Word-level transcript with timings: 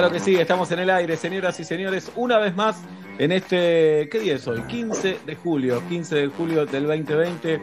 Claro 0.00 0.14
que 0.14 0.20
sí, 0.20 0.34
estamos 0.36 0.72
en 0.72 0.78
el 0.78 0.88
aire, 0.88 1.14
señoras 1.18 1.60
y 1.60 1.64
señores, 1.64 2.10
una 2.16 2.38
vez 2.38 2.56
más 2.56 2.82
en 3.18 3.32
este, 3.32 4.08
¿qué 4.10 4.18
día 4.18 4.36
es 4.36 4.48
hoy? 4.48 4.62
15 4.62 5.18
de 5.26 5.34
julio, 5.36 5.82
15 5.90 6.14
de 6.14 6.26
julio 6.28 6.64
del 6.64 6.86
2020, 6.86 7.60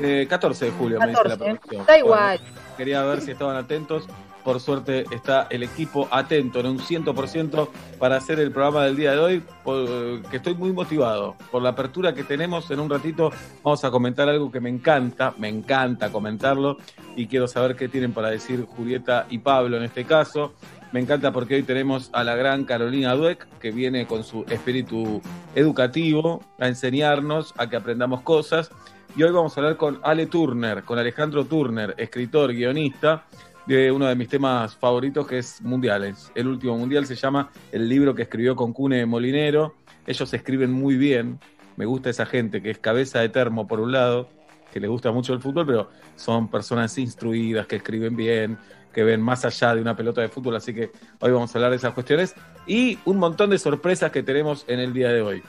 eh, 0.00 0.26
14 0.26 0.64
de 0.64 0.70
julio 0.70 0.98
me 0.98 1.08
dice 1.08 1.28
la 1.28 1.36
producción. 1.36 1.84
Da 1.86 1.98
igual. 1.98 2.38
Bueno, 2.42 2.60
quería 2.78 3.02
ver 3.02 3.20
si 3.20 3.32
estaban 3.32 3.56
atentos. 3.56 4.06
Por 4.42 4.60
suerte 4.60 5.04
está 5.10 5.46
el 5.50 5.62
equipo 5.62 6.08
atento 6.10 6.58
en 6.60 6.66
un 6.66 6.78
100% 6.78 7.68
para 7.98 8.16
hacer 8.16 8.40
el 8.40 8.50
programa 8.50 8.84
del 8.86 8.96
día 8.96 9.12
de 9.12 9.18
hoy, 9.18 9.42
por- 9.62 10.22
que 10.30 10.38
estoy 10.38 10.54
muy 10.54 10.72
motivado 10.72 11.36
por 11.50 11.60
la 11.62 11.70
apertura 11.70 12.14
que 12.14 12.24
tenemos. 12.24 12.70
En 12.70 12.80
un 12.80 12.88
ratito 12.88 13.30
vamos 13.62 13.84
a 13.84 13.90
comentar 13.90 14.26
algo 14.30 14.50
que 14.50 14.60
me 14.60 14.70
encanta, 14.70 15.34
me 15.36 15.50
encanta 15.50 16.10
comentarlo 16.10 16.78
y 17.14 17.26
quiero 17.26 17.46
saber 17.46 17.76
qué 17.76 17.88
tienen 17.88 18.14
para 18.14 18.30
decir 18.30 18.64
Julieta 18.64 19.26
y 19.28 19.36
Pablo 19.38 19.76
en 19.76 19.82
este 19.82 20.04
caso. 20.06 20.54
Me 20.94 21.00
encanta 21.00 21.32
porque 21.32 21.56
hoy 21.56 21.64
tenemos 21.64 22.08
a 22.12 22.22
la 22.22 22.36
gran 22.36 22.62
Carolina 22.62 23.16
Dueck, 23.16 23.48
que 23.58 23.72
viene 23.72 24.06
con 24.06 24.22
su 24.22 24.44
espíritu 24.48 25.20
educativo 25.56 26.40
a 26.60 26.68
enseñarnos, 26.68 27.52
a 27.58 27.68
que 27.68 27.74
aprendamos 27.74 28.20
cosas. 28.20 28.70
Y 29.16 29.24
hoy 29.24 29.32
vamos 29.32 29.56
a 29.56 29.60
hablar 29.60 29.76
con 29.76 29.98
Ale 30.04 30.26
Turner, 30.26 30.84
con 30.84 30.96
Alejandro 30.96 31.46
Turner, 31.46 31.96
escritor, 31.98 32.52
guionista, 32.52 33.26
de 33.66 33.90
uno 33.90 34.06
de 34.06 34.14
mis 34.14 34.28
temas 34.28 34.76
favoritos 34.76 35.26
que 35.26 35.38
es 35.38 35.60
Mundiales. 35.62 36.30
El 36.36 36.46
último 36.46 36.78
Mundial 36.78 37.06
se 37.06 37.16
llama 37.16 37.50
El 37.72 37.88
libro 37.88 38.14
que 38.14 38.22
escribió 38.22 38.54
con 38.54 38.72
Cune 38.72 39.04
Molinero. 39.04 39.74
Ellos 40.06 40.32
escriben 40.32 40.70
muy 40.70 40.96
bien. 40.96 41.40
Me 41.76 41.86
gusta 41.86 42.10
esa 42.10 42.24
gente 42.24 42.62
que 42.62 42.70
es 42.70 42.78
cabeza 42.78 43.18
de 43.18 43.30
termo 43.30 43.66
por 43.66 43.80
un 43.80 43.90
lado, 43.90 44.28
que 44.72 44.78
les 44.78 44.88
gusta 44.88 45.10
mucho 45.10 45.32
el 45.32 45.40
fútbol, 45.40 45.66
pero 45.66 45.90
son 46.14 46.48
personas 46.48 46.96
instruidas, 46.98 47.66
que 47.66 47.74
escriben 47.74 48.14
bien, 48.14 48.58
que 48.94 49.04
ven 49.04 49.20
más 49.20 49.44
allá 49.44 49.74
de 49.74 49.82
una 49.82 49.96
pelota 49.96 50.20
de 50.20 50.28
fútbol. 50.28 50.56
Así 50.56 50.72
que 50.72 50.90
hoy 51.20 51.30
vamos 51.30 51.54
a 51.54 51.58
hablar 51.58 51.70
de 51.70 51.76
esas 51.76 51.92
cuestiones 51.92 52.34
y 52.66 52.98
un 53.04 53.18
montón 53.18 53.50
de 53.50 53.58
sorpresas 53.58 54.10
que 54.10 54.22
tenemos 54.22 54.64
en 54.68 54.80
el 54.80 54.92
día 54.92 55.10
de 55.10 55.20
hoy. 55.20 55.42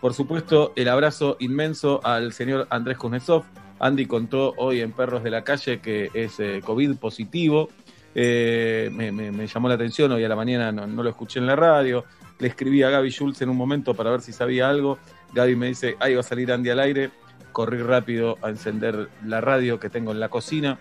Por 0.00 0.14
supuesto, 0.14 0.72
el 0.74 0.88
abrazo 0.88 1.36
inmenso 1.38 2.00
al 2.04 2.32
señor 2.32 2.66
Andrés 2.70 2.98
Kuznetsov. 2.98 3.44
Andy 3.78 4.06
contó 4.06 4.54
hoy 4.56 4.80
en 4.80 4.92
Perros 4.92 5.22
de 5.22 5.30
la 5.30 5.44
Calle 5.44 5.80
que 5.80 6.10
es 6.14 6.40
eh, 6.40 6.60
COVID 6.64 6.96
positivo. 6.96 7.68
Eh, 8.14 8.90
me, 8.92 9.46
llamó 9.46 9.68
la 9.68 9.74
atención, 9.74 10.12
hoy 10.12 10.24
a 10.24 10.28
la 10.28 10.36
mañana 10.36 10.70
no, 10.70 10.86
no 10.86 11.02
lo 11.02 11.10
escuché 11.10 11.40
en 11.40 11.46
la 11.46 11.56
radio. 11.56 12.04
Le 12.38 12.48
escribí 12.48 12.82
a 12.82 12.90
Gaby 12.90 13.10
Schultz 13.10 13.42
en 13.42 13.48
un 13.48 13.56
momento 13.56 13.94
para 13.94 14.10
ver 14.10 14.20
si 14.20 14.32
sabía 14.32 14.68
algo. 14.68 14.98
Gaby 15.34 15.56
me 15.56 15.68
dice, 15.68 15.96
ahí 16.00 16.14
va 16.14 16.20
a 16.20 16.24
salir 16.24 16.50
Andy 16.52 16.70
al 16.70 16.80
aire. 16.80 17.10
Corrí 17.52 17.78
rápido 17.78 18.38
a 18.42 18.48
encender 18.48 19.08
la 19.24 19.40
radio 19.40 19.78
que 19.78 19.90
tengo 19.90 20.12
en 20.12 20.20
la 20.20 20.28
cocina. 20.28 20.78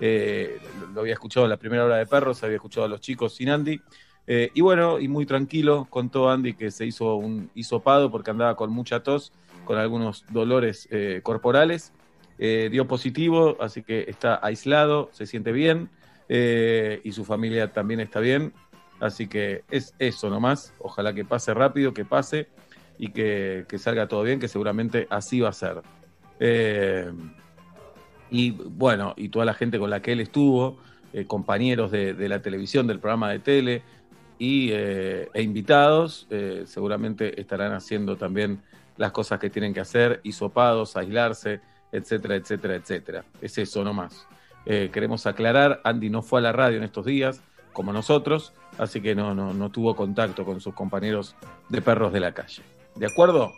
Eh, 0.00 0.60
lo- 0.92 1.00
había 1.00 1.14
escuchado 1.14 1.46
en 1.46 1.50
la 1.50 1.56
primera 1.56 1.84
hora 1.84 1.96
de 1.96 2.06
Perros, 2.06 2.42
había 2.42 2.56
escuchado 2.56 2.86
a 2.86 2.88
los 2.88 3.00
chicos 3.00 3.34
sin 3.34 3.48
Andy. 3.50 3.80
Eh, 4.26 4.50
y 4.54 4.60
bueno, 4.60 4.98
y 4.98 5.08
muy 5.08 5.24
tranquilo, 5.24 5.86
contó 5.88 6.28
Andy 6.28 6.54
que 6.54 6.70
se 6.70 6.84
hizo 6.84 7.14
un 7.16 7.50
hisopado 7.54 8.10
porque 8.10 8.30
andaba 8.30 8.56
con 8.56 8.70
mucha 8.70 9.02
tos, 9.02 9.32
con 9.64 9.78
algunos 9.78 10.24
dolores 10.30 10.88
eh, 10.90 11.20
corporales. 11.22 11.92
Dio 12.38 12.86
positivo, 12.86 13.56
así 13.60 13.82
que 13.82 14.04
está 14.08 14.38
aislado, 14.42 15.08
se 15.12 15.24
siente 15.24 15.52
bien 15.52 15.88
y 16.28 17.12
su 17.12 17.24
familia 17.24 17.72
también 17.72 18.00
está 18.00 18.20
bien. 18.20 18.52
Así 19.00 19.26
que 19.26 19.62
es 19.70 19.94
eso 19.98 20.28
nomás. 20.28 20.74
Ojalá 20.80 21.14
que 21.14 21.24
pase 21.24 21.54
rápido, 21.54 21.94
que 21.94 22.04
pase 22.04 22.48
y 22.98 23.10
que, 23.12 23.64
que 23.68 23.78
salga 23.78 24.06
todo 24.06 24.22
bien, 24.22 24.38
que 24.38 24.48
seguramente 24.48 25.06
así 25.08 25.40
va 25.40 25.48
a 25.48 25.52
ser. 25.54 25.80
Y 28.30 28.50
bueno, 28.50 29.14
y 29.16 29.28
toda 29.28 29.44
la 29.44 29.54
gente 29.54 29.78
con 29.78 29.90
la 29.90 30.00
que 30.02 30.12
él 30.12 30.20
estuvo, 30.20 30.78
eh, 31.12 31.24
compañeros 31.26 31.90
de, 31.90 32.14
de 32.14 32.28
la 32.28 32.42
televisión, 32.42 32.86
del 32.86 32.98
programa 32.98 33.30
de 33.30 33.38
tele 33.38 33.82
y, 34.38 34.70
eh, 34.72 35.28
e 35.32 35.42
invitados, 35.42 36.26
eh, 36.30 36.64
seguramente 36.66 37.40
estarán 37.40 37.72
haciendo 37.72 38.16
también 38.16 38.60
las 38.96 39.12
cosas 39.12 39.38
que 39.38 39.48
tienen 39.48 39.72
que 39.72 39.80
hacer, 39.80 40.20
hisopados, 40.24 40.96
aislarse, 40.96 41.60
etcétera, 41.92 42.36
etcétera, 42.36 42.74
etcétera. 42.74 43.24
Es 43.40 43.56
eso 43.58 43.84
nomás. 43.84 44.26
Queremos 44.64 45.26
aclarar, 45.26 45.80
Andy 45.84 46.10
no 46.10 46.22
fue 46.22 46.40
a 46.40 46.42
la 46.42 46.50
radio 46.50 46.78
en 46.78 46.82
estos 46.82 47.06
días, 47.06 47.40
como 47.72 47.92
nosotros, 47.92 48.52
así 48.78 49.00
que 49.00 49.14
no, 49.14 49.32
no, 49.32 49.54
no 49.54 49.70
tuvo 49.70 49.94
contacto 49.94 50.44
con 50.44 50.60
sus 50.60 50.74
compañeros 50.74 51.36
de 51.68 51.80
perros 51.80 52.12
de 52.12 52.18
la 52.18 52.32
calle. 52.32 52.62
¿De 52.96 53.06
acuerdo? 53.06 53.52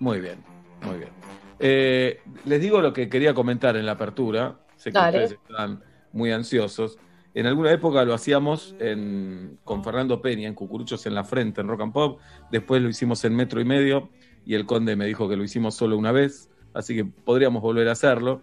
Muy 0.00 0.20
bien, 0.20 0.38
muy 0.80 0.98
bien. 0.98 1.10
Eh, 1.58 2.20
les 2.44 2.60
digo 2.60 2.80
lo 2.80 2.92
que 2.92 3.08
quería 3.08 3.34
comentar 3.34 3.76
en 3.76 3.86
la 3.86 3.92
apertura. 3.92 4.58
Sé 4.76 4.90
que 4.90 4.98
Dale. 4.98 5.24
ustedes 5.24 5.40
están 5.48 5.82
muy 6.12 6.32
ansiosos. 6.32 6.98
En 7.34 7.46
alguna 7.46 7.72
época 7.72 8.04
lo 8.04 8.14
hacíamos 8.14 8.74
en- 8.78 9.58
con 9.64 9.82
Fernando 9.82 10.20
Peña, 10.22 10.46
en 10.48 10.54
Cucuruchos 10.54 11.04
en 11.06 11.14
la 11.14 11.24
Frente, 11.24 11.60
en 11.60 11.68
Rock 11.68 11.80
and 11.82 11.92
Pop. 11.92 12.20
Después 12.52 12.80
lo 12.82 12.88
hicimos 12.88 13.24
en 13.24 13.34
Metro 13.34 13.60
y 13.60 13.64
Medio 13.64 14.10
y 14.46 14.54
el 14.54 14.66
Conde 14.66 14.94
me 14.94 15.06
dijo 15.06 15.28
que 15.28 15.36
lo 15.36 15.42
hicimos 15.42 15.74
solo 15.74 15.96
una 15.96 16.12
vez, 16.12 16.50
así 16.74 16.94
que 16.94 17.04
podríamos 17.04 17.62
volver 17.62 17.88
a 17.88 17.92
hacerlo. 17.92 18.42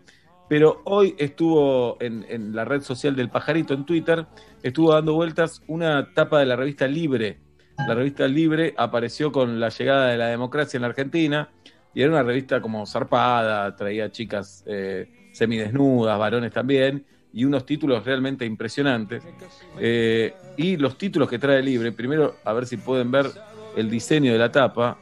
Pero 0.49 0.81
hoy 0.83 1.15
estuvo 1.17 1.95
en, 2.01 2.25
en 2.27 2.53
la 2.53 2.65
red 2.65 2.81
social 2.81 3.15
del 3.15 3.29
Pajarito, 3.29 3.73
en 3.73 3.85
Twitter, 3.85 4.25
estuvo 4.63 4.91
dando 4.93 5.13
vueltas 5.13 5.61
una 5.67 6.13
tapa 6.13 6.39
de 6.39 6.45
la 6.47 6.57
revista 6.57 6.87
Libre. 6.87 7.39
La 7.87 7.95
revista 7.95 8.27
Libre 8.27 8.73
apareció 8.77 9.31
con 9.31 9.61
la 9.61 9.69
llegada 9.69 10.07
de 10.07 10.17
la 10.17 10.27
democracia 10.27 10.77
en 10.77 10.81
la 10.81 10.89
Argentina 10.89 11.49
y 11.93 12.01
era 12.01 12.11
una 12.11 12.23
revista 12.23 12.61
como 12.61 12.85
zarpada, 12.85 13.75
traía 13.75 14.11
chicas 14.11 14.63
eh, 14.65 15.29
semidesnudas, 15.33 16.17
varones 16.17 16.51
también, 16.51 17.05
y 17.33 17.45
unos 17.45 17.65
títulos 17.65 18.05
realmente 18.05 18.45
impresionantes. 18.45 19.23
Eh, 19.79 20.33
y 20.57 20.77
los 20.77 20.97
títulos 20.97 21.29
que 21.29 21.39
trae 21.39 21.61
Libre, 21.61 21.91
primero 21.91 22.35
a 22.43 22.53
ver 22.53 22.65
si 22.65 22.77
pueden 22.77 23.11
ver 23.11 23.27
el 23.75 23.89
diseño 23.89 24.33
de 24.33 24.39
la 24.39 24.51
tapa, 24.51 24.97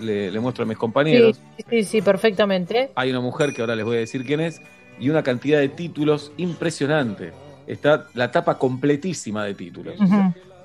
le, 0.00 0.30
le 0.30 0.40
muestro 0.40 0.64
a 0.64 0.66
mis 0.66 0.78
compañeros. 0.78 1.40
Sí, 1.56 1.64
sí, 1.68 1.84
sí, 1.84 2.02
perfectamente. 2.02 2.90
Hay 2.94 3.10
una 3.10 3.20
mujer 3.20 3.52
que 3.52 3.60
ahora 3.60 3.76
les 3.76 3.84
voy 3.84 3.96
a 3.96 4.00
decir 4.00 4.24
quién 4.24 4.40
es, 4.40 4.60
y 4.98 5.10
una 5.10 5.22
cantidad 5.22 5.58
de 5.58 5.68
títulos 5.68 6.32
impresionante. 6.36 7.32
Está 7.66 8.06
la 8.14 8.30
tapa 8.30 8.58
completísima 8.58 9.44
de 9.44 9.54
títulos. 9.54 9.94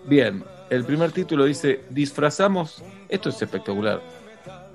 Bien, 0.06 0.44
el 0.70 0.84
primer 0.84 1.12
título 1.12 1.46
dice, 1.46 1.82
disfrazamos, 1.90 2.84
esto 3.10 3.30
es 3.30 3.42
espectacular. 3.42 4.02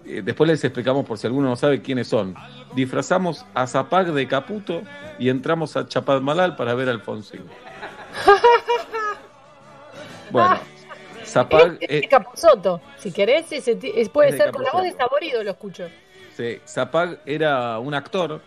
Eh, 0.04 0.22
después 0.24 0.48
les 0.48 0.62
explicamos 0.64 1.04
por 1.06 1.18
si 1.18 1.26
alguno 1.26 1.48
no 1.48 1.56
sabe 1.56 1.80
quiénes 1.80 2.08
son. 2.08 2.34
Disfrazamos 2.74 3.44
a 3.54 3.66
Zapag 3.66 4.12
de 4.12 4.26
Caputo 4.26 4.82
y 5.18 5.28
entramos 5.28 5.76
a 5.76 5.86
Chapadmalal 5.86 6.56
para 6.56 6.74
ver 6.74 6.88
a 6.88 6.92
Alfonsín. 6.92 7.42
Bueno, 10.30 10.58
Zapag, 11.24 11.76
Es, 11.80 11.90
eh, 11.90 12.08
es 12.08 12.46
si 12.98 13.12
querés, 13.12 13.52
es- 13.52 14.08
puede 14.08 14.34
ser 14.34 14.50
con 14.50 14.62
la 14.62 14.70
voz 14.72 14.82
de 14.82 14.88
Capuzotto. 14.92 14.96
Saborido, 14.96 15.44
lo 15.44 15.50
escucho. 15.50 15.88
sí, 16.34 16.58
Zapag 16.66 17.20
era 17.26 17.78
un 17.78 17.92
actor, 17.92 18.40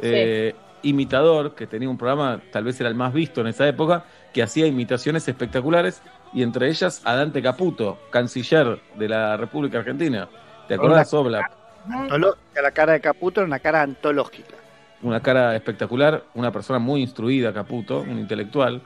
eh, 0.00 0.54
imitador, 0.82 1.54
que 1.54 1.66
tenía 1.66 1.88
un 1.88 1.96
programa, 1.96 2.40
tal 2.52 2.64
vez 2.64 2.78
era 2.80 2.88
el 2.90 2.94
más 2.94 3.12
visto 3.14 3.40
en 3.40 3.46
esa 3.46 3.66
época, 3.66 4.04
que 4.34 4.42
hacía 4.42 4.66
imitaciones 4.66 5.26
espectaculares, 5.28 6.02
y 6.32 6.42
entre 6.42 6.68
ellas 6.68 7.00
a 7.04 7.14
Dante 7.16 7.42
Caputo, 7.42 7.98
canciller 8.10 8.80
de 8.96 9.08
la 9.08 9.36
República 9.36 9.78
Argentina. 9.78 10.28
¿Te 10.70 10.74
acordás, 10.76 11.12
Oblak? 11.12 11.50
Antológica, 11.92 12.62
la 12.62 12.70
cara 12.70 12.92
de 12.92 13.00
Caputo 13.00 13.40
era 13.40 13.46
una 13.48 13.58
cara 13.58 13.82
antológica. 13.82 14.54
Una 15.02 15.20
cara 15.20 15.56
espectacular, 15.56 16.22
una 16.34 16.52
persona 16.52 16.78
muy 16.78 17.02
instruida, 17.02 17.52
Caputo, 17.52 18.02
un 18.02 18.20
intelectual. 18.20 18.80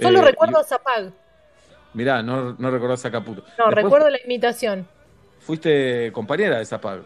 Solo 0.00 0.20
Eh, 0.20 0.22
recuerdo 0.22 0.58
a 0.58 0.64
Zapag. 0.64 1.12
mirá, 1.92 2.22
no, 2.22 2.54
no 2.58 2.70
recordás 2.70 3.04
a 3.04 3.10
Caputo. 3.10 3.42
No, 3.58 3.66
Después 3.66 3.74
recuerdo 3.84 4.08
la 4.08 4.18
imitación. 4.24 4.86
Fuiste 5.40 6.10
compañera 6.12 6.56
de 6.58 6.64
Zapag. 6.64 7.00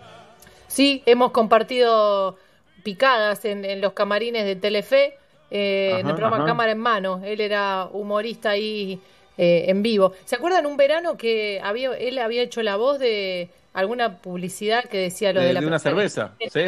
Sí, 0.69 1.03
hemos 1.06 1.32
compartido 1.32 2.37
picadas 2.85 3.44
en, 3.44 3.65
en 3.65 3.81
los 3.81 3.94
camarines 3.94 4.44
de 4.44 4.55
Telefe, 4.55 5.19
eh, 5.50 5.91
en 5.94 6.00
Ajá, 6.03 6.09
el 6.11 6.15
programa 6.15 6.37
ajá. 6.37 6.47
Cámara 6.47 6.71
en 6.71 6.79
Mano. 6.79 7.21
Él 7.25 7.41
era 7.41 7.88
humorista 7.91 8.50
ahí 8.50 9.00
eh, 9.37 9.65
en 9.67 9.82
vivo. 9.82 10.12
¿Se 10.25 10.37
acuerdan 10.37 10.67
un 10.67 10.77
verano 10.77 11.17
que 11.17 11.61
había, 11.65 11.94
él 11.97 12.19
había 12.19 12.43
hecho 12.43 12.62
la 12.62 12.77
voz 12.77 13.00
de 13.00 13.50
alguna 13.72 14.19
publicidad 14.19 14.84
que 14.84 14.99
decía 14.99 15.32
lo 15.32 15.40
De- 15.40 15.46
de, 15.49 15.52
la 15.55 15.61
de 15.61 15.67
una 15.67 15.78
cerveza, 15.78 16.34
sí. 16.38 16.61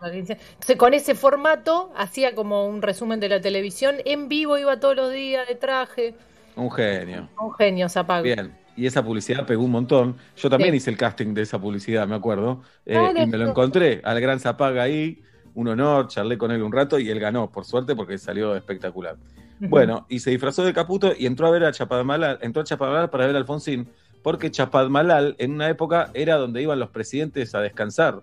Entonces, 0.00 0.76
con 0.76 0.94
ese 0.94 1.14
formato 1.14 1.90
hacía 1.96 2.34
como 2.34 2.66
un 2.66 2.82
resumen 2.82 3.18
de 3.20 3.28
la 3.28 3.40
televisión. 3.40 3.96
En 4.04 4.28
vivo 4.28 4.58
iba 4.58 4.78
todos 4.78 4.94
los 4.96 5.12
días 5.12 5.48
de 5.48 5.54
traje. 5.54 6.14
Un 6.54 6.70
genio. 6.70 7.28
Un 7.40 7.52
genio, 7.54 7.88
Zapag. 7.88 8.22
Bien. 8.22 8.54
Y 8.76 8.84
esa 8.86 9.02
publicidad 9.02 9.46
pegó 9.46 9.64
un 9.64 9.70
montón. 9.70 10.16
Yo 10.36 10.50
también 10.50 10.72
Sí. 10.72 10.76
hice 10.78 10.90
el 10.90 10.98
casting 10.98 11.32
de 11.32 11.42
esa 11.42 11.58
publicidad, 11.58 12.06
me 12.06 12.14
acuerdo. 12.14 12.62
Eh, 12.84 12.94
Dale, 12.94 13.22
y 13.22 13.26
me 13.26 13.38
lo 13.38 13.48
encontré 13.48 14.00
al 14.04 14.20
gran 14.20 14.38
Zapag 14.38 14.78
ahí. 14.78 15.22
Un 15.54 15.68
honor, 15.68 16.08
charlé 16.08 16.36
con 16.36 16.50
él 16.50 16.62
un 16.62 16.70
rato 16.72 16.98
y 16.98 17.08
él 17.08 17.18
ganó, 17.18 17.50
por 17.50 17.64
suerte, 17.64 17.96
porque 17.96 18.18
salió 18.18 18.54
espectacular. 18.54 19.16
Bueno, 19.58 20.04
y 20.10 20.18
se 20.18 20.28
disfrazó 20.30 20.62
de 20.62 20.74
Caputo 20.74 21.12
y 21.18 21.24
entró 21.24 21.46
a 21.46 21.50
ver 21.50 21.64
a 21.64 21.72
Chapadmalal, 21.72 22.38
entró 22.42 22.60
a 22.60 22.64
Chapadmalal 22.66 23.08
para 23.08 23.26
ver 23.26 23.34
a 23.36 23.38
Alfonsín, 23.38 23.88
porque 24.26 24.50
Chapadmalal 24.50 25.36
en 25.38 25.52
una 25.52 25.68
época 25.70 26.10
era 26.12 26.34
donde 26.34 26.60
iban 26.60 26.80
los 26.80 26.90
presidentes 26.90 27.54
a 27.54 27.60
descansar. 27.60 28.22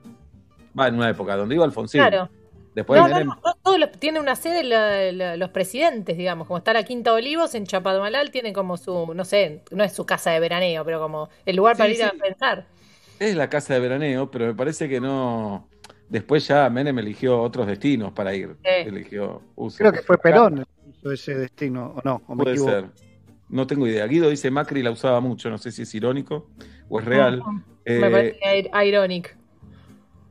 Va, 0.78 0.90
en 0.90 0.96
una 0.96 1.10
época, 1.10 1.38
donde 1.38 1.56
iba 1.56 1.64
Alfonsín. 1.64 2.02
Claro. 2.02 2.28
Después 2.76 3.00
No, 3.00 3.08
no, 3.08 3.16
Menem- 3.16 3.26
no, 3.28 3.36
no, 3.46 3.54
todos 3.64 3.80
los- 3.80 3.92
tiene 3.94 4.20
una 4.20 4.36
sede 4.36 4.66
la- 4.66 5.14
la- 5.14 5.38
los 5.38 5.50
presidentes, 5.52 6.18
digamos, 6.18 6.46
como 6.48 6.58
está 6.58 6.74
la 6.74 6.84
Quinta 6.84 7.14
Olivos, 7.14 7.56
en 7.56 7.66
Chapadmalal 7.66 8.32
tienen 8.32 8.52
como 8.54 8.76
su, 8.76 9.14
no 9.16 9.24
sé, 9.24 9.62
no 9.72 9.82
es 9.82 9.94
su 9.94 10.06
casa 10.06 10.32
de 10.32 10.42
veraneo, 10.42 10.84
pero 10.84 11.00
como 11.00 11.30
el 11.46 11.56
lugar 11.56 11.78
para 11.78 11.90
Sí, 11.90 11.96
ir 11.96 12.04
a 12.04 12.12
pensar. 12.12 12.66
es 13.18 13.34
la 13.38 13.50
casa 13.50 13.74
de 13.76 13.80
veraneo, 13.80 14.30
pero 14.30 14.48
me 14.48 14.54
parece 14.56 14.90
que 14.90 15.00
no. 15.00 15.70
Después 16.10 16.46
ya 16.46 16.70
Menem 16.70 17.00
eligió 17.00 17.42
otros 17.42 17.66
destinos 17.66 18.12
para 18.12 18.36
ir. 18.36 18.58
Sí. 18.62 18.70
Eligió 18.90 19.42
uso. 19.56 19.78
Creo 19.78 19.94
que 19.94 20.02
fue 20.02 20.18
Perón 20.18 20.58
el 20.58 20.66
que 20.66 20.90
hizo 21.00 21.12
ese 21.14 21.36
destino, 21.36 21.94
¿o 21.96 22.02
no? 22.04 22.22
¿O 22.28 22.36
me 22.36 22.44
Puede 22.44 22.56
equivoco? 22.58 22.72
ser. 22.74 23.13
No 23.50 23.68
tengo 23.68 23.88
idea. 23.88 24.08
Guido 24.08 24.30
dice 24.30 24.50
Macri 24.52 24.82
la 24.84 24.92
usaba 24.92 25.20
mucho, 25.20 25.50
no 25.50 25.58
sé 25.58 25.72
si 25.72 25.84
es 25.84 25.94
irónico 25.96 26.50
o 26.90 27.00
es 27.00 27.06
real. 27.06 27.42
Me 27.86 27.98
Eh, 27.98 28.00
parece 28.00 28.40
ir- 28.72 28.86
ironic. 28.88 29.38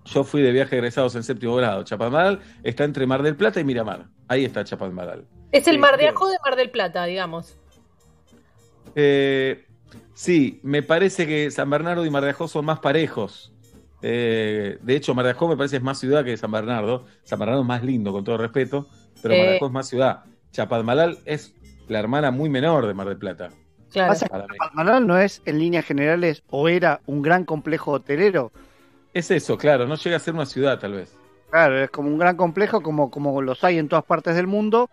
yo 0.04 0.24
fui 0.24 0.42
de 0.42 0.50
viaje 0.52 0.76
egresados 0.76 1.14
en 1.14 1.22
séptimo 1.22 1.54
grado. 1.56 1.84
Chapadmalal 1.84 2.40
está 2.64 2.84
entre 2.84 3.06
Mar 3.06 3.22
del 3.22 3.36
Plata 3.36 3.60
y 3.60 3.64
Miramar. 3.64 4.06
Ahí 4.28 4.44
está 4.44 4.64
Chapadmalal. 4.64 5.26
Es 5.52 5.68
el 5.68 5.78
Mar 5.78 5.98
de. 5.98 6.08
Ajó 6.08 6.28
de 6.28 6.36
Mar 6.44 6.56
del 6.56 6.70
Plata, 6.70 7.04
digamos. 7.04 7.58
Eh, 8.94 9.64
sí, 10.14 10.60
me 10.62 10.82
parece 10.82 11.26
que 11.26 11.50
San 11.50 11.70
Bernardo 11.70 12.04
y 12.04 12.10
Mar 12.10 12.24
de 12.24 12.30
Ajó 12.30 12.48
son 12.48 12.64
más 12.64 12.80
parejos. 12.80 13.52
Eh, 14.02 14.78
de 14.82 14.96
hecho, 14.96 15.14
Mar 15.14 15.24
de 15.24 15.30
Ajó 15.32 15.48
me 15.48 15.56
parece 15.56 15.76
es 15.76 15.82
más 15.82 15.98
ciudad 15.98 16.24
que 16.24 16.36
San 16.36 16.50
Bernardo. 16.50 17.04
San 17.22 17.38
Bernardo 17.38 17.60
es 17.62 17.66
más 17.68 17.82
lindo, 17.84 18.12
con 18.12 18.24
todo 18.24 18.36
respeto, 18.38 18.88
pero 19.22 19.34
Mar 19.36 19.46
de. 19.46 19.56
Ajó 19.56 19.66
es 19.66 19.72
más 19.72 19.88
ciudad. 19.88 20.24
Chapadmalal 20.50 21.18
es 21.24 21.54
la 21.88 21.98
hermana 21.98 22.30
muy 22.30 22.48
menor 22.48 22.86
de 22.86 22.94
Mar 22.94 23.08
del 23.08 23.18
Plata. 23.18 23.50
Claro. 23.92 24.14
Que 24.18 25.00
no 25.00 25.18
es, 25.18 25.42
en 25.44 25.58
líneas 25.58 25.84
generales, 25.84 26.42
o 26.48 26.68
era 26.68 27.00
un 27.06 27.20
gran 27.20 27.44
complejo 27.44 27.92
hotelero. 27.92 28.50
Es 29.12 29.30
eso, 29.30 29.58
claro, 29.58 29.86
no 29.86 29.96
llega 29.96 30.16
a 30.16 30.20
ser 30.20 30.32
una 30.34 30.46
ciudad 30.46 30.78
tal 30.78 30.94
vez. 30.94 31.14
Claro, 31.50 31.78
es 31.82 31.90
como 31.90 32.08
un 32.08 32.18
gran 32.18 32.36
complejo, 32.36 32.80
como, 32.80 33.10
como 33.10 33.42
los 33.42 33.62
hay 33.62 33.78
en 33.78 33.88
todas 33.88 34.04
partes 34.06 34.34
del 34.34 34.46
mundo. 34.46 34.88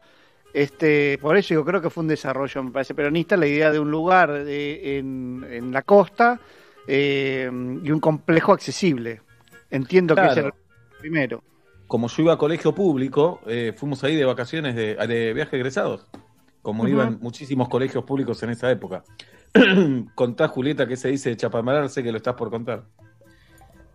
Este, 0.53 1.17
por 1.21 1.37
eso 1.37 1.53
yo 1.53 1.63
creo 1.63 1.81
que 1.81 1.89
fue 1.89 2.01
un 2.01 2.07
desarrollo, 2.09 2.63
me 2.63 2.71
parece 2.71 2.93
peronista, 2.93 3.37
la 3.37 3.47
idea 3.47 3.71
de 3.71 3.79
un 3.79 3.91
lugar 3.91 4.43
de- 4.43 4.97
en, 4.97 5.45
en 5.49 5.71
la 5.71 5.83
costa 5.83 6.39
eh, 6.87 7.49
y 7.83 7.91
un 7.91 7.99
complejo 8.01 8.51
accesible. 8.51 9.21
Entiendo 9.69 10.15
que 10.15 10.21
Claro. 10.21 10.31
es 10.41 10.45
el 10.47 10.51
primero. 10.99 11.43
Como 11.87 12.07
yo 12.09 12.23
iba 12.23 12.33
a 12.33 12.37
colegio 12.37 12.73
público, 12.75 13.39
eh, 13.47 13.73
fuimos 13.77 14.03
ahí 14.03 14.15
de 14.15 14.25
vacaciones, 14.25 14.75
de, 14.75 14.95
de 14.95 15.33
viaje 15.33 15.55
egresados. 15.55 16.07
Como 16.61 16.87
iban 16.87 17.19
muchísimos 17.21 17.69
colegios 17.69 18.03
públicos 18.03 18.41
en 18.43 18.49
esa 18.51 18.69
época. 18.69 19.03
Contá, 20.15 20.47
Julieta, 20.47 20.87
qué 20.87 20.95
se 20.97 21.09
dice 21.09 21.29
de 21.29 21.37
Chapadmalal, 21.37 21.89
sé 21.89 22.03
que 22.03 22.11
lo 22.11 22.17
estás 22.17 22.35
por 22.35 22.49
contar. 22.49 22.83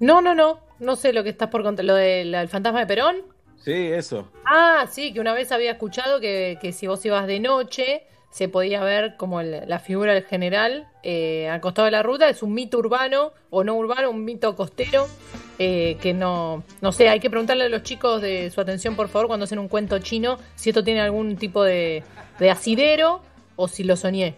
No, 0.01 0.21
no, 0.21 0.35
no. 0.35 0.61
No 0.81 0.97
sé 0.97 1.13
lo 1.13 1.23
que 1.23 1.31
estás 1.31 1.49
por 1.51 1.63
contar. 1.63 1.85
¿Lo 1.85 1.95
del 1.95 2.35
el 2.35 2.49
fantasma 2.49 2.81
de 2.81 2.87
Perón? 2.87 3.17
Sí, 3.57 3.73
eso. 3.73 4.29
Ah, 4.45 4.87
sí, 4.91 5.13
que 5.13 5.21
una 5.21 5.33
vez 5.33 5.53
había 5.53 5.73
escuchado 5.73 6.21
que, 6.21 6.59
que 6.61 6.73
si 6.73 6.87
vos 6.87 7.05
ibas 7.07 7.27
de 7.27 7.41
noche 7.41 8.03
se 8.31 8.49
podía 8.49 8.83
ver 8.83 9.15
como 9.17 9.41
el- 9.41 9.63
la 9.69 9.79
figura 9.79 10.13
del 10.13 10.25
general 10.25 10.89
eh, 11.05 11.49
al 11.49 11.61
costado 11.61 11.87
de 11.87 11.93
la 11.93 12.03
ruta. 12.03 12.29
Es 12.29 12.43
un 12.43 12.53
mito 12.53 12.79
urbano 12.79 13.33
o 13.51 13.63
no 13.63 13.75
urbano, 13.77 14.11
un 14.11 14.25
mito 14.25 14.57
costero. 14.57 15.07
eh, 15.61 15.97
que 16.03 16.13
no, 16.13 16.65
no 16.81 16.91
sé, 16.91 17.09
hay 17.09 17.21
que 17.21 17.31
preguntarle 17.31 17.65
a 17.67 17.69
los 17.69 17.85
chicos 17.85 18.21
de 18.21 18.51
su 18.51 18.61
atención, 18.61 18.97
por 18.97 19.07
favor, 19.09 19.29
cuando 19.29 19.45
hacen 19.45 19.61
un 19.61 19.69
cuento 19.69 19.97
chino, 20.01 20.37
si 20.57 20.71
esto 20.71 20.83
tiene 20.83 21.01
algún 21.01 21.37
tipo 21.37 21.63
de, 21.63 22.03
de 22.39 22.51
asidero 22.51 23.21
o 23.57 23.69
si 23.69 23.85
lo 23.85 23.97
soñé. 23.97 24.35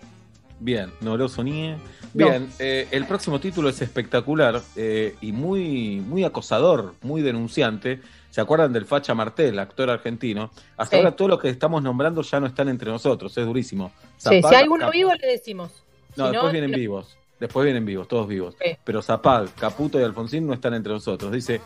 Bien, 0.59 0.91
no 1.01 1.17
lo 1.17 1.29
soñé. 1.29 1.77
No. 2.15 2.29
Bien, 2.31 2.49
eh, 2.59 2.89
el 2.91 3.05
próximo 3.07 3.41
título 3.41 3.69
es 3.69 3.83
espectacular 3.83 4.63
eh, 4.75 5.15
y 5.21 5.33
muy, 5.33 6.01
muy 6.01 6.25
acosador, 6.25 6.95
muy 7.03 7.21
denunciante. 7.21 8.01
¿Se 8.31 8.41
acuerdan 8.41 8.73
del 8.73 8.87
Facha 8.87 9.15
Martel, 9.15 9.59
actor 9.59 9.91
argentino? 9.91 10.51
Hasta 10.77 10.97
Sí. 10.97 11.03
ahora 11.03 11.15
todos 11.17 11.31
los 11.31 11.41
que 11.41 11.49
estamos 11.51 11.83
nombrando 11.83 12.23
ya 12.23 12.41
no 12.41 12.47
están 12.47 12.69
entre 12.69 12.91
nosotros, 12.91 13.37
es 13.37 13.45
durísimo. 13.45 13.93
Sí, 14.17 14.41
si 14.41 14.47
hay 14.55 14.63
alguno 14.63 14.87
Cap- 14.87 14.93
vivo, 14.93 15.13
le 15.15 15.27
decimos. 15.27 15.71
No, 16.17 16.27
Si 16.27 16.33
después 16.33 16.53
vienen 16.53 16.71
vivos. 16.73 17.17
Después 17.39 17.65
vienen 17.65 17.85
vivos, 17.85 18.09
todos 18.09 18.27
vivos. 18.27 18.55
Sí. 18.65 18.77
Pero 18.83 19.03
Zapag, 19.03 19.53
Caputo 19.55 20.01
y 20.01 20.03
Alfonsín 20.03 20.47
no 20.47 20.55
están 20.55 20.73
entre 20.73 20.91
nosotros. 20.93 21.31
Dice, 21.33 21.61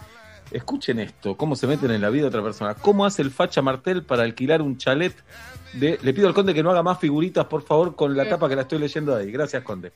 escuchen 0.51 0.99
esto, 0.99 1.37
cómo 1.37 1.55
se 1.55 1.69
meten 1.69 1.93
en 1.93 2.01
la 2.01 2.11
vida 2.11 2.23
de 2.23 2.29
otra 2.29 2.43
persona. 2.43 2.75
¿Cómo 2.75 3.05
hace 3.07 3.23
el 3.23 3.31
Facha 3.31 3.63
Martel 3.63 4.03
para 4.03 4.25
alquilar 4.25 4.63
un 4.63 4.79
chalet 4.79 5.15
de... 5.75 5.99
Le 6.03 6.13
pido 6.13 6.29
al 6.29 6.35
Conde 6.35 6.55
que 6.55 6.63
no 6.63 6.71
haga 6.71 6.83
más 6.83 6.99
figuritas, 6.99 7.47
por 7.47 7.63
favor, 7.63 7.97
con 7.97 8.17
la 8.17 8.29
tapa 8.29 8.49
que 8.49 8.57
la 8.57 8.63
estoy 8.63 8.79
leyendo 8.79 9.15
ahí. 9.15 9.31
Gracias, 9.31 9.63
Conde. 9.63 9.93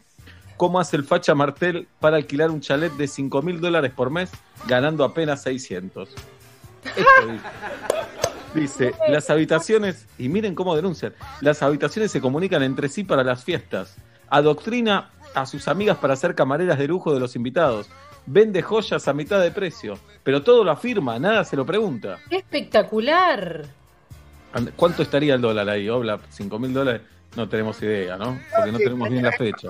¿Cómo 0.57 0.79
hace 0.79 0.97
el 0.97 1.05
Facha 1.05 1.35
Martel 1.35 1.89
para 1.99 2.17
alquilar 2.17 2.51
un 2.51 2.61
chalet 2.61 2.93
de 2.93 3.09
5 3.09 3.43
mil 3.43 3.61
dólares 3.61 3.93
por 3.95 4.11
mes, 4.11 4.31
ganando 4.67 5.05
apenas 5.05 5.43
600? 5.43 6.09
Esto 6.85 7.27
dice. 7.27 7.45
Dice, 8.55 8.95
las 9.09 9.31
habitaciones, 9.31 10.07
y 10.17 10.29
miren 10.29 10.55
cómo 10.55 10.77
denuncian, 10.77 11.13
las 11.41 11.61
habitaciones 11.63 12.13
se 12.13 12.21
comunican 12.21 12.63
entre 12.63 12.89
sí 12.89 13.03
para 13.03 13.25
las 13.25 13.43
fiestas. 13.43 13.97
Adoctrina 14.31 15.11
a 15.35 15.45
sus 15.47 15.67
amigas 15.67 15.99
para 15.99 16.15
ser 16.15 16.37
camareras 16.37 16.79
de 16.79 16.87
lujo 16.87 17.13
de 17.13 17.19
los 17.19 17.35
invitados. 17.35 17.91
Vende 18.27 18.63
joyas 18.63 19.09
a 19.09 19.13
mitad 19.13 19.41
de 19.41 19.51
precio. 19.51 19.99
Pero 20.23 20.43
todo 20.43 20.63
lo 20.63 20.71
afirma, 20.71 21.19
nada 21.19 21.45
se 21.45 21.57
lo 21.57 21.67
pregunta. 21.67 22.19
¡Qué 22.31 22.37
espectacular! 22.37 23.65
¿Cuánto 24.77 25.03
estaría 25.03 25.35
el 25.35 25.41
dólar 25.41 25.69
ahí, 25.69 25.89
Obla? 25.89 26.19
¿5 26.37 26.59
mil 26.59 26.73
dólares? 26.73 27.03
No 27.37 27.49
tenemos 27.49 27.83
idea, 27.83 28.17
¿no? 28.17 28.39
Porque 28.55 28.73
no 28.73 28.79
tenemos 28.79 29.09
bien 29.11 29.25
la 29.25 29.33
fecha. 29.33 29.69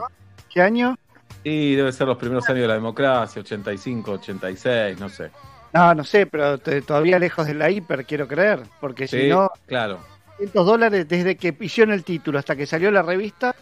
¿Qué 0.52 0.60
año? 0.60 0.96
Y 1.42 1.75
debe 1.75 1.92
ser 1.92 2.06
los 2.06 2.19
primeros 2.19 2.48
años 2.48 2.60
de 2.62 2.69
la 2.69 2.75
democracia, 2.75 3.40
85, 3.40 4.12
86, 4.12 4.98
no 5.00 5.08
sé. 5.08 5.31
No, 5.72 5.94
no 5.94 6.04
sé, 6.04 6.26
pero 6.26 6.58
te- 6.58 6.82
todavía 6.82 7.19
lejos 7.19 7.46
de 7.46 7.54
la 7.54 7.70
hiper, 7.70 8.05
quiero 8.05 8.29
creer. 8.29 8.62
Porque 8.81 9.08
si 9.08 9.29
no, 9.29 9.50
claro. 9.67 9.98
500 10.38 10.67
dólares 10.67 11.08
desde 11.08 11.36
que 11.36 11.55
hicieron 11.60 11.93
el 11.94 12.05
título 12.05 12.38
hasta 12.38 12.55
que 12.56 12.67
salió 12.67 12.91
la 12.91 13.03
revista, 13.03 13.55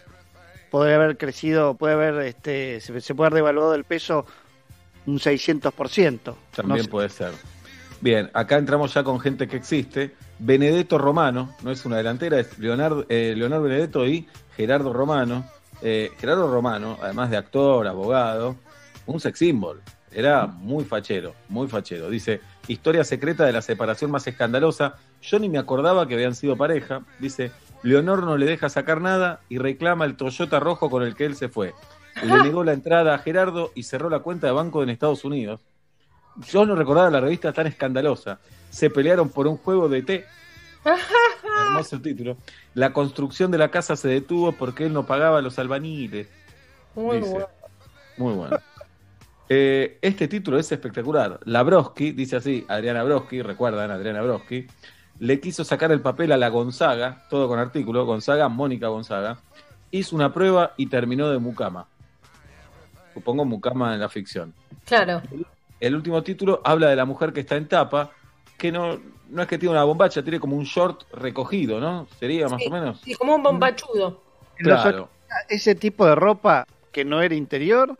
puede 0.71 0.93
haber 0.93 1.17
crecido, 1.17 1.75
puede 1.75 1.93
haber, 1.93 2.15
este, 2.25 2.81
se, 2.81 2.99
se 3.01 3.15
puede 3.15 3.27
haber 3.27 3.35
devaluado 3.37 3.73
el 3.75 3.83
peso 3.83 4.25
un 5.05 5.19
600%. 5.19 6.35
También 6.55 6.77
No 6.77 6.83
sé. 6.83 6.89
puede 6.89 7.09
ser. 7.09 7.31
Bien, 8.03 8.29
acá 8.33 8.57
entramos 8.57 8.93
ya 8.93 9.01
con 9.01 9.17
gente 9.21 9.47
que 9.47 9.55
existe. 9.55 10.13
Benedetto 10.37 10.97
Romano, 10.97 11.55
no 11.63 11.71
es 11.71 11.85
una 11.85 11.95
delantera, 11.95 12.37
es 12.37 12.59
Leonardo, 12.59 13.05
eh, 13.07 13.33
Leonardo 13.33 13.63
Benedetto 13.63 14.05
y 14.05 14.27
Gerardo 14.57 14.91
Romano. 14.91 15.45
Eh, 15.81 16.11
Gerardo 16.17 16.51
Romano, 16.51 16.97
además 17.01 17.29
de 17.29 17.37
actor, 17.37 17.87
abogado, 17.87 18.57
un 19.05 19.21
sex 19.21 19.39
symbol. 19.39 19.81
Era 20.11 20.47
muy 20.47 20.83
fachero, 20.83 21.33
muy 21.47 21.69
fachero. 21.69 22.09
Dice, 22.09 22.41
historia 22.67 23.05
secreta 23.05 23.45
de 23.45 23.53
la 23.53 23.61
separación 23.61 24.11
más 24.11 24.27
escandalosa. 24.27 24.95
Yo 25.21 25.39
ni 25.39 25.47
me 25.47 25.57
acordaba 25.57 26.05
que 26.05 26.15
habían 26.15 26.35
sido 26.35 26.57
pareja. 26.57 27.05
Dice, 27.19 27.51
Leonor 27.83 28.23
no 28.23 28.35
le 28.35 28.45
deja 28.45 28.67
sacar 28.67 28.99
nada 28.99 29.39
y 29.47 29.59
reclama 29.59 30.03
el 30.03 30.17
Toyota 30.17 30.59
rojo 30.59 30.89
con 30.89 31.03
el 31.03 31.15
que 31.15 31.23
él 31.23 31.37
se 31.37 31.47
fue. 31.47 31.73
Le 32.21 32.43
negó 32.43 32.65
la 32.65 32.73
entrada 32.73 33.15
a 33.15 33.19
Gerardo 33.19 33.71
y 33.75 33.83
cerró 33.83 34.09
la 34.09 34.19
cuenta 34.19 34.47
de 34.47 34.53
banco 34.53 34.83
en 34.83 34.89
Estados 34.89 35.23
Unidos. 35.23 35.61
Yo 36.49 36.65
no 36.65 36.75
recordaba 36.75 37.09
la 37.09 37.21
revista 37.21 37.53
tan 37.53 37.67
escandalosa. 37.67 38.39
Se 38.69 38.89
pelearon 38.89 39.29
por 39.29 39.47
un 39.47 39.57
juego 39.57 39.87
de 39.89 40.01
té. 40.01 40.25
Hermoso 41.67 42.01
título. 42.01 42.37
La 42.73 42.91
construcción 42.91 43.51
de 43.51 43.57
la 43.57 43.69
casa 43.69 43.95
se 43.95 44.07
detuvo 44.07 44.51
porque 44.51 44.85
él 44.85 44.93
no 44.93 45.05
pagaba 45.05 45.39
a 45.39 45.41
los 45.41 45.59
albañiles. 45.59 46.27
Muy 46.95 47.17
Dice. 47.17 47.29
bueno. 47.31 47.47
Muy 48.17 48.33
bueno. 48.33 48.57
Eh, 49.49 49.97
este 50.01 50.27
título 50.27 50.57
es 50.57 50.71
espectacular. 50.71 51.39
Labrowski, 51.45 52.11
dice 52.11 52.37
así, 52.37 52.65
Adriana 52.67 53.03
Broski, 53.03 53.41
recuerdan 53.41 53.91
Adriana 53.91 54.21
Broski, 54.21 54.67
le 55.19 55.39
quiso 55.39 55.63
sacar 55.63 55.91
el 55.91 56.01
papel 56.01 56.31
a 56.31 56.37
la 56.37 56.49
Gonzaga, 56.49 57.25
todo 57.29 57.47
con 57.47 57.59
artículo, 57.59 58.05
Gonzaga, 58.05 58.47
Mónica 58.49 58.87
Gonzaga, 58.87 59.37
hizo 59.91 60.15
una 60.15 60.33
prueba 60.33 60.73
y 60.77 60.87
terminó 60.87 61.29
de 61.29 61.39
mucama. 61.39 61.87
Supongo 63.13 63.45
mucama 63.45 63.93
en 63.93 63.99
la 63.99 64.09
ficción. 64.09 64.53
Claro. 64.85 65.21
El 65.83 65.95
último 65.95 66.23
título 66.23 66.61
habla 66.63 66.87
de 66.89 66.95
la 66.95 67.03
mujer 67.03 67.33
que 67.33 67.41
está 67.41 67.57
en 67.57 67.67
tapa, 67.67 68.11
que 68.57 68.71
no, 68.71 69.01
no 69.29 69.41
es 69.41 69.47
que 69.49 69.57
tiene 69.57 69.73
una 69.73 69.83
bombacha, 69.83 70.23
tiene 70.23 70.39
como 70.39 70.55
un 70.55 70.63
short 70.63 71.03
recogido, 71.11 71.81
¿no? 71.81 72.07
Sería 72.21 72.47
más 72.47 72.61
Sí. 72.61 72.69
o 72.69 72.71
menos. 72.71 73.01
Y 73.05 73.15
como 73.15 73.35
un 73.35 73.43
bombachudo. 73.43 74.23
En 74.59 74.69
los 74.69 74.81
Claro. 74.81 75.09
80, 75.27 75.35
ese 75.49 75.75
tipo 75.75 76.05
de 76.05 76.15
ropa 76.15 76.65
que 76.93 77.03
no 77.03 77.21
era 77.21 77.35
interior 77.35 77.97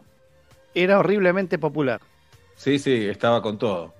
era 0.73 0.97
horriblemente 0.99 1.57
popular. 1.59 1.99
Sí, 2.55 2.79
sí, 2.79 3.05
estaba 3.09 3.41
con 3.41 3.57
todo. 3.57 3.93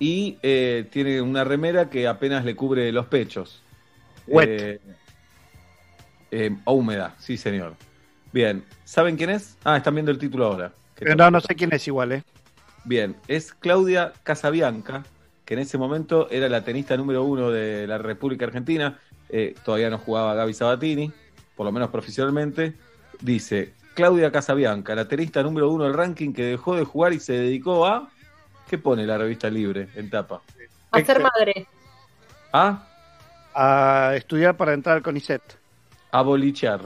Y 0.00 0.36
eh, 0.42 0.88
tiene 0.90 1.20
una 1.20 1.44
remera 1.44 1.88
que 1.88 2.08
apenas 2.08 2.44
le 2.44 2.56
cubre 2.56 2.90
los 2.90 3.06
pechos. 3.06 3.62
Wet. 4.26 4.48
Eh, 4.48 4.80
eh, 6.32 6.50
húmeda, 6.64 7.14
sí, 7.20 7.36
señor. 7.36 7.76
Bien, 8.32 8.64
¿saben 8.84 9.16
quién 9.16 9.30
es? 9.30 9.56
Ah, 9.62 9.76
están 9.76 9.94
viendo 9.94 10.10
el 10.10 10.18
título 10.18 10.46
ahora. 10.46 10.72
Pero 10.96 11.14
no, 11.14 11.30
no 11.30 11.40
sé 11.40 11.54
quién 11.54 11.72
es 11.72 11.86
igual, 11.86 12.10
¿eh? 12.10 12.24
Bien, 12.84 13.16
es 13.28 13.52
Claudia 13.52 14.12
Casabianca, 14.22 15.04
que 15.44 15.54
en 15.54 15.60
ese 15.60 15.78
momento 15.78 16.28
era 16.30 16.48
la 16.48 16.64
tenista 16.64 16.96
número 16.96 17.24
uno 17.24 17.50
de 17.50 17.86
la 17.86 17.98
República 17.98 18.46
Argentina. 18.46 18.98
Eh, 19.28 19.54
todavía 19.64 19.90
no 19.90 19.98
jugaba 19.98 20.34
Gaby 20.34 20.54
Sabatini, 20.54 21.12
por 21.56 21.66
lo 21.66 21.72
menos 21.72 21.90
profesionalmente. 21.90 22.74
Dice, 23.20 23.74
Claudia 23.94 24.32
Casabianca, 24.32 24.94
la 24.94 25.08
tenista 25.08 25.42
número 25.42 25.70
uno 25.70 25.84
del 25.84 25.94
ranking 25.94 26.32
que 26.32 26.44
dejó 26.44 26.76
de 26.76 26.84
jugar 26.84 27.12
y 27.12 27.20
se 27.20 27.34
dedicó 27.34 27.86
a... 27.86 28.08
¿Qué 28.68 28.78
pone 28.78 29.04
la 29.04 29.18
revista 29.18 29.50
Libre 29.50 29.88
en 29.96 30.08
tapa? 30.08 30.40
A 30.92 31.00
ser 31.00 31.20
madre. 31.20 31.66
¿A? 32.52 32.86
A 33.52 34.12
estudiar 34.14 34.56
para 34.56 34.72
entrar 34.72 34.96
al 34.96 35.02
CONICET. 35.02 35.42
A 36.12 36.22
bolichear. 36.22 36.80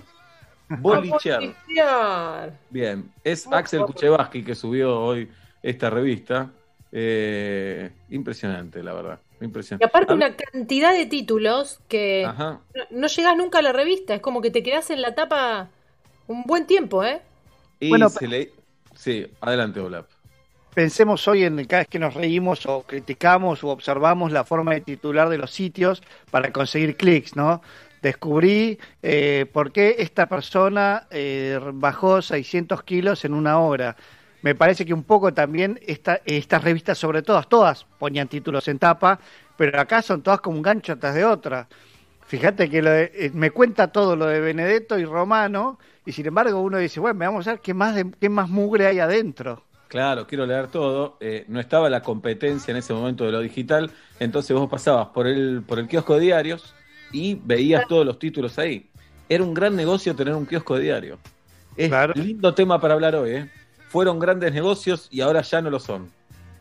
Bolichear. 0.68 1.42
A 1.42 1.46
bolichear. 1.46 2.58
Bien, 2.70 3.12
es 3.22 3.46
Muy 3.46 3.58
Axel. 3.58 3.82
Kuchevaski 3.82 4.42
que 4.42 4.54
subió 4.54 4.98
hoy 4.98 5.30
esta 5.64 5.90
revista. 5.90 6.50
Eh, 6.92 7.90
impresionante, 8.10 8.82
la 8.82 8.92
verdad. 8.92 9.18
Y 9.40 9.44
Impresionante. 9.46 9.84
aparte 9.84 10.12
A- 10.12 10.16
una 10.16 10.36
cantidad 10.36 10.92
de 10.92 11.06
títulos 11.06 11.80
que 11.88 12.24
Ajá. 12.24 12.60
no, 12.74 12.82
no 12.90 13.06
llegas 13.08 13.36
nunca 13.36 13.58
a 13.58 13.62
la 13.62 13.72
revista. 13.72 14.14
Es 14.14 14.20
como 14.20 14.40
que 14.40 14.50
te 14.52 14.62
quedas 14.62 14.90
en 14.90 15.02
la 15.02 15.14
tapa 15.16 15.70
un 16.28 16.44
buen 16.44 16.66
tiempo, 16.66 17.02
¿eh? 17.02 17.20
Y 17.80 17.88
Bueno, 17.88 18.08
se 18.08 18.28
le... 18.28 18.52
Sí, 18.94 19.26
adelante, 19.40 19.80
Olap. 19.80 20.06
Pensemos 20.72 21.26
hoy 21.28 21.44
en 21.44 21.64
cada 21.66 21.80
vez 21.82 21.88
que 21.88 21.98
nos 21.98 22.14
reímos 22.14 22.66
o 22.66 22.82
criticamos 22.82 23.64
o 23.64 23.68
observamos 23.68 24.30
la 24.32 24.44
forma 24.44 24.74
de 24.74 24.80
titular 24.82 25.28
de 25.28 25.38
los 25.38 25.50
sitios 25.50 26.02
para 26.30 26.52
conseguir 26.52 26.96
clics, 26.96 27.34
¿no? 27.36 27.60
Descubrí 28.02 28.78
eh, 29.02 29.46
por 29.52 29.72
qué 29.72 29.96
esta 29.98 30.26
persona 30.28 31.06
eh, 31.10 31.58
bajó 31.74 32.22
600 32.22 32.82
kilos 32.84 33.24
en 33.24 33.34
una 33.34 33.58
hora. 33.60 33.96
Me 34.44 34.54
parece 34.54 34.84
que 34.84 34.92
un 34.92 35.04
poco 35.04 35.32
también 35.32 35.80
esta, 35.86 36.20
estas 36.26 36.62
revistas, 36.62 36.98
sobre 36.98 37.22
todas, 37.22 37.48
todas 37.48 37.86
ponían 37.98 38.28
títulos 38.28 38.68
en 38.68 38.78
tapa, 38.78 39.18
pero 39.56 39.80
acá 39.80 40.02
son 40.02 40.20
todas 40.22 40.42
como 40.42 40.58
un 40.58 40.62
gancho 40.62 40.92
atrás 40.92 41.14
de 41.14 41.24
otra. 41.24 41.66
Fíjate 42.26 42.68
que 42.68 42.82
lo 42.82 42.90
de- 42.90 43.10
eh, 43.14 43.30
me 43.32 43.50
cuenta 43.50 43.88
todo 43.88 44.16
lo 44.16 44.26
de 44.26 44.40
Benedetto 44.40 44.98
y 44.98 45.06
Romano, 45.06 45.78
y 46.04 46.12
sin 46.12 46.26
embargo 46.26 46.60
uno 46.60 46.76
dice, 46.76 47.00
bueno, 47.00 47.18
vamos 47.20 47.46
a 47.48 47.52
ver 47.52 47.60
qué 47.60 47.72
más, 47.72 47.94
de- 47.94 48.10
qué 48.20 48.28
más 48.28 48.50
mugre 48.50 48.86
hay 48.86 48.98
adentro. 48.98 49.62
Claro, 49.88 50.26
quiero 50.26 50.44
leer 50.44 50.66
todo. 50.66 51.16
Eh, 51.20 51.46
no 51.48 51.58
estaba 51.58 51.88
la 51.88 52.02
competencia 52.02 52.70
en 52.70 52.76
ese 52.76 52.92
momento 52.92 53.24
de 53.24 53.32
lo 53.32 53.40
digital, 53.40 53.90
entonces 54.20 54.54
vos 54.54 54.68
pasabas 54.68 55.06
por 55.08 55.26
el, 55.26 55.62
por 55.66 55.78
el 55.78 55.88
kiosco 55.88 56.16
de 56.16 56.20
diarios 56.20 56.74
y 57.12 57.40
veías 57.46 57.88
todos 57.88 58.04
los 58.04 58.18
títulos 58.18 58.58
ahí. 58.58 58.90
Era 59.26 59.42
un 59.42 59.54
gran 59.54 59.74
negocio 59.74 60.14
tener 60.14 60.34
un 60.34 60.44
kiosco 60.44 60.76
de 60.76 60.82
diario. 60.82 61.18
Es 61.78 61.88
Claro. 61.88 62.12
lindo 62.14 62.52
tema 62.54 62.78
para 62.78 62.92
hablar 62.92 63.14
hoy, 63.16 63.30
¿eh? 63.30 63.50
Fueron 63.94 64.18
grandes 64.18 64.52
negocios 64.52 65.06
y 65.12 65.20
ahora 65.20 65.40
ya 65.42 65.62
no 65.62 65.70
lo 65.70 65.78
son. 65.78 66.10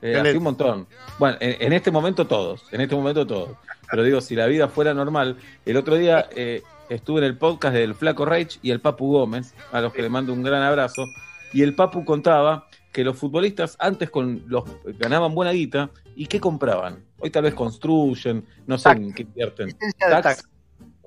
Eh, 0.03 0.15
así 0.19 0.37
un 0.37 0.43
montón. 0.43 0.85
Bueno, 1.17 1.35
en, 1.39 1.55
en 1.59 1.73
este 1.73 1.89
momento 1.89 2.27
todos, 2.27 2.63
en 2.71 2.79
este 2.81 2.93
momento 2.95 3.25
todos. 3.25 3.57
Pero 3.89 4.03
digo, 4.03 4.21
si 4.21 4.35
la 4.35 4.45
vida 4.45 4.67
fuera 4.67 4.93
normal, 4.93 5.37
el 5.65 5.77
otro 5.77 5.95
día 5.95 6.29
eh, 6.35 6.61
estuve 6.89 7.21
en 7.21 7.25
el 7.25 7.35
podcast 7.35 7.73
del 7.73 7.95
Flaco 7.95 8.25
Reich 8.25 8.59
y 8.61 8.69
el 8.69 8.81
Papu 8.81 9.11
Gómez, 9.13 9.55
a 9.71 9.81
los 9.81 9.91
que 9.93 10.03
le 10.03 10.09
mando 10.09 10.31
un 10.31 10.43
gran 10.43 10.61
abrazo, 10.61 11.05
y 11.53 11.63
el 11.63 11.73
Papu 11.73 12.05
contaba 12.05 12.67
que 12.91 13.03
los 13.03 13.17
futbolistas 13.17 13.77
antes 13.79 14.11
con 14.11 14.43
los 14.45 14.65
ganaban 14.99 15.33
buena 15.33 15.53
guita 15.53 15.89
y 16.15 16.27
qué 16.27 16.39
compraban. 16.39 17.03
Hoy 17.17 17.31
tal 17.31 17.45
vez 17.45 17.55
construyen, 17.55 18.45
no 18.67 18.77
sé 18.77 18.89
en 18.91 19.11
qué 19.11 19.23
invierten. 19.23 19.75
Tax- 19.97 20.21
taxi. 20.21 20.43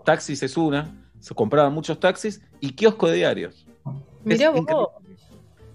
taxis 0.04 0.42
es 0.42 0.56
una, 0.56 0.92
se 1.20 1.34
compraban 1.36 1.72
muchos 1.72 2.00
taxis 2.00 2.42
y 2.58 2.72
kiosco 2.72 3.06
de 3.06 3.14
diarios. 3.14 3.64
Mirá 4.24 4.50
Es 4.52 4.64
vos. 4.64 4.88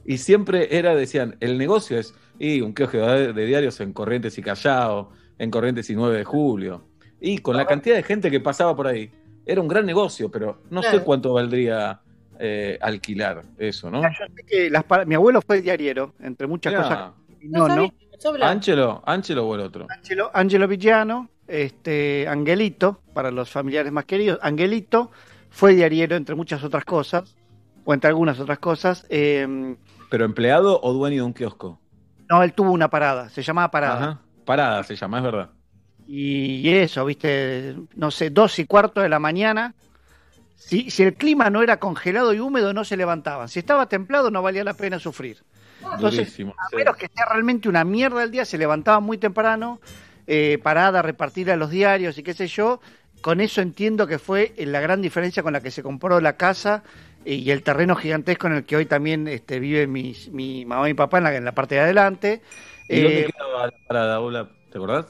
Y 0.06 0.18
siempre 0.18 0.78
era, 0.78 0.96
decían, 0.96 1.38
el 1.40 1.58
negocio 1.58 1.98
es 1.98 2.14
y 2.40 2.62
un 2.62 2.74
kiosco 2.74 2.98
de, 2.98 3.34
de 3.34 3.46
diarios 3.46 3.80
en 3.82 3.94
Corrientes 3.94 4.38
y 4.38 4.42
Callao, 4.42 5.12
en 5.38 5.52
Corrientes 5.52 5.90
y 5.90 5.96
9 5.96 6.18
de 6.18 6.24
Julio. 6.24 6.86
Y 7.20 7.38
con 7.38 7.56
la 7.56 7.66
cantidad 7.66 7.96
de 7.96 8.04
gente 8.04 8.32
que 8.32 8.40
pasaba 8.40 8.76
por 8.76 8.88
ahí, 8.88 9.12
era 9.46 9.62
un 9.62 9.68
gran 9.68 9.86
negocio, 9.86 10.30
pero 10.32 10.62
no 10.70 10.82
sé 10.82 11.02
cuánto 11.02 11.34
valdría 11.34 12.02
eh, 12.40 12.80
alquilar 12.82 13.44
eso, 13.60 13.92
¿no? 13.92 14.02
Yo 14.02 14.10
sé 14.10 14.44
que 14.44 14.70
las 14.70 14.84
mi 15.06 15.14
abuelo 15.16 15.42
fue 15.42 15.62
diariero, 15.62 16.14
entre 16.20 16.48
muchas 16.48 16.74
cosas. 16.74 17.12
No, 17.44 17.68
No, 17.68 17.92
sabía 18.20 18.40
no. 18.40 18.46
Ángelo, 18.46 19.04
Ángelo 19.06 19.48
o 19.48 19.56
el 19.56 19.62
otro. 19.62 19.88
Angelo, 19.90 20.32
Angelo 20.34 20.68
Villano, 20.68 21.30
este, 21.48 22.28
Angelito, 22.28 23.02
para 23.14 23.30
los 23.30 23.50
familiares 23.50 23.92
más 23.92 24.06
queridos, 24.06 24.40
Angelito 24.42 25.12
fue 25.50 25.76
diariero, 25.76 26.16
entre 26.16 26.34
muchas 26.36 26.64
otras 26.64 26.86
cosas, 26.86 27.36
o 27.84 27.94
entre 27.94 28.10
algunas 28.10 28.40
otras 28.40 28.60
cosas. 28.60 29.06
eh, 29.10 29.76
¿Pero 30.12 30.26
empleado 30.26 30.78
o 30.84 30.92
dueño 30.92 31.16
de 31.16 31.22
un 31.24 31.34
kiosco? 31.34 31.80
no, 32.30 32.44
él 32.44 32.52
tuvo 32.52 32.72
una 32.72 32.90
parada, 32.90 33.30
se 33.30 33.42
llamaba 33.42 33.72
parada. 33.72 33.96
Ajá. 33.96 34.22
Parada 34.46 34.84
se 34.84 34.96
llama, 34.98 35.20
es 35.20 35.24
verdad. 35.24 35.50
Y 36.06 36.68
eso, 36.70 37.06
viste, 37.06 37.78
no 37.96 38.12
sé, 38.12 38.30
dos 38.30 38.60
y 38.60 38.66
cuarto 38.66 39.00
de 39.00 39.08
la 39.08 39.20
mañana. 39.20 39.74
Si, 40.56 40.92
si 40.92 41.04
el 41.04 41.14
clima 41.14 41.50
no 41.50 41.64
era 41.64 41.80
congelado 41.80 42.34
y 42.34 42.40
húmedo, 42.42 42.74
no 42.74 42.84
se 42.84 42.98
levantaban. 42.98 43.48
Si 43.48 43.60
estaba 43.60 43.88
templado, 43.88 44.32
no 44.32 44.42
valía 44.42 44.66
la 44.66 44.74
pena 44.74 45.00
sufrir. 45.00 45.44
Entonces, 45.82 46.20
Durísimo. 46.20 46.56
A 46.58 46.68
sí. 46.70 46.76
menos 46.76 46.98
que 46.98 47.06
esté 47.06 47.24
realmente 47.26 47.70
una 47.70 47.86
mierda 47.86 48.22
el 48.24 48.32
día, 48.32 48.44
se 48.44 48.58
levantaba 48.58 49.00
muy 49.00 49.18
temprano, 49.18 49.80
eh, 50.28 50.60
parada 50.62 51.02
repartir 51.02 51.50
a 51.52 51.56
los 51.56 51.70
diarios 51.70 52.18
y 52.18 52.24
qué 52.24 52.34
sé 52.34 52.48
yo. 52.48 52.82
Con 53.22 53.40
eso 53.40 53.62
entiendo 53.62 54.08
que 54.08 54.20
fue 54.20 54.54
la 54.58 54.82
gran 54.82 55.02
diferencia 55.02 55.42
con 55.44 55.54
la 55.54 55.62
que 55.62 55.72
se 55.72 55.84
compró 55.84 56.20
la 56.20 56.38
casa 56.38 56.84
y 57.26 57.52
el 57.52 57.64
terreno 57.64 57.96
gigantesco 57.96 58.48
en 58.48 58.54
el 58.54 58.66
que 58.66 58.76
hoy 58.78 58.86
también 58.86 59.28
este, 59.28 59.60
viven 59.60 59.92
mis, 59.92 60.30
mi 60.32 60.66
mamá 60.66 60.88
y 60.90 60.94
mi 60.94 60.96
papá 60.98 61.20
en 61.20 61.24
la, 61.26 61.36
en 61.36 61.46
la 61.46 61.54
parte 61.54 61.76
de 61.76 61.82
adelante. 61.82 62.42
¿Y 62.88 63.00
Eh, 63.00 63.04
dónde 63.04 63.26
quedaba 63.32 63.66
la 63.68 63.74
parada, 63.88 64.20
Ola? 64.20 64.50
¿Te 64.72 64.78
acordás? 64.78 65.06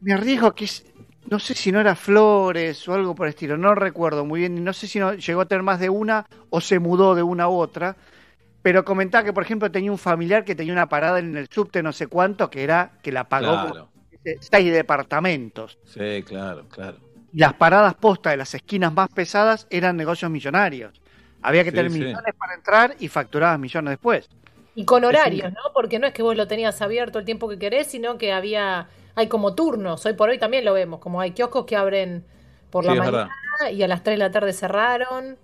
me 0.00 0.12
arriesgo 0.12 0.54
que 0.54 0.64
es- 0.66 0.84
no 1.30 1.38
sé 1.38 1.54
si 1.54 1.72
no 1.72 1.80
era 1.80 1.94
Flores 1.96 2.86
o 2.88 2.94
algo 2.94 3.14
por 3.14 3.26
el 3.26 3.30
estilo, 3.30 3.56
no 3.56 3.74
recuerdo 3.74 4.24
muy 4.24 4.40
bien, 4.40 4.58
y 4.58 4.60
no 4.60 4.72
sé 4.72 4.86
si 4.86 4.98
no 4.98 5.14
llegó 5.14 5.40
a 5.40 5.46
tener 5.46 5.62
más 5.62 5.80
de 5.80 5.88
una 5.88 6.26
o 6.50 6.60
se 6.60 6.78
mudó 6.78 7.14
de 7.14 7.22
una 7.22 7.48
u 7.48 7.54
otra, 7.58 7.96
pero 8.62 8.84
comentaba 8.84 9.24
que 9.24 9.32
por 9.32 9.44
ejemplo 9.44 9.70
tenía 9.70 9.92
un 9.92 9.98
familiar 9.98 10.44
que 10.44 10.54
tenía 10.54 10.72
una 10.74 10.88
parada 10.88 11.18
en 11.20 11.36
el 11.36 11.48
subte 11.50 11.82
no 11.82 11.92
sé 11.92 12.06
cuánto, 12.08 12.50
que 12.50 12.64
era 12.64 12.92
que 13.02 13.12
la 13.12 13.28
pagó 13.28 13.58
Claro. 13.60 13.90
seis 14.40 14.72
departamentos. 14.72 15.78
Sí, 15.84 16.22
claro, 16.26 16.66
claro. 16.68 16.98
Las 17.32 17.54
paradas 17.54 17.94
posta 17.96 18.30
de 18.30 18.36
las 18.38 18.54
esquinas 18.54 18.92
más 18.92 19.08
pesadas 19.10 19.66
eran 19.70 19.96
negocios 19.96 20.30
millonarios. 20.30 21.00
Había 21.44 21.62
que 21.64 21.70
Sí, 21.70 21.76
tener 21.76 21.90
sí. 21.90 22.04
millones 22.04 22.34
para 22.38 22.54
entrar 22.54 22.96
y 22.98 23.08
facturabas 23.08 23.58
millones 23.58 23.92
después. 23.92 24.28
Y 24.74 24.84
con 24.86 25.04
horarios, 25.04 25.52
¿no? 25.52 25.72
Porque 25.72 25.98
no 25.98 26.06
es 26.06 26.12
que 26.12 26.22
vos 26.22 26.36
lo 26.36 26.48
tenías 26.48 26.82
abierto 26.82 27.18
el 27.20 27.24
tiempo 27.24 27.48
que 27.48 27.58
querés, 27.58 27.86
sino 27.86 28.18
que 28.18 28.32
había, 28.32 28.88
hay 29.14 29.28
como 29.28 29.54
turnos. 29.54 30.04
Hoy 30.06 30.14
por 30.14 30.30
hoy 30.30 30.38
también 30.38 30.64
lo 30.64 30.72
vemos, 30.74 30.98
como 31.00 31.20
hay 31.20 31.30
kioscos 31.32 31.64
que 31.64 31.76
abren 31.76 32.24
por 32.70 32.84
Sí, 32.84 32.90
la 32.90 32.94
mañana 32.96 33.70
y 33.72 33.82
a 33.84 33.88
las 33.88 34.02
3 34.02 34.14
de 34.14 34.18
la 34.24 34.30
tarde 34.32 34.52
cerraron. 34.52 35.38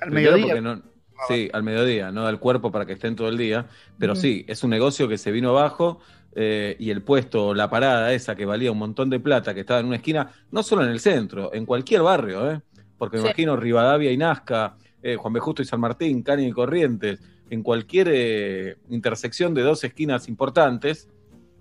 Al 0.00 0.10
mediodía. 0.10 0.60
no- 0.60 0.82
sí, 1.28 1.48
al 1.52 1.62
mediodía, 1.62 2.10
no 2.12 2.24
da 2.24 2.30
el 2.30 2.38
cuerpo 2.38 2.70
para 2.70 2.84
que 2.86 2.92
estén 2.94 3.16
todo 3.16 3.28
el 3.28 3.38
día. 3.38 3.66
Pero 3.98 4.14
sí, 4.14 4.44
es 4.48 4.62
un 4.62 4.70
negocio 4.70 5.08
que 5.08 5.18
se 5.18 5.30
vino 5.30 5.50
abajo 5.50 6.00
eh, 6.38 6.76
y 6.78 6.90
el 6.90 7.02
puesto, 7.02 7.54
la 7.54 7.70
parada 7.70 8.12
esa 8.12 8.36
que 8.36 8.44
valía 8.44 8.70
un 8.70 8.78
montón 8.78 9.08
de 9.08 9.18
plata, 9.20 9.54
que 9.54 9.60
estaba 9.60 9.80
en 9.80 9.86
una 9.86 9.96
esquina, 9.96 10.30
no 10.50 10.62
solo 10.62 10.84
en 10.84 10.90
el 10.90 11.00
centro, 11.00 11.52
en 11.54 11.64
cualquier 11.64 12.02
barrio, 12.02 12.50
¿eh? 12.50 12.60
Porque 12.98 13.16
me 13.16 13.22
Sí. 13.22 13.28
imagino 13.28 13.56
Rivadavia 13.56 14.12
y 14.12 14.16
Nazca, 14.18 14.76
eh, 15.02 15.16
Juan 15.16 15.32
B. 15.32 15.40
Justo 15.40 15.62
y 15.62 15.64
San 15.64 15.80
Martín, 15.80 16.22
Cani 16.22 16.46
y 16.46 16.52
Corrientes, 16.52 17.20
en 17.50 17.62
cualquier 17.62 18.08
eh, 18.12 18.76
intersección 18.90 19.54
de 19.54 19.62
dos 19.62 19.84
esquinas 19.84 20.28
importantes, 20.28 21.08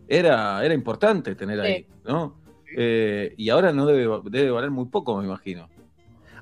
era, 0.08 0.63
era 0.65 0.74
importante 0.74 1.36
tener 1.36 1.60
Sí. 1.62 1.65
ahí, 1.65 1.86
¿no? 2.06 2.36
Eh, 2.77 3.34
y 3.38 3.50
ahora 3.50 3.72
no 3.72 3.86
debe, 3.86 4.08
debe 4.30 4.51
valer 4.51 4.72
muy 4.72 4.86
poco, 4.86 5.18
me 5.18 5.25
imagino. 5.25 5.70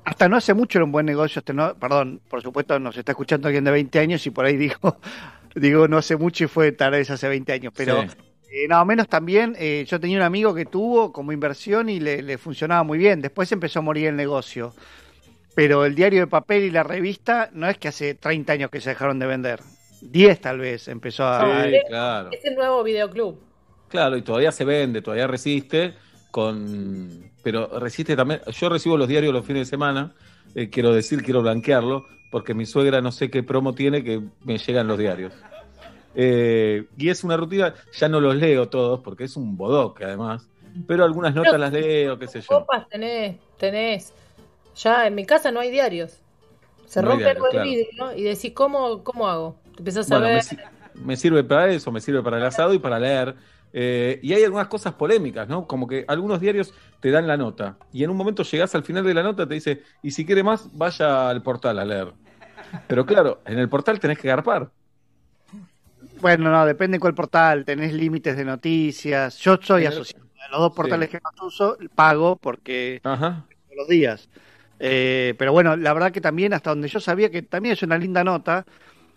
Hasta 0.04 0.28
no 0.28 0.36
hace 0.36 0.52
mucho 0.52 0.78
era 0.78 0.84
un 0.84 0.92
buen 0.92 1.06
negocio, 1.06 1.38
este 1.38 1.54
no, 1.54 1.74
perdón, 1.78 2.20
por 2.28 2.42
supuesto 2.42 2.78
nos 2.78 2.96
está 2.96 3.12
escuchando 3.12 3.48
alguien 3.48 3.64
de 3.64 3.70
20 3.70 3.98
años 3.98 4.26
y 4.26 4.30
por 4.30 4.44
ahí 4.44 4.56
digo, 4.56 4.98
digo 5.54 5.88
no 5.88 5.96
hace 5.98 6.16
mucho 6.16 6.44
y 6.44 6.46
fue 6.46 6.72
tal 6.72 6.90
vez 6.92 7.10
hace 7.10 7.26
20 7.28 7.52
años, 7.52 7.72
pero 7.74 8.02
Sí. 8.02 8.08
eh, 8.50 8.68
no, 8.68 8.84
menos 8.84 9.08
también, 9.08 9.54
eh, 9.58 9.84
yo 9.88 9.98
tenía 10.00 10.18
un 10.18 10.22
amigo 10.24 10.54
que 10.54 10.66
tuvo 10.66 11.10
como 11.12 11.32
inversión 11.32 11.88
y 11.88 12.00
le, 12.00 12.20
le 12.22 12.36
funcionaba 12.36 12.82
muy 12.82 12.98
bien, 12.98 13.22
después 13.22 13.50
empezó 13.52 13.78
a 13.78 13.82
morir 13.82 14.08
el 14.08 14.16
negocio, 14.16 14.74
pero 15.54 15.84
el 15.84 15.94
diario 15.94 16.20
de 16.20 16.26
papel 16.26 16.64
y 16.64 16.70
la 16.70 16.82
revista 16.82 17.50
no 17.52 17.68
es 17.68 17.78
que 17.78 17.88
hace 17.88 18.14
30 18.14 18.52
años 18.52 18.70
que 18.70 18.80
se 18.80 18.90
dejaron 18.90 19.18
de 19.18 19.26
vender, 19.26 19.60
10 20.00 20.40
tal 20.40 20.58
vez 20.58 20.88
empezó 20.88 21.24
a... 21.24 21.64
Sí, 21.64 21.70
sí. 21.70 21.78
claro. 21.88 22.30
Es 22.32 22.44
el 22.44 22.54
nuevo 22.54 22.82
videoclub. 22.82 23.40
Claro, 23.88 24.16
y 24.16 24.22
todavía 24.22 24.52
se 24.52 24.64
vende, 24.64 25.02
todavía 25.02 25.26
resiste, 25.26 25.94
con 26.30 27.30
pero 27.44 27.78
resiste 27.78 28.16
también. 28.16 28.40
Yo 28.50 28.68
recibo 28.68 28.96
los 28.96 29.06
diarios 29.06 29.32
los 29.32 29.46
fines 29.46 29.68
de 29.68 29.70
semana, 29.70 30.14
eh, 30.54 30.70
quiero 30.70 30.92
decir, 30.92 31.22
quiero 31.22 31.42
blanquearlo, 31.42 32.06
porque 32.32 32.54
mi 32.54 32.66
suegra 32.66 33.00
no 33.00 33.12
sé 33.12 33.30
qué 33.30 33.44
promo 33.44 33.74
tiene 33.74 34.02
que 34.02 34.20
me 34.42 34.58
llegan 34.58 34.88
los 34.88 34.98
diarios. 34.98 35.32
Eh, 36.16 36.86
y 36.96 37.08
es 37.10 37.22
una 37.22 37.36
rutina, 37.36 37.74
ya 37.92 38.08
no 38.08 38.20
los 38.20 38.34
leo 38.34 38.68
todos, 38.68 39.00
porque 39.00 39.24
es 39.24 39.36
un 39.36 39.56
bodoque 39.56 40.04
además, 40.04 40.48
pero 40.88 41.04
algunas 41.04 41.34
notas 41.34 41.60
las 41.60 41.72
leo, 41.72 42.18
qué 42.18 42.26
sé 42.26 42.40
yo. 42.40 42.46
Copas 42.48 42.88
tenés, 42.88 43.36
tenés. 43.58 44.12
Ya 44.76 45.06
en 45.06 45.14
mi 45.14 45.24
casa 45.24 45.50
no 45.50 45.60
hay 45.60 45.70
diarios. 45.70 46.20
Se 46.86 47.00
No 47.02 47.10
rompe 47.10 47.28
algo 47.30 47.48
claro. 47.48 47.64
el 47.68 47.74
vidrio 47.76 48.14
y 48.16 48.22
decís, 48.22 48.52
¿cómo, 48.54 49.02
¿cómo 49.02 49.28
hago? 49.28 49.56
Te 49.74 49.78
empezás 49.80 50.10
a 50.12 50.18
Bueno, 50.18 50.34
ver. 50.34 50.42
si- 50.42 50.56
me 50.94 51.16
sirve 51.16 51.42
para 51.42 51.68
eso, 51.70 51.90
me 51.90 52.00
sirve 52.00 52.22
para 52.22 52.36
el 52.38 52.44
asado 52.44 52.72
y 52.74 52.78
para 52.78 52.98
leer. 53.00 53.34
Eh, 53.72 54.20
y 54.22 54.32
hay 54.32 54.44
algunas 54.44 54.68
cosas 54.68 54.94
polémicas, 54.94 55.48
¿no? 55.48 55.66
Como 55.66 55.88
que 55.88 56.04
algunos 56.06 56.40
diarios 56.40 56.72
te 57.00 57.10
dan 57.10 57.26
la 57.26 57.36
nota 57.36 57.76
y 57.92 58.04
en 58.04 58.10
un 58.10 58.16
momento 58.16 58.44
llegás 58.44 58.72
al 58.76 58.84
final 58.84 59.02
de 59.04 59.12
la 59.14 59.24
nota 59.24 59.48
te 59.48 59.54
dice, 59.54 59.82
y 60.02 60.12
si 60.12 60.24
quiere 60.24 60.44
más, 60.44 60.68
vaya 60.76 61.28
al 61.28 61.42
portal 61.42 61.80
a 61.80 61.84
leer. 61.84 62.12
Pero 62.86 63.04
claro, 63.04 63.40
en 63.46 63.58
el 63.58 63.68
portal 63.68 63.98
tenés 63.98 64.18
que 64.18 64.28
garpar. 64.28 64.70
Bueno, 66.20 66.50
no, 66.50 66.64
depende 66.64 67.00
cuál 67.00 67.14
portal, 67.14 67.64
tenés 67.64 67.92
límites 67.92 68.36
de 68.36 68.44
noticias, 68.44 69.38
yo 69.38 69.58
soy 69.60 69.82
Pero- 69.82 69.94
asociado 69.96 70.24
de 70.24 70.30
Los 70.50 70.60
dos 70.60 70.72
portales 70.74 71.08
que 71.08 71.18
más 71.20 71.32
uso, 71.42 71.76
pago 71.96 72.36
porque 72.36 73.00
Ajá. 73.02 73.44
todos 73.64 73.76
los 73.78 73.88
días. 73.88 74.28
Eh, 74.86 75.34
pero 75.38 75.52
bueno, 75.52 75.76
la 75.76 75.94
verdad 75.94 76.12
que 76.12 76.20
también, 76.20 76.52
hasta 76.52 76.68
donde 76.70 76.88
yo 76.88 77.00
sabía 77.00 77.30
que 77.30 77.40
también 77.42 77.72
es 77.72 77.82
una 77.82 77.96
linda 77.96 78.22
nota, 78.22 78.66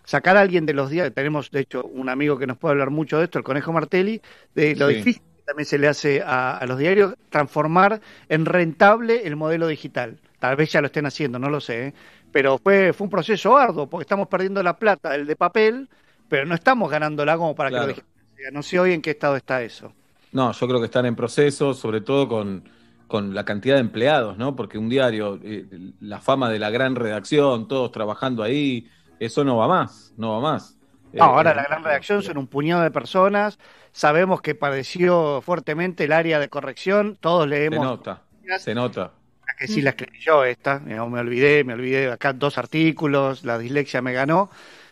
sacar 0.04 0.36
a 0.38 0.40
alguien 0.40 0.64
de 0.66 0.72
los 0.72 0.88
días, 0.90 1.12
tenemos 1.14 1.50
de 1.50 1.60
hecho 1.60 1.84
un 1.84 2.08
amigo 2.08 2.38
que 2.38 2.46
nos 2.46 2.56
puede 2.56 2.72
hablar 2.72 2.90
mucho 2.90 3.18
de 3.18 3.24
esto, 3.24 3.38
el 3.38 3.44
Conejo 3.44 3.72
Martelli, 3.72 4.20
de 4.54 4.74
lo 4.76 4.88
Sí. 4.88 4.94
difícil 4.94 5.22
que 5.36 5.42
también 5.44 5.66
se 5.66 5.78
le 5.78 5.88
hace 5.88 6.22
a, 6.22 6.56
a 6.56 6.66
los 6.66 6.78
diarios 6.78 7.14
transformar 7.30 8.00
en 8.30 8.46
rentable 8.46 9.26
el 9.26 9.36
modelo 9.36 9.66
digital. 9.66 10.18
Tal 10.38 10.56
vez 10.56 10.72
ya 10.72 10.80
lo 10.80 10.86
estén 10.86 11.04
haciendo, 11.06 11.38
no 11.38 11.50
lo 11.50 11.60
sé, 11.60 11.88
¿eh? 11.88 11.94
pero 12.32 12.58
fue, 12.58 12.92
fue 12.94 13.04
un 13.06 13.10
proceso 13.10 13.56
arduo, 13.58 13.88
porque 13.90 14.04
estamos 14.04 14.28
perdiendo 14.28 14.62
la 14.62 14.78
plata 14.78 15.10
del 15.10 15.26
de 15.26 15.36
papel, 15.36 15.88
pero 16.28 16.46
no 16.46 16.54
estamos 16.54 16.90
ganándola 16.90 17.36
como 17.36 17.54
para 17.54 17.70
Claro. 17.70 17.82
que 17.86 17.86
lo 17.86 17.88
digital 17.88 18.14
sea. 18.36 18.50
No 18.52 18.62
sé 18.62 18.78
hoy 18.80 18.92
en 18.94 19.02
qué 19.02 19.10
estado 19.10 19.36
está 19.36 19.62
eso. 19.62 19.92
No, 20.32 20.52
yo 20.52 20.66
creo 20.68 20.78
que 20.80 20.86
están 20.86 21.06
en 21.06 21.16
proceso, 21.16 21.74
sobre 21.74 22.00
todo 22.02 22.28
con, 22.28 22.64
con 23.08 23.34
la 23.34 23.44
cantidad 23.46 23.76
de 23.76 23.82
empleados, 23.82 24.38
¿no? 24.38 24.56
Porque 24.56 24.78
un 24.78 24.88
diario, 24.90 25.40
eh, 25.42 25.68
la 26.00 26.20
fama 26.20 26.50
de 26.50 26.60
la 26.60 26.70
gran 26.70 26.96
redacción, 26.96 27.68
todos 27.68 27.92
trabajando 27.92 28.42
ahí, 28.44 28.88
eso 29.18 29.44
no 29.44 29.56
va 29.58 29.68
más, 29.68 30.14
no 30.18 30.34
va 30.34 30.40
más. 30.52 30.78
No, 31.18 31.24
Eh, 31.24 31.26
ahora 31.26 31.52
eh, 31.52 31.54
la 31.54 31.62
gran 31.64 31.82
redacción 31.84 32.22
son 32.22 32.38
un 32.38 32.48
puñado 32.48 32.82
de 32.82 32.90
personas. 32.90 33.58
Sabemos 33.92 34.40
que 34.42 34.54
padeció 34.54 35.40
fuertemente 35.42 36.04
el 36.04 36.12
área 36.12 36.38
de 36.38 36.48
corrección. 36.48 37.16
Todos 37.20 37.48
Se 37.70 37.78
leemos 37.78 37.78
nota, 37.78 38.26
se 38.54 38.74
nota. 38.74 39.12
que 39.58 39.66
sí 39.68 39.82
la 39.82 39.90
escribí 39.90 40.18
yo 40.20 40.44
esta. 40.44 40.78
Me 40.80 41.00
olvidé, 41.00 41.64
me 41.64 41.74
olvidé 41.74 42.10
acá 42.10 42.32
dos 42.32 42.58
artículos. 42.58 43.44
La 43.44 43.58
dislexia 43.58 44.02
me 44.02 44.12
ganó. 44.12 44.50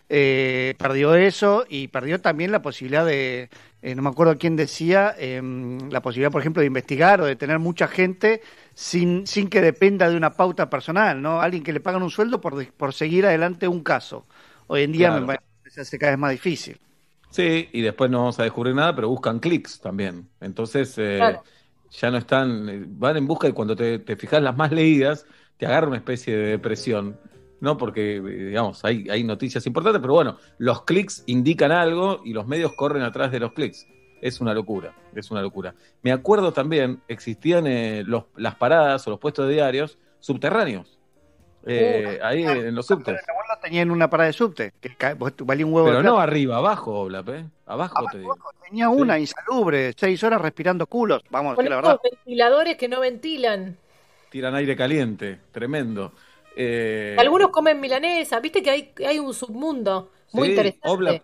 Eh, 0.09 0.75
perdió 0.79 1.15
eso 1.17 1.65
y 1.69 1.89
perdió 1.89 2.21
también 2.21 2.53
la 2.53 2.63
posibilidad 2.63 3.05
de, 3.05 3.51
eh, 3.83 3.95
no 3.97 4.03
me 4.03 4.09
acuerdo 4.11 4.39
quién 4.39 4.55
decía, 4.57 5.15
em, 5.19 5.91
la 5.91 6.01
posibilidad, 6.01 6.31
por 6.31 6.41
ejemplo, 6.43 6.61
de 6.61 6.67
investigar 6.69 7.21
o 7.21 7.25
de 7.27 7.35
tener 7.37 7.59
mucha 7.59 7.89
gente 7.89 8.41
sin, 8.75 9.27
sin 9.27 9.49
que 9.49 9.61
dependa 9.61 10.09
de 10.09 10.17
una 10.17 10.37
pauta 10.37 10.71
personal, 10.71 11.21
¿no? 11.21 11.41
Alguien 11.41 11.63
que 11.65 11.73
le 11.73 11.81
pagan 11.81 12.03
un 12.05 12.11
sueldo 12.11 12.41
por, 12.41 12.73
por 12.75 12.93
seguir 12.95 13.27
adelante 13.27 13.67
un 13.69 13.83
caso. 13.83 14.27
Hoy 14.69 14.83
en 14.83 14.93
día 14.93 15.11
Claro. 15.11 15.21
me 15.21 15.27
parece 15.27 15.45
que 15.65 15.71
se 15.71 15.81
hace 15.81 15.99
cada 15.99 16.13
vez 16.13 16.19
más 16.21 16.31
difícil. 16.33 16.81
Sí, 17.29 17.69
y 17.73 17.83
después 17.83 18.11
no 18.11 18.19
vamos 18.21 18.39
a 18.41 18.45
descubrir 18.45 18.75
nada, 18.75 18.95
pero 18.95 19.09
buscan 19.09 19.41
clics 19.41 19.81
también. 19.81 20.31
Entonces, 20.41 20.95
eh, 20.99 21.43
Claro. 21.43 21.47
ya 21.91 22.11
no 22.11 22.17
están, 22.17 22.69
eh, 22.69 22.85
van 22.89 23.17
en 23.19 23.27
busca 23.27 23.47
de 23.47 23.53
cuando 23.55 23.77
te, 23.77 23.99
te 23.99 24.17
fijas 24.17 24.43
las 24.43 24.57
más 24.57 24.73
leídas, 24.73 25.27
te 25.59 25.67
agarra 25.67 25.89
una 25.89 25.97
especie 25.99 26.35
de 26.37 26.47
depresión, 26.53 27.21
¿no? 27.61 27.77
Porque, 27.77 28.17
eh, 28.17 28.21
digamos, 28.21 28.85
hay, 28.85 29.09
hay 29.09 29.25
noticias 29.25 29.67
importantes, 29.67 30.01
pero 30.01 30.15
bueno, 30.15 30.39
los 30.59 30.83
clics 30.85 31.23
indican 31.27 31.73
algo 31.73 32.23
y 32.25 32.33
los 32.33 32.47
medios 32.47 32.73
corren 32.75 33.03
atrás 33.03 33.33
de 33.33 33.41
los 33.41 33.53
clics. 33.53 33.87
Es 34.21 34.41
una 34.41 34.55
locura, 34.55 34.95
es 35.15 35.31
una 35.31 35.43
locura. 35.43 35.75
Me 36.03 36.11
acuerdo 36.13 36.53
también, 36.53 37.01
existían 37.07 37.67
eh, 37.67 38.03
los, 38.07 38.25
las 38.37 38.55
paradas 38.55 39.07
o 39.07 39.11
los 39.11 39.19
puestos 39.21 39.47
de 39.47 39.55
diarios 39.55 39.99
subterráneos, 40.21 40.99
eh, 41.66 42.19
ahí 42.23 42.42
en 42.45 42.75
los 42.75 42.87
subtes. 42.87 43.14
Mi 43.14 43.33
abuelo 43.33 43.61
tenía 43.62 43.83
en 43.83 43.90
una 43.90 44.09
parada 44.09 44.29
de 44.29 44.33
subte, 44.33 44.73
que 44.81 44.97
valía 45.45 45.66
un 45.66 45.73
huevo 45.75 45.88
Pero 45.88 45.99
de 45.99 46.05
no 46.05 46.19
arriba, 46.19 46.57
abajo, 46.57 47.01
Oblap, 47.01 47.29
¿eh? 47.29 47.45
Abajo 47.66 48.07
te 48.11 48.19
digo. 48.19 48.38
Tenía 48.64 48.88
una 48.88 49.19
insalubre, 49.19 49.92
seis 49.97 50.23
horas 50.25 50.40
respirando 50.40 50.87
culos. 50.87 51.23
Vamos, 51.31 51.53
a 51.53 51.55
Con 51.57 51.64
decir 51.64 51.71
la 51.71 51.77
verdad. 51.77 52.01
ventiladores 52.03 52.77
que 52.77 52.88
no 52.88 53.01
ventilan. 53.01 53.77
Tiran 54.31 54.55
aire 54.55 54.75
caliente, 54.77 55.38
tremendo. 55.53 56.12
Eh, 56.57 57.16
Algunos 57.19 57.51
comen 57.51 57.79
milanesa, 57.79 58.40
viste 58.40 58.62
que 58.62 58.71
hay, 58.71 58.92
hay 59.07 59.19
un 59.19 59.35
submundo 59.35 60.11
muy 60.33 60.47
sí, 60.49 60.53
interesante. 60.55 60.88
Oblap, 60.88 61.23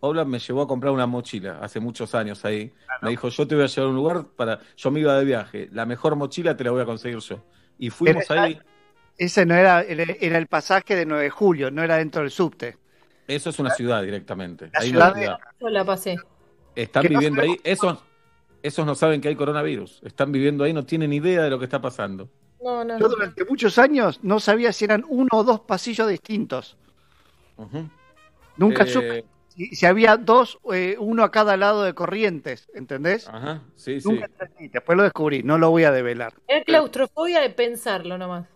Oblap 0.00 0.26
me 0.28 0.38
llevó 0.38 0.62
a 0.62 0.68
comprar 0.68 0.92
una 0.92 1.06
mochila 1.06 1.58
hace 1.62 1.80
muchos 1.80 2.14
años 2.14 2.44
ahí. 2.44 2.70
Me 3.02 3.10
dijo, 3.10 3.28
yo 3.30 3.46
te 3.46 3.54
voy 3.54 3.64
a 3.64 3.66
llevar 3.68 3.86
a 3.86 3.90
un 3.90 3.96
lugar 3.96 4.24
para... 4.36 4.60
Yo 4.76 4.90
me 4.90 5.00
iba 5.00 5.16
de 5.18 5.24
viaje, 5.24 5.68
la 5.72 5.86
mejor 5.86 6.14
mochila 6.16 6.56
te 6.56 6.64
la 6.64 6.70
voy 6.72 6.82
a 6.82 6.84
conseguir 6.84 7.18
yo. 7.20 7.42
Y 7.78 7.88
fuimos 7.90 8.24
Pero- 8.28 8.40
ahí, 8.42 8.60
Ese 9.16 9.44
no 9.46 9.54
era, 9.54 9.80
era 9.82 10.38
el 10.38 10.46
pasaje 10.46 10.94
de 10.94 11.06
9 11.06 11.24
de 11.24 11.30
julio, 11.30 11.70
no 11.70 11.82
era 11.82 11.96
dentro 11.96 12.20
del 12.22 12.30
subte. 12.30 12.76
eso 13.26 13.50
es 13.50 13.58
una 13.58 13.70
ciudad 13.70 14.02
directamente. 14.02 14.66
La 14.72 14.80
una 14.80 14.82
ciudad 14.82 15.14
de-. 15.14 15.36
Yo 15.60 15.68
la 15.68 15.84
pasé. 15.84 16.16
Están 16.74 17.02
Que 17.02 17.10
no 17.10 17.18
viviendo 17.18 17.42
ahí, 17.42 17.60
esos, 17.64 17.98
esos 18.62 18.84
no 18.86 18.94
saben 18.94 19.20
que 19.20 19.28
hay 19.28 19.36
coronavirus. 19.36 20.00
Están 20.04 20.32
viviendo 20.32 20.64
ahí, 20.64 20.72
no 20.72 20.84
tienen 20.84 21.12
idea 21.12 21.42
de 21.42 21.50
lo 21.50 21.58
que 21.58 21.64
está 21.64 21.80
pasando. 21.80 22.28
No, 22.62 22.84
no. 22.84 22.98
Yo 22.98 23.08
durante 23.08 23.44
muchos 23.44 23.78
años 23.78 24.20
no 24.22 24.40
sabía 24.40 24.72
si 24.72 24.84
eran 24.84 25.04
uno 25.08 25.28
o 25.32 25.44
dos 25.44 25.60
pasillos 25.60 26.08
distintos. 26.08 26.76
Nunca 28.56 28.84
Eh, 28.84 28.86
supe 28.86 29.24
si, 29.48 29.74
si 29.74 29.86
había 29.86 30.16
dos, 30.16 30.58
eh, 30.72 30.96
uno 30.98 31.24
a 31.24 31.30
cada 31.30 31.56
lado 31.56 31.82
de 31.82 31.94
corrientes, 31.94 32.68
¿entendés? 32.74 33.28
Ajá, 33.28 33.62
sí, 33.74 34.00
sí. 34.00 34.08
Nunca 34.08 34.26
entendí, 34.26 34.68
después 34.68 34.96
lo 34.96 35.02
descubrí, 35.02 35.42
no 35.42 35.58
lo 35.58 35.70
voy 35.70 35.84
a 35.84 35.90
develar. 35.90 36.32
Era 36.46 36.64
claustrofobia 36.64 37.40
de 37.40 37.50
pensarlo 37.50 38.16
nomás. 38.16 38.46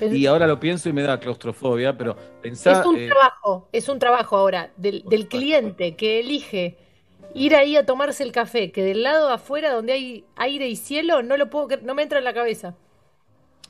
Y 0.00 0.26
ahora 0.26 0.46
lo 0.46 0.58
pienso 0.58 0.88
y 0.88 0.92
me 0.92 1.02
da 1.02 1.20
claustrofobia, 1.20 1.96
pero 1.96 2.16
pensá... 2.40 2.80
es 2.80 2.86
un 2.86 2.96
eh, 2.96 3.08
trabajo, 3.08 3.68
es 3.72 3.88
un 3.88 3.98
trabajo 3.98 4.36
ahora 4.36 4.70
del, 4.76 5.04
del 5.06 5.28
cliente 5.28 5.96
que 5.96 6.20
elige 6.20 6.78
ir 7.34 7.54
ahí 7.54 7.76
a 7.76 7.84
tomarse 7.84 8.22
el 8.22 8.32
café, 8.32 8.72
que 8.72 8.82
del 8.82 9.02
lado 9.02 9.28
de 9.28 9.34
afuera 9.34 9.72
donde 9.72 9.92
hay 9.92 10.24
aire 10.36 10.68
y 10.68 10.76
cielo 10.76 11.22
no 11.22 11.36
lo 11.36 11.50
puedo 11.50 11.68
no 11.82 11.94
me 11.94 12.02
entra 12.02 12.18
en 12.18 12.24
la 12.24 12.34
cabeza. 12.34 12.74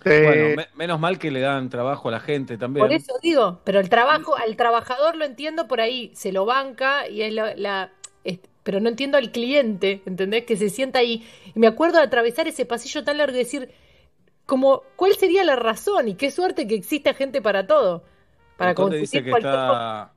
Eh, 0.05 0.23
Bueno, 0.25 0.57
me- 0.57 0.69
menos 0.77 1.01
mal 1.01 1.19
que 1.19 1.31
le 1.31 1.41
dan 1.41 1.69
trabajo 1.71 2.09
a 2.09 2.13
la 2.13 2.21
gente 2.21 2.57
también. 2.59 2.85
Por 2.87 2.93
eso 2.95 3.13
digo, 3.23 3.61
pero 3.65 3.81
el 3.81 3.89
trabajo, 3.89 4.37
al 4.37 4.57
trabajador 4.57 5.17
lo 5.17 5.25
entiendo 5.25 5.69
por 5.69 5.81
ahí, 5.81 6.11
se 6.15 6.33
lo 6.33 6.45
banca 6.45 7.09
y 7.09 7.23
es 7.23 7.33
la, 7.33 7.55
la- 7.57 7.93
es- 8.25 8.41
pero 8.63 8.81
no 8.81 8.89
entiendo 8.89 9.19
al 9.19 9.31
cliente, 9.33 10.03
¿entendés? 10.07 10.45
Que 10.45 10.57
se 10.57 10.69
sienta 10.71 11.01
ahí. 11.01 11.27
Y 11.55 11.59
me 11.59 11.67
acuerdo 11.67 11.99
de 11.99 12.05
atravesar 12.05 12.47
ese 12.49 12.65
pasillo 12.67 13.03
tan 13.05 13.19
largo 13.19 13.35
y 13.35 13.39
decir, 13.39 13.71
como, 14.47 14.83
¿cuál 14.97 15.15
sería 15.15 15.45
la 15.45 15.57
razón? 15.57 16.09
Y 16.09 16.15
qué 16.15 16.31
suerte 16.31 16.67
que 16.67 16.75
exista 16.75 17.15
gente 17.15 17.41
para 17.43 17.67
todo. 17.67 18.05
Para 18.57 18.71
El 18.71 18.77
conde 18.77 18.99
dice 18.99 19.19
conseguir 19.19 19.25
que 19.25 19.31
cualquier 19.31 19.53
está, 19.55 20.13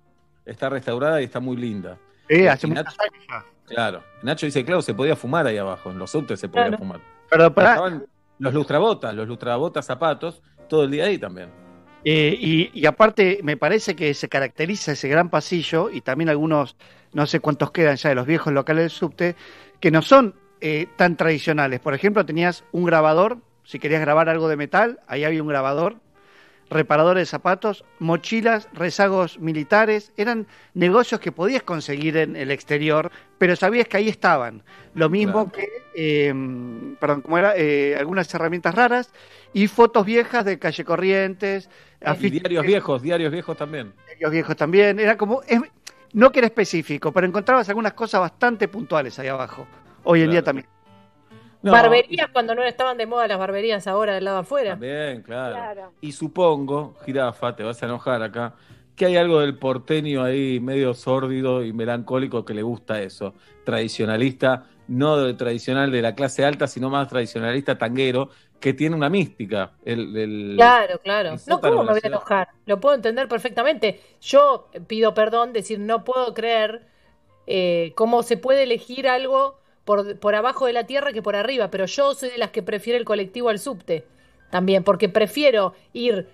está 0.45 0.69
restaurada 0.69 1.21
y 1.21 1.25
está 1.25 1.39
muy 1.39 1.57
linda. 1.57 1.97
eh, 2.27 2.49
hace 2.49 2.67
Nacho- 2.67 2.89
años 2.99 3.23
ya. 3.29 3.45
Claro. 3.65 4.03
Nacho 4.23 4.45
dice, 4.47 4.63
claro, 4.65 4.81
se 4.81 4.93
podía 4.93 5.15
fumar 5.15 5.45
ahí 5.47 5.57
abajo, 5.57 5.89
en 5.91 5.97
los 5.99 6.11
subtes 6.11 6.39
se 6.39 6.47
podía 6.49 6.65
Claro. 6.67 6.77
fumar. 6.79 6.99
Pero 7.29 7.53
pará, 7.53 7.69
Estaban 7.71 8.05
los 8.39 8.53
lustrabotas, 8.53 9.13
los 9.13 9.27
lustrabotas 9.27 9.85
zapatos, 9.85 10.41
todo 10.67 10.83
el 10.83 10.91
día 10.91 11.05
ahí 11.05 11.17
también. 11.17 11.49
Eh, 12.03 12.37
y, 12.39 12.69
y 12.73 12.85
aparte, 12.85 13.39
me 13.43 13.57
parece 13.57 13.95
que 13.95 14.13
se 14.13 14.29
caracteriza 14.29 14.91
ese 14.91 15.07
gran 15.07 15.29
pasillo 15.29 15.89
y 15.89 16.01
también 16.01 16.29
algunos, 16.29 16.75
no 17.13 17.25
sé 17.25 17.39
cuántos 17.39 17.71
quedan 17.71 17.95
ya 17.95 18.09
de 18.09 18.15
los 18.15 18.27
viejos 18.27 18.53
locales 18.53 18.83
del 18.83 18.89
subte, 18.91 19.35
que 19.79 19.89
no 19.91 20.01
son 20.01 20.35
eh, 20.61 20.87
tan 20.95 21.17
tradicionales. 21.17 21.79
Por 21.79 21.93
ejemplo, 21.93 22.25
tenías 22.25 22.63
un 22.71 22.85
grabador, 22.85 23.39
si 23.63 23.79
querías 23.79 24.01
grabar 24.01 24.29
algo 24.29 24.47
de 24.47 24.55
metal, 24.55 24.99
ahí 25.07 25.23
había 25.23 25.41
un 25.41 25.49
grabador, 25.49 25.97
reparadores 26.69 27.21
de 27.21 27.25
zapatos, 27.27 27.85
mochilas, 27.99 28.67
rezagos 28.73 29.39
militares, 29.39 30.11
eran 30.17 30.47
negocios 30.73 31.19
que 31.21 31.31
podías 31.31 31.63
conseguir 31.63 32.17
en 32.17 32.35
el 32.35 32.49
exterior, 32.51 33.11
pero 33.37 33.55
sabías 33.55 33.87
que 33.87 33.97
ahí 33.97 34.09
estaban. 34.09 34.63
Lo 34.93 35.09
mismo 35.09 35.51
que, 35.51 35.67
eh, 35.95 36.33
perdón, 36.99 37.21
como 37.21 37.37
era, 37.37 37.53
Eh, 37.55 37.95
algunas 37.97 38.33
herramientas 38.33 38.73
raras 38.75 39.13
y 39.53 39.67
fotos 39.67 40.05
viejas 40.05 40.43
de 40.45 40.57
calle 40.59 40.83
Corrientes, 40.83 41.69
Y 42.21 42.29
diarios 42.29 42.65
viejos, 42.65 43.01
diarios 43.01 43.31
viejos 43.31 43.57
también. 43.57 43.93
diarios 44.07 44.31
viejos 44.31 44.55
también. 44.55 44.99
Era 44.99 45.17
como, 45.17 45.41
es- 45.47 45.61
no 46.13 46.31
que 46.31 46.39
era 46.39 46.47
específico, 46.47 47.11
pero 47.11 47.25
encontrabas 47.27 47.67
algunas 47.69 47.93
cosas 47.93 48.21
bastante 48.21 48.67
puntuales 48.67 49.17
ahí 49.19 49.27
abajo. 49.27 49.67
Hoy 50.03 50.19
en 50.21 50.25
Claro. 50.25 50.31
día 50.31 50.43
también. 50.43 50.67
No, 51.65 51.71
barberías 51.71 52.29
cuando 52.31 52.53
no 52.55 52.63
estaban 52.63 52.95
de 52.97 53.05
moda 53.07 53.27
las 53.27 53.39
barberías 53.39 53.87
ahora 53.87 54.13
del 54.13 54.23
lado 54.25 54.37
afuera. 54.37 54.71
También, 54.71 55.21
claro. 55.23 55.55
Claro. 55.55 55.93
Y 56.01 56.11
supongo, 56.11 56.95
jirafa, 57.05 57.55
te 57.55 57.63
vas 57.63 57.81
a 57.81 57.85
enojar 57.87 58.21
acá, 58.21 58.53
que 58.95 59.07
hay 59.07 59.17
algo 59.17 59.39
del 59.39 59.57
porteño 59.57 60.23
ahí 60.23 60.59
medio 60.59 60.93
sórdido 60.93 61.63
y 61.63 61.73
melancólico 61.73 62.45
que 62.45 62.53
le 62.53 62.61
gusta 62.61 63.01
eso. 63.01 63.33
Tradicionalista, 63.65 64.65
no 64.87 65.17
de- 65.17 65.33
tradicional 65.33 65.91
de 65.91 66.01
la 66.01 66.15
clase 66.15 66.45
alta, 66.45 66.67
sino 66.67 66.89
más 66.89 67.07
tradicionalista 67.07 67.77
tanguero, 67.77 68.29
que 68.59 68.73
tiene 68.73 68.95
una 68.95 69.09
mística. 69.09 69.71
El, 69.83 70.15
el- 70.15 70.53
Claro, 70.55 70.99
claro. 70.99 71.29
el 71.33 71.39
No, 71.47 71.59
¿cómo 71.61 71.83
me 71.83 71.91
voy 71.91 71.99
a 72.03 72.07
enojar? 72.07 72.49
Lo 72.65 72.79
puedo 72.79 72.95
entender 72.95 73.27
perfectamente. 73.27 73.99
Yo 74.21 74.69
pido 74.87 75.13
perdón, 75.13 75.51
decir, 75.51 75.79
no 75.79 76.03
puedo 76.03 76.33
creer 76.33 76.85
eh, 77.47 77.91
cómo 77.95 78.23
se 78.23 78.37
puede 78.37 78.63
elegir 78.63 79.07
algo 79.07 79.59
por, 79.85 80.19
por 80.19 80.35
abajo 80.35 80.65
de 80.65 80.73
la 80.73 80.85
tierra 80.85 81.13
que 81.13 81.21
por 81.21 81.35
arriba, 81.35 81.69
pero 81.71 81.85
yo 81.85 82.13
soy 82.13 82.29
de 82.29 82.37
las 82.37 82.51
que 82.51 82.63
prefiere 82.63 82.99
el 82.99 83.05
colectivo 83.05 83.49
al 83.49 83.59
subte. 83.59 84.05
También, 84.49 84.83
porque 84.83 85.09
prefiero 85.09 85.73
ir 85.93 86.27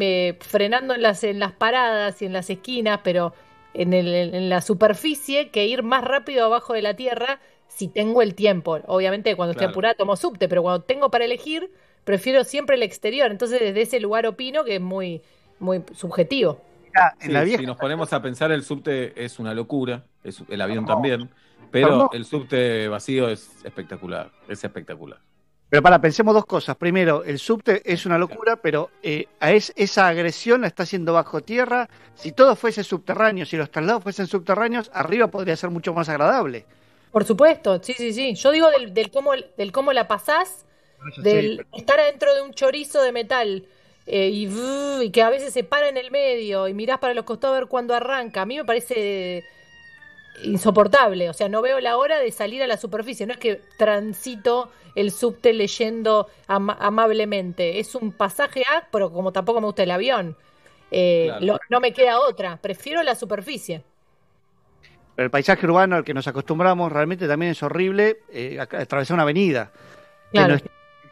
eh, 0.00 0.36
frenando 0.40 0.94
en 0.94 1.02
las, 1.02 1.24
en 1.24 1.38
las 1.38 1.52
paradas 1.52 2.20
y 2.22 2.26
en 2.26 2.32
las 2.32 2.50
esquinas, 2.50 3.00
pero 3.04 3.32
en, 3.74 3.92
el- 3.92 4.34
en 4.34 4.48
la 4.48 4.60
superficie, 4.60 5.50
que 5.50 5.66
ir 5.66 5.82
más 5.82 6.04
rápido 6.04 6.44
abajo 6.44 6.72
de 6.74 6.82
la 6.82 6.94
tierra 6.96 7.40
si 7.68 7.88
tengo 7.88 8.22
el 8.22 8.34
tiempo. 8.34 8.78
Obviamente 8.86 9.36
cuando 9.36 9.52
estoy 9.52 9.66
apurada 9.66 9.94
tomo 9.94 10.16
subte, 10.16 10.48
pero 10.48 10.62
cuando 10.62 10.82
tengo 10.84 11.10
para 11.10 11.24
elegir, 11.24 11.70
prefiero 12.04 12.44
siempre 12.44 12.76
el 12.76 12.82
exterior. 12.82 13.30
Entonces 13.30 13.60
desde 13.60 13.82
ese 13.82 14.00
lugar 14.00 14.26
opino 14.26 14.64
que 14.64 14.76
es 14.76 14.80
muy, 14.80 15.22
muy 15.58 15.82
subjetivo. 15.94 16.60
Mirá, 16.94 17.16
en 17.20 17.32
Sí, 17.32 17.32
la 17.32 17.44
vieja 17.44 17.62
si 17.62 17.66
nos 17.66 17.76
ponemos 17.76 18.12
a 18.12 18.22
pensar, 18.22 18.50
el 18.52 18.62
subte 18.64 19.24
es 19.24 19.38
una 19.38 19.54
locura, 19.54 20.06
es, 20.22 20.42
el 20.48 20.60
avión 20.60 20.86
No. 20.86 20.86
también, 20.86 21.34
Pero 21.70 21.88
Perdón. 21.88 22.08
el 22.12 22.24
subte 22.24 22.88
vacío 22.88 23.28
es 23.28 23.50
espectacular, 23.64 24.30
es 24.48 24.62
espectacular. 24.64 25.18
Pero 25.70 25.82
para, 25.82 26.00
pensemos 26.00 26.32
dos 26.34 26.46
cosas. 26.46 26.76
Primero, 26.76 27.24
el 27.24 27.38
subte 27.38 27.82
es 27.84 28.06
una 28.06 28.16
locura, 28.16 28.56
pero 28.56 28.90
eh, 29.02 29.26
a 29.38 29.52
es- 29.52 29.72
esa 29.76 30.08
agresión 30.08 30.62
la 30.62 30.66
está 30.66 30.84
haciendo 30.84 31.12
bajo 31.12 31.42
tierra. 31.42 31.90
Si 32.14 32.32
todo 32.32 32.56
fuese 32.56 32.82
subterráneo, 32.82 33.44
si 33.44 33.58
los 33.58 33.70
traslados 33.70 34.02
fuesen 34.02 34.26
subterráneos, 34.26 34.90
arriba 34.94 35.26
podría 35.28 35.56
ser 35.56 35.68
mucho 35.68 35.92
más 35.92 36.08
agradable. 36.08 36.64
Por 37.12 37.24
supuesto, 37.24 37.82
sí, 37.82 37.92
sí, 37.92 38.14
sí. 38.14 38.34
Yo 38.34 38.50
digo 38.50 38.70
del, 38.70 38.94
del 38.94 39.10
cómo, 39.10 39.32
del 39.58 39.72
cómo 39.72 39.92
la 39.92 40.08
pasás, 40.08 40.64
del 41.22 41.66
estar 41.76 42.00
adentro 42.00 42.34
de 42.34 42.42
un 42.42 42.52
chorizo 42.54 43.02
de 43.02 43.12
metal 43.12 43.66
eh, 44.06 44.28
y, 44.32 44.48
y 45.04 45.10
que 45.10 45.22
a 45.22 45.28
veces 45.28 45.52
se 45.52 45.64
para 45.64 45.88
en 45.90 45.96
el 45.98 46.10
medio 46.10 46.66
y 46.66 46.72
mirás 46.74 46.98
para 46.98 47.12
los 47.14 47.24
costados 47.24 47.56
a 47.56 47.60
ver 47.60 47.68
cuándo 47.68 47.94
arranca. 47.94 48.40
A 48.42 48.46
mí 48.46 48.56
me 48.56 48.64
parece 48.64 49.44
insoportable. 50.44 51.28
O 51.30 51.32
sea, 51.32 51.48
no 51.48 51.62
veo 51.62 51.80
la 51.80 51.96
hora 51.96 52.18
de 52.18 52.30
salir 52.32 52.62
a 52.62 52.66
la 52.66 52.76
superficie. 52.76 53.26
No 53.26 53.32
es 53.32 53.38
que 53.38 53.62
transito 53.76 54.70
el 54.94 55.10
subte 55.12 55.52
leyendo 55.52 56.28
ama- 56.46 56.76
amablemente. 56.80 57.78
Es 57.78 57.94
un 57.94 58.12
pasaje 58.12 58.62
A, 58.62 58.88
pero 58.90 59.12
como 59.12 59.32
tampoco 59.32 59.60
me 59.60 59.66
gusta 59.66 59.82
el 59.82 59.90
avión, 59.90 60.36
eh, 60.90 61.26
Claro. 61.28 61.46
lo- 61.46 61.60
no 61.68 61.80
me 61.80 61.92
queda 61.92 62.20
otra. 62.20 62.56
Prefiero 62.56 63.02
la 63.02 63.14
superficie. 63.14 63.82
Pero 65.14 65.24
el 65.26 65.30
paisaje 65.30 65.66
urbano 65.66 65.96
al 65.96 66.04
que 66.04 66.14
nos 66.14 66.26
acostumbramos 66.28 66.92
realmente 66.92 67.26
también 67.26 67.52
es 67.52 67.62
horrible 67.62 68.18
eh, 68.32 68.58
atravesar 68.60 69.14
una 69.14 69.24
avenida. 69.24 69.70
Que 70.32 70.38
Claro. 70.38 70.56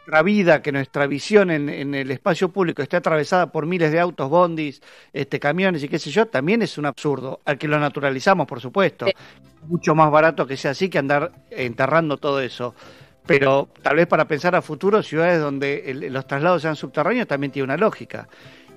Nuestra 0.07 0.23
vida, 0.23 0.63
que 0.63 0.71
nuestra 0.71 1.07
visión 1.09 1.51
en, 1.51 1.69
en 1.69 1.95
el 1.95 2.11
espacio 2.13 2.49
público 2.51 2.81
esté 2.81 2.97
atravesada 2.97 3.51
por 3.51 3.67
miles 3.67 3.91
de 3.91 3.99
autos, 3.99 4.31
bondis, 4.31 4.81
este, 5.13 5.41
camiones 5.41 5.83
y 5.83 5.89
qué 5.89 5.99
sé 5.99 6.11
yo, 6.11 6.27
también 6.27 6.63
es 6.63 6.79
un 6.79 6.87
absurdo. 6.87 7.41
Al 7.45 7.59
que 7.59 7.67
lo 7.67 7.79
naturalizamos, 7.81 8.47
por 8.47 8.61
supuesto. 8.61 9.07
Sí. 9.07 9.13
Mucho 9.67 9.97
más 9.97 10.11
barato 10.13 10.47
que 10.47 10.57
sea 10.57 10.71
así 10.71 10.89
que 10.89 10.99
andar 10.99 11.33
enterrando 11.51 12.19
todo 12.19 12.41
eso. 12.41 12.75
Pero 13.27 13.69
tal 13.83 13.97
vez 13.97 14.07
para 14.07 14.29
pensar 14.29 14.55
a 14.55 14.63
futuro, 14.63 15.03
ciudades 15.03 15.41
donde 15.41 15.91
el- 15.91 16.13
los 16.13 16.25
traslados 16.25 16.63
sean 16.63 16.77
subterráneos 16.77 17.27
también 17.27 17.51
tiene 17.51 17.65
una 17.65 17.77
lógica. 17.77 18.29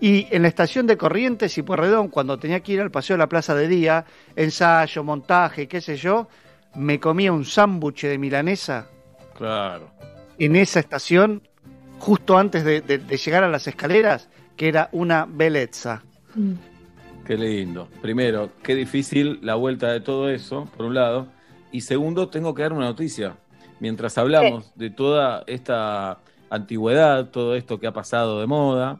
Y 0.01 0.25
en 0.31 0.41
la 0.41 0.47
estación 0.47 0.87
de 0.87 0.97
Corrientes 0.97 1.55
y 1.59 1.61
Pueyrredón, 1.61 2.07
cuando 2.07 2.39
tenía 2.39 2.61
que 2.61 2.71
ir 2.71 2.81
al 2.81 2.89
paseo 2.89 3.13
de 3.15 3.19
la 3.19 3.29
plaza 3.29 3.53
de 3.53 3.67
día, 3.67 4.03
ensayo, 4.35 5.03
montaje, 5.03 5.67
qué 5.67 5.79
sé 5.79 5.95
yo, 5.95 6.27
me 6.73 6.99
comía 6.99 7.31
un 7.31 7.45
sándwich 7.45 8.03
de 8.03 8.17
milanesa 8.17 8.87
Claro. 9.37 9.91
En 10.39 10.55
esa 10.55 10.79
estación, 10.79 11.47
justo 11.99 12.37
antes 12.37 12.63
de, 12.63 12.81
de- 12.81 12.97
de 12.97 13.17
llegar 13.17 13.43
a 13.43 13.49
las 13.49 13.67
escaleras, 13.67 14.29
que 14.55 14.67
era 14.67 14.89
una 14.91 15.25
belleza. 15.29 16.03
Qué 17.25 17.37
lindo. 17.37 17.87
Primero, 18.01 18.49
qué 18.63 18.75
difícil 18.75 19.39
la 19.43 19.55
vuelta 19.55 19.91
de 19.91 19.99
todo 20.01 20.29
eso, 20.29 20.67
por 20.75 20.85
un 20.85 20.95
lado. 20.95 21.27
Y 21.71 21.81
segundo, 21.81 22.29
tengo 22.29 22.53
que 22.53 22.63
dar 22.63 22.73
una 22.73 22.85
noticia. 22.85 23.35
Mientras 23.79 24.17
hablamos 24.17 24.71
de 24.75 24.89
toda 24.89 25.43
esta 25.47 26.19
antigüedad, 26.49 27.29
todo 27.29 27.55
esto 27.55 27.79
que 27.79 27.87
ha 27.87 27.93
pasado 27.93 28.39
de 28.41 28.47
moda, 28.47 28.99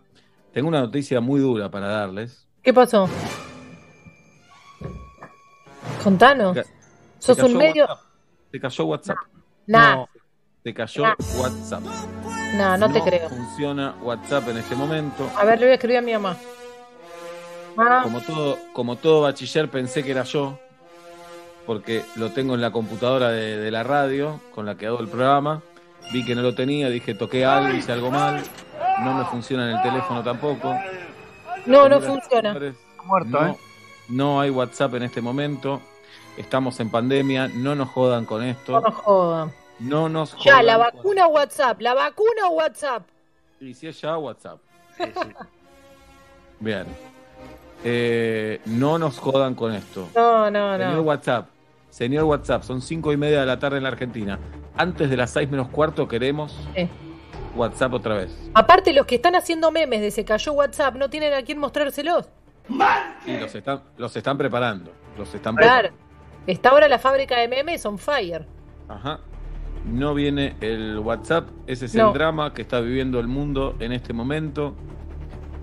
tengo 0.53 0.67
una 0.67 0.81
noticia 0.81 1.19
muy 1.19 1.39
dura 1.39 1.69
para 1.71 1.87
darles. 1.87 2.47
¿Qué 2.61 2.73
pasó? 2.73 3.09
Contanos. 6.03 6.57
¿Sos 7.17 7.39
un 7.43 7.57
medio? 7.57 7.85
WhatsApp. 7.85 8.05
Se 8.51 8.59
cayó 8.59 8.85
WhatsApp. 8.85 9.17
Nah, 9.67 9.95
No. 9.95 10.09
Cayó 10.73 11.03
Nah. 11.03 11.15
WhatsApp. 11.37 11.83
nah, 12.55 12.77
no 12.77 12.91
te 12.91 13.01
creo. 13.01 13.29
funciona 13.29 13.95
WhatsApp 14.01 14.49
en 14.49 14.57
este 14.57 14.75
momento. 14.75 15.29
A 15.37 15.45
ver, 15.45 15.59
le 15.59 15.65
voy 15.65 15.71
a 15.71 15.75
escribir 15.75 15.97
a 15.97 16.01
mi 16.01 16.13
mamá. 16.13 16.37
Ah, 17.77 18.01
Como 18.03 18.19
todo, 18.21 18.57
como 18.73 18.95
todo 18.97 19.21
bachiller 19.21 19.69
pensé 19.69 20.03
que 20.03 20.11
era 20.11 20.23
yo, 20.23 20.59
porque 21.65 22.03
lo 22.15 22.31
tengo 22.31 22.55
en 22.55 22.61
la 22.61 22.71
computadora 22.71 23.29
de, 23.29 23.57
de 23.57 23.71
la 23.71 23.83
radio 23.83 24.41
con 24.53 24.65
la 24.65 24.75
que 24.75 24.87
hago 24.87 24.99
el 24.99 25.07
programa. 25.07 25.61
Vi 26.11 26.25
que 26.25 26.33
no 26.35 26.41
lo 26.41 26.55
tenía, 26.55 26.89
dije 26.89 27.13
toqué 27.13 27.45
algo, 27.45 27.73
hice 27.77 27.91
algo 27.91 28.09
mal. 28.11 28.41
No 29.01 29.13
me 29.13 29.23
funciona 29.25 29.69
en 29.69 29.77
el 29.77 29.81
teléfono 29.83 30.23
tampoco. 30.23 30.73
no, 31.65 31.87
no 31.87 32.01
funciona. 32.01 32.53
Muerto, 33.05 33.29
no, 33.29 33.47
¿eh? 33.47 33.55
no 34.09 34.41
hay 34.41 34.49
WhatsApp 34.49 34.95
en 34.95 35.03
este 35.03 35.21
momento. 35.21 35.79
Estamos 36.37 36.79
en 36.79 36.89
pandemia, 36.89 37.47
no 37.49 37.75
nos 37.75 37.89
jodan 37.89 38.25
con 38.25 38.41
No 38.41 38.47
esto. 38.47 38.79
nos 38.81 38.95
jodan. 38.95 39.51
No 39.79 40.09
nos 40.09 40.33
jodan. 40.33 40.45
Ya, 40.45 40.63
la 40.63 40.75
con- 40.75 40.97
vacuna 40.97 41.27
WhatsApp, 41.27 41.81
la 41.81 41.93
vacuna 41.93 42.49
WhatsApp. 42.49 43.03
Y 43.59 43.73
si 43.73 43.87
es 43.87 43.99
ya 44.01 44.17
WhatsApp. 44.17 44.59
Sí, 44.97 45.03
sí. 45.13 45.29
Bien. 46.59 46.85
Eh, 47.83 48.59
no 48.65 48.97
nos 48.97 49.17
jodan 49.19 49.55
con 49.55 49.73
esto. 49.73 50.09
No, 50.15 50.51
no, 50.51 50.73
Señor 50.77 50.93
no. 50.95 51.01
WhatsApp, 51.01 51.47
señor 51.89 52.25
WhatsApp, 52.25 52.63
son 52.63 52.81
cinco 52.81 53.13
y 53.13 53.17
media 53.17 53.39
de 53.39 53.45
la 53.45 53.57
tarde 53.57 53.77
en 53.77 53.83
la 53.83 53.89
Argentina. 53.89 54.37
Antes 54.75 55.09
de 55.09 55.15
las 55.17 55.29
seis 55.31 55.49
menos 55.49 55.69
cuarto 55.69 56.07
queremos. 56.07 56.55
WhatsApp 57.55 57.93
otra 57.93 58.15
vez. 58.15 58.37
Aparte, 58.53 58.93
los 58.93 59.05
que 59.05 59.15
están 59.15 59.35
haciendo 59.35 59.71
memes 59.71 60.01
de 60.01 60.11
se 60.11 60.23
cayó 60.25 60.53
WhatsApp 60.53 60.95
no 60.95 61.09
tienen 61.09 61.33
a 61.33 61.41
quién 61.41 61.57
mostrárselos. 61.57 62.27
Y 63.25 63.37
los 63.37 63.55
están, 63.55 63.81
los 63.97 64.15
están 64.15 64.37
preparando. 64.37 64.91
Los 65.17 65.33
están 65.33 65.55
Claro. 65.55 65.89
Está 66.45 66.69
ahora 66.69 66.87
la 66.87 66.99
fábrica 66.99 67.37
de 67.39 67.47
memes 67.47 67.85
on 67.85 67.97
fire. 67.97 68.45
Ajá. 68.87 69.19
No 69.91 70.13
viene 70.13 70.55
el 70.61 70.99
WhatsApp. 70.99 71.49
Ese 71.67 71.85
es 71.85 71.95
No. 71.95 72.07
el 72.09 72.13
drama 72.13 72.53
que 72.53 72.61
está 72.61 72.79
viviendo 72.79 73.19
el 73.19 73.27
mundo 73.27 73.75
en 73.79 73.91
este 73.91 74.13
momento. 74.13 74.75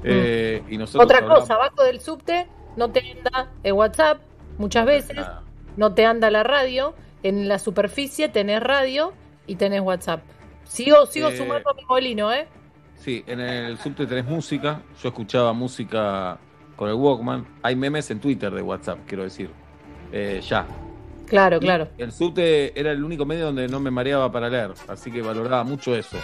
Eh, 0.04 0.62
y 0.68 0.76
nosotros 0.78 1.02
Mm. 1.02 1.04
Otra 1.04 1.18
hablamos- 1.18 1.40
cosa, 1.40 1.54
abajo 1.54 1.82
del 1.84 2.00
subte 2.00 2.46
no 2.76 2.90
te 2.90 3.00
anda 3.12 3.50
el 3.62 3.72
WhatsApp 3.72 4.20
muchas 4.58 4.86
veces, 4.86 5.16
Nada. 5.16 5.42
no 5.76 5.94
te 5.94 6.04
anda 6.06 6.30
la 6.30 6.42
radio. 6.42 6.94
En 7.22 7.48
la 7.48 7.58
superficie 7.58 8.28
tenés 8.28 8.62
radio 8.62 9.12
y 9.46 9.56
tenés 9.56 9.80
WhatsApp. 9.80 10.22
Sigo, 10.64 11.06
sigo 11.06 11.28
Eh, 11.28 11.36
sumando 11.36 11.70
a 11.70 11.74
mi 11.74 11.84
molino, 11.84 12.32
¿eh? 12.32 12.46
Sí, 12.94 13.24
en 13.26 13.40
el 13.40 13.78
subte 13.78 14.06
tenés 14.06 14.26
música. 14.26 14.82
Yo 15.02 15.08
escuchaba 15.08 15.52
música 15.52 16.38
con 16.76 16.88
el 16.88 16.94
Walkman. 16.94 17.46
Hay 17.62 17.74
memes 17.74 18.10
en 18.10 18.20
Twitter 18.20 18.52
de 18.52 18.62
WhatsApp, 18.62 18.98
quiero 19.06 19.22
decir. 19.24 19.50
Eh, 20.12 20.40
ya. 20.46 20.66
Claro, 21.26 21.56
Y 21.56 21.60
claro. 21.60 21.88
El 21.98 22.12
subte 22.12 22.78
era 22.78 22.92
el 22.92 23.02
único 23.04 23.24
medio 23.26 23.46
donde 23.46 23.68
no 23.68 23.80
me 23.80 23.90
mareaba 23.90 24.30
para 24.32 24.48
leer, 24.48 24.72
así 24.88 25.10
que 25.10 25.22
valoraba 25.22 25.64
mucho 25.64 25.94
eso. 25.94 26.16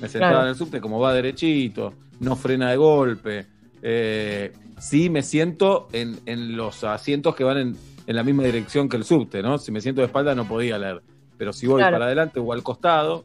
Me 0.00 0.08
sentaba 0.08 0.32
Claro. 0.32 0.44
en 0.46 0.50
el 0.50 0.56
subte 0.56 0.80
como 0.80 1.00
va 1.00 1.12
derechito, 1.14 1.94
no 2.20 2.36
frena 2.36 2.70
de 2.70 2.76
golpe. 2.76 3.46
Eh, 3.82 4.52
sí 4.78 5.08
me 5.10 5.22
siento 5.22 5.88
en, 5.92 6.18
en 6.26 6.56
los 6.56 6.84
asientos 6.84 7.34
que 7.34 7.44
van 7.44 7.58
en, 7.58 7.76
en 8.06 8.16
la 8.16 8.22
misma 8.22 8.42
dirección 8.42 8.88
que 8.88 8.96
el 8.96 9.04
subte, 9.04 9.42
¿no? 9.42 9.58
Si 9.58 9.70
me 9.72 9.80
siento 9.80 10.00
de 10.00 10.06
espalda 10.06 10.34
no 10.34 10.46
podía 10.46 10.78
leer, 10.78 11.02
pero 11.38 11.52
si 11.52 11.66
voy 11.66 11.78
Claro. 11.80 11.94
para 11.94 12.06
adelante 12.06 12.40
o 12.40 12.52
al 12.52 12.62
costado, 12.62 13.24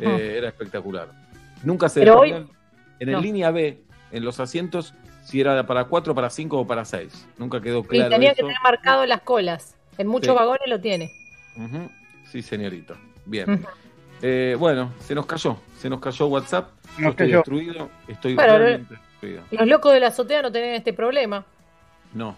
eh, 0.00 0.34
era 0.38 0.48
espectacular. 0.48 1.08
Nunca 1.62 1.88
se 1.88 2.00
Pero 2.00 2.20
hoy- 2.20 2.30
en 2.30 3.08
el 3.08 3.12
no. 3.12 3.20
línea 3.20 3.50
B, 3.50 3.80
en 4.10 4.24
los 4.24 4.40
asientos, 4.40 4.94
si 5.24 5.40
era 5.40 5.66
para 5.66 5.84
4, 5.84 6.14
para 6.14 6.30
5 6.30 6.58
o 6.60 6.66
para 6.66 6.84
6. 6.84 7.26
Nunca 7.38 7.60
quedó 7.60 7.80
Y 7.80 7.82
claro 7.84 8.10
tenía 8.10 8.30
que 8.30 8.42
tener 8.42 8.56
marcado 8.64 9.04
las 9.06 9.20
colas. 9.22 9.76
En 9.98 10.06
muchos 10.06 10.32
Sí. 10.32 10.38
vagones 10.38 10.68
lo 10.68 10.80
tiene. 10.80 11.10
Sí, 12.30 12.42
señorito. 12.42 12.94
Bien. 13.26 13.64
Eh, 14.22 14.56
bueno, 14.58 14.92
se 15.00 15.14
nos 15.14 15.26
cayó. 15.26 15.56
Se 15.78 15.88
nos 15.90 16.00
cayó 16.00 16.26
WhatsApp. 16.28 16.70
Nos 16.98 17.10
estoy 17.10 17.26
cayó. 17.26 17.36
destruido. 17.38 17.88
Estoy 18.08 18.34
Bueno, 18.34 18.58
realmente 18.58 18.94
destruido. 18.94 19.42
Los 19.50 19.66
locos 19.68 19.92
de 19.92 20.00
la 20.00 20.06
azotea 20.08 20.42
no 20.42 20.50
tienen 20.52 20.74
este 20.74 20.92
problema. 20.92 21.44
No. 22.14 22.34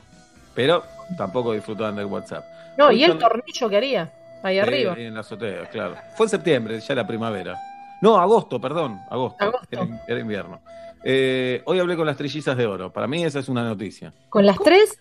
Pero 0.54 0.82
tampoco 1.16 1.52
disfrutaban 1.52 1.96
del 1.96 2.06
WhatsApp. 2.06 2.44
No, 2.76 2.88
Hoy 2.88 3.00
y 3.00 3.04
el 3.04 3.10
son- 3.12 3.18
tornillo 3.18 3.68
que 3.68 3.76
haría 3.76 4.12
ahí 4.42 4.56
Eh, 4.58 4.60
arriba. 4.62 4.94
en 4.96 5.14
la 5.14 5.20
azotea, 5.20 5.68
claro. 5.70 5.96
Fue 6.16 6.26
en 6.26 6.30
septiembre, 6.30 6.80
ya 6.80 6.94
la 6.94 7.06
primavera. 7.06 7.56
No, 8.02 8.16
agosto, 8.18 8.60
perdón. 8.60 8.98
Agosto. 9.10 9.44
Agosto. 9.44 9.66
Era, 9.70 9.86
era 10.08 10.20
invierno. 10.20 10.60
Eh, 11.04 11.62
hoy 11.66 11.78
hablé 11.78 11.96
con 11.96 12.06
las 12.06 12.16
trillizas 12.16 12.56
de 12.56 12.66
oro. 12.66 12.92
Para 12.92 13.06
mí 13.06 13.24
esa 13.24 13.38
es 13.38 13.48
una 13.48 13.62
noticia. 13.64 14.12
Con 14.28 14.44
las 14.46 14.58
tres, 14.58 14.98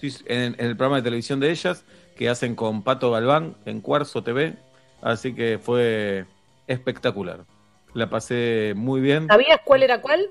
Sí, 0.00 0.14
en, 0.26 0.54
en 0.58 0.66
el 0.66 0.76
programa 0.76 0.96
de 0.96 1.02
televisión 1.02 1.40
de 1.40 1.50
ellas, 1.50 1.84
que 2.16 2.28
hacen 2.28 2.54
con 2.54 2.82
Pato 2.82 3.10
Galván 3.10 3.56
en 3.64 3.80
Cuarzo 3.80 4.22
TV. 4.22 4.56
Así 5.02 5.34
que 5.34 5.58
fue 5.62 6.24
espectacular. 6.66 7.44
La 7.94 8.08
pasé 8.10 8.74
muy 8.76 9.00
bien. 9.00 9.26
¿sabías 9.28 9.60
cuál 9.64 9.82
era 9.82 10.00
cuál? 10.00 10.28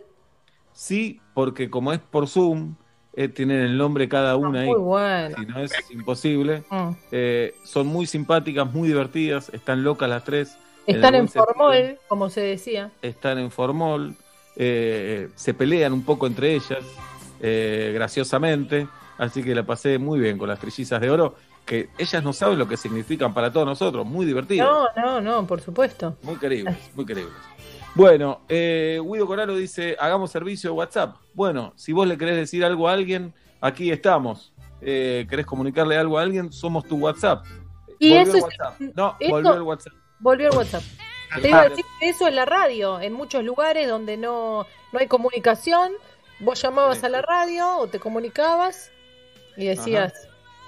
Sí, 0.73 1.21
porque 1.33 1.69
como 1.69 1.93
es 1.93 1.99
por 1.99 2.27
Zoom, 2.27 2.75
eh, 3.13 3.27
tienen 3.29 3.61
el 3.61 3.77
nombre 3.77 4.09
cada 4.09 4.35
una 4.35 4.61
ahí. 4.61 4.67
Muy 4.67 4.79
bueno. 4.79 5.35
Si 5.37 5.45
no 5.45 5.59
es 5.59 5.71
imposible. 5.91 6.63
Mm. 6.69 6.89
Eh, 7.11 7.55
son 7.63 7.87
muy 7.87 8.05
simpáticas, 8.05 8.71
muy 8.71 8.87
divertidas. 8.89 9.49
Están 9.53 9.83
locas 9.83 10.09
las 10.09 10.23
tres. 10.23 10.57
en 10.85 10.95
Están 10.97 11.15
en 11.15 11.27
sentido. 11.27 11.45
formol, 11.45 11.97
como 12.07 12.29
se 12.29 12.41
decía. 12.41 12.91
Están 13.01 13.39
en 13.39 13.49
formol. 13.51 14.15
eh, 14.57 15.29
se 15.35 15.53
pelean 15.53 15.91
un 15.93 16.03
poco 16.05 16.27
entre 16.27 16.53
ellas, 16.55 16.83
eh, 17.41 17.91
graciosamente. 17.93 18.87
Así 19.17 19.43
que 19.43 19.55
la 19.55 19.63
pasé 19.65 19.97
muy 19.97 20.19
bien 20.19 20.37
con 20.37 20.49
las 20.49 20.59
trillizas 20.59 20.99
de 21.01 21.09
oro. 21.09 21.35
Que 21.65 21.89
ellas 21.97 22.23
no 22.23 22.31
saben 22.31 22.59
lo 22.59 22.67
que 22.67 22.77
significan 22.77 23.33
para 23.33 23.51
todos 23.51 23.65
nosotros. 23.65 24.05
Muy 24.05 24.25
divertidas. 24.25 24.67
No, 24.67 24.85
no, 24.95 25.21
no, 25.21 25.47
por 25.47 25.61
supuesto. 25.61 26.15
Muy 26.21 26.35
queribles, 26.35 26.77
muy 26.95 27.05
queribles. 27.05 27.33
Bueno, 27.95 28.41
eh, 28.49 28.99
Guido 29.03 29.25
Coralo 29.25 29.55
dice, 29.55 29.95
hagamos 29.99 30.29
servicio 30.31 30.69
de 30.71 30.75
WhatsApp. 30.75 31.15
Bueno, 31.33 31.73
si 31.75 31.91
vos 31.93 32.05
le 32.07 32.17
querés 32.17 32.35
decir 32.35 32.63
algo 32.65 32.87
a 32.87 32.93
alguien, 32.93 33.33
aquí 33.61 33.89
estamos. 33.91 34.53
Eh, 34.81 35.25
¿Querés 35.29 35.45
comunicarle 35.45 35.97
algo 35.97 36.19
a 36.19 36.21
alguien? 36.21 36.51
Somos 36.51 36.85
tu 36.85 36.97
WhatsApp. 36.97 37.45
Y 37.97 38.13
volvió 38.13 38.35
eso 38.35 38.47
el 38.47 38.87
es-. 38.87 38.95
No, 38.95 39.15
esto- 39.19 39.33
volvió 39.33 39.53
el 39.55 39.61
WhatsApp. 39.63 39.93
Volvió 40.19 40.49
el 40.51 40.57
WhatsApp. 40.57 40.83
Te 41.41 41.49
iba 41.49 41.61
a 41.61 41.69
decir 41.69 41.85
que 41.99 42.09
eso 42.09 42.27
es 42.27 42.33
la 42.35 42.45
radio. 42.45 42.99
En 43.01 43.13
muchos 43.13 43.43
lugares 43.43 43.87
donde 43.89 44.17
no, 44.17 44.65
no 44.91 44.99
hay 44.99 45.07
comunicación, 45.07 45.91
vos 46.41 46.61
llamabas 46.61 46.99
Sí. 46.99 47.05
a 47.05 47.09
la 47.09 47.21
radio 47.21 47.77
o 47.77 47.87
te 47.87 47.99
comunicabas 47.99 48.91
y 49.57 49.65
decías, 49.65 50.13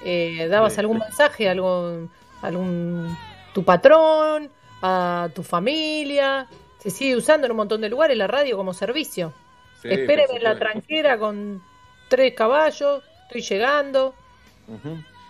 eh, 0.03 0.47
dabas 0.49 0.73
Sí. 0.73 0.79
algún 0.79 0.99
mensaje, 0.99 1.49
algún, 1.49 2.09
algún 2.41 3.17
tu 3.53 3.63
patrón, 3.63 4.49
a 4.81 5.29
tu 5.33 5.43
familia. 5.43 6.47
Se 6.79 6.89
sigue 6.89 7.15
usando 7.15 7.45
en 7.45 7.51
un 7.51 7.57
montón 7.57 7.81
de 7.81 7.89
lugares 7.89 8.17
la 8.17 8.27
radio 8.27 8.55
como 8.57 8.73
servicio. 8.73 9.33
Sí, 9.81 9.89
en 9.89 10.43
la 10.43 10.57
tranquera 10.57 11.17
con 11.17 11.61
tres 12.07 12.33
caballos, 12.33 13.03
estoy 13.23 13.41
llegando. 13.41 14.13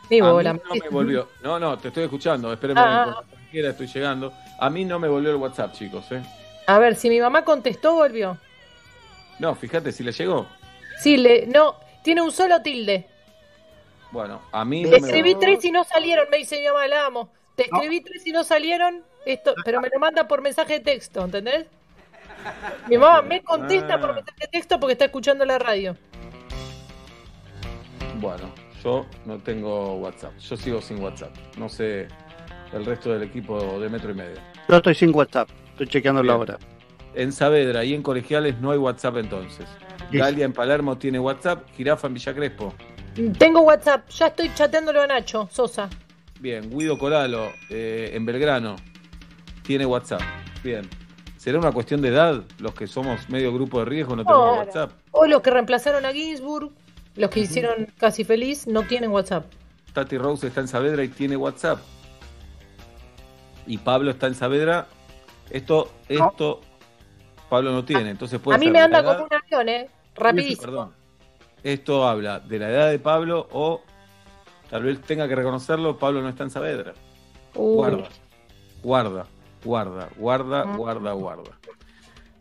Digo, 0.10 0.28
a 0.28 0.38
mí 0.38 0.44
la- 0.44 0.54
no 0.54 0.62
me 0.82 0.90
volvió. 0.90 1.28
No, 1.44 1.60
no, 1.60 1.78
te 1.78 1.90
estoy 1.90 2.04
escuchando. 2.04 2.52
Espérenme, 2.54 2.82
Ah, 2.82 3.04
con 3.06 3.14
la 3.16 3.22
tranquera, 3.38 3.70
estoy 3.72 3.88
llegando. 3.88 4.34
A 4.60 4.70
mí 4.70 4.86
no 4.86 5.00
me 5.00 5.08
volvió 5.08 5.32
el 5.32 5.36
WhatsApp, 5.38 5.74
chicos, 5.74 6.12
¿eh? 6.12 6.22
A 6.68 6.80
ver, 6.80 6.96
si 6.96 7.10
mi 7.10 7.20
mamá 7.20 7.44
contestó, 7.44 7.94
volvió. 7.96 8.38
No, 9.40 9.54
fíjate 9.56 9.92
si 9.92 10.04
le 10.04 10.12
llegó. 10.12 10.48
Sí, 11.00 11.18
le, 11.18 11.46
no, 11.48 11.76
tiene 12.04 12.22
un 12.22 12.32
solo 12.32 12.62
tilde. 12.62 13.08
Bueno, 14.12 14.42
a 14.52 14.64
mí 14.66 14.84
Te 14.84 14.90
no 15.00 15.06
escribí 15.08 15.36
tres 15.36 15.64
y 15.66 15.72
no 15.72 15.84
salieron, 15.84 16.28
me 16.32 16.38
dice 16.38 16.60
mi 16.60 16.66
mamá, 16.68 16.88
la 16.88 17.06
amo. 17.06 17.30
Te 17.56 17.64
escribí 17.64 18.02
tres 18.02 18.26
y 18.26 18.32
no 18.32 18.44
salieron, 18.44 19.04
esto, 19.26 19.54
pero 19.66 19.82
me 19.82 19.90
lo 19.94 20.00
manda 20.00 20.28
por 20.28 20.42
mensaje 20.42 20.74
de 20.74 20.80
texto, 20.80 21.24
¿entendés? 21.24 21.66
Mi 22.88 22.98
mamá 22.98 23.22
me 23.22 23.42
contesta 23.44 24.00
por 24.00 24.12
Ah. 24.12 24.14
mensaje 24.14 24.38
de 24.42 24.48
texto 24.48 24.80
porque 24.80 24.94
está 24.94 25.06
escuchando 25.06 25.44
la 25.44 25.58
radio. 25.60 25.98
Bueno, 28.20 28.52
yo 28.84 29.06
no 29.26 29.38
tengo 29.40 29.96
WhatsApp. 29.96 30.38
Yo 30.40 30.58
sigo 30.58 30.82
sin 30.82 31.02
WhatsApp. 31.04 31.32
No 31.58 31.70
sé 31.70 32.08
el 32.74 32.86
resto 32.86 33.12
del 33.14 33.24
equipo 33.24 33.80
de 33.80 33.90
metro 33.90 34.12
y 34.12 34.16
medio. 34.16 34.38
Yo 34.68 34.76
estoy 34.78 34.96
sin 34.96 35.14
WhatsApp. 35.14 35.50
Estoy 35.72 35.88
chequeando 35.88 36.24
la 36.24 36.34
Bien. 36.34 36.42
hora. 36.42 36.58
En 37.14 37.32
Saavedra 37.32 37.84
y 37.84 37.94
en 37.94 38.04
Colegiales 38.04 38.60
no 38.60 38.72
hay 38.72 38.78
WhatsApp 38.78 39.18
entonces. 39.18 39.66
Galia 40.12 40.46
en 40.46 40.54
Palermo 40.54 40.98
tiene 40.98 41.20
WhatsApp, 41.20 41.68
Jirafa 41.76 42.08
en 42.08 42.14
Villa 42.14 42.34
Crespo. 42.34 42.74
Tengo 43.38 43.62
WhatsApp, 43.62 44.08
ya 44.10 44.28
estoy 44.28 44.54
chateándolo 44.54 45.02
a 45.02 45.08
Nacho, 45.08 45.50
Sosa. 45.52 45.90
Bien, 46.40 46.70
Guido 46.70 47.00
Coralo 47.00 47.52
eh, 47.70 48.12
en 48.14 48.26
Belgrano 48.26 48.76
tiene 49.64 49.86
WhatsApp. 49.88 50.22
Bien. 50.64 50.88
¿Será 51.38 51.58
una 51.58 51.72
cuestión 51.72 52.02
de 52.02 52.10
edad? 52.10 52.44
Los 52.60 52.76
que 52.76 52.86
somos 52.86 53.28
medio 53.30 53.52
grupo 53.54 53.80
de 53.80 53.86
riesgo 53.86 54.16
no 54.16 54.24
tenemos. 54.24 54.58
WhatsApp. 54.58 54.92
O 55.12 55.26
los 55.26 55.42
que 55.42 55.50
reemplazaron 55.50 56.06
a 56.06 56.12
Ginsburg, 56.12 56.72
los 57.16 57.30
que 57.32 57.40
hicieron 57.40 57.92
casi 57.98 58.24
feliz, 58.24 58.68
no 58.68 58.84
tienen 58.84 59.12
WhatsApp. 59.12 59.46
Tati 59.94 60.18
Rose 60.18 60.48
está 60.48 60.62
en 60.62 60.68
Saavedra 60.68 61.04
y 61.04 61.08
tiene 61.08 61.38
WhatsApp. 61.38 61.80
Y 63.66 63.80
Pablo 63.80 64.12
está 64.12 64.28
en 64.28 64.36
Saavedra. 64.36 64.88
Esto, 65.50 65.92
esto, 66.08 66.62
Pablo 67.50 67.72
no 67.72 67.84
tiene. 67.84 68.12
Entonces 68.12 68.40
puede 68.40 68.58
a 68.58 68.60
mí 68.60 68.66
ser 68.66 68.74
me 68.74 68.80
anda 68.80 69.04
como 69.04 69.24
un 69.24 69.34
avión, 69.34 69.70
¿eh? 69.70 69.90
Rapidísimo. 70.16 70.62
Perdón. 70.62 71.07
Esto 71.64 72.08
habla 72.08 72.40
de 72.40 72.60
la 72.60 72.70
edad 72.70 72.90
de 72.92 73.00
Pablo 73.00 73.48
o 73.52 73.82
tal 74.70 74.84
vez 74.84 75.02
tenga 75.02 75.28
que 75.28 75.36
reconocerlo, 75.36 75.98
Pablo 75.98 76.22
no 76.22 76.30
está 76.30 76.44
en 76.44 76.50
Saavedra. 76.52 76.94
Uy. 77.56 77.76
Guarda, 77.78 78.08
guarda, 78.84 79.26
guarda, 79.64 80.10
guarda, 80.18 80.66
Mm. 80.66 80.78
guarda, 80.78 81.12
guarda. 81.14 81.52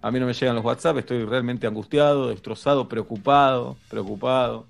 A 0.02 0.10
mí 0.10 0.20
no 0.20 0.26
me 0.26 0.34
llegan 0.34 0.54
los 0.54 0.64
WhatsApp, 0.64 0.98
estoy 0.98 1.24
realmente 1.24 1.66
angustiado, 1.66 2.28
destrozado, 2.28 2.88
preocupado, 2.88 3.76
preocupado. 3.88 4.66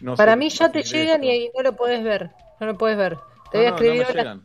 No 0.00 0.16
Para 0.16 0.32
sé 0.32 0.38
mí 0.38 0.48
ya 0.48 0.72
te 0.72 0.82
llegan 0.82 1.22
y 1.22 1.28
esto. 1.30 1.42
ahí 1.42 1.50
no 1.56 1.62
lo 1.62 1.76
puedes 1.76 2.02
ver. 2.02 2.30
No 2.58 2.66
lo 2.66 2.76
puedes 2.76 2.96
ver. 2.96 3.18
Te 3.52 3.58
voy 3.58 3.66
a 3.66 3.70
escribir 3.70 4.02
ahora. 4.04 4.22
llegan. 4.22 4.42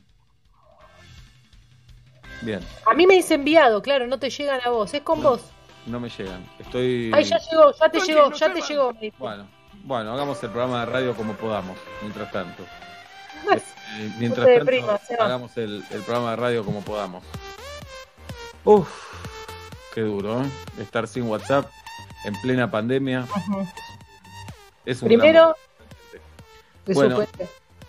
Bien, 2.43 2.59
A 2.85 2.93
mí 2.93 3.07
me 3.07 3.15
dice 3.15 3.33
enviado, 3.33 3.81
claro, 3.81 4.05
no 4.05 4.19
te 4.19 4.29
llegan 4.29 4.59
a 4.63 4.69
vos, 4.69 4.93
es 4.93 5.01
con 5.01 5.23
vos. 5.23 5.41
No 5.87 5.99
me 5.99 6.09
llegan. 6.09 6.45
Estoy. 6.59 7.11
Ay, 7.13 7.23
ya 7.23 7.37
llegó, 7.37 7.73
ya 7.73 7.89
te 7.89 7.99
llegó, 7.99 8.31
ya 8.31 8.53
te 8.53 8.61
llegó. 8.61 8.93
me 8.93 8.99
dice. 8.99 9.17
Bueno, 9.17 9.47
bueno, 9.83 10.13
hagamos 10.13 10.41
el 10.43 10.49
programa 10.49 10.81
de 10.81 10.85
radio 10.91 11.15
como 11.15 11.33
podamos, 11.33 11.77
mientras 12.01 12.31
tanto. 12.31 12.63
Eh, 13.99 14.11
mientras 14.19 14.45
tanto, 14.45 15.23
hagamos 15.23 15.55
el, 15.57 15.83
el 15.91 16.01
programa 16.01 16.31
de 16.31 16.35
radio 16.35 16.65
como 16.65 16.81
podamos. 16.81 17.23
Uf, 18.65 18.89
qué 19.95 20.01
duro, 20.01 20.43
¿eh? 20.43 20.49
Estar 20.81 21.07
sin 21.07 21.23
WhatsApp 21.23 21.71
en 22.25 22.33
plena 22.41 22.69
pandemia 22.69 23.25
es 24.85 25.01
un 25.01 25.07
Primero, 25.07 25.55
Bueno. 26.85 27.25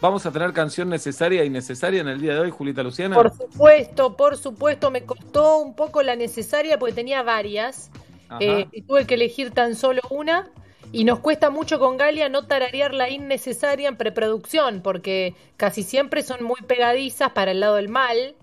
Vamos 0.00 0.24
a 0.26 0.30
tener 0.30 0.52
canción 0.52 0.88
necesaria 0.88 1.42
e 1.42 1.46
innecesaria 1.46 2.00
en 2.00 2.08
el 2.08 2.20
día 2.20 2.34
de 2.34 2.40
hoy, 2.40 2.50
Julita 2.50 2.84
Luciana. 2.84 3.16
Por 3.16 3.36
supuesto, 3.36 4.16
por 4.16 4.36
supuesto, 4.36 4.92
me 4.92 5.02
costó 5.02 5.58
un 5.58 5.74
poco 5.74 6.04
la 6.04 6.14
necesaria 6.14 6.78
porque 6.78 6.94
tenía 6.94 7.24
varias 7.24 7.90
eh, 8.38 8.66
y 8.70 8.82
tuve 8.82 9.06
que 9.06 9.14
elegir 9.14 9.50
tan 9.50 9.74
solo 9.74 10.00
una. 10.10 10.50
Y 10.92 11.04
nos 11.04 11.18
cuesta 11.18 11.50
mucho 11.50 11.80
con 11.80 11.96
Galia 11.96 12.28
no 12.28 12.46
tararear 12.46 12.94
la 12.94 13.10
innecesaria 13.10 13.88
en 13.88 13.96
preproducción 13.96 14.82
porque 14.82 15.34
casi 15.56 15.82
siempre 15.82 16.22
son 16.22 16.44
muy 16.44 16.60
pegadizas 16.62 17.32
para 17.32 17.50
el 17.50 17.60
lado 17.60 17.74
del 17.74 17.88
mal. 17.88 18.36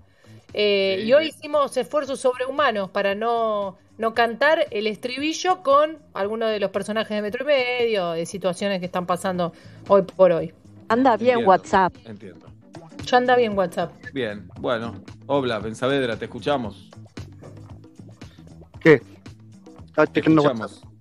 Eh, 0.54 0.98
Sí. 1.00 1.08
Y 1.08 1.14
hoy 1.14 1.28
hicimos 1.28 1.76
esfuerzos 1.78 2.20
sobrehumanos 2.20 2.90
para 2.90 3.16
no, 3.16 3.78
no 3.98 4.14
cantar 4.14 4.68
el 4.72 4.88
estribillo 4.88 5.64
con 5.64 6.00
alguno 6.14 6.48
de 6.48 6.60
los 6.60 6.72
personajes 6.72 7.16
de 7.16 7.22
Metro 7.22 7.44
y 7.46 7.48
Medio, 7.48 8.12
de 8.12 8.26
situaciones 8.26 8.80
que 8.80 8.86
están 8.86 9.06
pasando 9.06 9.54
hoy 9.88 10.02
por 10.04 10.34
hoy. 10.34 10.54
Anda 10.90 11.18
bien 11.18 11.32
Entiendo, 11.40 11.50
WhatsApp. 11.50 11.96
Entiendo. 12.06 12.46
Ya 13.06 13.18
anda 13.18 13.36
bien 13.36 13.58
WhatsApp. 13.58 13.92
Bien, 14.14 14.48
bueno. 14.60 14.96
Obla, 15.28 15.62
en 15.64 15.76
Saavedra, 15.76 16.18
te 16.18 16.26
escuchamos. 16.26 16.90
¿Qué? 18.80 19.02
Estaba 19.86 20.08
Te 20.08 20.14
chequeando 20.22 20.44
WhatsApp. 20.44 20.70
escuchamos. 20.72 20.96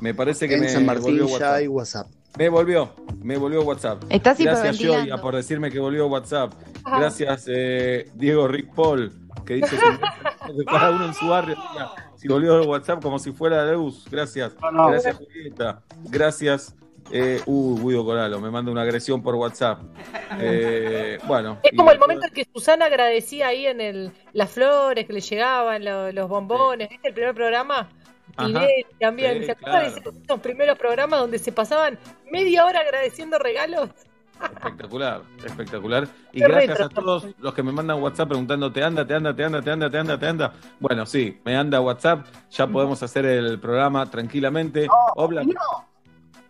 Me 0.00 0.14
parece 0.14 0.48
que 0.48 0.54
En 0.54 0.60
me 0.60 0.68
San 0.68 0.84
Martín 0.86 1.04
volvió 1.04 1.26
ya 1.26 1.32
WhatsApp. 1.32 1.54
hay 1.54 1.68
WhatsApp. 1.68 2.06
Me 2.36 2.48
volvió, 2.48 2.90
me 3.22 3.36
volvió 3.38 3.62
WhatsApp. 3.62 4.02
Estás 4.10 4.38
Gracias. 4.38 4.78
Joya, 4.78 5.18
por 5.18 5.36
decirme 5.36 5.70
que 5.70 5.78
volvió 5.78 6.08
WhatsApp. 6.08 6.52
Ajá. 6.84 6.98
Gracias, 6.98 7.44
eh, 7.48 8.10
Diego 8.14 8.48
Rick 8.48 8.74
Paul, 8.74 9.12
que 9.46 9.54
dice 9.54 9.76
que, 9.76 10.64
cada 10.66 10.90
uno 10.90 11.06
en 11.06 11.14
su 11.14 11.28
barrio 11.28 11.56
si 12.24 12.28
volvió 12.28 12.58
el 12.58 12.66
WhatsApp 12.66 13.02
como 13.02 13.18
si 13.18 13.32
fuera 13.32 13.64
de 13.66 13.74
luz. 13.74 14.06
Gracias. 14.10 14.54
No, 14.60 14.70
no. 14.72 14.88
Gracias, 14.88 15.16
Julieta. 15.16 15.82
Gracias. 16.04 16.74
Eh, 17.10 17.40
uh, 17.46 17.78
Guido 17.86 18.04
Coralo, 18.04 18.40
me 18.40 18.50
manda 18.50 18.72
una 18.72 18.82
agresión 18.82 19.22
por 19.22 19.34
WhatsApp. 19.34 19.80
Eh, 20.40 21.18
bueno. 21.26 21.58
Es 21.62 21.72
y- 21.72 21.76
como 21.76 21.90
el 21.92 21.98
momento 21.98 22.26
en 22.26 22.32
que 22.32 22.46
Susana 22.52 22.86
agradecía 22.86 23.48
ahí 23.48 23.66
en 23.66 23.80
el, 23.80 24.12
las 24.32 24.50
flores 24.50 25.06
que 25.06 25.12
le 25.12 25.20
llegaban, 25.20 25.84
lo- 25.84 26.12
los 26.12 26.28
bombones. 26.28 26.88
¿Viste 26.88 27.08
el 27.08 27.14
primer 27.14 27.34
programa? 27.34 27.88
Ajá. 28.36 28.46
Tinelli 28.46 28.86
también. 28.98 29.38
Sí, 29.40 29.44
¿Se 29.46 29.52
acuerdan 29.52 29.84
de 29.84 29.92
claro. 29.92 30.10
esos- 30.10 30.22
esos 30.24 30.40
primeros 30.40 30.78
programas 30.78 31.20
donde 31.20 31.38
se 31.38 31.52
pasaban 31.52 31.98
media 32.32 32.64
hora 32.64 32.80
agradeciendo 32.80 33.38
regalos? 33.38 33.90
Espectacular, 34.42 35.22
espectacular. 35.44 36.08
Y 36.32 36.40
Qué 36.40 36.48
gracias 36.48 36.78
retro. 36.78 36.86
a 36.86 36.88
todos 36.88 37.26
los 37.38 37.54
que 37.54 37.62
me 37.62 37.70
mandan 37.70 38.02
WhatsApp 38.02 38.28
preguntando, 38.28 38.72
¿te 38.72 38.82
anda, 38.82 39.06
te 39.06 39.14
anda, 39.14 39.34
te 39.36 39.44
anda, 39.44 39.62
te 39.62 39.70
anda, 39.70 39.88
te 39.90 39.98
anda, 39.98 40.18
te 40.18 40.26
anda? 40.26 40.52
Bueno, 40.80 41.06
sí, 41.06 41.40
me 41.44 41.54
anda 41.56 41.80
WhatsApp, 41.80 42.26
ya 42.50 42.66
podemos 42.66 43.00
hacer 43.04 43.24
el 43.26 43.60
programa 43.60 44.10
tranquilamente. 44.10 44.88
Obla. 45.14 45.44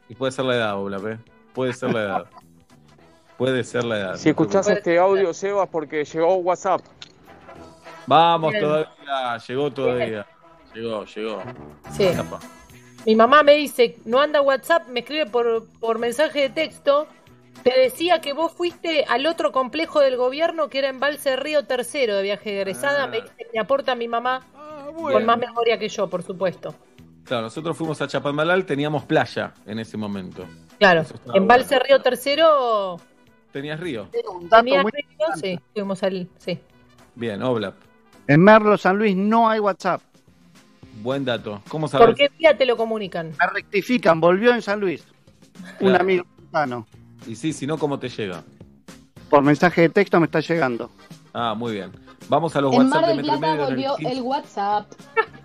Y 0.09 0.15
puede 0.15 0.33
ser 0.33 0.45
la 0.45 0.55
edad, 0.57 1.11
¿eh? 1.11 1.19
Puede 1.53 1.73
ser 1.73 1.93
la 1.93 2.01
edad. 2.01 2.27
Puede 3.39 3.65
ser 3.65 3.85
la 3.85 3.99
edad. 3.99 4.17
Si 4.17 4.19
no 4.19 4.23
te 4.23 4.31
escuchás 4.31 4.69
este 4.69 4.97
audio, 4.97 5.35
Sebas, 5.35 5.69
porque 5.69 6.05
llegó 6.05 6.37
WhatsApp. 6.37 6.83
Vamos 8.07 8.53
Bien. 8.53 8.63
todavía, 8.63 9.39
llegó 9.49 9.71
todavía. 9.73 10.27
Llegó, 10.73 11.05
llegó. 11.05 11.43
Sí. 11.93 12.05
Escapa. 12.05 12.39
Mi 13.07 13.17
mamá 13.17 13.43
me 13.43 13.55
dice, 13.55 13.97
no 14.05 14.21
anda 14.21 14.41
WhatsApp, 14.41 14.89
me 14.89 15.01
escribe 15.01 15.27
por, 15.27 15.67
por 15.81 15.99
mensaje 15.99 16.43
de 16.43 16.51
texto. 16.51 17.07
Te 17.63 17.79
decía 17.79 18.21
que 18.21 18.33
vos 18.33 18.53
fuiste 18.53 19.05
al 19.09 19.27
otro 19.27 19.53
complejo 19.53 20.01
del 20.01 20.17
gobierno 20.17 20.69
que 20.69 20.79
era 20.79 20.89
Embalse 20.89 21.37
Río 21.37 21.65
Tercero 21.65 22.17
de 22.17 22.23
viaje 22.23 22.51
de 22.51 22.57
egresada. 22.61 23.05
Ah. 23.05 23.07
Me 23.07 23.23
dice, 23.23 23.35
me 23.53 23.61
aporta 23.61 23.95
mi 23.95 24.09
mamá 24.09 24.47
con 24.95 25.25
más 25.27 25.39
memoria 25.39 25.79
que 25.79 25.89
yo, 25.89 26.09
por 26.09 26.23
supuesto. 26.23 26.75
Claro, 27.25 27.45
nosotros 27.45 27.77
fuimos 27.77 28.01
a 28.03 28.07
Chapadmalal, 28.09 28.67
teníamos 28.67 29.05
playa 29.05 29.55
en 29.67 29.79
ese 29.79 29.97
momento. 29.97 30.45
Claro, 30.79 31.05
Embalse 31.33 31.77
bueno. 31.77 31.85
Río 31.89 32.03
Tercero 32.03 32.97
¿Tenías 33.53 33.79
río? 33.79 34.09
Un 34.33 34.49
dato 34.49 34.65
tenía 34.65 34.83
muy- 34.83 34.91
río, 34.91 35.27
sí, 35.41 35.61
fuimos 35.73 36.03
al, 36.03 36.29
sí. 36.39 36.59
Bien, 37.15 37.41
Obla. 37.43 37.73
En 38.27 38.43
Merlo, 38.43 38.77
San 38.77 38.99
Luis, 38.99 39.15
no 39.17 39.49
hay 39.49 39.61
WhatsApp. 39.61 40.01
Buen 41.03 41.25
dato. 41.25 41.63
¿Cómo 41.69 41.87
sabes? 41.87 42.07
¿Por 42.07 42.15
qué 42.17 42.31
día 42.37 42.57
te 42.57 42.67
lo 42.67 42.77
comunican? 42.77 43.31
Me 43.39 43.47
rectifican, 43.53 44.21
volvió 44.21 44.53
en 44.53 44.61
San 44.63 44.81
Luis. 44.81 45.05
Un 45.81 45.95
amigo 45.95 46.25
cercano. 46.41 46.87
Y 47.27 47.37
sí, 47.37 47.53
si 47.53 47.67
no, 47.67 47.79
¿cómo 47.79 47.99
te 47.99 48.09
llega? 48.09 48.43
Por 49.31 49.43
mensaje 49.43 49.83
de 49.83 49.89
texto 49.89 50.19
me 50.19 50.27
está 50.27 50.41
llegando. 50.41 50.91
Ah, 51.33 51.55
muy 51.55 51.73
bien. 51.73 51.93
Vamos 52.29 52.57
a 52.57 52.61
los 52.61 52.73
En 52.73 52.79
WhatsApp 52.81 53.01
Mar 53.01 53.11
de 53.11 53.17
del 53.17 53.25
Plata 53.25 53.53
en 53.53 53.59
volvió 53.59 53.97
15. 53.97 54.13
el 54.13 54.23
WhatsApp. 54.23 54.93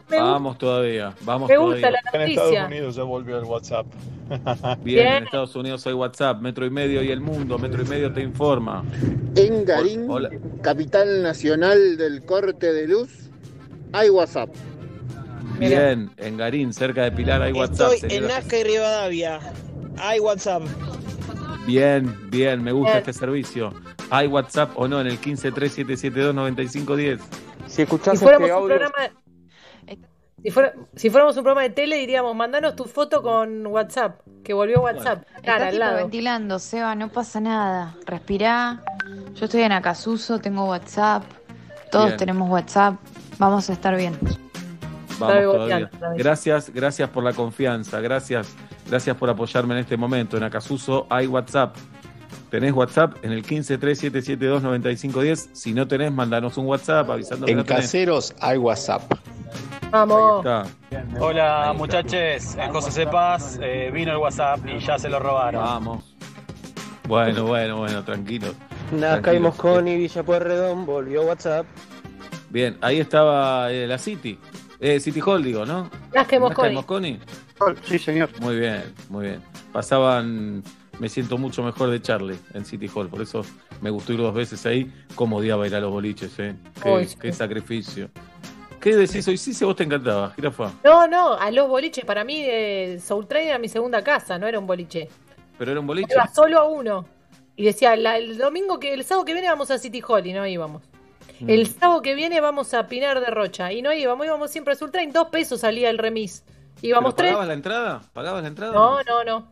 Me, 0.09 0.17
Vamos 0.19 0.57
todavía, 0.57 1.13
vamos 1.21 1.47
me 1.49 1.57
gusta 1.57 1.79
todavía. 1.89 1.99
la 2.13 2.23
En 2.23 2.29
Estados. 2.31 2.55
Unidos 2.67 2.95
ya 2.95 3.03
volvió 3.03 3.37
el 3.37 3.43
WhatsApp. 3.45 3.85
Bien, 4.29 4.77
Bien. 4.83 5.07
en 5.07 5.23
Estados 5.25 5.55
Unidos 5.55 5.85
hay 5.87 5.93
WhatsApp, 5.93 6.41
Metro 6.41 6.65
y 6.65 6.69
Medio 6.69 7.01
y 7.03 7.11
El 7.11 7.21
Mundo, 7.21 7.57
Metro 7.59 7.81
y 7.81 7.85
Medio 7.85 8.11
te 8.13 8.21
informa. 8.21 8.83
En 9.35 9.65
Garín, 9.65 10.05
Hola. 10.09 10.29
capital 10.61 11.21
nacional 11.23 11.97
del 11.97 12.23
corte 12.25 12.71
de 12.73 12.87
luz, 12.87 13.29
hay 13.93 14.09
WhatsApp. 14.09 14.49
Bien, 15.59 16.09
en 16.17 16.37
Garín, 16.37 16.73
cerca 16.73 17.03
de 17.03 17.11
Pilar 17.11 17.41
hay 17.41 17.51
WhatsApp. 17.53 17.93
Estoy 17.93 18.13
en 18.17 18.27
Nazca 18.27 18.57
y 18.57 18.63
Rivadavia. 18.63 19.39
Hay 19.97 20.19
WhatsApp. 20.19 20.63
Bien, 21.67 22.15
bien, 22.29 22.63
me 22.63 22.71
gusta 22.71 22.91
Bien. 22.93 22.99
este 22.99 23.13
servicio. 23.13 23.73
¿Hay 24.09 24.27
WhatsApp 24.27 24.71
o 24.75 24.87
no 24.87 25.01
en 25.01 25.07
el 25.07 25.19
1537729510? 25.19 27.19
Si 27.67 27.75
Si 27.75 27.81
escuchás 27.83 28.19
fuéramos 28.19 28.47
este 28.49 28.57
un 28.57 28.63
audio, 28.63 28.77
programa. 28.79 29.13
Si, 30.43 30.51
fuera- 30.51 30.73
si 30.95 31.09
fuéramos 31.09 31.35
un 31.37 31.43
programa 31.43 31.63
de 31.63 31.69
tele, 31.71 31.97
diríamos, 31.97 32.35
mandanos 32.35 32.75
tu 32.75 32.85
foto 32.85 33.21
con 33.21 33.65
WhatsApp, 33.67 34.21
que 34.43 34.53
volvió 34.53 34.81
WhatsApp. 34.81 35.23
Cara, 35.43 35.65
Estás 35.65 35.73
al 35.73 35.79
lado. 35.79 35.97
ventilando, 35.97 36.59
Seba, 36.59 36.95
no 36.95 37.09
pasa 37.09 37.39
nada. 37.41 37.95
Respirá. 38.05 38.81
Yo 39.35 39.45
estoy 39.45 39.61
en 39.63 39.71
Acasuso, 39.73 40.39
tengo 40.39 40.65
WhatsApp. 40.65 41.23
Todos 41.91 42.05
Bien. 42.07 42.17
tenemos 42.17 42.49
WhatsApp. 42.49 42.95
Vamos 43.37 43.69
a 43.69 43.73
estar 43.73 43.95
bien. 43.97 44.17
Vamos 45.19 45.35
Está 45.35 45.41
todavía. 45.51 45.89
está. 45.91 46.13
Gracias, 46.13 46.69
gracias 46.73 47.09
por 47.09 47.23
la 47.23 47.33
confianza, 47.33 47.99
gracias, 47.99 48.55
gracias 48.89 49.17
por 49.17 49.29
apoyarme 49.29 49.73
en 49.73 49.81
este 49.81 49.97
momento. 49.97 50.37
En 50.37 50.43
Acasuso 50.43 51.05
hay 51.09 51.27
WhatsApp. 51.27 51.75
¿Tenés 52.49 52.73
WhatsApp? 52.73 53.15
En 53.23 53.31
el 53.31 53.43
1537729510. 53.45 55.49
Si 55.53 55.73
no 55.73 55.87
tenés, 55.87 56.11
mandanos 56.11 56.57
un 56.57 56.65
WhatsApp 56.65 57.09
avisando 57.09 57.45
que 57.45 57.51
En 57.51 57.59
no 57.59 57.63
tenés. 57.63 57.83
caseros 57.83 58.33
hay 58.41 58.57
WhatsApp. 58.57 59.03
Vamos. 59.91 60.45
Hola 61.19 61.73
muchachos, 61.75 62.55
en 62.55 62.71
José 62.71 62.91
Sepas 62.91 63.59
eh, 63.61 63.89
vino 63.91 64.11
el 64.11 64.17
WhatsApp 64.17 64.59
y 64.67 64.77
ya 64.79 64.99
se 64.99 65.09
lo 65.09 65.19
robaron. 65.19 65.63
Vamos. 65.63 66.03
Bueno, 67.07 67.45
bueno, 67.45 67.77
bueno, 67.77 68.03
tranquilo. 68.03 68.53
Nazca 68.91 69.33
y. 69.33 69.39
Mosconi, 69.39 69.95
Villa 69.97 70.21
Pueyrredón, 70.23 70.85
volvió 70.85 71.23
WhatsApp. 71.23 71.65
Bien, 72.49 72.77
ahí 72.81 72.99
estaba 72.99 73.71
eh, 73.71 73.87
la 73.87 73.97
City. 73.97 74.37
Eh, 74.79 74.99
City 74.99 75.21
Hall, 75.25 75.43
digo, 75.43 75.65
¿no? 75.65 75.89
Nazca 76.13 76.35
y 76.35 76.39
Nazca 76.39 76.69
y. 76.69 76.73
Mosconi. 76.75 77.19
Sí, 77.83 77.97
señor. 77.99 78.29
Muy 78.39 78.57
bien, 78.59 78.83
muy 79.09 79.25
bien. 79.25 79.41
Pasaban, 79.73 80.63
me 80.99 81.09
siento 81.09 81.37
mucho 81.37 81.63
mejor 81.63 81.89
de 81.89 82.01
Charlie 82.01 82.37
en 82.53 82.65
City 82.65 82.89
Hall, 82.93 83.07
por 83.07 83.21
eso 83.21 83.43
me 83.81 83.89
gustó 83.89 84.13
ir 84.13 84.19
dos 84.19 84.33
veces 84.33 84.65
ahí. 84.65 84.91
Cómo 85.15 85.37
odiaba 85.37 85.65
ir 85.65 85.75
a 85.75 85.79
los 85.79 85.91
boliches, 85.91 86.37
¿eh? 86.39 86.55
Qué, 87.21 87.31
sacrificio. 87.33 88.09
¿Qué 88.79 88.95
decís 88.95 89.27
hoy? 89.27 89.37
Sí, 89.37 89.53
si 89.53 89.65
vos 89.65 89.75
te 89.75 89.83
encantaba, 89.83 90.31
jirafa. 90.31 90.71
No, 90.83 91.07
no, 91.07 91.33
a 91.33 91.51
los 91.51 91.67
boliches. 91.67 92.05
Para 92.05 92.23
mí, 92.23 92.41
eh, 92.45 92.99
Soul 93.03 93.27
Train 93.27 93.49
era 93.49 93.57
mi 93.57 93.67
segunda 93.67 94.03
casa, 94.03 94.37
no 94.37 94.47
era 94.47 94.59
un 94.59 94.67
boliche. 94.67 95.09
Pero 95.57 95.71
era 95.71 95.79
un 95.79 95.87
boliche. 95.87 96.13
Iba 96.13 96.27
solo 96.27 96.59
a 96.59 96.65
uno. 96.65 97.05
Y 97.55 97.65
decía, 97.65 97.95
la- 97.97 98.17
el 98.17 98.37
domingo 98.37 98.79
que, 98.79 98.93
el 98.93 99.03
sábado 99.03 99.25
que 99.25 99.33
viene 99.33 99.49
vamos 99.49 99.69
a 99.71 99.77
City 99.77 100.01
Hall 100.07 100.25
y 100.25 100.31
no 100.33 100.45
íbamos. 100.47 100.83
Mm. 101.41 101.49
El 101.49 101.67
sábado 101.67 102.01
que 102.01 102.15
viene 102.15 102.39
vamos 102.39 102.73
a 102.73 102.87
Pinar 102.87 103.19
de 103.19 103.27
Rocha 103.27 103.71
y 103.73 103.81
no 103.81 103.91
íbamos, 103.93 104.25
íbamos 104.25 104.51
siempre 104.51 104.73
a 104.73 104.75
Soul 104.77 104.91
Train, 104.91 105.11
dos 105.11 105.27
pesos 105.29 105.61
salía 105.61 105.89
el 105.89 105.97
remis. 105.97 106.43
Íbamos 106.81 107.13
¿Pero 107.13 107.15
tres. 107.15 107.29
¿Pagabas 107.31 107.47
la 107.47 107.53
entrada? 107.53 108.01
¿Pagabas 108.13 108.41
la 108.43 108.47
entrada? 108.47 108.73
No, 108.73 109.03
no, 109.03 109.23
no. 109.25 109.51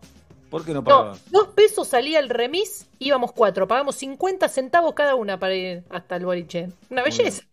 ¿Por 0.50 0.64
qué 0.64 0.72
no 0.74 0.80
No, 0.80 0.84
pagabas? 0.86 1.30
dos 1.32 1.48
pesos 1.50 1.88
salía 1.88 2.20
el 2.20 2.30
remis, 2.30 2.88
íbamos 3.00 3.32
cuatro, 3.34 3.68
pagamos 3.68 3.96
50 3.96 4.48
centavos 4.48 4.94
cada 4.94 5.16
una 5.16 5.38
para 5.40 5.56
ir 5.56 5.84
hasta 5.90 6.16
el 6.16 6.26
boliche. 6.26 6.70
Una 6.90 7.04
belleza. 7.04 7.44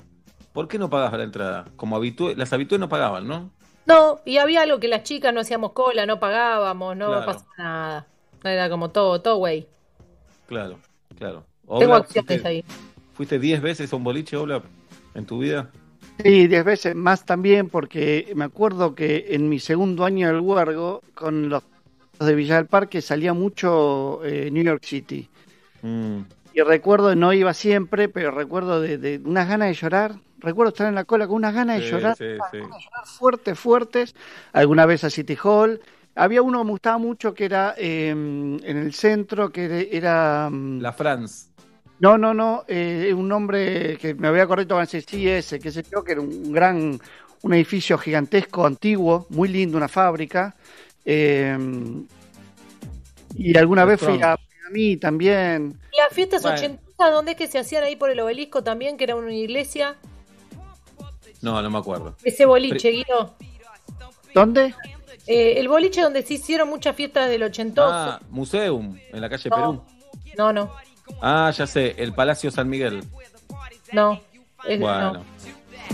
¿Por 0.52 0.68
qué 0.68 0.78
no 0.78 0.88
pagabas 0.88 1.18
la 1.18 1.24
entrada? 1.24 1.64
Como 1.76 1.98
habitue- 1.98 2.36
las 2.36 2.52
habitués 2.52 2.80
no 2.80 2.88
pagaban, 2.88 3.26
¿no? 3.26 3.50
No, 3.86 4.20
y 4.24 4.38
había 4.38 4.62
algo 4.62 4.78
que 4.78 4.88
las 4.88 5.02
chicas 5.02 5.34
no 5.34 5.40
hacíamos 5.40 5.72
cola, 5.72 6.06
no 6.06 6.20
pagábamos, 6.20 6.96
no 6.96 7.08
Claro. 7.08 7.26
pasaba 7.26 7.50
nada. 7.58 8.06
Era 8.44 8.70
como 8.70 8.90
todo, 8.90 9.20
todo 9.20 9.36
güey. 9.36 9.66
Claro, 10.46 10.78
claro. 11.18 11.44
Tengo 11.78 11.94
acciones 11.94 12.28
fuiste- 12.28 12.48
ahí. 12.48 12.64
¿Fuiste 13.14 13.38
10 13.38 13.60
veces 13.62 13.92
a 13.92 13.96
un 13.96 14.04
boliche, 14.04 14.36
Oblap, 14.36 14.64
en 15.14 15.26
tu 15.26 15.38
vida? 15.38 15.70
Sí, 16.22 16.46
diez 16.46 16.64
veces 16.64 16.94
más 16.94 17.24
también, 17.24 17.68
porque 17.68 18.32
me 18.36 18.44
acuerdo 18.44 18.94
que 18.94 19.26
en 19.30 19.48
mi 19.48 19.58
segundo 19.58 20.04
año 20.04 20.28
del 20.28 20.40
huergo, 20.40 21.02
con 21.14 21.48
los 21.48 21.62
de 22.18 22.34
Villa 22.34 22.56
del 22.56 22.66
Parque, 22.66 23.02
salía 23.02 23.32
mucho 23.34 24.24
eh, 24.24 24.50
New 24.50 24.64
York 24.64 24.84
City. 24.84 25.28
Mm, 25.82 26.22
Y 26.52 26.60
recuerdo, 26.62 27.14
no 27.16 27.32
iba 27.32 27.52
siempre, 27.52 28.08
pero 28.08 28.30
recuerdo 28.30 28.80
de, 28.80 28.96
de 28.98 29.20
unas 29.24 29.48
ganas 29.48 29.68
de 29.68 29.74
llorar. 29.74 30.20
Recuerdo 30.38 30.70
estar 30.70 30.86
en 30.88 30.94
la 30.94 31.04
cola 31.04 31.26
con 31.26 31.36
unas 31.36 31.54
ganas 31.54 31.76
de 31.76 31.82
llorar, 31.82 32.16
sí, 32.16 32.24
sí. 32.50 32.58
fuertes, 33.02 33.58
fuertes. 33.58 34.14
Alguna 34.52 34.86
vez 34.86 35.04
a 35.04 35.10
City 35.10 35.36
Hall. 35.42 35.80
Había 36.14 36.42
uno 36.42 36.60
que 36.60 36.64
me 36.64 36.70
gustaba 36.70 36.98
mucho 36.98 37.34
que 37.34 37.44
era 37.46 37.74
eh, 37.76 38.10
en 38.10 38.60
el 38.76 38.94
centro, 38.94 39.50
que 39.50 39.88
era... 39.90 40.48
mm, 40.50 40.80
La 40.80 40.92
France. 40.92 41.48
No, 41.98 42.18
no, 42.18 42.34
no, 42.34 42.64
eh, 42.68 43.12
un 43.16 43.28
nombre 43.28 43.96
que 43.98 44.14
me 44.14 44.28
había 44.28 44.46
correcto 44.46 44.80
ese 44.80 45.00
sí 45.00 45.28
ese, 45.28 45.60
que 45.60 45.70
sé 45.70 45.84
yo, 45.90 46.02
que 46.04 46.12
era 46.12 46.20
un 46.20 46.52
gran, 46.52 46.98
un 47.42 47.54
edificio 47.54 47.96
gigantesco, 47.98 48.66
antiguo, 48.66 49.26
muy 49.30 49.48
lindo, 49.48 49.76
una 49.78 49.88
fábrica. 49.88 50.56
Eh, 51.04 51.58
y 53.34 53.56
alguna 53.58 53.84
vez 53.84 54.00
fui 54.00 54.20
a, 54.22 54.38
mí 54.70 54.96
también. 54.96 55.78
Y 55.92 55.96
las 55.98 56.12
fiestas 56.12 56.42
Bueno. 56.42 56.56
ochentas, 56.56 57.12
¿dónde 57.12 57.32
es 57.32 57.36
que 57.36 57.46
se 57.46 57.58
hacían 57.58 57.84
ahí 57.84 57.96
por 57.96 58.10
el 58.10 58.18
obelisco 58.20 58.62
también? 58.64 58.96
Que 58.96 59.04
era 59.04 59.16
una 59.16 59.32
iglesia. 59.32 59.96
No, 61.42 61.60
no 61.60 61.70
me 61.70 61.78
acuerdo. 61.78 62.16
Ese 62.24 62.46
boliche, 62.46 62.90
Guido. 62.90 63.34
¿Dónde? 64.34 64.74
Eh, 65.26 65.54
el 65.58 65.68
boliche 65.68 66.00
donde 66.00 66.22
se 66.22 66.34
hicieron 66.34 66.68
muchas 66.68 66.96
fiestas 66.96 67.28
del 67.28 67.42
ochentoso. 67.42 67.92
Ah, 67.94 68.20
Museum, 68.30 68.98
en 69.12 69.20
la 69.20 69.28
calle 69.30 69.48
No. 69.50 69.56
Perú. 69.56 69.82
No, 70.36 70.52
no, 70.52 70.72
Ah, 71.20 71.52
ya 71.56 71.66
sé, 71.66 71.94
el 71.98 72.12
Palacio 72.14 72.50
San 72.50 72.68
Miguel. 72.68 73.04
no. 73.92 74.20
Es- 74.66 74.80
Bueno, 74.80 75.12
no. 75.14 75.24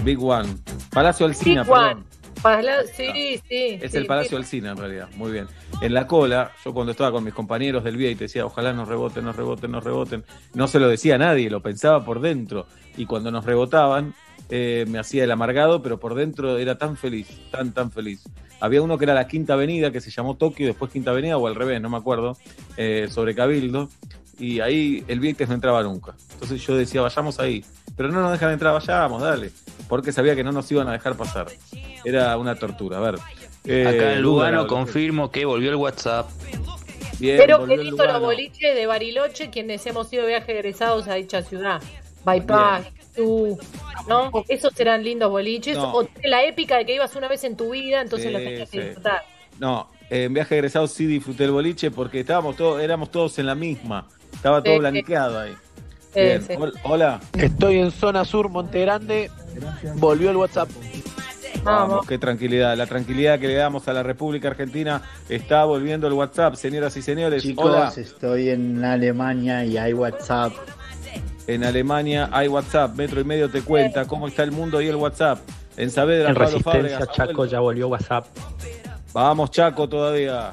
Big 0.05 0.23
One. 0.23 0.49
Palacio 0.91 1.27
Alcina, 1.27 1.63
Big 1.65 1.73
One. 1.73 2.05
Pala- 2.43 2.85
sí, 2.87 3.41
sí. 3.49 3.79
Es 3.81 3.93
sí, 3.93 3.99
el 3.99 4.07
Palacio 4.07 4.31
sí. 4.31 4.37
Alcina 4.37 4.71
en 4.71 4.77
realidad, 4.79 5.09
muy 5.17 5.31
bien. 5.31 5.47
En 5.83 5.93
la 5.93 6.07
cola, 6.07 6.53
yo 6.65 6.73
cuando 6.73 6.93
estaba 6.93 7.13
con 7.13 7.23
mis 7.25 7.35
compañeros 7.35 7.85
del 7.85 7.97
VIA 7.97 8.11
y 8.13 8.15
te 8.15 8.25
decía, 8.25 8.47
ojalá 8.47 8.73
nos 8.73 8.89
reboten, 8.89 9.25
nos 9.25 9.37
reboten, 9.37 9.71
nos 9.71 9.85
reboten, 9.85 10.25
no 10.55 10.67
se 10.69 10.79
lo 10.81 10.89
decía 10.89 11.17
a 11.17 11.19
nadie, 11.19 11.51
lo 11.51 11.61
pensaba 11.61 12.05
por 12.05 12.21
dentro. 12.21 12.67
Y 12.97 13.07
cuando 13.07 13.31
nos 13.31 13.45
rebotaban, 13.45 14.15
eh, 14.49 14.85
me 14.89 14.99
hacía 14.99 15.25
el 15.25 15.31
amargado, 15.31 15.83
pero 15.83 16.01
por 16.01 16.15
dentro 16.15 16.57
era 16.59 16.79
tan 16.79 16.97
feliz, 16.97 17.29
tan, 17.51 17.73
tan 17.73 17.91
feliz. 17.93 18.23
Había 18.61 18.83
uno 18.83 18.99
que 18.99 19.05
era 19.05 19.15
la 19.15 19.27
Quinta 19.27 19.55
Avenida, 19.55 19.91
que 19.91 20.01
se 20.01 20.11
llamó 20.11 20.37
Tokio, 20.37 20.67
después 20.67 20.91
Quinta 20.91 21.13
Avenida, 21.13 21.37
o 21.39 21.47
al 21.47 21.55
revés, 21.55 21.81
no 21.81 21.89
me 21.89 21.97
acuerdo, 21.97 22.37
eh, 22.77 23.09
sobre 23.11 23.35
Cabildo. 23.35 23.89
Y 24.41 24.61
ahí 24.61 25.05
el 25.07 25.21
Vieques 25.21 25.49
no 25.49 25.55
entraba 25.55 25.83
nunca. 25.83 26.15
Entonces 26.33 26.61
yo 26.67 26.75
decía, 26.75 27.03
vayamos 27.03 27.39
ahí. 27.39 27.65
Pero 27.97 28.09
no 28.11 28.21
nos 28.23 28.33
dejan 28.33 28.53
entrar, 28.53 28.73
vayamos, 28.73 29.21
dale. 29.23 29.51
Porque 29.89 30.11
sabía 30.13 30.35
que 30.35 30.43
no 30.43 30.51
nos 30.53 30.71
iban 30.73 30.89
a 30.89 30.93
dejar 30.93 31.15
pasar. 31.17 31.47
Era 32.05 32.37
una 32.39 32.55
tortura. 32.55 32.97
A 32.97 33.01
ver. 33.01 33.15
eh, 33.65 33.87
Acá 33.87 34.15
en 34.15 34.23
Lugano 34.23 34.67
confirmo 34.67 35.31
que 35.31 35.45
volvió 35.45 35.69
el 35.71 35.77
WhatsApp. 35.77 36.29
Bien, 37.19 37.37
Pero 37.37 37.67
el 37.67 37.85
lindo 37.85 38.05
los 38.07 38.21
boliches 38.21 38.75
de 38.75 38.87
Bariloche, 38.87 39.51
quienes 39.51 39.85
hemos 39.85 40.11
ido 40.13 40.23
de 40.23 40.29
viaje 40.31 40.53
egresados 40.53 41.07
a 41.07 41.15
dicha 41.15 41.43
ciudad. 41.43 41.83
Bypass, 42.25 42.87
tú, 43.15 43.59
¿no? 44.09 44.31
Esos 44.49 44.73
serán 44.75 45.03
lindos 45.05 45.31
boliches. 45.31 45.77
No. 45.77 45.93
O 45.95 46.09
la 46.25 46.45
épica 46.45 46.79
de 46.79 46.87
que 46.87 46.95
ibas 46.95 47.15
una 47.17 47.29
vez 47.29 47.45
en 47.45 47.57
tu 47.59 47.71
vida, 47.73 48.01
entonces 48.01 48.29
Sí, 48.29 48.33
los 48.33 48.43
tenías 48.43 48.71
que 48.71 48.79
sí. 48.79 48.83
disfrutar. 48.85 49.23
No, 49.59 49.91
en 50.11 50.35
viaje 50.35 50.57
egresado 50.57 50.87
sí 50.87 51.07
disfruté 51.07 51.45
el 51.45 51.53
boliche 51.53 51.91
porque 51.91 52.21
estábamos 52.21 52.57
todos, 52.57 52.83
éramos 52.83 53.11
todos 53.11 53.39
en 53.39 53.47
la 53.47 53.55
misma. 53.55 54.07
Estaba 54.35 54.63
todo 54.63 54.75
Sí. 54.75 54.81
blanqueado 54.81 55.39
ahí. 55.41 55.55
Sí, 56.13 56.21
Bien. 56.21 56.43
sí. 56.47 56.55
Hola. 56.83 57.21
Estoy 57.35 57.79
en 57.79 57.91
zona 57.93 58.25
sur, 58.25 58.49
Monte 58.49 58.81
Grande. 58.81 59.31
Volvió 59.97 60.31
el 60.31 60.37
WhatsApp. 60.37 60.69
Vamos, 61.63 61.89
Vamos. 61.91 62.07
qué 62.07 62.17
tranquilidad. 62.19 62.77
La 62.77 62.87
tranquilidad 62.87 63.39
que 63.39 63.47
le 63.47 63.55
damos 63.55 63.87
a 63.87 63.93
la 63.93 64.03
República 64.03 64.49
Argentina 64.49 65.03
está 65.29 65.65
volviendo 65.65 66.07
el 66.07 66.15
WhatsApp, 66.15 66.55
señoras 66.55 66.97
y 66.97 67.03
señores. 67.03 67.43
Chicos, 67.43 67.67
Hola. 67.67 67.93
estoy 67.97 68.49
en 68.49 68.83
Alemania 68.85 69.65
y 69.65 69.77
hay 69.77 69.93
WhatsApp. 69.93 70.53
En 71.47 71.65
Alemania 71.65 72.29
hay 72.33 72.49
WhatsApp. 72.49 72.95
Metro 72.97 73.21
y 73.21 73.25
medio 73.25 73.51
te 73.51 73.61
cuenta 73.63 74.07
cómo 74.07 74.27
está 74.29 74.43
el 74.43 74.53
mundo 74.53 74.81
y 74.81 74.89
el 74.89 74.97
WhatsApp. 74.97 75.39
En 75.77 75.91
Saavedra, 75.91 76.31
En 76.31 76.35
Pablo 76.35 76.47
Resistencia, 76.51 76.73
Fábregas. 76.99 77.13
Chaco 77.17 77.45
ya 77.47 77.61
volvió 77.61 77.89
WhatsApp. 77.89 78.27
Vamos, 79.13 79.51
Chaco, 79.51 79.89
todavía. 79.89 80.53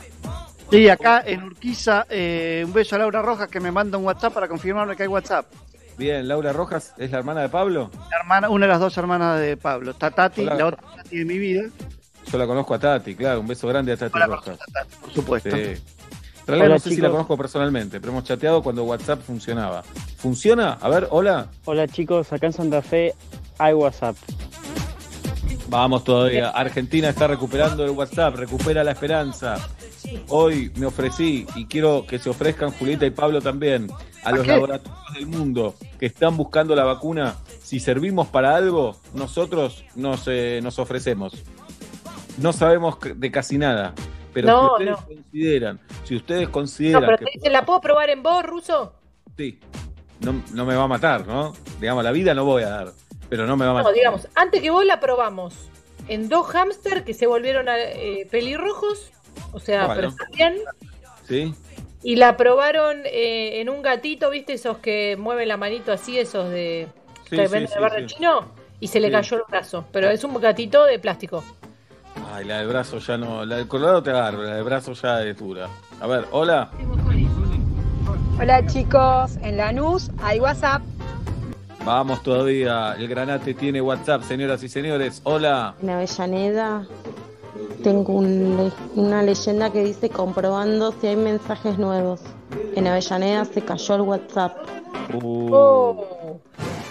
Sí, 0.69 0.89
acá 0.89 1.23
en 1.25 1.43
Urquiza, 1.43 2.05
eh, 2.09 2.63
un 2.65 2.73
beso 2.73 2.95
a 2.95 2.99
Laura 2.99 3.21
Rojas 3.21 3.47
que 3.49 3.59
me 3.59 3.71
manda 3.71 3.97
un 3.97 4.05
WhatsApp 4.05 4.33
para 4.33 4.47
confirmarme 4.47 4.95
que 4.95 5.03
hay 5.03 5.09
WhatsApp. 5.09 5.45
Bien, 5.97 6.27
Laura 6.27 6.53
Rojas 6.53 6.93
es 6.97 7.09
la 7.11 7.19
hermana 7.19 7.41
de 7.41 7.49
Pablo. 7.49 7.89
La 8.11 8.17
hermana, 8.17 8.49
una 8.49 8.65
de 8.65 8.71
las 8.73 8.79
dos 8.79 8.97
hermanas 8.97 9.39
de 9.39 9.57
Pablo. 9.57 9.91
Está 9.91 10.11
Tati, 10.11 10.41
Hola. 10.41 10.55
la 10.55 10.65
otra 10.67 10.83
Tati 10.97 11.17
de 11.17 11.25
mi 11.25 11.37
vida, 11.37 11.63
Yo 12.31 12.37
la 12.37 12.45
conozco 12.45 12.73
a 12.73 12.79
Tati, 12.79 13.15
claro. 13.15 13.39
Un 13.39 13.47
beso 13.47 13.67
grande 13.67 13.93
a 13.93 13.97
Tati 13.97 14.11
Hola, 14.15 14.25
Rojas. 14.27 14.59
por 15.01 15.11
supuesto. 15.13 15.49
Sí. 15.49 15.55
En 15.57 16.53
realidad 16.53 16.67
Hola, 16.67 16.75
no 16.75 16.79
sé 16.79 16.89
si 16.91 17.01
la 17.01 17.09
conozco 17.09 17.37
personalmente, 17.37 17.99
pero 17.99 18.11
hemos 18.11 18.25
chateado 18.25 18.61
cuando 18.61 18.83
WhatsApp 18.83 19.21
funcionaba. 19.21 19.83
¿Funciona? 20.17 20.73
A 20.81 20.89
ver, 20.89 21.07
hola. 21.11 21.47
Hola 21.65 21.87
chicos, 21.87 22.31
acá 22.33 22.47
en 22.47 22.53
Santa 22.53 22.81
Fe 22.81 23.13
hay 23.57 23.73
WhatsApp. 23.73 24.15
Vamos 25.69 26.03
todavía. 26.03 26.49
Argentina 26.49 27.09
está 27.09 27.27
recuperando 27.27 27.83
el 27.83 27.91
WhatsApp, 27.91 28.35
recupera 28.35 28.83
la 28.83 28.91
esperanza. 28.91 29.57
Hoy 30.29 30.71
me 30.77 30.85
ofrecí 30.85 31.45
y 31.55 31.65
quiero 31.65 32.05
que 32.07 32.19
se 32.19 32.29
ofrezcan 32.29 32.71
Julieta 32.71 33.05
y 33.05 33.09
Pablo 33.11 33.41
también 33.41 33.87
a 34.23 34.31
los 34.31 34.47
laboratorios 34.47 35.13
del 35.13 35.27
mundo 35.27 35.75
que 35.99 36.05
están 36.05 36.37
buscando 36.37 36.73
la 36.75 36.85
vacuna. 36.85 37.35
Si 37.61 37.79
servimos 37.81 38.27
para 38.27 38.55
algo, 38.55 38.95
nosotros 39.13 39.83
nos, 39.95 40.23
eh, 40.27 40.61
nos 40.63 40.79
ofrecemos. 40.79 41.33
No 42.37 42.53
sabemos 42.53 42.97
de 43.15 43.31
casi 43.31 43.57
nada, 43.57 43.93
pero 44.33 44.47
No, 44.47 44.77
si 44.77 44.83
ustedes 44.83 44.89
no. 44.91 45.05
consideran, 45.15 45.79
si 46.05 46.15
ustedes 46.15 46.45
No, 46.47 46.51
consideran 46.51 47.03
pero 47.05 47.17
que 47.17 47.25
te 47.25 47.31
dice, 47.33 47.49
¿la 47.49 47.65
puedo 47.65 47.81
probar 47.81 48.09
en 48.09 48.23
vos, 48.23 48.43
Ruso? 48.45 48.93
sí, 49.35 49.59
no, 50.21 50.41
no 50.53 50.65
me 50.65 50.75
va 50.75 50.83
a 50.83 50.87
matar, 50.87 51.27
¿no? 51.27 51.53
Digamos, 51.81 52.03
la 52.03 52.11
vida 52.11 52.33
no 52.33 52.45
voy 52.45 52.63
a 52.63 52.69
dar, 52.69 52.91
pero 53.29 53.45
no 53.45 53.57
me 53.57 53.65
va 53.65 53.79
a 53.79 53.83
No, 53.83 53.91
digamos, 53.91 54.27
antes 54.35 54.61
que 54.61 54.69
vos 54.69 54.85
la 54.85 54.99
probamos 54.99 55.53
en 56.07 56.29
dos 56.29 56.47
hámster 56.47 57.03
que 57.03 57.13
se 57.13 57.27
volvieron 57.27 57.65
eh, 57.69 58.27
pelirrojos, 58.31 59.11
o 59.51 59.59
sea, 59.59 59.85
Bueno. 59.87 59.95
pero 59.95 60.07
está 60.09 60.25
bien, 60.33 60.55
¿Sí? 61.27 61.53
y 62.03 62.15
la 62.15 62.37
probaron 62.37 63.01
eh, 63.05 63.59
en 63.59 63.69
un 63.69 63.81
gatito, 63.81 64.29
¿viste? 64.29 64.53
Esos 64.53 64.77
que 64.77 65.17
mueven 65.17 65.47
la 65.49 65.57
manito 65.57 65.91
así, 65.91 66.17
esos 66.17 66.49
de 66.49 66.87
Sí, 67.29 67.35
que 67.35 67.47
sí, 67.47 67.51
venden 67.51 67.67
sí, 67.67 67.73
el 67.75 67.81
barrio 67.81 68.07
sí. 68.07 68.15
chino, 68.15 68.51
y 68.79 68.87
se 68.87 68.99
le 69.01 69.07
Sí. 69.07 69.13
cayó 69.13 69.37
el 69.37 69.43
brazo. 69.49 69.85
Pero 69.91 70.09
es 70.09 70.23
un 70.23 70.39
gatito 70.39 70.85
de 70.85 70.97
plástico. 70.99 71.43
Ay, 72.33 72.45
la 72.45 72.59
del 72.59 72.67
brazo 72.69 72.99
ya 72.99 73.17
no, 73.17 73.43
la 73.45 73.57
del 73.57 73.67
colorado 73.67 74.01
te 74.01 74.11
agarro, 74.11 74.43
la 74.43 74.55
del 74.55 74.63
brazo 74.63 74.93
ya 74.93 75.21
es 75.23 75.37
dura. 75.37 75.67
A 75.99 76.07
ver, 76.07 76.25
hola. 76.31 76.71
Hola 78.39 78.65
chicos, 78.67 79.35
en 79.41 79.57
Lanús 79.57 80.09
hay 80.21 80.39
WhatsApp. 80.39 80.81
Vamos 81.87 82.21
todavía, 82.21 82.95
el 82.99 83.07
granate 83.07 83.53
tiene 83.53 83.79
WhatsApp, 83.81 84.21
señoras 84.23 84.61
y 84.61 84.67
señores. 84.67 85.21
Hola. 85.23 85.73
En 85.81 85.89
Avellaneda 85.89 86.85
tengo 87.81 88.11
un 88.11 88.57
le- 88.57 89.01
una 89.01 89.23
leyenda 89.23 89.71
que 89.71 89.85
dice 89.85 90.09
comprobando 90.09 90.91
si 90.99 91.07
hay 91.07 91.15
mensajes 91.15 91.77
nuevos. 91.77 92.19
En 92.75 92.87
Avellaneda 92.87 93.45
se 93.45 93.61
cayó 93.61 93.95
el 93.95 94.01
WhatsApp. 94.01 94.57
Uh, 95.13 95.49
Oh. 95.53 96.41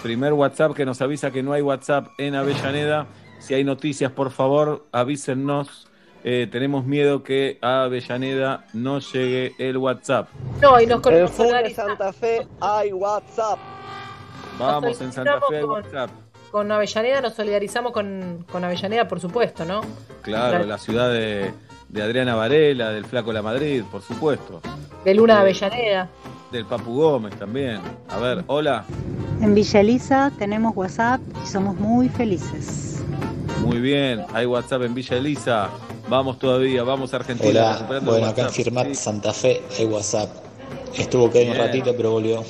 Primer 0.01 0.33
WhatsApp 0.33 0.73
que 0.73 0.83
nos 0.83 0.99
avisa 0.99 1.29
que 1.29 1.43
no 1.43 1.53
hay 1.53 1.61
WhatsApp 1.61 2.07
en 2.17 2.33
Avellaneda. 2.33 3.05
Si 3.37 3.53
hay 3.53 3.63
noticias, 3.63 4.11
por 4.11 4.31
favor, 4.31 4.87
avísennos. 4.91 5.87
Eh, 6.23 6.47
tenemos 6.51 6.85
miedo 6.85 7.21
que 7.21 7.59
a 7.61 7.83
Avellaneda 7.83 8.65
no 8.73 8.97
llegue 8.97 9.53
el 9.59 9.77
WhatsApp. 9.77 10.29
No, 10.59 10.81
y 10.81 10.87
nos 10.87 11.05
En 11.05 11.27
Santa 11.75 12.11
Fe 12.11 12.47
hay 12.59 12.91
WhatsApp. 12.91 13.59
Vamos 14.59 14.99
en 15.01 15.11
Santa 15.13 15.39
Fe 15.49 15.55
hay 15.57 15.61
con- 15.61 15.71
WhatsApp. 15.71 16.09
con 16.51 16.71
Avellaneda, 16.71 17.21
nos 17.21 17.33
solidarizamos 17.33 17.91
con, 17.91 18.45
con 18.51 18.63
Avellaneda, 18.63 19.07
por 19.07 19.19
supuesto, 19.19 19.65
¿no? 19.65 19.81
Claro, 20.21 20.49
Claro. 20.49 20.65
la 20.65 20.77
ciudad 20.77 21.11
de, 21.11 21.51
de 21.89 22.01
Adriana 22.03 22.35
Varela, 22.35 22.89
del 22.91 23.05
Flaco 23.05 23.31
La 23.33 23.41
Madrid, 23.41 23.83
por 23.91 24.01
supuesto. 24.01 24.61
De 25.05 25.13
Luna 25.13 25.35
de 25.35 25.39
Avellaneda. 25.41 26.09
Del 26.51 26.65
Papu 26.65 26.93
Gómez 26.95 27.35
también. 27.37 27.79
A 28.09 28.17
ver, 28.19 28.43
hola. 28.47 28.83
En 29.41 29.53
Villa 29.53 29.81
Elisa 29.81 30.31
tenemos 30.39 30.75
WhatsApp 30.75 31.19
y 31.43 31.47
somos 31.47 31.75
muy 31.75 32.09
felices. 32.09 33.03
Muy 33.61 33.79
bien, 33.79 34.23
hay 34.33 34.45
WhatsApp 34.45 34.83
en 34.83 34.93
Villa 34.93 35.17
Elisa. 35.17 35.69
Vamos 36.09 36.39
todavía, 36.39 36.83
vamos 36.83 37.13
a 37.13 37.17
Argentina. 37.17 37.77
Hola, 37.89 37.99
bueno, 37.99 38.25
acá 38.27 38.43
en. 38.43 38.49
Firmat 38.51 38.87
Sí. 38.87 38.95
Santa 38.95 39.33
Fe 39.33 39.61
hay 39.77 39.85
WhatsApp. 39.85 40.29
Estuvo 40.97 41.29
que 41.29 41.49
un 41.51 41.57
ratito, 41.57 41.93
pero 41.97 42.11
volvió. 42.11 42.43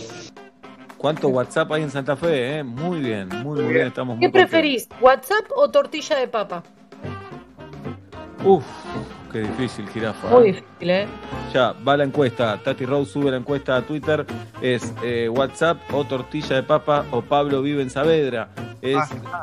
¿Cuánto 0.97 1.29
WhatsApp 1.29 1.71
hay 1.71 1.83
en 1.83 1.91
Santa 1.91 2.15
Fe? 2.15 2.59
eh? 2.59 2.63
Muy 2.63 2.99
bien, 3.01 3.29
muy, 3.43 3.61
muy 3.61 3.73
bien. 3.73 3.87
Estamos 3.87 4.15
¿Qué 4.15 4.25
muy 4.25 4.31
contentos. 4.31 4.49
preferís, 4.51 4.89
WhatsApp 4.99 5.45
o 5.55 5.69
tortilla 5.69 6.17
de 6.17 6.27
papa? 6.27 6.63
Uf, 8.43 8.63
qué 9.31 9.39
difícil, 9.41 9.87
jirafa. 9.89 10.27
Muy 10.29 10.49
¿eh? 10.49 10.53
difícil, 10.53 10.89
¿eh? 10.89 11.07
Ya, 11.53 11.73
va 11.87 11.97
la 11.97 12.03
encuesta. 12.03 12.59
Tati 12.63 12.85
Rose 12.85 13.11
sube 13.11 13.29
la 13.31 13.37
encuesta 13.37 13.77
a 13.77 13.81
Twitter. 13.81 14.25
Es 14.61 14.93
eh, 15.03 15.29
WhatsApp 15.29 15.77
o 15.93 16.03
tortilla 16.03 16.55
de 16.55 16.63
papa 16.63 17.05
o 17.11 17.21
Pablo 17.21 17.61
vive 17.61 17.81
en 17.81 17.89
Saavedra. 17.89 18.49
Es 18.81 18.97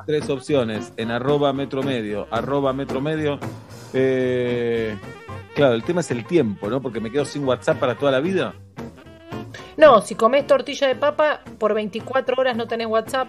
tres 0.06 0.28
opciones. 0.30 0.92
En 0.96 1.10
arroba 1.10 1.52
metro 1.52 1.82
medio. 1.82 2.26
Arroba 2.30 2.72
metro 2.72 3.00
medio. 3.00 3.38
Eh, 3.92 4.96
claro, 5.54 5.74
el 5.74 5.82
tema 5.84 6.00
es 6.00 6.10
el 6.10 6.24
tiempo, 6.24 6.68
¿no? 6.68 6.80
Porque 6.80 7.00
me 7.00 7.10
quedo 7.10 7.24
sin 7.24 7.44
WhatsApp 7.44 7.78
para 7.78 7.94
toda 7.96 8.12
la 8.12 8.20
vida. 8.20 8.54
No, 9.76 10.00
si 10.00 10.14
comés 10.14 10.46
tortilla 10.46 10.88
de 10.88 10.94
papa, 10.94 11.40
por 11.58 11.74
24 11.74 12.36
horas 12.38 12.56
no 12.56 12.66
tenés 12.66 12.86
WhatsApp. 12.86 13.28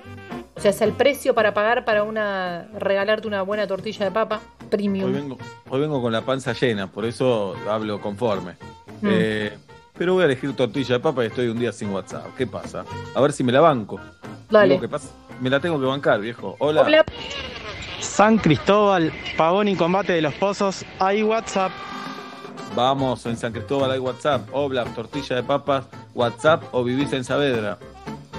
O 0.55 0.61
sea, 0.61 0.71
es 0.71 0.81
el 0.81 0.93
precio 0.93 1.35
para 1.35 1.53
pagar 1.53 1.83
para 1.83 2.03
una 2.03 2.67
regalarte 2.79 3.27
una 3.27 3.41
buena 3.41 3.67
tortilla 3.67 4.05
de 4.05 4.11
papa 4.11 4.39
Hoy 4.61 4.67
premium. 4.69 5.11
vengo, 5.11 5.37
hoy 5.69 5.81
vengo 5.81 6.01
con 6.01 6.11
la 6.13 6.21
panza 6.21 6.53
llena, 6.53 6.87
por 6.87 7.05
eso 7.05 7.55
hablo 7.69 7.99
conforme. 7.99 8.53
Mm. 9.01 9.07
Eh, 9.09 9.57
pero 9.97 10.13
voy 10.13 10.23
a 10.23 10.25
elegir 10.25 10.55
tortilla 10.55 10.95
de 10.95 10.99
papa 10.99 11.23
y 11.23 11.27
estoy 11.27 11.47
un 11.47 11.59
día 11.59 11.71
sin 11.71 11.89
WhatsApp. 11.89 12.35
¿Qué 12.37 12.47
pasa? 12.47 12.85
A 13.13 13.21
ver 13.21 13.31
si 13.31 13.43
me 13.43 13.51
la 13.51 13.61
banco. 13.61 13.99
Dale. 14.49 14.79
¿qué 14.79 14.87
pasa? 14.87 15.09
Me 15.41 15.49
la 15.49 15.59
tengo 15.59 15.79
que 15.79 15.85
bancar, 15.85 16.19
viejo. 16.21 16.55
Hola. 16.59 16.81
Hola. 16.81 17.05
San 17.99 18.37
Cristóbal, 18.37 19.11
Pavón 19.37 19.67
y 19.67 19.75
Combate 19.75 20.13
de 20.13 20.21
los 20.21 20.33
Pozos, 20.35 20.85
hay 20.99 21.23
WhatsApp. 21.23 21.71
Vamos, 22.75 23.25
en 23.25 23.37
San 23.37 23.51
Cristóbal 23.51 23.91
hay 23.91 23.99
WhatsApp. 23.99 24.47
Obla, 24.51 24.83
tortilla 24.85 25.37
de 25.37 25.43
papas, 25.43 25.85
WhatsApp 26.15 26.63
o 26.71 26.83
vivís 26.83 27.13
en 27.13 27.23
Saavedra. 27.23 27.77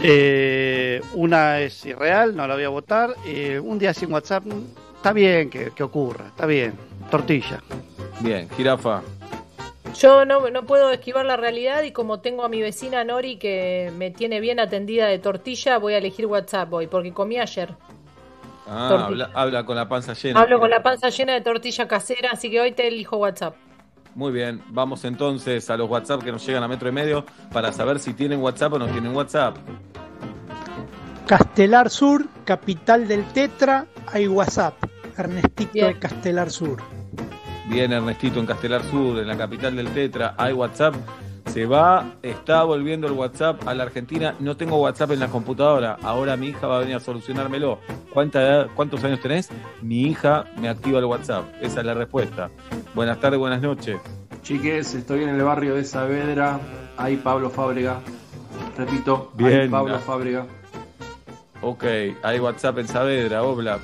Eh, 0.03 1.01
una 1.15 1.61
es 1.61 1.87
irreal, 1.87 2.35
no 2.35 2.47
la 2.47 2.55
voy 2.55 2.65
a 2.65 2.69
votar. 2.69 3.15
Eh, 3.25 3.61
un 3.61 3.79
día 3.79 3.95
sin 3.95 4.13
WhatsApp, 4.13 4.45
está 4.97 5.13
bien 5.13 5.49
que, 5.49 5.71
que 5.71 5.83
ocurra, 5.83 6.27
está 6.27 6.47
bien. 6.47 6.75
Tortilla. 7.11 7.63
Bien, 8.21 8.49
jirafa. 8.51 9.03
Yo 9.99 10.25
no, 10.25 10.51
no 10.51 10.65
puedo 10.65 10.91
esquivar 10.91 11.25
la 11.25 11.37
realidad 11.37 11.83
y 11.83 11.93
como 11.93 12.21
tengo 12.21 12.45
a 12.45 12.49
mi 12.49 12.61
vecina 12.61 13.05
Nori 13.05 13.37
que 13.37 13.93
me 13.97 14.11
tiene 14.11 14.41
bien 14.41 14.61
atendida 14.61 15.07
de 15.07 15.19
tortilla, 15.19 15.79
voy 15.79 15.95
a 15.95 15.99
elegir 15.99 16.27
WhatsApp 16.27 16.73
hoy, 16.73 16.87
porque 16.87 17.13
comí 17.13 17.39
ayer. 17.39 17.75
Ah, 18.69 19.07
habla, 19.07 19.31
habla 19.33 19.65
con 19.65 19.77
la 19.77 19.89
panza 19.89 20.13
llena. 20.13 20.41
Hablo 20.41 20.59
con 20.59 20.71
la 20.71 20.83
panza 20.83 21.09
llena 21.09 21.35
de 21.35 21.41
tortilla 21.41 21.87
casera, 21.87 22.31
así 22.33 22.51
que 22.51 22.61
hoy 22.61 22.73
te 22.73 22.89
elijo 22.89 23.17
WhatsApp. 23.17 23.55
Muy 24.17 24.33
bien, 24.33 24.63
vamos 24.71 25.05
entonces 25.05 25.69
a 25.69 25.77
los 25.77 25.91
WhatsApp 25.91 26.23
que 26.23 26.33
nos 26.33 26.45
llegan 26.47 26.63
a 26.63 26.69
metro 26.69 26.89
y 26.89 26.93
medio 26.93 27.27
para 27.53 27.71
saber 27.71 27.99
si 27.99 28.15
tienen 28.15 28.41
WhatsApp 28.41 28.73
o 28.73 28.79
no 28.79 28.87
tienen 28.87 29.15
WhatsApp. 29.15 29.59
Castelar 31.27 31.91
Sur, 31.91 32.27
capital 32.47 33.07
del 33.09 33.27
Tetra, 33.27 33.85
hay 34.07 34.27
WhatsApp. 34.27 34.75
Ernestito 35.19 35.73
Bien. 35.75 35.89
de 35.89 35.99
Castelar 35.99 36.51
Sur. 36.51 36.79
Bien, 37.69 37.93
Ernestito, 37.93 38.41
en 38.41 38.47
Castelar 38.47 38.83
Sur, 38.85 39.19
en 39.19 39.29
la 39.29 39.37
capital 39.37 39.77
del 39.77 39.89
Tetra, 39.89 40.35
hay 40.39 40.55
WhatsApp. 40.55 40.95
Se 41.53 41.65
va, 41.65 42.17
está 42.23 42.65
volviendo 42.65 43.07
el 43.07 43.15
WhatsApp 43.15 43.67
a 43.67 43.75
la 43.75 43.85
Argentina. 43.85 44.35
No 44.41 44.57
tengo 44.57 44.77
WhatsApp 44.81 45.13
en 45.13 45.21
la 45.21 45.29
computadora. 45.29 45.97
Ahora 46.03 46.37
mi 46.37 46.49
hija 46.49 46.67
va 46.67 46.77
a 46.77 46.81
venir 46.81 46.97
a 46.97 47.01
solucionármelo. 47.01 47.79
¿Cuánta 48.13 48.43
edad- 48.43 48.67
¿Cuántos 48.75 49.03
años 49.05 49.21
tenés? 49.21 49.49
Mi 49.81 50.03
hija 50.03 50.45
me 50.61 50.69
activa 50.69 50.99
el 50.99 51.07
WhatsApp. 51.07 51.45
Esa 51.63 51.81
es 51.81 51.87
la 51.87 51.95
respuesta. 51.95 52.51
Buenas 52.95 53.21
tardes, 53.21 53.39
buenas 53.39 53.63
noches. 53.63 53.97
Chiques, 54.43 54.95
estoy 54.95 55.23
en 55.23 55.31
el 55.31 55.43
barrio 55.43 55.75
de 55.77 55.85
Saavedra. 55.85 56.61
Hay 56.99 57.17
Pablo 57.17 57.49
Fábrega. 57.49 58.01
Repito, 58.77 59.33
hay 59.39 59.45
Bien. 59.45 59.71
Pablo 59.71 59.99
Fábrega. 60.01 60.47
Ok, 61.63 61.85
hay 62.23 62.39
WhatsApp 62.39 62.79
en 62.79 62.89
Saavedra, 62.89 63.43
Obla. 63.43 63.79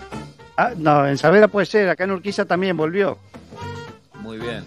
Ah, 0.59 0.73
no, 0.77 1.07
en 1.07 1.17
Saavedra 1.17 1.49
puede 1.49 1.65
ser, 1.67 1.89
acá 1.89 2.05
en 2.05 2.11
Urquiza 2.11 2.45
también 2.45 2.77
volvió. 2.77 3.17
Muy 4.21 4.37
bien. 4.39 4.63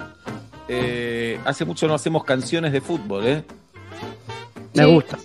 Eh, 0.68 1.39
hace 1.45 1.66
mucho 1.66 1.88
no 1.88 1.93
hacemos 1.93 2.24
canciones 2.24 2.72
de 2.72 2.82
fútbol, 2.82 3.26
¿eh? 3.26 3.43
Me 4.74 4.86
gusta. 4.86 5.18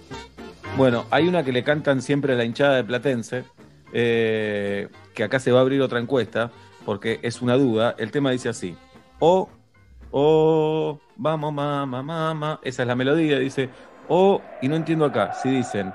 Bueno, 0.76 1.04
hay 1.10 1.26
una 1.28 1.42
que 1.42 1.52
le 1.52 1.64
cantan 1.64 2.02
siempre 2.02 2.34
a 2.34 2.36
la 2.36 2.44
hinchada 2.44 2.76
de 2.76 2.84
Platense, 2.84 3.44
eh, 3.92 4.88
que 5.14 5.24
acá 5.24 5.40
se 5.40 5.50
va 5.50 5.58
a 5.58 5.62
abrir 5.62 5.82
otra 5.82 5.98
encuesta, 5.98 6.50
porque 6.84 7.18
es 7.22 7.42
una 7.42 7.56
duda. 7.56 7.94
El 7.98 8.10
tema 8.10 8.30
dice 8.30 8.48
así: 8.48 8.76
O, 9.18 9.48
o, 10.10 11.00
vamos, 11.16 11.52
mamá, 11.52 12.02
mamá. 12.02 12.60
Esa 12.62 12.82
es 12.82 12.88
la 12.88 12.94
melodía, 12.94 13.38
dice. 13.38 13.70
O, 14.08 14.42
y 14.60 14.68
no 14.68 14.76
entiendo 14.76 15.04
acá, 15.04 15.34
si 15.34 15.48
dicen, 15.50 15.94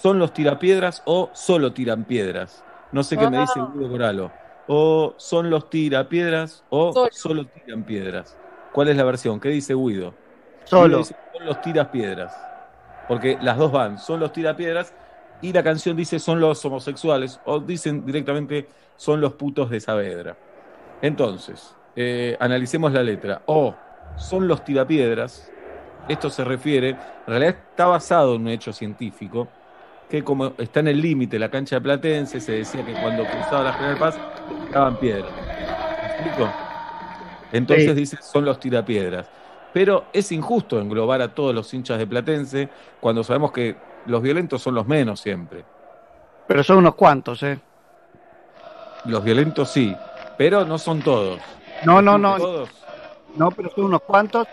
¿son 0.00 0.18
los 0.18 0.32
tirapiedras 0.32 1.02
o 1.04 1.30
solo 1.34 1.72
tiran 1.72 2.04
piedras? 2.04 2.64
No 2.90 3.02
sé 3.02 3.16
qué 3.16 3.28
me 3.28 3.40
dice 3.40 3.60
Guido 3.74 3.90
Coralo. 3.90 4.30
O 4.66 5.14
son 5.18 5.50
los 5.50 5.68
tirapiedras 5.68 6.64
o 6.70 6.92
Solo. 6.92 7.08
solo 7.12 7.46
tiran 7.46 7.84
piedras. 7.84 8.36
¿Cuál 8.74 8.88
es 8.88 8.96
la 8.96 9.04
versión? 9.04 9.38
¿Qué 9.38 9.50
dice 9.50 9.72
Guido? 9.72 10.14
Solo. 10.64 10.86
Guido 10.86 10.98
dice, 10.98 11.16
son 11.32 11.46
los 11.46 11.60
tiras 11.60 11.86
piedras. 11.88 12.36
Porque 13.06 13.38
las 13.40 13.56
dos 13.56 13.70
van, 13.70 14.00
son 14.00 14.18
los 14.18 14.32
tirapiedras 14.32 14.92
y 15.40 15.52
la 15.52 15.62
canción 15.62 15.96
dice 15.96 16.18
son 16.18 16.40
los 16.40 16.64
homosexuales 16.64 17.38
o 17.44 17.60
dicen 17.60 18.04
directamente 18.04 18.66
son 18.96 19.20
los 19.20 19.34
putos 19.34 19.70
de 19.70 19.78
Saavedra. 19.78 20.36
Entonces, 21.02 21.76
eh, 21.94 22.36
analicemos 22.40 22.92
la 22.92 23.04
letra. 23.04 23.42
O 23.46 23.76
son 24.16 24.48
los 24.48 24.64
tirapiedras. 24.64 25.52
Esto 26.08 26.28
se 26.28 26.42
refiere, 26.42 26.90
en 26.90 26.98
realidad 27.28 27.56
está 27.70 27.86
basado 27.86 28.34
en 28.34 28.42
un 28.42 28.48
hecho 28.48 28.72
científico, 28.72 29.46
que 30.10 30.24
como 30.24 30.52
está 30.58 30.80
en 30.80 30.88
el 30.88 31.00
límite 31.00 31.38
la 31.38 31.48
cancha 31.48 31.76
de 31.76 31.80
Platense, 31.80 32.40
se 32.40 32.52
decía 32.52 32.84
que 32.84 32.92
cuando 32.92 33.24
cruzaba 33.24 33.62
la 33.62 33.72
General 33.72 33.98
Paz, 33.98 34.18
tiraban 34.66 34.96
piedras. 34.96 35.30
¿Me 35.30 36.30
explico? 36.30 36.63
Entonces 37.52 37.86
Sí. 37.90 37.94
dice, 37.94 38.18
son 38.22 38.44
los 38.44 38.58
tirapiedras. 38.58 39.28
Pero 39.72 40.04
es 40.12 40.30
injusto 40.32 40.78
englobar 40.80 41.20
a 41.22 41.34
todos 41.34 41.54
los 41.54 41.72
hinchas 41.74 41.98
de 41.98 42.06
Platense 42.06 42.68
cuando 43.00 43.24
sabemos 43.24 43.50
que 43.52 43.76
los 44.06 44.22
violentos 44.22 44.62
son 44.62 44.74
los 44.74 44.86
menos 44.86 45.20
siempre. 45.20 45.64
Pero 46.46 46.62
son 46.62 46.78
unos 46.78 46.94
cuantos, 46.94 47.42
¿eh? 47.42 47.58
Los 49.06 49.22
violentos 49.24 49.70
sí, 49.70 49.94
pero 50.38 50.64
no 50.64 50.78
son 50.78 51.00
todos. 51.02 51.40
No, 51.84 52.00
no, 52.00 52.16
no. 52.18 52.36
Todos. 52.36 52.70
No, 53.36 53.50
pero 53.50 53.70
son 53.74 53.84
unos 53.86 54.02
cuantos. 54.02 54.46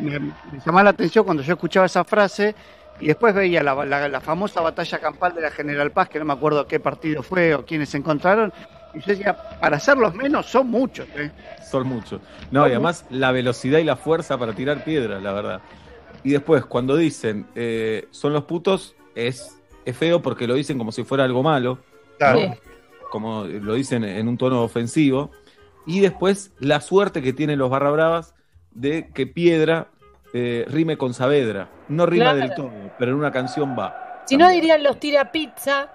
Me, 0.00 0.18
me 0.18 0.32
llamaba 0.64 0.84
la 0.84 0.90
atención 0.90 1.24
cuando 1.24 1.42
yo 1.42 1.52
escuchaba 1.54 1.86
esa 1.86 2.04
frase 2.04 2.54
y 3.00 3.08
después 3.08 3.34
veía 3.34 3.62
la, 3.62 3.74
la- 3.84 4.08
la 4.08 4.20
famosa 4.20 4.60
batalla 4.62 4.98
campal 4.98 5.34
de 5.34 5.42
la 5.42 5.50
General 5.50 5.90
Paz, 5.90 6.08
que 6.08 6.18
no 6.18 6.24
me 6.24 6.32
acuerdo 6.32 6.66
qué 6.66 6.80
partido 6.80 7.22
fue 7.22 7.54
o 7.54 7.64
quiénes 7.64 7.90
se 7.90 7.98
encontraron. 7.98 8.52
Y 8.94 9.00
yo 9.00 9.06
decía, 9.06 9.36
para 9.60 9.78
ser 9.80 9.96
los 9.98 10.14
menos 10.14 10.46
son 10.46 10.68
muchos, 10.68 11.06
¿eh? 11.16 11.30
Son 11.68 11.86
muchos. 11.86 12.20
No, 12.50 12.66
y 12.66 12.70
además 12.70 13.04
la 13.10 13.32
velocidad 13.32 13.78
y 13.78 13.84
la 13.84 13.96
fuerza 13.96 14.38
para 14.38 14.52
tirar 14.52 14.84
piedras, 14.84 15.22
la 15.22 15.32
verdad. 15.32 15.60
Y 16.22 16.30
después, 16.30 16.64
cuando 16.64 16.96
dicen 16.96 17.46
eh, 17.54 18.06
son 18.10 18.32
los 18.32 18.44
putos, 18.44 18.94
es, 19.14 19.60
es 19.84 19.96
feo 19.96 20.22
porque 20.22 20.46
lo 20.46 20.54
dicen 20.54 20.78
como 20.78 20.92
si 20.92 21.02
fuera 21.04 21.24
algo 21.24 21.42
malo. 21.42 21.78
Claro. 22.18 22.40
¿no? 22.40 22.54
Como 23.10 23.44
lo 23.44 23.74
dicen 23.74 24.04
en 24.04 24.28
un 24.28 24.38
tono 24.38 24.62
ofensivo. 24.62 25.30
Y 25.86 26.00
después, 26.00 26.52
la 26.60 26.80
suerte 26.80 27.20
que 27.20 27.32
tienen 27.32 27.58
los 27.58 27.68
barra 27.70 27.90
bravas 27.90 28.34
de 28.70 29.08
que 29.12 29.26
piedra 29.26 29.88
eh, 30.32 30.64
rime 30.68 30.96
con 30.96 31.12
Saavedra. 31.14 31.68
No 31.88 32.06
rima 32.06 32.24
Claro. 32.32 32.38
del 32.38 32.54
todo, 32.54 32.70
pero 32.98 33.10
en 33.12 33.18
una 33.18 33.30
canción 33.32 33.76
va, 33.78 34.22
Si 34.26 34.36
no 34.36 34.48
dirían 34.48 34.82
los 34.82 34.98
tira 34.98 35.30
pizza 35.30 35.90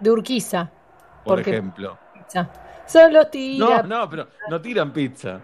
de 0.00 0.10
Urquiza. 0.10 0.70
por 1.24 1.36
Porque- 1.36 1.50
ejemplo. 1.50 1.98
Pizza. 2.28 2.48
Son 2.86 3.12
los 3.12 3.24
No, 3.24 3.30
tira. 3.30 3.82
no, 3.84 4.08
pero 4.10 4.28
no 4.50 4.60
tiran 4.60 4.92
pizza. 4.92 5.40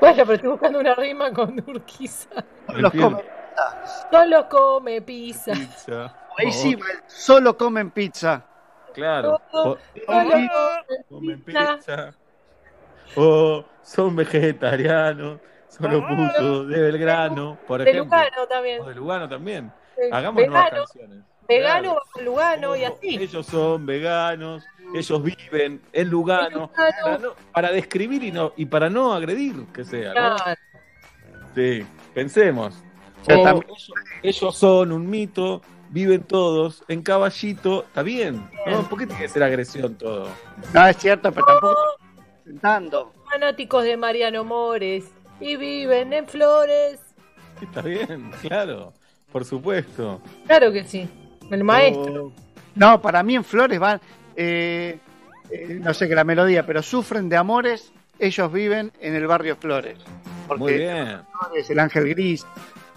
Bueno, 0.00 0.16
pero 0.18 0.32
estoy 0.34 0.50
buscando 0.50 0.78
una 0.80 0.94
rima 0.94 1.32
con 1.32 1.58
Urquiza. 1.66 2.28
Los 2.74 2.92
come- 2.92 3.24
Son 4.10 4.30
los 4.30 4.44
come 4.46 5.00
pizza. 5.02 5.52
Pizza. 5.52 6.14
Ahí 6.36 6.52
sí, 6.52 6.76
solo 7.06 7.56
comen 7.56 7.90
pizza. 7.90 8.44
Claro. 8.94 9.40
O- 9.52 9.76
Son 10.06 10.28
los 10.28 11.04
comen 11.08 11.42
pizza. 11.42 11.76
pizza. 11.76 12.14
O 13.16 13.64
son 13.82 14.14
vegetarianos, 14.16 15.40
son 15.68 15.92
los 15.92 16.02
putos 16.04 16.68
de 16.68 16.80
Belgrano, 16.80 17.58
por 17.66 17.82
De 17.82 17.90
ejemplo. 17.90 18.16
Lugano 18.18 18.46
también. 18.46 18.82
O 18.82 18.84
de 18.88 18.94
Lugano 18.94 19.28
también. 19.28 19.72
Hagamos 20.12 20.46
nuevas 20.46 20.64
vegano, 20.64 20.84
canciones. 20.84 21.24
Vegano, 21.48 21.98
Claro. 22.12 22.24
Lugano 22.24 22.76
y 22.76 22.84
así. 22.84 23.16
Ellos 23.16 23.46
son 23.46 23.86
veganos, 23.86 24.64
ellos 24.94 25.22
viven 25.22 25.80
en 25.92 26.08
Lugano. 26.10 26.70
Para, 27.02 27.18
no- 27.18 27.32
para 27.52 27.72
describir 27.72 28.22
y, 28.22 28.30
no, 28.32 28.52
y 28.56 28.66
para 28.66 28.90
no 28.90 29.12
agredir, 29.14 29.64
que 29.72 29.84
sea. 29.84 30.08
¿no? 30.08 30.36
Claro. 30.36 30.60
Sí, 31.54 31.86
pensemos. 32.14 32.74
O 33.28 33.32
ellos, 33.32 33.92
ellos 34.22 34.56
son 34.56 34.92
un 34.92 35.08
mito, 35.08 35.62
viven 35.90 36.22
todos 36.22 36.84
en 36.88 37.02
caballito, 37.02 37.84
está 37.84 38.02
bien. 38.02 38.48
¿no? 38.66 38.82
¿Por 38.88 38.98
qué 38.98 39.06
tiene 39.06 39.22
que 39.22 39.28
ser 39.28 39.42
agresión 39.42 39.94
todo? 39.96 40.28
No, 40.74 40.86
es 40.86 40.96
cierto, 40.98 41.32
pero 41.32 41.46
tampoco 41.46 41.76
sentando. 42.44 43.12
Fanáticos 43.30 43.84
de 43.84 43.96
Mariano 43.96 44.44
Mores 44.44 45.06
y 45.40 45.56
viven 45.56 46.12
en 46.12 46.26
Flores. 46.26 47.00
Está 47.60 47.82
bien, 47.82 48.30
claro, 48.42 48.92
por 49.32 49.44
supuesto. 49.44 50.20
Claro 50.46 50.72
que 50.72 50.84
sí. 50.84 51.08
El 51.50 51.64
maestro. 51.64 52.32
No, 52.74 53.00
para 53.00 53.22
mí 53.22 53.34
en 53.36 53.44
Flores 53.44 53.78
van, 53.78 54.00
eh, 54.36 54.98
eh, 55.50 55.78
no 55.80 55.94
sé 55.94 56.08
qué 56.08 56.14
la 56.14 56.24
melodía, 56.24 56.64
pero 56.64 56.82
sufren 56.82 57.28
de 57.28 57.36
amores. 57.36 57.92
Ellos 58.18 58.52
viven 58.52 58.92
en 59.00 59.14
el 59.14 59.26
barrio 59.26 59.56
Flores. 59.56 59.98
Porque 60.46 60.62
Muy 60.62 60.72
bien. 60.74 61.20
Flores, 61.40 61.70
el 61.70 61.78
ángel 61.78 62.08
gris, 62.08 62.46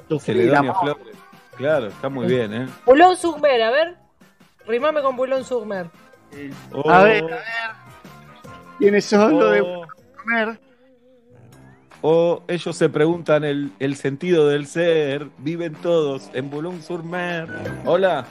sufrir 0.08 0.54
amor. 0.56 0.76
Flores. 0.82 1.18
Claro, 1.56 1.88
está 1.88 2.10
muy 2.10 2.28
bien, 2.28 2.54
¿eh? 2.54 2.68
Bulón 2.86 3.16
Sugmer, 3.16 3.62
a 3.62 3.72
ver. 3.72 3.96
Rimame 4.66 5.02
con 5.02 5.16
Bulón 5.16 5.44
Sugmer. 5.44 5.88
Oh, 6.72 6.90
A 6.90 7.04
ver, 7.04 7.24
a 7.24 7.28
ver. 7.28 7.42
¿Quiénes 8.80 9.06
son 9.06 9.38
los 9.38 9.52
de 9.52 9.62
oh, 9.62 9.86
comer? 10.18 10.60
o 12.02 12.44
ellos 12.48 12.76
se 12.76 12.90
preguntan 12.90 13.44
el, 13.44 13.72
el 13.80 13.96
sentido 13.96 14.48
del 14.48 14.66
ser, 14.66 15.28
viven 15.38 15.76
todos 15.76 16.30
en 16.34 16.50
Boulogne-sur-Mer. 16.50 17.48
Hola. 17.86 18.26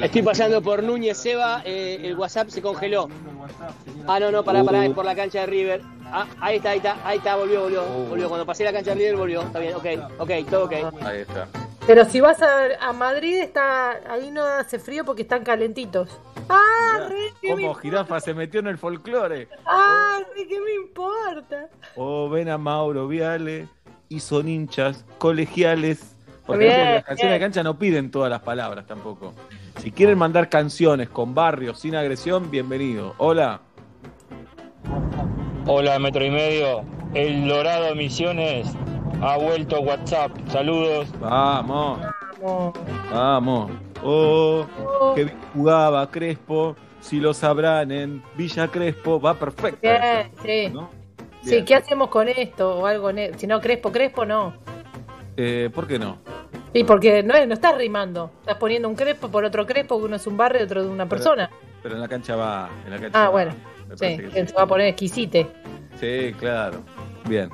Estoy 0.00 0.22
pasando 0.22 0.62
por 0.62 0.82
Núñez 0.82 1.18
Seba, 1.18 1.62
eh, 1.64 2.00
el 2.02 2.16
WhatsApp 2.16 2.48
se 2.48 2.62
congeló. 2.62 3.08
Ah, 4.06 4.18
no, 4.18 4.30
no, 4.30 4.42
pará, 4.42 4.64
pará, 4.64 4.84
es 4.86 4.92
por 4.92 5.04
la 5.04 5.14
cancha 5.14 5.40
de 5.40 5.46
River. 5.46 5.82
Ah, 6.06 6.26
ahí 6.40 6.56
está, 6.56 6.70
ahí 6.70 6.78
está, 6.78 6.96
ahí 7.06 7.18
está, 7.18 7.36
volvió, 7.36 7.62
volvió, 7.62 7.84
volvió. 8.08 8.28
Cuando 8.28 8.46
pasé 8.46 8.64
la 8.64 8.72
cancha 8.72 8.90
de 8.94 8.96
River 8.96 9.16
volvió. 9.16 9.42
Está 9.42 9.58
bien, 9.58 9.74
ok, 9.74 9.86
ok, 10.18 10.30
todo 10.50 10.64
ok. 10.64 10.72
Ahí 11.04 11.20
está. 11.20 11.46
Pero 11.86 12.04
si 12.04 12.20
vas 12.20 12.40
a, 12.42 12.66
a 12.80 12.92
Madrid, 12.92 13.38
está 13.40 14.12
ahí 14.12 14.30
no 14.30 14.44
hace 14.44 14.78
frío 14.78 15.04
porque 15.04 15.22
están 15.22 15.44
calentitos. 15.44 16.08
¡Ah, 16.48 17.06
re, 17.08 17.32
qué 17.40 17.50
Como 17.50 17.74
jirafa 17.74 18.20
se 18.20 18.34
metió 18.34 18.60
en 18.60 18.68
el 18.68 18.78
folclore. 18.78 19.48
ah, 19.66 20.20
re, 20.34 20.46
qué 20.48 20.60
me 20.60 20.74
importa! 20.74 21.68
O 21.96 22.28
ven 22.28 22.48
a 22.48 22.58
Mauro 22.58 23.08
Viale 23.08 23.68
y 24.08 24.20
son 24.20 24.48
hinchas 24.48 25.04
colegiales. 25.18 26.14
Por 26.46 26.58
Bien, 26.58 26.94
las 26.96 27.04
canciones 27.04 27.34
de 27.34 27.38
bien. 27.38 27.40
cancha 27.40 27.62
no 27.62 27.78
piden 27.78 28.10
todas 28.10 28.28
las 28.30 28.42
palabras 28.42 28.86
tampoco. 28.86 29.32
Si 29.78 29.90
quieren 29.90 30.18
mandar 30.18 30.48
canciones 30.48 31.08
con 31.08 31.34
barrios 31.34 31.80
sin 31.80 31.94
agresión, 31.96 32.50
bienvenido. 32.50 33.14
Hola. 33.18 33.60
Hola, 35.66 35.98
metro 35.98 36.24
y 36.24 36.30
medio. 36.30 36.82
El 37.14 37.48
Dorado 37.48 37.94
Misiones 37.94 38.68
ha 39.20 39.36
vuelto 39.36 39.80
WhatsApp. 39.80 40.32
Saludos. 40.48 41.08
Vamos, 41.20 42.00
Vamos. 42.40 42.72
vamos. 43.12 43.70
Oh, 44.04 44.66
que 45.14 45.24
bien 45.24 45.38
jugaba 45.54 46.10
Crespo. 46.10 46.76
Si 47.00 47.18
lo 47.20 47.34
sabrán 47.34 47.90
en 47.90 48.22
Villa 48.36 48.68
Crespo, 48.68 49.20
va 49.20 49.34
perfecto. 49.34 49.80
Bien, 49.82 50.30
sí. 50.42 50.68
¿no? 50.72 50.90
Sí. 51.42 51.64
¿qué 51.64 51.74
hacemos 51.74 52.08
con 52.08 52.28
esto? 52.28 52.78
O 52.78 52.86
algo. 52.86 53.10
Si 53.36 53.46
no, 53.46 53.60
Crespo, 53.60 53.90
Crespo, 53.90 54.24
no. 54.24 54.54
Eh, 55.36 55.70
¿Por 55.74 55.88
qué 55.88 55.98
no? 55.98 56.18
Sí, 56.72 56.84
porque 56.84 57.22
no, 57.22 57.34
es- 57.34 57.46
no 57.46 57.54
estás 57.54 57.76
rimando. 57.76 58.30
Estás 58.40 58.56
poniendo 58.56 58.88
un 58.88 58.94
Crespo 58.94 59.28
por 59.28 59.44
otro 59.44 59.66
Crespo, 59.66 59.98
que 59.98 60.04
uno 60.06 60.16
es 60.16 60.26
un 60.26 60.36
barrio 60.36 60.60
y 60.62 60.64
otro 60.64 60.82
de 60.82 60.88
una 60.88 61.06
persona. 61.08 61.50
Pero 61.82 61.96
en 61.96 62.00
la 62.00 62.08
cancha 62.08 62.36
va. 62.36 62.70
En 62.86 62.90
la 62.92 62.98
cancha 62.98 63.18
Ah, 63.20 63.24
va. 63.24 63.30
bueno. 63.30 63.54
Sí, 63.96 64.16
se 64.32 64.52
va 64.56 64.62
a 64.62 64.66
poner 64.66 64.86
exquisite. 64.88 65.46
Sí, 66.00 66.32
claro. 66.38 66.78
Bien. 67.28 67.50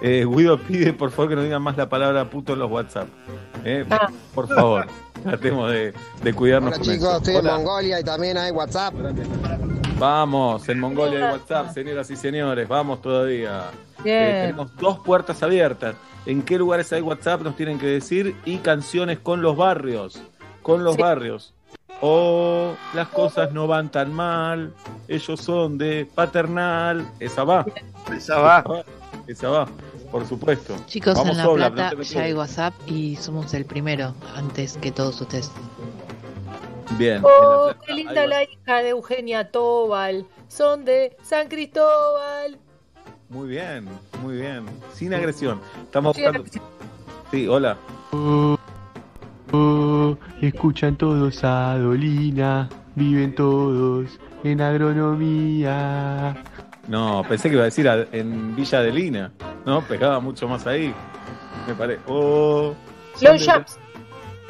Eh, 0.00 0.24
Guido 0.26 0.58
pide 0.58 0.92
por 0.94 1.10
favor 1.10 1.28
que 1.30 1.36
no 1.36 1.42
digan 1.42 1.62
más 1.62 1.76
la 1.76 1.88
palabra 1.88 2.28
puto 2.30 2.54
en 2.54 2.60
los 2.60 2.70
WhatsApp. 2.70 3.08
Eh, 3.64 3.84
Ah. 3.90 4.08
Por 4.34 4.48
favor, 4.48 4.86
tratemos 5.22 5.70
de, 5.70 5.92
de 6.22 6.32
cuidarnos 6.34 6.70
Hola 6.70 6.78
con 6.78 6.86
chicos, 6.86 7.08
eso. 7.08 7.16
estoy 7.18 7.36
en. 7.36 7.44
Mongolia 7.44 8.00
y 8.00 8.04
también 8.04 8.38
hay 8.38 8.50
WhatsApp. 8.52 8.94
Vamos, 9.98 10.68
en 10.68 10.80
Mongolia 10.80 11.26
hay 11.28 11.32
WhatsApp, 11.34 11.72
señoras 11.74 12.10
y 12.10 12.16
señores, 12.16 12.66
vamos 12.66 13.00
todavía. 13.02 13.64
Eh, 14.04 14.46
tenemos 14.48 14.76
dos 14.76 14.98
puertas 15.00 15.42
abiertas. 15.42 15.94
¿En 16.26 16.42
qué 16.42 16.58
lugares 16.58 16.92
hay 16.92 17.02
WhatsApp? 17.02 17.42
Nos 17.42 17.56
tienen 17.56 17.78
que 17.78 17.86
decir. 17.86 18.36
Y 18.44 18.58
canciones 18.58 19.18
con 19.18 19.42
los 19.42 19.56
barrios. 19.56 20.22
Con 20.62 20.84
los 20.84 20.94
Sí. 20.96 21.02
barrios. 21.02 21.54
O 22.00 22.74
las 22.94 23.08
cosas 23.08 23.52
no 23.52 23.66
van 23.66 23.90
tan 23.90 24.12
mal. 24.12 24.72
Ellos 25.08 25.40
son 25.40 25.78
de 25.78 26.08
paternal. 26.14 27.06
Esa 27.20 27.44
va. 27.44 27.64
Esa 28.16 28.38
va. 28.38 28.64
Esa 29.28 29.48
va, 29.50 29.68
por 30.10 30.26
supuesto. 30.26 30.74
Chicos, 30.86 31.14
Vamos, 31.14 31.30
en 31.32 31.36
La 31.38 31.44
no 31.44 31.54
Plata 31.54 32.02
ya 32.02 32.22
hay. 32.22 32.32
WhatsApp 32.32 32.74
y 32.86 33.14
somos 33.16 33.54
el 33.54 33.64
primero 33.64 34.14
antes 34.34 34.76
que 34.78 34.90
todos 34.90 35.20
ustedes. 35.20 35.50
Bien. 36.98 37.18
en 37.18 37.24
Oh, 37.24 37.72
qué 37.86 37.94
linda 37.94 38.26
la 38.26 38.42
hija 38.42 38.78
de 38.82 38.90
Eugenia 38.90 39.50
Tobal. 39.50 40.26
Son 40.48 40.84
de 40.84 41.16
San 41.22 41.48
Cristóbal. 41.48 42.58
Muy 43.32 43.48
bien, 43.48 43.88
muy 44.22 44.36
bien. 44.36 44.66
Sin 44.92 45.14
agresión. 45.14 45.58
Estamos 45.84 46.14
Sin 46.16 46.26
buscando. 46.26 46.50
Sí, 47.30 47.48
hola. 47.48 47.76
Oh, 49.52 50.16
escuchan 50.40 50.96
todos 50.96 51.42
a 51.44 51.78
Dolina, 51.78 52.68
viven 52.94 53.34
todos 53.34 54.18
en 54.44 54.60
agronomía. 54.60 56.34
No, 56.88 57.24
pensé 57.28 57.48
que 57.48 57.54
iba 57.54 57.62
a 57.62 57.66
decir 57.66 57.88
a- 57.88 58.06
en 58.12 58.54
Villa 58.54 58.80
de 58.80 58.92
Lina. 58.92 59.32
No, 59.64 59.80
pegaba 59.82 60.20
mucho 60.20 60.46
más 60.48 60.66
ahí. 60.66 60.92
Me 61.66 61.74
parece. 61.74 62.02
Oh, 62.06 62.74
de- 63.20 63.38
Jams. 63.38 63.78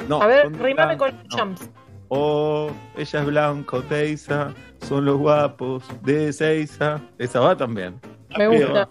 No, 0.09 0.21
a 0.21 0.27
ver, 0.27 0.51
rimame 0.51 0.95
blanco, 0.95 1.05
con 1.05 1.15
los 1.15 1.23
no. 1.29 1.37
Jams. 1.37 1.69
Oh, 2.09 2.69
ella 2.97 3.19
es 3.21 3.25
blanco, 3.25 3.81
Teiza. 3.83 4.51
Son 4.87 5.05
los 5.05 5.17
guapos 5.17 5.83
de 6.01 6.33
Seiza. 6.33 6.99
Esa 7.17 7.39
va 7.39 7.55
también. 7.55 7.99
Me 8.37 8.47
gusta. 8.47 8.89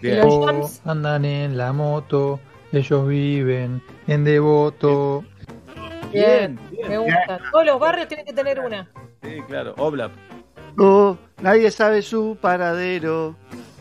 Bien. 0.00 0.18
Los 0.18 0.26
O 0.34 0.46
Jams. 0.46 0.82
andan 0.84 1.24
en 1.24 1.56
la 1.56 1.72
moto, 1.72 2.40
ellos 2.72 3.06
viven 3.06 3.82
en 4.06 4.24
Devoto. 4.24 5.24
Bien, 6.12 6.58
bien, 6.70 6.88
me 6.88 6.98
gusta. 6.98 7.40
Todos 7.52 7.66
los 7.66 7.80
barrios 7.80 8.08
tienen 8.08 8.26
que 8.26 8.32
tener 8.32 8.60
una. 8.60 8.88
Sí, 9.22 9.40
claro. 9.46 9.74
Oblap. 9.78 10.10
Oh, 10.78 11.16
nadie 11.40 11.70
sabe 11.70 12.02
su 12.02 12.36
paradero. 12.40 13.36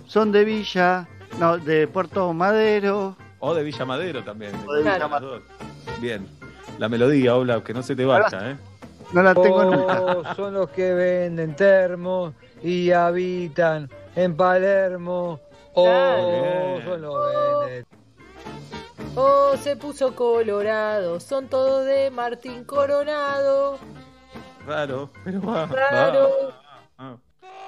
Son 0.05 0.31
de 0.31 0.43
Villa 0.45 1.07
no, 1.39 1.57
de 1.57 1.87
Puerto 1.87 2.31
Madero. 2.33 3.15
O 3.39 3.53
de 3.53 3.63
Villa 3.63 3.85
Madero 3.85 4.23
también. 4.23 4.51
O 4.67 4.73
de 4.73 4.83
Villa. 4.83 5.09
Bien. 5.99 6.27
La 6.77 6.87
melodía, 6.89 7.35
Ola, 7.35 7.63
que 7.63 7.73
no 7.73 7.81
se 7.83 7.95
te 7.95 8.05
vaya, 8.05 8.51
¿eh? 8.51 8.57
No 9.13 9.21
la 9.23 9.33
tengo 9.33 9.55
Oh, 9.57 9.65
nunca. 10.15 10.35
son 10.35 10.53
los 10.53 10.69
que 10.69 10.93
venden 10.93 11.55
termos 11.55 12.33
y 12.63 12.91
habitan 12.91 13.89
en 14.15 14.35
Palermo. 14.35 15.39
Oh. 15.73 16.79
Oh, 19.15 19.55
se 19.57 19.75
puso 19.75 20.15
colorado, 20.15 21.19
son 21.19 21.47
todos 21.47 21.85
de 21.85 22.11
Martín 22.11 22.63
Coronado. 22.63 23.77
Raro, 24.65 25.09
pero 25.23 25.41
va. 25.41 25.65
Raro. 25.65 26.29
va. 26.49 26.61
Ah. 26.97 27.15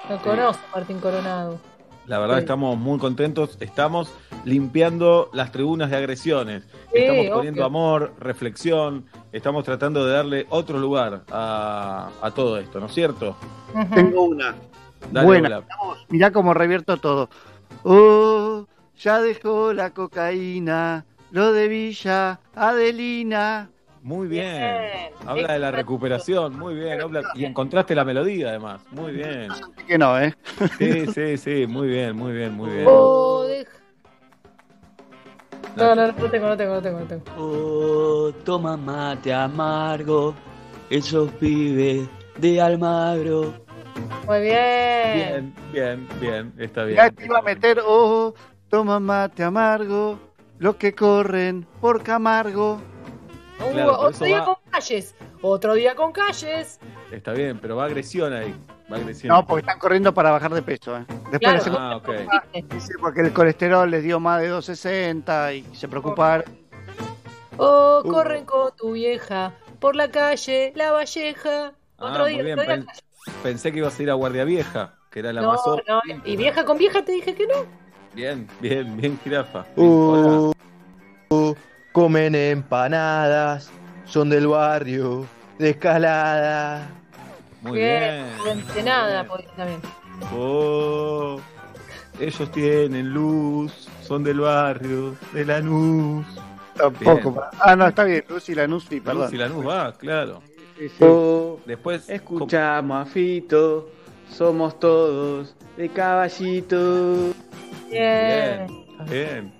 No 0.08 0.22
conozco 0.22 0.62
a 0.72 0.76
Martín 0.78 1.00
Coronado. 1.00 1.58
La 2.06 2.18
verdad 2.18 2.38
estamos 2.38 2.78
muy 2.78 2.98
contentos, 2.98 3.56
estamos 3.60 4.12
limpiando 4.44 5.30
las 5.32 5.52
tribunas 5.52 5.90
de 5.90 5.96
agresiones, 5.96 6.64
Sí, 6.92 6.98
estamos 6.98 7.26
poniendo 7.28 7.64
amor, 7.64 8.12
reflexión, 8.18 9.06
estamos 9.32 9.64
tratando 9.64 10.04
de 10.04 10.12
darle 10.12 10.46
otro 10.50 10.78
lugar 10.78 11.22
a, 11.30 12.10
a 12.20 12.30
todo 12.32 12.58
esto, 12.58 12.78
¿no 12.78 12.86
es 12.86 12.94
cierto? 12.94 13.36
Tengo 13.94 14.22
una. 14.24 14.54
Dale, 15.10 15.26
Buena. 15.26 15.62
Mirá 16.08 16.30
cómo 16.32 16.54
revierto 16.54 16.96
todo. 16.96 17.28
Oh, 17.82 18.66
ya 18.98 19.20
dejó 19.20 19.72
la 19.72 19.90
cocaína, 19.90 21.04
lo 21.30 21.52
de 21.52 21.68
Villa 21.68 22.40
Adelina. 22.54 23.70
Muy 24.02 24.28
bien. 24.28 24.60
Bien. 24.60 25.12
Habla 25.26 25.52
de 25.54 25.58
la 25.58 25.70
recuperación, 25.70 26.58
muy 26.58 26.74
bien. 26.74 27.00
habla- 27.00 27.22
y 27.34 27.44
encontraste 27.46 27.94
la 27.94 28.04
melodía 28.04 28.50
además, 28.50 28.82
muy 28.90 29.12
bien. 29.12 29.48
Que 29.86 29.96
no, 29.96 30.18
¿eh? 30.20 30.34
Sí, 30.78 31.06
sí, 31.06 31.36
sí, 31.38 31.66
muy 31.66 31.88
bien, 31.88 32.14
muy 32.14 32.32
bien, 32.32 32.52
muy 32.54 32.70
bien. 32.70 32.86
Oh, 32.86 33.44
deja- 33.48 33.70
No, 35.76 35.94
no, 35.94 36.06
no 36.08 36.30
tengo, 36.30 36.48
no 36.48 36.56
tengo, 36.56 36.74
no 36.74 36.82
tengo, 36.82 37.00
no 37.00 37.06
tengo. 37.06 37.24
Oh, 37.38 38.32
toma 38.44 38.76
mate 38.76 39.32
amargo, 39.32 40.34
esos 40.90 41.30
pibes 41.32 42.06
de 42.38 42.60
Almagro. 42.60 43.63
Muy 44.26 44.40
bien. 44.40 45.14
Bien, 45.14 45.54
bien, 45.72 46.08
bien, 46.20 46.52
está 46.58 46.84
bien. 46.84 46.96
Ya 46.96 47.10
te 47.10 47.24
iba 47.26 47.38
a 47.38 47.42
meter, 47.42 47.80
oh, 47.84 48.34
toma 48.68 48.98
mate 49.00 49.42
amargo, 49.44 50.18
los 50.58 50.76
que 50.76 50.94
corren 50.94 51.66
por 51.80 52.02
Camargo. 52.02 52.80
Uh, 53.60 53.70
Claro, 53.72 53.96
por 53.96 54.06
otro 54.06 54.26
día 54.26 54.40
va. 54.40 54.44
con 54.46 54.56
calles. 54.70 55.14
Otro 55.42 55.74
día 55.74 55.94
con 55.94 56.12
calles. 56.12 56.80
Está 57.12 57.32
bien, 57.32 57.58
pero 57.60 57.76
va 57.76 57.84
agresión 57.84 58.32
ahí. 58.32 58.54
Va 58.92 58.96
agresión. 58.96 59.34
No, 59.34 59.46
porque 59.46 59.60
están 59.60 59.78
corriendo 59.78 60.12
para 60.12 60.30
bajar 60.32 60.52
de 60.52 60.62
peso. 60.62 60.96
¿eh? 60.96 61.04
Después 61.30 61.38
Claro. 61.40 61.60
se- 61.62 61.70
Ah, 61.70 61.96
ok. 61.96 62.64
dice 62.72 62.94
porque 63.00 63.20
el 63.20 63.32
colesterol 63.32 63.88
les 63.90 64.02
dio 64.02 64.18
más 64.20 64.40
de 64.40 64.48
260 64.48 65.52
y 65.54 65.62
se 65.74 65.86
preocuparon. 65.88 66.44
Oh, 67.56 68.02
Uh. 68.04 68.08
corren 68.10 68.44
con 68.44 68.74
tu 68.76 68.92
vieja 68.92 69.52
por 69.78 69.94
la 69.94 70.10
calle, 70.10 70.72
la 70.74 70.90
Valleja. 70.90 71.72
Ah, 71.98 72.10
Otro 72.10 72.24
día, 72.26 72.36
muy 72.38 72.44
bien. 72.46 72.58
otro 72.58 72.74
día. 72.74 72.84
Pen- 73.24 73.34
Pensé 73.42 73.72
que 73.72 73.78
ibas 73.78 73.98
a 73.98 74.02
ir 74.02 74.10
a 74.10 74.14
Guardia 74.14 74.44
Vieja, 74.44 74.94
que 75.10 75.20
era 75.20 75.32
la 75.32 75.42
No, 75.42 75.48
más 75.52 75.60
no, 75.66 76.00
y 76.24 76.36
vieja 76.36 76.64
con 76.64 76.78
vieja 76.78 77.04
te 77.04 77.12
dije 77.12 77.34
que 77.34 77.46
no. 77.46 77.66
Bien, 78.14 78.48
bien, 78.60 78.96
bien, 78.96 79.18
jirafa. 79.24 79.66
Uh, 79.76 80.52
uh, 81.30 81.54
comen 81.92 82.34
empanadas, 82.34 83.70
son 84.04 84.30
del 84.30 84.46
barrio, 84.46 85.26
de 85.58 85.70
escalada. 85.70 86.88
Muy 87.62 87.78
bien. 87.78 88.26
bien. 88.44 88.66
De 88.74 88.82
nada, 88.82 89.26
también. 89.56 89.80
Oh, 90.32 91.40
ellos 92.20 92.52
tienen 92.52 93.12
luz, 93.12 93.88
son 94.02 94.22
del 94.22 94.40
barrio, 94.40 95.16
de 95.32 95.44
Lanús. 95.44 96.26
Tampoco. 96.76 97.32
Bien. 97.32 97.44
Ah, 97.60 97.74
no, 97.76 97.86
está 97.88 98.04
bien. 98.04 98.24
Luz 98.28 98.48
y 98.48 98.54
Lanús, 98.54 98.86
sí, 98.88 99.00
perdón. 99.00 99.24
Luz 99.24 99.32
y 99.32 99.36
Lanús 99.36 99.66
va, 99.66 99.92
claro. 99.92 100.42
Oh, 101.00 101.60
Después, 101.66 102.08
escuchamos 102.08 103.06
a 103.06 103.10
Fito, 103.10 103.88
somos 104.30 104.78
todos 104.80 105.54
de 105.76 105.88
caballito. 105.88 107.32
Bien. 107.90 108.66
Bien. 109.08 109.52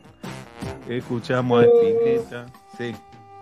Escuchamos 0.89 1.65
a 1.65 1.67
Spinetta. 1.67 2.47
Sí, 2.77 2.95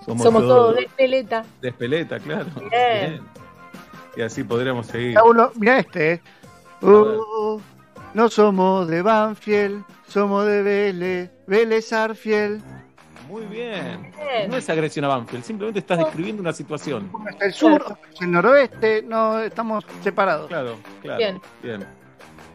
somos, 0.05 0.23
Somos 0.23 0.43
todos 0.43 0.57
todos 0.57 0.77
de 0.77 0.89
peleta. 0.97 1.45
de 1.61 1.69
Espeleta, 1.69 2.19
claro. 2.19 2.47
Bien. 2.71 3.21
Y 4.17 4.23
así 4.23 4.45
podríamos 4.45 4.87
seguir. 4.87 5.17
Mirá 5.57 5.79
este, 5.79 6.13
¿eh? 6.13 6.23
Oh, 6.83 7.61
no 8.13 8.29
somos 8.29 8.89
de 8.89 9.01
Banfield, 9.03 9.85
somos 10.09 10.45
de 10.47 10.63
Vélez, 10.63 11.31
Vélez 11.47 11.93
Arfiel. 11.93 12.61
Muy 13.33 13.47
bien. 13.47 14.13
Bien. 14.15 14.51
No 14.51 14.59
es 14.59 14.69
agresión 14.69 15.07
a 15.07 15.09
Banfield, 15.09 15.43
simplemente 15.43 15.81
estás 15.81 15.97
describiendo 15.97 16.43
una 16.43 16.53
situación. 16.53 17.11
Hasta 17.27 17.47
el 17.47 17.55
sur, 17.55 17.97
el 18.21 18.31
noroeste, 18.31 19.03
no, 19.05 19.41
estamos 19.41 19.87
separados. 20.03 20.49
Claro, 20.49 20.77
claro. 21.01 21.17
Bien. 21.17 21.41
Bien. 21.63 21.87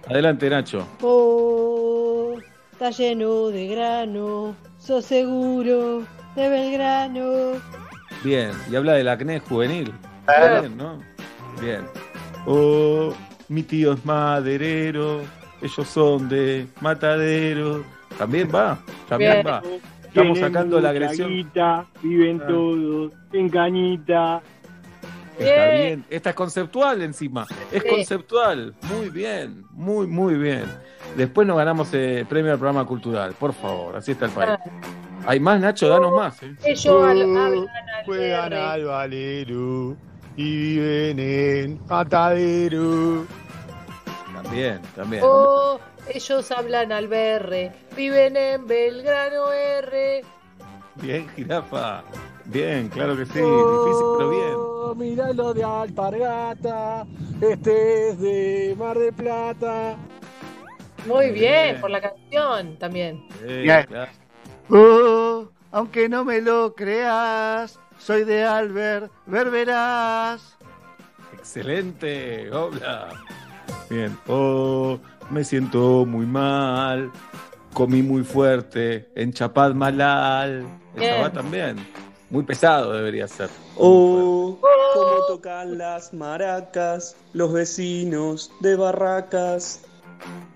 Adelante, 0.07 0.47
Nacho. 0.47 0.87
Oh, 1.01 2.35
está 2.71 2.91
lleno 2.91 3.47
de 3.47 3.67
grano, 3.69 4.55
sos 4.77 5.03
seguro 5.05 6.03
de 6.35 6.47
Belgrano. 6.47 7.53
Bien. 8.23 8.51
Y 8.69 8.75
habla 8.75 8.93
del 8.93 9.07
acné 9.09 9.39
juvenil. 9.39 9.91
Claro. 10.25 10.61
Bien, 10.61 10.77
¿no? 10.77 10.99
Bien. 11.59 11.81
Oh, 12.45 13.15
mi 13.47 13.63
tío 13.63 13.93
es 13.93 14.05
maderero. 14.05 15.21
Ellos 15.59 15.87
son 15.87 16.29
de 16.29 16.67
matadero. 16.81 17.83
También 18.19 18.47
va. 18.53 18.77
También 19.09 19.41
Bien. 19.41 19.47
va. 19.47 19.63
Estamos 20.21 20.39
sacando 20.39 20.79
la 20.79 20.89
agresión. 20.89 21.29
viven 22.01 22.41
Ah. 22.43 22.47
todos 22.47 23.11
en 23.33 23.49
cañita. 23.49 24.41
Está 25.37 25.65
Bien. 25.71 25.77
bien. 25.85 26.05
Esta 26.09 26.29
es 26.31 26.35
conceptual 26.35 27.01
encima. 27.03 27.45
Es 27.71 27.83
Sí. 27.83 27.89
conceptual. 27.89 28.73
Muy 28.95 29.09
bien. 29.09 29.63
Muy, 29.71 30.07
muy 30.07 30.33
bien. 30.35 30.65
Después 31.15 31.47
nos 31.47 31.57
ganamos 31.57 31.93
el 31.93 32.25
premio 32.25 32.51
al 32.53 32.57
programa 32.57 32.85
cultural. 32.85 33.33
Por 33.39 33.53
favor. 33.53 33.95
Así 33.95 34.11
está 34.13 34.25
el 34.25 34.31
país. 34.31 34.57
Hay 35.25 35.39
más, 35.39 35.59
Nacho. 35.59 35.87
Danos 35.89 36.11
más. 36.13 36.41
¿eh? 36.41 36.55
Ellos 36.65 36.85
al- 37.03 37.21
hablan 37.21 37.37
al 37.37 37.67
Juegan 38.05 38.53
al 38.53 38.85
valero 38.85 39.95
y 40.37 40.51
viven 40.79 41.19
en 41.19 41.79
matadero. 41.87 43.25
También, 44.47 44.81
también. 44.95 45.23
Oh, 45.25 45.77
ellos 46.07 46.51
hablan 46.51 46.93
al 46.93 47.07
BR. 47.09 47.71
Viven 47.97 48.37
en 48.37 48.65
Belgrano 48.65 49.51
R. 49.51 50.21
Bien, 50.95 51.27
jirafa. 51.35 52.01
Bien, 52.45 52.87
claro 52.87 53.17
que 53.17 53.25
sí. 53.25 53.33
Difícil, 53.39 54.05
pero 54.17 54.29
bien. 54.29 54.53
Oh, 54.55 54.95
Miralo 54.95 55.53
de 55.53 55.63
Alpargata, 55.65 57.05
este 57.41 58.09
es 58.09 58.19
de 58.21 58.75
Mar 58.79 58.97
de 58.97 59.11
Plata. 59.11 59.97
Muy 61.05 61.31
bien, 61.31 61.71
Bien. 61.71 61.81
por 61.81 61.89
la 61.89 61.99
canción 62.01 62.77
también. 62.77 63.27
Sí, 63.45 63.63
claro. 63.63 64.11
Oh, 64.69 65.49
aunque 65.71 66.07
no 66.07 66.23
me 66.23 66.39
lo 66.41 66.73
creas, 66.73 67.79
soy 67.99 68.23
de 68.23 68.45
Albert 68.45 69.11
Berberas. 69.25 70.57
Excelente. 71.33 72.49
Hola. 72.51 73.09
Bien. 73.89 74.17
Oh, 74.27 74.99
me 75.29 75.43
siento 75.43 76.05
muy 76.05 76.25
mal. 76.25 77.11
Comí 77.73 78.01
muy 78.01 78.23
fuerte. 78.23 79.09
En 79.15 79.31
Chapad 79.33 79.73
Malal. 79.73 80.65
Bien. 80.95 81.23
va 81.23 81.31
también. 81.31 81.77
Muy 82.29 82.43
pesado 82.43 82.91
debería 82.93 83.27
ser. 83.27 83.49
Oh, 83.77 84.57
cómo 84.93 85.25
tocan 85.27 85.77
las 85.77 86.13
maracas, 86.13 87.15
los 87.33 87.53
vecinos 87.53 88.51
de 88.59 88.75
Barracas. 88.75 89.85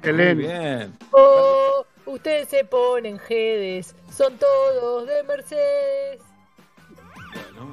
Muy 0.04 0.34
bien. 0.34 0.98
Oh, 1.12 1.86
ustedes 2.06 2.50
se 2.50 2.66
ponen 2.66 3.20
jedes. 3.20 3.96
Son 4.14 4.38
todos 4.38 5.08
de 5.08 5.24
Mercedes. 5.24 6.22
Bueno, 7.34 7.72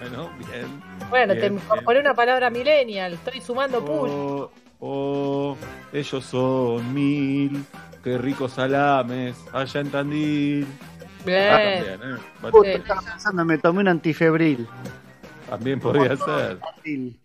bueno, 0.00 0.30
bien. 0.38 0.82
Bueno, 1.10 1.34
Bien, 1.34 1.40
te 1.40 1.62
incorporé 1.62 2.00
una 2.00 2.14
palabra 2.14 2.48
millennial. 2.48 3.14
Estoy 3.14 3.42
sumando 3.42 3.84
push. 3.84 4.10
Oh, 4.10 4.50
oh, 4.84 5.56
ellos 5.92 6.24
son 6.24 6.92
mil. 6.92 7.64
Qué 8.02 8.18
ricos 8.18 8.52
salames. 8.52 9.36
Allá 9.52 9.80
en 9.80 9.90
Tandil. 9.90 10.66
Ah, 11.00 11.24
Bien. 11.24 11.84
también, 11.84 12.16
¿eh? 12.16 12.50
Puta, 12.50 12.68
estaba 12.68 13.00
pensando, 13.00 13.44
me 13.44 13.58
tomé 13.58 13.80
un 13.80 13.88
antifebril. 13.88 14.68
También 15.48 15.80
podría 15.80 16.16
ser. 16.16 16.58
Bien. 16.84 17.16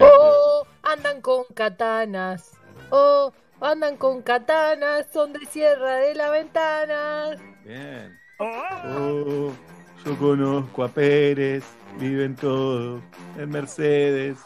Oh, 0.00 0.66
andan 0.82 1.20
con 1.20 1.44
katanas. 1.54 2.52
Oh, 2.90 3.32
andan 3.60 3.96
con 3.96 4.22
katanas. 4.22 5.06
Son 5.12 5.32
de 5.32 5.46
Sierra 5.46 5.96
de 5.96 6.14
la 6.16 6.30
Ventana. 6.30 7.36
Bien. 7.64 8.18
Oh, 8.40 9.52
yo 10.04 10.16
conozco 10.18 10.84
a 10.84 10.88
Pérez, 10.88 11.64
viven 11.98 12.34
todos 12.36 13.00
en 13.36 13.50
Mercedes. 13.50 14.38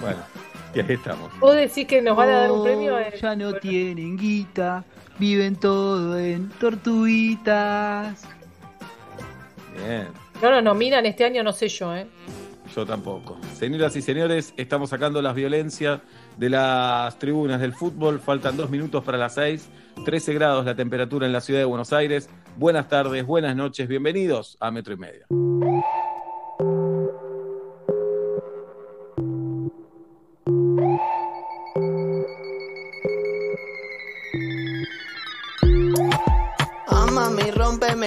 Bueno, 0.00 0.20
Y 0.74 0.80
ahí 0.80 0.94
estamos. 0.94 1.30
¿Vos 1.40 1.56
decís 1.56 1.86
que 1.86 2.02
nos 2.02 2.16
van 2.16 2.28
a 2.28 2.40
dar 2.40 2.50
un 2.50 2.62
premio? 2.62 2.96
Oh, 2.96 3.16
ya 3.20 3.34
no 3.34 3.54
tienen 3.54 4.16
guita, 4.16 4.84
viven 5.18 5.56
todo 5.56 6.18
en 6.18 6.48
tortuguitas. 6.50 8.24
Bien. 9.76 10.08
No 10.42 10.50
nos 10.50 10.62
nominan 10.62 11.06
este 11.06 11.24
año, 11.24 11.42
no 11.42 11.52
sé 11.52 11.68
yo, 11.68 11.94
¿eh? 11.94 12.06
Yo 12.74 12.84
tampoco. 12.86 13.38
Señoras 13.54 13.96
y 13.96 14.02
señores, 14.02 14.52
estamos 14.56 14.90
sacando 14.90 15.22
las 15.22 15.34
violencias 15.34 16.00
de 16.36 16.50
las 16.50 17.18
tribunas 17.18 17.60
del 17.60 17.72
fútbol. 17.72 18.20
Faltan 18.20 18.56
dos 18.56 18.70
minutos 18.70 19.02
para 19.02 19.18
las 19.18 19.34
seis. 19.34 19.68
13 20.04 20.34
grados 20.34 20.64
la 20.64 20.76
temperatura 20.76 21.26
en 21.26 21.32
la 21.32 21.40
ciudad 21.40 21.60
de 21.60 21.64
Buenos 21.64 21.92
Aires. 21.92 22.28
Buenas 22.56 22.88
tardes, 22.88 23.24
buenas 23.26 23.56
noches, 23.56 23.88
bienvenidos 23.88 24.56
a 24.60 24.70
Metro 24.70 24.94
y 24.94 24.96
Medio. 24.96 25.26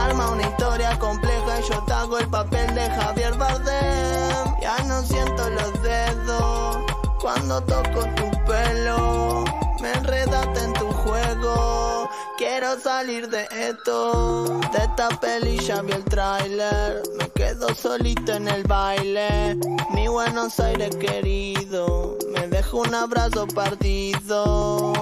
Alma 0.00 0.30
una 0.30 0.42
historia 0.42 0.98
compleja 0.98 1.60
y 1.60 1.68
yo 1.68 1.82
te 1.84 1.92
hago 1.92 2.18
el 2.18 2.28
papel 2.28 2.74
de 2.74 2.88
Javier 2.88 3.36
Bardem. 3.36 4.60
Ya 4.62 4.78
no 4.84 5.02
siento 5.02 5.50
los 5.50 5.82
dedos 5.82 6.78
cuando 7.20 7.60
toco 7.64 8.06
tu 8.16 8.30
pelo. 8.46 9.44
Me 9.82 9.92
enredaste 9.92 10.64
en 10.64 10.72
tu 10.72 10.86
juego. 10.86 12.08
Quiero 12.38 12.80
salir 12.80 13.28
de 13.28 13.46
esto. 13.52 14.60
De 14.72 14.78
esta 14.78 15.10
peli 15.20 15.58
ya 15.58 15.82
vi 15.82 15.92
el 15.92 16.04
tráiler. 16.04 17.02
Me 17.18 17.28
quedo 17.30 17.74
solito 17.74 18.32
en 18.32 18.48
el 18.48 18.62
baile. 18.62 19.58
Mi 19.92 20.08
Buenos 20.08 20.58
Aires 20.60 20.96
querido. 20.96 22.16
Me 22.32 22.48
dejo 22.48 22.78
un 22.78 22.94
abrazo 22.94 23.46
partido. 23.48 24.92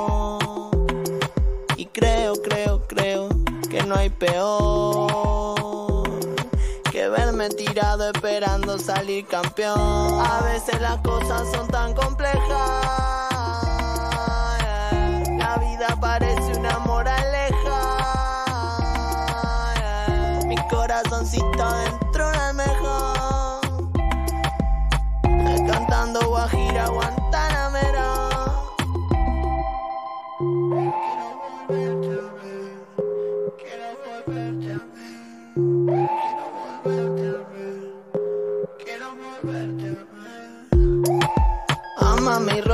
Y 1.76 1.86
creo, 1.86 2.34
creo, 2.42 2.82
creo 2.88 3.27
no 3.88 3.96
hay 3.96 4.10
peor 4.10 5.08
que 6.92 7.08
verme 7.08 7.48
tirado 7.48 8.10
esperando 8.10 8.78
salir 8.78 9.26
campeón. 9.26 9.80
A 9.80 10.40
veces 10.42 10.78
las 10.80 10.98
cosas 10.98 11.50
son 11.54 11.66
tan 11.68 11.94
complejas. 11.94 12.42
La 15.38 15.56
vida 15.58 15.96
parece 16.00 16.58
una 16.58 16.78
moraleja. 16.80 18.04
Mi 20.46 20.56
corazoncito 20.68 21.72
dentro 21.84 22.30
de 22.30 22.38
almeja. 22.38 23.60
Cantando 25.66 26.20
Guajira 26.28 26.88
Guantanamera. 26.88 27.17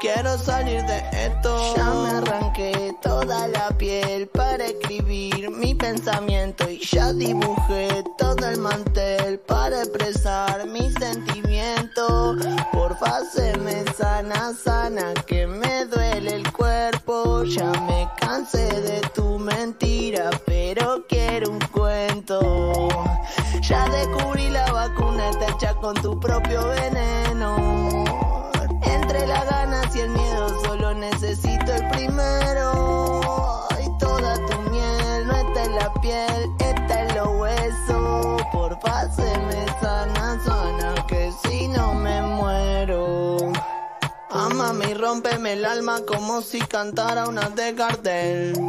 Quiero 0.00 0.38
salir 0.38 0.84
de 0.84 0.98
esto. 1.26 1.74
Ya 1.76 1.90
me 1.90 2.10
arranqué 2.10 2.94
toda 3.02 3.48
la 3.48 3.68
piel 3.76 4.28
para 4.28 4.66
escribir 4.66 5.50
mi 5.50 5.74
pensamiento 5.74 6.70
y 6.70 6.78
ya 6.78 7.12
dibujé 7.12 8.04
todo 8.16 8.48
el 8.48 8.60
mantel 8.60 9.40
para 9.40 9.80
expresar 9.80 10.66
mi 10.68 10.88
sentimiento. 10.92 12.36
Porfa, 12.72 13.24
se 13.24 13.56
me 13.58 13.84
sana, 13.92 14.54
sana, 14.54 15.14
que 15.26 15.48
me 15.48 15.86
duele 15.86 16.36
el 16.36 16.52
cuerpo. 16.52 17.42
Ya 17.42 17.72
me 17.72 18.08
cansé 18.20 18.80
de 18.80 19.00
tu 19.16 19.36
mentira, 19.40 20.30
pero 20.46 21.06
quiero 21.08 21.50
un 21.50 21.60
cuento. 21.72 22.88
Ya 23.62 23.88
descubrí 23.88 24.48
la 24.50 24.70
vacuna, 24.70 25.30
está 25.30 25.48
hecha 25.48 25.74
con 25.74 25.94
tu 25.94 26.20
propio 26.20 26.68
veneno. 26.68 28.27
Entre 29.08 29.26
las 29.26 29.46
ganas 29.48 29.96
y 29.96 30.00
el 30.00 30.10
miedo 30.10 30.62
solo 30.64 30.92
necesito 30.92 31.72
el 31.72 31.88
primero. 31.88 33.66
Y 33.82 33.98
toda 33.98 34.34
tu 34.34 34.70
miel 34.70 35.26
no 35.26 35.34
está 35.34 35.64
en 35.64 35.76
la 35.76 35.92
piel, 35.94 36.50
está 36.58 37.04
en 37.04 37.16
los 37.16 37.28
huesos. 37.40 38.42
Porfa, 38.52 39.10
se 39.10 39.22
me 39.22 39.64
sana, 39.80 40.38
sana, 40.44 41.06
que 41.06 41.32
si 41.42 41.68
no 41.68 41.94
me 41.94 42.20
muero. 42.20 43.38
Amame 44.28 44.90
y 44.90 44.94
rompeme 44.94 45.54
el 45.54 45.64
alma 45.64 46.02
como 46.06 46.42
si 46.42 46.60
cantara 46.60 47.28
una 47.28 47.48
de 47.48 47.72
Gardel. 47.72 48.68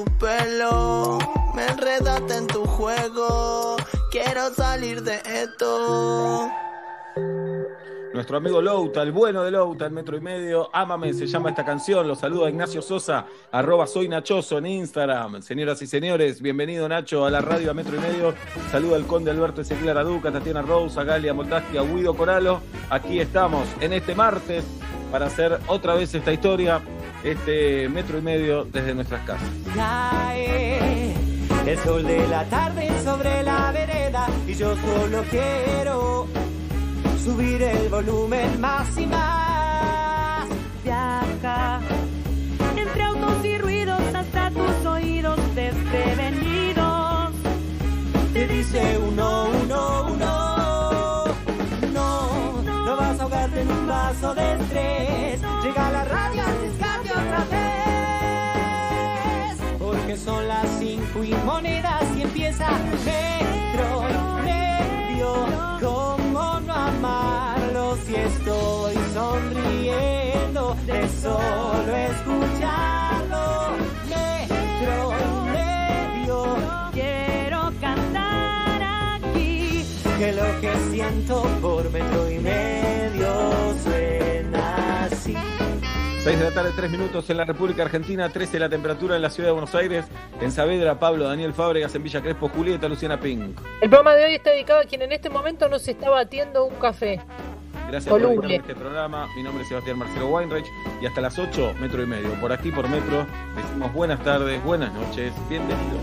pelo. 0.21 1.17
Me 1.55 1.65
enredaste 1.65 2.35
en 2.37 2.47
tu 2.47 2.63
juego. 2.63 3.75
Quiero 4.11 4.53
salir 4.53 5.01
de 5.01 5.19
esto. 5.25 6.49
Nuestro 8.13 8.37
amigo 8.37 8.61
Louta, 8.61 9.01
el 9.01 9.13
bueno 9.13 9.41
de 9.41 9.51
Louta, 9.51 9.85
el 9.85 9.93
metro 9.93 10.17
y 10.17 10.21
medio, 10.21 10.69
Ámame, 10.73 11.13
se 11.13 11.25
llama 11.27 11.49
esta 11.49 11.63
canción. 11.63 12.05
Los 12.07 12.19
saluda 12.19 12.49
Ignacio 12.49 12.81
Sosa, 12.81 13.25
arroba 13.51 13.87
soy 13.87 14.09
Nachoso 14.09 14.57
en 14.57 14.65
Instagram. 14.65 15.41
Señoras 15.41 15.81
y 15.81 15.87
señores, 15.87 16.41
bienvenido 16.41 16.89
Nacho 16.89 17.25
a 17.25 17.31
la 17.31 17.39
radio 17.39 17.71
a 17.71 17.73
metro 17.73 17.95
y 17.95 17.99
medio. 17.99 18.33
Saluda 18.69 18.97
al 18.97 19.07
conde 19.07 19.31
Alberto 19.31 19.61
Ezequiel 19.61 19.91
Araduca, 19.91 20.29
Tatiana 20.29 20.61
Rose, 20.61 20.99
a 20.99 21.03
Galia 21.05 21.33
Moltaski, 21.33 21.77
a 21.77 21.83
Guido 21.83 22.13
Coralo. 22.13 22.61
Aquí 22.89 23.21
estamos 23.21 23.65
en 23.79 23.93
este 23.93 24.13
martes 24.13 24.65
para 25.09 25.27
hacer 25.27 25.57
otra 25.67 25.95
vez 25.95 26.13
esta 26.13 26.33
historia, 26.33 26.81
este 27.23 27.87
metro 27.89 28.17
y 28.17 28.21
medio 28.21 28.65
desde 28.65 28.93
nuestras 28.95 29.21
casas. 29.25 29.47
Cae 29.75 31.13
el 31.65 31.77
sol 31.79 32.03
de 32.03 32.27
la 32.27 32.43
tarde 32.45 32.89
sobre 33.03 33.43
la 33.43 33.71
vereda 33.71 34.27
y 34.47 34.53
yo 34.55 34.75
solo 34.75 35.23
quiero 35.29 36.27
subir 37.23 37.61
el 37.61 37.89
volumen 37.89 38.59
más 38.59 38.97
y 38.97 39.05
más. 39.05 40.47
Viaja 40.83 41.79
entre 42.75 43.03
autos 43.03 43.45
y 43.45 43.57
ruidos 43.59 44.01
hasta 44.15 44.49
tus 44.51 44.85
oídos 44.85 45.39
desprevenidos. 45.55 47.31
Te 48.33 48.47
dice 48.47 48.97
uno, 48.97 49.49
uno, 49.63 50.07
uno. 50.13 51.25
No, 51.93 52.63
no 52.63 52.95
vas 52.97 53.19
a 53.19 53.23
ahogarte 53.23 53.61
en 53.61 53.71
un 53.71 53.87
vaso 53.87 54.33
de 54.33 54.53
estrés. 54.53 55.41
Llega 55.63 55.91
la 55.91 56.03
radio 56.05 56.40
porque 59.79 60.17
son 60.17 60.47
las 60.47 60.67
cinco 60.79 61.23
y 61.23 61.33
monedas 61.45 62.03
y 62.17 62.21
empieza 62.23 62.69
negro, 63.05 64.03
nervio. 64.43 65.45
¿Cómo 65.81 66.59
no 66.59 66.73
amarlo 66.73 67.97
si 68.05 68.15
estoy 68.15 68.95
sonriendo 69.13 70.75
de 70.85 71.09
solo 71.21 71.95
escucharlo? 71.95 73.77
Negro, 74.09 75.13
nervio. 75.53 76.37
Quiero 76.93 77.71
cantar 77.79 78.81
aquí 79.15 79.85
que 80.19 80.33
lo 80.33 80.61
que 80.61 80.71
siento 80.91 81.43
por 81.61 81.91
venir 81.91 82.10
6 86.23 86.37
de 86.37 86.45
la 86.45 86.51
tarde, 86.51 86.71
3 86.75 86.91
minutos 86.91 87.27
en 87.31 87.37
la 87.37 87.45
República 87.45 87.81
Argentina, 87.81 88.29
13 88.29 88.59
la 88.59 88.69
temperatura 88.69 89.15
en 89.15 89.23
la 89.23 89.31
ciudad 89.31 89.49
de 89.49 89.53
Buenos 89.53 89.73
Aires, 89.73 90.05
en 90.39 90.51
Saavedra, 90.51 90.99
Pablo, 90.99 91.27
Daniel 91.27 91.51
Fábregas, 91.51 91.95
en 91.95 92.03
Villa 92.03 92.21
Crespo, 92.21 92.47
Julieta, 92.49 92.87
Luciana 92.87 93.19
Pink. 93.19 93.59
El 93.81 93.89
programa 93.89 94.13
de 94.13 94.25
hoy 94.25 94.35
está 94.35 94.51
dedicado 94.51 94.81
a 94.81 94.83
quien 94.83 95.01
en 95.01 95.13
este 95.13 95.31
momento 95.31 95.67
no 95.67 95.79
se 95.79 95.91
está 95.91 96.11
batiendo 96.11 96.65
un 96.65 96.75
café. 96.75 97.19
Gracias 97.87 98.07
por 98.07 98.21
dedicarme 98.21 98.53
a 98.53 98.57
este 98.57 98.75
programa. 98.75 99.27
Mi 99.35 99.41
nombre 99.41 99.63
es 99.63 99.69
Sebastián 99.69 99.97
Marcelo 99.97 100.27
Weinreich 100.27 100.67
y 101.01 101.07
hasta 101.07 101.21
las 101.21 101.39
8, 101.39 101.73
metro 101.81 102.03
y 102.03 102.05
medio. 102.05 102.29
Por 102.39 102.51
aquí, 102.51 102.69
por 102.71 102.87
metro, 102.87 103.25
decimos 103.55 103.91
buenas 103.91 104.23
tardes, 104.23 104.63
buenas 104.63 104.93
noches, 104.93 105.33
bienvenidos. 105.49 106.01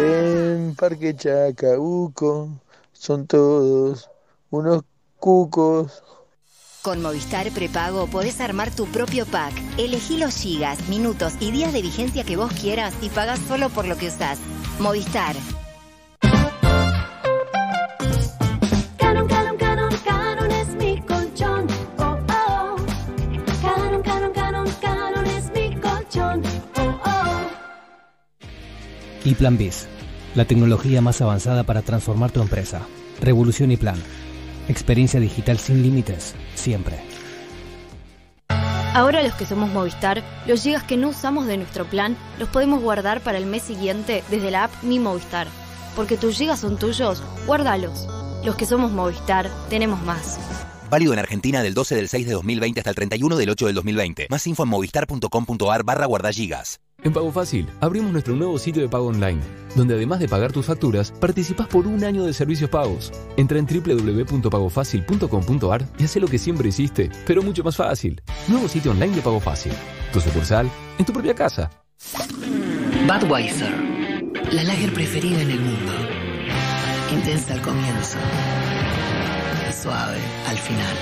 En 0.00 0.74
Parque 0.76 1.14
Chacabuco 1.14 2.48
son 2.92 3.26
todos 3.26 4.08
unos 4.48 4.82
cucos. 5.18 6.02
Con 6.80 7.02
Movistar 7.02 7.50
Prepago 7.50 8.06
podés 8.06 8.40
armar 8.40 8.74
tu 8.74 8.86
propio 8.86 9.26
pack. 9.26 9.52
Elegí 9.76 10.16
los 10.16 10.34
gigas, 10.34 10.88
minutos 10.88 11.34
y 11.38 11.50
días 11.50 11.74
de 11.74 11.82
vigencia 11.82 12.24
que 12.24 12.38
vos 12.38 12.50
quieras 12.52 12.94
y 13.02 13.10
pagás 13.10 13.40
solo 13.40 13.68
por 13.68 13.86
lo 13.86 13.98
que 13.98 14.08
usás. 14.08 14.38
Movistar. 14.78 15.36
Y 29.30 29.36
Plan 29.36 29.56
Biz, 29.56 29.86
la 30.34 30.44
tecnología 30.44 31.00
más 31.00 31.20
avanzada 31.20 31.62
para 31.62 31.82
transformar 31.82 32.32
tu 32.32 32.42
empresa. 32.42 32.82
Revolución 33.20 33.70
y 33.70 33.76
Plan. 33.76 34.02
Experiencia 34.66 35.20
digital 35.20 35.56
sin 35.60 35.84
límites, 35.84 36.34
siempre. 36.56 36.98
Ahora 38.92 39.22
los 39.22 39.34
que 39.34 39.46
somos 39.46 39.70
Movistar, 39.70 40.24
los 40.48 40.64
gigas 40.64 40.82
que 40.82 40.96
no 40.96 41.10
usamos 41.10 41.46
de 41.46 41.58
nuestro 41.58 41.84
plan 41.84 42.16
los 42.40 42.48
podemos 42.48 42.82
guardar 42.82 43.20
para 43.20 43.38
el 43.38 43.46
mes 43.46 43.62
siguiente 43.62 44.24
desde 44.30 44.50
la 44.50 44.64
app 44.64 44.82
Mi 44.82 44.98
Movistar. 44.98 45.46
Porque 45.94 46.16
tus 46.16 46.36
gigas 46.36 46.58
son 46.58 46.76
tuyos, 46.76 47.22
guárdalos. 47.46 48.08
Los 48.44 48.56
que 48.56 48.66
somos 48.66 48.90
Movistar, 48.90 49.48
tenemos 49.68 50.02
más. 50.02 50.40
Válido 50.90 51.12
en 51.12 51.20
Argentina 51.20 51.62
del 51.62 51.74
12 51.74 51.94
del 51.94 52.08
6 52.08 52.26
de 52.26 52.32
2020 52.32 52.80
hasta 52.80 52.90
el 52.90 52.96
31 52.96 53.36
del 53.36 53.50
8 53.50 53.66
del 53.66 53.74
2020. 53.76 54.26
Más 54.28 54.44
info 54.48 54.64
en 54.64 54.70
movistar.com.ar 54.70 55.84
barra 55.84 56.06
guardagigas. 56.06 56.80
En 57.02 57.12
Pago 57.12 57.32
Fácil, 57.32 57.66
abrimos 57.80 58.12
nuestro 58.12 58.36
nuevo 58.36 58.56
sitio 58.58 58.82
de 58.82 58.88
pago 58.88 59.06
online, 59.06 59.40
donde 59.74 59.94
además 59.94 60.20
de 60.20 60.28
pagar 60.28 60.52
tus 60.52 60.66
facturas, 60.66 61.12
participás 61.12 61.66
por 61.68 61.86
un 61.86 62.04
año 62.04 62.24
de 62.24 62.32
servicios 62.32 62.70
pagos. 62.70 63.12
Entra 63.36 63.58
en 63.58 63.66
www.pagofacil.com.ar 63.66 65.86
y 65.98 66.04
haz 66.04 66.16
lo 66.16 66.28
que 66.28 66.38
siempre 66.38 66.68
hiciste, 66.68 67.10
pero 67.26 67.42
mucho 67.42 67.64
más 67.64 67.76
fácil. 67.76 68.22
Nuevo 68.48 68.68
sitio 68.68 68.90
online 68.90 69.16
de 69.16 69.22
Pago 69.22 69.40
Fácil. 69.40 69.72
Tu 70.12 70.20
sucursal, 70.20 70.70
en 70.98 71.04
tu 71.04 71.12
propia 71.12 71.34
casa. 71.34 71.70
Budweiser, 73.06 73.72
la 74.52 74.64
lager 74.64 74.92
preferida 74.92 75.40
en 75.40 75.50
el 75.50 75.60
mundo. 75.60 75.92
Intensa 77.12 77.54
al 77.54 77.62
comienzo 77.62 78.18
suave 79.80 80.18
al 80.46 80.58
final. 80.58 80.96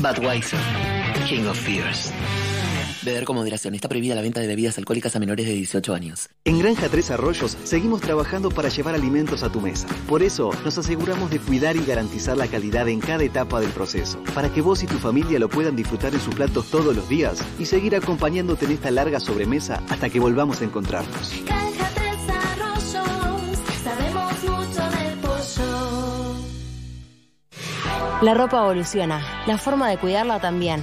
Budweiser, 0.00 0.58
King 1.28 1.46
of 1.46 1.58
Fears. 1.58 2.10
Beber 3.02 3.24
con 3.24 3.36
moderación. 3.36 3.74
Está 3.74 3.88
prohibida 3.88 4.14
la 4.14 4.20
venta 4.20 4.40
de 4.40 4.46
bebidas 4.46 4.76
alcohólicas 4.78 5.16
a 5.16 5.18
menores 5.18 5.46
de 5.46 5.54
18 5.54 5.94
años. 5.94 6.28
En 6.44 6.58
Granja 6.58 6.88
Tres 6.88 7.10
Arroyos 7.10 7.56
seguimos 7.64 8.00
trabajando 8.00 8.50
para 8.50 8.68
llevar 8.68 8.94
alimentos 8.94 9.42
a 9.42 9.50
tu 9.50 9.60
mesa. 9.60 9.88
Por 10.08 10.22
eso 10.22 10.50
nos 10.64 10.76
aseguramos 10.76 11.30
de 11.30 11.38
cuidar 11.38 11.76
y 11.76 11.84
garantizar 11.84 12.36
la 12.36 12.46
calidad 12.46 12.88
en 12.88 13.00
cada 13.00 13.24
etapa 13.24 13.60
del 13.60 13.70
proceso, 13.70 14.22
para 14.34 14.52
que 14.52 14.60
vos 14.60 14.82
y 14.82 14.86
tu 14.86 14.98
familia 14.98 15.38
lo 15.38 15.48
puedan 15.48 15.76
disfrutar 15.76 16.12
en 16.14 16.20
sus 16.20 16.34
platos 16.34 16.70
todos 16.70 16.94
los 16.94 17.08
días 17.08 17.42
y 17.58 17.64
seguir 17.64 17.96
acompañándote 17.96 18.66
en 18.66 18.72
esta 18.72 18.90
larga 18.90 19.18
sobremesa 19.20 19.82
hasta 19.88 20.10
que 20.10 20.20
volvamos 20.20 20.60
a 20.60 20.64
encontrarnos. 20.64 21.32
Granja 21.46 21.88
Tres 21.94 22.18
Arroyos, 22.28 23.58
sabemos 23.82 24.34
mucho 24.44 24.90
del 24.90 25.18
pollo. 25.20 26.36
La 28.22 28.34
ropa 28.34 28.58
evoluciona, 28.58 29.44
la 29.46 29.56
forma 29.56 29.88
de 29.88 29.96
cuidarla 29.96 30.38
también. 30.40 30.82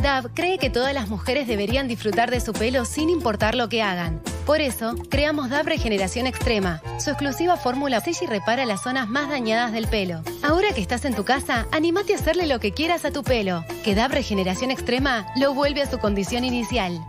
DAV 0.00 0.32
cree 0.34 0.58
que 0.58 0.70
todas 0.70 0.94
las 0.94 1.08
mujeres 1.08 1.46
deberían 1.46 1.86
disfrutar 1.86 2.30
de 2.30 2.40
su 2.40 2.52
pelo 2.52 2.84
sin 2.84 3.10
importar 3.10 3.54
lo 3.54 3.68
que 3.68 3.82
hagan. 3.82 4.22
Por 4.46 4.60
eso, 4.60 4.94
creamos 5.10 5.50
DAV 5.50 5.66
Regeneración 5.66 6.26
Extrema. 6.26 6.80
Su 6.98 7.10
exclusiva 7.10 7.56
fórmula 7.56 8.00
sella 8.00 8.20
y 8.22 8.26
repara 8.26 8.64
las 8.64 8.82
zonas 8.82 9.08
más 9.08 9.28
dañadas 9.28 9.72
del 9.72 9.86
pelo. 9.88 10.22
Ahora 10.42 10.72
que 10.74 10.80
estás 10.80 11.04
en 11.04 11.14
tu 11.14 11.24
casa, 11.24 11.66
animate 11.70 12.14
a 12.14 12.16
hacerle 12.16 12.46
lo 12.46 12.60
que 12.60 12.72
quieras 12.72 13.04
a 13.04 13.10
tu 13.10 13.22
pelo. 13.22 13.64
Que 13.84 13.94
DAV 13.94 14.12
Regeneración 14.12 14.70
Extrema 14.70 15.26
lo 15.36 15.52
vuelve 15.54 15.82
a 15.82 15.90
su 15.90 15.98
condición 15.98 16.44
inicial. 16.44 17.00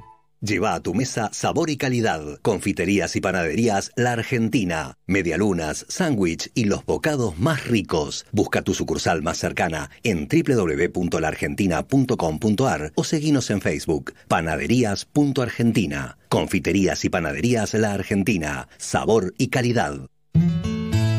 Lleva 0.44 0.74
a 0.74 0.80
tu 0.80 0.96
mesa 0.96 1.30
sabor 1.34 1.70
y 1.70 1.78
calidad. 1.78 2.40
Confiterías 2.42 3.16
y 3.16 3.22
panaderías 3.22 3.92
La 3.96 4.14
Argentina. 4.14 4.98
Medialunas, 5.06 5.86
sándwich 5.88 6.50
y 6.56 6.64
los 6.64 6.84
bocados 6.84 7.38
más 7.38 7.68
ricos. 7.68 8.26
Busca 8.32 8.64
tu 8.64 8.74
sucursal 8.74 9.22
más 9.22 9.38
cercana 9.38 9.92
en 10.02 10.28
www.laargentina.com.ar 10.28 12.92
o 12.96 13.04
seguinos 13.04 13.52
en 13.52 13.62
Facebook. 13.62 14.16
Panaderías.argentina. 14.28 16.18
Confiterías 16.28 17.06
y 17.06 17.10
panaderías 17.10 17.76
La 17.76 17.94
Argentina. 17.94 18.68
Sabor 18.78 19.36
y 19.38 19.50
calidad. 19.50 20.08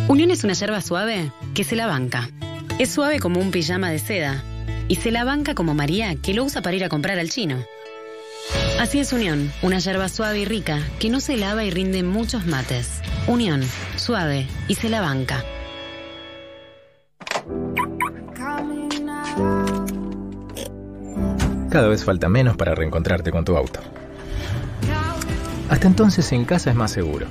Unión 0.09 0.33
es 0.33 0.43
una 0.43 0.55
yerba 0.55 0.81
suave 0.81 1.31
que 1.55 1.63
se 1.63 1.77
la 1.77 1.87
banca. 1.87 2.29
Es 2.81 2.91
suave 2.91 3.21
como 3.21 3.39
un 3.39 3.53
pijama 3.53 3.93
de 3.93 4.01
seda. 4.01 4.43
Y 4.89 4.97
se 4.97 5.13
la 5.13 5.23
banca 5.23 5.55
como 5.55 5.75
María, 5.75 6.17
que 6.17 6.35
lo 6.35 6.43
usa 6.43 6.61
para 6.61 6.75
ir 6.75 6.83
a 6.83 6.89
comprar 6.89 7.21
al 7.21 7.31
chino. 7.31 7.65
Así 8.81 8.99
es 8.99 9.13
Unión, 9.13 9.53
una 9.63 9.79
yerba 9.79 10.09
suave 10.09 10.41
y 10.41 10.45
rica 10.45 10.81
que 10.99 11.09
no 11.09 11.21
se 11.21 11.37
lava 11.37 11.65
y 11.65 11.71
rinde 11.71 12.03
muchos 12.03 12.47
mates. 12.47 13.01
Unión, 13.27 13.63
suave 13.97 14.47
y 14.69 14.75
se 14.75 14.89
la 14.89 15.01
banca. 15.01 15.45
Cada 21.71 21.89
vez 21.89 22.05
falta 22.05 22.29
menos 22.29 22.57
para 22.57 22.75
reencontrarte 22.75 23.31
con 23.31 23.45
tu 23.45 23.57
auto. 23.57 23.81
Hasta 25.71 25.87
entonces 25.87 26.31
en 26.33 26.45
casa 26.45 26.71
es 26.71 26.77
más 26.77 26.91
seguro. 26.91 27.27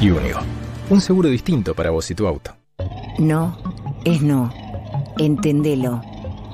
Y 0.00 0.10
único. 0.10 0.40
Un 0.88 1.00
seguro 1.00 1.28
distinto 1.28 1.74
para 1.74 1.90
vos 1.90 2.10
y 2.10 2.14
tu 2.14 2.26
auto. 2.26 2.56
No, 3.18 3.58
es 4.04 4.22
no. 4.22 4.52
Entendelo. 5.18 6.00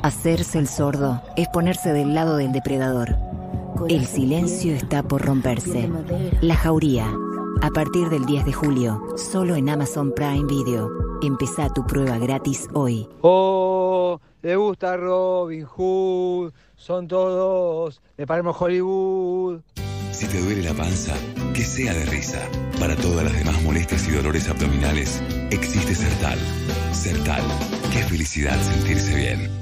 Hacerse 0.03 0.59
el 0.59 0.66
sordo 0.66 1.22
es 1.36 1.46
ponerse 1.46 1.92
del 1.92 2.12
lado 2.12 2.36
del 2.36 2.50
depredador. 2.50 3.16
El 3.88 4.05
silencio 4.07 4.74
está 4.74 5.05
por 5.05 5.22
romperse. 5.22 5.88
La 6.40 6.57
Jauría. 6.57 7.07
A 7.62 7.70
partir 7.70 8.09
del 8.09 8.26
10 8.26 8.46
de 8.46 8.53
julio, 8.53 9.00
solo 9.16 9.55
en 9.55 9.68
Amazon 9.68 10.12
Prime 10.12 10.46
Video. 10.48 10.90
Empezá 11.22 11.68
tu 11.68 11.86
prueba 11.86 12.18
gratis 12.18 12.68
hoy. 12.74 13.09
Oh, 13.20 14.18
le 14.42 14.57
gusta 14.57 14.96
Robin 14.96 15.64
Hood, 15.64 16.53
son 16.74 17.07
todos 17.07 18.03
de 18.16 18.26
Palermo 18.26 18.57
Hollywood. 18.59 19.61
Si 20.11 20.26
te 20.26 20.40
duele 20.40 20.62
la 20.64 20.74
panza, 20.74 21.14
que 21.55 21.62
sea 21.62 21.94
de 21.94 22.07
risa. 22.07 22.40
Para 22.80 22.96
todas 22.96 23.22
las 23.22 23.34
demás 23.34 23.62
molestias 23.62 24.09
y 24.09 24.11
dolores 24.11 24.48
abdominales, 24.48 25.22
existe 25.50 25.94
Sertal. 25.94 26.38
Sertal, 26.90 27.42
qué 27.92 28.03
felicidad 28.03 28.61
sentirse 28.61 29.14
bien. 29.14 29.61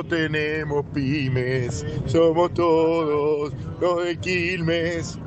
tenemos 0.03 0.85
pymes, 0.93 1.85
somos 2.05 2.53
todos 2.53 3.53
los 3.79 4.05
de 4.05 4.17
Quilmes. 4.17 5.17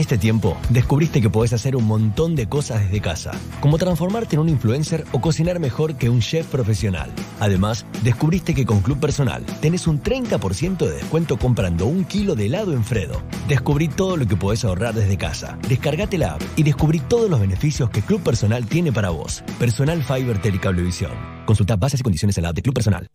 Este 0.00 0.16
tiempo, 0.16 0.56
descubriste 0.70 1.20
que 1.20 1.28
podés 1.28 1.52
hacer 1.52 1.76
un 1.76 1.84
montón 1.84 2.34
de 2.34 2.48
cosas 2.48 2.80
desde 2.80 3.02
casa, 3.02 3.32
como 3.60 3.76
transformarte 3.76 4.36
en 4.36 4.40
un 4.40 4.48
influencer 4.48 5.04
o 5.12 5.20
cocinar 5.20 5.60
mejor 5.60 5.96
que 5.96 6.08
un 6.08 6.20
chef 6.20 6.46
profesional. 6.46 7.10
Además, 7.38 7.84
descubriste 8.02 8.54
que 8.54 8.64
con 8.64 8.80
Club 8.80 8.98
Personal 8.98 9.44
tenés 9.60 9.86
un 9.86 10.02
30% 10.02 10.78
de 10.78 10.90
descuento 10.90 11.38
comprando 11.38 11.84
un 11.84 12.04
kilo 12.04 12.34
de 12.34 12.46
helado 12.46 12.72
en 12.72 12.82
Fredo. 12.82 13.20
Descubrí 13.46 13.88
todo 13.88 14.16
lo 14.16 14.26
que 14.26 14.36
podés 14.36 14.64
ahorrar 14.64 14.94
desde 14.94 15.18
casa. 15.18 15.58
Descargate 15.68 16.16
la 16.16 16.36
app 16.36 16.42
y 16.56 16.62
descubrí 16.62 17.00
todos 17.00 17.28
los 17.28 17.38
beneficios 17.38 17.90
que 17.90 18.00
Club 18.00 18.22
Personal 18.22 18.64
tiene 18.64 18.92
para 18.92 19.10
vos. 19.10 19.44
Personal 19.58 20.02
Fiber 20.02 20.40
Telecablevisión. 20.40 21.12
Consulta 21.44 21.76
bases 21.76 22.00
y 22.00 22.02
condiciones 22.02 22.38
en 22.38 22.44
la 22.44 22.48
app 22.48 22.56
de 22.56 22.62
Club 22.62 22.74
Personal. 22.74 23.06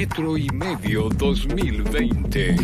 Metro 0.00 0.34
y 0.38 0.48
medio 0.48 1.10
2020. 1.10 2.56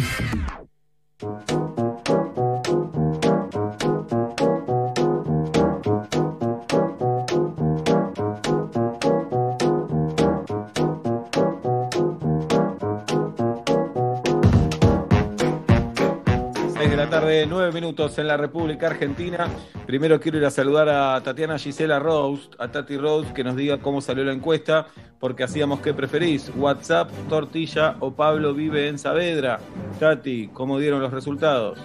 Tarde, 17.26 17.46
nueve 17.46 17.72
minutos 17.72 18.18
en 18.18 18.28
la 18.28 18.36
República 18.36 18.86
Argentina. 18.86 19.48
Primero 19.84 20.20
quiero 20.20 20.38
ir 20.38 20.44
a 20.44 20.50
saludar 20.50 20.88
a 20.88 21.20
Tatiana 21.22 21.58
Gisela 21.58 21.98
Rose, 21.98 22.50
a 22.56 22.68
Tati 22.68 22.96
Rose, 22.96 23.32
que 23.34 23.42
nos 23.42 23.56
diga 23.56 23.78
cómo 23.78 24.00
salió 24.00 24.22
la 24.22 24.32
encuesta, 24.32 24.86
porque 25.18 25.42
hacíamos 25.42 25.80
qué 25.80 25.92
preferís, 25.92 26.52
WhatsApp, 26.54 27.10
tortilla 27.28 27.96
o 27.98 28.12
Pablo 28.12 28.54
vive 28.54 28.86
en 28.86 28.98
Saavedra. 28.98 29.58
Tati, 29.98 30.50
¿cómo 30.52 30.78
dieron 30.78 31.00
los 31.00 31.12
resultados? 31.12 31.78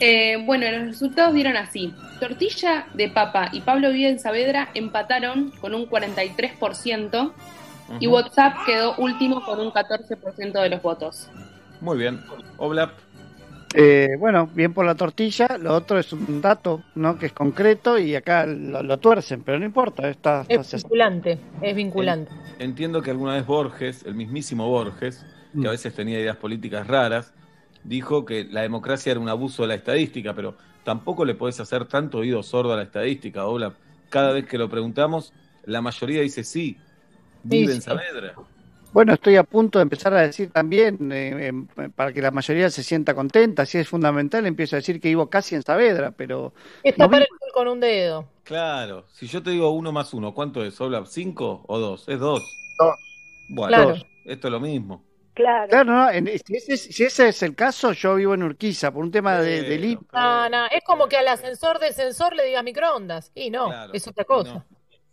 Eh, 0.00 0.42
bueno, 0.44 0.68
los 0.68 0.86
resultados 0.88 1.32
dieron 1.32 1.56
así. 1.56 1.94
Tortilla 2.18 2.86
de 2.94 3.08
papa 3.08 3.50
y 3.52 3.60
Pablo 3.60 3.92
Vive 3.92 4.08
en 4.08 4.18
Saavedra 4.18 4.70
empataron 4.74 5.50
con 5.60 5.74
un 5.74 5.88
43% 5.88 7.32
y. 8.00 8.06
WhatsApp 8.08 8.56
quedó 8.66 8.96
último 8.96 9.44
con 9.44 9.60
un 9.60 9.70
14% 9.70 10.60
de 10.60 10.68
los 10.70 10.82
votos. 10.82 11.28
Muy 11.80 11.98
bien. 11.98 12.20
Oblap. 12.56 12.90
Eh, 13.72 14.16
bueno, 14.18 14.48
bien 14.48 14.74
por 14.74 14.84
la 14.84 14.96
tortilla, 14.96 15.46
lo 15.58 15.74
otro 15.74 15.98
es 15.98 16.12
un 16.12 16.40
dato, 16.40 16.86
¿no? 16.94 17.16
Que 17.18 17.26
es 17.26 17.32
concreto 17.32 17.98
y 17.98 18.14
acá 18.16 18.44
lo, 18.46 18.82
lo 18.82 18.98
tuercen, 18.98 19.44
pero 19.44 19.58
no 19.60 19.64
importa, 19.64 20.08
está, 20.08 20.42
está- 20.42 20.60
Es 20.60 20.72
vinculante, 20.72 21.46
es 21.60 21.74
vinculante. 21.76 22.32
Entiendo 22.58 23.02
que 23.02 23.10
alguna 23.10 23.34
vez 23.34 23.46
Borges, 23.46 24.04
el 24.04 24.14
mismísimo 24.14 24.68
Borges, 24.68 25.26
que 25.58 25.68
a 25.68 25.70
veces 25.70 25.94
tenía 25.94 26.20
ideas 26.20 26.36
políticas 26.36 26.86
raras, 26.86 27.34
dijo 27.82 28.24
que 28.24 28.44
la 28.44 28.62
democracia 28.62 29.12
era 29.12 29.20
un 29.20 29.28
abuso 29.30 29.62
de 29.62 29.68
la 29.68 29.74
estadística, 29.76 30.34
pero 30.34 30.56
tampoco 30.82 31.24
le 31.24 31.34
podés 31.34 31.58
hacer 31.60 31.86
tanto 31.86 32.18
oído 32.18 32.42
sordo 32.42 32.72
a 32.72 32.76
la 32.76 32.82
estadística, 32.82 33.46
Oblap. 33.46 33.78
Cada 34.10 34.32
vez 34.32 34.46
que 34.46 34.58
lo 34.58 34.68
preguntamos, 34.68 35.34
la 35.62 35.80
mayoría 35.80 36.20
dice 36.22 36.44
sí, 36.44 36.84
vive 37.42 37.72
Sí, 37.74 37.76
en 37.76 37.80
sí. 37.82 37.90
Bueno, 38.92 39.14
estoy 39.14 39.36
a 39.36 39.44
punto 39.44 39.78
de 39.78 39.84
empezar 39.84 40.12
a 40.14 40.22
decir 40.22 40.50
también, 40.50 41.12
eh, 41.12 41.46
em, 41.46 41.66
para 41.94 42.12
que 42.12 42.20
la 42.20 42.30
mayoría 42.32 42.70
se 42.70 42.82
sienta 42.82 43.14
contenta, 43.14 43.64
si 43.64 43.78
es 43.78 43.88
fundamental, 43.88 44.44
empiezo 44.46 44.74
a 44.76 44.78
decir 44.78 45.00
que 45.00 45.08
vivo 45.08 45.30
casi 45.30 45.54
en 45.54 45.62
Saavedra, 45.62 46.10
pero 46.10 46.52
Es 46.82 46.98
no 46.98 47.04
tapar 47.04 47.20
vivo- 47.20 47.32
el 47.34 47.38
sol 47.38 47.50
con 47.54 47.68
un 47.68 47.80
dedo. 47.80 48.28
Claro, 48.42 49.06
si 49.12 49.26
yo 49.28 49.42
te 49.42 49.50
digo 49.50 49.70
uno 49.70 49.92
más 49.92 50.12
uno, 50.12 50.34
¿cuánto 50.34 50.64
es, 50.64 50.80
Oblap? 50.80 51.06
¿Cinco 51.06 51.62
o 51.68 51.78
dos? 51.78 52.08
Es 52.08 52.18
dos. 52.18 52.42
Bueno, 53.48 53.68
Claro. 53.76 53.94
esto 54.24 54.48
es 54.48 54.52
lo 54.52 54.60
mismo. 54.60 55.04
Claro. 55.34 55.68
Claro, 55.70 55.84
no, 55.92 56.10
en- 56.10 56.26
si, 56.26 56.56
ese, 56.56 56.74
es- 56.74 56.82
si 56.82 57.04
ese 57.04 57.28
es 57.28 57.42
el 57.44 57.54
caso, 57.54 57.92
yo 57.92 58.16
vivo 58.16 58.34
en 58.34 58.42
Urquiza, 58.42 58.90
por 58.92 59.04
un 59.04 59.10
tema 59.12 59.38
de, 59.38 59.62
de 59.62 59.78
lim- 59.78 60.00
No, 60.12 60.48
no, 60.48 60.66
es 60.66 60.82
como 60.84 61.06
que 61.08 61.16
al 61.16 61.28
ascensor 61.28 61.78
de 61.78 61.92
sensor 61.92 62.34
le 62.34 62.44
digas 62.44 62.64
microondas. 62.64 63.30
Y 63.34 63.50
no, 63.50 63.72
es 63.92 64.06
otra 64.08 64.24
cosa. 64.24 64.66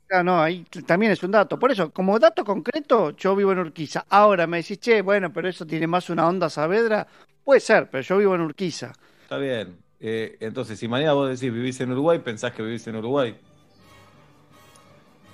Claro, 0.08 0.24
no, 0.24 0.42
ahí 0.42 0.66
también 0.86 1.12
es 1.12 1.22
un 1.24 1.32
dato. 1.32 1.60
Por 1.60 1.72
eso, 1.72 1.92
como 1.92 2.18
dato 2.18 2.46
concreto, 2.46 3.12
yo 3.18 3.36
vivo 3.36 3.52
en 3.52 3.60
Urquiza. 3.60 4.06
Ahora 4.10 4.48
me 4.48 4.58
decís, 4.58 4.80
che, 4.80 5.02
bueno, 5.02 5.34
pero 5.34 5.50
eso 5.50 5.66
tiene 5.66 5.86
más 5.86 6.10
una 6.10 6.28
onda 6.28 6.50
Saavedra. 6.50 7.06
Puede 7.44 7.60
ser, 7.60 7.90
pero 7.90 8.04
yo 8.04 8.18
vivo 8.18 8.36
en 8.36 8.42
Urquiza. 8.42 8.94
Está 9.24 9.38
bien. 9.38 9.78
Eh, 10.00 10.38
entonces, 10.40 10.80
si 10.80 10.88
mañana 10.88 11.14
vos 11.14 11.30
decís 11.30 11.54
vivís 11.54 11.80
en 11.82 11.92
Uruguay, 11.92 12.20
pensás 12.20 12.54
que 12.54 12.64
vivís 12.64 12.88
en 12.88 12.96
Uruguay. 12.96 13.36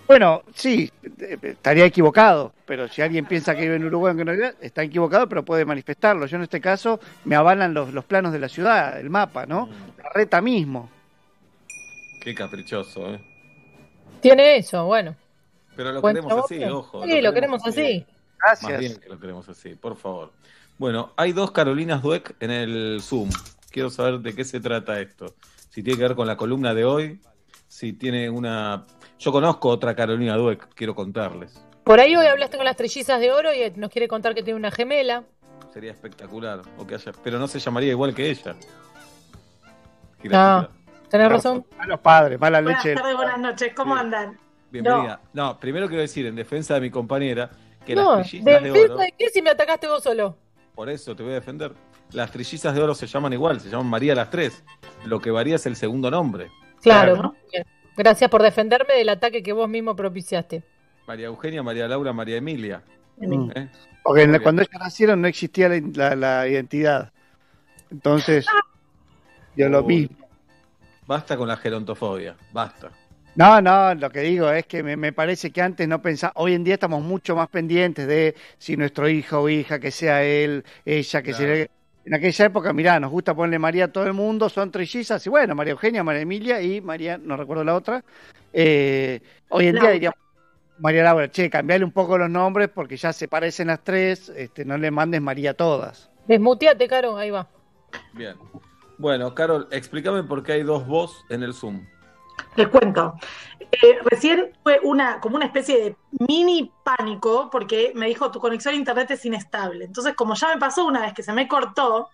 Bueno, 0.07 0.41
sí, 0.55 0.91
eh, 1.19 1.37
estaría 1.43 1.85
equivocado, 1.85 2.53
pero 2.65 2.87
si 2.87 3.01
alguien 3.03 3.25
piensa 3.25 3.55
que 3.55 3.61
vive 3.61 3.75
en 3.75 3.85
Uruguay, 3.85 4.09
aunque 4.09 4.25
no 4.25 4.31
está 4.59 4.83
equivocado, 4.83 5.29
pero 5.29 5.45
puede 5.45 5.65
manifestarlo. 5.65 6.25
Yo 6.25 6.37
en 6.37 6.43
este 6.43 6.59
caso 6.59 6.99
me 7.25 7.35
avalan 7.35 7.75
los, 7.75 7.93
los 7.93 8.05
planos 8.05 8.33
de 8.33 8.39
la 8.39 8.49
ciudad, 8.49 8.99
el 8.99 9.11
mapa, 9.11 9.45
¿no? 9.45 9.69
La 10.01 10.09
reta 10.09 10.41
mismo. 10.41 10.89
Qué 12.19 12.33
caprichoso, 12.33 13.13
¿eh? 13.13 13.32
Tiene 14.23 14.55
eso, 14.55 14.85
bueno. 14.85 15.15
Pero 15.75 15.91
lo 15.91 16.01
queremos 16.01 16.45
así, 16.45 16.63
ojo. 16.63 17.03
Sí, 17.03 17.21
lo 17.21 17.33
queremos 17.33 17.67
así. 17.67 18.05
Más 18.41 18.79
bien 18.79 18.97
que 18.97 19.09
lo 19.09 19.19
queremos 19.19 19.49
así, 19.49 19.75
por 19.75 19.97
favor. 19.97 20.31
Bueno, 20.77 21.11
hay 21.17 21.33
dos 21.33 21.51
Carolinas 21.51 22.01
Dueck 22.01 22.35
en 22.39 22.51
el 22.51 22.99
Zoom. 23.01 23.29
Quiero 23.69 23.89
saber 23.89 24.19
de 24.19 24.33
qué 24.33 24.45
se 24.45 24.61
trata 24.61 24.99
esto. 25.01 25.35
Si 25.69 25.83
tiene 25.83 25.97
que 25.97 26.03
ver 26.03 26.15
con 26.15 26.25
la 26.25 26.37
columna 26.37 26.73
de 26.73 26.85
hoy, 26.85 27.19
si 27.67 27.91
tiene 27.91 28.29
una... 28.29 28.85
Yo 29.19 29.31
conozco 29.33 29.67
otra 29.67 29.93
Carolina 29.93 30.37
Dueck, 30.37 30.69
quiero 30.73 30.95
contarles. 30.95 31.61
Por 31.83 31.99
ahí 31.99 32.15
hoy 32.15 32.25
hablaste 32.25 32.55
con 32.55 32.65
las 32.65 32.77
trellizas 32.77 33.19
de 33.19 33.31
oro 33.31 33.53
y 33.53 33.71
nos 33.75 33.89
quiere 33.89 34.07
contar 34.07 34.33
que 34.35 34.41
tiene 34.43 34.57
una 34.57 34.71
gemela. 34.71 35.23
Sería 35.73 35.91
espectacular. 35.91 36.61
O 36.77 36.87
que 36.87 36.95
haya... 36.95 37.11
Pero 37.23 37.39
no 37.39 37.47
se 37.47 37.59
llamaría 37.59 37.91
igual 37.91 38.15
que 38.15 38.29
ella. 38.29 38.55
Ah, 40.31 40.69
tenés 41.13 41.29
razón. 41.31 41.65
Malos 41.77 41.99
padres, 41.99 42.39
mala 42.39 42.59
Buenas 42.61 42.83
leche. 42.83 42.95
tardes, 42.99 43.15
buenas 43.15 43.39
noches, 43.39 43.71
¿cómo 43.75 43.95
andan? 43.95 44.37
Bienvenida. 44.71 45.21
No. 45.33 45.59
primero 45.59 45.87
quiero 45.87 46.01
decir, 46.01 46.25
en 46.25 46.35
defensa 46.35 46.73
de 46.73 46.81
mi 46.81 46.89
compañera, 46.89 47.51
que 47.85 47.93
No, 47.93 48.17
las 48.17 48.27
trillizas 48.29 48.45
de 48.63 48.69
¿defensa 48.71 48.93
oro... 48.93 49.03
de 49.03 49.13
qué 49.17 49.29
si 49.29 49.41
me 49.43 49.51
atacaste 49.51 49.87
vos 49.87 50.01
solo? 50.01 50.35
Por 50.73 50.89
eso 50.89 51.15
te 51.15 51.21
voy 51.21 51.33
a 51.33 51.35
defender. 51.35 51.71
Las 52.13 52.31
trillizas 52.31 52.73
de 52.73 52.81
oro 52.81 52.95
se 52.95 53.05
llaman 53.05 53.31
igual, 53.33 53.59
se 53.59 53.69
llaman 53.69 53.87
María 53.87 54.15
las 54.15 54.31
Tres. 54.31 54.63
Lo 55.05 55.19
que 55.19 55.29
varía 55.29 55.55
es 55.57 55.65
el 55.67 55.75
segundo 55.75 56.09
nombre. 56.09 56.49
Claro. 56.81 57.35
Gracias 57.95 58.29
por 58.31 58.41
defenderme 58.41 58.95
del 58.95 59.09
ataque 59.09 59.43
que 59.43 59.53
vos 59.53 59.69
mismo 59.69 59.95
propiciaste. 59.95 60.63
María 61.07 61.27
Eugenia, 61.27 61.61
María 61.61 61.87
Laura, 61.87 62.11
María 62.11 62.37
Emilia. 62.37 62.81
Mm. 63.17 63.51
¿Eh? 63.55 63.69
Porque 64.03 64.39
cuando 64.41 64.63
ellos 64.63 64.73
nacieron 64.79 65.21
no 65.21 65.27
existía 65.27 65.69
la, 65.69 65.79
la- 65.93 66.15
la 66.15 66.47
identidad. 66.47 67.11
Entonces, 67.91 68.47
yo 69.55 69.69
lo 69.69 69.83
vi. 69.83 70.09
Basta 71.05 71.37
con 71.37 71.47
la 71.47 71.57
gerontofobia, 71.57 72.35
basta. 72.51 72.91
No, 73.35 73.59
no, 73.61 73.95
lo 73.95 74.09
que 74.11 74.21
digo 74.21 74.49
es 74.51 74.65
que 74.67 74.83
me, 74.83 74.95
me 74.95 75.11
parece 75.11 75.51
que 75.51 75.61
antes 75.61 75.87
no 75.87 76.01
pensaba, 76.01 76.33
hoy 76.35 76.53
en 76.53 76.63
día 76.63 76.75
estamos 76.75 77.03
mucho 77.03 77.35
más 77.35 77.49
pendientes 77.49 78.07
de 78.07 78.35
si 78.59 78.77
nuestro 78.77 79.09
hijo 79.09 79.41
o 79.41 79.49
hija, 79.49 79.79
que 79.79 79.91
sea 79.91 80.23
él, 80.23 80.63
ella, 80.85 81.21
que 81.21 81.33
sea... 81.33 81.67
En 82.05 82.13
aquella 82.13 82.45
época, 82.45 82.73
mirá, 82.73 82.99
nos 82.99 83.11
gusta 83.11 83.33
ponerle 83.33 83.59
María 83.59 83.85
a 83.85 83.87
todo 83.87 84.05
el 84.05 84.13
mundo, 84.13 84.49
son 84.49 84.69
trillizas, 84.71 85.25
y 85.25 85.29
bueno, 85.29 85.55
María 85.55 85.71
Eugenia, 85.71 86.03
María 86.03 86.21
Emilia 86.21 86.61
y 86.61 86.81
María, 86.81 87.17
no 87.17 87.37
recuerdo 87.37 87.63
la 87.63 87.75
otra. 87.75 88.03
Eh, 88.51 89.21
hoy 89.47 89.67
en 89.67 89.79
día 89.79 89.91
diríamos, 89.91 90.19
María 90.79 91.03
Laura, 91.03 91.31
che, 91.31 91.49
cambiarle 91.49 91.85
un 91.85 91.93
poco 91.93 92.17
los 92.17 92.29
nombres 92.29 92.67
porque 92.67 92.97
ya 92.97 93.13
se 93.13 93.29
parecen 93.29 93.67
las 93.67 93.83
tres, 93.85 94.27
este, 94.35 94.65
no 94.65 94.77
le 94.77 94.91
mandes 94.91 95.21
María 95.21 95.51
a 95.51 95.53
todas. 95.53 96.09
Desmuteate, 96.27 96.87
Caro, 96.89 97.15
ahí 97.15 97.31
va. 97.31 97.47
Bien. 98.13 98.35
Bueno, 99.03 99.35
Carol, 99.35 99.67
explícame 99.69 100.23
por 100.23 100.43
qué 100.43 100.53
hay 100.53 100.63
dos 100.63 100.87
vos 100.87 101.25
en 101.27 101.43
el 101.43 101.53
Zoom. 101.53 101.85
Les 102.55 102.69
cuento. 102.69 103.15
Eh, 103.59 103.99
recién 104.05 104.53
fue 104.63 104.79
una, 104.81 105.19
como 105.19 105.35
una 105.35 105.43
especie 105.45 105.77
de 105.77 105.97
mini 106.25 106.71
pánico 106.85 107.49
porque 107.51 107.91
me 107.95 108.07
dijo 108.07 108.31
tu 108.31 108.39
conexión 108.39 108.73
a 108.75 108.77
internet 108.77 109.11
es 109.11 109.25
inestable. 109.25 109.83
Entonces, 109.83 110.13
como 110.15 110.35
ya 110.35 110.47
me 110.47 110.57
pasó 110.57 110.85
una 110.85 111.01
vez 111.01 111.13
que 111.13 111.21
se 111.21 111.33
me 111.33 111.49
cortó, 111.49 112.11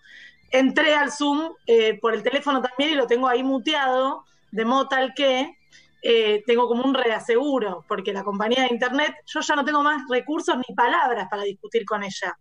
entré 0.50 0.96
al 0.96 1.12
Zoom 1.12 1.52
eh, 1.64 1.96
por 2.00 2.12
el 2.12 2.24
teléfono 2.24 2.60
también 2.60 2.90
y 2.90 2.96
lo 2.96 3.06
tengo 3.06 3.28
ahí 3.28 3.44
muteado, 3.44 4.24
de 4.50 4.64
modo 4.64 4.88
tal 4.88 5.14
que 5.14 5.56
eh, 6.02 6.42
tengo 6.44 6.66
como 6.66 6.82
un 6.82 6.92
reaseguro, 6.94 7.84
porque 7.86 8.12
la 8.12 8.24
compañía 8.24 8.62
de 8.64 8.72
internet, 8.72 9.14
yo 9.26 9.38
ya 9.42 9.54
no 9.54 9.64
tengo 9.64 9.84
más 9.84 10.02
recursos 10.10 10.56
ni 10.68 10.74
palabras 10.74 11.28
para 11.30 11.44
discutir 11.44 11.84
con 11.84 12.02
ella. 12.02 12.36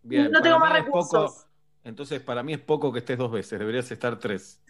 Bien, 0.00 0.30
no 0.30 0.40
tengo 0.40 0.58
más 0.58 0.72
recursos. 0.72 1.10
poco- 1.10 1.51
entonces, 1.84 2.20
para 2.20 2.42
mí 2.42 2.52
es 2.52 2.60
poco 2.60 2.92
que 2.92 3.00
estés 3.00 3.18
dos 3.18 3.30
veces, 3.30 3.58
deberías 3.58 3.90
estar 3.90 4.18
tres. 4.18 4.60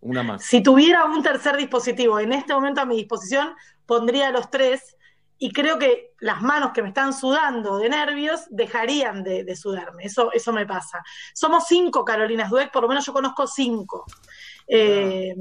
Una 0.00 0.22
más. 0.22 0.44
Si 0.44 0.62
tuviera 0.62 1.04
un 1.04 1.22
tercer 1.22 1.56
dispositivo 1.56 2.18
en 2.18 2.32
este 2.32 2.52
momento 2.54 2.80
a 2.80 2.86
mi 2.86 2.96
disposición, 2.96 3.54
pondría 3.86 4.30
los 4.30 4.50
tres 4.50 4.96
y 5.38 5.52
creo 5.52 5.78
que 5.78 6.14
las 6.20 6.40
manos 6.40 6.72
que 6.72 6.82
me 6.82 6.88
están 6.88 7.12
sudando 7.12 7.78
de 7.78 7.88
nervios 7.88 8.42
dejarían 8.50 9.22
de, 9.24 9.56
sudarme. 9.56 10.04
Eso, 10.04 10.32
eso 10.32 10.52
me 10.52 10.66
pasa. 10.66 11.02
Somos 11.34 11.66
cinco 11.66 12.04
Carolinas 12.04 12.50
Dueck, 12.50 12.72
por 12.72 12.82
lo 12.82 12.88
menos 12.88 13.04
yo 13.04 13.12
conozco 13.12 13.46
cinco. 13.46 14.04
Eh, 14.68 15.34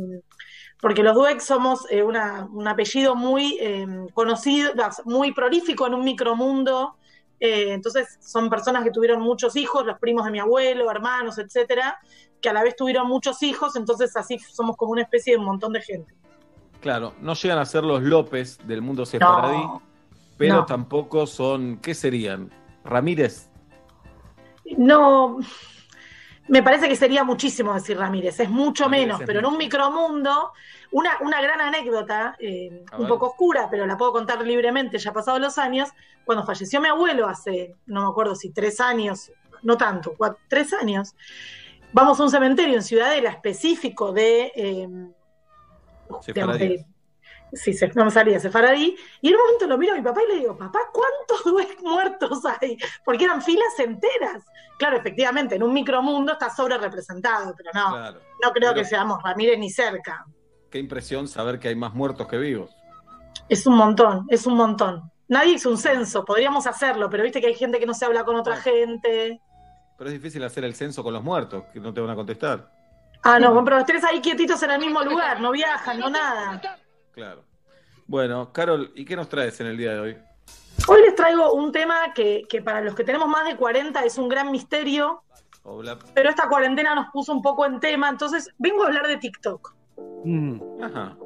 porque 0.81 1.03
los 1.03 1.13
Dueck 1.13 1.39
somos 1.39 1.85
eh, 1.91 2.01
un 2.01 2.67
apellido 2.67 3.15
muy 3.15 3.57
eh, 3.61 3.85
conocido, 4.15 4.73
muy 5.05 5.31
prolífico 5.33 5.85
en 5.85 5.93
un 5.93 6.03
micromundo. 6.03 6.97
Eh, 7.43 7.73
entonces 7.73 8.19
son 8.21 8.51
personas 8.51 8.83
que 8.83 8.91
tuvieron 8.91 9.19
muchos 9.19 9.55
hijos, 9.55 9.83
los 9.83 9.97
primos 9.97 10.25
de 10.25 10.31
mi 10.31 10.37
abuelo, 10.37 10.91
hermanos, 10.91 11.39
etcétera, 11.39 11.99
que 12.39 12.49
a 12.49 12.53
la 12.53 12.61
vez 12.61 12.75
tuvieron 12.75 13.07
muchos 13.07 13.41
hijos, 13.41 13.75
entonces 13.75 14.15
así 14.15 14.37
somos 14.37 14.77
como 14.77 14.91
una 14.91 15.01
especie 15.01 15.33
de 15.33 15.39
un 15.39 15.45
montón 15.45 15.73
de 15.73 15.81
gente. 15.81 16.13
Claro, 16.81 17.15
no 17.19 17.33
llegan 17.33 17.57
a 17.57 17.65
ser 17.65 17.83
los 17.83 18.03
López 18.03 18.59
del 18.67 18.83
mundo 18.83 19.07
sefaradí, 19.07 19.63
pero 20.37 20.57
no. 20.57 20.65
tampoco 20.67 21.25
son, 21.25 21.77
¿qué 21.77 21.95
serían? 21.95 22.51
Ramírez. 22.83 23.49
No, 24.77 25.39
me 26.47 26.61
parece 26.61 26.87
que 26.87 26.95
sería 26.95 27.23
muchísimo 27.23 27.73
decir 27.73 27.97
Ramírez, 27.97 28.39
es 28.39 28.51
mucho 28.51 28.83
Ramírez 28.83 29.05
menos, 29.05 29.21
es 29.21 29.25
pero 29.25 29.39
en 29.39 29.45
un 29.47 29.57
micromundo, 29.57 30.51
una, 30.91 31.17
una 31.21 31.41
gran 31.41 31.61
anécdota, 31.61 32.35
eh, 32.39 32.83
un 32.93 32.99
ver. 32.99 33.07
poco 33.07 33.27
oscura, 33.27 33.67
pero 33.69 33.85
la 33.85 33.97
puedo 33.97 34.11
contar 34.11 34.41
libremente, 34.45 34.97
ya 34.97 35.13
pasados 35.13 35.39
los 35.39 35.57
años, 35.57 35.89
cuando 36.25 36.45
falleció 36.45 36.81
mi 36.81 36.87
abuelo 36.89 37.27
hace, 37.27 37.75
no 37.85 38.03
me 38.03 38.09
acuerdo 38.09 38.35
si 38.35 38.51
tres 38.51 38.79
años, 38.79 39.31
no 39.63 39.77
tanto, 39.77 40.15
tres 40.47 40.73
años, 40.73 41.15
vamos 41.93 42.19
a 42.19 42.23
un 42.23 42.31
cementerio 42.31 42.75
en 42.75 42.83
Ciudadela 42.83 43.29
específico 43.29 44.11
de... 44.11 44.51
eh, 44.55 44.87
digamos, 46.33 46.59
de- 46.59 46.85
sí, 47.53 47.73
se- 47.73 47.87
no 47.95 48.05
me 48.05 48.11
salía, 48.11 48.39
Sefaradí, 48.39 48.95
y 49.21 49.27
en 49.29 49.35
un 49.35 49.41
momento 49.41 49.67
lo 49.67 49.77
miro 49.77 49.93
a 49.93 49.97
mi 49.97 50.01
papá 50.03 50.21
y 50.23 50.33
le 50.33 50.39
digo, 50.39 50.57
papá, 50.57 50.79
¿cuántos 50.93 51.81
muertos 51.83 52.41
hay? 52.45 52.77
Porque 53.05 53.25
eran 53.25 53.41
filas 53.41 53.77
enteras. 53.79 54.43
Claro, 54.77 54.97
efectivamente, 54.97 55.55
en 55.55 55.63
un 55.63 55.73
micromundo 55.73 56.33
está 56.33 56.49
sobre 56.49 56.77
representado, 56.77 57.53
pero 57.55 57.69
no, 57.73 57.89
Claro. 57.91 58.19
no 58.43 58.51
creo 58.51 58.71
Pero- 58.71 58.73
que 58.81 58.85
seamos 58.85 59.21
Ramírez 59.23 59.57
ni 59.59 59.69
cerca. 59.69 60.25
Qué 60.71 60.79
impresión 60.79 61.27
saber 61.27 61.59
que 61.59 61.67
hay 61.67 61.75
más 61.75 61.93
muertos 61.93 62.27
que 62.27 62.37
vivos. 62.37 62.71
Es 63.49 63.67
un 63.67 63.75
montón, 63.75 64.25
es 64.29 64.47
un 64.47 64.55
montón. 64.55 65.11
Nadie 65.27 65.55
hizo 65.55 65.69
un 65.69 65.77
censo, 65.77 66.23
podríamos 66.23 66.65
hacerlo, 66.65 67.09
pero 67.09 67.23
viste 67.23 67.41
que 67.41 67.47
hay 67.47 67.55
gente 67.55 67.77
que 67.77 67.85
no 67.85 67.93
se 67.93 68.05
habla 68.05 68.23
con 68.23 68.37
otra 68.37 68.55
gente. 68.55 69.41
Pero 69.97 70.09
es 70.09 70.13
difícil 70.13 70.41
hacer 70.43 70.63
el 70.63 70.73
censo 70.73 71.03
con 71.03 71.13
los 71.13 71.23
muertos, 71.23 71.65
que 71.73 71.79
no 71.81 71.93
te 71.93 71.99
van 71.99 72.11
a 72.11 72.15
contestar. 72.15 72.71
Ah, 73.21 73.37
no, 73.37 73.63
pero 73.65 73.77
los 73.77 73.85
tres 73.85 74.03
ahí 74.05 74.21
quietitos 74.21 74.63
en 74.63 74.71
el 74.71 74.79
mismo 74.79 75.03
lugar, 75.03 75.41
no 75.41 75.51
viajan, 75.51 75.99
no 75.99 76.09
nada. 76.09 76.79
Claro. 77.11 77.43
Bueno, 78.07 78.51
Carol, 78.53 78.93
¿y 78.95 79.03
qué 79.03 79.15
nos 79.17 79.27
traes 79.27 79.59
en 79.59 79.67
el 79.67 79.77
día 79.77 79.91
de 79.93 79.99
hoy? 79.99 80.17
Hoy 80.87 81.01
les 81.01 81.15
traigo 81.15 81.53
un 81.53 81.71
tema 81.71 82.13
que, 82.15 82.45
que 82.49 82.61
para 82.61 82.81
los 82.81 82.95
que 82.95 83.03
tenemos 83.03 83.27
más 83.27 83.45
de 83.45 83.57
40 83.57 84.03
es 84.05 84.17
un 84.17 84.29
gran 84.29 84.51
misterio, 84.51 85.23
Hola. 85.63 85.99
pero 86.13 86.29
esta 86.29 86.47
cuarentena 86.47 86.95
nos 86.95 87.09
puso 87.11 87.33
un 87.33 87.41
poco 87.41 87.65
en 87.65 87.79
tema, 87.79 88.09
entonces 88.09 88.49
vengo 88.57 88.83
a 88.83 88.87
hablar 88.87 89.05
de 89.05 89.17
TikTok. 89.17 89.80
Ajá. 90.81 91.17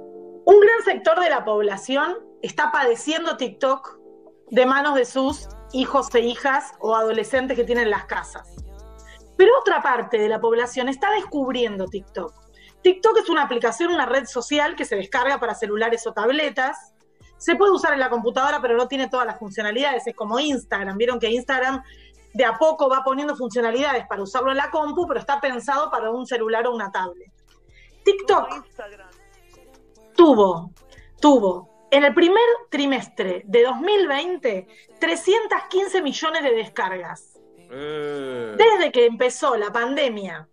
Un 0.45 0.59
gran 0.59 0.81
sector 0.83 1.19
de 1.19 1.29
la 1.29 1.43
población 1.43 2.17
está 2.41 2.71
padeciendo 2.71 3.37
TikTok 3.37 3.97
de 4.51 4.65
manos 4.65 4.95
de 4.95 5.05
sus 5.05 5.47
hijos 5.73 6.13
e 6.13 6.19
hijas 6.19 6.73
o 6.79 6.95
adolescentes 6.95 7.57
que 7.57 7.63
tienen 7.63 7.85
en 7.85 7.91
las 7.91 8.05
casas. 8.05 8.55
Pero 9.37 9.51
otra 9.59 9.81
parte 9.81 10.17
de 10.17 10.29
la 10.29 10.39
población 10.39 10.87
está 10.87 11.11
descubriendo 11.11 11.87
TikTok. 11.87 12.33
TikTok 12.83 13.17
es 13.17 13.29
una 13.29 13.41
aplicación, 13.41 13.91
una 13.91 14.05
red 14.05 14.25
social 14.25 14.75
que 14.75 14.85
se 14.85 14.95
descarga 14.95 15.39
para 15.39 15.55
celulares 15.55 16.05
o 16.05 16.13
tabletas. 16.13 16.93
Se 17.37 17.55
puede 17.55 17.71
usar 17.71 17.93
en 17.93 17.99
la 17.99 18.09
computadora, 18.09 18.61
pero 18.61 18.77
no 18.77 18.87
tiene 18.87 19.09
todas 19.09 19.25
las 19.25 19.39
funcionalidades. 19.39 20.05
Es 20.05 20.15
como 20.15 20.39
Instagram. 20.39 20.97
Vieron 20.97 21.19
que 21.19 21.29
Instagram 21.31 21.81
de 22.33 22.45
a 22.45 22.57
poco 22.57 22.87
va 22.89 23.01
poniendo 23.03 23.35
funcionalidades 23.35 24.05
para 24.07 24.21
usarlo 24.21 24.51
en 24.51 24.57
la 24.57 24.69
compu, 24.69 25.07
pero 25.07 25.19
está 25.19 25.41
pensado 25.41 25.89
para 25.89 26.11
un 26.11 26.27
celular 26.27 26.67
o 26.67 26.75
una 26.75 26.91
tablet. 26.91 27.31
TikTok 28.05 28.65
tuvo, 30.15 30.71
tuvo 31.19 31.87
en 31.91 32.03
el 32.03 32.13
primer 32.13 32.43
trimestre 32.69 33.41
de 33.45 33.63
2020 33.63 34.67
315 34.99 36.01
millones 36.01 36.43
de 36.43 36.51
descargas. 36.53 37.39
Eh, 37.57 38.55
Desde 38.57 38.91
que 38.91 39.05
empezó 39.07 39.57
la 39.57 39.71
pandemia, 39.71 40.47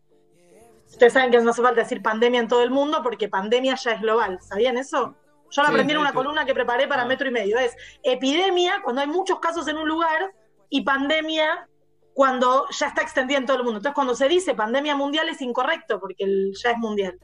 ustedes 0.88 1.12
saben 1.12 1.30
que 1.30 1.38
no 1.40 1.50
hace 1.50 1.62
falta 1.62 1.82
decir 1.82 2.02
pandemia 2.02 2.40
en 2.40 2.48
todo 2.48 2.62
el 2.62 2.70
mundo 2.70 3.02
porque 3.02 3.28
pandemia 3.28 3.74
ya 3.76 3.92
es 3.92 4.00
global, 4.00 4.38
¿sabían 4.42 4.76
eso? 4.78 5.14
Yo 5.50 5.62
lo 5.62 5.68
Sí, 5.68 5.72
aprendí 5.74 5.92
en 5.92 5.98
una 6.00 6.08
sí. 6.10 6.14
columna 6.14 6.46
que 6.46 6.54
preparé 6.54 6.88
para 6.88 7.02
Ah. 7.02 7.06
metro 7.06 7.28
y 7.28 7.30
medio. 7.30 7.58
Es 7.58 7.76
epidemia 8.02 8.80
cuando 8.82 9.02
hay 9.02 9.06
muchos 9.08 9.38
casos 9.38 9.68
en 9.68 9.76
un 9.76 9.86
lugar 9.86 10.32
y 10.70 10.80
pandemia 10.82 11.68
cuando 12.14 12.66
ya 12.70 12.86
está 12.88 13.02
extendida 13.02 13.38
en 13.38 13.44
todo 13.46 13.58
el 13.58 13.62
mundo. 13.64 13.78
Entonces, 13.78 13.94
cuando 13.94 14.14
se 14.14 14.28
dice 14.28 14.54
pandemia 14.54 14.96
mundial 14.96 15.28
es 15.28 15.40
incorrecto 15.42 16.00
porque 16.00 16.24
el- 16.24 16.52
ya 16.62 16.70
es 16.70 16.78
mundial. 16.78 17.18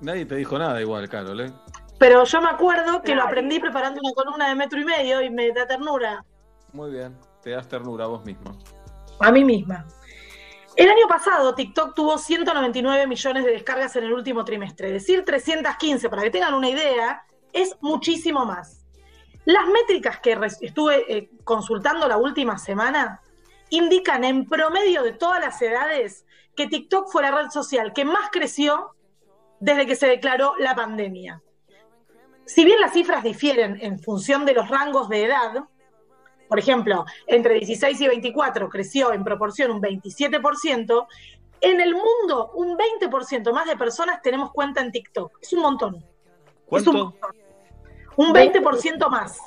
Nadie 0.00 0.24
te 0.26 0.36
dijo 0.36 0.58
nada 0.58 0.80
igual, 0.80 1.08
Carol, 1.08 1.40
¿eh? 1.40 1.52
Pero 1.98 2.24
yo 2.24 2.40
me 2.40 2.48
acuerdo 2.48 3.02
que 3.02 3.14
lo 3.14 3.22
aprendí 3.22 3.58
preparando 3.58 4.00
una 4.02 4.12
columna 4.14 4.48
de 4.48 4.54
metro 4.54 4.80
y 4.80 4.84
medio 4.84 5.20
y 5.20 5.30
me 5.30 5.50
da 5.52 5.66
ternura 5.66 6.24
Muy 6.72 6.92
bien. 6.92 7.16
Te 7.42 7.50
das 7.50 7.68
ternura 7.68 8.04
a 8.04 8.08
vos 8.08 8.24
mismo. 8.24 8.56
a 9.20 9.32
mí 9.32 9.44
misma. 9.44 9.84
El 10.76 10.88
año 10.88 11.08
pasado 11.08 11.56
TikTok 11.56 11.94
tuvo 11.94 12.18
199 12.18 13.08
millones 13.08 13.44
de 13.44 13.50
descargas 13.50 13.96
en 13.96 14.04
el 14.04 14.12
último 14.12 14.44
trimestre. 14.44 14.92
Decir 14.92 15.24
315, 15.24 16.08
para 16.08 16.22
que 16.22 16.30
tengan 16.30 16.54
una 16.54 16.68
idea, 16.68 17.24
es 17.52 17.76
muchísimo 17.80 18.44
más. 18.44 18.86
Las 19.44 19.66
métricas 19.66 20.20
que 20.20 20.38
estuve 20.60 21.04
eh, 21.12 21.30
consultando 21.42 22.06
la 22.06 22.16
última 22.16 22.58
semana 22.58 23.22
indican 23.70 24.22
en 24.22 24.46
promedio 24.46 25.02
de 25.02 25.12
todas 25.12 25.40
las 25.40 25.60
edades 25.62 26.24
que 26.54 26.68
TikTok 26.68 27.10
fue 27.10 27.22
la 27.22 27.32
red 27.32 27.50
social 27.50 27.92
que 27.92 28.04
más 28.04 28.30
creció 28.30 28.94
desde 29.60 29.86
que 29.86 29.96
se 29.96 30.06
declaró 30.06 30.54
la 30.58 30.74
pandemia. 30.74 31.42
Si 32.44 32.64
bien 32.64 32.80
las 32.80 32.92
cifras 32.92 33.22
difieren 33.22 33.78
en 33.80 33.98
función 33.98 34.46
de 34.46 34.54
los 34.54 34.68
rangos 34.68 35.08
de 35.08 35.24
edad, 35.24 35.64
por 36.48 36.58
ejemplo, 36.58 37.04
entre 37.26 37.54
16 37.54 38.00
y 38.00 38.08
24 38.08 38.68
creció 38.68 39.12
en 39.12 39.22
proporción 39.22 39.70
un 39.70 39.82
27%, 39.82 41.06
en 41.60 41.80
el 41.80 41.94
mundo 41.94 42.52
un 42.54 42.76
20% 42.76 43.52
más 43.52 43.66
de 43.66 43.76
personas 43.76 44.22
tenemos 44.22 44.50
cuenta 44.52 44.80
en 44.80 44.90
TikTok. 44.90 45.38
Es 45.42 45.52
un 45.52 45.60
montón. 45.60 46.04
Es 46.70 46.86
un 46.86 46.96
montón. 46.96 47.36
Un 48.16 48.32
20% 48.32 49.10
más. 49.10 49.38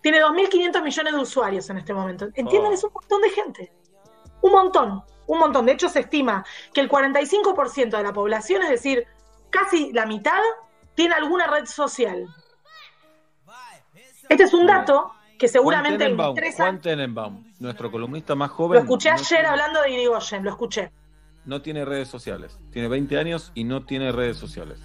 Tiene 0.00 0.22
2.500 0.22 0.82
millones 0.82 1.12
de 1.14 1.18
usuarios 1.18 1.68
en 1.68 1.78
este 1.78 1.92
momento. 1.92 2.26
¿Entienden? 2.34 2.70
Oh. 2.70 2.74
Es 2.74 2.84
un 2.84 2.92
montón 2.92 3.22
de 3.22 3.30
gente. 3.30 3.72
Un 4.42 4.52
montón, 4.52 5.02
un 5.26 5.38
montón. 5.38 5.66
De 5.66 5.72
hecho, 5.72 5.88
se 5.88 6.00
estima 6.00 6.44
que 6.72 6.80
el 6.80 6.88
45% 6.88 7.96
de 7.96 8.02
la 8.02 8.12
población, 8.12 8.62
es 8.62 8.70
decir, 8.70 9.06
casi 9.50 9.92
la 9.92 10.06
mitad, 10.06 10.40
tiene 10.94 11.14
alguna 11.14 11.46
red 11.46 11.66
social. 11.66 12.26
Este 14.28 14.42
es 14.44 14.54
un 14.54 14.66
dato 14.66 15.12
que 15.38 15.48
seguramente 15.48 15.96
Juan 15.98 16.08
Tenenbaum, 16.08 16.34
tres 16.34 16.56
Juan. 16.56 16.80
Tenenbaum, 16.80 17.44
nuestro 17.60 17.90
columnista 17.90 18.34
más 18.34 18.50
Lo 18.50 18.56
joven, 18.56 18.78
escuché 18.80 19.10
no, 19.10 19.16
ayer 19.16 19.46
hablando 19.46 19.82
de 19.82 19.90
Irigoyen, 19.90 20.42
lo 20.44 20.50
escuché. 20.50 20.90
no 21.44 21.62
tiene 21.62 21.84
redes 21.84 22.08
sociales. 22.08 22.58
Tiene 22.72 22.88
20 22.88 23.18
años 23.18 23.52
y 23.54 23.64
no 23.64 23.84
tiene 23.84 24.10
redes 24.12 24.36
sociales. 24.36 24.80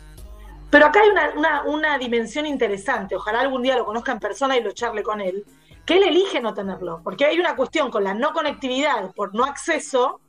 Pero 0.69 0.85
acá 0.85 1.01
hay 1.01 1.09
una, 1.09 1.31
una- 1.35 1.63
una 1.63 1.97
dimensión 1.97 2.45
interesante, 2.45 3.15
ojalá 3.15 3.41
algún 3.41 3.61
día 3.63 3.75
lo 3.77 3.85
conozca 3.85 4.11
en 4.11 4.19
persona 4.19 4.55
y 4.57 4.61
lo 4.63 4.71
charle 4.71 5.01
con 5.03 5.19
él, 5.21 5.43
que 5.85 5.97
él 5.97 6.03
elige 6.03 6.39
no 6.39 6.53
tenerlo, 6.53 7.01
porque 7.03 7.25
hay 7.25 7.39
una 7.39 7.55
cuestión 7.55 7.89
con 7.89 8.03
la 8.03 8.13
no 8.13 8.31
conectividad 8.31 9.11
por 9.15 9.33
no 9.33 9.43
acceso, 9.45 10.21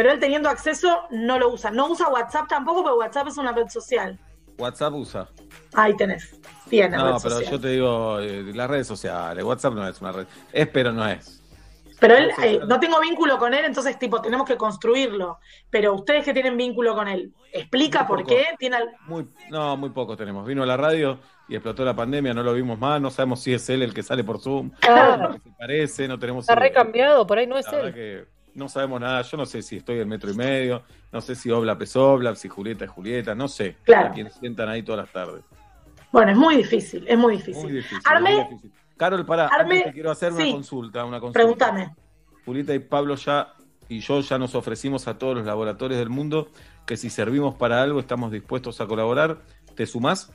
pero 0.00 0.12
él 0.12 0.18
teniendo 0.18 0.48
acceso 0.48 1.02
no 1.10 1.38
lo 1.38 1.50
usa. 1.50 1.70
No 1.70 1.90
usa 1.90 2.08
WhatsApp 2.08 2.48
tampoco, 2.48 2.82
porque 2.82 2.96
WhatsApp 3.00 3.26
es 3.28 3.36
una 3.36 3.52
red 3.52 3.68
social. 3.68 4.18
WhatsApp 4.56 4.94
usa. 4.94 5.28
Ahí 5.74 5.94
tenés. 5.94 6.40
Bien, 6.70 6.90
la 6.92 6.96
No, 6.96 7.04
red 7.12 7.22
pero 7.22 7.34
social. 7.34 7.50
yo 7.52 7.60
te 7.60 7.68
digo, 7.68 8.18
eh, 8.18 8.44
las 8.54 8.70
redes 8.70 8.86
sociales. 8.86 9.44
WhatsApp 9.44 9.74
no 9.74 9.86
es 9.86 10.00
una 10.00 10.12
red. 10.12 10.26
Es, 10.54 10.68
pero 10.68 10.90
no 10.90 11.06
es. 11.06 11.42
Pero 12.00 12.16
él, 12.16 12.30
eh, 12.42 12.60
no 12.66 12.80
tengo 12.80 12.98
vínculo 12.98 13.36
con 13.38 13.52
él, 13.52 13.62
entonces 13.66 13.98
tipo 13.98 14.22
tenemos 14.22 14.46
que 14.48 14.56
construirlo. 14.56 15.38
Pero 15.68 15.92
ustedes 15.92 16.24
que 16.24 16.32
tienen 16.32 16.56
vínculo 16.56 16.94
con 16.94 17.06
él, 17.06 17.34
explica 17.52 17.98
Muy 18.04 18.08
por 18.08 18.16
poco. 18.20 18.28
qué 18.30 18.44
tiene 18.58 18.76
al- 18.76 18.88
Muy, 19.06 19.28
no, 19.50 19.76
muy 19.76 19.90
poco 19.90 20.16
tenemos. 20.16 20.46
Vino 20.46 20.62
a 20.62 20.66
la 20.66 20.78
radio 20.78 21.18
y 21.46 21.56
explotó 21.56 21.84
la 21.84 21.94
pandemia, 21.94 22.32
no 22.32 22.42
lo 22.42 22.54
vimos 22.54 22.78
más, 22.78 23.02
no 23.02 23.10
sabemos 23.10 23.42
si 23.42 23.52
es 23.52 23.68
él 23.68 23.82
el 23.82 23.92
que 23.92 24.02
sale 24.02 24.24
por 24.24 24.40
Zoom, 24.40 24.70
Claro. 24.80 25.28
no 25.28 25.32
se 25.34 25.50
parece, 25.58 26.08
no 26.08 26.18
tenemos 26.18 26.44
Está 26.44 26.54
recambiado, 26.54 27.26
por 27.26 27.36
ahí 27.36 27.46
no 27.46 27.58
es 27.58 27.66
La 27.66 27.72
verdad 27.72 27.88
él. 27.88 27.94
que 27.94 28.39
no 28.54 28.68
sabemos 28.68 29.00
nada. 29.00 29.22
Yo 29.22 29.36
no 29.36 29.46
sé 29.46 29.62
si 29.62 29.76
estoy 29.76 30.00
en 30.00 30.08
metro 30.08 30.30
y 30.30 30.34
medio, 30.34 30.82
no 31.12 31.20
sé 31.20 31.34
si 31.34 31.50
Oblap 31.50 31.82
es 31.82 31.96
Oblap, 31.96 32.36
si 32.36 32.48
Julieta 32.48 32.84
es 32.84 32.90
Julieta, 32.90 33.34
no 33.34 33.48
sé. 33.48 33.76
Claro. 33.84 34.08
A 34.08 34.12
quienes 34.12 34.34
sientan 34.34 34.68
ahí 34.68 34.82
todas 34.82 35.04
las 35.04 35.12
tardes. 35.12 35.44
Bueno, 36.12 36.32
es 36.32 36.36
muy 36.36 36.56
difícil, 36.56 37.06
es 37.06 37.16
muy 37.16 37.36
difícil. 37.36 37.62
Muy 37.62 37.72
difícil. 37.72 38.00
Muy 38.20 38.32
difícil. 38.32 38.72
Carol, 38.96 39.24
pará, 39.24 39.48
antes 39.58 39.84
te 39.84 39.92
quiero 39.92 40.10
hacer 40.10 40.32
sí. 40.32 40.42
una 40.42 40.52
consulta, 40.52 41.04
una 41.04 41.20
consulta. 41.20 41.38
Pregúntame. 41.38 41.94
Julieta 42.44 42.74
y 42.74 42.80
Pablo 42.80 43.14
ya 43.14 43.54
y 43.88 44.00
yo 44.00 44.20
ya 44.20 44.38
nos 44.38 44.54
ofrecimos 44.54 45.08
a 45.08 45.18
todos 45.18 45.36
los 45.36 45.46
laboratorios 45.46 45.98
del 45.98 46.10
mundo 46.10 46.48
que 46.86 46.96
si 46.96 47.10
servimos 47.10 47.56
para 47.56 47.82
algo 47.82 47.98
estamos 47.98 48.30
dispuestos 48.30 48.80
a 48.80 48.86
colaborar. 48.86 49.42
¿Te 49.74 49.84
sumás? 49.86 50.32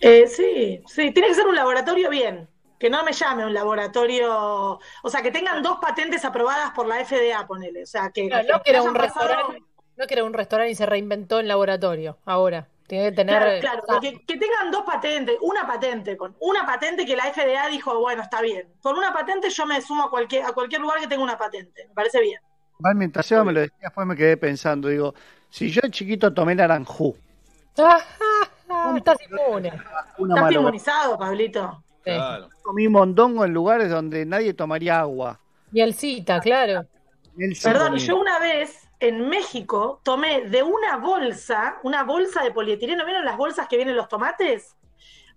Eh, 0.00 0.26
sí, 0.26 0.80
sí, 0.86 1.10
tiene 1.12 1.28
que 1.28 1.34
ser 1.34 1.46
un 1.46 1.56
laboratorio 1.56 2.10
bien, 2.10 2.48
que 2.78 2.88
no 2.90 3.02
me 3.04 3.12
llame 3.12 3.44
un 3.44 3.52
laboratorio, 3.54 4.78
o 5.02 5.08
sea, 5.10 5.22
que 5.22 5.30
tengan 5.30 5.62
dos 5.62 5.78
patentes 5.80 6.24
aprobadas 6.24 6.70
por 6.72 6.86
la 6.86 7.04
FDA, 7.04 7.46
ponele, 7.46 7.82
o 7.82 7.86
sea, 7.86 8.10
que, 8.10 8.28
Claro, 8.28 8.46
no 8.52 8.62
que 8.62 8.70
era 8.70 8.82
un 8.82 8.94
pasado- 8.94 9.26
restaurante, 9.28 9.62
no 9.96 10.06
que 10.06 10.14
era 10.14 10.24
un 10.24 10.32
restaurante 10.32 10.70
y 10.72 10.74
se 10.76 10.86
reinventó 10.86 11.40
en 11.40 11.48
laboratorio. 11.48 12.18
Ahora, 12.24 12.68
tiene 12.86 13.10
que 13.10 13.16
tener. 13.16 13.60
Claro, 13.60 13.82
claro, 13.82 14.00
que, 14.00 14.24
que 14.24 14.36
tengan 14.38 14.70
dos 14.70 14.82
patentes, 14.84 15.36
una 15.40 15.66
patente, 15.66 16.16
con 16.16 16.36
una 16.40 16.64
patente 16.64 17.04
que 17.04 17.16
la 17.16 17.24
FDA 17.32 17.66
dijo, 17.68 17.98
bueno, 17.98 18.22
está 18.22 18.40
bien. 18.40 18.68
Con 18.80 18.96
una 18.96 19.12
patente 19.12 19.50
yo 19.50 19.66
me 19.66 19.80
sumo 19.82 20.04
a 20.04 20.10
cualquier, 20.10 20.44
a 20.44 20.52
cualquier 20.52 20.80
lugar 20.80 21.00
que 21.00 21.08
tenga 21.08 21.22
una 21.22 21.36
patente, 21.36 21.86
me 21.88 21.94
parece 21.94 22.20
bien. 22.20 22.40
Igual 22.78 22.94
mientras 22.94 23.26
Seba 23.26 23.42
me 23.44 23.52
lo 23.52 23.60
decía, 23.60 23.76
después 23.82 24.06
me 24.06 24.14
quedé 24.14 24.36
pensando, 24.36 24.88
digo, 24.88 25.12
si 25.50 25.68
yo 25.70 25.80
de 25.82 25.90
chiquito 25.90 26.32
tomé 26.32 26.54
naranjú, 26.54 27.16
Estás 27.70 29.18
inmune. 29.28 29.68
¿Estás 29.68 30.52
inmunizado, 30.52 31.18
Pablito? 31.18 31.82
Claro. 32.02 32.48
comí 32.62 32.88
mondongo 32.88 33.44
en 33.44 33.52
lugares 33.52 33.90
donde 33.90 34.24
nadie 34.24 34.54
tomaría 34.54 35.00
agua. 35.00 35.40
Y 35.72 35.80
el 35.80 35.94
cita, 35.94 36.40
claro. 36.40 36.86
El 37.36 37.56
Perdón, 37.62 37.88
comí. 37.88 38.00
yo 38.00 38.18
una 38.18 38.38
vez 38.38 38.88
en 39.00 39.28
México 39.28 40.00
tomé 40.02 40.48
de 40.48 40.62
una 40.62 40.96
bolsa, 40.96 41.78
una 41.82 42.04
bolsa 42.04 42.42
de 42.42 42.50
polietileno, 42.50 43.04
¿vieron 43.04 43.24
las 43.24 43.36
bolsas 43.36 43.68
que 43.68 43.76
vienen 43.76 43.96
los 43.96 44.08
tomates? 44.08 44.74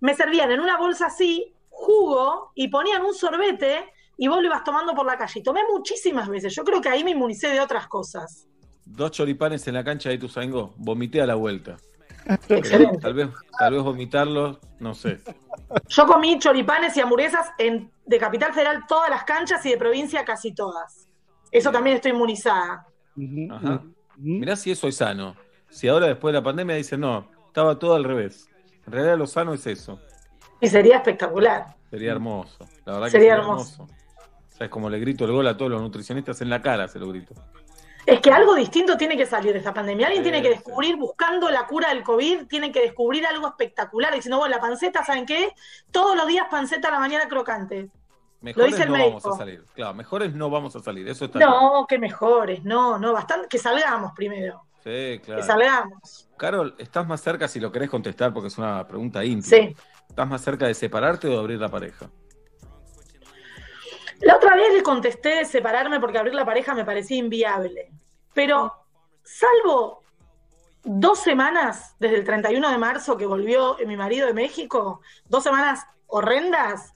Me 0.00 0.14
servían 0.14 0.50
en 0.50 0.60
una 0.60 0.78
bolsa 0.78 1.06
así, 1.06 1.54
jugo, 1.68 2.50
y 2.54 2.68
ponían 2.68 3.02
un 3.02 3.14
sorbete 3.14 3.92
y 4.16 4.28
vos 4.28 4.40
lo 4.40 4.46
ibas 4.46 4.64
tomando 4.64 4.94
por 4.94 5.06
la 5.06 5.16
calle. 5.16 5.40
Y 5.40 5.42
tomé 5.42 5.60
muchísimas 5.70 6.28
veces. 6.28 6.54
Yo 6.54 6.64
creo 6.64 6.80
que 6.80 6.88
ahí 6.88 7.04
me 7.04 7.12
inmunicé 7.12 7.48
de 7.48 7.60
otras 7.60 7.86
cosas. 7.86 8.46
Dos 8.84 9.12
choripanes 9.12 9.66
en 9.68 9.74
la 9.74 9.84
cancha 9.84 10.08
de 10.08 10.16
Ituzaingó. 10.16 10.74
Vomité 10.76 11.22
a 11.22 11.26
la 11.26 11.34
vuelta. 11.36 11.76
Excelente. 12.48 12.98
Tal 12.98 13.14
vez, 13.14 13.28
tal 13.58 13.74
vez 13.74 13.82
vomitarlos, 13.82 14.58
no 14.78 14.94
sé. 14.94 15.20
Yo 15.88 16.06
comí 16.06 16.38
choripanes 16.38 16.96
y 16.96 17.00
hamburguesas 17.00 17.50
en, 17.58 17.90
de 18.06 18.18
Capital 18.18 18.52
Federal 18.52 18.84
todas 18.86 19.10
las 19.10 19.24
canchas 19.24 19.64
y 19.66 19.70
de 19.70 19.76
provincia 19.76 20.24
casi 20.24 20.52
todas. 20.54 21.08
Eso 21.50 21.70
también 21.70 21.96
estoy 21.96 22.12
inmunizada. 22.12 22.86
Ajá. 23.50 23.82
Mirá 24.16 24.56
si 24.56 24.70
eso 24.70 24.88
es 24.88 24.96
sano. 24.96 25.36
Si 25.68 25.88
ahora 25.88 26.06
después 26.06 26.32
de 26.32 26.38
la 26.38 26.44
pandemia 26.44 26.76
dicen, 26.76 27.00
no, 27.00 27.28
estaba 27.46 27.78
todo 27.78 27.94
al 27.94 28.04
revés. 28.04 28.48
En 28.86 28.92
realidad 28.92 29.18
lo 29.18 29.26
sano 29.26 29.54
es 29.54 29.66
eso. 29.66 30.00
Y 30.60 30.68
sería 30.68 30.96
espectacular. 30.96 31.76
Sería 31.90 32.12
hermoso. 32.12 32.58
La 32.84 32.94
verdad 32.94 33.06
que 33.06 33.10
Sería 33.12 33.30
sería 33.30 33.42
hermoso. 33.42 33.82
hermoso. 33.82 33.94
O 34.52 34.56
sea, 34.56 34.64
es 34.66 34.70
como 34.70 34.88
le 34.90 34.98
grito 34.98 35.24
el 35.24 35.32
gol 35.32 35.46
a 35.46 35.56
todos 35.56 35.70
los 35.70 35.80
nutricionistas 35.82 36.40
en 36.42 36.50
la 36.50 36.60
cara, 36.62 36.88
se 36.88 36.98
lo 36.98 37.08
grito. 37.08 37.34
Es 38.04 38.20
que 38.20 38.30
algo 38.32 38.54
distinto 38.54 38.96
tiene 38.96 39.16
que 39.16 39.26
salir 39.26 39.52
de 39.52 39.58
esta 39.58 39.72
pandemia. 39.72 40.06
Alguien 40.08 40.24
Sí, 40.24 40.30
tiene 40.30 40.42
que 40.42 40.50
descubrir, 40.54 40.96
buscando 40.96 41.48
la 41.50 41.66
cura 41.66 41.90
del 41.90 42.02
COVID, 42.02 42.46
tiene 42.48 42.72
que 42.72 42.80
descubrir 42.80 43.24
algo 43.26 43.46
espectacular. 43.46 44.12
Diciendo, 44.12 44.38
bueno, 44.38 44.54
la 44.54 44.60
panceta, 44.60 45.04
¿saben 45.04 45.24
qué? 45.24 45.54
Todos 45.92 46.16
los 46.16 46.26
días 46.26 46.46
panceta 46.50 46.88
a 46.88 46.92
la 46.92 46.98
mañana 46.98 47.28
crocante. 47.28 47.90
Mejores 48.40 48.72
dice 48.72 48.82
el 48.82 48.88
no 48.88 48.98
médico. 48.98 49.20
vamos 49.22 49.34
a 49.36 49.38
salir. 49.38 49.64
Claro, 49.74 49.94
mejores 49.94 50.34
no 50.34 50.50
vamos 50.50 50.74
a 50.74 50.80
salir. 50.80 51.08
Eso 51.08 51.26
está 51.26 51.38
claro. 51.38 51.52
No, 51.60 51.86
que 51.86 51.96
mejores, 51.98 52.64
no, 52.64 52.98
no, 52.98 53.12
bastante, 53.12 53.46
que 53.46 53.58
salgamos 53.58 54.12
primero, 54.16 54.62
Sí, 54.82 54.90
que 54.90 55.20
claro. 55.24 55.42
salgamos. 55.44 56.28
Carol, 56.36 56.74
¿estás 56.78 57.06
más 57.06 57.20
cerca, 57.20 57.46
si 57.46 57.60
lo 57.60 57.70
querés 57.70 57.88
contestar, 57.88 58.32
porque 58.34 58.48
es 58.48 58.58
una 58.58 58.84
pregunta 58.88 59.24
íntima? 59.24 59.46
Sí. 59.64 59.76
¿Estás 60.08 60.28
más 60.28 60.40
cerca 60.42 60.66
de 60.66 60.74
separarte 60.74 61.28
o 61.28 61.30
de 61.30 61.38
abrir 61.38 61.60
la 61.60 61.68
pareja? 61.68 62.10
La 64.22 64.36
otra 64.36 64.56
vez 64.56 64.72
le 64.72 64.82
contesté 64.82 65.36
de 65.36 65.44
separarme 65.44 66.00
porque 66.00 66.18
abrir 66.18 66.34
la 66.34 66.44
pareja 66.44 66.74
me 66.74 66.84
parecía 66.84 67.16
inviable. 67.18 67.90
Pero, 68.34 68.72
salvo 69.22 70.02
dos 70.84 71.18
semanas 71.20 71.94
desde 71.98 72.16
el 72.16 72.24
31 72.24 72.70
de 72.70 72.78
marzo 72.78 73.16
que 73.16 73.26
volvió 73.26 73.76
mi 73.86 73.96
marido 73.96 74.26
de 74.26 74.34
México, 74.34 75.00
dos 75.28 75.42
semanas 75.44 75.84
horrendas, 76.06 76.94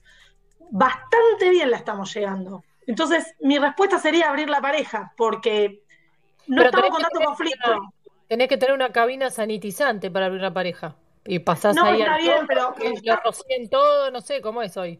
bastante 0.69 1.49
bien 1.49 1.71
la 1.71 1.77
estamos 1.77 2.13
llegando. 2.13 2.63
Entonces, 2.85 3.33
mi 3.41 3.57
respuesta 3.59 3.99
sería 3.99 4.29
abrir 4.29 4.49
la 4.49 4.61
pareja, 4.61 5.13
porque 5.17 5.83
no 6.47 6.57
Pero 6.57 6.69
estamos 6.69 6.89
con 6.89 7.01
tanto 7.01 7.19
conflicto. 7.21 7.71
una- 7.71 7.89
Tenés 8.27 8.49
que 8.49 8.57
tener 8.57 8.75
una 8.75 8.91
cabina 8.91 9.29
sanitizante 9.29 10.11
para 10.11 10.25
abrir 10.25 10.41
la 10.41 10.53
pareja. 10.53 10.95
Y 11.25 11.39
pasás 11.39 11.75
No, 11.75 11.83
ahí 11.85 12.01
está 12.01 12.15
al 12.15 12.21
bien, 12.21 12.47
todo, 12.47 12.73
pero- 12.75 12.91
lo 13.03 13.15
rocíen 13.21 13.69
todo, 13.69 14.11
no 14.11 14.19
sé 14.21 14.41
cómo 14.41 14.61
es 14.61 14.75
hoy. 14.77 14.99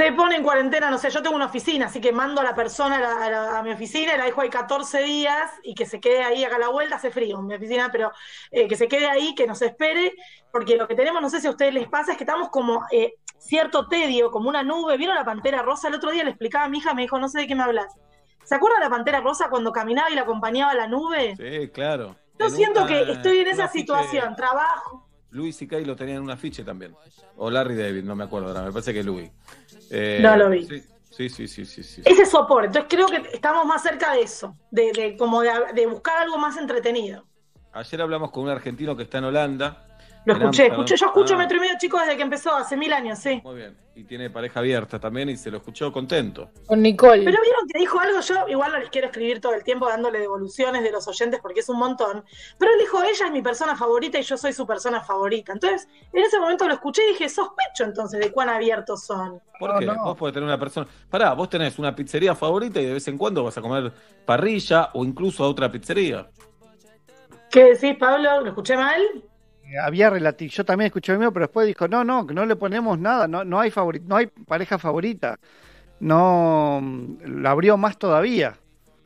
Se 0.00 0.12
pone 0.12 0.34
en 0.36 0.42
cuarentena, 0.42 0.88
no 0.90 0.96
sé, 0.96 1.10
yo 1.10 1.20
tengo 1.20 1.36
una 1.36 1.44
oficina, 1.44 1.84
así 1.84 2.00
que 2.00 2.10
mando 2.10 2.40
a 2.40 2.44
la 2.44 2.54
persona 2.54 2.96
a, 2.96 3.00
la- 3.00 3.24
a 3.26 3.30
la- 3.30 3.58
a 3.58 3.62
mi 3.62 3.70
oficina 3.70 4.14
y 4.14 4.16
la 4.16 4.24
dejo 4.24 4.40
ahí 4.40 4.48
14 4.48 5.02
días 5.02 5.50
y 5.62 5.74
que 5.74 5.84
se 5.84 6.00
quede 6.00 6.22
ahí, 6.24 6.42
haga 6.42 6.56
la 6.58 6.68
vuelta, 6.68 6.96
hace 6.96 7.10
frío 7.10 7.38
en 7.38 7.46
mi 7.46 7.54
oficina, 7.54 7.90
pero 7.92 8.10
eh, 8.50 8.66
que 8.66 8.76
se 8.76 8.88
quede 8.88 9.10
ahí, 9.10 9.34
que 9.34 9.46
nos 9.46 9.60
espere, 9.60 10.14
porque 10.50 10.76
lo 10.78 10.88
que 10.88 10.94
tenemos, 10.94 11.20
no 11.20 11.28
sé 11.28 11.38
si 11.42 11.48
a 11.48 11.50
ustedes 11.50 11.74
les 11.74 11.86
pasa, 11.86 12.12
es 12.12 12.16
que 12.16 12.24
estamos 12.24 12.48
como 12.48 12.82
eh, 12.90 13.12
cierto 13.36 13.88
tedio, 13.88 14.30
como 14.30 14.48
una 14.48 14.62
nube. 14.62 14.96
¿Vieron 14.96 15.16
la 15.16 15.24
pantera 15.26 15.60
rosa? 15.60 15.88
El 15.88 15.94
otro 15.96 16.10
día 16.12 16.24
le 16.24 16.30
explicaba 16.30 16.64
a 16.64 16.68
mi 16.70 16.78
hija, 16.78 16.94
me 16.94 17.02
dijo, 17.02 17.18
no 17.18 17.28
sé 17.28 17.40
de 17.40 17.46
qué 17.46 17.54
me 17.54 17.62
hablas. 17.64 17.94
¿Se 18.42 18.54
acuerdan 18.54 18.80
de 18.80 18.86
la 18.86 18.90
pantera 18.90 19.20
rosa 19.20 19.50
cuando 19.50 19.70
caminaba 19.70 20.08
y 20.10 20.14
la 20.14 20.22
acompañaba 20.22 20.72
la 20.72 20.86
nube? 20.86 21.36
Sí, 21.36 21.68
claro. 21.74 22.16
Yo 22.38 22.46
En 22.46 22.52
siento 22.52 22.84
una- 22.84 22.88
que 22.88 23.12
estoy 23.12 23.40
en 23.40 23.48
esa 23.48 23.68
situación, 23.68 24.34
trabajo. 24.34 25.09
Luis 25.30 25.60
y 25.62 25.66
Kay 25.66 25.84
lo 25.84 25.96
tenían 25.96 26.18
en 26.18 26.22
un 26.24 26.30
afiche 26.30 26.64
también. 26.64 26.94
O 27.36 27.50
Larry 27.50 27.76
David, 27.76 28.04
no 28.04 28.14
me 28.16 28.24
acuerdo 28.24 28.48
ahora, 28.48 28.62
me 28.62 28.72
parece 28.72 28.92
que 28.92 29.02
Louis. 29.02 29.30
Eh, 29.90 30.20
No 30.22 30.36
lo 30.36 30.50
vi. 30.50 30.64
Sí, 30.66 30.82
sí, 31.10 31.28
sí, 31.28 31.48
sí, 31.48 31.64
sí, 31.64 31.82
sí. 31.82 32.02
Ese 32.04 32.26
soporte, 32.26 32.66
entonces 32.68 32.88
creo 32.88 33.06
que 33.06 33.34
estamos 33.34 33.64
más 33.66 33.82
cerca 33.82 34.12
de 34.14 34.22
eso, 34.22 34.56
de, 34.70 34.92
de 34.92 35.16
como 35.16 35.42
de, 35.42 35.50
de 35.74 35.86
buscar 35.86 36.18
algo 36.18 36.38
más 36.38 36.56
entretenido. 36.56 37.24
Ayer 37.72 38.02
hablamos 38.02 38.30
con 38.30 38.44
un 38.44 38.48
argentino 38.50 38.96
que 38.96 39.04
está 39.04 39.18
en 39.18 39.24
Holanda. 39.24 39.86
Lo 40.26 40.34
escuché, 40.34 40.66
escuché, 40.66 40.96
yo 40.96 41.06
escucho 41.06 41.34
Ah, 41.34 41.38
Metro 41.38 41.56
y 41.56 41.60
Medio, 41.60 41.74
chicos, 41.78 42.00
desde 42.02 42.16
que 42.16 42.22
empezó, 42.22 42.54
hace 42.54 42.76
mil 42.76 42.92
años, 42.92 43.18
sí. 43.18 43.40
Muy 43.42 43.56
bien. 43.56 43.76
Y 43.94 44.04
tiene 44.04 44.30
pareja 44.30 44.60
abierta 44.60 44.98
también 44.98 45.28
y 45.28 45.36
se 45.36 45.50
lo 45.50 45.58
escuchó 45.58 45.90
contento. 45.92 46.50
Con 46.66 46.82
Nicole. 46.82 47.24
Pero 47.24 47.38
vieron 47.42 47.66
que 47.66 47.78
dijo 47.78 47.98
algo, 47.98 48.20
yo 48.20 48.48
igual 48.48 48.72
no 48.72 48.78
les 48.78 48.90
quiero 48.90 49.08
escribir 49.08 49.40
todo 49.40 49.54
el 49.54 49.64
tiempo 49.64 49.88
dándole 49.88 50.18
devoluciones 50.18 50.82
de 50.82 50.90
los 50.90 51.06
oyentes 51.08 51.40
porque 51.40 51.60
es 51.60 51.68
un 51.68 51.78
montón, 51.78 52.24
pero 52.58 52.72
él 52.72 52.78
dijo, 52.78 53.02
ella 53.02 53.26
es 53.26 53.32
mi 53.32 53.42
persona 53.42 53.76
favorita 53.76 54.18
y 54.18 54.22
yo 54.22 54.36
soy 54.36 54.52
su 54.52 54.66
persona 54.66 55.00
favorita. 55.00 55.52
Entonces, 55.52 55.88
en 56.12 56.22
ese 56.22 56.38
momento 56.38 56.66
lo 56.68 56.74
escuché 56.74 57.02
y 57.04 57.12
dije, 57.12 57.28
sospecho 57.28 57.84
entonces 57.84 58.20
de 58.20 58.30
cuán 58.30 58.48
abiertos 58.48 59.04
son. 59.04 59.40
¿Por 59.58 59.78
qué? 59.78 59.86
Vos 59.86 60.16
podés 60.16 60.34
tener 60.34 60.46
una 60.46 60.58
persona. 60.58 60.86
Pará, 61.10 61.32
vos 61.34 61.48
tenés 61.48 61.78
una 61.78 61.94
pizzería 61.94 62.34
favorita 62.34 62.80
y 62.80 62.86
de 62.86 62.92
vez 62.94 63.08
en 63.08 63.18
cuando 63.18 63.44
vas 63.44 63.56
a 63.58 63.60
comer 63.62 63.92
parrilla 64.24 64.90
o 64.94 65.04
incluso 65.04 65.44
a 65.44 65.48
otra 65.48 65.70
pizzería. 65.70 66.28
¿Qué 67.50 67.64
decís, 67.74 67.96
Pablo? 67.98 68.40
¿Lo 68.42 68.48
escuché 68.48 68.76
mal? 68.76 69.02
Eh, 69.70 69.78
Había 69.78 70.10
relativo, 70.10 70.50
yo 70.50 70.64
también 70.64 70.86
escuché 70.86 71.12
el 71.12 71.18
mío, 71.18 71.32
pero 71.32 71.46
después 71.46 71.66
dijo, 71.66 71.86
no, 71.88 72.04
no, 72.04 72.26
que 72.26 72.34
no 72.34 72.44
le 72.44 72.56
ponemos 72.56 72.98
nada, 72.98 73.28
no, 73.28 73.44
no 73.44 73.60
hay 73.60 73.70
favori- 73.70 74.02
no 74.02 74.16
hay 74.16 74.26
pareja 74.26 74.78
favorita. 74.78 75.38
No, 76.00 76.80
mm, 76.82 77.42
la 77.42 77.50
abrió 77.50 77.76
más 77.76 77.98
todavía. 77.98 78.56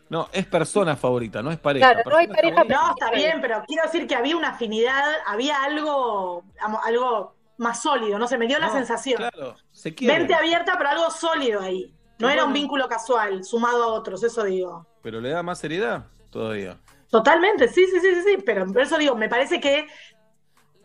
No, 0.08 0.28
es 0.32 0.46
persona 0.46 0.96
favorita, 0.96 1.42
no 1.42 1.50
es 1.50 1.58
pareja. 1.58 1.92
Claro, 1.92 2.08
no 2.08 2.16
hay 2.16 2.28
pareja 2.28 2.62
No, 2.64 2.90
está 2.90 3.10
bien, 3.10 3.40
pero 3.40 3.64
quiero 3.66 3.82
decir 3.84 4.06
que 4.06 4.14
había 4.14 4.36
una 4.36 4.50
afinidad, 4.50 5.02
había 5.26 5.62
algo, 5.64 6.44
algo 6.84 7.34
más 7.56 7.82
sólido, 7.82 8.18
no 8.18 8.28
sé, 8.28 8.38
me 8.38 8.46
dio 8.46 8.58
la 8.58 8.70
sensación. 8.70 9.16
Claro, 9.16 9.56
se 9.72 9.94
quiere. 9.94 10.18
Mente 10.18 10.34
abierta, 10.34 10.74
pero 10.78 10.90
algo 10.90 11.10
sólido 11.10 11.60
ahí. 11.60 11.92
No 12.18 12.30
era 12.30 12.44
un 12.44 12.52
vínculo 12.52 12.88
casual, 12.88 13.42
sumado 13.44 13.82
a 13.82 13.86
otros, 13.88 14.22
eso 14.22 14.44
digo. 14.44 14.86
Pero 15.02 15.20
le 15.20 15.30
da 15.30 15.42
más 15.42 15.58
seriedad 15.58 16.06
todavía. 16.30 16.78
Totalmente, 17.10 17.68
sí, 17.68 17.86
sí, 17.86 18.00
sí, 18.00 18.14
sí, 18.14 18.22
sí, 18.22 18.42
pero 18.44 18.66
por 18.66 18.82
eso 18.82 18.98
digo, 18.98 19.14
me 19.14 19.28
parece 19.28 19.60
que 19.60 19.86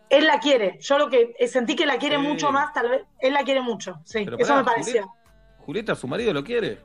él 0.09 0.25
la 0.27 0.39
quiere. 0.39 0.77
Yo 0.81 0.97
lo 0.97 1.09
que 1.09 1.35
eh, 1.37 1.47
sentí 1.47 1.75
que 1.75 1.85
la 1.85 1.97
quiere 1.97 2.17
Sí. 2.17 2.21
mucho 2.21 2.51
más, 2.51 2.73
tal 2.73 2.89
vez, 2.89 3.03
él 3.19 3.33
la 3.33 3.43
quiere 3.43 3.61
mucho, 3.61 3.99
sí, 4.05 4.21
Pero 4.25 4.37
eso 4.37 4.47
pará, 4.49 4.59
me 4.61 4.65
pareció. 4.65 5.01
Julieta, 5.03 5.63
Julieta, 5.65 5.95
su 5.95 6.07
marido 6.07 6.33
lo 6.33 6.43
quiere. 6.43 6.79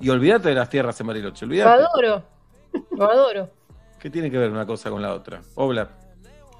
Y 0.00 0.08
olvídate 0.08 0.48
de 0.50 0.54
las 0.54 0.68
tierras 0.70 0.98
en 1.00 1.06
Bariloche, 1.08 1.44
Lo 1.44 1.50
olvídate. 1.50 1.82
adoro. 1.82 2.24
Lo 2.92 3.10
adoro. 3.10 3.50
¿Qué 3.98 4.08
tiene 4.08 4.30
que 4.30 4.38
ver 4.38 4.50
una 4.50 4.64
cosa 4.64 4.88
con 4.90 5.02
la 5.02 5.12
otra? 5.12 5.40
Obla. 5.56 5.88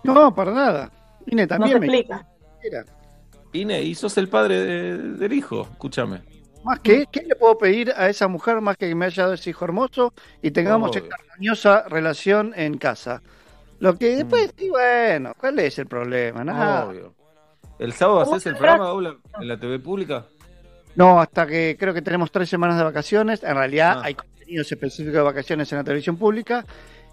No, 0.05 0.35
para 0.35 0.51
nada. 0.51 0.91
Ine 1.27 1.47
también 1.47 1.79
me 1.81 1.87
explica. 1.87 2.27
Ine, 3.53 3.83
y 3.83 3.95
sos 3.95 4.17
el 4.19 4.29
padre 4.29 4.59
de- 4.61 4.99
del 5.15 5.33
hijo, 5.33 5.63
escúchame. 5.63 6.23
Más 6.65 6.81
que, 6.81 7.07
¿qué 7.11 7.23
le 7.23 7.35
puedo 7.35 7.57
pedir 7.57 7.91
a 7.97 8.09
esa 8.11 8.29
mujer 8.29 8.61
más 8.61 8.77
que 8.77 8.95
me 8.95 9.07
haya 9.07 9.23
dado 9.23 9.35
ese 9.35 9.51
hijo 9.51 9.65
hermoso 9.65 10.13
y 10.43 10.51
tengamos 10.51 10.95
esta 10.95 11.17
armoniosa 11.17 11.85
relación 11.89 12.53
en 12.55 12.77
casa? 12.77 13.23
Lo 13.81 13.97
que 13.99 14.17
después, 14.17 14.55
y 14.59 14.69
bueno, 14.69 15.33
¿cuál 15.39 15.59
es 15.59 15.79
el 15.79 15.87
problema? 15.87 16.45
Nada. 16.45 16.87
Obvio. 16.87 17.15
¿El 17.79 17.93
sábado 17.93 18.25
¿Cómo 18.25 18.37
haces 18.37 18.53
el 18.53 18.57
programa, 18.59 18.93
en 19.41 19.49
la 19.49 19.59
TV 19.59 19.79
pública? 19.79 20.27
No, 20.97 21.21
hasta 21.21 21.47
que 21.47 21.77
creo 21.79 21.95
que 21.95 22.03
tenemos 22.03 22.31
tres 22.31 22.49
semanas 22.49 22.77
de 22.77 22.85
vacaciones. 22.85 23.43
En 23.43 23.55
realidad 23.55 23.99
Ah. 23.99 24.03
hay 24.05 24.15
contenidos 24.15 24.71
específicos 24.71 25.15
de 25.15 25.23
vacaciones 25.23 25.73
en 25.73 25.79
la 25.79 25.85
televisión 25.85 26.17
pública. 26.17 26.65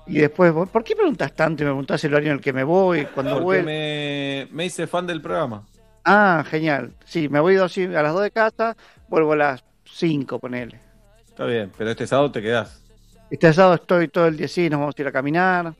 Y 0.07 0.19
después, 0.19 0.53
¿por 0.53 0.83
qué 0.83 0.95
preguntas 0.95 1.33
tanto 1.33 1.63
y 1.63 1.65
me 1.65 1.71
preguntás 1.71 2.03
el 2.05 2.13
horario 2.13 2.31
en 2.31 2.37
el 2.37 2.43
que 2.43 2.53
me 2.53 2.63
voy, 2.63 3.05
cuando 3.07 3.33
Porque 3.33 3.43
vuelvo? 3.43 3.65
me, 3.65 4.47
me 4.51 4.65
hice 4.65 4.87
fan 4.87 5.05
del 5.05 5.21
programa. 5.21 5.65
Ah, 6.05 6.45
genial. 6.49 6.93
Sí, 7.05 7.27
me 7.27 7.39
voy 7.41 7.55
dos 7.55 7.77
a 7.77 7.81
las 8.01 8.13
2 8.13 8.23
de 8.23 8.31
casa, 8.31 8.77
vuelvo 9.09 9.33
a 9.33 9.35
las 9.35 9.65
5, 9.85 10.39
ponele. 10.39 10.79
Está 11.27 11.45
bien, 11.45 11.71
pero 11.77 11.91
este 11.91 12.07
sábado 12.07 12.31
te 12.31 12.41
quedás. 12.41 12.81
Este 13.29 13.51
sábado 13.53 13.75
estoy 13.75 14.07
todo 14.07 14.27
el 14.27 14.37
día, 14.37 14.47
sí, 14.47 14.69
nos 14.69 14.79
vamos 14.79 14.95
a 14.97 15.01
ir 15.01 15.07
a 15.07 15.11
caminar. 15.11 15.73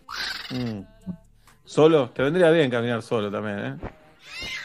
Mm. 0.52 0.82
¿Solo? 1.64 2.10
Te 2.10 2.24
vendría 2.24 2.50
bien 2.52 2.70
caminar 2.70 3.02
solo 3.02 3.32
también, 3.32 3.60
¿eh? 3.60 3.76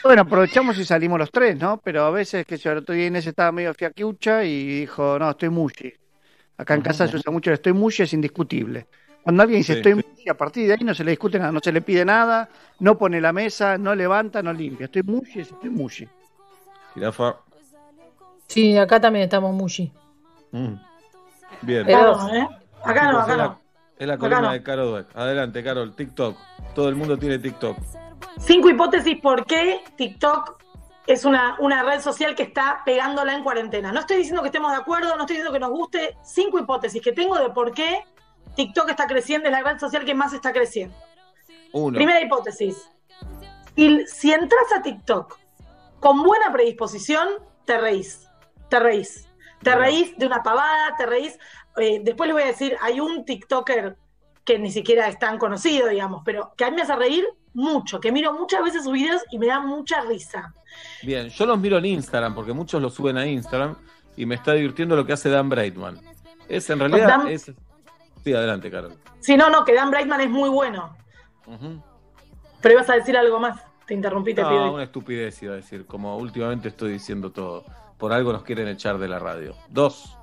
Bueno, 0.03 0.21
aprovechamos 0.23 0.77
y 0.77 0.85
salimos 0.85 1.17
los 1.17 1.31
tres, 1.31 1.57
¿no? 1.57 1.77
Pero 1.83 2.03
a 2.03 2.11
veces, 2.11 2.45
que 2.45 2.57
yo 2.57 2.71
el 2.71 2.79
otro 2.79 2.93
día 2.93 3.07
Inés 3.07 3.25
estaba 3.25 3.51
medio 3.51 3.73
fiaquiucha 3.73 4.43
y 4.43 4.81
dijo, 4.81 5.17
no, 5.17 5.29
estoy 5.31 5.49
mushy. 5.49 5.93
Acá 6.57 6.75
en 6.75 6.81
casa 6.81 7.07
se 7.07 7.15
usa 7.17 7.31
mucho 7.31 7.49
el 7.49 7.55
estoy 7.55 7.73
mushy, 7.73 8.03
es 8.03 8.13
indiscutible. 8.13 8.87
Cuando 9.23 9.43
alguien 9.43 9.61
dice 9.61 9.73
Sí. 9.73 9.79
estoy 9.79 9.95
mushy, 9.95 10.29
a 10.29 10.35
partir 10.35 10.67
de 10.67 10.73
ahí 10.73 10.79
no 10.83 10.93
se 10.93 11.03
le 11.03 11.11
discute 11.11 11.39
nada, 11.39 11.51
no 11.51 11.59
se 11.61 11.71
le 11.71 11.81
pide 11.81 12.05
nada, 12.05 12.49
no 12.79 12.97
pone 12.97 13.19
la 13.21 13.33
mesa, 13.33 13.77
no 13.77 13.95
levanta, 13.95 14.43
no 14.43 14.53
limpia. 14.53 14.85
Estoy 14.85 15.03
mushy, 15.03 15.39
es 15.39 15.51
estoy 15.51 15.69
mushy. 15.69 16.07
Jirafa. 16.93 17.37
Sí, 18.47 18.77
acá 18.77 18.99
también 18.99 19.23
estamos 19.23 19.53
mushy. 19.55 19.91
Mm. 20.51 20.73
Bien. 21.61 21.85
Pero- 21.85 22.29
¿eh? 22.35 22.47
Acá 22.83 23.11
no, 23.11 23.19
acá 23.19 23.37
no. 23.37 23.59
Es 23.97 24.07
la 24.07 24.17
columna 24.17 24.41
no. 24.41 24.51
de 24.51 24.63
Caro 24.63 24.87
Dweck. 24.87 25.15
Adelante, 25.15 25.63
Carol. 25.63 25.95
TikTok. 25.95 26.37
Todo 26.73 26.89
el 26.89 26.95
mundo 26.95 27.17
tiene 27.17 27.39
TikTok. 27.39 27.77
Cinco 28.39 28.69
hipótesis 28.69 29.19
por 29.21 29.45
qué 29.45 29.81
TikTok 29.95 30.61
es 31.05 31.25
una, 31.25 31.55
una 31.59 31.83
red 31.83 32.01
social 32.01 32.35
que 32.35 32.43
está 32.43 32.81
pegándola 32.85 33.35
en 33.35 33.43
cuarentena. 33.43 33.91
No 33.91 33.99
estoy 33.99 34.17
diciendo 34.17 34.41
que 34.41 34.47
estemos 34.47 34.71
de 34.71 34.77
acuerdo, 34.77 35.15
no 35.15 35.21
estoy 35.21 35.35
diciendo 35.35 35.53
que 35.53 35.59
nos 35.59 35.69
guste. 35.69 36.17
Cinco 36.23 36.59
hipótesis 36.59 37.01
que 37.01 37.11
tengo 37.11 37.37
de 37.37 37.49
por 37.49 37.71
qué 37.73 38.03
TikTok 38.55 38.89
está 38.89 39.07
creciendo, 39.07 39.47
es 39.47 39.51
la 39.51 39.61
red 39.61 39.79
social 39.79 40.05
que 40.05 40.15
más 40.15 40.33
está 40.33 40.51
creciendo. 40.51 40.95
Uno. 41.73 41.95
Primera 41.95 42.21
hipótesis. 42.21 42.89
Si, 43.75 44.05
si 44.07 44.31
entras 44.31 44.71
a 44.75 44.81
TikTok 44.81 45.37
con 45.99 46.23
buena 46.23 46.51
predisposición, 46.51 47.29
te 47.65 47.77
reís. 47.77 48.27
Te 48.69 48.79
reís. 48.79 49.27
Te 49.61 49.75
reís 49.75 50.17
de 50.17 50.25
una 50.25 50.43
pavada, 50.43 50.95
te 50.97 51.05
reís. 51.05 51.39
Eh, 51.77 52.01
después 52.03 52.27
les 52.27 52.33
voy 52.33 52.43
a 52.43 52.47
decir, 52.47 52.75
hay 52.81 52.99
un 52.99 53.25
TikToker 53.25 53.95
que 54.45 54.59
ni 54.59 54.71
siquiera 54.71 55.07
es 55.07 55.17
tan 55.19 55.37
conocido, 55.37 55.87
digamos, 55.87 56.21
pero 56.25 56.53
que 56.57 56.65
a 56.65 56.69
mí 56.69 56.75
me 56.75 56.81
hace 56.81 56.95
reír 56.95 57.25
mucho, 57.53 57.99
que 57.99 58.11
miro 58.11 58.33
muchas 58.33 58.63
veces 58.63 58.83
sus 58.83 58.93
videos 58.93 59.21
y 59.31 59.39
me 59.39 59.47
da 59.47 59.59
mucha 59.59 60.01
risa. 60.01 60.53
Bien, 61.03 61.29
yo 61.29 61.45
los 61.45 61.59
miro 61.59 61.77
en 61.77 61.85
Instagram 61.85 62.33
porque 62.35 62.51
muchos 62.53 62.81
los 62.81 62.93
suben 62.93 63.17
a 63.17 63.25
Instagram 63.25 63.75
y 64.17 64.25
me 64.25 64.35
está 64.35 64.53
divirtiendo 64.53 64.95
lo 64.95 65.05
que 65.05 65.13
hace 65.13 65.29
Dan 65.29 65.49
Braidman. 65.49 65.99
Es 66.49 66.69
en 66.69 66.79
realidad. 66.79 67.07
Dan- 67.07 67.27
Es... 67.27 67.51
Sí, 68.23 68.33
adelante, 68.33 68.69
Carol. 68.71 68.97
Si 69.19 69.35
no, 69.37 69.49
no, 69.49 69.63
que 69.65 69.73
Dan 69.73 69.91
Brightman 69.91 70.21
es 70.21 70.29
muy 70.29 70.49
bueno. 70.49 70.95
Pero 72.61 72.73
ibas 72.75 72.89
a 72.89 72.95
decir 72.95 73.17
algo 73.17 73.39
más. 73.39 73.61
Te 73.85 73.93
interrumpí, 73.93 74.33
te 74.33 74.41
No, 74.41 74.49
pido. 74.49 74.73
una 74.73 74.83
estupidez 74.83 75.41
iba 75.43 75.53
a 75.53 75.57
decir, 75.57 75.85
como 75.85 76.17
últimamente 76.17 76.69
estoy 76.69 76.91
diciendo 76.93 77.31
todo. 77.31 77.65
Por 77.97 78.13
algo 78.13 78.31
nos 78.31 78.43
quieren 78.43 78.67
echar 78.69 78.97
de 78.97 79.07
la 79.09 79.19
radio. 79.19 79.55
Dos. 79.69 80.17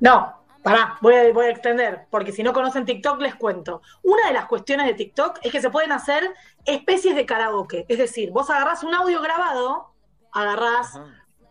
No, 0.00 0.34
pará, 0.66 0.98
voy 1.00 1.14
a, 1.14 1.32
voy 1.32 1.46
a 1.46 1.50
extender, 1.50 2.08
porque 2.10 2.32
si 2.32 2.42
no 2.42 2.52
conocen 2.52 2.84
TikTok 2.84 3.20
les 3.20 3.36
cuento. 3.36 3.82
Una 4.02 4.26
de 4.26 4.32
las 4.32 4.46
cuestiones 4.46 4.86
de 4.86 4.94
TikTok 4.94 5.38
es 5.42 5.52
que 5.52 5.60
se 5.60 5.70
pueden 5.70 5.92
hacer 5.92 6.34
especies 6.64 7.14
de 7.14 7.24
karaoke. 7.24 7.86
Es 7.88 7.98
decir, 7.98 8.32
vos 8.32 8.50
agarrás 8.50 8.82
un 8.82 8.92
audio 8.92 9.22
grabado, 9.22 9.94
agarrás 10.32 11.00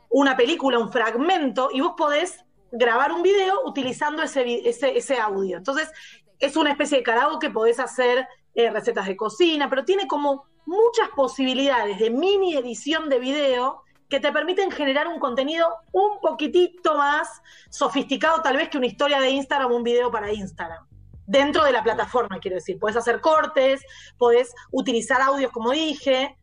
una 0.09 0.35
película, 0.35 0.79
un 0.79 0.91
fragmento, 0.91 1.69
y 1.71 1.79
vos 1.79 1.93
podés 1.95 2.43
grabar 2.73 3.13
un 3.13 3.23
video 3.23 3.61
utilizando 3.65 4.21
ese, 4.21 4.67
ese, 4.67 4.97
ese 4.97 5.17
audio. 5.17 5.55
Entonces, 5.55 5.89
es 6.37 6.57
una 6.57 6.71
especie 6.71 6.97
de 6.97 7.03
karaoke, 7.05 7.49
podés 7.51 7.79
hacer 7.79 8.27
eh, 8.53 8.69
recetas 8.69 9.07
de 9.07 9.15
cocina, 9.15 9.69
pero 9.69 9.85
tiene 9.85 10.07
como 10.07 10.43
muchas 10.65 11.07
posibilidades 11.15 11.99
de 11.99 12.09
mini 12.09 12.57
edición 12.57 13.07
de 13.07 13.19
video 13.19 13.84
que 14.09 14.19
te 14.19 14.31
permiten 14.31 14.71
generar 14.71 15.07
un 15.07 15.19
contenido 15.19 15.67
un 15.91 16.19
poquitito 16.19 16.95
más 16.95 17.41
sofisticado 17.69 18.41
tal 18.41 18.57
vez 18.57 18.69
que 18.69 18.77
una 18.77 18.87
historia 18.87 19.19
de 19.19 19.29
Instagram 19.29 19.71
o 19.71 19.75
un 19.75 19.83
video 19.83 20.11
para 20.11 20.31
Instagram. 20.31 20.85
Dentro 21.27 21.63
de 21.63 21.71
la 21.71 21.83
plataforma, 21.83 22.39
quiero 22.39 22.55
decir. 22.55 22.77
Podés 22.77 22.97
hacer 22.97 23.19
cortes, 23.19 23.83
podés 24.17 24.53
utilizar 24.71 25.21
audios 25.21 25.51
como 25.51 25.71
dije. 25.71 26.37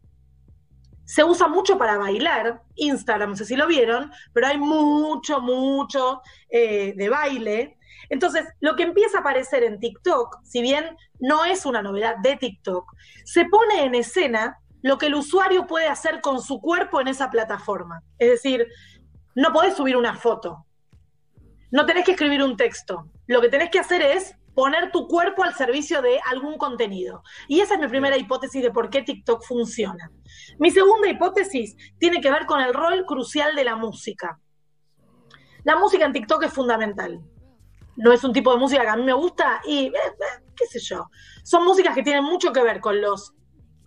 Se 1.04 1.22
usa 1.24 1.46
mucho 1.46 1.78
para 1.78 1.98
bailar, 1.98 2.62
Instagram, 2.76 3.30
no 3.30 3.36
sé 3.36 3.44
si 3.44 3.56
lo 3.56 3.66
vieron, 3.66 4.10
pero 4.32 4.46
hay 4.46 4.58
mucho, 4.58 5.40
mucho 5.40 6.22
eh, 6.48 6.94
de 6.96 7.08
baile. 7.08 7.78
Entonces, 8.08 8.46
lo 8.60 8.76
que 8.76 8.82
empieza 8.82 9.18
a 9.18 9.20
aparecer 9.20 9.62
en 9.62 9.80
TikTok, 9.80 10.38
si 10.44 10.62
bien 10.62 10.96
no 11.18 11.44
es 11.44 11.64
una 11.64 11.82
novedad 11.82 12.16
de 12.22 12.36
TikTok, 12.36 12.92
se 13.24 13.44
pone 13.46 13.84
en 13.84 13.94
escena 13.94 14.58
lo 14.82 14.98
que 14.98 15.06
el 15.06 15.14
usuario 15.14 15.66
puede 15.66 15.88
hacer 15.88 16.20
con 16.20 16.42
su 16.42 16.60
cuerpo 16.60 17.00
en 17.00 17.08
esa 17.08 17.30
plataforma. 17.30 18.02
Es 18.18 18.30
decir, 18.30 18.66
no 19.34 19.52
podés 19.52 19.76
subir 19.76 19.96
una 19.96 20.14
foto, 20.14 20.66
no 21.72 21.86
tenés 21.86 22.04
que 22.04 22.12
escribir 22.12 22.42
un 22.42 22.56
texto. 22.56 23.08
Lo 23.26 23.40
que 23.40 23.48
tenés 23.48 23.70
que 23.70 23.78
hacer 23.78 24.02
es 24.02 24.36
poner 24.54 24.92
tu 24.92 25.08
cuerpo 25.08 25.42
al 25.42 25.54
servicio 25.54 26.02
de 26.02 26.20
algún 26.30 26.58
contenido. 26.58 27.22
Y 27.48 27.60
esa 27.60 27.74
es 27.74 27.80
mi 27.80 27.88
primera 27.88 28.18
hipótesis 28.18 28.62
de 28.62 28.70
por 28.70 28.90
qué 28.90 29.00
TikTok 29.00 29.42
funciona. 29.42 30.10
Mi 30.58 30.70
segunda 30.70 31.08
hipótesis 31.08 31.74
tiene 31.98 32.20
que 32.20 32.30
ver 32.30 32.44
con 32.44 32.60
el 32.60 32.74
rol 32.74 33.06
crucial 33.06 33.54
de 33.56 33.64
la 33.64 33.76
música. 33.76 34.38
La 35.64 35.76
música 35.76 36.04
en 36.04 36.12
TikTok 36.12 36.42
es 36.42 36.52
fundamental. 36.52 37.22
No 37.96 38.12
es 38.12 38.22
un 38.22 38.34
tipo 38.34 38.52
de 38.52 38.58
música 38.58 38.82
que 38.82 38.88
a 38.88 38.96
mí 38.96 39.04
me 39.04 39.14
gusta 39.14 39.62
y, 39.66 39.86
eh, 39.86 39.92
eh, 39.94 40.44
qué 40.54 40.66
sé 40.66 40.78
yo, 40.78 41.08
son 41.42 41.64
músicas 41.64 41.94
que 41.94 42.02
tienen 42.02 42.24
mucho 42.24 42.52
que 42.52 42.62
ver 42.62 42.80
con 42.80 43.00
los 43.00 43.32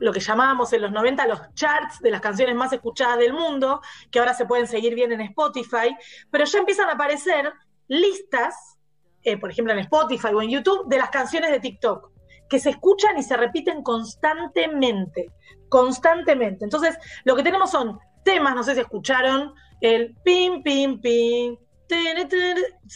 lo 0.06 0.14
que 0.14 0.20
llamábamos 0.20 0.72
en 0.72 0.84
los 0.84 0.92
90 0.92 1.26
los 1.26 1.42
charts 1.56 2.00
de 2.00 2.12
las 2.12 2.22
canciones 2.22 2.56
más 2.56 2.72
escuchadas 2.72 3.18
del 3.18 3.34
mundo, 3.34 3.82
que 4.12 4.20
ahora 4.20 4.36
se 4.36 4.46
pueden 4.46 4.68
seguir 4.68 4.94
bien 4.94 5.12
en 5.12 5.22
Spotify, 5.22 5.98
pero 6.30 6.46
ya 6.46 6.60
empiezan 6.60 6.90
a 6.90 6.92
aparecer 6.92 7.52
listas, 7.88 8.78
eh, 9.24 9.36
por 9.38 9.50
ejemplo 9.50 9.74
en 9.74 9.80
Spotify 9.80 10.28
o 10.28 10.44
en 10.44 10.52
YouTube, 10.52 10.88
de 10.88 11.00
las 11.00 11.10
canciones 11.10 11.50
de 11.50 11.60
TikTok, 11.60 12.12
que 12.48 12.60
se 12.60 12.70
escuchan 12.70 13.18
y 13.18 13.24
se 13.24 13.36
repiten 13.36 13.82
constantemente, 13.82 15.32
constantemente. 15.70 16.66
Entonces, 16.66 16.96
lo 17.24 17.36
que 17.36 17.42
tenemos 17.42 17.72
son 17.72 17.98
temas, 18.24 18.54
no 18.54 18.62
sé 18.62 18.76
si 18.76 18.82
escucharon, 18.82 19.56
el 19.82 20.16
pim, 20.24 20.62
pim, 20.62 21.02
pim, 21.02 21.58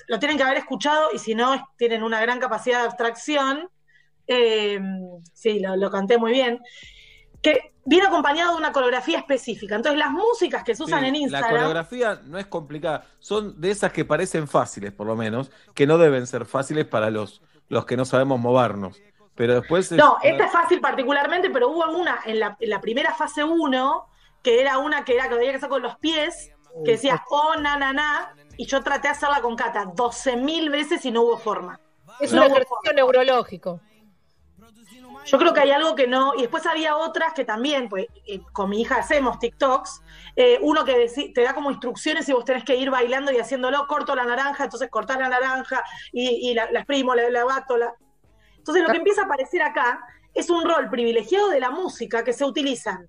lo 0.08 0.20
tienen 0.20 0.38
que 0.38 0.44
haber 0.44 0.60
escuchado 0.60 1.10
y 1.12 1.18
si 1.18 1.34
no, 1.34 1.70
tienen 1.76 2.04
una 2.04 2.22
gran 2.22 2.40
capacidad 2.40 2.82
de 2.82 2.86
abstracción. 2.86 3.68
Eh, 4.28 4.80
sí, 5.34 5.60
lo 5.60 5.90
canté 5.90 6.20
muy 6.20 6.34
bien. 6.34 6.60
Que 7.42 7.72
viene 7.86 8.08
acompañado 8.08 8.52
de 8.54 8.58
una 8.58 8.72
coreografía 8.72 9.18
específica. 9.20 9.76
Entonces, 9.76 9.98
las 9.98 10.12
músicas 10.12 10.64
que 10.64 10.76
se 10.76 10.84
usan 10.84 11.02
Sí, 11.02 11.06
en 11.08 11.14
La 11.14 11.20
Instagram. 11.20 11.52
coreografía 11.52 12.22
no 12.26 12.38
es 12.38 12.46
complicada. 12.48 13.06
Son 13.20 13.60
de 13.60 13.72
esas 13.72 13.92
que 13.92 14.06
parecen 14.06 14.48
fáciles, 14.48 14.92
por 14.92 15.08
lo 15.08 15.16
menos, 15.16 15.52
que 15.74 15.88
no 15.88 15.98
deben 15.98 16.28
ser 16.28 16.46
fáciles 16.46 16.86
para 16.86 17.10
los, 17.10 17.42
los 17.70 17.86
que 17.86 17.98
no 17.98 18.06
sabemos 18.06 18.40
movernos. 18.40 19.02
Pero 19.36 19.56
después. 19.62 19.92
es- 19.92 19.98
No, 19.98 20.18
esta 20.22 20.46
es 20.46 20.52
fácil 20.52 20.82
particularmente, 20.82 21.50
pero 21.50 21.70
hubo 21.70 21.90
una 21.98 22.20
en 22.26 22.40
la, 22.40 22.58
en 22.60 22.70
la 22.70 22.82
primera 22.82 23.14
fase 23.16 23.44
1, 23.44 24.06
que 24.44 24.60
era 24.62 24.78
una 24.80 25.06
que 25.06 25.16
era 25.16 25.30
que 25.30 25.36
había 25.36 25.52
que 25.52 25.58
hacer 25.58 25.70
con 25.70 25.82
los 25.82 25.98
pies, 25.98 26.52
que 26.84 26.92
decía 26.92 27.24
oh, 27.30 27.56
na, 27.56 27.78
na, 27.78 27.94
na, 27.94 28.36
y 28.58 28.66
yo 28.66 28.84
traté 28.84 29.08
de 29.08 29.14
hacerla 29.14 29.42
con 29.42 29.56
Cata 29.56 29.86
12.000 29.86 30.70
veces 30.70 31.06
y 31.06 31.12
no 31.12 31.22
hubo 31.24 31.38
forma. 31.38 31.80
Es 32.20 32.34
No 32.34 32.42
un 32.42 32.48
ejercicio 32.52 32.94
neurológico. 32.94 33.80
Yo 35.32 35.38
creo 35.38 35.54
que 35.54 35.60
hay 35.62 35.72
algo 35.72 35.96
que 35.96 36.08
no. 36.08 36.34
Y 36.36 36.42
después 36.42 36.66
había 36.66 36.98
otras 36.98 37.34
que 37.34 37.46
también, 37.46 37.88
pues 37.88 38.08
eh, 38.26 38.42
con 38.52 38.70
mi 38.70 38.82
hija 38.82 38.96
hacemos 38.96 39.38
TikToks. 39.40 40.02
eh, 40.36 40.58
uno 40.62 40.84
que 40.84 41.10
te 41.34 41.42
da 41.44 41.54
como 41.54 41.70
instrucciones 41.70 42.28
y 42.30 42.34
vos 42.34 42.46
tenés 42.46 42.64
que 42.64 42.76
ir 42.76 42.90
bailando 42.90 43.32
y 43.32 43.38
haciéndolo. 43.38 43.86
Corto 43.88 44.16
la 44.16 44.26
naranja, 44.26 44.64
entonces 44.64 44.90
cortás 44.90 45.20
la 45.20 45.30
naranja 45.30 45.84
y, 46.12 46.50
y 46.50 46.54
la, 46.54 46.72
la 46.72 46.80
exprimo, 46.80 47.14
la, 47.14 47.30
la 47.30 47.46
bato. 47.46 47.78
La... 47.78 47.94
Entonces 48.58 48.84
lo 48.84 48.90
que 48.90 48.98
empieza 48.98 49.22
a 49.22 49.26
aparecer 49.26 49.62
acá 49.62 50.02
es 50.34 50.50
un 50.50 50.64
rol 50.64 50.90
privilegiado 50.90 51.50
de 51.50 51.60
la 51.60 51.70
música 51.70 52.24
que 52.24 52.34
se 52.34 52.46
utilizan 52.46 53.08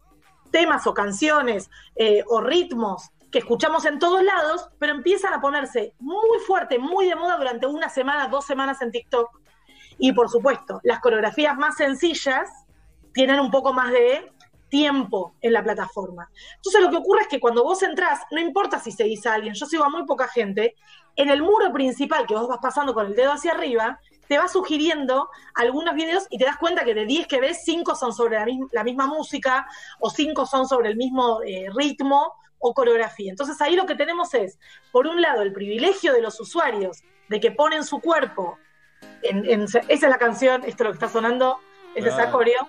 temas 0.50 0.86
o 0.86 0.94
canciones 0.94 1.70
eh, 1.94 2.24
o 2.26 2.40
ritmos 2.40 3.10
que 3.30 3.38
escuchamos 3.38 3.84
en 3.84 4.00
todos 4.00 4.24
lados, 4.24 4.68
pero 4.80 4.92
empiezan 4.92 5.32
a 5.32 5.40
ponerse 5.40 5.94
muy 6.00 6.40
fuerte, 6.46 6.80
muy 6.80 7.06
de 7.06 7.14
moda 7.14 7.36
durante 7.36 7.66
una 7.66 7.88
semana, 7.88 8.26
dos 8.26 8.44
semanas 8.44 8.82
en 8.82 8.90
TikTok. 8.90 9.40
Y 10.00 10.12
por 10.12 10.28
supuesto, 10.28 10.80
las 10.82 10.98
coreografías 11.00 11.56
más 11.56 11.76
sencillas 11.76 12.48
tienen 13.12 13.38
un 13.38 13.50
poco 13.50 13.72
más 13.72 13.90
de 13.92 14.32
tiempo 14.68 15.34
en 15.42 15.52
la 15.52 15.62
plataforma. 15.62 16.30
Entonces 16.56 16.80
lo 16.80 16.90
que 16.90 16.96
ocurre 16.96 17.22
es 17.22 17.28
que 17.28 17.40
cuando 17.40 17.62
vos 17.64 17.82
entrás, 17.82 18.20
no 18.30 18.40
importa 18.40 18.78
si 18.78 18.92
seguís 18.92 19.26
a 19.26 19.34
alguien, 19.34 19.54
yo 19.54 19.66
sigo 19.66 19.84
a 19.84 19.88
muy 19.90 20.06
poca 20.06 20.28
gente, 20.28 20.74
en 21.16 21.28
el 21.28 21.42
muro 21.42 21.72
principal 21.72 22.26
que 22.26 22.34
vos 22.34 22.48
vas 22.48 22.60
pasando 22.62 22.94
con 22.94 23.06
el 23.06 23.14
dedo 23.16 23.32
hacia 23.32 23.50
arriba, 23.52 24.00
te 24.28 24.38
va 24.38 24.46
sugiriendo 24.46 25.28
algunos 25.56 25.94
videos 25.94 26.26
y 26.30 26.38
te 26.38 26.44
das 26.44 26.56
cuenta 26.56 26.84
que 26.84 26.94
de 26.94 27.04
10 27.04 27.26
que 27.26 27.40
ves, 27.40 27.62
5 27.64 27.96
son 27.96 28.12
sobre 28.12 28.38
la, 28.38 28.46
mis- 28.46 28.72
la 28.72 28.84
misma 28.84 29.06
música 29.06 29.66
o 29.98 30.08
5 30.08 30.46
son 30.46 30.68
sobre 30.68 30.88
el 30.88 30.96
mismo 30.96 31.42
eh, 31.42 31.66
ritmo, 31.74 32.32
o 32.62 32.74
coreografía. 32.74 33.30
Entonces 33.30 33.58
ahí 33.62 33.74
lo 33.74 33.86
que 33.86 33.94
tenemos 33.94 34.34
es, 34.34 34.58
por 34.92 35.06
un 35.06 35.20
lado, 35.22 35.40
el 35.40 35.50
privilegio 35.52 36.12
de 36.12 36.20
los 36.20 36.38
usuarios 36.38 37.02
de 37.30 37.40
que 37.40 37.50
ponen 37.52 37.84
su 37.84 38.00
cuerpo 38.00 38.58
en, 39.22 39.48
en- 39.48 39.62
esa 39.64 39.80
es 39.88 40.00
la 40.02 40.18
canción, 40.18 40.62
esto 40.64 40.82
es 40.82 40.86
lo 40.86 40.90
que 40.90 41.04
está 41.04 41.08
sonando, 41.08 41.58
es 41.94 42.04
esa 42.04 42.16
Claro. 42.16 42.32
coreo. 42.32 42.68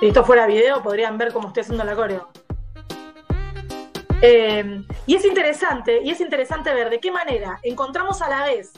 Si 0.00 0.06
esto 0.06 0.24
fuera 0.24 0.46
video, 0.46 0.82
podrían 0.82 1.18
ver 1.18 1.32
cómo 1.32 1.48
estoy 1.48 1.62
haciendo 1.62 1.84
la 1.84 1.94
coreo. 1.96 2.28
Eh, 4.22 4.82
y 5.06 5.14
es 5.14 5.24
interesante, 5.24 6.00
y 6.02 6.10
es 6.10 6.20
interesante 6.20 6.72
ver 6.74 6.90
de 6.90 7.00
qué 7.00 7.10
manera 7.10 7.58
encontramos 7.62 8.20
a 8.22 8.28
la 8.28 8.44
vez 8.44 8.72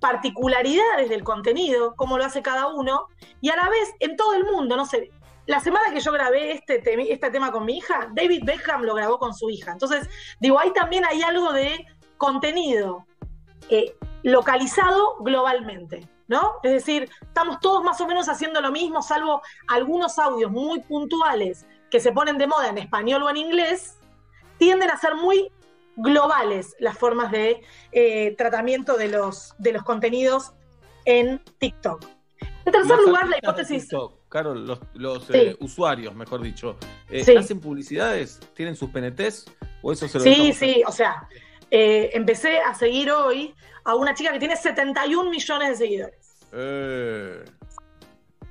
particularidades 0.00 1.08
del 1.08 1.22
contenido, 1.24 1.94
cómo 1.96 2.18
lo 2.18 2.24
hace 2.24 2.42
cada 2.42 2.68
uno, 2.68 3.06
y 3.40 3.50
a 3.50 3.56
la 3.56 3.68
vez 3.68 3.92
en 4.00 4.16
todo 4.16 4.34
el 4.34 4.44
mundo, 4.44 4.76
no 4.76 4.86
sé. 4.86 5.10
La 5.46 5.60
semana 5.60 5.92
que 5.92 6.00
yo 6.00 6.12
grabé 6.12 6.52
este, 6.52 6.82
este 7.12 7.30
tema 7.30 7.50
con 7.50 7.64
mi 7.64 7.78
hija, 7.78 8.08
David 8.12 8.44
Beckham 8.44 8.82
lo 8.82 8.94
grabó 8.94 9.18
con 9.18 9.34
su 9.34 9.50
hija. 9.50 9.72
Entonces, 9.72 10.08
digo, 10.38 10.58
ahí 10.58 10.72
también 10.72 11.04
hay 11.04 11.22
algo 11.22 11.52
de 11.52 11.84
contenido 12.16 13.06
eh, 13.70 13.94
localizado 14.22 15.16
globalmente, 15.20 16.08
¿no? 16.28 16.52
Es 16.62 16.72
decir, 16.72 17.08
estamos 17.22 17.60
todos 17.60 17.82
más 17.82 18.00
o 18.00 18.06
menos 18.06 18.28
haciendo 18.28 18.60
lo 18.60 18.70
mismo, 18.72 19.02
salvo 19.02 19.42
algunos 19.68 20.18
audios 20.18 20.50
muy 20.50 20.80
puntuales 20.80 21.66
que 21.90 22.00
se 22.00 22.12
ponen 22.12 22.38
de 22.38 22.46
moda 22.46 22.68
en 22.68 22.78
español 22.78 23.22
o 23.22 23.30
en 23.30 23.36
inglés, 23.36 23.96
tienden 24.58 24.90
a 24.90 24.98
ser 24.98 25.14
muy 25.14 25.50
globales 25.96 26.76
las 26.78 26.96
formas 26.98 27.30
de 27.30 27.62
eh, 27.92 28.34
tratamiento 28.36 28.96
de 28.96 29.08
los, 29.08 29.54
de 29.58 29.72
los 29.72 29.82
contenidos 29.82 30.52
en 31.04 31.42
TikTok. 31.58 32.04
En 32.64 32.72
tercer 32.72 32.96
Los 32.96 33.06
lugar, 33.06 33.28
la 33.28 33.38
hipótesis... 33.38 33.88
TikTok, 33.88 34.28
Carol, 34.28 34.66
los, 34.66 34.78
los, 34.94 35.24
Sí. 35.24 35.32
eh, 35.34 35.56
usuarios, 35.60 36.14
mejor 36.14 36.42
dicho, 36.42 36.76
eh, 37.08 37.24
Sí. 37.24 37.36
¿hacen 37.36 37.58
publicidades? 37.58 38.38
¿Tienen 38.54 38.76
sus 38.76 38.90
PNTs? 38.90 39.46
¿O 39.82 39.92
eso 39.92 40.06
se 40.06 40.18
lo 40.18 40.24
Sí, 40.24 40.52
sí, 40.52 40.82
o 40.86 40.92
sea, 40.92 41.26
eh, 41.70 42.10
empecé 42.14 42.58
a 42.58 42.74
seguir 42.74 43.10
hoy 43.10 43.54
a 43.84 43.94
una 43.94 44.14
chica 44.14 44.32
que 44.32 44.38
tiene 44.38 44.56
71 44.56 45.30
millones 45.30 45.68
de 45.70 45.76
seguidores. 45.76 46.36
Eh, 46.52 47.44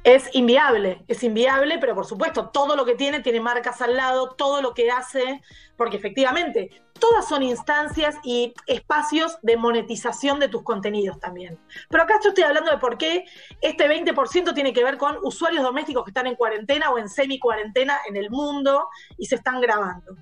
Es 0.04 0.34
inviable, 0.34 1.04
es 1.10 1.24
inviable, 1.24 1.78
pero 1.78 1.94
por 1.94 2.06
supuesto, 2.06 2.50
todo 2.50 2.78
lo 2.78 2.86
que 2.86 2.96
tiene 2.96 3.20
tiene 3.20 3.42
marcas 3.42 3.82
al 3.82 3.98
lado, 3.98 4.30
todo 4.32 4.62
lo 4.62 4.74
que 4.74 4.90
hace, 4.90 5.42
porque 5.76 5.98
efectivamente, 5.98 6.70
todas 7.00 7.28
son 7.28 7.44
instancias 7.44 8.16
y 8.24 8.54
espacios 8.66 9.38
de 9.42 9.58
monetización 9.58 10.40
de 10.40 10.48
tus 10.48 10.64
contenidos 10.64 11.20
también. 11.20 11.60
Pero 11.90 12.04
acá 12.04 12.18
yo 12.24 12.30
estoy 12.30 12.46
hablando 12.46 12.72
de 12.72 12.78
por 12.78 12.98
qué 12.98 13.26
este 13.60 13.90
20% 13.90 14.54
tiene 14.54 14.72
que 14.72 14.86
ver 14.86 14.98
con 14.98 15.18
usuarios 15.22 15.64
domésticos 15.64 16.06
que 16.06 16.12
están 16.12 16.28
en 16.28 16.36
cuarentena 16.36 16.92
o 16.92 16.98
en 16.98 17.10
semi-cuarentena 17.10 18.00
en 18.08 18.16
el 18.16 18.30
mundo 18.30 18.88
y 19.18 19.26
se 19.26 19.36
están 19.36 19.60
grabando. 19.60 20.16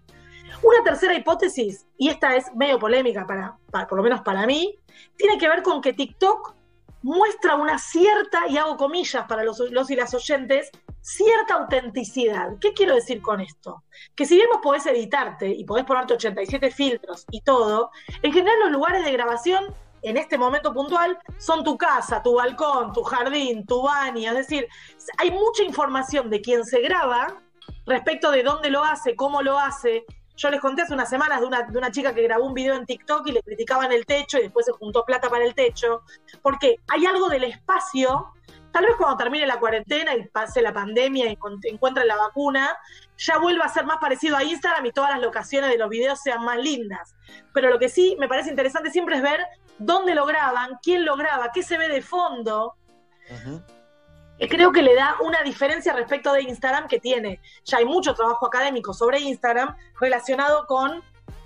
Una 0.63 0.83
tercera 0.83 1.13
hipótesis, 1.13 1.85
y 1.97 2.09
esta 2.09 2.35
es 2.35 2.53
medio 2.55 2.79
polémica 2.79 3.25
para, 3.25 3.57
por 3.87 3.97
lo 3.97 4.03
menos 4.03 4.21
para 4.21 4.45
mí, 4.45 4.79
tiene 5.15 5.37
que 5.37 5.47
ver 5.47 5.63
con 5.63 5.81
que 5.81 5.93
TikTok 5.93 6.55
muestra 7.03 7.55
una 7.55 7.77
cierta, 7.77 8.47
y 8.47 8.57
hago 8.57 8.75
comillas 8.75 9.25
para 9.27 9.43
los, 9.43 9.59
los 9.71 9.89
y 9.91 9.95
las 9.95 10.13
oyentes, 10.13 10.71
cierta 11.01 11.53
autenticidad. 11.55 12.57
¿Qué 12.59 12.73
quiero 12.73 12.95
decir 12.95 13.21
con 13.21 13.39
esto? 13.39 13.83
Que 14.15 14.25
si 14.25 14.35
bien 14.35 14.49
vos 14.51 14.59
podés 14.61 14.85
editarte 14.87 15.47
y 15.47 15.63
podés 15.63 15.85
ponerte 15.85 16.15
87 16.15 16.71
filtros 16.71 17.25
y 17.31 17.41
todo, 17.41 17.91
en 18.21 18.33
general 18.33 18.59
los 18.61 18.71
lugares 18.71 19.05
de 19.05 19.11
grabación 19.11 19.73
en 20.01 20.17
este 20.17 20.37
momento 20.37 20.73
puntual 20.73 21.17
son 21.37 21.63
tu 21.63 21.77
casa, 21.77 22.21
tu 22.21 22.35
balcón, 22.35 22.93
tu 22.93 23.03
jardín, 23.03 23.65
tu 23.65 23.83
baño, 23.83 24.31
es 24.31 24.37
decir, 24.37 24.67
hay 25.17 25.31
mucha 25.31 25.63
información 25.63 26.29
de 26.29 26.41
quien 26.41 26.65
se 26.65 26.81
graba 26.81 27.41
respecto 27.85 28.31
de 28.31 28.43
dónde 28.43 28.69
lo 28.69 28.83
hace, 28.83 29.15
cómo 29.15 29.41
lo 29.41 29.57
hace. 29.57 30.05
Yo 30.37 30.51
les 30.51 30.61
conté 30.61 30.83
hace 30.83 30.93
unas 30.93 31.09
semanas 31.09 31.41
de 31.41 31.77
una, 31.77 31.91
chica 31.91 32.13
que 32.13 32.21
grabó 32.21 32.45
un 32.45 32.53
video 32.53 32.75
en 32.75 32.85
TikTok 32.85 33.25
y 33.27 33.31
le 33.31 33.41
criticaban 33.41 33.91
el 33.91 34.05
techo 34.05 34.37
y 34.37 34.43
después 34.43 34.67
se 34.67 34.71
juntó 34.71 35.03
plata 35.03 35.29
para 35.29 35.43
el 35.43 35.55
techo, 35.55 36.03
porque 36.43 36.79
hay 36.87 37.07
algo 37.07 37.27
del 37.27 37.43
espacio, 37.45 38.33
tal 38.71 38.85
vez 38.85 38.95
cuando 38.97 39.17
termine 39.17 39.47
la 39.47 39.59
cuarentena 39.59 40.13
y 40.13 40.27
pase 40.27 40.61
la 40.61 40.71
pandemia 40.71 41.25
y 41.31 41.37
encuentren 41.63 42.07
la 42.07 42.17
vacuna, 42.17 42.77
ya 43.17 43.39
vuelva 43.39 43.65
a 43.65 43.69
ser 43.69 43.85
más 43.85 43.97
parecido 43.97 44.37
a 44.37 44.43
Instagram 44.43 44.85
y 44.85 44.91
todas 44.91 45.09
las 45.09 45.21
locaciones 45.21 45.71
de 45.71 45.79
los 45.79 45.89
videos 45.89 46.21
sean 46.21 46.45
más 46.45 46.57
lindas. 46.57 47.15
Pero 47.51 47.71
lo 47.71 47.79
que 47.79 47.89
sí 47.89 48.15
me 48.19 48.27
parece 48.27 48.51
interesante 48.51 48.91
siempre 48.91 49.15
es 49.15 49.23
ver 49.23 49.43
dónde 49.79 50.13
lo 50.13 50.27
graban, 50.27 50.77
quién 50.83 51.03
lo 51.03 51.15
graba, 51.15 51.51
qué 51.51 51.63
se 51.63 51.79
ve 51.79 51.89
de 51.89 52.03
fondo, 52.03 52.75
creo 54.45 54.71
que 54.71 54.81
le 54.81 54.93
da 54.95 55.15
una 55.21 55.41
diferencia 55.43 55.93
respecto 55.93 56.33
de 56.33 56.43
Instagram 56.43 56.87
que 56.87 56.99
tiene. 56.99 57.41
Ya 57.65 57.77
hay 57.79 57.85
mucho 57.85 58.13
trabajo 58.13 58.45
académico 58.45 58.93
sobre 58.93 59.19
Instagram 59.19 59.75
relacionado 59.99 60.65
con 60.67 61.01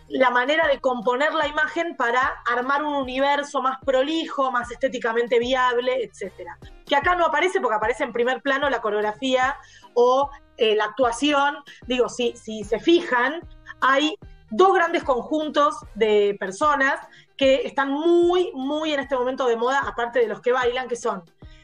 la 0.10 0.30
manera 0.30 0.68
de 0.68 0.80
componer 0.80 1.34
la 1.34 1.48
imagen 1.48 1.96
para 1.96 2.42
armar 2.46 2.84
un 2.84 2.96
universo 2.96 3.62
más 3.62 3.78
prolijo, 3.86 4.52
más 4.52 4.70
estéticamente 4.70 5.40
viable, 5.40 6.04
etcétera. 6.04 6.58
Que 6.86 6.96
acá 6.96 7.16
no 7.16 7.26
aparece 7.26 7.62
porque 7.62 7.78
aparece 7.78 8.04
en 8.04 8.12
primer 8.12 8.42
plano 8.42 8.70
la 8.70 8.82
coreografía 8.82 9.56
o 9.94 10.30
eh, 10.58 10.76
la 10.76 10.86
actuación. 10.86 11.58
Digo, 11.88 12.10
si, 12.10 12.36
si 12.36 12.64
se 12.66 12.80
fijan, 12.80 13.48
hay 13.80 14.16
dos 14.50 14.74
grandes 14.74 15.04
conjuntos 15.04 15.76
de 15.96 16.36
personas 16.40 17.00
que 17.38 17.62
están 17.66 17.90
muy, 17.90 18.52
muy 18.54 18.94
en 18.94 19.00
este 19.00 19.16
momento 19.16 19.48
de 19.48 19.56
moda, 19.56 19.80
aparte 19.88 20.20
de 20.20 20.28
los 20.28 20.42
que 20.42 20.52
bailan, 20.52 20.90
que 20.90 20.98
son 20.98 21.24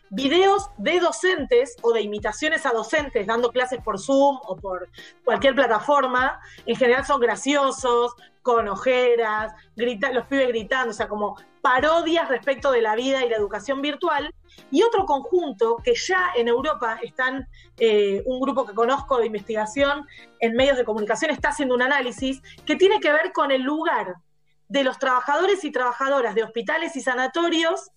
videos 0.09 0.69
de 0.77 0.99
docentes 0.99 1.75
o 1.81 1.91
de 1.91 2.01
imitaciones 2.01 2.65
a 2.65 2.71
docentes 2.71 3.27
dando 3.27 3.51
clases 3.51 3.81
por 3.83 3.99
Zoom 3.99 4.39
o 4.43 4.55
por 4.55 4.89
cualquier 5.23 5.55
plataforma. 5.55 6.39
En 6.65 6.75
general 6.75 7.05
son 7.05 7.19
graciosos, 7.19 8.15
con 8.41 8.67
ojeras, 8.69 9.51
grita, 9.75 10.11
los 10.13 10.25
pibes 10.27 10.47
gritando, 10.47 10.91
o 10.91 10.93
sea, 10.93 11.09
como 11.09 11.35
parodias 11.61 12.29
respecto 12.29 12.71
de 12.71 12.81
la 12.81 12.95
vida 12.95 13.25
y 13.25 13.29
la 13.29 13.35
educación 13.35 13.81
virtual. 13.81 14.33
Y 14.71 14.83
otro 14.83 15.05
conjunto 15.05 15.77
que 15.83 15.93
ya 15.95 16.31
en 16.33 16.47
Europa 16.47 16.97
están, 17.03 17.45
eh, 17.77 18.23
un 18.25 18.39
grupo 18.39 18.65
que 18.65 18.73
conozco 18.73 19.17
de 19.17 19.25
investigación 19.25 20.07
en 20.39 20.53
medios 20.55 20.77
de 20.77 20.85
comunicación 20.85 21.31
está 21.31 21.49
haciendo 21.49 21.75
un 21.75 21.81
análisis 21.81 22.41
que 22.65 22.77
tiene 22.77 23.01
que 23.01 23.11
ver 23.11 23.33
con 23.33 23.51
el 23.51 23.63
lugar 23.63 24.15
de 24.69 24.83
los 24.85 24.97
trabajadores 24.97 25.65
y 25.65 25.71
trabajadoras 25.71 26.33
de 26.33 26.43
hospitales 26.43 26.95
y 26.95 27.01
sanatorios 27.01 27.91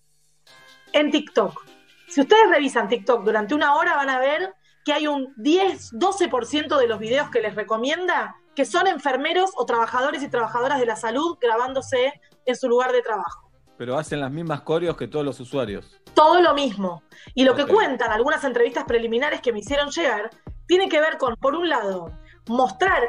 en 0.91 1.11
TikTok. 1.11 1.70
Si 2.11 2.19
ustedes 2.19 2.49
revisan 2.49 2.89
TikTok 2.89 3.23
durante 3.23 3.55
una 3.55 3.75
hora 3.75 3.95
van 3.95 4.09
a 4.09 4.19
ver 4.19 4.53
que 4.83 4.91
hay 4.91 5.07
un 5.07 5.33
10, 5.37 5.93
12% 5.93 6.77
de 6.77 6.85
los 6.85 6.99
videos 6.99 7.29
que 7.29 7.39
les 7.39 7.55
recomienda 7.55 8.35
que 8.53 8.65
son 8.65 8.85
enfermeros 8.87 9.51
o 9.55 9.65
trabajadores 9.65 10.21
y 10.21 10.27
trabajadoras 10.27 10.81
de 10.81 10.85
la 10.85 10.97
salud 10.97 11.37
grabándose 11.39 12.11
en 12.45 12.55
su 12.57 12.67
lugar 12.67 12.91
de 12.91 13.01
trabajo. 13.01 13.49
pero 13.77 13.97
hacen 13.97 14.19
las 14.19 14.29
mismas 14.29 14.61
coreos 14.61 14.97
que 14.97 15.07
todos 15.07 15.25
los 15.25 15.39
usuarios. 15.39 16.01
Todo 16.13 16.41
lo 16.41 16.53
mismo. 16.53 17.01
Y 17.33 17.45
lo 17.45 17.55
que 17.55 17.65
cuentan 17.65 18.11
algunas 18.11 18.43
entrevistas 18.43 18.83
preliminares 18.83 19.39
que 19.39 19.53
me 19.53 19.59
hicieron 19.59 19.89
llegar 19.89 20.29
tiene 20.67 20.89
que 20.89 20.99
ver 20.99 21.17
con, 21.17 21.37
por 21.37 21.55
un 21.55 21.69
lado, 21.69 22.11
mostrar 22.47 23.01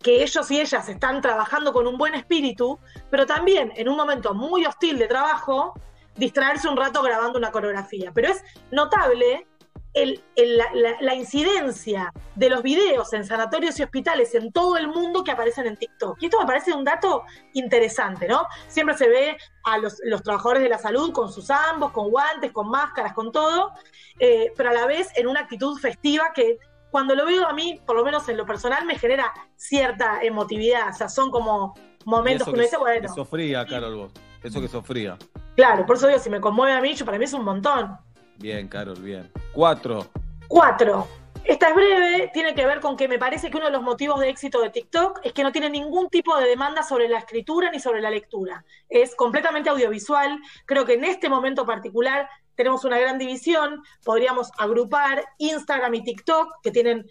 que 0.00 0.22
ellos 0.22 0.50
y 0.50 0.60
ellas 0.60 0.88
están 0.88 1.22
trabajando 1.22 1.72
con 1.72 1.86
un 1.86 1.96
buen 1.96 2.14
espíritu, 2.14 2.78
pero 3.10 3.24
también 3.24 3.72
en 3.74 3.88
un 3.88 3.96
momento 3.96 4.34
muy 4.34 4.66
hostil 4.66 4.98
de 4.98 5.08
trabajo, 5.08 5.74
distraerse 6.20 6.68
un 6.68 6.76
rato 6.76 7.02
grabando 7.02 7.38
una 7.38 7.50
coreografía. 7.50 8.12
Pero 8.14 8.28
es 8.28 8.44
notable 8.70 9.46
el- 9.92 10.22
el- 10.36 10.56
la, 10.56 10.66
la- 10.72 10.96
la 11.00 11.14
incidencia 11.16 12.12
de 12.36 12.48
los 12.48 12.62
videos 12.62 13.12
en 13.12 13.24
sanatorios 13.24 13.76
y 13.80 13.82
hospitales 13.82 14.32
en 14.36 14.52
todo 14.52 14.76
el 14.76 14.86
mundo 14.86 15.24
que 15.24 15.32
aparecen 15.32 15.66
en 15.66 15.76
TikTok. 15.76 16.16
Y 16.22 16.26
esto 16.26 16.38
me 16.38 16.46
parece 16.46 16.72
un 16.72 16.84
dato 16.84 17.24
interesante, 17.54 18.28
¿no? 18.28 18.46
Siempre 18.68 18.96
se 18.96 19.08
ve 19.08 19.36
a 19.64 19.78
los, 19.78 19.96
los 20.04 20.22
trabajadores 20.22 20.62
de 20.62 20.68
la 20.68 20.78
salud 20.78 21.12
con 21.12 21.32
sus 21.32 21.50
ambos, 21.50 21.90
con 21.90 22.08
guantes, 22.10 22.52
con 22.52 22.68
máscaras, 22.70 23.14
con 23.14 23.32
todo, 23.32 23.72
eh, 24.20 24.52
pero 24.56 24.70
a 24.70 24.72
la 24.72 24.86
vez 24.86 25.08
en 25.16 25.26
una 25.26 25.40
actitud 25.40 25.76
festiva 25.80 26.30
que 26.32 26.58
cuando 26.92 27.14
lo 27.16 27.24
veo 27.26 27.46
a 27.48 27.52
mí, 27.52 27.80
por 27.86 27.96
lo 27.96 28.04
menos 28.04 28.28
en 28.28 28.36
lo 28.36 28.44
personal, 28.46 28.84
me 28.84 28.96
genera 28.98 29.32
cierta 29.56 30.20
emotividad. 30.22 30.90
O 30.90 30.92
sea, 30.92 31.08
son 31.08 31.30
como 31.32 31.74
momentos 32.04 32.46
que 32.46 32.50
eso 32.50 32.52
uno 32.52 32.62
dice, 32.62 32.76
que, 32.76 32.80
bueno, 32.80 33.08
que 33.08 33.14
sofría, 33.14 33.66
Carol, 33.66 33.96
vos. 33.96 34.12
Eso 34.42 34.60
que 34.60 34.68
sofría. 34.68 35.16
claro, 35.54 35.84
por 35.86 35.96
eso 35.96 36.06
digo, 36.06 36.18
si 36.18 36.30
me 36.30 36.40
conmueve 36.40 36.72
a 36.72 36.80
mí, 36.80 36.94
yo, 36.94 37.04
para 37.04 37.18
mí 37.18 37.24
es 37.24 37.32
un 37.32 37.44
montón. 37.44 37.96
Bien, 38.38 38.68
Carol, 38.68 39.00
bien. 39.00 39.30
Cuatro. 39.52 40.06
Cuatro. 40.48 41.06
Esta 41.44 41.70
es 41.70 41.74
breve, 41.74 42.30
tiene 42.32 42.54
que 42.54 42.66
ver 42.66 42.80
con 42.80 42.96
que 42.96 43.08
me 43.08 43.18
parece 43.18 43.50
que 43.50 43.56
uno 43.56 43.66
de 43.66 43.72
los 43.72 43.82
motivos 43.82 44.20
de 44.20 44.28
éxito 44.28 44.60
de 44.60 44.70
TikTok 44.70 45.20
es 45.24 45.32
que 45.32 45.42
no 45.42 45.52
tiene 45.52 45.70
ningún 45.70 46.08
tipo 46.08 46.36
de 46.36 46.46
demanda 46.46 46.82
sobre 46.82 47.08
la 47.08 47.18
escritura 47.18 47.70
ni 47.70 47.80
sobre 47.80 48.00
la 48.00 48.10
lectura. 48.10 48.64
Es 48.88 49.14
completamente 49.14 49.70
audiovisual. 49.70 50.38
Creo 50.66 50.84
que 50.84 50.94
en 50.94 51.04
este 51.04 51.28
momento 51.28 51.64
particular 51.64 52.28
tenemos 52.54 52.84
una 52.84 52.98
gran 52.98 53.18
división. 53.18 53.82
Podríamos 54.04 54.50
agrupar 54.58 55.24
Instagram 55.38 55.94
y 55.94 56.04
TikTok, 56.04 56.60
que 56.62 56.70
tienen 56.70 57.06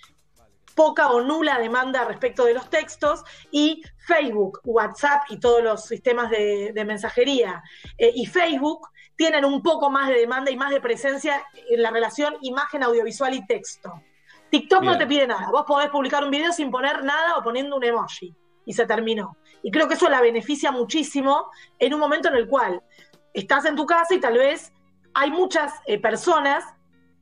poca 0.80 1.10
o 1.10 1.20
nula 1.20 1.60
demanda 1.60 2.06
respecto 2.06 2.46
de 2.46 2.54
los 2.54 2.70
textos, 2.70 3.26
y 3.52 3.84
Facebook, 3.98 4.62
WhatsApp 4.64 5.24
y 5.28 5.38
todos 5.38 5.62
los 5.62 5.84
sistemas 5.84 6.30
de, 6.32 6.72
de 6.74 6.86
mensajería 6.86 7.62
eh, 7.98 8.14
y 8.16 8.26
Facebook 8.26 8.88
tienen 9.18 9.44
un 9.44 9.62
poco 9.62 9.90
más 9.90 10.08
de 10.08 10.14
demanda 10.14 10.50
y 10.50 10.56
más 10.56 10.72
de 10.72 10.80
presencia 10.80 11.46
en 11.70 11.82
la 11.84 11.92
relación 11.92 12.38
imagen, 12.44 12.82
audiovisual 12.84 13.34
y 13.34 13.46
texto. 13.46 14.02
TikTok 14.52 14.82
no 14.84 14.98
te 14.98 15.06
pide 15.06 15.28
nada. 15.28 15.50
Vos 15.52 15.66
podés 15.68 15.90
publicar 15.90 16.24
un 16.24 16.32
video 16.32 16.54
sin 16.54 16.72
poner 16.72 17.04
nada 17.04 17.36
o 17.36 17.44
poniendo 17.44 17.76
un 17.76 17.84
emoji. 17.84 18.34
Y 18.66 18.72
se 18.72 18.86
terminó. 18.86 19.36
Y 19.62 19.72
creo 19.72 19.90
que 19.90 19.96
eso 19.96 20.08
la 20.08 20.22
beneficia 20.22 20.72
muchísimo 20.72 21.52
en 21.78 21.94
un 21.94 22.00
momento 22.00 22.30
en 22.30 22.36
el 22.36 22.48
cual 22.48 22.82
estás 23.34 23.66
en 23.66 23.76
tu 23.76 23.86
casa 23.86 24.16
y 24.16 24.22
tal 24.22 24.38
vez 24.38 24.72
hay 25.14 25.30
muchas 25.30 25.74
eh, 25.88 26.00
personas 26.00 26.64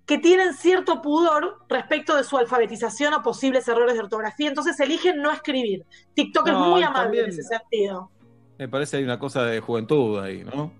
que 0.07 0.17
tienen 0.17 0.53
cierto 0.53 1.01
pudor 1.01 1.59
respecto 1.67 2.15
de 2.15 2.23
su 2.23 2.37
alfabetización 2.37 3.13
o 3.13 3.21
posibles 3.21 3.67
errores 3.67 3.95
de 3.95 3.99
ortografía, 3.99 4.47
entonces 4.47 4.79
eligen 4.79 5.21
no 5.21 5.31
escribir. 5.31 5.85
TikTok 6.13 6.47
es 6.47 6.53
muy 6.53 6.81
amable 6.81 7.19
en 7.19 7.29
ese 7.29 7.43
sentido. 7.43 8.09
Me 8.57 8.69
parece 8.69 8.91
que 8.91 8.97
hay 8.99 9.03
una 9.03 9.19
cosa 9.19 9.43
de 9.43 9.59
juventud 9.59 10.17
ahí, 10.19 10.45
¿no? 10.45 10.71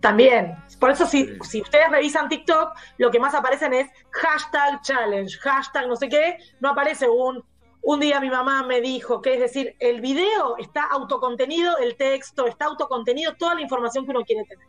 También. 0.00 0.56
Por 0.80 0.90
eso, 0.90 1.06
si, 1.06 1.38
si 1.42 1.60
ustedes 1.60 1.90
revisan 1.90 2.28
TikTok, 2.28 2.72
lo 2.96 3.10
que 3.10 3.20
más 3.20 3.34
aparecen 3.34 3.74
es 3.74 3.90
hashtag 4.10 4.80
challenge, 4.80 5.38
hashtag 5.38 5.86
no 5.86 5.96
sé 5.96 6.08
qué. 6.08 6.38
No 6.60 6.70
aparece 6.70 7.06
un, 7.06 7.44
un 7.82 8.00
día 8.00 8.18
mi 8.18 8.30
mamá 8.30 8.62
me 8.62 8.80
dijo 8.80 9.20
que, 9.20 9.34
es 9.34 9.40
decir, 9.40 9.76
el 9.78 10.00
video 10.00 10.56
está 10.56 10.84
autocontenido, 10.84 11.76
el 11.76 11.96
texto 11.96 12.46
está 12.46 12.64
autocontenido, 12.64 13.34
toda 13.34 13.56
la 13.56 13.60
información 13.60 14.06
que 14.06 14.10
uno 14.10 14.22
quiere 14.24 14.44
tener. 14.44 14.66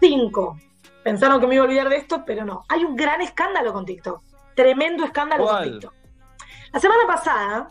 Cinco. 0.00 0.56
Pensaron 1.08 1.40
que 1.40 1.46
me 1.46 1.54
iba 1.54 1.64
a 1.64 1.66
olvidar 1.66 1.88
de 1.88 1.96
esto, 1.96 2.22
pero 2.26 2.44
no. 2.44 2.64
Hay 2.68 2.84
un 2.84 2.94
gran 2.94 3.20
escándalo 3.22 3.72
con 3.72 3.86
TikTok. 3.86 4.22
Tremendo 4.54 5.04
escándalo 5.04 5.44
¿Cuál? 5.44 5.64
con 5.64 5.72
TikTok. 5.72 5.94
La 6.72 6.80
semana 6.80 7.06
pasada 7.06 7.70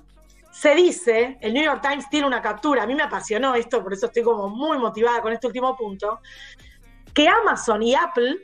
se 0.52 0.74
dice, 0.74 1.38
el 1.42 1.54
New 1.54 1.64
York 1.64 1.82
Times 1.88 2.10
tiene 2.10 2.26
una 2.26 2.42
captura, 2.42 2.82
a 2.82 2.88
mí 2.88 2.96
me 2.96 3.04
apasionó 3.04 3.54
esto, 3.54 3.84
por 3.84 3.94
eso 3.94 4.08
estoy 4.08 4.24
como 4.24 4.50
muy 4.50 4.80
motivada 4.80 5.22
con 5.22 5.32
este 5.32 5.46
último 5.46 5.76
punto, 5.78 6.20
que 7.14 7.28
Amazon 7.28 7.84
y 7.84 7.94
Apple 7.94 8.38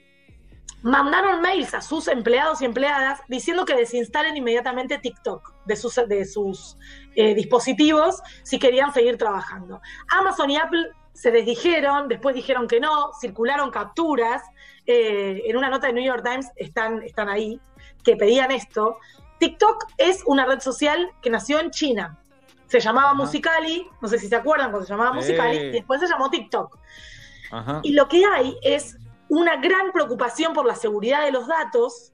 mandaron 0.83 1.41
mails 1.41 1.73
a 1.73 1.81
sus 1.81 2.07
empleados 2.07 2.61
y 2.61 2.65
empleadas 2.65 3.21
diciendo 3.27 3.65
que 3.65 3.73
desinstalen 3.73 4.37
inmediatamente 4.37 4.99
TikTok 4.99 5.53
de 5.65 5.75
sus, 5.75 5.95
de 6.07 6.25
sus 6.25 6.77
eh, 7.15 7.33
dispositivos 7.33 8.21
si 8.43 8.59
querían 8.59 8.93
seguir 8.93 9.17
trabajando. 9.17 9.81
Amazon 10.09 10.51
y 10.51 10.57
Apple 10.57 10.89
se 11.13 11.31
desdijeron, 11.31 12.07
después 12.09 12.35
dijeron 12.35 12.67
que 12.67 12.79
no, 12.79 13.11
circularon 13.19 13.71
capturas, 13.71 14.43
eh, 14.85 15.43
en 15.45 15.57
una 15.57 15.69
nota 15.69 15.87
de 15.87 15.93
New 15.93 16.03
York 16.03 16.23
Times 16.23 16.47
están, 16.55 17.01
están 17.03 17.29
ahí, 17.29 17.59
que 18.03 18.15
pedían 18.15 18.51
esto. 18.51 18.97
TikTok 19.39 19.85
es 19.97 20.23
una 20.25 20.45
red 20.45 20.59
social 20.59 21.11
que 21.21 21.29
nació 21.29 21.59
en 21.59 21.71
China. 21.71 22.17
Se 22.67 22.79
llamaba 22.79 23.13
Musicali, 23.13 23.87
no 24.01 24.07
sé 24.07 24.17
si 24.17 24.27
se 24.27 24.35
acuerdan 24.35 24.71
cuando 24.71 24.85
se 24.85 24.93
llamaba. 24.93 25.13
Musicali, 25.13 25.57
y 25.57 25.71
después 25.71 25.99
se 25.99 26.07
llamó 26.07 26.29
TikTok. 26.29 26.77
Ajá. 27.51 27.81
Y 27.83 27.93
lo 27.93 28.07
que 28.07 28.25
hay 28.25 28.57
es 28.63 28.97
una 29.29 29.57
gran 29.57 29.91
preocupación 29.91 30.53
por 30.53 30.65
la 30.65 30.75
seguridad 30.75 31.23
de 31.23 31.31
los 31.31 31.47
datos, 31.47 32.12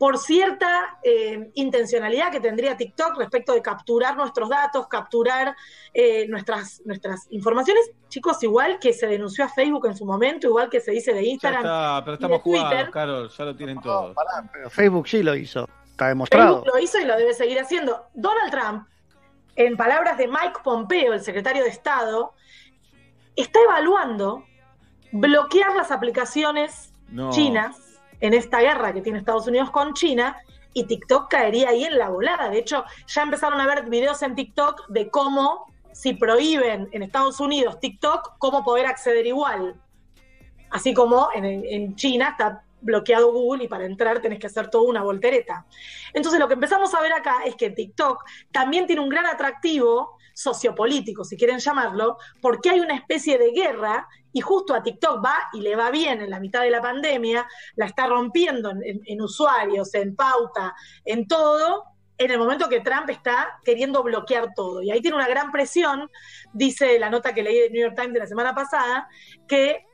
por 0.00 0.16
cierta 0.16 0.98
eh, 1.02 1.50
intencionalidad 1.52 2.32
que 2.32 2.40
tendría 2.40 2.74
TikTok 2.74 3.18
respecto 3.18 3.52
de 3.52 3.60
capturar 3.60 4.16
nuestros 4.16 4.48
datos, 4.48 4.88
capturar 4.88 5.54
eh, 5.92 6.26
nuestras, 6.26 6.80
nuestras 6.86 7.26
informaciones. 7.28 7.90
Chicos, 8.08 8.42
igual 8.42 8.78
que 8.78 8.94
se 8.94 9.06
denunció 9.06 9.44
a 9.44 9.50
Facebook 9.50 9.84
en 9.88 9.94
su 9.94 10.06
momento, 10.06 10.46
igual 10.46 10.70
que 10.70 10.80
se 10.80 10.92
dice 10.92 11.12
de 11.12 11.22
Ya 11.22 11.28
Instagram. 11.32 11.60
está, 11.66 12.00
pero 12.02 12.12
y 12.12 12.14
estamos 12.14 12.38
de 12.38 12.42
Twitter. 12.44 12.62
jugados, 12.70 12.90
Carol, 12.94 13.28
ya 13.28 13.44
lo 13.44 13.54
tienen 13.56 13.80
todo. 13.82 14.14
Pero 14.54 14.70
Facebook 14.70 15.06
sí 15.06 15.22
lo 15.22 15.34
hizo. 15.36 15.68
Está 15.90 16.08
demostrado. 16.08 16.62
Facebook 16.62 16.74
lo 16.74 16.80
hizo 16.82 16.98
y 16.98 17.04
lo 17.04 17.16
debe 17.18 17.34
seguir 17.34 17.60
haciendo. 17.60 18.06
Donald 18.14 18.50
Trump, 18.50 18.88
en 19.56 19.76
palabras 19.76 20.16
de 20.16 20.28
Mike 20.28 20.60
Pompeo, 20.64 21.12
el 21.12 21.20
secretario 21.20 21.62
de 21.62 21.68
Estado, 21.68 22.32
está 23.36 23.60
evaluando 23.68 24.46
bloquear 25.12 25.76
las 25.76 25.90
aplicaciones 25.90 26.90
No. 27.10 27.28
chinas 27.32 27.89
en 28.20 28.34
esta 28.34 28.60
guerra 28.60 28.92
que 28.92 29.00
tiene 29.00 29.18
Estados 29.18 29.46
Unidos 29.46 29.70
con 29.70 29.94
China 29.94 30.36
y 30.72 30.84
TikTok 30.84 31.28
caería 31.28 31.70
ahí 31.70 31.84
en 31.84 31.98
la 31.98 32.08
volada. 32.08 32.48
De 32.48 32.58
hecho, 32.58 32.84
ya 33.06 33.22
empezaron 33.22 33.60
a 33.60 33.66
ver 33.66 33.88
videos 33.88 34.22
en 34.22 34.34
TikTok 34.34 34.88
de 34.88 35.10
cómo, 35.10 35.66
si 35.92 36.14
prohíben 36.14 36.88
en 36.92 37.02
Estados 37.02 37.40
Unidos 37.40 37.80
TikTok, 37.80 38.38
cómo 38.38 38.64
poder 38.64 38.86
acceder 38.86 39.26
igual. 39.26 39.74
Así 40.70 40.94
como 40.94 41.28
en, 41.34 41.96
China 41.96 42.30
está 42.30 42.62
bloqueado 42.80 43.32
Google 43.32 43.64
y 43.64 43.68
para 43.68 43.84
entrar 43.84 44.22
tenés 44.22 44.38
que 44.38 44.46
hacer 44.46 44.70
toda 44.70 44.88
una 44.88 45.02
voltereta. 45.02 45.66
Entonces 46.14 46.40
lo 46.40 46.46
que 46.46 46.54
empezamos 46.54 46.94
a 46.94 47.00
ver 47.00 47.12
acá 47.12 47.42
es 47.44 47.56
que 47.56 47.70
TikTok 47.70 48.24
también 48.52 48.86
tiene 48.86 49.02
un 49.02 49.08
gran 49.08 49.26
atractivo 49.26 50.16
sociopolítico, 50.34 51.24
si 51.24 51.36
quieren 51.36 51.58
llamarlo, 51.58 52.18
porque 52.40 52.70
hay 52.70 52.80
una 52.80 52.94
especie 52.94 53.38
de 53.38 53.52
guerra 53.52 54.08
y 54.32 54.40
justo 54.40 54.74
a 54.74 54.82
TikTok 54.82 55.24
va 55.24 55.36
y 55.52 55.60
le 55.60 55.76
va 55.76 55.90
bien 55.90 56.20
en 56.20 56.30
la 56.30 56.40
mitad 56.40 56.62
de 56.62 56.70
la 56.70 56.80
pandemia, 56.80 57.46
la 57.76 57.86
está 57.86 58.06
rompiendo 58.06 58.70
en, 58.70 59.22
usuarios, 59.22 59.94
en 59.94 60.14
pauta, 60.14 60.74
en 61.04 61.26
todo, 61.26 61.84
en 62.16 62.30
el 62.30 62.38
momento 62.38 62.68
que 62.68 62.80
Trump 62.80 63.10
está 63.10 63.58
queriendo 63.64 64.02
bloquear 64.02 64.54
todo. 64.54 64.82
Y 64.82 64.90
ahí 64.90 65.00
tiene 65.00 65.16
una 65.16 65.28
gran 65.28 65.50
presión, 65.50 66.10
dice 66.52 66.98
la 66.98 67.10
nota 67.10 67.34
que 67.34 67.42
leí 67.42 67.58
de 67.58 67.70
New 67.70 67.82
York 67.82 67.96
Times 67.96 68.14
de 68.14 68.20
la 68.20 68.26
semana 68.26 68.54
pasada, 68.54 69.08
que 69.48 69.84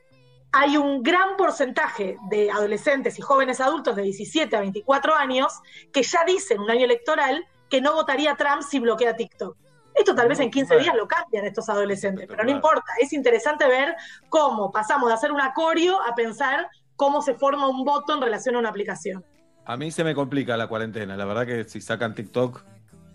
hay 0.51 0.77
un 0.77 1.03
gran 1.03 1.35
porcentaje 1.37 2.17
de 2.29 2.49
adolescentes 2.49 3.17
y 3.19 3.21
jóvenes 3.21 3.59
adultos 3.59 3.95
de 3.95 4.03
17 4.03 4.55
a 4.55 4.61
24 4.61 5.15
años 5.15 5.53
que 5.91 6.03
ya 6.03 6.23
dicen 6.25 6.59
un 6.59 6.69
año 6.69 6.85
electoral 6.85 7.45
que 7.69 7.81
no 7.81 7.93
votaría 7.93 8.35
Trump 8.35 8.61
si 8.61 8.79
bloquea 8.79 9.15
TikTok. 9.15 9.57
Esto 9.97 10.13
tal 10.13 10.27
vez 10.27 10.39
en 10.39 10.51
15 10.51 10.77
días 10.77 10.95
lo 10.95 11.07
cambian 11.07 11.45
estos 11.45 11.67
adolescentes, 11.69 12.27
pero 12.27 12.43
no 12.43 12.51
importa. 12.51 12.85
Es 13.01 13.13
interesante 13.13 13.67
ver 13.67 13.95
cómo 14.29 14.71
pasamos 14.71 15.09
de 15.09 15.15
hacer 15.15 15.31
un 15.31 15.41
acorio 15.41 16.01
a 16.03 16.13
pensar 16.13 16.69
cómo 16.95 17.21
se 17.21 17.33
forma 17.33 17.67
un 17.67 17.83
voto 17.83 18.13
en 18.13 18.21
relación 18.21 18.55
a 18.55 18.59
una 18.59 18.69
aplicación. 18.69 19.23
A 19.65 19.75
mí 19.75 19.91
se 19.91 20.03
me 20.03 20.15
complica 20.15 20.55
la 20.55 20.67
cuarentena. 20.67 21.17
La 21.17 21.25
verdad 21.25 21.45
que 21.45 21.63
si 21.65 21.81
sacan 21.81 22.13
TikTok, 22.13 22.63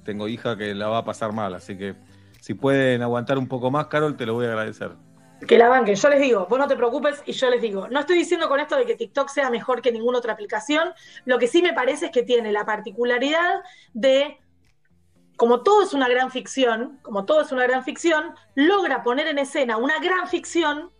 tengo 0.05 0.29
hija 0.29 0.57
que 0.57 0.75
la 0.75 0.89
va 0.89 0.99
a 0.99 1.05
pasar 1.05 1.33
mal. 1.33 1.55
Así 1.55 1.79
que 1.79 1.95
si 2.41 2.55
pueden 2.55 3.03
aguantar 3.03 3.39
un 3.39 3.47
poco 3.47 3.71
más, 3.71 3.87
Carol, 3.87 4.17
te 4.17 4.27
lo 4.27 4.35
voy 4.35 4.47
a 4.47 4.49
agradecer. 4.49 4.91
Que 5.47 5.59
la 5.59 5.69
banquen. 5.69 5.95
Yo 5.95 6.09
les 6.09 6.21
digo, 6.21 6.47
vos 6.49 6.59
no 6.59 6.69
te 6.69 6.77
preocupes 6.77 7.23
y 7.27 7.33
yo 7.33 7.51
les 7.51 7.61
digo, 7.61 7.89
no 7.89 8.01
estoy 8.01 8.17
diciendo 8.17 8.49
con 8.49 8.61
esto 8.61 8.77
de 8.77 8.85
que 8.85 8.95
TikTok 8.95 9.29
sea 9.29 9.51
mejor 9.51 9.83
que 9.83 9.91
ninguna 9.91 10.19
otra 10.19 10.33
aplicación. 10.33 10.93
Lo 11.25 11.39
que 11.39 11.49
sí 11.49 11.63
me 11.63 11.73
parece 11.73 12.07
es 12.07 12.13
que 12.13 12.23
tiene 12.23 12.53
la 12.53 12.65
particularidad 12.65 13.63
de, 13.93 14.39
como 15.43 15.63
todo 15.65 15.83
es 15.83 15.93
una 15.93 16.07
gran 16.09 16.31
ficción, 16.31 17.01
como 17.03 17.25
todo 17.25 17.41
es 17.41 17.51
una 17.51 17.65
gran 17.65 17.83
ficción, 17.83 18.33
logra 18.55 19.03
poner 19.03 19.27
en 19.27 19.39
escena 19.41 19.77
una 19.77 19.99
gran 19.99 20.29
ficción 20.29 20.93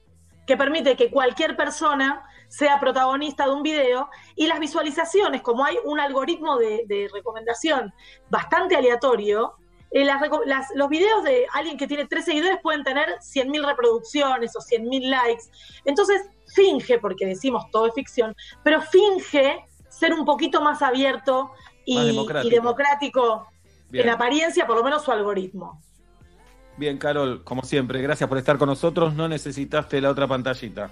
que 0.49 0.57
permite 0.57 0.97
que 0.97 1.13
cualquier 1.13 1.57
persona 1.57 2.25
sea 2.49 2.81
protagonista 2.81 3.45
de 3.45 3.53
un 3.53 3.63
video 3.63 4.11
y 4.35 4.49
las 4.49 4.59
visualizaciones, 4.59 5.43
como 5.43 5.65
hay 5.65 5.77
un 5.85 6.01
algoritmo 6.01 6.57
de, 6.59 6.83
de 6.89 7.09
recomendación 7.15 7.95
bastante 8.31 8.75
aleatorio, 8.75 9.55
eh, 9.93 10.05
las 10.05 10.21
las- 10.47 10.71
los 10.75 10.89
videos 10.89 11.23
de 11.23 11.47
alguien 11.55 11.77
que 11.79 11.87
tiene 11.87 12.07
tres 12.07 12.25
seguidores 12.25 12.59
pueden 12.65 12.83
tener 12.83 13.07
100.000 13.21 13.65
reproducciones 13.65 14.57
o 14.57 14.61
100.000 14.61 15.09
likes. 15.09 15.45
Entonces, 15.85 16.21
finge, 16.53 16.99
porque 16.99 17.27
decimos 17.27 17.71
todo 17.71 17.87
es 17.87 17.95
ficción, 17.95 18.35
pero 18.65 18.81
finge 18.83 19.65
ser 19.89 20.13
un 20.13 20.25
poquito 20.25 20.61
más 20.61 20.83
abierto 20.83 21.53
y 21.85 22.51
democrático. 22.51 23.47
Bien. 23.93 24.09
en 24.09 24.15
apariencia, 24.15 24.67
por 24.67 24.77
lo 24.77 24.83
menos 24.83 25.05
su 25.05 25.13
algoritmo. 25.13 25.81
Bien, 26.77 26.97
Carol, 26.97 27.45
como 27.45 27.63
siempre, 27.63 28.01
gracias 28.01 28.29
por 28.29 28.39
estar 28.39 28.57
con 28.57 28.69
nosotros. 28.69 29.15
No 29.15 29.29
necesitaste 29.29 30.01
la 30.01 30.11
otra 30.11 30.27
pantallita. 30.27 30.91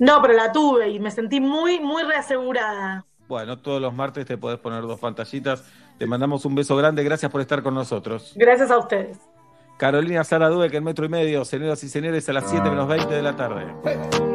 No, 0.00 0.20
pero 0.20 0.34
la 0.34 0.50
tuve 0.52 0.88
y 0.90 0.98
me 0.98 1.10
sentí 1.12 1.40
muy, 1.40 1.78
muy 1.78 2.02
reasegurada. 2.02 3.06
Bueno, 3.28 3.58
todos 3.58 3.80
los 3.80 3.94
martes 3.94 4.26
te 4.26 4.36
podés 4.36 4.58
poner 4.58 4.82
dos 4.82 4.98
pantallitas. 4.98 5.64
Te 5.98 6.06
mandamos 6.06 6.44
un 6.44 6.54
beso 6.54 6.76
grande. 6.76 7.04
Gracias 7.04 7.30
por 7.30 7.40
estar 7.40 7.62
con 7.62 7.74
nosotros. 7.74 8.32
Gracias 8.34 8.70
a 8.70 8.78
ustedes. 8.78 9.18
Carolina 9.78 10.24
Sara 10.24 10.48
Dueck 10.48 10.74
en 10.74 10.82
Metro 10.82 11.06
y 11.06 11.08
Medio, 11.08 11.44
señoras 11.44 11.82
y 11.84 11.88
señores, 11.88 12.28
a 12.28 12.32
las 12.32 12.50
7 12.50 12.68
menos 12.68 12.88
20 12.88 13.14
de 13.14 13.22
la 13.22 13.36
tarde. 13.36 14.27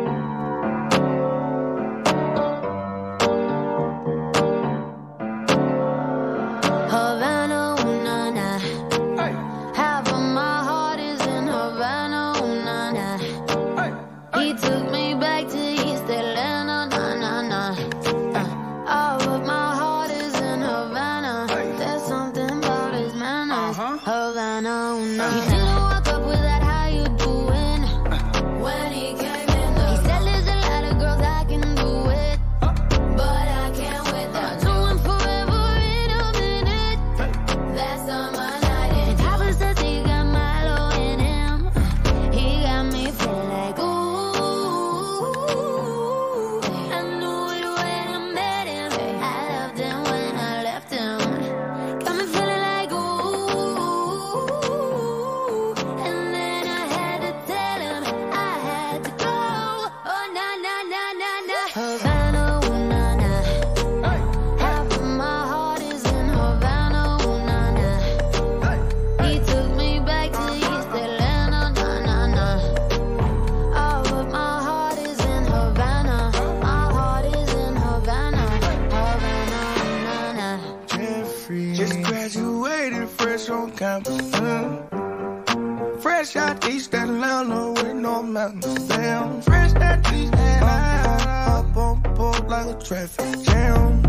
With 88.34 88.42
no 88.42 88.50
mountains. 88.50 88.88
Damn. 88.88 89.42
Fresh 89.42 89.74
out 89.76 90.14
East 90.14 90.34
Atlanta. 90.34 91.52
Up 91.52 91.78
on 91.78 92.02
board 92.16 92.50
like 92.50 92.76
a 92.76 92.80
traffic 92.80 93.42
jam. 93.44 94.02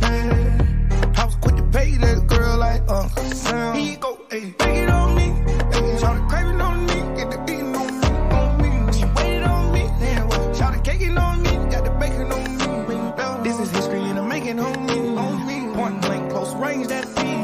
Man. 0.00 1.12
I 1.16 1.24
was 1.24 1.36
quick 1.36 1.56
to 1.56 1.62
pay 1.64 1.96
that 1.96 2.26
girl 2.26 2.58
like 2.58 2.82
Uncle 2.88 3.24
Sam. 3.24 3.78
You 3.78 3.96
go, 3.96 4.18
ayy. 4.30 4.56
Take 4.58 4.76
it 4.76 4.90
on 4.90 5.14
me. 5.14 5.28
Ayy. 5.72 6.00
Shout 6.00 6.16
the 6.16 6.26
craving 6.28 6.60
on 6.60 6.86
me. 6.86 6.94
Get 7.16 7.30
the 7.30 7.38
beating 7.46 7.74
on 7.76 8.00
me. 8.00 8.08
On 8.38 8.86
me. 8.86 8.92
She 8.92 9.04
waited 9.16 9.42
on 9.44 9.72
me. 9.72 9.82
Damn. 10.00 10.28
Well, 10.28 10.54
shout 10.54 10.74
the 10.74 10.80
caking 10.80 11.18
on 11.18 11.42
me. 11.42 11.50
Got 11.70 11.84
the 11.84 11.90
bacon 11.90 12.32
on 12.32 12.44
me. 12.88 13.44
This 13.44 13.58
is 13.60 13.70
history 13.70 14.00
and 14.00 14.18
I'm 14.18 14.28
making 14.28 14.60
on 14.60 14.86
me. 14.86 15.16
On 15.16 15.46
me. 15.46 15.74
Point 15.74 16.00
blank, 16.02 16.30
close 16.30 16.54
range, 16.54 16.86
that's 16.88 17.14
me. 17.16 17.42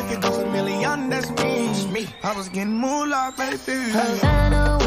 If 0.00 0.12
it 0.12 0.20
goes 0.20 0.38
a 0.38 0.46
million, 0.46 1.10
that's 1.10 1.30
me. 1.30 1.92
me. 1.92 2.06
I 2.22 2.36
was 2.36 2.48
getting 2.48 2.74
moolah, 2.78 3.34
baby. 3.36 3.90
Havana, 3.90 4.78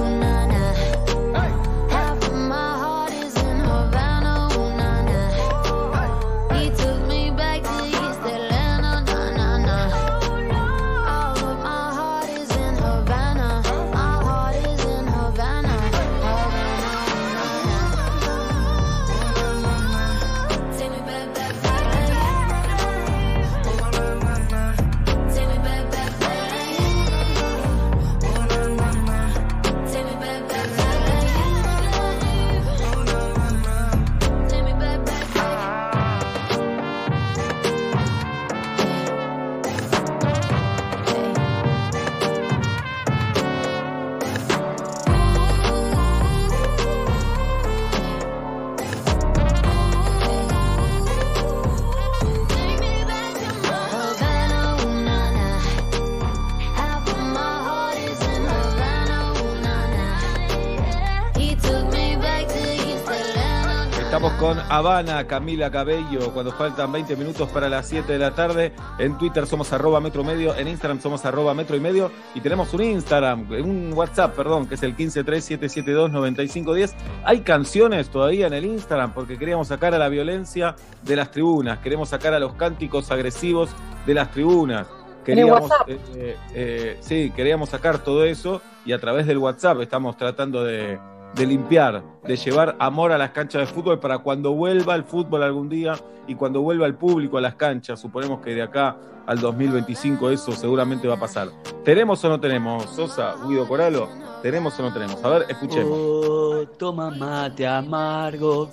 con 64.39 64.57
Habana, 64.69 65.27
Camila 65.27 65.69
Cabello, 65.69 66.31
cuando 66.33 66.53
faltan 66.53 66.93
20 66.93 67.17
minutos 67.17 67.49
para 67.49 67.67
las 67.67 67.89
7 67.89 68.13
de 68.13 68.19
la 68.19 68.31
tarde. 68.31 68.71
En 68.97 69.17
Twitter 69.17 69.45
somos 69.45 69.73
arroba 69.73 69.99
metro 69.99 70.23
medio, 70.23 70.55
en 70.55 70.69
Instagram 70.69 71.01
somos 71.01 71.25
arroba 71.25 71.53
metro 71.53 71.75
y 71.75 71.81
medio. 71.81 72.09
Y 72.33 72.39
tenemos 72.39 72.73
un 72.73 72.83
Instagram, 72.83 73.51
un 73.51 73.91
WhatsApp, 73.93 74.33
perdón, 74.35 74.65
que 74.67 74.75
es 74.75 74.83
el 74.83 74.95
1537729510. 74.95 76.93
Hay 77.25 77.41
canciones 77.41 78.07
todavía 78.09 78.47
en 78.47 78.53
el 78.53 78.63
Instagram 78.63 79.11
porque 79.13 79.37
queríamos 79.37 79.67
sacar 79.67 79.93
a 79.93 79.99
la 79.99 80.07
violencia 80.07 80.73
de 81.03 81.17
las 81.17 81.31
tribunas, 81.31 81.79
queremos 81.79 82.07
sacar 82.07 82.33
a 82.33 82.39
los 82.39 82.53
cánticos 82.53 83.11
agresivos 83.11 83.71
de 84.05 84.13
las 84.13 84.31
tribunas. 84.31 84.87
Queríamos, 85.25 85.63
WhatsApp. 85.63 85.89
eh, 85.89 86.37
eh, 86.53 86.97
sí, 87.01 87.33
queríamos 87.35 87.69
sacar 87.69 87.99
todo 87.99 88.23
eso 88.23 88.61
y 88.85 88.93
a 88.93 88.99
través 88.99 89.27
del 89.27 89.37
WhatsApp 89.37 89.81
estamos 89.81 90.15
tratando 90.15 90.63
de, 90.63 90.97
de 91.35 91.45
limpiar, 91.45 92.03
de 92.23 92.35
llevar 92.35 92.75
amor 92.79 93.11
a 93.11 93.17
las 93.17 93.31
canchas 93.31 93.67
de 93.67 93.73
fútbol 93.73 93.99
para 93.99 94.19
cuando 94.19 94.53
vuelva 94.53 94.95
el 94.95 95.03
fútbol 95.03 95.43
algún 95.43 95.69
día 95.69 95.93
y 96.27 96.35
cuando 96.35 96.61
vuelva 96.61 96.85
el 96.85 96.95
público 96.95 97.37
a 97.37 97.41
las 97.41 97.55
canchas. 97.55 97.99
Suponemos 97.99 98.41
que 98.41 98.53
de 98.53 98.61
acá 98.61 98.97
al 99.25 99.39
2025 99.39 100.29
eso 100.29 100.51
seguramente 100.51 101.07
va 101.07 101.15
a 101.15 101.19
pasar. 101.19 101.49
¿Tenemos 101.83 102.23
o 102.23 102.29
no 102.29 102.39
tenemos, 102.39 102.85
Sosa, 102.89 103.35
Guido 103.47 103.67
Coralo? 103.67 104.09
¿Tenemos 104.41 104.79
o 104.79 104.83
no 104.83 104.93
tenemos? 104.93 105.23
A 105.23 105.29
ver, 105.29 105.45
escuchemos. 105.49 105.91
Oh, 105.91 106.65
toma 106.77 107.11
mate 107.11 107.67
amargo, 107.67 108.71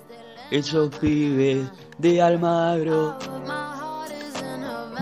esos 0.51 0.95
pibes 0.97 1.71
de 1.99 2.23
Almagro. 2.23 3.17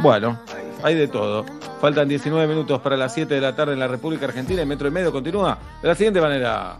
Bueno, 0.02 0.38
hay 0.82 0.94
de 0.94 1.08
todo. 1.08 1.44
Faltan 1.80 2.08
19 2.08 2.46
minutos 2.46 2.80
para 2.80 2.96
las 2.96 3.12
7 3.14 3.34
de 3.34 3.40
la 3.40 3.54
tarde 3.54 3.74
en 3.74 3.78
la 3.78 3.88
República 3.88 4.26
Argentina 4.26 4.62
y 4.62 4.66
Metro 4.66 4.88
y 4.88 4.90
Medio 4.90 5.12
continúa 5.12 5.58
de 5.82 5.88
la 5.88 5.94
siguiente 5.94 6.20
manera. 6.20 6.78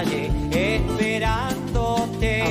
Estaré 0.00 0.30
esperándote, 0.50 2.42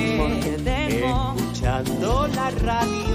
escuchando 0.99 2.27
la 2.27 2.51
radio. 2.51 3.08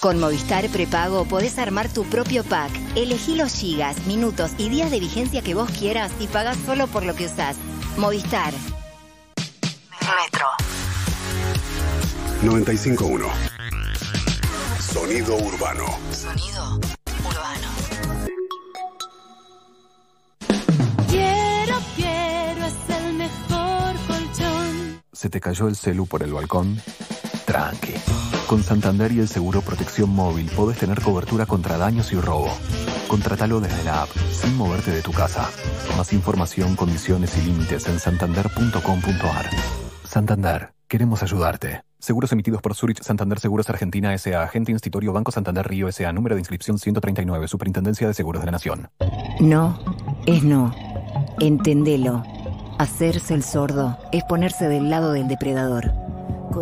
Con 0.00 0.18
Movistar 0.18 0.66
Prepago 0.70 1.26
podés 1.26 1.58
armar 1.58 1.92
tu 1.92 2.04
propio 2.04 2.42
pack. 2.42 2.70
Elegí 2.96 3.36
los 3.36 3.52
gigas, 3.52 4.06
minutos 4.06 4.52
y 4.56 4.70
días 4.70 4.90
de 4.90 4.98
vigencia 4.98 5.42
que 5.42 5.54
vos 5.54 5.70
quieras 5.70 6.10
y 6.18 6.26
pagás 6.26 6.56
solo 6.64 6.86
por 6.86 7.04
lo 7.04 7.14
que 7.14 7.26
usás. 7.26 7.58
Movistar. 7.98 8.54
Metro. 10.00 10.46
951. 12.42 13.26
Sonido 14.80 15.36
urbano. 15.36 15.84
Sonido 16.10 16.80
urbano. 17.28 17.68
Quiero, 21.10 21.78
quiero, 21.96 22.64
es 22.64 22.96
el 23.04 23.12
mejor 23.12 23.94
colchón. 24.06 25.02
¿Se 25.12 25.28
te 25.28 25.40
cayó 25.40 25.68
el 25.68 25.76
celu 25.76 26.06
por 26.06 26.22
el 26.22 26.32
balcón? 26.32 26.80
Tranqui. 27.50 27.94
Con 28.46 28.62
Santander 28.62 29.10
y 29.10 29.18
el 29.18 29.26
seguro 29.26 29.60
protección 29.60 30.10
móvil 30.10 30.48
podés 30.54 30.78
tener 30.78 31.00
cobertura 31.00 31.46
contra 31.46 31.78
daños 31.78 32.12
y 32.12 32.20
robo. 32.20 32.48
Contratalo 33.08 33.60
desde 33.60 33.82
la 33.82 34.02
app, 34.02 34.08
sin 34.30 34.56
moverte 34.56 34.92
de 34.92 35.02
tu 35.02 35.10
casa. 35.10 35.50
Más 35.96 36.12
información, 36.12 36.76
condiciones 36.76 37.36
y 37.38 37.42
límites 37.42 37.88
en 37.88 37.98
santander.com.ar. 37.98 39.50
Santander, 40.04 40.74
queremos 40.86 41.24
ayudarte. 41.24 41.82
Seguros 41.98 42.30
emitidos 42.30 42.62
por 42.62 42.76
Zurich 42.76 43.02
Santander 43.02 43.40
Seguros 43.40 43.68
Argentina 43.68 44.14
S.A. 44.14 44.44
Agente 44.44 44.70
Institutorio 44.70 45.12
Banco 45.12 45.32
Santander 45.32 45.66
Río 45.66 45.88
S.A. 45.88 46.12
Número 46.12 46.36
de 46.36 46.42
inscripción 46.42 46.78
139. 46.78 47.48
Superintendencia 47.48 48.06
de 48.06 48.14
Seguros 48.14 48.42
de 48.42 48.46
la 48.46 48.52
Nación. 48.52 48.90
No 49.40 49.76
es 50.24 50.44
no. 50.44 50.72
Entendelo. 51.40 52.22
Hacerse 52.78 53.34
el 53.34 53.42
sordo 53.42 53.98
es 54.12 54.22
ponerse 54.22 54.68
del 54.68 54.88
lado 54.88 55.10
del 55.12 55.26
depredador. 55.26 55.92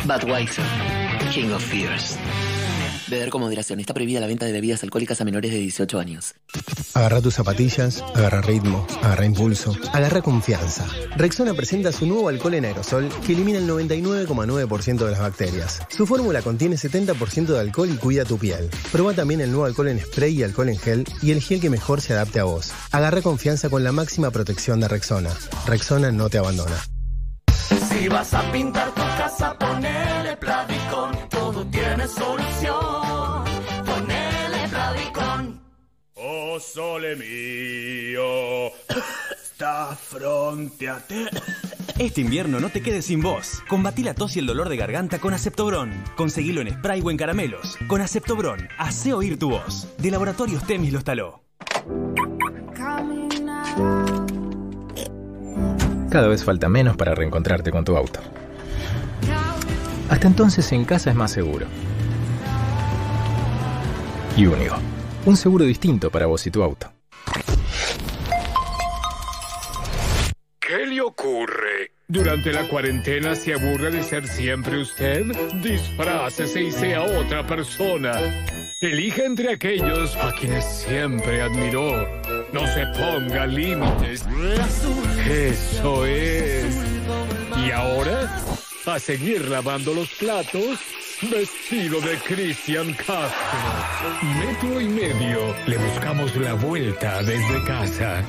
Budweiser, 0.06 0.65
King 1.31 1.51
of 1.51 1.64
Fears. 1.64 2.18
Beber 3.10 3.30
con 3.30 3.41
moderación. 3.41 3.80
Está 3.80 3.94
prohibida 3.94 4.19
la 4.19 4.27
venta 4.27 4.45
de 4.45 4.52
bebidas 4.52 4.84
alcohólicas 4.84 5.19
a 5.22 5.26
menores 5.26 5.52
de 5.52 5.57
18 5.57 5.99
años. 5.99 6.36
Agarra 6.94 7.22
tus 7.22 7.36
zapatillas, 7.36 8.03
agarra 8.14 8.41
ritmo, 8.41 8.86
agarra 9.02 9.26
impulso, 9.26 9.76
agarra 9.94 10.22
confianza. 10.22 10.86
Rexona 11.15 11.53
presenta 11.53 11.91
su 11.91 12.06
nuevo 12.06 12.30
alcohol 12.30 12.56
en 12.56 12.65
aerosol 12.65 13.10
que 13.26 13.34
elimina 13.34 13.60
el 13.60 13.68
99,9% 13.68 15.06
de 15.06 15.11
las 15.11 15.19
bacterias. 15.19 15.81
Su 15.90 16.06
fórmula 16.06 16.41
contiene 16.41 16.76
70% 16.76 17.48
de 17.48 17.60
alcohol 17.60 17.90
y 17.91 17.98
cuida 17.98 18.26
tu 18.26 18.38
piel. 18.38 18.69
Proba 18.91 19.14
también 19.14 19.41
el 19.41 19.49
nuevo 19.49 19.65
alcohol 19.65 19.90
en 19.90 19.99
spray 19.99 20.40
y 20.40 20.44
alcohol 20.44 20.69
en 20.69 20.77
gel 20.77 21.06
y 21.22 21.31
el 21.31 21.41
gel 21.41 21.60
que 21.60 21.69
mejor 21.69 22.02
se 22.02 22.14
adapte 22.14 22.40
a 22.40 22.44
vos. 22.44 22.72
Agarra 22.91 23.22
confianza 23.22 23.69
con 23.69 23.84
la 23.84 23.91
máxima 23.91 24.31
protección 24.31 24.80
de 24.80 24.88
Rexona. 24.88 25.31
Rexona 25.65 26.11
no 26.11 26.30
te 26.30 26.38
abandona. 26.38 26.76
Si 27.90 28.07
vas 28.07 28.34
a 28.34 28.52
pintar 28.52 28.94
tu 28.94 29.02
casa, 29.02 29.57
ponele 29.60 30.38
Plavicon. 30.38 31.30
Todo 31.30 31.65
tiene 31.68 32.07
solución. 32.07 32.48
Oh 36.51 36.59
sole 36.59 37.15
mio, 37.15 38.71
sta 39.38 39.95
fronte 39.95 40.89
a 40.89 40.97
te. 40.97 41.27
Este 41.99 42.21
invierno 42.21 42.59
no 42.59 42.69
te 42.69 42.81
quedes 42.81 43.05
sin 43.05 43.21
voz. 43.21 43.61
Combatí 43.67 44.01
la 44.01 44.15
tos 44.15 44.35
y 44.35 44.39
el 44.39 44.47
dolor 44.47 44.67
de 44.67 44.76
garganta 44.76 45.19
con 45.19 45.35
Aceptobron. 45.35 45.91
Conseguilo 46.15 46.61
en 46.61 46.71
spray 46.73 47.01
o 47.03 47.11
en 47.11 47.17
caramelos. 47.17 47.77
Con 47.88 48.01
Aceptobron, 48.01 48.67
hace 48.80 49.13
oír 49.13 49.38
tu 49.38 49.51
voz. 49.51 49.88
De 49.99 50.09
Laboratorios 50.09 50.65
Temis 50.65 50.91
lo 50.91 50.97
instaló. 50.97 51.43
Cada 56.09 56.27
vez 56.30 56.43
falta 56.43 56.67
menos 56.67 56.97
para 56.97 57.13
reencontrarte 57.13 57.69
con 57.69 57.85
tu 57.85 57.95
auto. 57.95 58.21
Hasta 60.09 60.26
entonces 60.26 60.71
en 60.71 60.84
casa 60.84 61.11
es 61.11 61.15
más 61.15 61.31
seguro. 61.31 61.67
Y 64.35 64.47
único. 64.47 64.77
Un 65.30 65.38
seguro 65.38 65.64
distinto 65.64 66.10
para 66.10 66.26
vos 66.26 66.47
y 66.47 66.49
tu 66.49 66.64
auto. 66.64 66.91
¿Qué 70.60 70.88
le 70.88 71.01
ocurre? 71.01 71.91
¿Durante 72.07 72.51
la 72.51 72.68
cuarentena 72.68 73.35
se 73.35 73.53
aburre 73.53 73.91
de 73.91 74.01
ser 74.01 74.27
siempre 74.27 74.81
usted? 74.81 75.27
Disfrácese 75.61 76.64
y 76.64 76.72
sea 76.72 77.03
otra 77.03 77.45
persona. 77.45 78.14
Elige 78.81 79.23
entre 79.23 79.53
aquellos 79.53 80.15
a 80.15 80.34
quienes 80.34 80.65
siempre 80.65 81.43
admiró. 81.43 82.07
No 82.51 82.65
se 82.65 82.88
ponga 82.97 83.45
límites. 83.45 84.26
Eso 85.30 86.07
es. 86.07 86.76
¿Y 87.68 87.69
ahora? 87.69 88.35
A 88.88 88.97
seguir 88.97 89.47
lavando 89.47 89.93
los 89.93 90.10
platos, 90.15 90.80
vestido 91.22 92.00
de 92.02 92.18
Cristian 92.20 92.94
Castro. 92.94 93.60
Metro 94.22 94.80
y 94.80 94.88
medio. 94.88 95.56
Le 95.68 95.78
buscamos 95.78 96.36
la 96.36 96.54
vuelta 96.54 97.22
desde 97.24 97.64
casa. 97.66 98.24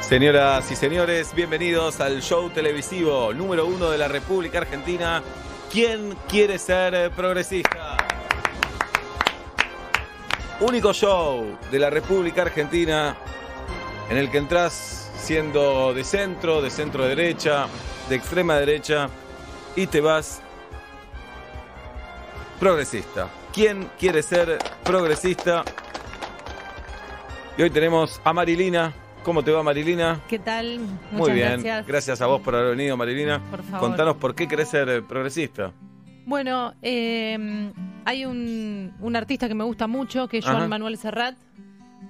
Señoras 0.00 0.68
y 0.72 0.74
señores, 0.74 1.32
bienvenidos 1.34 2.00
al 2.00 2.20
show 2.20 2.50
televisivo 2.50 3.32
número 3.32 3.66
uno 3.66 3.90
de 3.90 3.98
la 3.98 4.08
República 4.08 4.58
Argentina. 4.58 5.22
¿Quién 5.70 6.16
quiere 6.28 6.58
ser 6.58 7.12
progresista? 7.12 7.99
Único 10.60 10.92
show 10.92 11.56
de 11.70 11.78
la 11.78 11.88
República 11.88 12.42
Argentina 12.42 13.16
en 14.10 14.18
el 14.18 14.30
que 14.30 14.36
entras 14.36 15.10
siendo 15.16 15.94
de 15.94 16.04
centro, 16.04 16.60
de 16.60 16.68
centro 16.68 17.04
derecha, 17.06 17.66
de 18.10 18.16
extrema 18.16 18.56
derecha 18.56 19.08
y 19.74 19.86
te 19.86 20.02
vas 20.02 20.42
progresista. 22.58 23.28
¿Quién 23.54 23.88
quiere 23.98 24.22
ser 24.22 24.58
progresista? 24.84 25.64
Y 27.56 27.62
hoy 27.62 27.70
tenemos 27.70 28.20
a 28.22 28.34
Marilina. 28.34 28.92
¿Cómo 29.22 29.42
te 29.42 29.52
va 29.52 29.62
Marilina? 29.62 30.20
¿Qué 30.28 30.38
tal? 30.38 30.78
Muchas 30.78 31.12
Muy 31.12 31.32
bien, 31.32 31.62
gracias. 31.86 32.20
a 32.20 32.26
vos 32.26 32.42
por 32.42 32.54
haber 32.54 32.76
venido 32.76 32.98
Marilina. 32.98 33.40
Por 33.50 33.62
favor. 33.62 33.80
Contanos 33.88 34.16
por 34.16 34.34
qué 34.34 34.46
querés 34.46 34.68
ser 34.68 35.04
progresista. 35.04 35.72
Bueno, 36.30 36.74
eh, 36.80 37.72
hay 38.04 38.24
un, 38.24 38.94
un 39.00 39.16
artista 39.16 39.48
que 39.48 39.54
me 39.56 39.64
gusta 39.64 39.88
mucho, 39.88 40.28
que 40.28 40.38
es 40.38 40.44
Joan 40.44 40.58
Ajá. 40.58 40.68
Manuel 40.68 40.96
Serrat, 40.96 41.34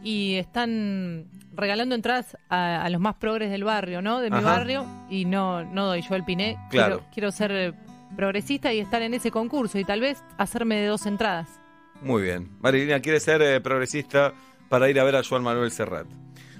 y 0.02 0.34
están 0.34 1.24
regalando 1.54 1.94
entradas 1.94 2.36
a, 2.50 2.82
a 2.82 2.90
los 2.90 3.00
más 3.00 3.14
progres 3.14 3.50
del 3.50 3.64
barrio, 3.64 4.02
¿no? 4.02 4.20
De 4.20 4.28
mi 4.28 4.36
Ajá. 4.36 4.58
barrio, 4.58 4.84
y 5.08 5.24
no, 5.24 5.64
no 5.64 5.86
doy 5.86 6.02
yo 6.02 6.16
el 6.16 6.24
piné. 6.24 6.58
Claro. 6.68 6.98
Quiero, 6.98 7.10
quiero 7.14 7.32
ser 7.32 7.74
progresista 8.14 8.74
y 8.74 8.80
estar 8.80 9.00
en 9.00 9.14
ese 9.14 9.30
concurso, 9.30 9.78
y 9.78 9.84
tal 9.86 10.02
vez 10.02 10.22
hacerme 10.36 10.76
de 10.76 10.88
dos 10.88 11.06
entradas. 11.06 11.58
Muy 12.02 12.20
bien. 12.20 12.50
Marilina 12.60 13.00
quiere 13.00 13.20
ser 13.20 13.40
eh, 13.40 13.58
progresista 13.62 14.34
para 14.68 14.90
ir 14.90 15.00
a 15.00 15.04
ver 15.04 15.16
a 15.16 15.22
Joan 15.26 15.44
Manuel 15.44 15.70
Serrat. 15.70 16.06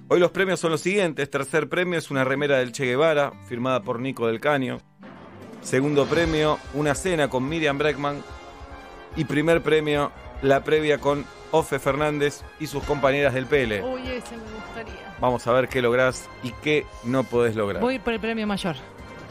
Hoy 0.09 0.19
los 0.19 0.31
premios 0.31 0.61
son 0.61 0.71
los 0.71 0.81
siguientes. 0.81 1.29
Tercer 1.29 1.69
premio 1.69 1.99
es 1.99 2.11
una 2.11 2.25
remera 2.25 2.57
del 2.57 2.73
Che 2.73 2.87
Guevara, 2.87 3.33
firmada 3.51 3.83
por 3.83 4.01
Nico 4.01 4.29
del 4.29 4.41
Caño. 4.41 4.79
Segundo 5.63 6.07
premio, 6.07 6.59
una 6.75 6.95
cena 6.95 7.29
con 7.29 7.49
Miriam 7.49 7.79
Breckman. 7.79 8.23
Y 9.17 9.25
primer 9.25 9.63
premio, 9.63 10.13
la 10.43 10.63
previa 10.63 10.99
con 10.99 11.25
Ofe 11.51 11.79
Fernández 11.79 12.43
y 12.61 12.67
sus 12.67 12.83
compañeras 12.85 13.35
del 13.35 13.47
PL. 13.47 13.83
Uy, 13.83 14.03
ese 14.09 14.37
me 14.37 14.43
gustaría. 14.55 15.17
Vamos 15.21 15.47
a 15.47 15.53
ver 15.53 15.69
qué 15.69 15.83
lográs 15.83 16.29
y 16.43 16.53
qué 16.63 16.87
no 17.05 17.25
podés 17.25 17.57
lograr. 17.57 17.83
Voy 17.83 17.99
por 17.99 18.13
el 18.13 18.21
premio 18.21 18.47
mayor. 18.47 18.77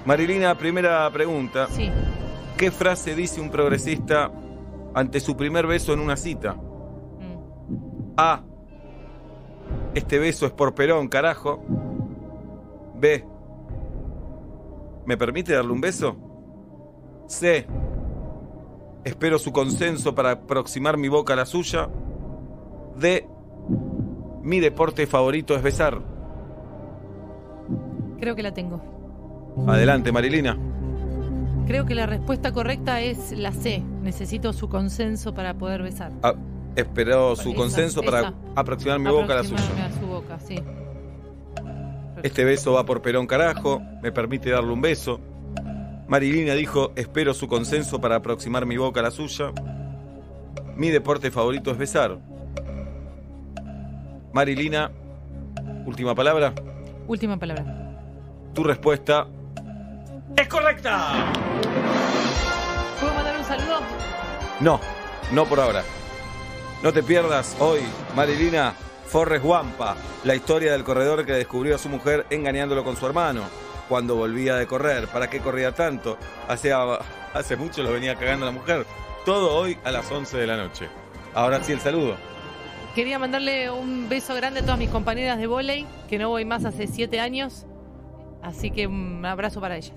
Marilina, 0.06 0.56
primera 0.56 1.10
pregunta. 1.12 1.68
Sí. 1.72 1.90
¿Qué 2.58 2.72
frase 2.72 3.16
dice 3.16 3.40
un 3.40 3.50
progresista 3.50 4.32
ante 4.94 5.20
su 5.20 5.38
primer 5.38 5.66
beso 5.66 5.94
en 5.94 6.00
una 6.00 6.18
cita? 6.18 6.58
A. 8.18 8.44
Este 9.96 10.20
beso 10.20 10.46
es 10.46 10.52
por 10.52 10.76
Perón, 10.76 11.08
carajo. 11.08 11.64
B. 12.96 13.26
¿Me 15.10 15.18
permite 15.18 15.54
darle 15.54 15.72
un 15.72 15.82
beso? 15.82 16.16
C. 17.26 17.66
Espero 19.04 19.40
su 19.40 19.52
consenso 19.52 20.14
para 20.14 20.34
aproximar 20.34 20.98
mi 20.98 21.08
boca 21.08 21.34
a 21.34 21.36
la 21.36 21.48
suya. 21.48 21.90
D. 22.96 23.28
Mi 24.44 24.60
deporte 24.60 25.08
favorito 25.08 25.56
es 25.56 25.64
besar. 25.64 26.00
Creo 28.20 28.36
que 28.36 28.44
la 28.44 28.54
tengo. 28.54 28.84
Adelante, 29.66 30.12
Marilina. 30.12 30.56
Creo 31.66 31.88
que 31.88 31.96
la 31.96 32.06
respuesta 32.06 32.52
correcta 32.52 33.02
es 33.02 33.32
la 33.32 33.52
C. 33.52 33.84
Necesito 34.04 34.54
su 34.54 34.70
consenso 34.70 35.34
para 35.34 35.56
poder 35.56 35.82
besar. 35.82 36.12
Ah, 36.22 36.36
espero 36.76 37.36
su 37.36 37.50
Esa, 37.50 37.58
consenso 37.58 38.04
para 38.04 38.36
aproximar 38.56 39.00
mi 39.00 39.10
boca 39.10 39.34
a 39.34 39.38
la 39.38 39.44
suya. 39.44 39.56
Aproximarme 39.56 39.96
a 39.96 40.00
su 40.00 40.06
boca, 40.06 40.40
sí. 40.40 40.60
Este 42.24 42.44
beso 42.44 42.74
va 42.74 42.86
por 42.86 43.02
Perón 43.02 43.28
carajo, 43.28 43.82
me 44.02 44.12
permite 44.12 44.50
darle 44.50 44.74
un 44.74 44.82
beso. 44.82 45.20
Marilina 46.08 46.54
dijo, 46.54 46.92
espero 46.96 47.34
su 47.34 47.48
consenso 47.48 48.02
para 48.02 48.16
aproximar 48.16 48.66
mi 48.66 48.78
boca 48.78 49.00
a 49.00 49.04
la 49.04 49.12
suya. 49.12 49.52
Mi 50.76 50.90
deporte 50.90 51.32
favorito 51.32 51.72
es 51.72 51.78
besar. 51.78 52.18
Marilina, 54.34 54.92
última 55.86 56.16
palabra. 56.16 56.54
Última 57.08 57.38
palabra. 57.38 58.00
Tu 58.54 58.64
respuesta 58.64 59.28
es 60.36 60.48
correcta. 60.48 61.32
¿Puedo 63.00 63.14
mandar 63.14 63.38
un 63.38 63.44
saludo? 63.46 63.80
No, 64.60 64.80
no 65.32 65.46
por 65.46 65.60
ahora. 65.60 65.84
No 66.84 66.92
te 66.94 67.04
pierdas 67.04 67.56
hoy, 67.60 67.82
Marilina, 68.16 68.74
Forrest 69.10 69.44
Wampa, 69.44 69.96
la 70.24 70.36
historia 70.36 70.72
del 70.72 70.84
corredor 70.84 71.26
que 71.26 71.32
descubrió 71.32 71.76
a 71.76 71.80
su 71.80 71.90
mujer 71.90 72.28
engañándolo 72.30 72.84
con 72.84 72.96
su 72.96 73.08
hermano 73.08 73.42
cuando 73.88 74.16
volvía 74.16 74.56
de 74.56 74.68
correr. 74.68 75.08
¿Para 75.08 75.32
qué 75.32 75.40
corría 75.40 75.72
tanto? 75.72 76.20
Hace, 76.48 76.72
hace 76.72 77.56
mucho 77.56 77.82
lo 77.82 77.92
venía 77.92 78.14
cagando 78.14 78.46
la 78.46 78.52
mujer. 78.52 78.86
Todo 79.26 79.56
hoy 79.56 79.80
a 79.84 79.92
las 79.92 80.12
11 80.12 80.38
de 80.38 80.46
la 80.46 80.58
noche. 80.58 80.90
Ahora 81.34 81.64
sí 81.64 81.72
el 81.72 81.80
saludo. 81.80 82.18
Quería 82.94 83.18
mandarle 83.18 83.72
un 83.72 84.08
beso 84.10 84.36
grande 84.36 84.60
a 84.60 84.64
todas 84.64 84.78
mis 84.78 84.92
compañeras 84.92 85.40
de 85.40 85.48
volei, 85.48 85.88
que 86.08 86.20
no 86.20 86.30
voy 86.30 86.46
más 86.46 86.64
hace 86.64 86.86
siete 86.86 87.20
años. 87.20 87.66
Así 88.44 88.70
que 88.70 88.86
un 88.86 89.26
abrazo 89.26 89.60
para 89.60 89.76
ellas. 89.76 89.96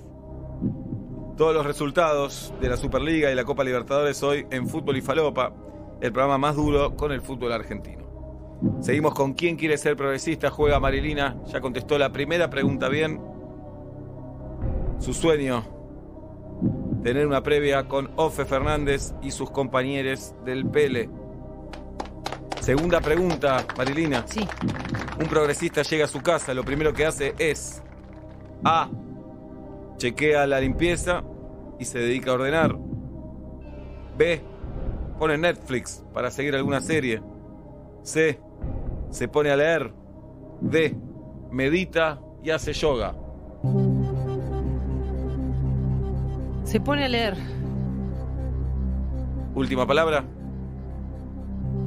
Todos 1.36 1.55
los 1.55 1.66
resultados 1.66 2.55
de 2.62 2.68
la 2.68 2.78
Superliga 2.78 3.30
y 3.30 3.34
la 3.34 3.44
Copa 3.44 3.62
Libertadores 3.62 4.22
hoy 4.22 4.47
en 4.51 4.68
Fútbol 4.68 4.97
y 4.97 5.02
Falopa, 5.02 5.52
el 6.01 6.12
programa 6.12 6.39
más 6.39 6.56
duro 6.56 6.97
con 6.97 7.12
el 7.12 7.20
fútbol 7.20 7.52
argentino. 7.52 8.01
Seguimos 8.80 9.14
con 9.14 9.34
quién 9.34 9.56
quiere 9.56 9.78
ser 9.78 9.97
progresista, 9.97 10.51
juega 10.51 10.80
Marilina, 10.80 11.36
ya 11.47 11.60
contestó 11.60 11.98
la 11.98 12.12
primera 12.12 12.51
pregunta 12.51 12.89
bien. 12.89 13.20
Su 14.98 15.14
sueño, 15.14 15.64
tener 17.02 17.26
una 17.26 17.43
previa 17.43 17.89
con 17.89 18.10
Ofe 18.16 18.44
Fernández 18.44 19.14
y 19.22 19.30
sus 19.30 19.51
compañeros 19.51 20.34
del 20.44 20.66
Pele. 20.66 21.10
Segunda 22.60 23.01
pregunta, 23.01 23.66
Marilina. 23.76 24.24
Sí. 24.26 24.47
Un 25.20 25.26
progresista 25.26 25.82
llega 25.82 26.05
a 26.05 26.09
su 26.09 26.20
casa, 26.20 26.55
lo 26.55 26.64
primero 26.64 26.93
que 26.93 27.05
hace 27.05 27.34
es 27.39 27.82
A. 28.64 28.89
Chequea 29.97 30.47
la 30.47 30.60
limpieza 30.60 31.24
y 31.78 31.84
se 31.84 31.98
dedica 31.98 32.30
a 32.30 32.34
ordenar. 32.34 32.76
B. 34.16 34.40
Pone 35.18 35.39
Netflix 35.39 36.05
para 36.12 36.30
seguir 36.30 36.55
alguna 36.55 36.80
serie. 36.80 37.20
C. 38.02 38.40
Se 39.12 39.28
pone 39.28 39.51
a 39.51 39.56
leer. 39.56 39.93
D. 40.60 40.97
Medita 41.51 42.18
y 42.43 42.51
hace 42.51 42.72
yoga. 42.72 43.14
Se 46.64 46.80
pone 46.80 47.05
a 47.05 47.09
leer. 47.09 47.36
Última 49.55 49.86
palabra. 49.86 50.24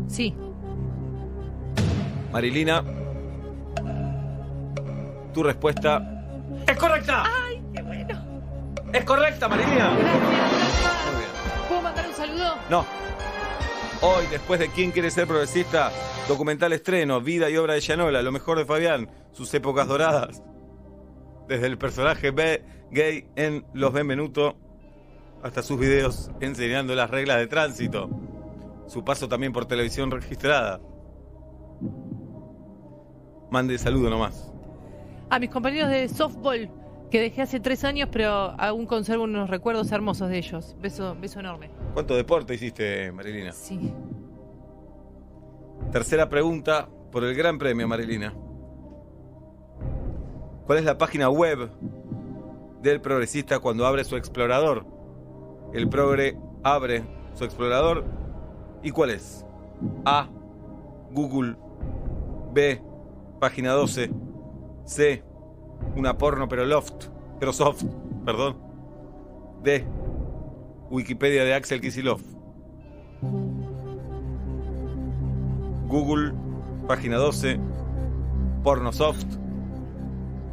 Sí. 0.08 0.36
Marilina. 2.32 2.84
Tu 5.34 5.44
respuesta 5.44 6.16
es 6.68 6.78
correcta. 6.78 7.24
¡Ay, 7.26 7.62
qué 7.74 7.82
bueno! 7.82 8.24
Es 8.94 9.04
correcta, 9.04 9.48
Marilina. 9.48 9.92
¿Puedo 11.68 11.82
mandar 11.82 12.08
un 12.08 12.14
saludo? 12.14 12.56
No. 12.70 12.86
Hoy, 14.02 14.26
después 14.30 14.60
de 14.60 14.70
¿Quién 14.70 14.92
quiere 14.92 15.10
ser 15.10 15.26
progresista? 15.28 15.92
Documental 16.28 16.74
estreno, 16.74 17.22
vida 17.22 17.50
y 17.50 17.58
obra 17.58 17.76
de 17.76 17.80
Llanola, 17.80 18.22
lo 18.22 18.32
mejor 18.32 18.58
de 18.58 18.66
Fabián, 18.66 19.10
sus 19.32 19.54
épocas 19.54 19.88
doradas. 19.88 20.44
Desde 21.48 21.68
el 21.68 21.78
personaje 21.78 22.32
B, 22.32 22.64
gay 22.92 23.28
en 23.36 23.66
Los 23.74 23.94
Benvenuto 23.94 24.58
hasta 25.44 25.62
sus 25.62 25.80
videos 25.80 26.32
enseñando 26.42 26.96
las 26.96 27.10
reglas 27.10 27.38
de 27.38 27.48
tránsito. 27.48 28.10
Su 28.88 29.04
paso 29.04 29.28
también 29.28 29.54
por 29.54 29.66
televisión 29.66 30.12
registrada. 30.12 30.82
Mande 33.50 33.78
saludo 33.78 34.10
nomás. 34.10 34.52
A 35.30 35.40
mis 35.40 35.50
compañeros 35.50 35.90
de 35.90 36.10
softball, 36.10 36.70
que 37.10 37.20
dejé 37.20 37.44
hace 37.44 37.60
tres 37.60 37.84
años, 37.84 38.10
pero 38.12 38.30
aún 38.60 38.86
conservo 38.86 39.24
unos 39.24 39.50
recuerdos 39.50 39.92
hermosos 39.92 40.30
de 40.30 40.38
ellos. 40.38 40.76
Beso, 40.82 41.16
beso 41.20 41.40
enorme. 41.40 41.70
¿Cuánto 41.96 42.14
deporte 42.18 42.54
hiciste, 42.54 43.10
Marilina? 43.14 43.54
Sí. 43.54 43.94
Tercera 45.94 46.28
pregunta 46.28 46.90
por 47.10 47.24
el 47.24 47.34
Gran 47.34 47.58
Premio, 47.58 47.88
Marilina. 47.88 48.36
¿Cuál 50.66 50.80
es 50.80 50.84
la 50.84 50.98
página 50.98 51.30
web 51.30 51.70
del 52.82 53.00
progresista 53.00 53.60
cuando 53.60 53.86
abre 53.86 54.04
su 54.04 54.18
explorador? 54.18 54.86
El 55.72 55.88
progre 55.88 56.38
abre 56.64 57.06
su 57.34 57.46
explorador. 57.46 58.04
¿Y 58.84 58.92
cuál 58.92 59.12
es? 59.12 59.46
A. 60.04 60.28
Google. 61.12 61.56
B. 62.52 62.82
Página 63.40 63.72
12. 63.72 64.12
C. 64.84 65.24
Una 65.96 66.18
porno 66.18 66.50
pero 66.50 66.66
loft. 66.66 67.06
Pero 67.40 67.54
soft. 67.54 67.86
Perdón. 68.26 68.58
D. 69.64 69.88
Wikipedia 70.90 71.44
de 71.44 71.54
Axel 71.54 71.82
Kisilov. 71.82 72.22
Google, 75.88 76.34
página 76.88 77.18
12, 77.18 77.60
Pornosoft, 78.64 79.26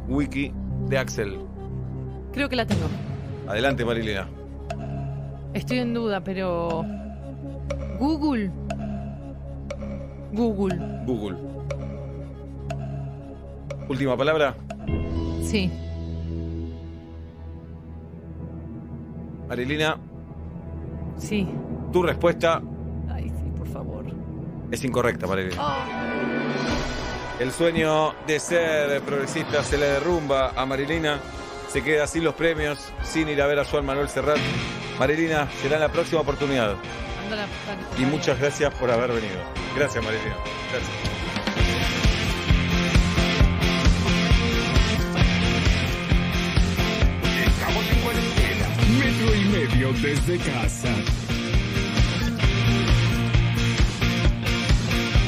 Wiki 0.07 0.51
de 0.87 0.97
Axel. 0.97 1.39
Creo 2.31 2.49
que 2.49 2.55
la 2.55 2.65
tengo. 2.65 2.87
Adelante, 3.47 3.85
Marilena. 3.85 4.27
Estoy 5.53 5.79
en 5.79 5.93
duda, 5.93 6.23
pero. 6.23 6.83
Google. 7.99 8.51
Google. 10.31 10.79
Google. 11.05 11.37
Última 13.87 14.17
palabra. 14.17 14.55
Sí. 15.43 15.69
Marilina, 19.47 19.99
Sí. 21.17 21.47
tu 21.91 22.03
respuesta 22.03 22.61
Ay, 23.11 23.29
sí, 23.29 23.51
por 23.57 23.67
favor. 23.67 24.05
es 24.71 24.83
incorrecta, 24.83 25.27
Marilina. 25.27 25.55
Oh, 25.61 25.83
El 27.39 27.51
sueño 27.51 28.13
de 28.27 28.39
ser 28.39 29.01
progresista 29.01 29.63
se 29.63 29.77
le 29.77 29.85
derrumba 29.87 30.51
a 30.55 30.65
Marilina. 30.65 31.19
Se 31.69 31.81
queda 31.83 32.05
sin 32.07 32.23
los 32.23 32.35
premios, 32.35 32.91
sin 33.01 33.27
ir 33.29 33.41
a 33.41 33.47
ver 33.47 33.59
a 33.59 33.65
Juan 33.65 33.85
Manuel 33.85 34.07
Serrat. 34.07 34.37
Marilina, 34.99 35.47
será 35.61 35.75
en 35.75 35.81
la 35.81 35.89
próxima 35.91 36.21
oportunidad. 36.21 36.75
anda 37.23 37.35
la- 37.37 37.41
la- 37.47 38.01
Y 38.01 38.05
muchas 38.05 38.39
gracias 38.39 38.71
por 38.75 38.91
haber 38.91 39.11
venido. 39.11 39.39
Gracias, 39.75 40.03
Marilina. 40.03 40.35
Gracias. 40.71 41.12
Desde 50.03 50.37
casa. 50.37 50.89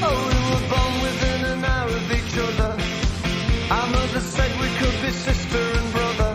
Oh, 0.04 0.20
we 0.28 0.38
were 0.50 0.66
born 0.68 0.94
within 1.02 1.46
an 1.54 1.64
hour 1.64 1.92
of 2.02 2.12
each 2.12 2.36
other. 2.48 2.72
Our 3.72 3.88
mother 3.88 4.20
said 4.20 4.52
we 4.60 4.68
could 4.80 4.98
be 5.02 5.12
sister 5.12 5.64
and 5.80 5.88
brother. 5.94 6.32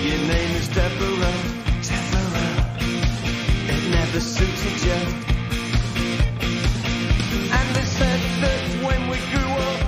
Your 0.00 0.22
name 0.32 0.52
is 0.60 0.68
Deborah, 0.68 1.38
Deborah. 1.88 2.54
It 3.74 3.82
never 3.98 4.20
suited 4.20 4.78
you. 4.88 5.00
And 7.58 7.66
they 7.76 7.86
said 7.98 8.20
that 8.44 8.62
when 8.86 9.00
we 9.12 9.18
grew 9.32 9.52
up, 9.68 9.80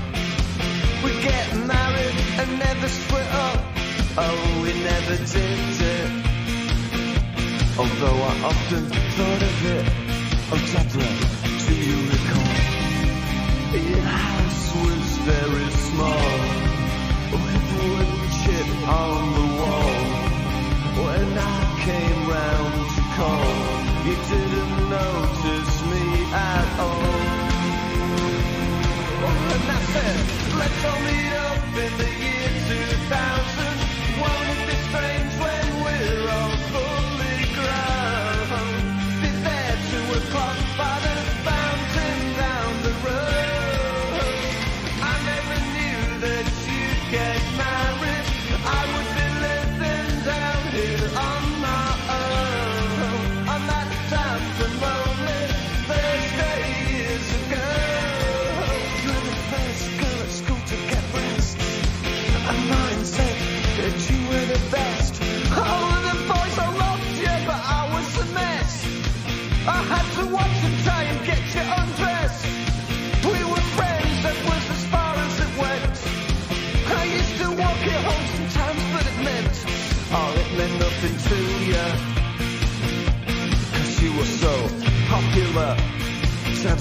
we'd 1.03 1.23
get 1.23 1.47
married 1.73 2.17
and 2.41 2.59
never 2.59 2.89
split 2.89 3.29
up. 3.47 3.61
Oh, 4.19 4.61
we 4.63 4.71
never 4.85 5.17
did. 5.25 5.74
Although 7.77 8.21
I 8.23 8.35
often 8.51 8.85
thought 8.87 9.43
of 9.43 9.67
it. 9.75 9.87
Oh, 10.53 10.63
Deborah, 10.71 11.17
do 11.67 11.75
you 11.75 11.99
recall? 12.15 12.55
Your 13.91 14.07
house 14.07 14.65
was 14.79 15.07
very 15.27 15.71
small, 15.91 16.39
with 17.35 17.67
wood 17.75 18.11
chip 18.39 18.71
on 18.87 19.23
the 19.35 19.47
wall. 19.59 19.99
When 21.03 21.29
I 21.35 21.59
came 21.83 22.21
round 22.31 22.79
to 22.95 23.03
call, 23.19 23.55
you 24.07 24.15
didn't 24.31 24.75
notice 24.95 25.75
me 25.91 26.05
at 26.31 26.69
all. 26.79 27.35
And 29.51 29.67
I 29.67 29.81
said, 29.95 30.19
let's 30.61 30.85
all 30.85 31.01
meet 31.11 31.35
up 31.49 31.59
in 31.85 31.93
the 31.99 32.11
year 32.23 32.51
2000. 32.71 33.77
Won't 34.23 34.69
it 34.71 34.85
be 34.95 35.14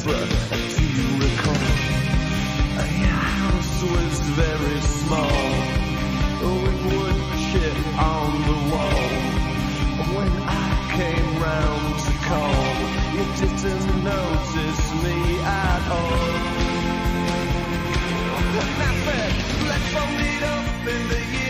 Deborah, 0.03 0.27
do 0.75 0.83
you 0.83 1.07
recall? 1.15 1.63
Your 2.99 3.07
house 3.07 3.83
was 3.83 4.19
very 4.35 4.81
small, 4.81 5.47
with 6.61 6.79
wood 6.91 7.19
chip 7.47 7.77
on 7.97 8.29
the 8.49 8.57
wall. 8.71 9.09
When 10.15 10.31
I 10.45 10.69
came 10.97 11.29
round 11.41 11.99
to 12.05 12.13
call, 12.27 12.65
you 13.15 13.23
didn't 13.39 14.03
notice 14.03 14.83
me 15.03 15.39
at 15.39 15.83
all. 15.89 16.63
Let's 19.69 19.95
all 19.95 20.11
meet 20.17 20.43
up 20.43 20.87
in 20.87 21.07
the 21.07 21.42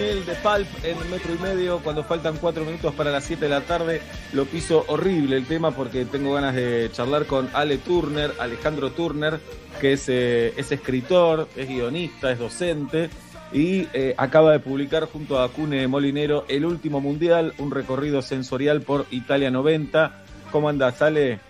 el 0.00 0.18
disco 0.18 0.20
2000 0.20 0.26
de 0.26 0.34
Pulp 0.34 0.84
en 0.84 1.10
metro 1.10 1.34
y 1.34 1.38
medio. 1.38 1.78
Cuando 1.80 2.02
faltan 2.04 2.36
cuatro 2.38 2.64
minutos 2.64 2.94
para 2.94 3.10
las 3.10 3.24
7 3.24 3.44
de 3.44 3.50
la 3.50 3.60
tarde, 3.62 4.00
lo 4.32 4.44
piso 4.46 4.84
horrible 4.88 5.36
el 5.36 5.46
tema 5.46 5.70
porque 5.72 6.04
tengo 6.04 6.34
ganas 6.34 6.54
de 6.54 6.90
charlar 6.92 7.26
con 7.26 7.48
Ale 7.52 7.78
Turner, 7.78 8.32
Alejandro 8.38 8.92
Turner, 8.92 9.40
que 9.80 9.92
es, 9.92 10.08
eh, 10.08 10.54
es 10.56 10.72
escritor, 10.72 11.48
es 11.56 11.68
guionista, 11.68 12.32
es 12.32 12.38
docente 12.38 13.10
y 13.52 13.88
eh, 13.92 14.14
acaba 14.16 14.52
de 14.52 14.60
publicar 14.60 15.04
junto 15.06 15.40
a 15.40 15.48
Cune 15.50 15.86
Molinero 15.88 16.44
El 16.48 16.64
último 16.64 17.00
mundial, 17.00 17.52
un 17.58 17.70
recorrido 17.70 18.22
sensorial 18.22 18.82
por 18.82 19.06
Italia 19.10 19.50
90. 19.50 20.12
¿Cómo 20.50 20.68
andás, 20.68 21.02
Ale? 21.02 21.40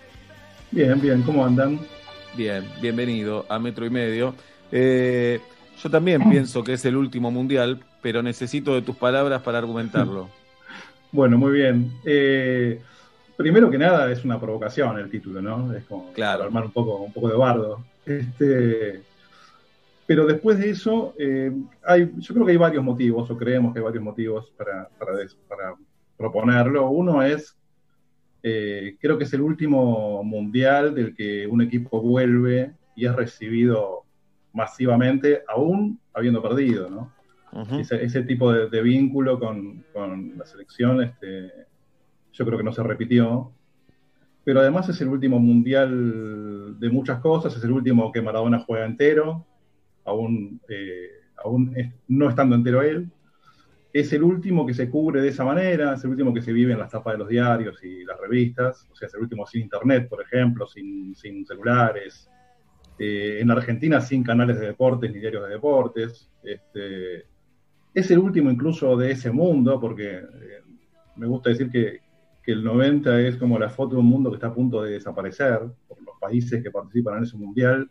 Bien, 0.71 0.99
bien, 0.99 1.21
¿cómo 1.23 1.45
andan? 1.45 1.79
Bien, 2.35 2.65
bienvenido 2.81 3.45
a 3.49 3.59
Metro 3.59 3.85
y 3.85 3.89
Medio. 3.89 4.35
Eh, 4.71 5.39
yo 5.81 5.89
también 5.89 6.29
pienso 6.29 6.63
que 6.63 6.73
es 6.73 6.85
el 6.85 6.95
último 6.95 7.31
mundial, 7.31 7.79
pero 8.01 8.23
necesito 8.23 8.73
de 8.73 8.81
tus 8.81 8.95
palabras 8.95 9.41
para 9.41 9.57
argumentarlo. 9.57 10.29
Bueno, 11.13 11.37
muy 11.37 11.51
bien. 11.51 11.91
Eh, 12.05 12.79
primero 13.35 13.69
que 13.69 13.77
nada 13.77 14.09
es 14.09 14.23
una 14.23 14.39
provocación 14.39 14.97
el 14.97 15.09
título, 15.09 15.41
¿no? 15.41 15.73
Es 15.73 15.83
como 15.83 16.13
para 16.13 16.45
armar 16.45 16.63
un 16.63 16.71
poco, 16.71 16.99
un 16.99 17.11
poco 17.11 17.27
de 17.27 17.35
bardo. 17.35 17.83
Este, 18.05 19.01
pero 20.05 20.25
después 20.25 20.57
de 20.59 20.69
eso, 20.69 21.13
eh, 21.17 21.51
hay, 21.83 22.11
yo 22.17 22.33
creo 22.33 22.45
que 22.45 22.53
hay 22.53 22.57
varios 22.57 22.83
motivos, 22.83 23.29
o 23.29 23.37
creemos 23.37 23.73
que 23.73 23.79
hay 23.79 23.83
varios 23.83 24.03
motivos 24.03 24.51
para, 24.57 24.87
para 24.97 25.75
proponerlo. 26.15 26.89
Uno 26.89 27.21
es, 27.23 27.57
eh, 28.43 28.95
creo 28.99 29.17
que 29.17 29.25
es 29.25 29.33
el 29.33 29.41
último 29.41 30.23
mundial 30.23 30.95
del 30.95 31.15
que 31.15 31.45
un 31.45 31.61
equipo 31.61 32.01
vuelve 32.01 32.71
y 32.95 33.05
es 33.05 33.15
recibido 33.15 34.03
masivamente, 34.53 35.43
aún 35.47 35.99
habiendo 36.13 36.41
perdido, 36.41 36.89
¿no? 36.89 37.11
Ese, 37.79 38.23
tipo 38.23 38.51
de, 38.51 38.81
vínculo 38.81 39.39
con, 39.39 39.83
con 39.93 40.37
la 40.37 40.45
selección, 40.45 41.01
este, 41.01 41.51
yo 42.31 42.45
creo 42.45 42.57
que 42.57 42.63
no 42.63 42.73
se 42.73 42.83
repitió. 42.83 43.51
Pero 44.43 44.59
además 44.61 44.89
es 44.89 44.99
el 45.01 45.09
último 45.09 45.39
mundial 45.39 46.79
de 46.79 46.89
muchas 46.89 47.19
cosas, 47.19 47.55
es 47.55 47.63
el 47.63 47.71
último 47.71 48.11
que 48.11 48.21
Maradona 48.21 48.59
juega 48.59 48.85
entero, 48.85 49.45
aún, 50.03 50.59
eh, 50.67 51.09
aún 51.43 51.75
no 52.07 52.29
estando 52.29 52.55
entero 52.55 52.81
él. 52.81 53.11
Es 53.93 54.13
el 54.13 54.23
último 54.23 54.65
que 54.65 54.73
se 54.73 54.89
cubre 54.89 55.21
de 55.21 55.27
esa 55.27 55.43
manera, 55.43 55.93
es 55.93 56.03
el 56.05 56.11
último 56.11 56.33
que 56.33 56.41
se 56.41 56.53
vive 56.53 56.73
en 56.73 56.79
las 56.79 56.89
tapas 56.89 57.13
de 57.13 57.19
los 57.19 57.27
diarios 57.27 57.83
y 57.83 58.05
las 58.05 58.19
revistas, 58.19 58.87
o 58.89 58.95
sea, 58.95 59.07
es 59.07 59.13
el 59.13 59.21
último 59.21 59.45
sin 59.45 59.63
internet, 59.63 60.07
por 60.09 60.21
ejemplo, 60.21 60.65
sin, 60.65 61.13
sin 61.15 61.45
celulares. 61.45 62.29
Eh, 62.97 63.39
en 63.41 63.51
Argentina 63.51 63.99
sin 63.99 64.23
canales 64.23 64.59
de 64.59 64.67
deportes 64.67 65.11
ni 65.11 65.19
diarios 65.19 65.43
de 65.43 65.49
deportes. 65.49 66.31
Este, 66.43 67.25
es 67.93 68.11
el 68.11 68.19
último 68.19 68.49
incluso 68.49 68.95
de 68.97 69.11
ese 69.11 69.31
mundo, 69.31 69.79
porque 69.79 70.17
eh, 70.17 70.61
me 71.15 71.27
gusta 71.27 71.49
decir 71.49 71.69
que, 71.69 71.99
que 72.43 72.51
el 72.53 72.63
90 72.63 73.21
es 73.21 73.37
como 73.37 73.59
la 73.59 73.69
foto 73.69 73.95
de 73.95 74.01
un 74.01 74.07
mundo 74.07 74.29
que 74.29 74.35
está 74.35 74.47
a 74.47 74.53
punto 74.53 74.81
de 74.81 74.93
desaparecer, 74.93 75.59
por 75.87 76.01
los 76.01 76.15
países 76.19 76.63
que 76.63 76.71
participan 76.71 77.17
en 77.17 77.23
ese 77.23 77.37
mundial, 77.37 77.89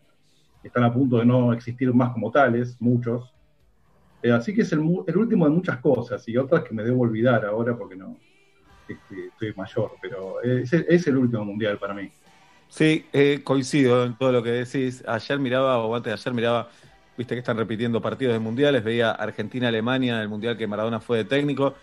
están 0.63 0.83
a 0.83 0.93
punto 0.93 1.17
de 1.17 1.25
no 1.25 1.53
existir 1.53 1.93
más 1.93 2.11
como 2.11 2.31
tales, 2.31 2.77
muchos. 2.79 3.33
Eh, 4.21 4.31
así 4.31 4.53
que 4.53 4.61
es 4.61 4.71
el, 4.73 4.79
el 5.07 5.17
último 5.17 5.45
de 5.45 5.51
muchas 5.51 5.79
cosas 5.79 6.27
y 6.27 6.37
otras 6.37 6.63
que 6.63 6.73
me 6.73 6.83
debo 6.83 7.01
olvidar 7.01 7.43
ahora 7.45 7.75
porque 7.75 7.95
no 7.95 8.17
este, 8.87 9.27
estoy 9.27 9.53
mayor, 9.55 9.91
pero 10.01 10.41
es, 10.41 10.71
es 10.73 11.07
el 11.07 11.17
último 11.17 11.45
mundial 11.45 11.77
para 11.77 11.93
mí. 11.93 12.11
Sí, 12.67 13.05
eh, 13.11 13.41
coincido 13.43 14.05
en 14.05 14.17
todo 14.17 14.31
lo 14.31 14.43
que 14.43 14.51
decís. 14.51 15.03
Ayer 15.05 15.39
miraba, 15.39 15.77
o 15.79 15.95
antes 15.95 16.11
de 16.11 16.13
ayer 16.13 16.33
miraba, 16.33 16.69
viste 17.17 17.35
que 17.35 17.39
están 17.39 17.57
repitiendo 17.57 18.01
partidos 18.01 18.33
de 18.33 18.39
mundiales, 18.39 18.83
veía 18.83 19.11
Argentina-Alemania, 19.11 20.21
el 20.21 20.29
mundial 20.29 20.57
que 20.57 20.67
Maradona 20.67 20.99
fue 20.99 21.19
de 21.19 21.25
técnico, 21.25 21.75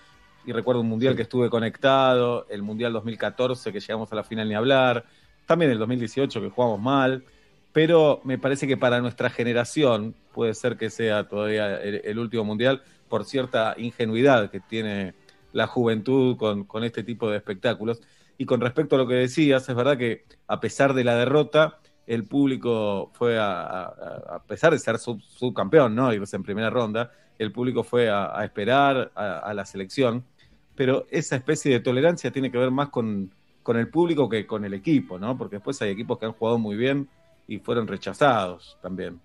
y 0.47 0.53
recuerdo 0.53 0.81
un 0.81 0.89
mundial 0.89 1.15
que 1.15 1.23
estuve 1.23 1.51
conectado, 1.51 2.47
el 2.49 2.63
mundial 2.63 2.93
2014 2.93 3.73
que 3.73 3.81
llegamos 3.81 4.11
a 4.13 4.17
la 4.17 4.25
final 4.25 4.49
ni 4.49 4.55
hablar, 4.55 5.05
también 5.47 5.71
el 5.71 5.79
2018 5.79 6.41
que 6.41 6.49
jugamos 6.51 6.81
mal, 6.81 7.25
pero 7.73 8.21
me 8.25 8.39
parece 8.39 8.67
que 8.67 8.77
para 8.77 9.01
nuestra 9.01 9.31
generación 9.31 10.15
puede 10.33 10.55
ser 10.55 10.77
que 10.77 10.91
sea 10.91 11.29
todavía 11.29 11.77
el, 11.81 12.01
el 12.05 12.19
último 12.19 12.45
mundial 12.45 12.83
por 13.09 13.25
cierta 13.25 13.75
ingenuidad 13.77 14.51
que 14.51 14.61
tiene 14.61 15.15
la 15.53 15.67
juventud 15.67 16.37
con, 16.37 16.65
con 16.65 16.85
este 16.85 17.03
tipo 17.03 17.31
de 17.31 17.37
espectáculos. 17.37 18.01
Y 18.37 18.47
con 18.47 18.61
respecto 18.61 18.95
a 18.95 18.99
lo 18.99 19.09
que 19.09 19.15
decías, 19.15 19.69
es 19.69 19.75
verdad 19.75 19.99
que 19.99 20.25
a 20.47 20.61
pesar 20.61 20.95
de 20.95 21.05
la 21.05 21.17
derrota, 21.17 21.81
el 22.09 22.25
público 22.25 23.11
fue 23.13 23.39
a, 23.39 23.63
a- 23.63 24.37
a 24.37 24.43
pesar 24.43 24.73
de 24.73 24.79
ser 24.79 24.99
sub- 24.99 25.21
subcampeón, 25.23 25.95
¿no? 25.95 26.13
Irse 26.13 26.37
en 26.37 26.43
primera 26.43 26.71
ronda, 26.71 27.13
el 27.39 27.53
público 27.53 27.85
fue 27.85 28.09
a, 28.09 28.37
a 28.39 28.45
esperar 28.45 29.13
a, 29.15 29.53
la 29.55 29.65
selección. 29.65 30.25
Pero 30.75 31.07
esa 31.11 31.37
especie 31.37 31.71
de 31.73 31.81
tolerancia 31.81 32.31
tiene 32.31 32.51
que 32.51 32.59
ver 32.59 32.71
más 32.71 32.89
con, 32.89 33.31
con 33.63 33.77
el 33.77 33.89
público 33.89 34.29
que 34.29 34.47
con 34.47 34.65
el 34.65 34.75
equipo, 34.75 35.19
¿no? 35.19 35.37
Porque 35.37 35.57
después 35.57 35.81
hay 35.83 35.91
equipos 35.91 36.19
que 36.19 36.27
han 36.27 36.33
jugado 36.33 36.59
muy 36.59 36.77
bien 36.77 37.09
y 37.47 37.59
fueron 37.59 37.87
rechazados 37.87 38.79
también. 38.81 39.21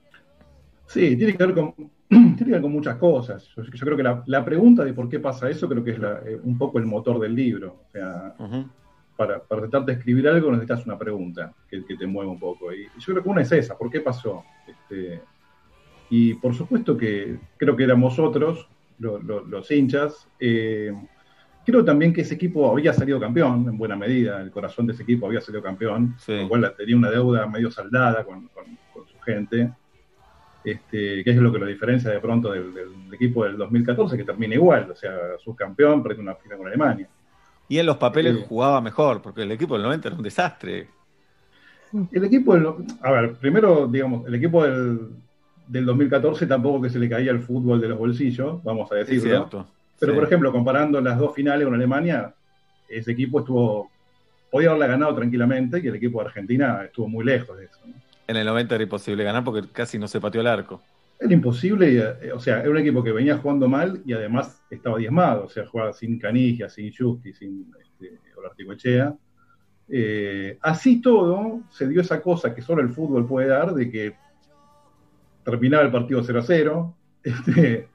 Sí, 0.88 1.16
tiene 1.16 1.36
que 1.38 1.46
ver 1.46 1.56
con, 1.56 1.74
tiene 2.10 2.36
que 2.46 2.52
ver 2.52 2.62
con 2.62 2.72
muchas 2.72 2.98
cosas. 2.98 3.48
Yo, 3.56 3.64
yo 3.64 3.86
creo 3.86 3.98
que 3.98 4.04
la, 4.04 4.24
la 4.28 4.44
pregunta 4.44 4.84
de 4.84 4.94
por 4.94 5.08
qué 5.10 5.20
pasa 5.20 5.50
eso 5.50 5.70
creo 5.70 5.84
que 5.84 5.92
es 5.92 6.00
la- 6.00 6.20
eh, 6.26 6.40
un 6.44 6.58
poco 6.58 6.78
el 6.80 6.86
motor 6.86 7.20
del 7.20 7.34
libro. 7.36 7.84
O 7.88 7.92
sea, 7.92 8.36
para, 9.26 9.44
para 9.44 9.62
tratar 9.62 9.86
de 9.86 9.94
escribir 9.94 10.28
algo 10.28 10.52
necesitas 10.52 10.86
una 10.86 10.98
pregunta 10.98 11.54
que, 11.70 11.86
que 11.86 11.96
te 11.96 12.06
mueva 12.08 12.32
un 12.32 12.40
poco. 12.40 12.74
Y 12.74 12.88
yo 12.98 13.14
creo 13.14 13.24
que 13.24 13.30
una 13.30 13.42
es 13.42 13.52
esa, 13.52 13.78
¿por 13.78 13.90
qué 13.90 14.02
pasó? 14.02 14.44
Este, 14.68 15.22
y 16.10 16.34
por 16.36 16.54
supuesto 16.54 16.98
que 16.98 17.40
creo 17.58 17.76
que 17.76 17.84
éramos 17.84 18.20
otros, 18.20 18.68
lo- 19.00 19.20
lo- 19.20 19.46
los 19.46 19.70
hinchas, 19.72 20.28
eh, 20.40 20.94
Creo 21.66 21.86
también 21.86 22.12
que 22.12 22.20
ese 22.20 22.36
equipo 22.36 22.70
había 22.70 22.92
salido 22.92 23.22
campeón, 23.22 23.66
en 23.70 23.78
buena 23.78 23.96
medida, 23.96 24.42
el 24.42 24.52
corazón 24.52 24.86
de 24.86 24.92
ese 24.92 25.04
equipo 25.04 25.28
había 25.28 25.40
salido 25.40 25.64
campeón, 25.64 26.14
con 26.26 26.42
lo 26.42 26.50
cual 26.50 26.76
tenía 26.76 26.98
una 26.98 27.10
deuda 27.10 27.48
medio 27.48 27.72
saldada 27.72 28.26
con, 28.26 28.50
su 29.08 29.18
gente, 29.22 29.72
este, 30.66 31.24
que 31.24 31.30
es 31.30 31.38
lo 31.38 31.54
que 31.54 31.60
lo 31.60 31.66
diferencia 31.66 32.12
de 32.12 32.20
pronto 32.20 32.52
del, 32.52 32.74
equipo 33.14 33.46
del 33.46 33.56
2014, 33.56 34.18
que 34.18 34.26
termina 34.26 34.56
igual, 34.56 34.92
o 34.92 34.96
sea, 34.96 35.38
subcampeón, 35.40 36.04
perdió 36.04 36.22
una 36.22 36.36
final 36.36 36.58
con 36.58 36.68
Alemania. 36.68 37.08
Y 37.70 37.80
en 37.80 37.86
los 37.86 37.98
papeles 37.98 38.36
eh, 38.36 38.46
jugaba 38.48 38.82
mejor, 38.82 39.22
porque 39.22 39.44
el 39.44 39.52
equipo 39.52 39.76
del 39.76 39.84
90 39.84 40.08
era 40.08 40.18
un 40.18 40.24
desastre. 40.24 40.88
El 42.12 42.24
equipo 42.24 42.56
del, 42.56 42.68
a 43.02 43.12
ver, 43.12 43.34
primero, 43.36 43.88
digamos, 43.88 44.28
el 44.28 44.36
equipo 44.36 44.64
del, 44.64 45.10
del 45.68 45.86
2014 45.86 46.48
tampoco 46.48 46.82
que 46.82 46.90
se 46.90 47.00
le 47.00 47.10
caía 47.10 47.32
el 47.32 47.40
fútbol 47.40 47.80
de 47.80 47.90
los 47.90 47.98
bolsillos, 47.98 48.64
vamos 48.64 48.92
a 48.92 48.96
decirlo. 48.96 49.68
Pero, 50.00 50.16
por 50.16 50.24
ejemplo, 50.24 50.52
comparando 50.52 51.00
las 51.00 51.18
dos 51.18 51.34
finales 51.34 51.66
con 51.66 51.76
Alemania, 51.76 52.34
ese 52.90 53.12
equipo 53.12 53.40
estuvo, 53.40 53.90
podía 54.52 54.70
haberla 54.70 54.88
ganado 54.88 55.16
tranquilamente 55.16 55.80
y 55.82 55.88
el 55.88 55.96
equipo 55.96 56.20
de 56.20 56.28
Argentina 56.28 56.84
estuvo 56.84 57.08
muy 57.08 57.24
lejos 57.24 57.58
de 57.58 57.66
eso. 57.66 57.80
En 58.28 58.36
el 58.36 58.46
90 58.46 58.76
era 58.76 58.84
imposible 58.84 59.24
ganar 59.24 59.44
porque 59.44 59.68
casi 59.72 59.98
no 59.98 60.08
se 60.08 60.20
pateó 60.20 60.42
el 60.42 60.48
arco. 60.48 60.82
Era 61.24 61.34
imposible, 61.34 62.18
eh, 62.22 62.34
o 62.34 62.40
sea, 62.40 62.60
era 62.60 62.70
un 62.70 62.78
equipo 62.78 63.02
que 63.02 63.14
venía 63.14 63.38
jugando 63.38 63.70
mal 63.70 64.02
y 64.06 64.12
además 64.12 64.62
estaba 64.70 64.98
diezmado, 64.98 65.46
o 65.46 65.50
sea, 65.50 65.66
jugaba 65.66 65.94
sin 65.94 66.20
Canigia, 66.20 66.68
sin 66.68 66.94
Justi, 66.94 67.32
sin 67.32 67.72
este, 67.82 68.20
Olarticochea. 68.36 69.16
Eh, 69.88 70.58
así 70.62 71.02
todo, 71.02 71.62
se 71.70 71.88
dio 71.88 72.02
esa 72.02 72.22
cosa 72.22 72.54
que 72.54 72.62
solo 72.62 72.82
el 72.82 72.90
fútbol 72.90 73.26
puede 73.26 73.48
dar, 73.48 73.74
de 73.74 73.90
que 73.90 74.16
terminaba 75.46 75.84
el 75.84 75.92
partido 75.92 76.22
0 76.22 76.40
a 76.40 76.44
0, 76.44 76.98
este, 77.24 77.88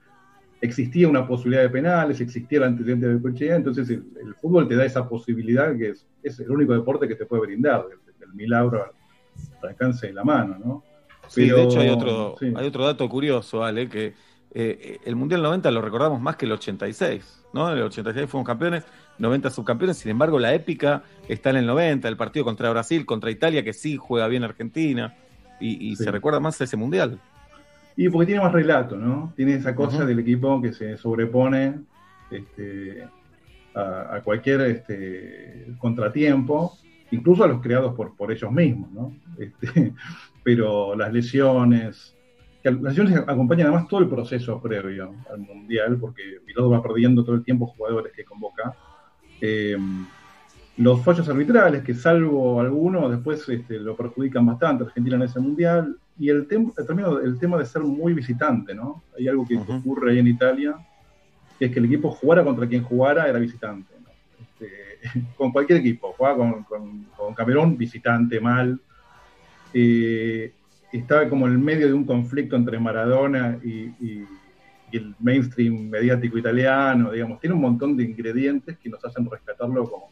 existía 0.62 1.06
una 1.06 1.28
posibilidad 1.28 1.64
de 1.64 1.68
penales, 1.68 2.22
existía 2.22 2.60
el 2.60 2.64
antecedente 2.64 3.08
de 3.08 3.20
Cochea, 3.20 3.56
entonces 3.56 3.90
el, 3.90 4.34
fútbol 4.40 4.66
te 4.68 4.74
da 4.74 4.86
esa 4.86 5.06
posibilidad 5.06 5.76
que 5.76 5.92
es, 6.22 6.40
el 6.40 6.50
único 6.50 6.72
deporte 6.72 7.06
que 7.06 7.14
te 7.14 7.26
puede 7.26 7.42
brindar, 7.42 7.84
el, 8.22 8.32
milagro 8.32 8.84
al, 8.84 9.68
alcance 9.68 10.06
de 10.06 10.14
la 10.14 10.24
mano, 10.24 10.58
¿no? 10.58 10.87
Sí, 11.28 11.48
de 11.48 11.62
hecho 11.62 11.80
hay 11.80 11.88
otro, 11.88 12.36
hay 12.40 12.66
otro 12.66 12.84
dato 12.84 13.08
curioso, 13.08 13.64
Ale, 13.64 13.88
que 13.88 14.14
eh, 14.54 14.98
el 15.04 15.14
Mundial 15.16 15.42
90 15.42 15.70
lo 15.70 15.82
recordamos 15.82 16.20
más 16.20 16.36
que 16.36 16.46
el 16.46 16.52
86, 16.52 17.44
¿no? 17.52 17.70
En 17.70 17.78
el 17.78 17.84
86 17.84 18.28
fuimos 18.28 18.46
campeones, 18.46 18.84
90 19.18 19.50
subcampeones, 19.50 19.98
sin 19.98 20.10
embargo 20.10 20.38
la 20.38 20.54
épica 20.54 21.02
está 21.28 21.50
en 21.50 21.56
el 21.56 21.66
90, 21.66 22.08
el 22.08 22.16
partido 22.16 22.44
contra 22.44 22.70
Brasil, 22.70 23.04
contra 23.04 23.30
Italia, 23.30 23.62
que 23.62 23.72
sí 23.72 23.96
juega 23.96 24.26
bien 24.26 24.44
Argentina, 24.44 25.14
y, 25.60 25.96
se 25.96 26.10
recuerda 26.12 26.38
más 26.38 26.60
a 26.60 26.64
ese 26.64 26.76
Mundial. 26.76 27.18
Y 27.96 28.08
porque 28.08 28.26
tiene 28.26 28.40
más 28.40 28.52
relato, 28.52 28.96
¿no? 28.96 29.32
Tiene 29.34 29.54
esa 29.54 29.74
cosa 29.74 30.04
del 30.04 30.20
equipo 30.20 30.62
que 30.62 30.72
se 30.72 30.96
sobrepone 30.96 31.80
este, 32.30 33.08
a, 33.74 34.20
cualquier 34.22 34.60
este, 34.62 35.66
contratiempo, 35.78 36.78
incluso 37.10 37.44
a 37.44 37.48
los 37.48 37.60
creados 37.60 37.94
por, 37.94 38.16
por 38.16 38.32
ellos 38.32 38.50
mismos, 38.52 38.90
¿no? 38.92 39.12
Este, 39.38 39.92
pero 40.42 40.94
las 40.94 41.12
lesiones, 41.12 42.16
las 42.62 42.80
lesiones 42.80 43.16
acompañan 43.26 43.68
además 43.68 43.88
todo 43.88 44.00
el 44.00 44.08
proceso 44.08 44.60
previo 44.60 45.14
al 45.32 45.40
Mundial, 45.40 45.98
porque 46.00 46.22
Piloto 46.44 46.70
va 46.70 46.82
perdiendo 46.82 47.24
todo 47.24 47.36
el 47.36 47.44
tiempo 47.44 47.66
jugadores 47.66 48.12
que 48.12 48.24
convoca. 48.24 48.74
Eh, 49.40 49.76
los 50.78 51.02
fallos 51.02 51.28
arbitrales, 51.28 51.82
que 51.82 51.92
salvo 51.92 52.60
algunos, 52.60 53.10
después 53.10 53.48
este, 53.48 53.80
lo 53.80 53.96
perjudican 53.96 54.46
bastante 54.46 54.84
Argentina 54.84 55.16
en 55.16 55.22
ese 55.22 55.40
mundial. 55.40 55.96
Y 56.20 56.30
el, 56.30 56.46
tema 56.46 56.70
el 57.22 57.38
tema 57.38 57.58
de 57.58 57.66
ser 57.66 57.82
muy 57.82 58.12
visitante, 58.12 58.74
¿no? 58.74 59.02
Hay 59.16 59.28
algo 59.28 59.46
que 59.46 59.56
ocurre 59.56 60.12
ahí 60.12 60.18
en 60.20 60.28
Italia, 60.28 60.76
que 61.58 61.66
es 61.66 61.72
que 61.72 61.80
el 61.80 61.86
equipo 61.86 62.10
jugara 62.12 62.44
contra 62.44 62.68
quien 62.68 62.84
jugara 62.84 63.28
era 63.28 63.38
visitante. 63.40 63.92
Con 65.36 65.52
cualquier 65.52 65.78
equipo, 65.80 66.12
jugaba 66.16 66.36
con, 66.36 67.06
con, 67.16 67.34
Camerún, 67.34 67.76
visitante, 67.76 68.40
mal. 68.40 68.80
Eh, 69.72 70.52
estaba 70.92 71.28
como 71.28 71.46
en 71.46 71.62
medio 71.62 71.86
de 71.86 71.92
un 71.92 72.04
conflicto 72.04 72.56
entre 72.56 72.80
Maradona 72.80 73.58
y, 73.62 73.92
y 74.90 74.96
el 74.96 75.14
mainstream 75.18 75.88
mediático 75.88 76.38
italiano, 76.38 77.12
digamos, 77.12 77.40
tiene 77.40 77.54
un 77.54 77.62
montón 77.62 77.96
de 77.96 78.04
ingredientes 78.04 78.78
que 78.78 78.88
nos 78.88 79.04
hacen 79.04 79.28
rescatarlo 79.30 79.88
como, 79.88 80.10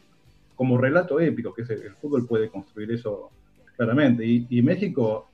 como 0.55 0.77
relato 0.77 1.19
épico, 1.19 1.53
que 1.53 1.63
es 1.63 1.69
el, 1.69 1.93
fútbol 1.95 2.27
puede 2.27 2.49
construir 2.49 2.91
eso 2.91 3.31
claramente. 3.75 4.25
Y, 4.25 4.61
México 4.61 5.29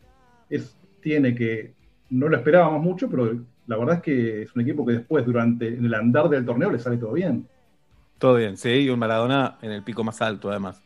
es, 0.49 0.77
tiene 1.01 1.35
que, 1.35 1.73
no 2.09 2.29
lo 2.29 2.37
esperábamos 2.37 2.81
mucho, 2.81 3.09
pero 3.09 3.37
la 3.67 3.77
verdad 3.77 3.95
es 3.95 4.01
que 4.01 4.41
es 4.43 4.55
un 4.55 4.61
equipo 4.61 4.85
que 4.85 4.93
después, 4.93 5.25
durante 5.25 5.67
en 5.67 5.85
el 5.85 5.93
andar 5.93 6.29
del 6.29 6.45
torneo, 6.45 6.71
le 6.71 6.79
sale 6.79 6.97
todo 6.97 7.13
bien. 7.13 7.47
Todo 8.23 8.35
bien, 8.35 8.55
sí, 8.55 8.69
y 8.69 8.89
un 8.89 8.99
Maradona 8.99 9.57
en 9.61 9.73
el 9.73 9.83
pico 9.83 10.01
más 10.05 10.21
alto, 10.21 10.49
además. 10.49 10.81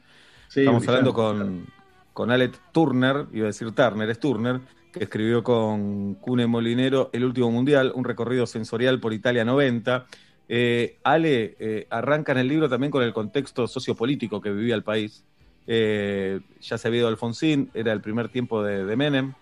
Estamos 0.55 0.87
hablando 0.87 1.13
con, 1.13 1.67
con 2.11 2.31
Alec 2.31 2.59
Turner, 2.71 3.27
iba 3.31 3.43
a 3.43 3.53
decir 3.53 3.71
Turner, 3.73 4.09
es 4.09 4.19
Turner, 4.19 4.59
que 4.91 5.03
escribió 5.03 5.43
con 5.43 6.15
Cune 6.15 6.47
Molinero 6.47 7.11
El 7.13 7.25
último 7.25 7.51
mundial, 7.51 7.91
un 7.93 8.05
recorrido 8.05 8.47
sensorial 8.47 8.99
por 8.99 9.13
Italia 9.13 9.45
90 9.45 10.07
eh, 10.49 10.97
Ale 11.03 11.55
eh, 11.59 11.85
arranca 11.91 12.31
en 12.31 12.39
el 12.39 12.47
libro 12.47 12.69
también 12.69 12.89
con 12.89 13.03
el 13.03 13.13
contexto 13.13 13.67
sociopolítico 13.67 14.41
que 14.41 14.49
vivía 14.49 14.73
el 14.73 14.81
país. 14.81 15.23
Eh, 15.67 16.39
ya 16.59 16.79
se 16.79 16.87
había 16.87 17.01
ido 17.01 17.07
Alfonsín, 17.07 17.69
era 17.75 17.93
el 17.93 18.01
primer 18.01 18.29
tiempo 18.29 18.63
de, 18.63 18.95
Menem. 18.95 19.33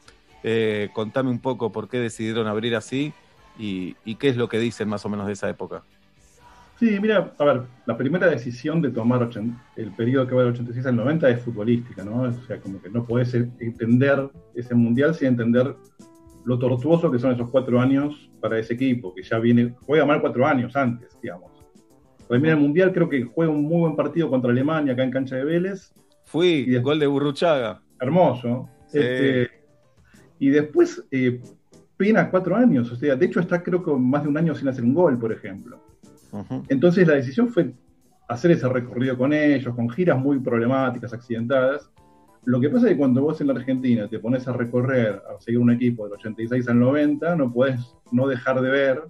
contame 0.92 1.30
un 1.30 1.40
poco 1.40 1.72
por 1.72 1.88
qué 1.88 2.00
decidieron 2.00 2.48
abrir 2.48 2.76
así 2.76 3.14
y, 3.58 3.96
qué 4.16 4.28
es 4.28 4.36
lo 4.36 4.50
que 4.50 4.60
dicen 4.60 4.90
más 4.90 5.06
o 5.06 5.10
menos 5.10 5.28
de 5.28 5.32
esa 5.32 5.50
época. 5.50 5.84
Sí, 6.78 6.98
mira, 7.02 7.34
a 7.38 7.46
ver, 7.46 7.62
la 7.86 7.96
primera 7.96 8.28
decisión 8.28 8.82
de 8.82 8.92
tomar 8.92 9.30
el 9.78 9.92
periodo 9.92 10.28
que 10.28 10.36
va 10.36 10.44
del 10.44 10.52
86 10.52 10.86
al 10.88 10.98
90 10.98 11.30
es 11.30 11.42
futbolística, 11.42 12.04
¿no? 12.04 12.24
O 12.24 12.34
sea, 12.46 12.60
como 12.60 12.82
que 12.82 12.90
no 12.90 13.06
puedes 13.06 13.34
entender 13.34 14.30
ese 14.56 14.76
mundial 14.76 15.16
sin 15.16 15.30
entender 15.30 15.74
lo 16.44 16.60
tortuoso 16.60 17.10
que 17.10 17.18
son 17.18 17.32
esos 17.32 17.50
cuatro 17.50 17.80
años 17.80 18.30
para 18.42 18.60
ese 18.60 18.74
equipo, 18.74 19.14
que 19.16 19.24
ya 19.24 19.40
viene, 19.40 19.74
juega 19.86 20.06
mal 20.06 20.20
cuatro 20.20 20.46
años 20.46 20.76
antes, 20.76 21.18
digamos. 21.22 21.52
Termina 22.28 22.54
el 22.54 22.60
Mundial, 22.60 22.92
creo 22.92 23.08
que 23.08 23.24
juega 23.24 23.52
un 23.52 23.64
muy 23.64 23.82
buen 23.82 23.96
partido 23.96 24.30
contra 24.30 24.52
Alemania 24.52 24.94
acá 24.94 25.04
en 25.04 25.12
cancha 25.12 25.36
de 25.36 25.46
Vélez. 25.46 25.94
Fui, 26.26 26.66
y 26.68 26.78
gol 26.80 27.00
de 27.00 27.08
Burruchaga. 27.08 27.82
Hermoso. 28.00 28.68
Este, 28.92 29.50
y 30.40 30.50
después, 30.50 31.06
eh, 31.12 31.40
pena 31.98 32.30
cuatro 32.30 32.56
años, 32.56 32.92
o 32.92 32.96
sea, 32.96 33.16
de 33.16 33.26
hecho 33.26 33.40
está 33.40 33.62
creo 33.62 33.84
que 33.84 33.92
más 33.92 34.24
de 34.24 34.30
un 34.30 34.38
año 34.38 34.56
sin 34.56 34.68
hacer 34.68 34.84
un 34.84 34.94
gol, 34.94 35.18
por 35.20 35.32
ejemplo. 35.32 35.80
Entonces 36.70 37.08
la 37.08 37.16
decisión 37.16 37.50
fue 37.50 37.74
hacer 38.28 38.52
ese 38.52 38.68
recorrido 38.68 39.18
con 39.18 39.34
ellos, 39.34 39.76
con 39.76 39.90
giras 39.90 40.18
muy 40.18 40.40
problemáticas, 40.40 41.14
accidentadas, 41.14 41.92
lo 42.46 42.62
que 42.62 42.70
pasa 42.70 42.86
es 42.86 42.94
que 42.94 42.98
cuando 42.98 43.24
vos 43.24 43.42
en 43.42 43.48
la 43.48 43.54
Argentina 43.54 44.08
te 44.08 44.20
pones 44.20 44.48
a 44.48 44.54
recorrer, 44.54 45.22
a 45.28 45.42
seguir 45.42 45.60
un 45.60 45.72
equipo 45.72 46.04
del 46.04 46.14
86 46.14 46.68
al 46.70 46.80
90, 46.80 47.36
no 47.36 47.52
puedes 47.52 47.96
no 48.12 48.28
dejar 48.28 48.62
de 48.62 48.70
ver 48.70 49.04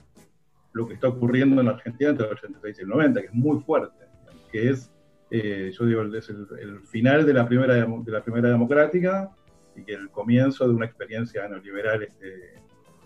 lo 0.72 0.88
que 0.88 0.94
está 0.94 1.10
ocurriendo 1.10 1.60
en 1.60 1.68
la 1.68 1.74
Argentina 1.74 2.12
entre 2.12 2.28
el 2.28 2.34
86 2.34 2.78
y 2.80 2.82
el 2.82 2.88
90, 2.88 3.22
que 3.22 3.28
es 3.28 3.34
muy 3.34 3.60
fuerte, 3.60 4.06
que 4.52 4.70
es, 4.70 4.90
eh, 5.32 5.70
yo 5.78 5.86
digo, 5.86 6.04
es 6.04 6.30
el, 6.30 6.80
final 6.86 7.26
de 7.26 7.34
la, 7.34 7.46
primera, 7.46 7.74
de 7.74 8.12
la 8.12 8.24
primera 8.24 8.50
democrática 8.50 9.30
y 9.76 9.84
que 9.84 9.94
el 9.94 10.10
comienzo 10.12 10.66
de 10.66 10.74
una 10.74 10.86
experiencia 10.86 11.46
neoliberal 11.50 12.04
este, 12.04 12.54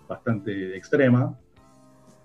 bastante 0.08 0.76
extrema. 0.76 1.36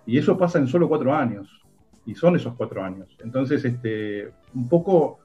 Y 0.05 0.19
eso 0.19 0.37
pasa 0.37 0.59
en 0.59 0.67
solo 0.67 0.87
cuatro 0.87 1.11
años, 1.11 1.64
y 2.05 2.15
son 2.15 2.35
esos 2.35 2.53
cuatro 2.55 2.83
años. 2.83 3.17
Entonces, 3.23 3.63
este, 3.65 4.31
un 4.53 4.69
poco 4.69 5.19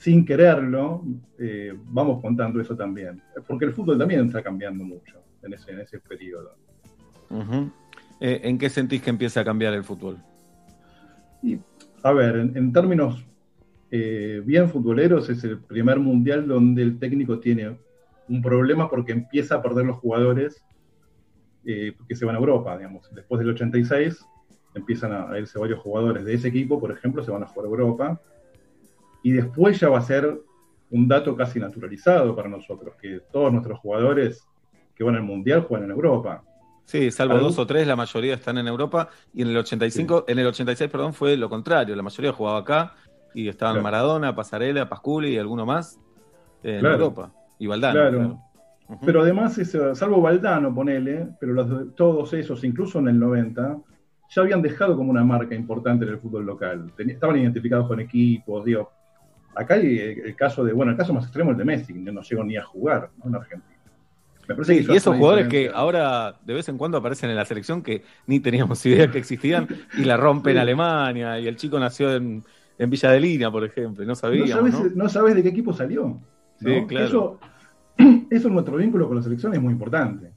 sin 0.00 0.24
quererlo, 0.24 1.02
eh, 1.38 1.74
vamos 1.76 2.22
contando 2.22 2.58
eso 2.58 2.74
también. 2.74 3.22
Porque 3.46 3.66
el 3.66 3.72
fútbol 3.72 3.98
también 3.98 4.24
está 4.24 4.42
cambiando 4.42 4.82
mucho 4.82 5.22
en 5.42 5.52
ese, 5.52 5.72
en 5.72 5.80
ese 5.80 5.98
periodo. 5.98 6.54
Eh, 8.20 8.40
¿En 8.44 8.56
qué 8.56 8.70
sentís 8.70 9.02
que 9.02 9.10
empieza 9.10 9.40
a 9.40 9.44
cambiar 9.44 9.74
el 9.74 9.84
fútbol? 9.84 10.18
a 12.02 12.12
ver, 12.12 12.36
en, 12.36 12.72
términos 12.72 13.26
eh, 13.90 14.42
bien 14.44 14.68
futboleros, 14.70 15.28
es 15.28 15.44
el 15.44 15.58
primer 15.58 15.98
mundial 15.98 16.48
donde 16.48 16.82
el 16.82 16.98
técnico 16.98 17.38
tiene 17.38 17.78
un 18.28 18.40
problema 18.40 18.88
porque 18.88 19.12
empieza 19.12 19.56
a 19.56 19.62
perder 19.62 19.84
los 19.84 19.98
jugadores 19.98 20.64
que 21.62 22.16
se 22.16 22.24
van 22.24 22.36
a 22.36 22.38
Europa, 22.38 22.76
digamos. 22.76 23.08
Después 23.14 23.38
del 23.38 23.50
86 23.50 24.24
empiezan 24.74 25.12
a 25.12 25.38
irse 25.38 25.58
varios 25.58 25.80
jugadores 25.80 26.24
de 26.24 26.34
ese 26.34 26.48
equipo, 26.48 26.80
por 26.80 26.90
ejemplo, 26.90 27.22
se 27.22 27.30
van 27.30 27.42
a 27.42 27.46
jugar 27.46 27.66
a 27.66 27.70
Europa. 27.70 28.20
Y 29.22 29.32
después 29.32 29.78
ya 29.78 29.88
va 29.88 29.98
a 29.98 30.02
ser 30.02 30.40
un 30.90 31.08
dato 31.08 31.36
casi 31.36 31.60
naturalizado 31.60 32.34
para 32.34 32.48
nosotros, 32.48 32.94
que 33.00 33.20
todos 33.32 33.52
nuestros 33.52 33.78
jugadores 33.78 34.46
que 34.94 35.04
van 35.04 35.16
al 35.16 35.22
Mundial 35.22 35.62
juegan 35.62 35.86
en 35.86 35.92
Europa. 35.92 36.42
Sí, 36.84 37.10
salvo 37.12 37.38
dos 37.38 37.58
o 37.58 37.66
tres, 37.66 37.86
la 37.86 37.94
mayoría 37.94 38.34
están 38.34 38.58
en 38.58 38.66
Europa, 38.66 39.08
y 39.32 39.42
en 39.42 39.48
el 39.48 39.56
85, 39.58 40.24
en 40.26 40.38
el 40.40 40.46
86, 40.48 40.90
perdón, 40.90 41.14
fue 41.14 41.36
lo 41.36 41.48
contrario, 41.48 41.94
la 41.94 42.02
mayoría 42.02 42.32
jugaba 42.32 42.58
acá, 42.58 42.94
y 43.32 43.48
estaban 43.48 43.80
Maradona, 43.80 44.34
Pasarela, 44.34 44.88
Pasculi 44.88 45.34
y 45.34 45.38
alguno 45.38 45.64
más 45.64 46.00
en 46.64 46.84
Europa, 46.84 47.32
y 47.58 47.68
Valdano. 47.68 47.92
Claro. 47.92 48.40
Pero 49.06 49.22
además, 49.22 49.60
salvo 49.94 50.20
Valdano, 50.20 50.74
ponele, 50.74 51.28
pero 51.38 51.52
los, 51.52 51.94
todos 51.94 52.32
esos, 52.32 52.64
incluso 52.64 52.98
en 52.98 53.08
el 53.08 53.20
90, 53.20 53.78
ya 54.30 54.42
habían 54.42 54.62
dejado 54.62 54.96
como 54.96 55.10
una 55.10 55.24
marca 55.24 55.54
importante 55.54 56.04
en 56.04 56.12
el 56.12 56.18
fútbol 56.18 56.46
local. 56.46 56.92
Estaban 56.98 57.36
identificados 57.36 57.88
con 57.88 58.00
equipos, 58.00 58.64
digo. 58.64 58.90
Acá 59.54 59.74
hay 59.74 59.98
el, 59.98 60.20
el 60.26 60.36
caso 60.36 60.64
de, 60.64 60.72
bueno, 60.72 60.92
el 60.92 60.96
caso 60.96 61.12
más 61.12 61.24
extremo 61.24 61.50
es 61.50 61.54
el 61.54 61.58
de 61.58 61.64
Messi, 61.64 61.92
que 61.92 62.12
no 62.12 62.22
llegó 62.22 62.44
ni 62.44 62.56
a 62.56 62.62
jugar 62.62 63.10
¿no? 63.18 63.28
en 63.28 63.34
Argentina. 63.34 63.74
Me 64.46 64.64
Sí, 64.64 64.86
y 64.88 64.96
esos 64.96 65.16
jugadores 65.16 65.48
que 65.48 65.70
ahora 65.72 66.34
de 66.44 66.54
vez 66.54 66.68
en 66.68 66.76
cuando 66.76 66.98
aparecen 66.98 67.30
en 67.30 67.36
la 67.36 67.44
selección 67.44 67.82
que 67.82 68.02
ni 68.26 68.40
teníamos 68.40 68.84
idea 68.86 69.10
que 69.10 69.18
existían 69.18 69.68
y 69.96 70.04
la 70.04 70.16
rompen 70.16 70.56
en 70.56 70.62
Alemania 70.62 71.38
y 71.38 71.46
el 71.46 71.56
chico 71.56 71.78
nació 71.78 72.14
en, 72.14 72.42
en 72.78 72.90
Villa 72.90 73.10
de 73.10 73.20
Lina, 73.20 73.50
por 73.50 73.64
ejemplo, 73.64 74.02
y 74.02 74.06
no 74.06 74.12
no 74.12 74.16
sabíamos, 74.16 74.50
sabes, 74.50 74.74
¿no? 74.96 75.04
no 75.04 75.08
sabes 75.08 75.34
de 75.34 75.42
qué 75.42 75.50
equipo 75.50 75.72
salió. 75.72 76.20
¿no? 76.60 76.86
Claro. 76.86 77.06
Eso, 77.06 77.40
eso 78.30 78.48
en 78.48 78.54
nuestro 78.54 78.76
vínculo 78.76 79.06
con 79.06 79.16
la 79.16 79.22
selección 79.22 79.54
es 79.54 79.60
muy 79.60 79.72
importante. 79.72 80.32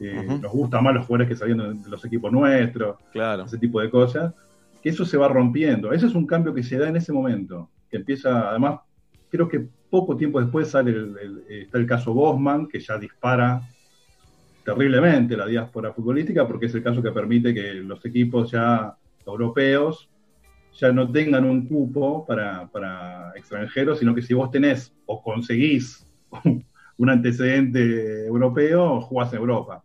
Eh, 0.00 0.38
Nos 0.40 0.52
gustan 0.52 0.84
más 0.84 0.94
los 0.94 1.06
jugadores 1.06 1.28
que 1.28 1.36
salieron 1.36 1.74
de, 1.76 1.82
de 1.82 1.88
los 1.90 2.04
equipos 2.04 2.30
nuestros, 2.32 2.96
Claro. 3.12 3.44
ese 3.44 3.58
tipo 3.58 3.80
de 3.80 3.90
cosas, 3.90 4.32
que 4.82 4.90
eso 4.90 5.04
se 5.04 5.16
va 5.16 5.28
rompiendo. 5.28 5.92
Ese 5.92 6.06
es 6.06 6.14
un 6.14 6.26
cambio 6.26 6.54
que 6.54 6.62
se 6.62 6.78
da 6.78 6.88
en 6.88 6.96
ese 6.96 7.12
momento, 7.12 7.70
que 7.90 7.96
empieza, 7.96 8.50
además, 8.50 8.80
creo 9.28 9.48
que 9.48 9.66
poco 9.90 10.16
tiempo 10.16 10.40
después 10.40 10.68
sale 10.68 10.90
el- 10.92 11.16
el- 11.18 11.44
está 11.62 11.78
el 11.78 11.86
caso 11.86 12.14
Bosman, 12.14 12.68
que 12.68 12.78
ya 12.80 12.96
dispara 12.98 13.60
terriblemente 14.64 15.36
la 15.36 15.46
diáspora 15.46 15.92
futbolística, 15.92 16.46
porque 16.46 16.66
es 16.66 16.74
el 16.74 16.82
caso 16.82 17.02
que 17.02 17.10
permite 17.10 17.54
que 17.54 17.74
los 17.74 18.04
equipos 18.04 18.50
ya 18.50 18.94
europeos 19.26 20.10
ya 20.74 20.92
no 20.92 21.10
tengan 21.10 21.44
un 21.44 21.66
cupo 21.66 22.24
para, 22.26 22.68
para 22.68 23.32
extranjeros, 23.34 23.98
sino 23.98 24.14
que 24.14 24.22
si 24.22 24.34
vos 24.34 24.50
tenés 24.50 24.94
o 25.06 25.22
conseguís 25.22 26.06
un 26.98 27.10
antecedente 27.10 28.26
europeo, 28.26 29.00
jugás 29.00 29.32
en 29.32 29.38
Europa. 29.40 29.82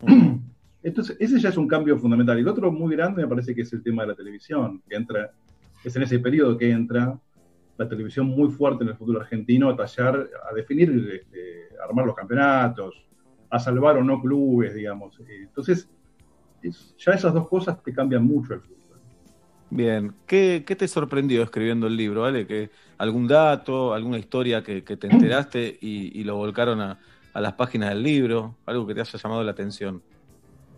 Entonces, 0.82 1.16
ese 1.18 1.40
ya 1.40 1.48
es 1.48 1.56
un 1.56 1.68
cambio 1.68 1.98
fundamental. 1.98 2.38
Y 2.38 2.42
el 2.42 2.48
otro 2.48 2.70
muy 2.70 2.94
grande 2.94 3.22
me 3.22 3.28
parece 3.28 3.54
que 3.54 3.62
es 3.62 3.72
el 3.72 3.82
tema 3.82 4.02
de 4.02 4.08
la 4.08 4.14
televisión, 4.14 4.82
que 4.88 4.96
entra, 4.96 5.32
es 5.84 5.96
en 5.96 6.02
ese 6.02 6.18
periodo 6.18 6.56
que 6.56 6.70
entra 6.70 7.18
la 7.76 7.88
televisión 7.88 8.26
muy 8.26 8.50
fuerte 8.50 8.84
en 8.84 8.90
el 8.90 8.96
fútbol 8.96 9.20
argentino 9.20 9.70
a 9.70 9.76
tallar, 9.76 10.28
a 10.50 10.54
definir, 10.54 10.90
este, 11.12 11.68
a 11.80 11.84
armar 11.88 12.06
los 12.06 12.14
campeonatos, 12.14 12.94
a 13.50 13.58
salvar 13.58 13.96
o 13.96 14.04
no 14.04 14.20
clubes, 14.20 14.74
digamos. 14.74 15.20
Entonces, 15.28 15.88
es- 16.62 16.94
ya 16.98 17.12
esas 17.12 17.32
dos 17.34 17.48
cosas 17.48 17.82
te 17.82 17.92
cambian 17.92 18.24
mucho 18.24 18.54
el 18.54 18.60
fútbol. 18.60 18.76
Bien, 19.70 20.14
¿Qué, 20.26 20.60
te 20.60 20.88
sorprendió 20.88 21.42
escribiendo 21.42 21.86
el 21.86 21.96
libro, 21.96 22.22
¿vale? 22.22 22.46
¿Que 22.46 22.70
¿Algún 22.96 23.28
dato, 23.28 23.92
alguna 23.92 24.18
historia 24.18 24.62
que, 24.62 24.80
te 24.80 25.06
enteraste 25.06 25.78
y 25.80 26.24
lo 26.24 26.36
volcaron 26.36 26.80
a, 26.80 26.98
a 27.38 27.40
las 27.40 27.54
páginas 27.54 27.90
del 27.90 28.02
libro? 28.02 28.56
¿Algo 28.66 28.86
que 28.86 28.94
te 28.94 29.00
haya 29.00 29.18
llamado 29.18 29.44
la 29.44 29.52
atención? 29.52 30.02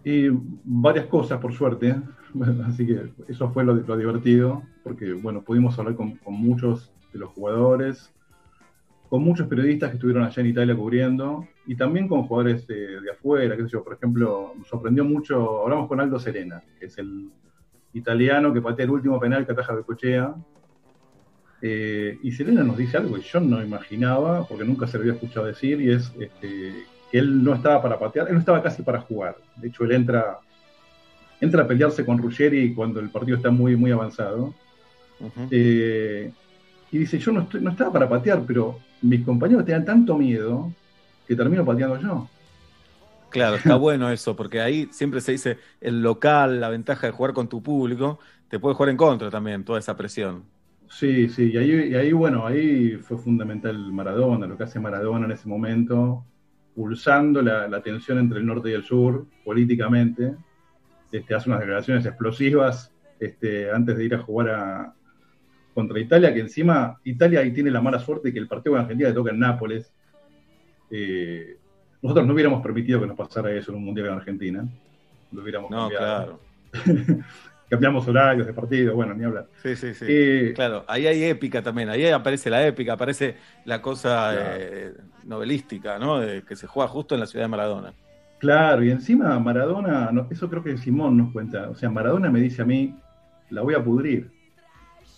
Y 0.05 0.29
varias 0.65 1.07
cosas, 1.07 1.41
por 1.41 1.53
suerte. 1.55 1.97
Así 2.67 2.87
que 2.87 3.11
eso 3.29 3.51
fue 3.51 3.65
lo, 3.65 3.75
divertido, 3.97 4.63
porque 4.85 5.13
bueno, 5.15 5.43
pudimos 5.43 5.79
hablar 5.79 5.97
con, 5.97 6.19
muchos 6.27 6.93
de 7.13 7.19
los 7.19 7.31
jugadores, 7.31 8.13
con 9.09 9.23
muchos 9.23 9.49
periodistas 9.49 9.91
que 9.91 9.97
estuvieron 9.97 10.23
allá 10.23 10.41
en 10.41 10.49
Italia 10.49 10.77
cubriendo, 10.77 11.49
y 11.67 11.75
también 11.77 12.07
con 12.09 12.25
jugadores 12.25 12.67
de, 12.67 13.01
de 13.01 13.11
afuera, 13.11 13.57
qué 13.57 13.63
sé 13.65 13.71
yo. 13.71 13.83
Por 13.83 13.95
ejemplo, 13.95 14.53
nos 14.57 14.69
sorprendió 14.69 15.05
mucho, 15.05 15.63
hablamos 15.63 15.89
con 15.89 16.01
Aldo 16.01 16.19
Serena, 16.19 16.63
que 16.79 16.87
es 16.87 16.99
el 16.99 17.31
italiano 17.95 18.53
que 18.53 18.61
patea 18.61 18.85
el 18.85 18.91
último 18.91 19.19
penal 19.19 19.47
que 19.47 19.53
ataja 19.53 19.75
Becochea. 19.75 20.35
Eh, 21.63 22.19
y 22.23 22.33
Serena 22.33 22.63
nos 22.63 22.77
dice 22.77 22.97
algo 22.97 23.17
que 23.17 23.23
yo 23.23 23.41
no 23.41 23.63
imaginaba, 23.63 24.47
porque 24.47 24.65
nunca 24.65 24.87
se 24.87 24.97
lo 24.97 25.03
había 25.03 25.15
escuchado 25.15 25.47
decir, 25.47 25.81
y 25.81 25.91
es 25.93 26.13
este, 26.19 26.87
que 27.11 27.19
él 27.19 27.45
no 27.45 27.55
estaba 27.55 27.83
para 27.83 27.99
patear, 27.99 28.29
él 28.29 28.35
no 28.35 28.41
estaba 28.41 28.63
casi 28.63 28.83
para 28.83 29.01
jugar. 29.01 29.37
De 29.57 29.69
hecho, 29.69 29.85
él 29.85 29.93
entra, 29.93 30.39
entra 31.41 31.63
a 31.63 31.67
pelearse 31.67 32.05
con 32.05 32.19
Ruggeri 32.19 32.75
cuando 32.75 33.01
el 33.01 33.11
partido 33.11 33.37
está 33.37 33.51
muy, 33.51 33.77
muy 33.77 33.91
avanzado. 33.91 34.55
Eh, 35.51 36.33
y 36.93 36.99
dice, 36.99 37.19
yo 37.19 37.33
no, 37.33 37.43
estoy, 37.43 37.61
no 37.61 37.71
estaba 37.71 37.93
para 37.93 38.09
patear, 38.09 38.43
pero 38.47 38.79
mis 39.03 39.25
compañeros 39.25 39.65
tenían 39.65 39.85
tanto 39.85 40.17
miedo 40.17 40.73
que 41.29 41.37
termino 41.37 41.65
pateando 41.65 42.01
yo. 42.01 42.29
Claro, 43.29 43.57
está 43.57 43.75
bueno 43.77 44.11
eso, 44.11 44.35
porque 44.35 44.61
ahí 44.61 44.89
siempre 44.93 45.21
se 45.21 45.33
dice 45.33 45.59
el 45.81 46.03
local, 46.03 46.61
la 46.61 46.69
ventaja 46.69 47.07
de 47.07 47.13
jugar 47.13 47.35
con 47.35 47.49
tu 47.49 47.63
público, 47.63 48.19
te 48.49 48.59
puede 48.59 48.75
jugar 48.75 48.91
en 48.91 48.97
contra 48.97 49.31
también, 49.31 49.65
toda 49.65 49.79
esa 49.79 49.97
presión. 49.97 50.45
Sí, 50.91 51.29
sí, 51.29 51.53
y 51.53 51.57
ahí, 51.57 51.71
y 51.91 51.95
ahí, 51.95 52.13
bueno, 52.13 52.45
ahí 52.47 52.97
fue 52.97 53.17
fundamental 53.17 53.93
Maradona, 53.93 54.47
lo 54.49 54.57
que 54.57 54.65
hace 54.65 54.81
Maradona 54.81 55.25
en 55.27 55.33
ese 55.33 55.49
momento, 55.49 56.25
pulsando 56.75 57.41
la, 57.43 57.69
la 57.69 57.81
tensión 57.81 58.19
entre 58.19 58.41
el 58.41 58.47
norte 58.47 58.71
y 58.71 58.73
el 58.73 58.83
sur, 58.83 59.25
políticamente. 59.45 60.35
Este, 61.13 61.35
hace 61.35 61.49
unas 61.49 61.61
declaraciones 61.61 62.05
explosivas 62.05 62.93
este, 63.21 63.71
antes 63.71 63.97
de 63.97 64.05
ir 64.05 64.15
a 64.17 64.19
jugar 64.19 64.49
a, 64.51 64.95
contra 65.75 66.01
Italia, 66.01 66.35
que 66.35 66.41
encima 66.41 66.99
Italia 67.05 67.41
ahí 67.41 67.53
tiene 67.53 67.71
la 67.71 67.81
mala 67.81 68.01
suerte 68.01 68.33
que 68.33 68.41
el 68.41 68.49
partido 68.49 68.73
con 68.73 68.83
Argentina 68.83 69.09
le 69.11 69.15
toca 69.15 69.31
en 69.31 69.39
Nápoles. 69.39 69.93
Eh, 70.91 71.57
nosotros 72.03 72.27
no 72.27 72.35
hubiéramos 72.35 72.63
permitido 72.63 73.01
que 73.01 73.07
nos 73.07 73.17
pasara 73.17 73.53
eso 73.53 73.71
en 73.71 73.79
un 73.79 73.85
mundial 73.85 74.09
en 74.09 74.15
Argentina. 74.15 74.69
Lo 75.31 75.43
hubiéramos 75.43 75.71
No, 75.71 75.89
cambiado. 75.89 76.41
claro. 76.73 77.21
Cambiamos 77.71 78.07
horarios 78.09 78.47
de 78.47 78.53
partido, 78.53 78.95
bueno, 78.97 79.15
ni 79.15 79.25
hablar. 79.25 79.47
Sí, 79.63 79.77
sí, 79.77 79.95
sí. 79.95 80.05
Eh, 80.09 80.53
claro, 80.57 80.85
ahí 80.89 81.07
hay 81.07 81.23
épica 81.25 81.63
también, 81.63 81.89
ahí 81.89 82.05
aparece 82.09 82.51
la 82.51 82.67
épica, 82.67 82.95
aparece 82.95 83.37
la 83.65 83.81
cosa 83.81 84.33
Claro. 84.33 84.57
eh, 84.59 84.95
novelística, 85.25 85.99
¿no? 85.99 86.19
De 86.19 86.43
que 86.43 86.57
se 86.57 86.67
juega 86.67 86.89
justo 86.89 87.15
en 87.15 87.21
la 87.21 87.27
ciudad 87.27 87.45
de 87.45 87.49
Maradona. 87.49 87.95
Claro, 88.39 88.83
y 88.83 88.91
encima 88.91 89.39
Maradona, 89.39 90.11
no, 90.13 90.27
eso 90.31 90.49
creo 90.51 90.65
que 90.65 90.77
Simón 90.79 91.17
nos 91.17 91.33
cuenta, 91.33 91.71
o 91.71 91.75
sea, 91.75 91.91
Maradona 91.91 92.31
me 92.31 92.41
dice 92.41 92.63
a 92.63 92.65
mí, 92.65 92.97
la 93.51 93.63
voy 93.63 93.75
a 93.75 93.85
pudrir, 93.85 94.31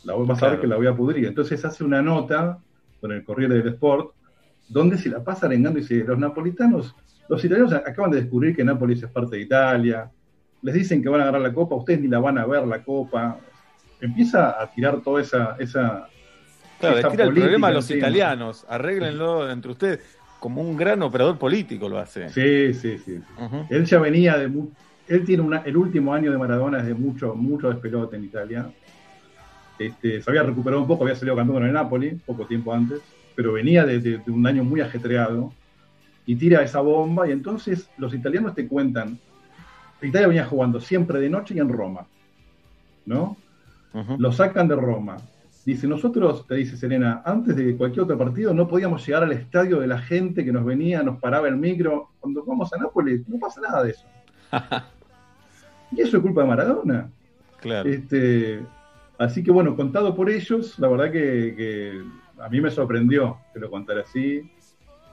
la 0.05 0.15
voy, 0.15 0.27
vas 0.27 0.43
a 0.43 0.51
ver 0.51 0.61
que 0.61 0.67
la 0.67 0.77
voy 0.77 0.89
a 0.89 0.95
pudrir. 0.95 1.27
Entonces 1.27 1.65
hace 1.65 1.85
una 1.85 2.03
nota 2.03 2.59
con 3.01 3.13
el 3.13 3.25
Corriere 3.25 3.55
del 3.55 3.69
Sport, 3.69 4.13
donde 4.69 4.99
se 4.99 5.09
la 5.09 5.23
pasa 5.25 5.47
arengando 5.47 5.79
y 5.79 5.83
dice, 5.83 6.05
los 6.05 6.19
napolitanos, 6.19 6.95
los 7.29 7.45
italianos 7.45 7.73
acaban 7.73 8.11
de 8.11 8.21
descubrir 8.23 8.55
que 8.55 8.65
Nápoles 8.65 9.03
es 9.03 9.11
parte 9.11 9.37
de 9.37 9.43
Italia, 9.43 10.11
les 10.63 10.75
dicen 10.75 11.03
que 11.03 11.09
van 11.09 11.21
a 11.21 11.25
ganar 11.27 11.41
la 11.41 11.53
copa, 11.53 11.75
ustedes 11.77 12.01
ni 12.01 12.09
la 12.09 12.19
van 12.21 12.39
a 12.39 12.47
ver 12.47 12.67
la 12.67 12.83
copa. 12.83 13.39
Empieza 14.01 14.61
a 14.61 14.71
tirar 14.71 15.01
toda 15.01 15.21
esa... 15.23 15.57
esa 15.59 16.09
Claro, 16.81 16.99
esa 16.99 17.11
tira 17.11 17.25
el 17.27 17.35
problema 17.35 17.69
a 17.69 17.71
los 17.73 17.85
encima. 17.89 18.09
italianos, 18.09 18.67
arréglenlo 18.69 19.49
entre 19.51 19.71
ustedes, 19.71 20.01
como 20.41 20.61
un 20.61 20.77
gran 20.77 21.01
operador 21.03 21.39
político 21.39 21.89
lo 21.89 21.99
hace. 21.99 22.29
Sí, 22.31 22.75
sí, 22.75 22.99
sí. 22.99 23.21
Él 23.71 23.85
ya 23.85 24.01
venía 24.01 24.37
de. 24.37 24.51
Él 25.07 25.25
tiene 25.25 25.43
una, 25.45 25.59
el 25.59 25.77
último 25.77 26.13
año 26.13 26.33
de 26.33 26.39
Maradona 26.39 26.79
es 26.79 26.87
de 26.87 26.95
mucho, 26.95 27.37
mucho 27.37 27.71
despelote 27.71 28.17
en 28.17 28.25
Italia. 28.25 28.67
Este, 29.79 30.21
se 30.21 30.31
había 30.31 30.43
recuperado 30.43 30.83
un 30.83 30.89
poco, 30.89 31.05
había 31.05 31.15
salido 31.15 31.37
campeón 31.37 31.63
en 31.63 31.69
el 31.69 31.75
Napoli, 31.75 32.11
poco 32.27 32.47
tiempo 32.47 32.73
antes, 32.73 33.01
pero 33.37 33.53
venía 33.53 33.85
de, 33.85 34.01
de- 34.01 34.19
de 34.19 34.31
un 34.33 34.45
año 34.47 34.65
muy 34.65 34.81
ajetreado 34.81 35.53
y 36.27 36.35
tira 36.35 36.63
esa 36.63 36.81
bomba. 36.81 37.29
Y 37.29 37.33
entonces 37.33 37.89
los 37.97 38.13
italianos 38.13 38.57
te 38.57 38.67
cuentan: 38.67 39.19
Italia 40.07 40.29
venía 40.29 40.45
jugando 40.45 40.81
siempre 40.81 41.21
de 41.21 41.31
noche 41.31 41.55
y 41.55 41.59
en 41.59 41.69
Roma, 41.69 42.07
¿no? 43.07 43.37
Lo 44.19 44.33
sacan 44.33 44.69
de 44.69 44.77
Roma. 44.77 45.17
Dice, 45.65 45.87
nosotros, 45.87 46.47
te 46.47 46.57
dice 46.57 46.77
Serena, 46.77 47.23
antes 47.25 47.55
de 47.55 47.77
cualquier 47.77 48.05
otro 48.05 48.19
partido 48.19 48.53
no 48.53 48.67
podíamos 48.67 49.07
llegar 49.07 49.23
al 49.23 49.33
estadio 49.33 49.79
de 49.79 49.87
la 49.87 49.99
gente 49.99 50.45
que 50.45 50.53
nos 50.53 50.65
venía, 50.65 51.03
nos 51.03 51.21
paraba 51.21 51.47
el 51.47 51.57
micro. 51.57 52.11
Cuando 52.19 52.45
vamos 52.45 52.73
a 52.73 52.79
Nápoles 52.79 53.29
no 53.29 53.39
pasa 53.39 53.61
nada 53.61 53.85
de 53.85 53.91
eso. 53.91 54.07
y 55.93 56.01
eso 56.01 56.17
es 56.17 56.23
culpa 56.23 56.41
de 56.41 56.49
Maradona. 56.49 57.11
Claro. 57.61 57.89
Este, 57.89 58.61
así 59.19 59.45
que 59.45 59.53
bueno, 59.53 59.77
contado 59.77 60.17
por 60.17 60.31
ellos, 60.31 60.79
la 60.81 60.89
verdad 60.89 61.13
que, 61.13 61.55
que 61.57 62.03
a 62.41 62.49
mí 62.49 62.61
me 62.61 62.71
sorprendió 62.71 63.39
que 63.53 63.61
lo 63.61 63.71
contara 63.71 64.01
así. 64.01 64.43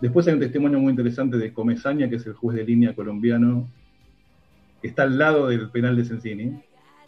Después 0.01 0.27
hay 0.27 0.33
un 0.33 0.39
testimonio 0.39 0.79
muy 0.79 0.91
interesante 0.91 1.37
de 1.37 1.53
Comesaña, 1.53 2.09
que 2.09 2.15
es 2.15 2.25
el 2.25 2.33
juez 2.33 2.57
de 2.57 2.63
línea 2.63 2.95
colombiano, 2.95 3.67
que 4.81 4.87
está 4.87 5.03
al 5.03 5.17
lado 5.17 5.47
del 5.47 5.69
penal 5.69 5.95
de 5.95 6.05
Sensini. 6.05 6.59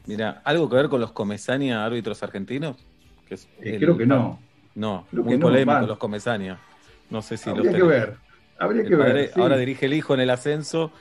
Mira, 0.07 0.41
¿algo 0.43 0.69
que 0.69 0.75
ver 0.75 0.89
con 0.89 0.99
los 1.01 1.11
Comesaña 1.11 1.85
árbitros 1.85 2.21
argentinos? 2.23 2.77
Que 3.27 3.35
es 3.35 3.47
Eh, 3.61 3.77
creo 3.79 3.97
que 3.97 4.05
no. 4.05 4.39
No, 4.75 5.05
Creo 5.11 5.23
muy 5.23 5.37
no, 5.37 5.41
polémico 5.47 5.71
va. 5.73 5.81
los 5.81 5.97
Comesaña. 5.97 6.57
No 7.09 7.21
sé 7.21 7.37
si 7.37 7.49
los 7.49 7.59
Habría 7.59 7.73
que 7.73 7.83
ver, 7.83 8.15
habría 8.57 8.81
El 8.83 8.87
que 8.89 8.95
ver, 8.95 9.31
sí. 9.33 9.39
Ahora 9.41 9.57
dirige 9.57 9.85
el 9.85 9.93
hijo 9.93 10.13
en 10.13 10.21
el 10.21 10.29
ascenso, 10.29 10.91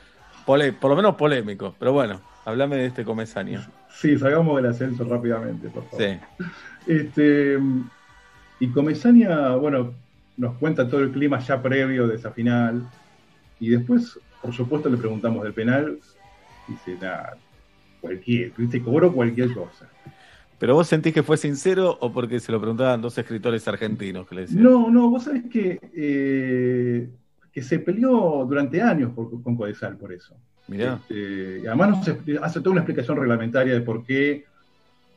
pole- 0.45 0.73
por 0.73 0.91
lo 0.91 0.97
menos 0.97 1.15
polémico. 1.17 1.75
Pero 1.79 1.93
bueno, 1.93 2.21
hablame 2.45 2.77
de 2.77 2.87
este 2.87 3.05
Comesaña. 3.05 3.69
Sí, 3.93 4.19
salgamos 4.19 4.57
del 4.57 4.67
ascenso 4.67 5.05
rápidamente, 5.05 5.69
por 5.69 5.85
favor. 5.89 6.07
Sí. 6.07 6.19
Este, 6.87 7.59
y 8.59 8.69
Comesaña, 8.69 9.55
bueno, 9.57 9.95
nos 10.37 10.57
cuenta 10.59 10.89
todo 10.89 11.01
el 11.01 11.11
clima 11.13 11.39
ya 11.39 11.63
previo 11.63 12.07
de 12.07 12.17
esa 12.17 12.31
final. 12.33 12.83
Y 13.61 13.69
después, 13.71 14.19
por 14.43 14.53
supuesto, 14.55 14.89
le 14.89 14.97
preguntamos 14.97 15.43
del 15.45 15.53
penal. 15.55 15.99
Dice, 16.71 16.97
nada, 17.01 17.37
cualquier, 18.01 18.53
viste, 18.57 18.81
cobró 18.81 19.13
cualquier 19.13 19.53
cosa. 19.53 19.89
¿Pero 20.59 20.75
vos 20.75 20.87
sentís 20.87 21.13
que 21.13 21.23
fue 21.23 21.37
sincero 21.37 21.97
o 22.01 22.13
porque 22.13 22.39
se 22.39 22.53
lo 22.53 22.61
preguntaban 22.61 23.01
dos 23.01 23.17
escritores 23.19 23.67
argentinos 23.67 24.29
que 24.29 24.35
le 24.35 24.41
decían? 24.43 24.63
No, 24.63 24.91
no, 24.91 25.11
vos 25.11 25.25
sabés 25.25 25.45
que, 25.51 25.81
eh, 25.97 27.09
que 27.51 27.63
se 27.63 27.79
peleó 27.79 28.45
durante 28.49 28.81
años 28.81 29.13
por- 29.15 29.43
con 29.43 29.57
Codesal 29.57 29.97
por 29.97 30.13
eso. 30.13 30.37
Mirá. 30.69 31.01
Este, 31.09 31.61
y 31.65 31.67
además 31.67 31.91
nos 31.91 32.09
hace 32.43 32.61
toda 32.61 32.71
una 32.73 32.81
explicación 32.83 33.17
reglamentaria 33.17 33.73
de 33.75 33.81
por 33.81 34.05
qué, 34.05 34.45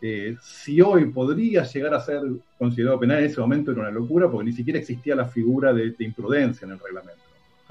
eh, 0.02 0.36
si 0.42 0.82
hoy 0.82 1.06
podría 1.06 1.64
llegar 1.64 1.94
a 1.94 2.00
ser 2.02 2.22
considerado 2.58 3.00
penal, 3.00 3.20
en 3.20 3.26
ese 3.26 3.40
momento 3.40 3.72
era 3.72 3.82
una 3.82 3.92
locura, 3.92 4.30
porque 4.32 4.46
ni 4.50 4.54
siquiera 4.54 4.80
existía 4.80 5.16
la 5.16 5.26
figura 5.26 5.74
de, 5.74 5.92
de 5.92 6.04
imprudencia 6.06 6.66
en 6.66 6.72
el 6.72 6.80
reglamento. 6.80 7.22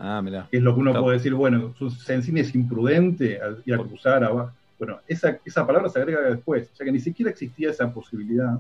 Ah, 0.05 0.21
mirá. 0.21 0.49
Que 0.51 0.57
es 0.57 0.63
lo 0.65 0.75
que 0.75 0.81
uno 0.81 0.91
Está- 0.91 1.01
puede 1.01 1.17
decir, 1.19 1.33
bueno, 1.35 1.73
Sensini 2.05 2.41
es 2.41 2.55
imprudente 2.57 3.41
a 3.41 3.75
acusar 3.77 4.25
a... 4.25 4.53
Bueno, 4.79 4.99
esa, 5.07 5.39
esa 5.45 5.65
palabra 5.65 5.89
se 5.89 6.01
agrega 6.01 6.23
después, 6.23 6.69
o 6.73 6.75
sea 6.77 6.85
que 6.85 6.91
ni 6.91 6.99
siquiera 6.99 7.31
existía 7.31 7.71
esa 7.71 7.93
posibilidad. 7.95 8.59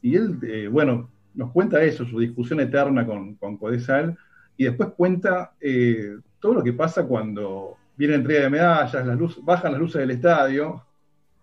Y 0.00 0.16
él, 0.16 0.38
eh, 0.42 0.66
bueno, 0.68 1.10
nos 1.34 1.50
cuenta 1.50 1.82
eso, 1.82 2.06
su 2.06 2.18
discusión 2.18 2.60
eterna 2.60 3.04
con, 3.06 3.34
con 3.34 3.58
Codesal, 3.58 4.16
y 4.56 4.64
después 4.64 4.90
cuenta 4.96 5.52
eh, 5.60 6.16
todo 6.40 6.54
lo 6.54 6.62
que 6.62 6.72
pasa 6.72 7.04
cuando 7.04 7.76
viene 7.98 8.14
entrega 8.14 8.44
de 8.44 8.50
medallas, 8.50 9.06
las 9.06 9.18
luz- 9.18 9.44
bajan 9.44 9.72
las 9.72 9.80
luces 9.80 10.00
del 10.00 10.12
estadio, 10.12 10.82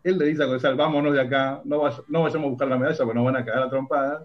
él 0.04 0.18
le 0.18 0.26
dice 0.26 0.44
a 0.44 0.48
Codesal, 0.48 0.76
vámonos 0.76 1.14
de 1.14 1.22
acá, 1.22 1.62
no, 1.64 1.84
no 2.08 2.24
vayamos 2.24 2.48
a 2.48 2.50
buscar 2.50 2.68
la 2.68 2.78
medalla 2.80 2.98
porque 2.98 3.14
nos 3.16 3.26
van 3.26 3.36
a 3.36 3.46
cagar 3.46 3.64
a 3.64 3.70
trompadas. 3.70 4.24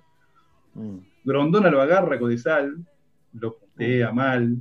Mm. 0.73 0.97
Grondona 1.25 1.69
lo 1.71 1.83
agarra 1.83 2.17
a 2.17 2.19
Codesal, 2.19 2.75
lo 3.39 3.59
putea 3.77 4.13
mal. 4.13 4.57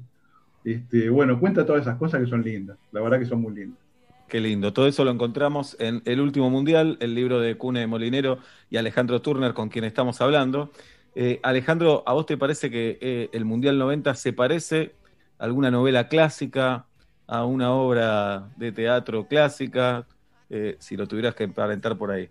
Este, 0.63 1.09
bueno, 1.09 1.39
cuenta 1.39 1.65
todas 1.65 1.83
esas 1.83 1.97
cosas 1.97 2.21
que 2.21 2.27
son 2.27 2.41
lindas, 2.41 2.77
la 2.91 3.01
verdad 3.01 3.19
que 3.19 3.25
son 3.25 3.41
muy 3.41 3.53
lindas. 3.53 3.79
Qué 4.27 4.39
lindo. 4.39 4.73
Todo 4.73 4.87
eso 4.87 5.05
lo 5.05 5.11
encontramos 5.11 5.77
en 5.79 6.01
El 6.05 6.19
Último 6.19 6.49
Mundial, 6.49 6.97
el 6.99 7.13
libro 7.13 7.39
de 7.39 7.55
Cune 7.57 7.85
Molinero 7.85 8.39
y 8.71 8.77
Alejandro 8.77 9.21
Turner, 9.21 9.53
con 9.53 9.69
quien 9.69 9.85
estamos 9.85 10.19
hablando. 10.19 10.71
Eh, 11.13 11.39
Alejandro, 11.43 12.03
¿a 12.07 12.13
vos 12.13 12.25
te 12.25 12.35
parece 12.35 12.71
que 12.71 12.97
eh, 12.99 13.29
el 13.33 13.45
Mundial 13.45 13.77
90 13.77 14.15
se 14.15 14.33
parece 14.33 14.95
a 15.37 15.45
alguna 15.45 15.69
novela 15.69 16.07
clásica, 16.07 16.87
a 17.27 17.45
una 17.45 17.71
obra 17.71 18.49
de 18.57 18.71
teatro 18.71 19.27
clásica? 19.27 20.07
Eh, 20.49 20.75
si 20.79 20.97
lo 20.97 21.07
tuvieras 21.07 21.35
que 21.35 21.43
emparentar 21.43 21.95
por 21.95 22.09
ahí. 22.09 22.27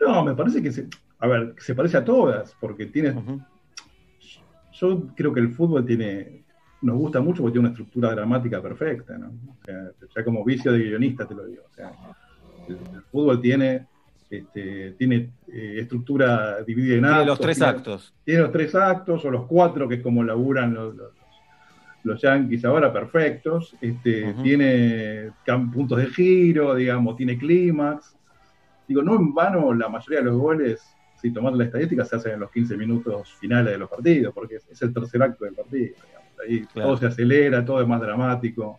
No, 0.00 0.24
me 0.24 0.34
parece 0.34 0.62
que 0.62 0.72
se, 0.72 0.88
a 1.18 1.26
ver, 1.26 1.54
se 1.58 1.74
parece 1.74 1.98
a 1.98 2.04
todas, 2.04 2.56
porque 2.58 2.86
tiene. 2.86 3.14
Yo 4.80 5.02
creo 5.14 5.32
que 5.32 5.40
el 5.40 5.50
fútbol 5.52 5.84
tiene. 5.84 6.44
Nos 6.82 6.96
gusta 6.96 7.20
mucho 7.20 7.42
porque 7.42 7.52
tiene 7.54 7.68
una 7.68 7.72
estructura 7.74 8.10
dramática 8.10 8.60
perfecta, 8.60 9.16
¿no? 9.16 9.28
O 9.28 9.64
sea, 9.64 9.90
ya 10.14 10.24
como 10.24 10.44
vicio 10.44 10.72
de 10.72 10.78
guionista 10.80 11.26
te 11.26 11.34
lo 11.34 11.46
digo. 11.46 11.62
O 11.70 11.74
sea, 11.74 11.90
el, 12.68 12.74
el 12.94 13.02
fútbol 13.10 13.40
tiene. 13.40 13.86
Este, 14.28 14.90
tiene 14.98 15.30
eh, 15.52 15.76
estructura 15.78 16.60
dividida 16.64 16.96
en 16.96 17.02
Tiene 17.02 17.14
actos. 17.14 17.26
los 17.28 17.40
tres 17.40 17.56
tiene- 17.58 17.70
actos. 17.70 18.14
Tiene 18.24 18.40
los 18.42 18.52
tres 18.52 18.74
actos, 18.74 19.24
o 19.24 19.30
los 19.30 19.46
cuatro, 19.46 19.88
que 19.88 19.94
es 19.96 20.02
como 20.02 20.24
laburan 20.24 20.74
los, 20.74 20.96
los, 20.96 21.12
los 22.02 22.20
yankees 22.20 22.64
ahora, 22.64 22.92
perfectos. 22.92 23.74
Este, 23.80 24.34
Tiene 24.42 25.30
puntos 25.72 25.98
de 25.98 26.06
giro, 26.06 26.74
digamos, 26.74 27.16
tiene 27.16 27.38
clímax. 27.38 28.16
Digo, 28.88 29.00
no 29.02 29.14
en 29.16 29.32
vano 29.32 29.72
la 29.72 29.88
mayoría 29.88 30.18
de 30.18 30.24
los 30.26 30.36
goles, 30.36 30.82
si 31.16 31.32
tomar 31.32 31.54
la 31.54 31.64
estadística, 31.64 32.04
se 32.04 32.16
hacen 32.16 32.32
en 32.34 32.40
los 32.40 32.50
15 32.50 32.76
minutos 32.76 33.34
finales 33.40 33.72
de 33.72 33.78
los 33.78 33.88
partidos, 33.90 34.32
porque 34.34 34.56
es, 34.56 34.68
es 34.68 34.80
el 34.82 34.92
tercer 34.92 35.22
acto 35.22 35.44
del 35.44 35.54
partido. 35.54 35.94
digamos. 35.94 36.26
Ahí 36.46 36.66
Claro. 36.66 36.88
todo 36.90 36.96
se 36.98 37.06
acelera, 37.06 37.64
todo 37.64 37.80
es 37.80 37.88
más 37.88 38.00
dramático. 38.00 38.78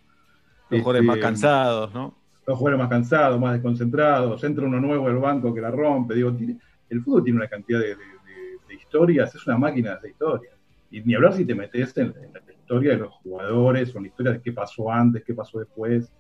Los 0.69 0.81
jugadores 0.81 1.03
más 1.05 1.15
Este, 1.18 1.26
cansados, 1.27 1.93
¿no? 1.93 2.15
Los 2.45 2.57
jugadores 2.57 2.80
más 2.80 2.89
cansados, 2.89 3.39
más 3.39 3.53
desconcentrados, 3.53 4.43
entra 4.43 4.65
uno 4.65 4.80
nuevo 4.80 5.07
al 5.07 5.18
banco 5.18 5.53
que 5.53 5.61
la 5.61 5.72
rompe. 5.72 6.14
Digo, 6.15 6.34
tiene- 6.34 6.57
el 6.89 7.01
fútbol 7.01 7.23
tiene 7.23 7.39
una 7.39 7.47
cantidad 7.47 7.80
de, 7.80 7.88
de- 7.88 7.95
de- 7.95 8.57
de 8.68 8.73
historias, 8.76 9.34
es 9.35 9.45
una 9.47 9.57
máquina 9.57 9.97
de 9.97 10.09
historias. 10.09 10.53
Y 10.91 11.01
ni 11.01 11.15
hablar 11.15 11.34
si 11.34 11.43
te 11.45 11.55
metes 11.55 11.97
en, 11.97 12.07
en 12.07 12.34
la 12.34 12.53
historia 12.53 12.91
de 12.91 12.97
los 12.99 13.14
jugadores 13.15 13.93
o 13.93 13.97
en 13.97 14.03
la 14.03 14.07
historia 14.09 14.31
de 14.34 14.41
qué 14.41 14.51
pasó 14.53 14.91
antes, 14.91 15.23
qué 15.26 15.34
pasó 15.34 15.59
después. 15.59 16.14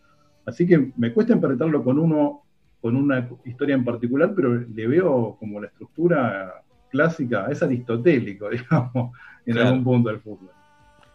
Así 0.45 0.65
que 0.67 0.91
me 0.97 1.13
cuesta 1.13 1.33
emparentarlo 1.33 1.83
con 1.83 1.99
uno, 1.99 2.43
con 2.81 2.95
una 2.95 3.27
historia 3.45 3.75
en 3.75 3.83
particular, 3.85 4.33
pero 4.35 4.53
le 4.55 4.87
veo 4.87 5.35
como 5.39 5.59
la 5.59 5.67
estructura 5.67 6.63
clásica, 6.89 7.47
es 7.49 7.61
aristotélico, 7.63 8.49
digamos, 8.51 9.11
en 9.45 9.53
Claro. 9.53 9.69
algún 9.69 9.83
punto 9.83 10.09
del 10.09 10.19
fútbol. 10.19 10.49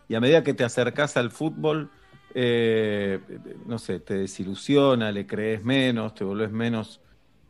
Y 0.08 0.14
a 0.14 0.20
medida 0.20 0.42
que 0.42 0.54
te 0.54 0.64
acercás 0.64 1.16
al 1.16 1.30
fútbol, 1.30 1.88
eh, 2.34 3.18
no 3.66 3.78
sé, 3.78 4.00
te 4.00 4.14
desilusiona, 4.14 5.12
le 5.12 5.26
crees 5.26 5.64
menos, 5.64 6.14
te 6.14 6.24
volvés 6.24 6.50
menos 6.50 7.00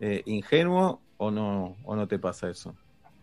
eh, 0.01 0.22
ingenuo 0.26 1.01
o 1.16 1.30
no, 1.30 1.76
o 1.84 1.97
no 1.97 2.06
te 2.06 2.18
pasa 2.18 2.51
eso. 2.51 2.74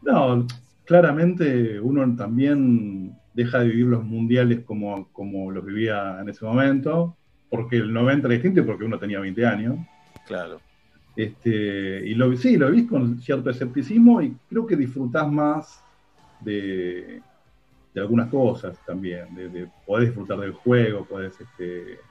No, 0.02 0.46
claramente 0.86 1.80
uno 1.80 2.16
también 2.16 3.14
deja 3.34 3.60
de 3.60 3.68
vivir 3.70 3.86
los 3.88 4.04
mundiales 4.04 4.62
como, 4.66 5.08
como 5.12 5.52
los 5.52 5.66
vivía 5.66 6.18
en 6.22 6.30
ese 6.30 6.46
momento, 6.46 7.16
porque 7.50 7.78
el 7.78 7.94
90 7.94 8.28
era 8.28 8.34
distinto 8.34 8.62
y 8.62 8.64
porque 8.64 8.86
uno 8.86 9.00
tenía 9.00 9.20
20 9.20 9.46
años. 9.46 9.78
Claro. 10.28 10.60
Este, 11.20 12.08
y 12.08 12.16
lo, 12.16 12.36
sí, 12.38 12.56
lo 12.58 12.72
vís 12.72 12.88
con 12.88 13.20
cierto 13.20 13.50
escepticismo 13.50 14.22
y 14.22 14.40
creo 14.48 14.66
que 14.66 14.78
disfrutás 14.78 15.30
más 15.32 15.86
de, 16.40 17.26
algunas 17.96 18.30
cosas 18.30 18.84
también. 18.86 19.34
De, 19.36 19.50
de- 19.50 19.72
podés 19.86 20.08
disfrutar 20.10 20.40
del 20.40 20.54
juego, 20.54 21.08
podés 21.08 21.40
este, 21.42 22.02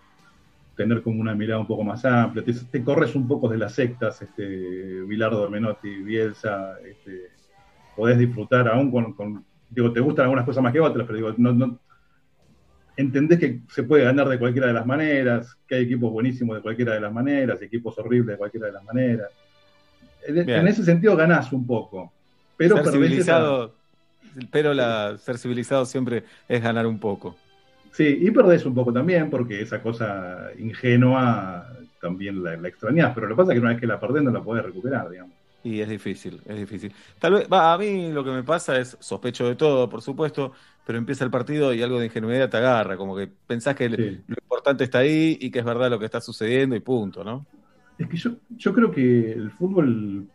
tener 0.76 1.02
como 1.02 1.20
una 1.20 1.34
mirada 1.34 1.60
un 1.60 1.66
poco 1.68 1.84
más 1.84 2.04
amplia, 2.04 2.44
te, 2.44 2.52
te 2.54 2.84
corres 2.84 3.14
un 3.16 3.28
poco 3.28 3.48
de 3.48 3.58
las 3.58 3.74
sectas, 3.74 4.22
este, 4.22 5.02
Bilardo, 5.04 5.50
Menotti, 5.50 6.02
Bielsa, 6.02 6.78
este, 6.86 7.32
podés 7.94 8.18
disfrutar 8.18 8.68
aún 8.68 8.90
con, 8.92 9.14
con- 9.14 9.46
digo, 9.68 9.92
te 9.92 10.00
gustan 10.00 10.24
algunas 10.24 10.46
cosas 10.46 10.62
más 10.64 10.72
que 10.72 10.80
otras, 10.80 11.06
pero 11.06 11.16
digo, 11.18 11.34
no, 11.38 11.52
no- 11.54 11.80
entendés 12.98 13.38
que 13.38 13.60
se 13.72 13.84
puede 13.84 14.04
ganar 14.04 14.28
de 14.28 14.38
cualquiera 14.38 14.66
de 14.66 14.72
las 14.72 14.84
maneras, 14.84 15.56
que 15.66 15.76
hay 15.76 15.84
equipos 15.84 16.10
buenísimos 16.10 16.56
de 16.56 16.62
cualquiera 16.62 16.94
de 16.94 17.00
las 17.00 17.12
maneras, 17.12 17.62
equipos 17.62 17.96
horribles 17.96 18.34
de 18.34 18.36
cualquiera 18.36 18.66
de 18.66 18.72
las 18.72 18.84
maneras. 18.84 19.28
En, 20.26 20.34
Bien. 20.44 20.60
en 20.60 20.68
ese 20.68 20.84
sentido 20.84 21.16
ganás 21.16 21.52
un 21.52 21.64
poco, 21.64 22.12
pero 22.56 22.76
ser 22.76 22.92
civilizado, 22.92 23.72
pero 24.50 24.74
la, 24.74 25.16
ser 25.16 25.38
civilizado 25.38 25.86
siempre 25.86 26.24
es 26.48 26.60
ganar 26.60 26.88
un 26.88 26.98
poco. 26.98 27.36
Sí, 27.92 28.18
y 28.20 28.30
perdés 28.32 28.66
un 28.66 28.74
poco 28.74 28.92
también, 28.92 29.30
porque 29.30 29.62
esa 29.62 29.80
cosa 29.80 30.50
ingenua 30.58 31.72
también 32.00 32.42
la, 32.42 32.56
la 32.56 32.68
extrañás, 32.68 33.12
pero 33.14 33.28
lo 33.28 33.36
que 33.36 33.42
pasa 33.42 33.52
es 33.52 33.56
que 33.56 33.60
una 33.60 33.70
vez 33.70 33.80
que 33.80 33.86
la 33.86 34.00
perdés 34.00 34.24
no 34.24 34.32
la 34.32 34.42
podés 34.42 34.64
recuperar, 34.64 35.08
digamos. 35.08 35.38
Y 35.64 35.80
es 35.80 35.88
difícil, 35.88 36.40
es 36.46 36.56
difícil. 36.56 36.92
Tal 37.18 37.34
vez, 37.34 37.48
va, 37.52 37.72
a 37.72 37.78
mí 37.78 38.12
lo 38.12 38.22
que 38.22 38.30
me 38.30 38.42
pasa 38.42 38.78
es, 38.78 38.96
sospecho 39.00 39.48
de 39.48 39.56
todo, 39.56 39.88
por 39.88 40.02
supuesto, 40.02 40.52
pero 40.88 40.96
empieza 40.96 41.22
el 41.22 41.30
partido 41.30 41.74
y 41.74 41.82
algo 41.82 41.98
de 41.98 42.06
ingenuidad 42.06 42.48
te 42.48 42.56
agarra, 42.56 42.96
como 42.96 43.14
que 43.14 43.26
pensás 43.46 43.74
que 43.74 43.84
el- 43.84 44.24
lo 44.26 44.36
importante 44.42 44.84
está 44.84 45.00
ahí 45.00 45.36
y 45.38 45.50
que 45.50 45.58
es 45.58 45.64
verdad 45.66 45.90
lo 45.90 45.98
que 45.98 46.06
está 46.06 46.18
sucediendo 46.18 46.74
y 46.74 46.80
punto, 46.80 47.22
¿no? 47.22 47.44
Es 47.98 48.08
que 48.08 48.16
yo, 48.16 48.30
yo 48.56 48.72
creo 48.72 48.90
que 48.90 49.32
el 49.32 49.50
fútbol, 49.50 50.26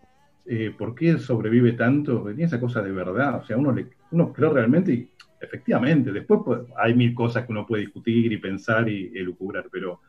eh, 0.46 0.72
¿por 0.78 0.94
qué 0.94 1.18
sobrevive 1.18 1.72
tanto? 1.72 2.24
Tiene 2.26 2.44
esa 2.44 2.60
cosa 2.60 2.84
de 2.84 2.92
verdad. 2.92 3.40
O 3.42 3.44
sea, 3.48 3.58
uno, 3.58 3.72
le, 3.72 3.88
uno 4.12 4.32
cree 4.32 4.48
realmente 4.52 4.94
y 4.94 5.10
efectivamente, 5.42 6.12
después 6.12 6.42
pues, 6.46 6.60
hay 6.78 6.94
mil 6.94 7.16
cosas 7.16 7.48
que 7.48 7.52
uno 7.52 7.66
puede 7.66 7.86
discutir 7.86 8.32
y 8.32 8.38
pensar 8.38 8.88
y 8.88 9.12
elucubrar, 9.18 9.66
pero 9.72 10.02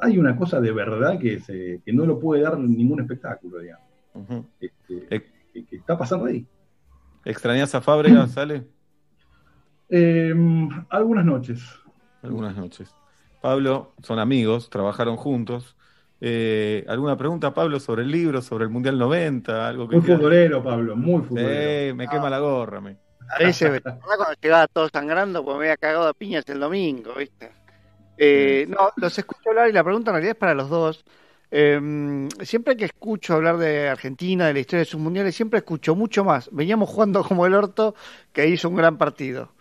hay 0.00 0.18
una 0.18 0.36
cosa 0.36 0.60
de 0.60 0.70
verdad 0.70 1.18
que, 1.18 1.40
se, 1.40 1.80
que 1.82 1.94
no 1.94 2.04
lo 2.04 2.20
puede 2.20 2.42
dar 2.42 2.58
ningún 2.58 3.00
espectáculo, 3.00 3.58
digamos. 3.60 3.88
Este, 4.60 5.08
que, 5.54 5.64
que 5.64 5.76
está 5.76 5.96
pasando 5.96 6.26
ahí. 6.26 6.44
¿Extrañás 7.24 7.74
a 7.74 7.80
Fábrega, 7.80 8.26
sale? 8.26 8.66
Eh, 9.90 10.34
algunas 10.90 11.24
noches. 11.24 11.60
Algunas 12.22 12.56
noches. 12.56 12.94
Pablo, 13.40 13.92
son 14.02 14.18
amigos, 14.18 14.70
trabajaron 14.70 15.16
juntos. 15.16 15.76
Eh, 16.20 16.84
¿Alguna 16.88 17.16
pregunta, 17.16 17.54
Pablo, 17.54 17.78
sobre 17.78 18.02
el 18.02 18.10
libro, 18.10 18.42
sobre 18.42 18.64
el 18.64 18.70
Mundial 18.70 18.98
90? 18.98 19.68
Algo 19.68 19.88
que 19.88 19.96
Muy 19.96 20.04
quieras? 20.04 20.20
futbolero, 20.20 20.62
Pablo, 20.62 20.96
muy 20.96 21.22
futbolero. 21.22 21.90
Sí, 21.90 21.96
me 21.96 22.08
quema 22.08 22.28
la 22.28 22.38
gorra. 22.40 22.80
Me. 22.80 22.96
A 23.30 23.36
cuando 23.38 24.34
llegaba 24.40 24.66
todo 24.66 24.88
sangrando, 24.92 25.44
porque 25.44 25.58
me 25.58 25.64
había 25.66 25.76
cagado 25.76 26.08
a 26.08 26.14
piñas 26.14 26.44
el 26.48 26.60
domingo, 26.60 27.14
¿viste? 27.14 27.50
Eh, 28.16 28.66
no, 28.68 28.90
los 28.96 29.16
escucho 29.16 29.50
hablar 29.50 29.68
y 29.68 29.72
la 29.72 29.84
pregunta 29.84 30.10
en 30.10 30.14
realidad 30.14 30.32
es 30.32 30.38
para 30.38 30.54
los 30.54 30.68
dos. 30.68 31.04
Eh, 31.50 32.28
siempre 32.42 32.76
que 32.76 32.86
escucho 32.86 33.34
hablar 33.34 33.56
de 33.58 33.88
Argentina, 33.88 34.46
de 34.46 34.54
la 34.54 34.60
historia 34.60 34.80
de 34.80 34.84
sus 34.86 35.00
mundiales, 35.00 35.34
siempre 35.36 35.58
escucho 35.58 35.94
mucho 35.94 36.24
más. 36.24 36.48
Veníamos 36.52 36.88
jugando 36.88 37.22
como 37.22 37.46
el 37.46 37.54
orto, 37.54 37.94
que 38.32 38.48
hizo 38.48 38.68
un 38.68 38.76
gran 38.76 38.98
partido. 38.98 39.52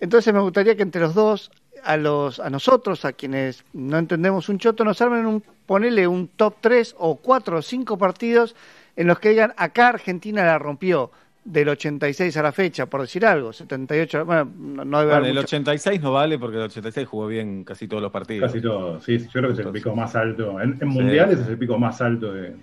Entonces 0.00 0.32
me 0.34 0.40
gustaría 0.40 0.76
que 0.76 0.82
entre 0.82 1.00
los 1.00 1.14
dos, 1.14 1.50
a 1.82 1.96
los, 1.96 2.40
a 2.40 2.50
nosotros, 2.50 3.04
a 3.04 3.12
quienes 3.12 3.64
no 3.72 3.98
entendemos 3.98 4.48
un 4.48 4.58
choto, 4.58 4.84
nos 4.84 5.00
armen 5.00 5.26
un, 5.26 5.42
ponele 5.66 6.06
un 6.06 6.28
top 6.28 6.56
3 6.60 6.94
o 6.98 7.16
4 7.16 7.58
o 7.58 7.62
5 7.62 7.98
partidos 7.98 8.54
en 8.96 9.06
los 9.06 9.18
que 9.18 9.30
digan, 9.30 9.52
acá 9.56 9.88
Argentina 9.88 10.44
la 10.44 10.58
rompió 10.58 11.10
del 11.44 11.68
86 11.68 12.34
a 12.38 12.42
la 12.42 12.52
fecha, 12.52 12.86
por 12.86 13.02
decir 13.02 13.26
algo, 13.26 13.52
78, 13.52 14.24
bueno, 14.24 14.44
no, 14.56 14.98
debe 15.00 15.12
Vale, 15.12 15.14
haber 15.14 15.28
el 15.30 15.34
mucho- 15.34 15.44
86 15.56 16.00
no 16.00 16.12
vale 16.12 16.38
porque 16.38 16.56
el 16.56 16.62
86 16.62 17.06
jugó 17.06 17.26
bien 17.26 17.64
casi 17.64 17.86
todos 17.86 18.02
los 18.02 18.10
partidos. 18.10 18.50
Casi 18.50 18.62
todo, 18.62 18.98
sí, 19.00 19.18
sí, 19.18 19.26
yo 19.26 19.40
creo 19.40 19.54
que 19.54 19.60
es 19.60 19.66
el 19.66 19.72
pico 19.72 19.94
más 19.94 20.14
alto. 20.16 20.58
En, 20.60 20.70
en 20.72 20.78
Sí. 20.78 20.84
mundiales 20.86 21.38
es 21.40 21.46
el 21.48 21.58
pico 21.58 21.76
más 21.78 22.00
alto 22.00 22.32
de, 22.32 22.56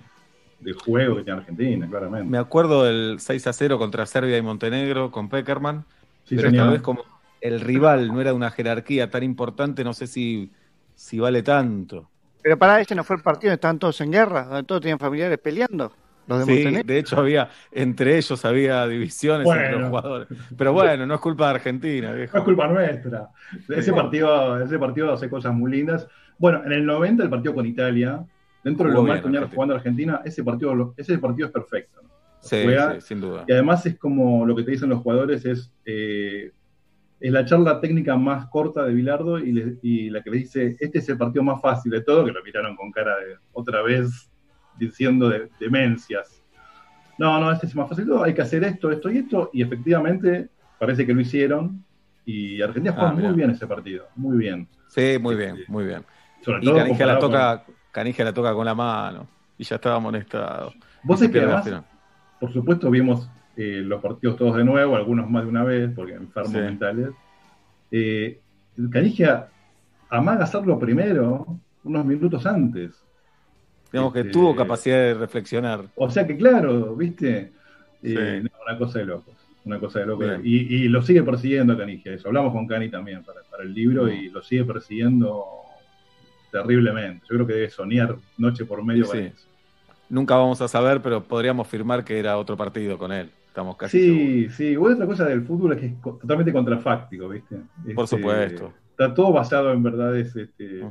de 0.62 0.74
juego 0.74 1.18
que 1.18 1.24
tiene 1.24 1.40
Argentina, 1.42 1.88
claramente. 1.88 2.28
Me 2.28 2.40
acuerdo 2.40 2.84
del 2.84 3.18
6 3.20 3.46
a 3.46 3.54
0 3.54 3.78
contra 3.78 4.06
Serbia 4.08 4.38
y 4.38 4.42
Montenegro 4.42 5.12
con 5.12 5.30
Peckerman, 5.30 5.86
Sí, 6.26 6.36
pero 6.36 6.50
señor. 6.50 6.64
esta 6.66 6.72
vez 6.74 6.82
como 6.82 7.04
el 7.42 7.60
rival 7.60 8.08
no 8.08 8.22
era 8.22 8.30
de 8.32 8.36
una 8.36 8.52
jerarquía 8.52 9.10
tan 9.10 9.24
importante, 9.24 9.84
no 9.84 9.94
sé 9.94 10.08
si, 10.08 10.52
si 10.96 11.20
vale 11.20 11.44
tanto. 11.44 12.10
Pero 12.42 12.58
para 12.58 12.80
ese 12.80 12.96
no 12.96 13.04
fue 13.04 13.18
el 13.18 13.22
partido, 13.22 13.54
estaban 13.54 13.80
todos 13.80 14.00
en 14.02 14.12
guerra, 14.12 14.46
donde 14.46 14.64
todos 14.64 14.82
tenían 14.82 15.00
familiares 15.00 15.38
peleando. 15.38 15.92
Los 16.28 16.48
de 16.48 16.56
Sí, 16.56 16.84
de 16.84 16.98
hecho 17.00 17.18
había, 17.18 17.50
entre 17.72 18.18
ellos 18.18 18.46
había 18.46 18.88
divisiones 18.88 19.48
entre 19.50 19.72
los 19.72 19.90
jugadores. 19.90 20.28
Pero 20.58 20.74
bueno, 20.74 21.06
no 21.06 21.16
es 21.16 21.20
culpa 21.20 21.50
de 21.50 21.56
Argentina, 21.56 22.12
viejo. 22.14 22.34
No 22.34 22.40
es 22.40 22.46
culpa 22.46 22.68
nuestra. 22.68 23.30
Ese 23.70 23.92
partido, 23.92 24.62
ese 24.64 24.80
partido 24.80 25.14
hace 25.14 25.30
cosas 25.30 25.54
muy 25.54 25.72
lindas. 25.72 26.08
Bueno, 26.38 26.64
en 26.66 26.72
el 26.72 26.86
90 26.86 27.24
el 27.24 27.30
partido 27.30 27.54
con 27.54 27.66
Italia, 27.66 28.24
dentro 28.64 28.88
de 28.88 28.94
lo 28.94 29.04
mal 29.04 29.22
que 29.22 29.56
jugando 29.56 29.76
Argentina, 29.76 30.22
ese 30.24 30.44
partido, 30.44 30.94
ese 30.96 31.18
partido 31.18 31.48
es 31.48 31.54
perfecto. 31.54 32.02
¿no? 32.04 32.10
Sí, 32.40 32.64
Juega- 32.64 32.96
sí, 32.96 33.02
sin 33.02 33.22
duda. 33.22 33.46
Y 33.48 33.52
además 33.54 33.86
es 33.86 33.98
como 33.98 34.46
lo 34.46 34.56
que 34.56 34.64
te 34.64 34.72
dicen 34.72 34.90
los 34.90 35.02
jugadores, 35.02 35.46
es, 35.46 35.72
eh, 35.86 36.52
es 37.22 37.32
la 37.34 37.46
charla 37.46 37.82
técnica 37.82 38.18
más 38.18 38.48
corta 38.50 38.86
de 38.86 38.94
Bilardo 38.96 39.40
y, 39.40 39.54
le- 39.54 39.80
y 39.84 40.10
la 40.12 40.24
que 40.24 40.32
le 40.32 40.38
dice, 40.40 40.78
este 40.80 41.00
es 41.00 41.10
el 41.10 41.18
partido 41.20 41.44
más 41.44 41.62
fácil 41.62 41.92
de 41.94 42.02
todo, 42.04 42.26
que 42.26 42.34
lo 42.34 42.44
miraron 42.44 42.76
con 42.78 42.92
cara 42.92 43.18
de 43.20 43.38
otra 43.54 43.84
vez 43.84 44.32
diciendo 44.74 45.30
de, 45.30 45.50
demencias. 45.60 46.44
No, 47.18 47.40
no, 47.40 47.52
este 47.52 47.68
es 47.68 47.74
el 47.74 47.80
más 47.80 47.90
fácil 47.90 48.06
de 48.06 48.12
todo, 48.12 48.24
hay 48.24 48.34
que 48.34 48.42
hacer 48.42 48.64
esto, 48.64 48.92
esto 48.92 49.12
y 49.12 49.18
esto, 49.20 49.50
y 49.54 49.62
efectivamente 49.62 50.50
parece 50.80 51.06
que 51.06 51.14
lo 51.14 51.22
hicieron 51.22 51.86
y 52.26 52.62
Argentina 52.62 52.94
jugó 52.96 53.08
Ah, 53.08 53.14
muy 53.14 53.22
mirá. 53.22 53.36
bien 53.36 53.52
ese 53.52 53.68
partido, 53.68 54.08
muy 54.16 54.38
bien. 54.38 54.68
Sí, 54.88 55.18
muy 55.20 55.36
bien, 55.36 55.64
muy 55.68 55.86
bien. 55.86 56.06
Sobre 56.42 56.62
Y 56.62 56.66
todo 56.66 56.76
Canija 56.76 57.06
la 57.06 57.20
toca, 57.20 57.66
Canija 57.92 58.24
la 58.24 58.34
toca 58.34 58.54
con 58.54 58.66
la 58.66 58.76
mano. 58.76 59.30
Y 59.58 59.64
ya 59.64 59.76
estaba 59.76 59.96
amonestado. 59.98 60.74
Vos 61.04 61.20
sabés 61.20 61.34
que 61.34 61.40
además, 61.40 61.70
por 62.40 62.54
supuesto, 62.54 62.90
vimos 62.90 63.30
eh, 63.58 63.82
los 63.86 64.02
partidos 64.02 64.38
todos 64.38 64.56
de 64.58 64.64
nuevo, 64.64 64.96
algunos 64.96 65.30
más 65.30 65.44
de 65.44 65.50
una 65.50 65.64
vez, 65.64 65.92
porque 65.96 66.14
enfermos 66.14 66.52
Sí. 66.54 66.58
mentales. 66.60 67.10
Eh, 67.92 68.40
Canigia 68.90 69.48
amaga 70.10 70.44
hacerlo 70.46 70.80
primero, 70.80 71.46
unos 71.84 72.06
minutos 72.06 72.46
antes. 72.46 72.92
Digamos 73.92 74.14
que 74.14 74.20
Este, 74.22 74.32
tuvo 74.32 74.56
capacidad 74.56 74.96
de 74.98 75.14
reflexionar. 75.16 75.82
O 75.96 76.10
sea 76.10 76.26
que, 76.26 76.38
claro, 76.38 76.96
¿viste? 76.96 77.52
Sí. 78.02 78.16
Eh, 78.18 78.42
no, 78.44 78.50
una 78.68 78.78
cosa 78.78 79.00
de 79.00 79.06
locos. 79.06 79.36
Una 79.66 79.80
cosa 79.80 80.00
de 80.00 80.06
locos. 80.08 80.28
Y, 80.44 80.76
y 80.76 80.88
lo 80.88 81.02
sigue 81.04 81.22
persiguiendo 81.24 81.78
Canigia, 81.78 82.14
eso. 82.14 82.30
Hablamos 82.30 82.54
con 82.54 82.66
Cani 82.66 82.90
también 82.90 83.24
para, 83.24 83.42
para 83.52 83.64
el 83.64 83.74
libro 83.74 84.10
y 84.10 84.30
lo 84.30 84.42
sigue 84.42 84.64
persiguiendo 84.64 85.44
terriblemente. 86.52 87.26
Yo 87.30 87.36
creo 87.36 87.48
que 87.48 87.54
debe 87.54 87.70
soñar 87.70 88.16
noche 88.38 88.66
por 88.66 88.84
medio 88.84 89.06
Sí, 89.06 89.12
sí. 89.18 89.24
eso. 89.26 89.48
Nunca 90.10 90.36
vamos 90.36 90.62
a 90.62 90.68
saber, 90.68 91.02
pero 91.02 91.24
podríamos 91.24 91.68
firmar 91.68 92.04
que 92.04 92.18
era 92.20 92.38
otro 92.38 92.58
partido 92.58 92.98
con 92.98 93.12
él. 93.12 93.30
Estamos 93.52 93.76
casi 93.76 94.00
seguros. 94.00 94.24
Sí, 94.24 94.50
sí. 94.50 94.78
Otra 94.78 95.06
cosa 95.06 95.26
del 95.26 95.44
fútbol 95.44 95.74
es 95.74 95.80
que 95.80 95.86
es 95.88 96.02
totalmente 96.02 96.54
contrafáctico, 96.54 97.28
¿viste? 97.28 97.58
Por 97.94 98.06
Este, 98.06 98.16
supuesto. 98.18 98.74
Está 98.92 99.14
todo 99.14 99.34
basado 99.34 99.74
en 99.74 99.84
verdades 99.84 100.34
este, 100.38 100.82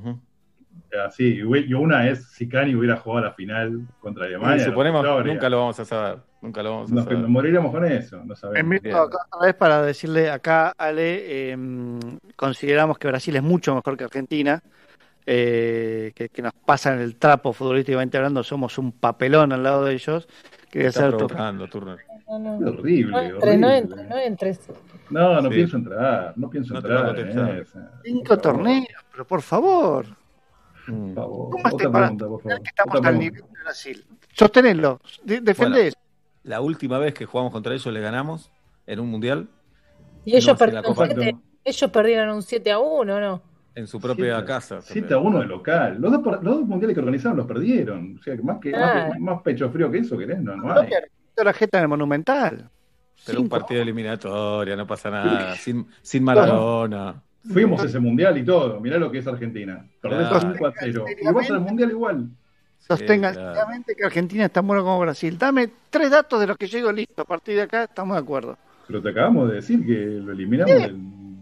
así. 1.07 1.39
Y 1.39 1.75
una 1.75 2.07
es 2.09 2.25
si 2.33 2.47
Cani 2.49 2.75
hubiera 2.75 2.97
jugado 2.99 3.25
la 3.27 3.33
final 3.33 3.81
contra 3.99 4.27
Alemania. 4.27 4.63
Suponemos, 4.65 5.03
no, 5.03 5.23
nunca 5.25 5.49
lo 5.49 5.59
vamos 5.59 5.81
a 5.81 5.85
saber. 5.87 6.19
Nunca 6.43 6.63
lo 6.63 6.71
vamos 6.73 6.93
a 6.93 6.95
Nos, 6.97 7.05
saber. 7.05 7.19
nos 7.21 7.31
moriríamos 7.31 7.71
con 7.73 7.85
eso, 7.85 8.17
no 8.25 8.33
En 8.33 8.37
sabemos. 8.37 8.71
mismo, 8.83 8.97
acá 8.99 9.19
otra 9.33 9.47
vez 9.47 9.55
para 9.55 9.83
decirle 9.83 10.31
acá, 10.31 10.75
Ale, 10.77 11.53
eh, 11.53 11.57
consideramos 12.37 12.99
que 12.99 13.09
Brasil 13.09 13.37
es 13.37 13.43
mucho 13.43 13.75
mejor 13.75 13.97
que 13.97 14.05
Argentina, 14.05 14.63
eh, 15.27 16.13
que, 16.15 16.29
que 16.29 16.43
nos 16.43 16.53
pasan 16.55 16.99
el 17.01 17.17
trapo 17.17 17.53
futbolísticamente 17.53 18.17
hablando, 18.17 18.43
somos 18.43 18.77
un 18.79 18.93
papelón 18.93 19.53
al 19.53 19.63
lado 19.63 19.85
de 19.85 19.95
ellos. 19.95 20.29
Quería 20.71 20.89
Está 20.89 21.09
hacer 21.09 21.17
Turner. 21.17 21.99
No, 22.31 22.39
no. 22.39 22.59
Qué 22.59 22.65
horrible, 22.79 23.13
No 23.13 23.21
entres, 23.21 23.59
no 23.59 23.69
entres, 23.71 24.09
no 24.09 24.17
entres. 24.19 24.61
No, 25.11 25.41
no 25.41 25.49
Sí. 25.49 25.55
pienso 25.57 25.77
entrar, 25.77 26.33
no 26.37 26.49
pienso 26.49 26.73
No 26.75 26.79
entrar 26.79 27.19
en. 27.19 27.67
Cinco 28.05 28.39
torneos, 28.39 28.87
pero 29.11 29.27
por 29.27 29.43
favor. 29.43 30.07
Por 30.87 31.15
favor. 31.15 31.51
¿Cómo 31.51 31.65
Otra 31.75 31.91
pregunta, 31.91 32.27
por 32.29 32.43
favor. 32.43 32.63
que 32.63 32.69
estamos 32.69 32.97
Otra 32.97 33.11
al 33.11 33.17
pregunta. 33.19 33.37
nivel 33.41 33.53
de 33.59 33.63
Brasil? 33.65 34.07
Sostenelo, 34.33 35.01
de- 35.25 35.41
defendé 35.41 35.71
Bueno, 35.73 35.89
eso. 35.89 35.99
La 36.45 36.61
última 36.61 36.99
vez 36.99 37.15
que 37.15 37.27
jugamos 37.27 37.53
contra 37.53 37.75
ellos 37.75 37.93
le 37.93 38.01
ganamos 38.01 38.51
en 38.87 39.01
un 39.01 39.09
mundial 39.11 39.49
Y 40.25 40.37
ellos, 40.37 40.57
perdieron 40.57 40.95
siete- 40.95 41.37
ellos 41.65 41.91
perdieron 41.91 42.35
un 42.37 42.43
7 42.43 42.71
a 42.71 42.79
1, 42.79 43.21
¿no? 43.21 43.43
en 43.75 43.87
su 43.87 44.01
propia 44.01 44.35
Siete- 44.37 44.47
casa. 44.47 44.81
7 44.83 45.15
a 45.15 45.19
1 45.19 45.41
de 45.41 45.47
local. 45.47 45.97
Los 46.01 46.13
dos, 46.13 46.23
por- 46.23 46.43
los 46.45 46.57
dos 46.59 46.67
mundiales 46.67 46.95
que 46.95 47.01
organizaron 47.01 47.37
los 47.37 47.47
perdieron. 47.47 48.17
O 48.19 48.23
sea, 48.23 48.37
que 48.37 48.43
más, 48.43 48.59
que, 48.61 48.73
más, 48.73 49.37
Ah. 49.39 49.43
pecho 49.45 49.71
frío 49.71 49.91
que 49.91 49.99
eso, 49.99 50.17
querés, 50.19 50.41
no, 50.43 50.57
no 50.57 50.65
No, 50.75 50.81
hay. 50.81 50.89
La 51.45 51.53
jeta 51.53 51.79
en 51.79 51.83
el 51.83 51.89
Monumental. 51.89 52.69
Pero 53.27 53.41
un 53.41 53.49
partido 53.49 53.83
eliminatoria, 53.83 54.77
no 54.77 54.87
pasa 54.87 55.11
nada. 55.11 55.57
Sin, 55.57 55.87
sin 56.03 56.25
Maradona. 56.25 57.23
Fuimos 57.53 57.83
a 57.83 57.87
ese 57.87 57.99
mundial 57.99 58.37
y 58.39 58.45
todo. 58.45 58.81
Mirá 58.81 58.99
lo 58.99 59.11
que 59.11 59.19
es 59.19 59.27
Argentina. 59.27 59.85
Perdés 60.01 60.29
Claro. 60.29 60.53
5 60.53 60.67
a 60.67 60.73
0. 60.79 61.05
Y 61.21 61.33
vas 61.33 61.51
al 61.51 61.61
mundial 61.61 61.91
igual. 61.91 62.29
Sostengan 62.79 63.35
claro. 63.35 63.55
seriamente 63.55 63.95
que 63.95 64.05
Argentina 64.05 64.47
es 64.47 64.53
tan 64.53 64.67
bueno 64.67 64.83
como 64.83 65.01
Brasil. 65.01 65.39
Dame 65.39 65.71
tres 65.91 66.11
datos 66.11 66.41
de 66.41 66.47
los 66.47 66.57
que 66.57 66.67
llego 66.67 66.91
listo. 66.93 67.23
A 67.23 67.25
partir 67.25 67.57
de 67.57 67.63
acá 67.63 67.85
estamos 67.85 68.17
de 68.17 68.23
acuerdo. 68.23 68.59
Pero 68.87 69.03
te 69.03 69.11
acabamos 69.11 69.49
de 69.49 69.55
decir 69.57 69.85
que 69.87 69.93
lo 69.95 70.33
eliminamos 70.33 70.75
del, 70.75 70.99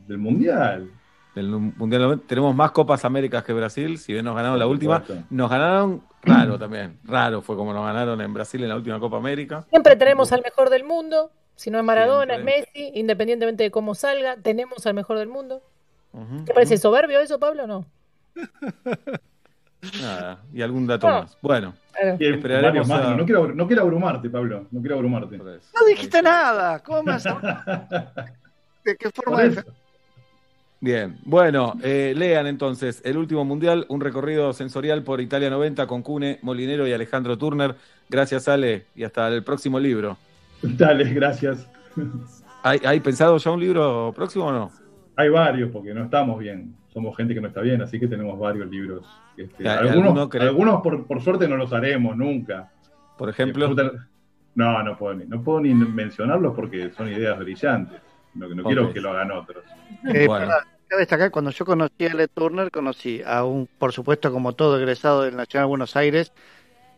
del 0.07 0.19
mundial. 0.19 0.91
Del 1.35 1.49
Mundial 1.49 2.03
90. 2.03 2.27
Tenemos 2.27 2.55
más 2.55 2.73
Copas 2.73 3.05
Américas 3.05 3.45
que 3.45 3.53
Brasil. 3.53 3.99
Si 3.99 4.13
bien 4.13 4.25
nos 4.25 4.35
ganaron 4.35 4.59
la 4.59 4.67
última, 4.67 5.05
nos 5.31 5.49
ganaron 5.49 6.03
raro 6.29 6.59
también. 6.59 6.99
Raro 7.05 7.43
fue 7.43 7.57
como 7.57 7.73
nos 7.73 7.85
ganaron 7.85 8.21
en 8.21 8.33
Brasil 8.35 8.63
en 8.63 8.69
la 8.69 8.77
última 8.77 8.99
Copa 9.01 9.17
América. 9.17 9.65
Siempre 9.71 9.97
tenemos 9.97 10.33
al 10.33 10.43
mejor 10.43 10.71
del 10.71 10.85
mundo. 10.85 11.31
Si 11.57 11.71
no 11.71 11.79
es 11.79 11.85
Maradona, 11.85 12.37
es. 12.37 12.45
Messi, 12.45 12.93
independientemente 12.95 13.65
de 13.65 13.71
cómo 13.71 13.95
salga, 13.95 14.37
tenemos 14.37 14.87
al 14.87 14.95
mejor 14.95 15.19
del 15.19 15.29
mundo. 15.29 15.63
Ujú. 16.13 16.45
¿Te 16.45 16.55
parece 16.55 16.77
soberbio 16.79 17.19
eso, 17.21 17.39
Pablo, 17.39 17.65
o 17.65 17.67
no? 17.67 17.85
Nada. 20.03 20.41
Y 20.53 20.63
algún 20.63 20.87
dato 20.87 21.09
No. 21.09 21.21
más. 21.23 21.37
Bueno, 21.41 21.75
Claro. 21.93 22.17
Esperaremos 22.21 22.89
a- 22.91 23.15
no, 23.17 23.25
quiero, 23.25 23.53
no 23.53 23.67
quiero 23.67 23.83
abrumarte, 23.83 24.31
Pablo. 24.31 24.67
No 24.71 24.81
quiero 24.81 24.95
abrumarte. 24.97 25.37
No 25.39 25.85
dijiste 25.89 26.23
nada. 26.23 26.79
¿Cómo 26.81 27.03
me 27.03 27.13
vas 27.13 27.27
a- 27.27 27.35
¿De 28.85 28.97
qué 28.97 29.11
forma 29.11 29.37
Por 29.39 29.51
de. 29.51 29.65
Bien, 30.81 31.19
bueno, 31.25 31.75
eh, 31.83 32.15
lean 32.17 32.47
entonces 32.47 33.03
El 33.05 33.17
último 33.17 33.45
mundial, 33.45 33.85
un 33.89 34.01
recorrido 34.01 34.53
sensorial 34.53 35.03
por 35.03 35.21
Italia 35.21 35.51
90 35.51 35.87
con 35.89 36.03
Cune, 36.03 36.39
Molinero 36.43 36.87
y 36.87 36.93
Alejandro 36.93 37.37
Turner. 37.37 37.75
Gracias, 38.09 38.47
Ale, 38.49 38.87
y 38.95 39.03
hasta 39.03 39.27
el 39.29 39.43
próximo 39.43 39.81
libro. 39.81 40.17
Dale, 40.63 41.13
gracias. 41.13 41.69
¿Hay, 42.63 42.81
hay 42.85 43.01
pensado 43.01 43.37
ya 43.39 43.51
un 43.51 43.61
libro 43.61 44.13
próximo 44.15 44.47
o 44.47 44.53
no? 44.53 44.71
Hay 45.17 45.29
varios, 45.31 45.71
porque 45.73 45.93
no 45.93 46.05
estamos 46.05 46.39
bien. 46.39 46.75
Somos 46.93 47.17
gente 47.17 47.35
que 47.35 47.41
no 47.41 47.49
está 47.49 47.61
bien, 47.61 47.83
así 47.83 47.99
que 47.99 48.07
tenemos 48.07 48.39
varios 48.39 48.69
libros. 48.71 49.05
Este, 49.37 49.65
¿Y 49.65 49.67
hay 49.67 49.89
algunos 49.89 50.33
algunos 50.37 50.81
por, 50.81 51.07
por 51.07 51.21
suerte 51.23 51.49
no 51.49 51.57
los 51.57 51.73
haremos 51.73 52.17
nunca. 52.17 52.71
Por 53.17 53.29
ejemplo, 53.29 53.67
Absoluta- 53.67 54.07
No, 54.55 54.83
no 54.83 54.97
puedo, 54.97 55.15
ni, 55.15 55.25
no 55.27 55.43
puedo 55.43 55.61
ni 55.61 55.75
mencionarlos 55.75 56.55
porque 56.55 56.91
son 56.91 57.09
ideas 57.09 57.37
brillantes. 57.39 58.01
No, 58.35 58.49
no 58.49 58.63
quiero 58.65 58.87
Ok. 58.89 58.93
que 58.95 59.01
lo 59.01 59.11
hagan 59.11 59.31
otros. 59.33 59.65
Eh, 60.13 60.27
Bueno. 60.27 60.47
para- 60.47 60.67
Cabe 60.89 61.01
destacar, 61.01 61.31
cuando 61.31 61.51
yo 61.51 61.67
conocí 61.67 62.07
a 62.07 62.15
Le 62.15 62.29
Turner, 62.29 62.71
conocí 62.71 63.21
a 63.27 63.45
un, 63.45 63.67
por 63.79 63.93
supuesto, 63.93 64.33
como 64.33 64.55
todo 64.55 64.79
egresado 64.79 65.23
del 65.23 65.37
Nacional 65.37 65.67
de 65.67 65.69
Buenos 65.69 65.97
Aires, 65.97 66.33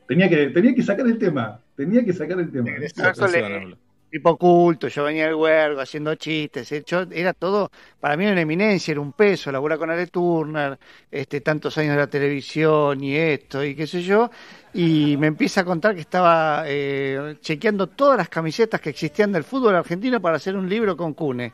Tenía 0.06 0.28
que, 0.28 0.46
tenía 0.48 0.74
que 0.74 0.82
sacar 0.82 1.06
el 1.06 1.18
tema. 1.18 1.60
Tenía 1.76 2.04
que 2.04 2.12
sacar 2.12 2.38
el 2.40 2.50
tema. 2.52 2.68
Exacto, 2.70 3.26
le- 3.28 3.76
tipo 4.10 4.36
culto, 4.36 4.88
yo 4.88 5.04
venía 5.04 5.26
del 5.26 5.34
huergo 5.34 5.80
haciendo 5.80 6.14
chistes, 6.16 6.70
eh, 6.72 6.84
era 7.12 7.32
todo, 7.32 7.70
para 8.00 8.16
mí 8.16 8.24
era 8.24 8.32
una 8.32 8.40
eminencia, 8.42 8.92
era 8.92 9.00
un 9.00 9.12
peso, 9.12 9.52
laburar 9.52 9.78
con 9.78 9.90
Ale 9.90 10.08
Turner, 10.08 10.78
este, 11.10 11.40
tantos 11.40 11.78
años 11.78 11.92
de 11.92 11.98
la 11.98 12.06
televisión 12.08 13.02
y 13.02 13.16
esto 13.16 13.64
y 13.64 13.74
qué 13.74 13.86
sé 13.86 14.02
yo, 14.02 14.30
y 14.74 15.16
me 15.16 15.28
empieza 15.28 15.62
a 15.62 15.64
contar 15.64 15.94
que 15.94 16.00
estaba 16.00 16.64
eh, 16.66 17.36
chequeando 17.40 17.86
todas 17.88 18.18
las 18.18 18.28
camisetas 18.28 18.80
que 18.80 18.90
existían 18.90 19.32
del 19.32 19.44
fútbol 19.44 19.76
argentino 19.76 20.20
para 20.20 20.36
hacer 20.36 20.56
un 20.56 20.68
libro 20.68 20.96
con 20.96 21.14
Cune. 21.14 21.52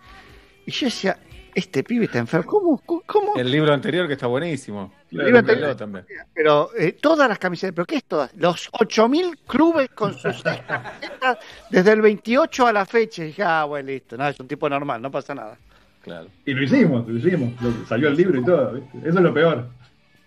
Y 0.67 0.71
yo 0.73 0.87
decía, 0.87 1.19
este 1.57 1.83
pibe 1.83 2.05
está 2.05 2.19
enfermo, 2.19 2.47
¿cómo? 2.85 3.03
¿Cómo? 3.07 3.35
el 3.37 3.51
libro 3.51 3.73
anterior 3.73 4.07
que 4.07 4.13
está 4.13 4.27
buenísimo. 4.27 4.93
Claro, 5.09 5.25
Libro 5.27 5.39
anterior- 5.41 5.75
también. 5.77 6.05
Pero 6.35 6.69
eh, 6.79 6.93
todas 6.93 7.29
las 7.29 7.39
camisetas, 7.39 7.75
¿pero 7.75 7.87
qué 7.87 7.97
es 7.97 8.05
todas? 8.05 8.35
Los 8.37 8.71
8.000 8.73 9.39
clubes 9.47 9.89
con 9.91 10.13
sus 10.19 10.43
camisetas 10.43 11.39
desde 11.71 11.93
el 11.93 12.03
28 12.03 12.67
a 12.67 12.73
la 12.73 12.85
fecha. 12.85 13.23
Y 13.25 13.29
dije, 13.29 13.43
ah, 13.43 13.65
bueno, 13.65 13.87
listo, 13.89 14.17
no, 14.19 14.29
es 14.29 14.39
un 14.39 14.47
tipo 14.47 14.69
normal, 14.69 15.01
no 15.01 15.11
pasa 15.11 15.35
nada. 15.35 15.57
Claro. 16.03 16.29
Y 16.45 16.53
lo 16.53 16.63
hicimos, 16.63 17.09
lo 17.09 17.17
hicimos. 17.19 17.61
Lo- 17.63 17.87
salió 17.87 18.09
el 18.09 18.17
libro 18.17 18.39
y 18.41 18.45
todo. 18.45 18.73
¿viste? 18.75 18.99
Eso 19.09 19.19
es 19.19 19.25
lo 19.25 19.33
peor. 19.35 19.67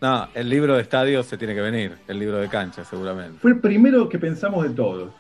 No, 0.02 0.28
el 0.34 0.50
libro 0.50 0.76
de 0.76 0.82
estadio 0.82 1.22
se 1.24 1.38
tiene 1.38 1.54
que 1.54 1.62
venir, 1.62 1.96
el 2.08 2.18
libro 2.18 2.38
de 2.38 2.48
cancha 2.48 2.84
seguramente. 2.86 3.38
Fue 3.40 3.52
el 3.52 3.60
primero 3.60 4.10
que 4.10 4.18
pensamos 4.18 4.64
de 4.64 4.70
todos. 4.72 5.12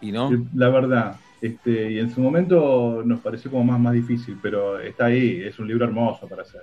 ¿Y 0.00 0.10
no? 0.12 0.30
La 0.54 0.68
verdad. 0.70 1.16
Este, 1.40 1.92
y 1.92 1.98
en 2.00 2.10
su 2.10 2.20
momento 2.20 3.02
nos 3.04 3.20
pareció 3.20 3.50
como 3.50 3.64
más, 3.64 3.78
más 3.78 3.92
difícil, 3.92 4.38
pero 4.42 4.80
está 4.80 5.06
ahí, 5.06 5.42
es 5.42 5.58
un 5.58 5.68
libro 5.68 5.84
hermoso 5.84 6.26
para 6.26 6.42
hacer. 6.42 6.62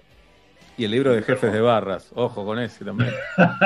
Y 0.77 0.83
el 0.83 0.91
libro 0.91 1.13
de 1.13 1.21
jefes 1.21 1.53
de 1.53 1.61
barras, 1.61 2.11
ojo 2.15 2.43
con 2.43 2.59
ese 2.59 2.83
también. 2.83 3.09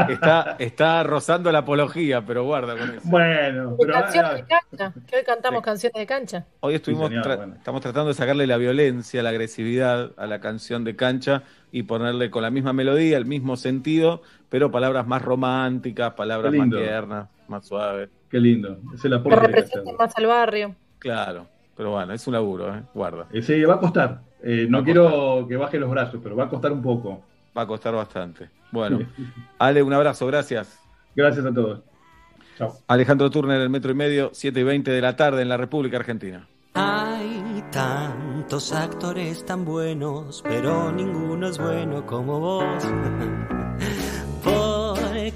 Está, 0.10 0.56
está 0.60 1.02
rozando 1.02 1.52
la 1.52 1.60
apología, 1.60 2.23
pero 2.23 2.44
guarda 2.44 2.77
con 2.77 2.91
eso. 2.91 3.02
Bueno, 3.06 3.76
pero. 3.80 3.94
Canciones 3.94 4.36
de 4.36 4.45
cancha, 4.45 4.94
que 5.07 5.15
hoy 5.15 5.23
cantamos 5.23 5.64
canciones 5.64 5.99
de 5.99 6.06
cancha. 6.06 6.45
Hoy 6.60 6.76
estuvimos 6.76 7.11
estamos 7.11 7.81
tratando 7.81 8.10
de 8.10 8.14
sacarle 8.14 8.45
la 8.45 8.57
violencia, 8.57 9.23
la 9.23 9.30
agresividad 9.30 10.11
a 10.18 10.27
la 10.27 10.40
canción 10.40 10.84
de 10.84 10.95
cancha 10.95 11.41
y 11.72 11.84
ponerle 11.84 12.30
con 12.30 12.44
la 12.44 12.52
misma 12.52 12.73
melodía, 12.73 13.18
el 13.18 13.26
mismo 13.26 13.57
sentido, 13.57 14.22
pero 14.49 14.69
palabras 14.69 15.07
más 15.07 15.23
románticas, 15.23 16.14
palabras 16.14 16.53
más 16.53 16.69
tiernas, 16.69 17.27
más 17.48 17.65
suaves. 17.65 18.10
Qué 18.30 18.40
lindo. 18.40 18.77
Es 18.94 19.03
el 19.03 19.14
aporte 19.14 19.40
que 19.40 19.48
representa 19.48 19.94
más 19.94 20.15
al 20.15 20.27
barrio. 20.27 20.76
Claro, 21.00 21.48
pero 21.76 21.92
bueno, 21.92 22.14
es 22.14 22.28
un 22.28 22.34
laburo, 22.34 22.76
¿eh? 22.76 22.84
guarda. 22.94 23.28
Eh, 23.32 23.42
sí, 23.42 23.64
va 23.64 23.76
a 23.76 23.80
costar. 23.80 24.22
Eh, 24.44 24.68
no 24.70 24.84
quiero 24.84 25.46
que 25.48 25.56
baje 25.56 25.80
los 25.80 25.90
brazos, 25.90 26.20
pero 26.22 26.36
va 26.36 26.46
a 26.46 26.50
costar 26.50 26.72
un 26.72 26.82
poco. 26.82 27.24
Va 27.58 27.64
a 27.64 27.68
costar 27.68 27.94
bastante. 27.94 28.50
Bueno, 28.72 29.00
Ale, 29.58 29.82
un 29.82 29.94
abrazo, 29.94 30.28
gracias. 30.28 30.80
Gracias 31.16 31.46
a 31.46 31.54
todos. 31.54 31.82
Chao. 32.58 32.78
Alejandro 32.88 33.30
Turner, 33.30 33.60
el 33.62 33.70
metro 33.70 33.92
y 33.92 33.96
medio, 33.96 34.30
7 34.34 34.60
y 34.60 34.64
20 34.64 34.92
de 34.92 35.02
la 35.02 35.16
tarde 35.16 35.42
en 35.42 35.50
la 35.50 35.58
República 35.58 35.98
Argentina. 35.98 36.48
Hay 36.74 37.64
tantos 37.72 38.72
actores 38.74 39.46
tan 39.46 39.66
buenos, 39.66 40.42
pero 40.44 40.92
ninguno 40.92 41.48
es 41.48 41.58
bueno 41.58 42.06
como 42.06 42.40
vos. 42.40 42.84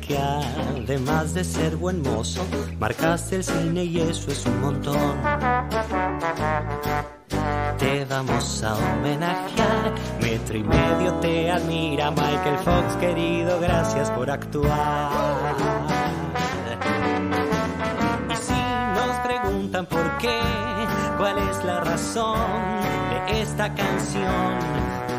Porque 0.05 0.19
además 0.19 1.34
de 1.34 1.45
ser 1.45 1.77
buen 1.77 2.01
mozo, 2.01 2.45
marcaste 2.77 3.38
el 3.38 3.43
cine 3.43 3.85
y 3.85 4.01
eso 4.01 4.31
es 4.31 4.45
un 4.45 4.59
montón. 4.59 5.17
Te 7.77 8.03
vamos 8.03 8.63
a 8.63 8.75
homenajear, 8.75 9.93
metro 10.21 10.57
y 10.57 10.63
medio 10.63 11.13
te 11.21 11.49
admira 11.49 12.11
Michael 12.11 12.57
Fox, 12.65 12.97
querido, 12.99 13.61
gracias 13.61 14.11
por 14.11 14.30
actuar. 14.30 15.55
Y 18.30 18.35
si 18.35 18.51
nos 18.51 19.17
preguntan 19.25 19.85
por 19.85 20.17
qué, 20.17 20.39
cuál 21.17 21.38
es 21.49 21.63
la 21.63 21.80
razón 21.80 22.39
de 23.30 23.41
esta 23.41 23.73
canción, 23.73 24.59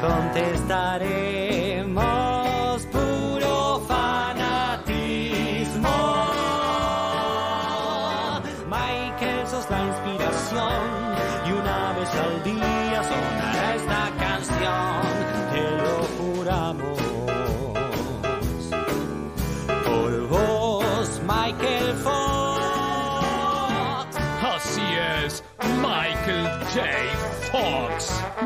contestaremos 0.02 1.74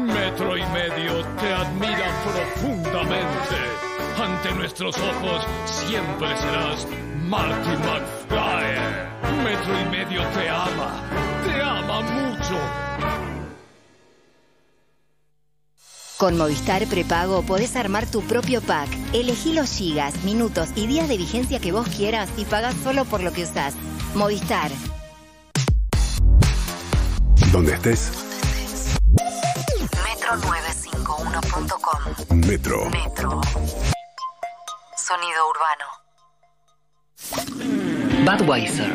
Metro 0.01 0.57
y 0.57 0.63
medio 0.67 1.25
te 1.41 1.53
admira 1.53 2.23
profundamente. 2.23 3.57
Ante 4.17 4.53
nuestros 4.55 4.97
ojos 4.97 5.45
siempre 5.65 6.29
serás 6.39 6.87
Marty 7.27 7.71
McFly. 7.71 9.43
Metro 9.43 9.81
y 9.81 9.85
medio 9.91 10.23
te 10.29 10.49
ama, 10.49 11.03
te 11.45 11.61
ama 11.61 12.01
mucho. 12.03 12.59
Con 16.17 16.37
Movistar 16.37 16.87
Prepago 16.87 17.43
podés 17.43 17.75
armar 17.77 18.07
tu 18.07 18.23
propio 18.23 18.61
pack. 18.61 18.89
Elegí 19.13 19.53
los 19.53 19.71
gigas, 19.71 20.23
minutos 20.25 20.69
y 20.77 20.87
días 20.87 21.09
de 21.09 21.17
vigencia 21.17 21.59
que 21.61 21.73
vos 21.73 21.89
quieras 21.89 22.29
y 22.37 22.45
pagás 22.45 22.75
solo 22.85 23.05
por 23.05 23.23
lo 23.23 23.33
que 23.33 23.43
usás. 23.43 23.75
Movistar. 24.15 24.71
Donde 27.53 27.75
estés. 27.75 28.28
Metro951.com. 30.29 32.37
Metro. 32.37 32.85
Metro. 32.91 33.41
Sonido 34.95 35.49
urbano. 35.49 35.87
Budweiser. 38.27 38.93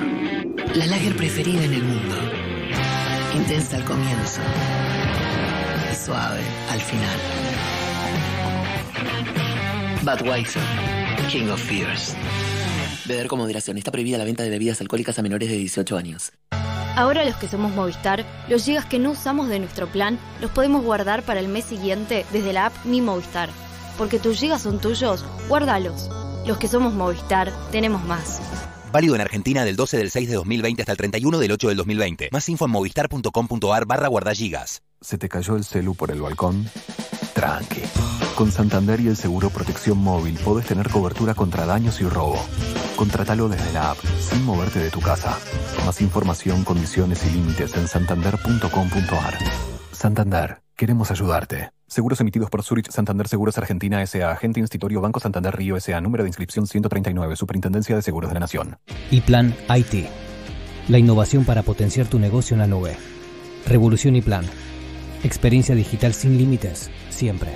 La 0.76 0.86
lager 0.86 1.16
preferida 1.16 1.64
en 1.64 1.74
el 1.74 1.84
mundo. 1.84 2.16
Intensa 3.34 3.78
al 3.78 3.86
comienzo. 3.86 4.42
Y 5.92 5.96
suave 5.96 6.42
al 6.70 6.82
final. 6.82 7.20
Budweiser. 10.04 10.62
King 11.30 11.50
of 11.50 11.60
Fears. 11.60 12.16
Beber 13.06 13.28
con 13.28 13.40
moderación. 13.40 13.80
Está 13.80 13.90
prohibida 13.90 14.20
la 14.20 14.26
venta 14.26 14.44
de 14.44 14.52
bebidas 14.52 14.80
alcohólicas 14.82 15.18
a 15.18 15.24
menores 15.24 15.50
de 15.50 15.58
18 15.58 15.98
años. 15.98 16.32
Ahora 16.96 17.26
los 17.26 17.36
que 17.38 17.48
somos 17.48 17.74
Movistar, 17.74 18.24
los 18.48 18.66
gigas 18.66 18.86
que 18.86 19.00
no 19.00 19.12
usamos 19.12 19.50
de 19.50 19.58
nuestro 19.58 19.88
plan 19.88 20.20
los 20.40 20.52
podemos 20.52 20.84
guardar 20.84 21.24
para 21.24 21.40
el 21.40 21.48
mes 21.48 21.66
siguiente 21.66 22.24
desde 22.32 22.54
la 22.54 22.68
app 22.68 22.86
Mi 22.86 23.02
Movistar. 23.02 23.50
Porque 23.98 24.20
tus 24.20 24.40
gigas 24.40 24.62
son 24.62 24.80
tuyos, 24.80 25.26
guárdalos. 25.48 26.10
Los 26.46 26.60
que 26.60 26.68
somos 26.68 26.94
Movistar, 26.94 27.52
tenemos 27.72 28.04
más. 28.04 28.42
Válido 28.92 29.16
en 29.16 29.22
Argentina 29.22 29.66
del 29.66 29.76
12 29.76 29.98
del 29.98 30.12
6 30.12 30.30
de 30.30 30.36
2020 30.36 30.84
hasta 30.84 30.92
el 30.92 30.98
31 31.00 31.40
del 31.40 31.52
8 31.54 31.68
del 31.70 31.78
2020. 31.78 32.30
Más 32.32 32.48
info 32.50 32.66
en 32.66 32.72
movistar.com.ar 32.72 33.86
barra 33.88 34.08
guardagigas. 34.08 34.84
¿Se 35.02 35.18
te 35.18 35.30
cayó 35.30 35.56
el 35.56 35.64
celu 35.64 35.96
por 35.96 36.12
el 36.12 36.22
balcón? 36.22 36.70
Tranqui. 37.34 37.82
Con 38.36 38.52
Santander 38.52 39.00
y 39.00 39.08
el 39.08 39.16
seguro 39.16 39.50
Protección 39.50 39.98
Móvil 39.98 40.38
podés 40.44 40.66
tener 40.66 40.90
cobertura 40.90 41.34
contra 41.34 41.66
daños 41.66 42.02
y 42.02 42.06
robo. 42.06 42.38
Contratalo 42.96 43.50
desde 43.50 43.74
la 43.74 43.92
app, 43.92 43.98
sin 44.20 44.44
moverte 44.46 44.80
de 44.80 44.90
tu 44.90 45.02
casa. 45.02 45.38
Más 45.86 46.02
información, 46.02 46.64
condiciones 46.64 47.26
y 47.26 47.32
límites 47.32 47.76
en 47.76 47.88
santander.com.ar. 47.88 49.38
Santander, 49.92 50.62
queremos 50.76 51.12
ayudarte. 51.12 51.72
Seguros 51.88 52.20
emitidos 52.22 52.50
por 52.50 52.64
Zurich 52.64 52.90
Santander 52.90 53.28
Seguros 53.28 53.58
Argentina 53.58 54.02
S.A. 54.02 54.32
Agente 54.32 54.60
Institutorio 54.60 55.00
Banco 55.00 55.20
Santander 55.20 55.56
Río 55.56 55.78
S.A. 55.78 56.02
Número 56.02 56.24
de 56.24 56.30
inscripción 56.30 56.66
139. 56.66 57.36
Superintendencia 57.36 57.96
de 57.96 58.02
Seguros 58.02 58.32
de 58.32 58.34
la 58.34 58.40
Nación. 58.40 58.78
Y 59.12 59.22
Plan 59.22 59.56
IT. 59.76 60.10
La 60.88 60.98
innovación 60.98 61.46
para 61.46 61.62
potenciar 61.62 62.08
tu 62.08 62.18
negocio 62.18 62.56
en 62.56 62.62
la 62.62 62.68
nube. 62.68 62.98
Revolución 63.68 64.16
y 64.16 64.22
Plan. 64.22 64.46
Experiencia 65.24 65.76
digital 65.76 66.14
sin 66.14 66.38
límites, 66.38 66.90
siempre. 67.14 67.52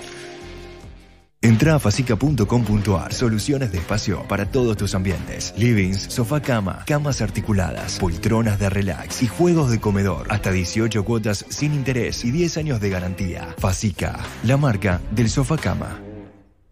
Entra 1.41 1.75
a 1.75 1.79
facica.com.ar. 1.79 3.13
Soluciones 3.13 3.71
de 3.71 3.77
espacio 3.77 4.23
para 4.27 4.47
todos 4.47 4.75
tus 4.75 4.95
ambientes. 4.95 5.53
Livings, 5.55 6.01
sofá 6.01 6.41
cama, 6.41 6.83
camas 6.87 7.21
articuladas, 7.21 7.99
poltronas 7.99 8.59
de 8.59 8.69
relax 8.69 9.21
y 9.21 9.27
juegos 9.27 9.69
de 9.69 9.79
comedor. 9.79 10.27
Hasta 10.29 10.51
18 10.51 11.05
cuotas 11.05 11.45
sin 11.49 11.73
interés 11.73 12.25
y 12.25 12.31
10 12.31 12.57
años 12.57 12.81
de 12.81 12.89
garantía. 12.89 13.55
Facica, 13.59 14.19
la 14.43 14.57
marca 14.57 14.99
del 15.11 15.29
sofá 15.29 15.57
cama. 15.57 16.06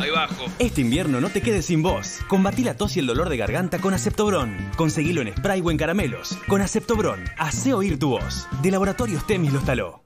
ahí 0.00 0.10
bajo. 0.10 0.46
Este 0.58 0.80
invierno 0.80 1.20
no 1.20 1.30
te 1.30 1.40
quedes 1.40 1.66
sin 1.66 1.82
voz. 1.82 2.20
Combatí 2.28 2.64
la 2.64 2.74
tos 2.74 2.96
y 2.96 3.00
el 3.00 3.06
dolor 3.06 3.28
de 3.28 3.36
garganta 3.36 3.78
con 3.78 3.94
Aceptobron. 3.94 4.56
Conseguilo 4.76 5.22
en 5.22 5.36
spray 5.36 5.60
o 5.60 5.70
en 5.70 5.76
caramelos. 5.76 6.36
Con 6.48 6.62
Aceptobron, 6.62 7.24
hace 7.38 7.74
oír 7.74 7.98
tu 7.98 8.10
voz. 8.10 8.46
De 8.62 8.70
Laboratorios 8.70 9.26
Temis 9.26 9.52
los 9.52 9.64
taló. 9.64 10.02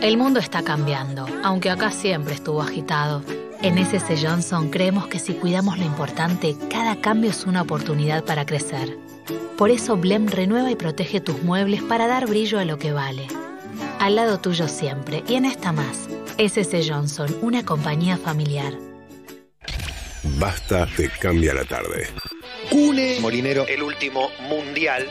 El 0.00 0.16
mundo 0.16 0.38
está 0.38 0.62
cambiando, 0.62 1.26
aunque 1.42 1.70
acá 1.70 1.90
siempre 1.90 2.34
estuvo 2.34 2.62
agitado. 2.62 3.22
En 3.60 3.76
SS 3.76 4.24
Johnson 4.24 4.70
creemos 4.70 5.08
que 5.08 5.18
si 5.18 5.34
cuidamos 5.34 5.78
lo 5.78 5.84
importante, 5.84 6.56
cada 6.70 7.00
cambio 7.00 7.30
es 7.30 7.44
una 7.44 7.62
oportunidad 7.62 8.24
para 8.24 8.46
crecer. 8.46 8.96
Por 9.56 9.70
eso 9.70 9.96
Blem 9.96 10.28
renueva 10.28 10.70
y 10.70 10.76
protege 10.76 11.20
tus 11.20 11.42
muebles 11.42 11.82
para 11.82 12.06
dar 12.06 12.28
brillo 12.28 12.60
a 12.60 12.64
lo 12.64 12.78
que 12.78 12.92
vale. 12.92 13.26
Al 13.98 14.14
lado 14.14 14.38
tuyo 14.38 14.68
siempre, 14.68 15.24
y 15.26 15.34
en 15.34 15.44
esta 15.44 15.72
más. 15.72 16.08
SS 16.38 16.88
Johnson, 16.88 17.36
una 17.42 17.64
compañía 17.64 18.16
familiar. 18.16 18.87
Basta 20.22 20.86
te 20.96 21.08
cambia 21.08 21.54
la 21.54 21.64
tarde. 21.64 22.06
Cune 22.70 23.18
Molinero, 23.20 23.66
el 23.66 23.82
último 23.82 24.30
mundial. 24.48 25.08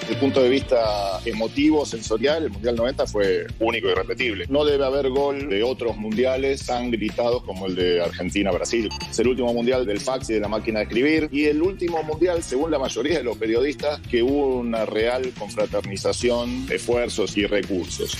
Desde 0.00 0.14
el 0.14 0.20
punto 0.20 0.42
de 0.42 0.48
vista 0.50 1.20
emotivo, 1.24 1.86
sensorial, 1.86 2.44
el 2.44 2.50
Mundial 2.50 2.76
90 2.76 3.06
fue 3.06 3.46
único 3.58 3.88
y 3.88 3.92
irrepetible. 3.92 4.46
No 4.48 4.64
debe 4.64 4.84
haber 4.84 5.08
gol 5.08 5.48
de 5.48 5.62
otros 5.62 5.96
mundiales 5.96 6.66
tan 6.66 6.90
gritados 6.90 7.42
como 7.44 7.66
el 7.66 7.74
de 7.74 8.02
Argentina-Brasil. 8.02 8.90
Es 9.10 9.18
el 9.18 9.28
último 9.28 9.52
mundial 9.54 9.86
del 9.86 10.00
fax 10.00 10.30
y 10.30 10.34
de 10.34 10.40
la 10.40 10.48
máquina 10.48 10.80
de 10.80 10.84
escribir 10.84 11.28
y 11.32 11.46
el 11.46 11.62
último 11.62 12.02
mundial, 12.02 12.42
según 12.42 12.70
la 12.70 12.78
mayoría 12.78 13.18
de 13.18 13.24
los 13.24 13.38
periodistas, 13.38 14.00
que 14.00 14.22
hubo 14.22 14.58
una 14.58 14.84
real 14.84 15.32
confraternización, 15.38 16.66
esfuerzos 16.70 17.36
y 17.36 17.46
recursos. 17.46 18.16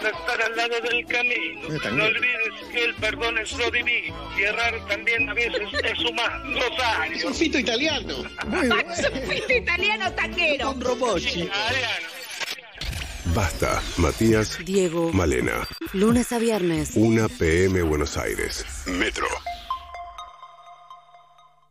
Gusta 0.00 0.18
estar 0.18 0.42
al 0.42 0.56
lado 0.56 0.80
del 0.80 1.06
camino. 1.06 1.68
No 1.94 2.04
olvides 2.04 2.68
que 2.72 2.84
el 2.84 2.94
perdón 2.94 3.36
es 3.36 3.52
lo 3.52 3.70
divino. 3.70 4.30
Y 4.38 4.42
errar 4.44 4.74
también 4.88 5.28
a 5.28 5.34
veces 5.34 5.68
es 5.84 5.98
humano. 5.98 6.58
Rosario. 6.58 7.20
Surfito 7.20 7.58
italiano. 7.58 8.14
Surfito 8.96 9.52
italiano 9.52 10.12
tanguero. 10.14 10.66
Con 10.68 10.80
Robochi. 10.80 11.50
Basta, 13.34 13.82
Matías. 13.98 14.58
Diego. 14.64 15.12
Malena. 15.12 15.68
Lunes 15.92 16.32
a 16.32 16.38
viernes. 16.38 16.92
1 16.94 17.28
PM 17.38 17.82
Buenos 17.82 18.16
Aires. 18.16 18.64
Metro. 18.86 19.26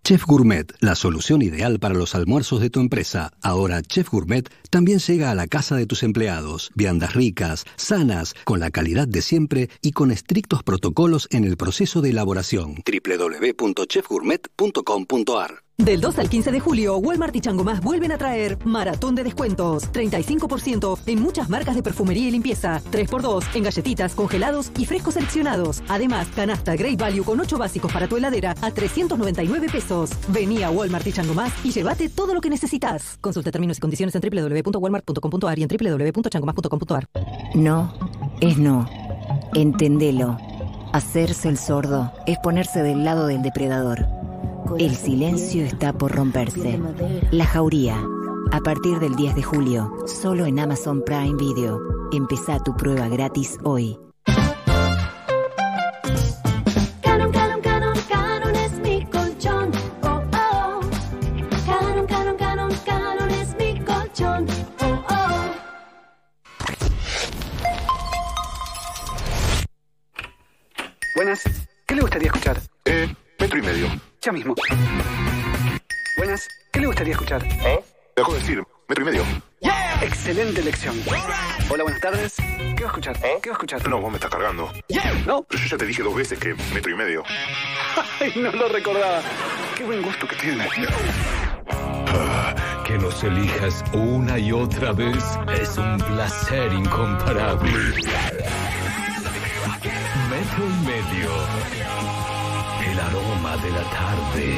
Chef 0.10 0.26
Gourmet, 0.26 0.66
la 0.80 0.96
solución 0.96 1.44
ideal 1.44 1.78
para 1.78 1.94
los 1.94 2.16
almuerzos 2.16 2.62
de 2.62 2.72
tu 2.72 2.80
empresa. 2.80 3.32
Ahora 3.44 3.84
Chef 3.84 4.10
Gourmet 4.10 4.50
también 4.72 4.98
llega 4.98 5.30
a 5.30 5.36
la 5.36 5.46
casa 5.46 5.76
de 5.76 5.86
tus 5.86 6.02
empleados. 6.02 6.72
Viandas 6.74 7.14
ricas, 7.14 7.66
sanas, 7.76 8.34
con 8.44 8.60
la 8.60 8.72
calidad 8.72 9.08
de 9.08 9.22
siempre 9.22 9.70
y 9.84 9.92
con 9.92 10.10
estrictos 10.10 10.64
protocolos 10.64 11.28
en 11.30 11.44
el 11.44 11.58
proceso 11.58 12.02
de 12.02 12.10
elaboración. 12.10 12.78
www.chefgourmet.com.ar 12.88 15.69
Del 15.80 16.02
2 16.02 16.20
al 16.20 16.30
15 16.30 16.52
de 16.52 16.60
julio, 16.60 16.98
Walmart 16.98 17.34
y 17.38 17.40
Chango 17.40 17.64
Más 17.64 17.80
vuelven 17.80 18.12
a 18.12 18.18
traer 18.18 18.58
maratón 18.66 19.16
de 19.16 19.24
descuentos. 19.24 19.90
35% 19.94 21.00
en 21.06 21.22
muchas 21.22 21.50
marcas 21.50 21.74
de 21.74 21.82
perfumería 21.82 22.28
y 22.28 22.32
limpieza. 22.32 22.82
3x2 22.92 23.46
en 23.56 23.64
galletitas, 23.64 24.14
congelados 24.14 24.74
y 24.78 24.84
frescos 24.86 25.14
seleccionados. 25.14 25.82
Además, 25.88 26.28
canasta 26.36 26.76
Great 26.76 27.00
Value 27.00 27.24
con 27.24 27.40
8 27.40 27.58
básicos 27.58 27.94
para 27.94 28.10
tu 28.10 28.18
heladera 28.18 28.56
a 28.62 28.72
399 28.72 29.70
pesos. 29.72 30.12
Vení 30.28 30.64
a 30.64 30.70
Walmart 30.70 31.08
y 31.08 31.14
Chango 31.14 31.34
Más 31.34 31.54
y 31.64 31.72
llévate 31.72 32.10
todo 32.10 32.34
lo 32.34 32.42
que 32.42 32.50
necesitas. 32.50 33.18
Consulta 33.22 33.50
términos 33.50 33.78
y 33.78 33.80
condiciones 33.80 34.14
en 34.16 34.22
www.walmart.com.ar 34.22 35.60
y 35.60 35.64
en 35.64 35.70
www.changomas.com.ar. 35.70 37.08
No 37.56 37.94
es 38.42 38.58
no. 38.58 38.86
Entendelo. 39.54 40.38
Hacerse 40.92 41.48
el 41.48 41.58
sordo 41.58 42.12
es 42.26 42.38
ponerse 42.40 42.84
del 42.84 43.06
lado 43.06 43.28
del 43.28 43.42
depredador. 43.44 44.19
El 44.78 44.96
silencio 44.96 45.64
está 45.64 45.94
por 45.94 46.12
romperse. 46.12 46.80
La 47.32 47.46
Jauría. 47.46 47.98
A 48.52 48.60
partir 48.60 49.00
del 49.00 49.16
10 49.16 49.36
de 49.36 49.44
julio, 49.44 49.92
solo 50.06 50.46
en 50.46 50.60
Amazon 50.60 51.04
Prime 51.04 51.36
Video. 51.38 51.80
Empezá 52.12 52.60
tu 52.60 52.76
prueba 52.76 53.08
gratis 53.08 53.58
hoy. 53.64 53.98
Canon, 57.02 57.32
canon, 57.32 57.62
canon, 57.62 57.98
canon 58.08 58.56
es 58.56 58.80
mi 58.80 59.06
colchón. 59.06 59.72
Oh, 60.04 60.22
oh. 60.34 60.80
Canon, 61.66 62.08
canon, 62.08 62.38
canon, 62.38 62.72
canon 62.86 63.30
es 63.32 63.56
mi 63.58 63.80
colchón. 63.84 64.48
Oh, 64.82 65.06
oh. 65.10 65.52
Buenas. 71.16 71.44
¿Qué 71.88 71.96
le 71.96 72.02
gustaría 72.02 72.28
escuchar? 72.28 72.69
Ya 74.22 74.32
mismo. 74.34 74.54
Buenas. 76.18 76.48
¿Qué 76.72 76.82
le 76.82 76.88
gustaría 76.88 77.14
escuchar? 77.14 77.42
¿Eh? 77.46 77.80
Te 78.16 78.22
acabo 78.22 78.36
de 78.36 78.42
decir, 78.42 78.64
metro 78.90 79.04
y 79.04 79.08
medio. 79.08 79.24
Excelente 80.02 80.60
elección. 80.60 80.96
Hola, 81.70 81.84
buenas 81.84 82.02
tardes. 82.02 82.36
¿Qué 82.36 82.84
va 82.84 82.90
a 82.90 82.92
escuchar? 82.92 83.18
¿Qué 83.20 83.50
va 83.50 83.54
a 83.54 83.58
escuchar? 83.58 83.88
No, 83.88 84.02
vos 84.02 84.12
me 84.12 84.18
estás 84.18 84.30
cargando. 84.30 84.72
¿No? 85.26 85.44
Pero 85.44 85.64
yo 85.64 85.70
ya 85.70 85.78
te 85.78 85.86
dije 85.86 86.04
dos 86.04 86.16
veces 86.16 86.38
que 86.38 86.54
metro 86.74 86.92
y 86.92 86.96
medio. 86.96 87.24
Ay, 88.20 88.34
no 88.36 88.52
lo 88.52 88.68
recordaba. 88.68 89.22
Qué 89.78 89.86
buen 89.86 90.02
gusto 90.02 90.28
que 90.28 90.36
tiene. 90.36 90.68
Ah, 92.08 92.84
que 92.86 92.98
nos 92.98 93.24
elijas 93.24 93.84
una 93.94 94.38
y 94.38 94.52
otra 94.52 94.92
vez 94.92 95.24
es 95.62 95.78
un 95.78 95.98
placer 95.98 96.74
incomparable. 96.74 97.72
Metro 100.30 100.66
y 100.66 100.86
medio. 100.86 102.19
El 102.92 103.00
aroma 103.00 103.58
de 103.58 103.70
la 103.72 103.84
tarde. 103.90 104.58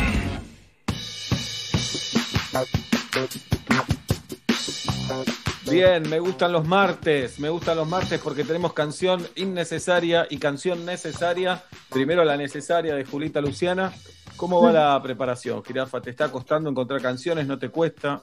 Bien, 5.69 6.09
me 6.09 6.19
gustan 6.19 6.51
los 6.51 6.65
martes, 6.65 7.39
me 7.39 7.49
gustan 7.49 7.77
los 7.77 7.87
martes 7.87 8.19
porque 8.19 8.43
tenemos 8.43 8.73
canción 8.73 9.27
innecesaria 9.35 10.27
y 10.29 10.37
canción 10.37 10.85
necesaria. 10.85 11.63
Primero 11.89 12.23
la 12.23 12.37
necesaria 12.37 12.95
de 12.95 13.05
Julita 13.05 13.41
Luciana. 13.41 13.93
¿Cómo 14.37 14.61
va 14.61 14.71
la 14.71 15.01
preparación, 15.03 15.63
Jirafa? 15.63 16.01
¿Te 16.01 16.09
está 16.09 16.31
costando 16.31 16.69
encontrar 16.69 17.01
canciones? 17.01 17.47
¿No 17.47 17.59
te 17.59 17.69
cuesta? 17.69 18.21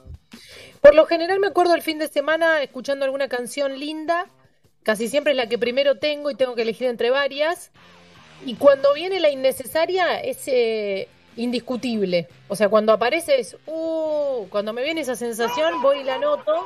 Por 0.81 0.95
lo 0.95 1.05
general 1.05 1.39
me 1.39 1.47
acuerdo 1.47 1.75
el 1.75 1.81
fin 1.81 1.99
de 1.99 2.07
semana 2.07 2.61
escuchando 2.61 3.05
alguna 3.05 3.29
canción 3.29 3.79
linda. 3.79 4.27
Casi 4.83 5.07
siempre 5.07 5.33
es 5.33 5.37
la 5.37 5.47
que 5.47 5.57
primero 5.57 5.99
tengo 5.99 6.31
y 6.31 6.35
tengo 6.35 6.55
que 6.55 6.63
elegir 6.63 6.87
entre 6.87 7.09
varias. 7.09 7.71
Y 8.45 8.55
cuando 8.55 8.93
viene 8.93 9.19
la 9.19 9.29
innecesaria 9.29 10.19
es 10.19 10.47
eh, 10.47 11.07
indiscutible. 11.35 12.27
O 12.47 12.55
sea, 12.55 12.69
cuando 12.69 12.93
aparece 12.93 13.39
es, 13.39 13.55
uh, 13.67 14.45
cuando 14.49 14.73
me 14.73 14.83
viene 14.83 15.01
esa 15.01 15.15
sensación 15.15 15.81
voy 15.81 15.99
y 15.99 16.03
la 16.03 16.15
anoto. 16.15 16.65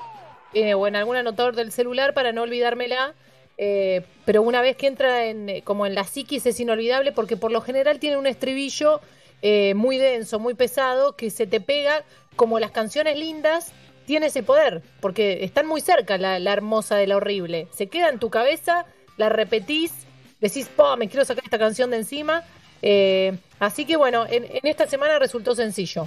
eh, 0.53 0.76
o 0.76 0.85
en 0.88 0.95
algún 0.95 1.16
anotador 1.16 1.56
del 1.56 1.72
celular 1.72 2.14
para 2.14 2.32
no 2.32 2.43
olvidármela. 2.43 3.14
eh, 3.58 4.02
pero 4.26 4.42
una 4.42 4.61
vez 4.61 4.76
que 4.77 4.88
entra 4.88 5.26
en, 5.26 5.50
eh, 5.50 5.61
como 5.64 5.85
en 5.85 5.93
la 5.95 6.03
psiquis 6.03 6.45
es 6.45 6.60
inolvidable 6.60 7.11
porque 7.11 7.38
por 7.38 7.52
lo 7.52 7.61
general 7.61 8.00
tiene 8.00 8.18
un 8.18 8.26
estribillo 8.27 9.00
eh, 9.42 9.74
muy 9.76 9.98
denso, 9.98 10.40
muy 10.40 10.53
pesado, 10.53 11.16
que 11.16 11.30
se 11.30 11.45
te 11.48 11.60
pega 11.60 12.03
como 12.35 12.60
las 12.60 12.72
canciones 12.72 13.18
lindas. 13.18 13.72
Tiene 14.06 14.26
ese 14.27 14.43
poder, 14.43 14.82
porque 15.00 15.43
están 15.45 15.66
muy 15.66 15.80
cerca 15.82 16.18
la, 16.18 16.38
la 16.38 16.52
hermosa 16.53 16.98
de 16.98 17.08
la 17.08 17.16
horrible. 17.18 17.68
Se 17.74 17.88
queda 17.88 18.10
en 18.10 18.19
tu 18.19 18.30
cabeza, 18.30 18.85
la 19.18 19.30
repetís, 19.30 20.03
decís, 20.48 20.68
po, 20.68 20.96
me 20.98 21.08
quiero 21.10 21.26
sacar 21.26 21.44
esta 21.44 21.58
canción 21.58 21.90
de 21.90 21.98
encima. 21.98 22.44
Eh, 22.82 23.38
así 23.60 23.86
que 23.86 23.96
bueno, 23.98 24.26
en, 24.30 24.44
en 24.44 24.60
esta 24.64 24.86
semana 24.88 25.18
resultó 25.18 25.56
sencillo. 25.56 26.06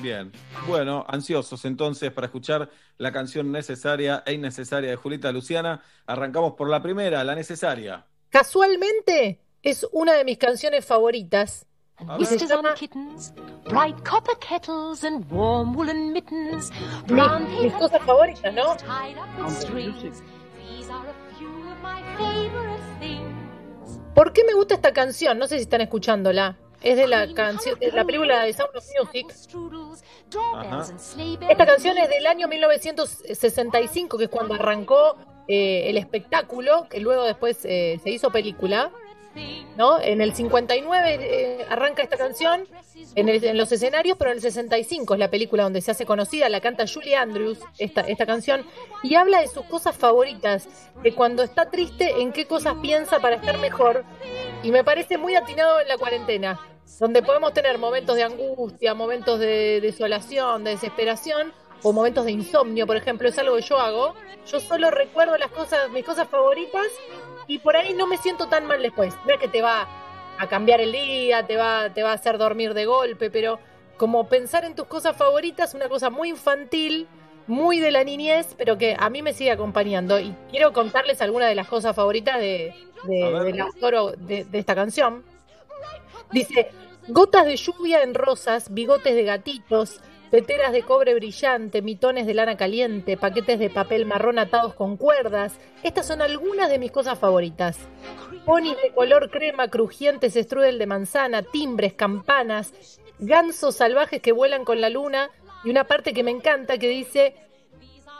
Bien. 0.00 0.30
Bueno, 0.68 1.04
ansiosos 1.08 1.64
entonces 1.64 2.12
para 2.12 2.26
escuchar 2.28 2.70
la 2.98 3.10
canción 3.10 3.50
necesaria 3.50 4.22
e 4.24 4.32
innecesaria 4.32 4.90
de 4.90 4.96
Julita 4.96 5.32
Luciana. 5.32 5.82
Arrancamos 6.06 6.52
por 6.54 6.68
la 6.70 6.80
primera, 6.80 7.24
la 7.24 7.34
necesaria. 7.34 8.06
Casualmente 8.30 9.40
es 9.62 9.86
una 9.92 10.12
de 10.14 10.24
mis 10.24 10.38
canciones 10.38 10.84
favoritas. 10.84 11.64
Whiskers 12.16 12.52
on 12.52 12.64
kittens, 12.76 13.34
bright 13.68 13.96
copper 14.08 14.36
kettles 14.38 15.02
and 15.02 15.28
warm 15.32 15.74
woolen 15.74 16.12
mittens, 16.12 16.70
Mi- 17.08 17.14
brown 17.16 17.42
mis 17.60 17.72
paper 17.72 17.78
cosas 17.80 18.02
favoritas, 18.06 18.54
¿no? 18.54 18.76
tied 18.76 19.18
up 19.18 19.44
with 19.44 19.58
strings. 19.58 20.22
These 20.60 20.88
are 20.92 21.04
a 21.08 21.36
few 21.36 21.48
of 21.48 21.82
my 21.82 22.00
favorite 22.16 22.80
things. 23.00 23.17
¿Por 24.18 24.32
qué 24.32 24.42
me 24.42 24.52
gusta 24.52 24.74
esta 24.74 24.92
canción? 24.92 25.38
No 25.38 25.46
sé 25.46 25.58
si 25.58 25.62
están 25.62 25.80
escuchándola. 25.80 26.56
Es 26.82 26.96
de 26.96 27.06
la 27.06 27.32
canción, 27.34 27.78
de 27.78 27.92
la 27.92 28.04
película 28.04 28.42
de 28.42 28.52
Sound 28.52 28.76
of 28.76 28.84
Music. 28.98 29.26
Ajá. 30.56 30.86
Esta 31.48 31.64
canción 31.64 31.96
es 31.98 32.08
del 32.08 32.26
año 32.26 32.48
1965, 32.48 34.18
que 34.18 34.24
es 34.24 34.30
cuando 34.30 34.54
arrancó 34.54 35.14
eh, 35.46 35.88
el 35.88 35.96
espectáculo, 35.98 36.88
que 36.90 36.98
luego 36.98 37.22
después 37.22 37.64
eh, 37.64 38.00
se 38.02 38.10
hizo 38.10 38.32
película. 38.32 38.90
¿No? 39.76 40.00
En 40.00 40.20
el 40.20 40.34
59 40.34 41.18
eh, 41.20 41.66
arranca 41.68 42.02
esta 42.02 42.16
canción 42.16 42.66
en, 43.14 43.28
el- 43.28 43.44
en 43.44 43.56
los 43.56 43.70
escenarios, 43.72 44.16
pero 44.18 44.30
en 44.30 44.36
el 44.38 44.42
65 44.42 45.14
es 45.14 45.20
la 45.20 45.30
película 45.30 45.62
donde 45.64 45.80
se 45.80 45.90
hace 45.90 46.04
conocida, 46.06 46.48
la 46.48 46.60
canta 46.60 46.84
Julie 46.92 47.16
Andrews, 47.16 47.58
esta, 47.78 48.00
esta 48.02 48.26
canción, 48.26 48.64
y 49.02 49.14
habla 49.14 49.40
de 49.40 49.48
sus 49.48 49.64
cosas 49.66 49.96
favoritas, 49.96 50.68
de 51.02 51.14
cuando 51.14 51.42
está 51.42 51.70
triste, 51.70 52.20
en 52.20 52.32
qué 52.32 52.46
cosas 52.46 52.74
piensa 52.82 53.20
para 53.20 53.36
estar 53.36 53.58
mejor, 53.58 54.04
y 54.62 54.70
me 54.72 54.84
parece 54.84 55.18
muy 55.18 55.34
atinado 55.36 55.80
en 55.80 55.88
la 55.88 55.96
cuarentena, 55.98 56.60
donde 56.98 57.22
podemos 57.22 57.52
tener 57.52 57.78
momentos 57.78 58.16
de 58.16 58.24
angustia, 58.24 58.94
momentos 58.94 59.38
de 59.38 59.80
desolación, 59.80 60.64
de 60.64 60.70
desesperación, 60.70 61.52
o 61.84 61.92
momentos 61.92 62.24
de 62.24 62.32
insomnio, 62.32 62.88
por 62.88 62.96
ejemplo, 62.96 63.28
es 63.28 63.38
algo 63.38 63.54
que 63.54 63.62
yo 63.62 63.78
hago. 63.78 64.14
Yo 64.50 64.58
solo 64.58 64.90
recuerdo 64.90 65.38
las 65.38 65.52
cosas, 65.52 65.88
mis 65.90 66.04
cosas 66.04 66.26
favoritas, 66.28 66.86
y 67.48 67.58
por 67.58 67.76
ahí 67.76 67.94
no 67.94 68.06
me 68.06 68.16
siento 68.18 68.46
tan 68.46 68.66
mal 68.66 68.80
después. 68.82 69.12
No 69.26 69.32
es 69.34 69.40
que 69.40 69.48
te 69.48 69.60
va 69.62 69.88
a 70.38 70.46
cambiar 70.48 70.80
el 70.80 70.92
día, 70.92 71.44
te 71.46 71.56
va, 71.56 71.92
te 71.92 72.04
va 72.04 72.10
a 72.12 72.14
hacer 72.14 72.38
dormir 72.38 72.72
de 72.74 72.84
golpe, 72.86 73.30
pero 73.30 73.58
como 73.96 74.28
pensar 74.28 74.64
en 74.64 74.76
tus 74.76 74.86
cosas 74.86 75.16
favoritas, 75.16 75.74
una 75.74 75.88
cosa 75.88 76.10
muy 76.10 76.28
infantil, 76.28 77.08
muy 77.48 77.80
de 77.80 77.90
la 77.90 78.04
niñez, 78.04 78.54
pero 78.56 78.78
que 78.78 78.94
a 78.96 79.10
mí 79.10 79.22
me 79.22 79.32
sigue 79.32 79.50
acompañando. 79.50 80.20
Y 80.20 80.32
quiero 80.50 80.72
contarles 80.72 81.20
algunas 81.22 81.48
de 81.48 81.54
las 81.56 81.66
cosas 81.66 81.96
favoritas 81.96 82.38
de, 82.38 82.72
de- 83.04 83.24
A 83.24 83.30
ver. 83.30 83.42
del 83.52 83.60
autor 83.62 83.94
o 83.96 84.10
de, 84.12 84.44
de 84.44 84.58
esta 84.58 84.74
canción. 84.76 85.24
Dice, 86.30 86.70
gotas 87.08 87.46
de 87.46 87.56
lluvia 87.56 88.02
en 88.02 88.14
rosas, 88.14 88.72
bigotes 88.72 89.14
de 89.14 89.22
gatitos, 89.24 90.00
peteras 90.30 90.72
de 90.72 90.82
cobre 90.82 91.14
brillante, 91.14 91.82
mitones 91.82 92.26
de 92.26 92.34
lana 92.34 92.56
caliente, 92.56 93.16
paquetes 93.16 93.58
de 93.58 93.70
papel 93.70 94.06
marrón 94.06 94.38
atados 94.38 94.74
con 94.74 94.96
cuerdas. 94.96 95.58
Estas 95.82 96.06
son 96.06 96.22
algunas 96.22 96.68
de 96.68 96.78
mis 96.78 96.90
cosas 96.90 97.18
favoritas. 97.18 97.78
Ponis 98.44 98.76
de 98.82 98.92
color 98.92 99.30
crema, 99.30 99.68
crujientes, 99.68 100.34
strudel 100.34 100.78
de 100.78 100.86
manzana, 100.86 101.42
timbres, 101.42 101.94
campanas, 101.94 102.72
gansos 103.18 103.76
salvajes 103.76 104.20
que 104.22 104.32
vuelan 104.32 104.64
con 104.64 104.80
la 104.80 104.90
luna 104.90 105.30
y 105.64 105.70
una 105.70 105.84
parte 105.84 106.12
que 106.12 106.22
me 106.22 106.30
encanta 106.30 106.78
que 106.78 106.88
dice 106.88 107.34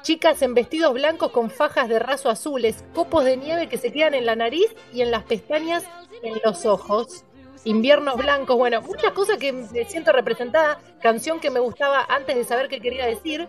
chicas 0.03 0.43
en 0.43 0.55
vestidos 0.55 0.95
blancos 0.95 1.33
con 1.33 1.51
fajas 1.51 1.89
de 1.89 1.99
raso 1.99 2.31
azules, 2.31 2.85
copos 2.95 3.25
de 3.25 3.37
nieve 3.37 3.69
que 3.69 3.79
se 3.79 3.93
quedan 3.93 4.15
en 4.15 4.27
la 4.27 4.37
nariz 4.37 4.75
y 4.93 5.03
en 5.03 5.11
las 5.11 5.25
pestañas, 5.25 5.85
en 6.23 6.41
los 6.45 6.65
ojos. 6.67 7.25
Inviernos 7.65 8.17
blancos, 8.17 8.57
bueno, 8.57 8.81
muchas 8.83 9.13
cosas 9.13 9.39
que 9.39 9.53
me 9.53 9.85
siento 9.85 10.13
representada, 10.13 10.79
canción 11.01 11.41
que 11.41 11.51
me 11.51 11.61
gustaba 11.61 12.07
antes 12.09 12.37
de 12.37 12.45
saber 12.45 12.69
qué 12.69 12.81
quería 12.81 13.07
decir. 13.07 13.49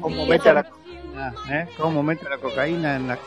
¿Cómo 0.00 0.26
mete 0.26 0.52
la 0.52 0.64
cocaína? 0.64 1.34
¿eh? 1.50 1.68
¿Cómo 1.76 2.02
mete 2.02 2.28
la 2.28 2.38
cocaína 2.38 2.96
en 2.96 3.08
la 3.08 3.18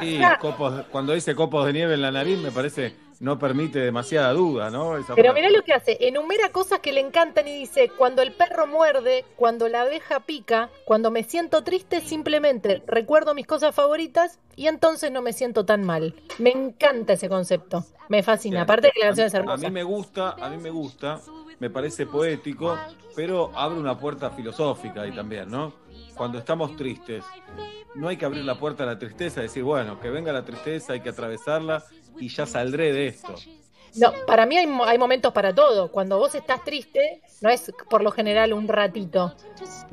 Sí, 0.00 0.20
copos, 0.40 0.84
cuando 0.90 1.12
dice 1.12 1.34
copos 1.34 1.66
de 1.66 1.72
nieve 1.72 1.94
en 1.94 2.02
la 2.02 2.10
nariz, 2.10 2.38
me 2.38 2.50
parece 2.50 2.94
no 3.22 3.38
permite 3.38 3.78
demasiada 3.78 4.32
duda, 4.32 4.68
¿no? 4.68 4.98
Esa 4.98 5.14
Pero 5.14 5.32
mirá 5.32 5.48
lo 5.48 5.62
que 5.62 5.72
hace, 5.72 5.96
enumera 6.00 6.48
cosas 6.48 6.80
que 6.80 6.92
le 6.92 6.98
encantan 6.98 7.46
y 7.46 7.56
dice, 7.56 7.88
cuando 7.96 8.20
el 8.20 8.32
perro 8.32 8.66
muerde, 8.66 9.24
cuando 9.36 9.68
la 9.68 9.82
abeja 9.82 10.18
pica, 10.26 10.70
cuando 10.84 11.12
me 11.12 11.22
siento 11.22 11.62
triste, 11.62 12.00
simplemente 12.00 12.82
recuerdo 12.84 13.32
mis 13.32 13.46
cosas 13.46 13.76
favoritas 13.76 14.40
y 14.56 14.66
entonces 14.66 15.12
no 15.12 15.22
me 15.22 15.32
siento 15.32 15.64
tan 15.64 15.84
mal. 15.84 16.16
Me 16.40 16.50
encanta 16.50 17.12
ese 17.12 17.28
concepto, 17.28 17.84
me 18.08 18.24
fascina, 18.24 18.62
aparte 18.62 18.88
de 18.88 18.92
que 18.92 18.98
la 18.98 19.06
canción 19.06 19.28
es 19.28 19.34
A 19.34 19.38
hermosa. 19.38 19.68
mí 19.68 19.70
me 19.72 19.84
gusta, 19.84 20.30
a 20.30 20.50
mí 20.50 20.56
me 20.56 20.70
gusta, 20.70 21.20
me 21.60 21.70
parece 21.70 22.06
poético, 22.06 22.76
pero 23.14 23.52
abre 23.54 23.78
una 23.78 23.96
puerta 23.96 24.30
filosófica 24.30 25.02
ahí 25.02 25.12
también, 25.12 25.48
¿no? 25.48 25.72
Cuando 26.16 26.38
estamos 26.38 26.76
tristes, 26.76 27.24
no 27.94 28.08
hay 28.08 28.16
que 28.16 28.24
abrir 28.24 28.44
la 28.44 28.58
puerta 28.58 28.82
a 28.82 28.86
la 28.86 28.98
tristeza, 28.98 29.42
decir, 29.42 29.62
bueno, 29.62 30.00
que 30.00 30.10
venga 30.10 30.32
la 30.32 30.44
tristeza, 30.44 30.94
hay 30.94 31.00
que 31.02 31.10
atravesarla 31.10 31.84
y 32.18 32.28
ya 32.28 32.46
saldré 32.46 32.92
de 32.92 33.08
esto. 33.08 33.34
No, 33.94 34.12
para 34.26 34.46
mí 34.46 34.56
hay, 34.56 34.66
hay 34.86 34.98
momentos 34.98 35.32
para 35.32 35.54
todo. 35.54 35.90
Cuando 35.90 36.18
vos 36.18 36.34
estás 36.34 36.64
triste, 36.64 37.20
no 37.42 37.50
es 37.50 37.72
por 37.90 38.02
lo 38.02 38.10
general 38.10 38.52
un 38.52 38.66
ratito. 38.66 39.34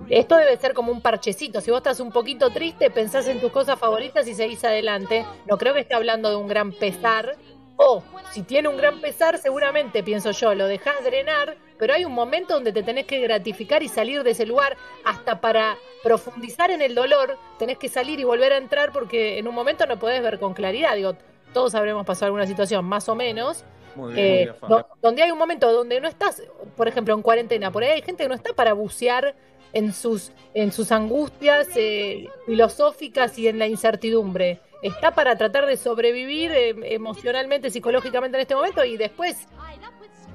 Esto 0.09 0.37
debe 0.37 0.55
ser 0.57 0.73
como 0.73 0.91
un 0.91 1.01
parchecito. 1.01 1.59
Si 1.59 1.69
vos 1.69 1.79
estás 1.79 1.99
un 1.99 2.11
poquito 2.11 2.49
triste, 2.49 2.89
pensás 2.89 3.27
en 3.27 3.41
tus 3.41 3.51
cosas 3.51 3.77
favoritas 3.77 4.27
y 4.27 4.35
seguís 4.35 4.63
adelante. 4.63 5.25
No 5.47 5.57
creo 5.57 5.73
que 5.73 5.81
esté 5.81 5.95
hablando 5.95 6.29
de 6.29 6.37
un 6.37 6.47
gran 6.47 6.71
pesar. 6.71 7.35
O, 7.75 8.03
si 8.31 8.43
tiene 8.43 8.67
un 8.67 8.77
gran 8.77 8.99
pesar, 8.99 9.37
seguramente, 9.37 10.03
pienso 10.03 10.31
yo, 10.31 10.53
lo 10.53 10.67
dejás 10.67 11.01
drenar, 11.01 11.55
pero 11.77 11.93
hay 11.93 12.03
un 12.03 12.11
momento 12.11 12.53
donde 12.53 12.73
te 12.73 12.83
tenés 12.83 13.05
que 13.05 13.21
gratificar 13.21 13.81
y 13.83 13.87
salir 13.87 14.23
de 14.23 14.31
ese 14.31 14.45
lugar. 14.45 14.75
Hasta 15.05 15.39
para 15.39 15.77
profundizar 16.03 16.71
en 16.71 16.81
el 16.81 16.93
dolor, 16.93 17.37
tenés 17.57 17.77
que 17.77 17.87
salir 17.87 18.19
y 18.19 18.25
volver 18.25 18.53
a 18.53 18.57
entrar 18.57 18.91
porque 18.91 19.37
en 19.39 19.47
un 19.47 19.55
momento 19.55 19.85
no 19.85 19.97
podés 19.97 20.21
ver 20.21 20.39
con 20.39 20.53
claridad. 20.53 20.95
Digo, 20.95 21.15
todos 21.53 21.75
habremos 21.75 22.05
pasado 22.05 22.27
alguna 22.27 22.45
situación 22.47 22.85
más 22.85 23.07
o 23.09 23.15
menos. 23.15 23.63
Muy 23.95 24.13
bien, 24.13 24.25
Eh, 24.25 24.53
muy 24.61 24.69
do- 24.69 24.87
donde 25.01 25.23
hay 25.23 25.31
un 25.31 25.37
momento 25.37 25.71
donde 25.71 25.99
no 25.99 26.07
estás, 26.07 26.43
por 26.77 26.87
ejemplo, 26.87 27.13
en 27.13 27.21
cuarentena, 27.21 27.71
por 27.71 27.83
ahí 27.83 27.89
hay 27.89 28.01
gente 28.01 28.23
que 28.23 28.29
no 28.29 28.35
está 28.35 28.53
para 28.53 28.73
bucear 28.73 29.35
en 29.73 29.93
sus, 29.93 30.31
en 30.53 30.71
sus 30.71 30.91
angustias 30.91 31.67
eh, 31.75 32.27
filosóficas 32.45 33.37
y 33.37 33.47
en 33.47 33.59
la 33.59 33.67
incertidumbre. 33.67 34.61
Está 34.81 35.11
para 35.13 35.35
tratar 35.37 35.65
de 35.65 35.75
sobrevivir 35.75 36.51
eh, 36.51 36.75
emocionalmente, 36.95 37.69
psicológicamente 37.69 38.37
en 38.37 38.41
este 38.41 38.55
momento 38.55 38.85
y 38.85 38.95
después, 38.97 39.47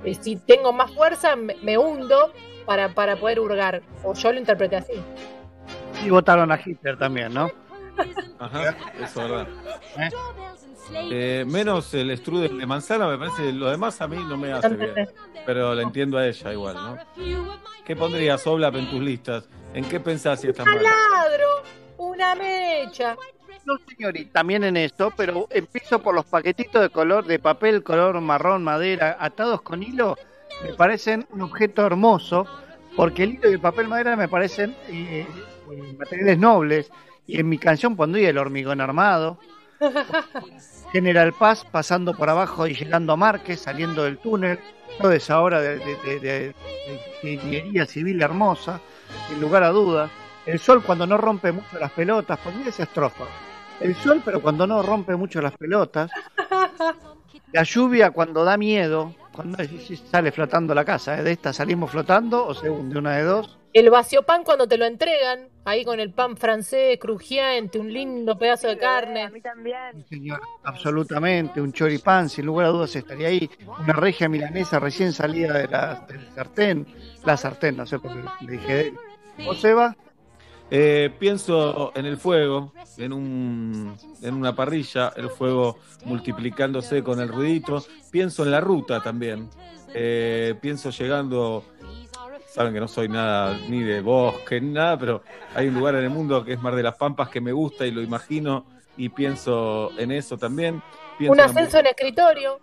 eh, 0.05 0.15
si 0.20 0.36
tengo 0.36 0.73
más 0.73 0.93
fuerza, 0.93 1.34
me, 1.34 1.55
me 1.62 1.78
hundo 1.78 2.33
para, 2.67 2.91
para 2.91 3.17
poder 3.17 3.41
hurgar. 3.41 3.83
O 4.02 4.15
yo 4.15 4.33
lo 4.33 4.39
interpreté 4.39 4.76
así. 4.76 4.93
Y 6.05 6.10
votaron 6.10 6.52
a 6.52 6.60
Hitler 6.62 6.99
también, 6.99 7.33
¿no? 7.33 7.51
Ajá, 8.39 8.76
eso 9.02 9.23
es 9.23 9.31
verdad. 9.31 9.47
Eh, 10.92 11.44
menos 11.46 11.92
el 11.94 12.16
strudel 12.16 12.58
de 12.58 12.66
manzana, 12.66 13.06
me 13.08 13.18
parece, 13.18 13.52
lo 13.52 13.70
demás 13.70 14.00
a 14.00 14.08
mí 14.08 14.16
no 14.16 14.36
me 14.36 14.52
hace 14.52 14.70
bien. 14.70 14.94
Pero 15.46 15.74
la 15.74 15.82
entiendo 15.82 16.18
a 16.18 16.26
ella 16.26 16.52
igual, 16.52 16.74
¿no? 16.74 16.98
¿Qué 17.84 17.96
pondrías, 17.96 18.46
Oblap, 18.46 18.76
en 18.76 18.90
tus 18.90 19.00
listas? 19.00 19.48
¿En 19.74 19.84
qué 19.84 20.00
pensás 20.00 20.40
si 20.40 20.48
estás 20.48 20.66
mal? 20.66 20.76
¡Taladro! 20.76 21.62
¡Una 21.98 22.34
mecha! 22.34 23.16
No, 23.64 23.78
señorita, 23.88 24.32
también 24.32 24.64
en 24.64 24.76
esto, 24.76 25.12
pero 25.16 25.46
empiezo 25.50 25.98
por 26.00 26.14
los 26.14 26.26
paquetitos 26.26 26.82
de 26.82 26.90
color 26.90 27.24
de 27.24 27.38
papel 27.38 27.82
color 27.82 28.20
marrón 28.20 28.62
madera 28.62 29.16
atados 29.18 29.62
con 29.62 29.82
hilo. 29.82 30.18
Me 30.62 30.74
parecen 30.74 31.26
un 31.30 31.42
objeto 31.42 31.84
hermoso, 31.86 32.46
porque 32.94 33.22
el 33.22 33.34
hilo 33.34 33.50
y 33.50 33.54
el 33.54 33.60
papel 33.60 33.88
madera 33.88 34.16
me 34.16 34.28
parecen 34.28 34.76
eh, 34.88 35.26
eh, 35.26 35.94
materiales 35.98 36.38
nobles. 36.38 36.90
Y 37.26 37.40
en 37.40 37.48
mi 37.48 37.56
canción 37.56 37.96
pondría 37.96 38.28
el 38.28 38.36
hormigón 38.36 38.82
armado, 38.82 39.38
General 40.92 41.32
Paz 41.32 41.64
pasando 41.70 42.14
por 42.14 42.30
abajo 42.30 42.66
y 42.66 42.74
llegando 42.74 43.12
a 43.12 43.16
Márquez, 43.16 43.60
saliendo 43.60 44.04
del 44.04 44.18
túnel, 44.18 44.58
toda 45.00 45.16
esa 45.16 45.40
obra 45.40 45.60
de, 45.60 45.78
de- 45.78 46.20
de- 46.20 46.54
ingeniería 47.22 47.86
civil 47.86 48.20
hermosa, 48.22 48.80
sin 49.28 49.40
lugar 49.40 49.62
a 49.62 49.70
dudas. 49.70 50.10
El 50.46 50.58
sol 50.58 50.82
cuando 50.84 51.06
no 51.06 51.16
rompe 51.16 51.52
mucho 51.52 51.78
las 51.80 51.90
pelotas, 51.92 52.38
pondría 52.38 52.68
esa 52.68 52.82
estrofa. 52.84 53.24
El 53.80 53.94
sol, 53.96 54.22
pero 54.24 54.40
cuando 54.40 54.66
no 54.66 54.82
rompe 54.82 55.16
mucho 55.16 55.40
las 55.40 55.52
pelotas. 55.56 56.10
La 57.52 57.62
lluvia 57.62 58.10
cuando 58.10 58.44
da 58.44 58.56
miedo, 58.56 59.14
cuando 59.34 59.58
sale 60.10 60.32
flotando 60.32 60.74
la 60.74 60.84
casa. 60.84 61.18
¿eh? 61.18 61.22
De 61.22 61.32
esta 61.32 61.52
salimos 61.52 61.90
flotando 61.90 62.46
o 62.46 62.54
se 62.54 62.70
hunde 62.70 62.98
una 62.98 63.16
de 63.16 63.24
dos. 63.24 63.58
El 63.72 63.90
vacío 63.90 64.22
pan 64.22 64.44
cuando 64.44 64.68
te 64.68 64.78
lo 64.78 64.84
entregan, 64.84 65.48
ahí 65.64 65.84
con 65.84 65.98
el 65.98 66.12
pan 66.12 66.36
francés 66.36 66.96
crujiente, 67.00 67.80
un 67.80 67.92
lindo 67.92 68.38
pedazo 68.38 68.68
de 68.68 68.78
carne. 68.78 69.28
Señor, 70.08 70.40
absolutamente, 70.62 71.60
un 71.60 71.72
choripán, 71.72 72.28
sin 72.28 72.46
lugar 72.46 72.66
a 72.66 72.68
dudas 72.68 72.94
estaría 72.94 73.28
ahí. 73.28 73.50
Una 73.80 73.92
regia 73.94 74.28
milanesa 74.28 74.78
recién 74.78 75.12
salida 75.12 75.58
de 75.58 75.66
la, 75.66 76.06
del 76.08 76.24
sartén. 76.36 76.86
La 77.24 77.36
sartén, 77.36 77.76
no 77.76 77.84
sé 77.84 77.98
por 77.98 78.12
qué 78.12 78.46
le 78.46 78.52
dije. 78.52 78.94
¿O 79.44 79.54
Seba? 79.54 79.96
Eh, 80.76 81.08
pienso 81.20 81.92
en 81.94 82.04
el 82.04 82.16
fuego, 82.16 82.72
en, 82.96 83.12
un, 83.12 83.96
en 84.20 84.34
una 84.34 84.56
parrilla, 84.56 85.12
el 85.14 85.30
fuego 85.30 85.78
multiplicándose 86.04 87.00
con 87.04 87.20
el 87.20 87.28
ruidito. 87.28 87.84
Pienso 88.10 88.42
en 88.42 88.50
la 88.50 88.60
ruta 88.60 89.00
también. 89.00 89.48
Eh, 89.94 90.56
pienso 90.60 90.90
llegando, 90.90 91.62
saben 92.52 92.74
que 92.74 92.80
no 92.80 92.88
soy 92.88 93.08
nada 93.08 93.56
ni 93.68 93.84
de 93.84 94.00
bosque 94.00 94.60
ni 94.60 94.72
nada, 94.72 94.98
pero 94.98 95.22
hay 95.54 95.68
un 95.68 95.74
lugar 95.74 95.94
en 95.94 96.02
el 96.02 96.10
mundo 96.10 96.44
que 96.44 96.54
es 96.54 96.60
Mar 96.60 96.74
de 96.74 96.82
las 96.82 96.96
Pampas 96.96 97.28
que 97.28 97.40
me 97.40 97.52
gusta 97.52 97.86
y 97.86 97.92
lo 97.92 98.02
imagino 98.02 98.66
y 98.96 99.10
pienso 99.10 99.92
en 99.96 100.10
eso 100.10 100.36
también. 100.36 100.82
Pienso 101.16 101.34
Un 101.34 101.38
en 101.38 101.44
ascenso 101.44 101.78
en 101.78 101.86
escritorio, 101.86 102.58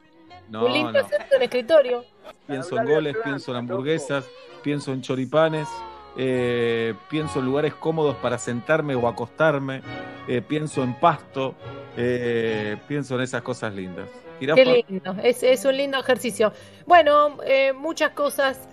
No, 0.49 0.65
un 0.65 0.73
lindo 0.73 0.91
no. 0.91 0.99
ascenso 0.99 1.35
en 1.37 1.43
escritorio. 1.43 2.03
Pienso 2.45 2.77
en 2.77 2.85
goles, 2.89 3.15
pienso 3.23 3.51
en 3.51 3.57
hamburguesas, 3.59 4.25
pienso 4.61 4.91
en 4.91 5.01
choripanes, 5.01 5.69
eh, 6.17 6.93
pienso 7.09 7.39
en 7.39 7.45
lugares 7.45 7.73
cómodos 7.73 8.15
para 8.17 8.37
sentarme 8.37 8.95
o 8.95 9.07
acostarme, 9.07 9.81
eh, 10.27 10.41
pienso 10.41 10.83
en 10.83 10.93
pasto, 10.99 11.55
eh, 11.97 12.77
pienso 12.87 13.15
en 13.15 13.21
esas 13.21 13.41
cosas 13.41 13.73
lindas. 13.73 14.07
Qué 14.39 14.83
lindo, 14.89 15.15
es, 15.23 15.43
es 15.43 15.65
un 15.65 15.77
lindo 15.77 15.99
ejercicio. 15.99 16.51
Bueno, 16.87 17.37
eh, 17.45 17.73
muchas 17.73 18.11
cosas. 18.11 18.67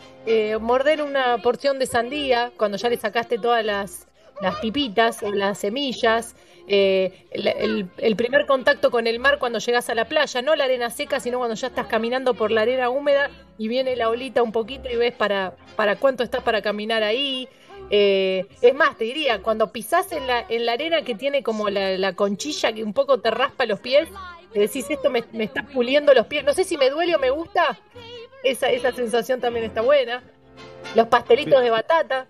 Morder 0.61 1.01
una 1.03 1.39
porción 1.39 1.79
de 1.79 1.87
sandía 1.87 2.53
cuando 2.59 2.77
ya 2.77 2.91
le 2.91 2.99
sacaste 2.99 3.39
todas 3.39 3.65
las, 3.65 4.08
las 4.41 4.57
pipitas 4.61 5.23
o 5.23 5.31
las 5.33 5.59
semillas. 5.59 6.35
Eh, 6.71 7.25
el, 7.31 7.47
el- 7.49 7.87
el 7.97 8.17
primer 8.17 8.45
contacto 8.45 8.91
con 8.91 9.07
el 9.07 9.19
mar 9.19 9.39
cuando 9.39 9.59
llegas 9.59 9.89
a 9.89 9.95
la 9.95 10.05
playa, 10.05 10.43
no 10.43 10.55
la 10.55 10.65
arena 10.65 10.91
seca, 10.91 11.19
sino 11.19 11.39
cuando 11.39 11.55
ya 11.57 11.69
estás 11.69 11.87
caminando 11.87 12.35
por 12.35 12.51
la 12.51 12.61
arena 12.63 12.91
húmeda 12.91 13.31
y 13.57 13.69
viene 13.69 13.97
la 13.97 14.11
olita 14.11 14.43
un 14.43 14.53
poquito 14.53 14.89
y 14.91 14.97
ves 14.97 15.15
para, 15.15 15.55
para 15.77 15.97
cuánto 15.97 16.23
estás 16.25 16.43
para 16.43 16.61
caminar 16.61 17.03
ahí. 17.03 17.49
Eh, 17.91 18.45
es 18.61 18.75
más, 18.75 18.99
te 18.99 19.05
diría, 19.05 19.41
cuando 19.41 19.73
pisás 19.73 20.13
en 20.13 20.27
la, 20.27 20.45
en 20.47 20.67
la 20.67 20.73
arena 20.73 21.01
que 21.03 21.15
tiene 21.15 21.43
como 21.43 21.71
la, 21.71 21.97
la 21.97 22.13
conchilla 22.13 22.71
que 22.71 22.85
un 22.85 22.93
poco 22.93 23.19
te 23.19 23.31
raspa 23.31 23.65
los 23.65 23.81
pies, 23.81 24.11
te 24.53 24.61
decís 24.61 24.85
esto 24.91 25.09
me, 25.09 25.25
me 25.33 25.45
está 25.45 25.63
puliendo 25.63 26.13
los 26.13 26.27
pies. 26.27 26.45
No 26.45 26.53
sé 26.53 26.65
si 26.65 26.77
me 26.77 26.91
duele 26.91 27.15
o 27.15 27.19
me 27.19 27.31
gusta. 27.31 27.79
Esa, 28.45 28.71
esa 28.71 28.93
sensación 28.93 29.41
también 29.41 29.65
está 29.65 29.81
buena. 29.81 30.23
Los 30.95 31.07
pastelitos 31.09 31.63
de 31.63 31.71
batata. 31.71 32.27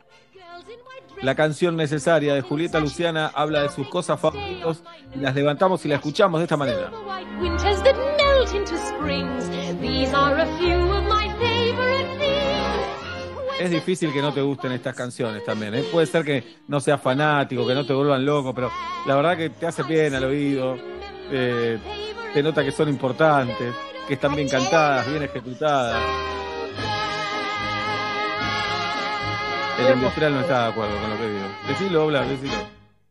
La 1.23 1.35
canción 1.35 1.77
necesaria 1.77 2.35
de 2.35 2.43
Julieta 2.43 2.81
Luciana 2.81 3.31
habla 3.35 3.63
de 3.63 3.69
sus 3.71 3.89
cosas 3.89 4.21
favoritas 4.21 4.83
y 5.15 5.19
las 5.19 5.35
levantamos 5.35 5.85
y 5.85 5.89
la 5.89 5.97
escuchamos 5.97 6.41
de 6.41 6.45
esta 6.45 6.57
manera. 6.57 6.91
Es 13.61 13.71
difícil 13.71 14.13
que 14.13 14.23
no 14.23 14.33
te 14.33 14.41
gusten 14.41 14.71
estas 14.73 14.95
canciones 14.95 15.45
también. 15.45 15.75
¿eh? 15.75 15.83
Puede 15.91 16.07
ser 16.07 16.25
que 16.25 16.45
no 16.69 16.79
seas 16.79 17.01
fanático, 17.01 17.67
que 17.67 17.75
no 17.75 17.85
te 17.85 17.93
vuelvan 17.93 18.25
loco, 18.25 18.55
pero 18.55 18.71
la 19.07 19.17
verdad 19.17 19.37
que 19.37 19.51
te 19.51 19.67
hace 19.67 19.83
bien 19.83 20.15
al 20.15 20.25
oído. 20.25 20.77
eh, 21.31 21.79
te 22.33 22.43
nota 22.43 22.63
que 22.63 22.71
son 22.71 22.89
importantes, 22.89 23.75
que 24.07 24.15
están 24.15 24.35
bien 24.37 24.49
cantadas, 24.49 25.09
bien 25.09 25.23
ejecutadas. 25.23 26.03
El 29.79 29.95
industrial 29.95 30.35
no 30.35 30.41
está 30.41 30.65
de 30.65 30.69
acuerdo 30.71 31.01
con 31.01 31.11
lo 31.11 31.17
que 31.17 31.29
digo. 31.29 31.47
Decilo, 31.69 32.07
Bla, 32.09 32.23
decilo. 32.23 32.55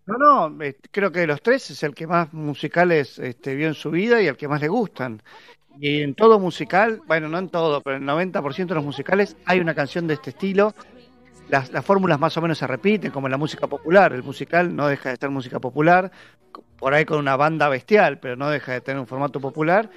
No, 0.05 0.17
no, 0.49 0.63
eh, 0.63 0.77
creo 0.91 1.11
que 1.11 1.21
de 1.21 1.27
los 1.27 1.41
tres 1.41 1.69
es 1.71 1.81
el 1.83 1.95
que 1.95 2.07
más 2.07 2.33
musicales 2.33 3.19
este, 3.19 3.55
vio 3.55 3.67
en 3.67 3.73
su 3.73 3.89
vida 3.89 4.21
y 4.21 4.27
el 4.27 4.35
que 4.35 4.47
más 4.47 4.59
le 4.59 4.67
gustan. 4.67 5.21
Y 5.79 6.01
en 6.01 6.13
todo 6.13 6.39
musical, 6.39 7.01
bueno, 7.07 7.29
no 7.29 7.37
en 7.37 7.49
todo, 7.49 7.81
pero 7.81 7.97
en 7.97 8.03
el 8.03 8.09
90% 8.09 8.67
de 8.67 8.75
los 8.75 8.83
musicales 8.83 9.37
hay 9.45 9.59
una 9.59 9.75
canción 9.75 10.07
de 10.07 10.15
este 10.15 10.31
estilo. 10.31 10.73
Las, 11.49 11.71
las 11.71 11.85
fórmulas 11.85 12.19
más 12.19 12.35
o 12.35 12.41
menos 12.41 12.57
se 12.57 12.67
repiten, 12.67 13.11
como 13.11 13.27
en 13.27 13.31
la 13.31 13.37
música 13.37 13.67
popular. 13.67 14.11
El 14.11 14.23
musical 14.23 14.75
no 14.75 14.87
deja 14.87 15.11
de 15.11 15.17
ser 15.17 15.29
música 15.29 15.59
popular, 15.59 16.11
por 16.77 16.93
ahí 16.93 17.05
con 17.05 17.19
una 17.19 17.37
banda 17.37 17.69
bestial, 17.69 18.19
pero 18.19 18.35
no 18.35 18.49
deja 18.49 18.73
de 18.73 18.81
tener 18.81 18.99
un 18.99 19.07
formato 19.07 19.39
popular. 19.39 19.89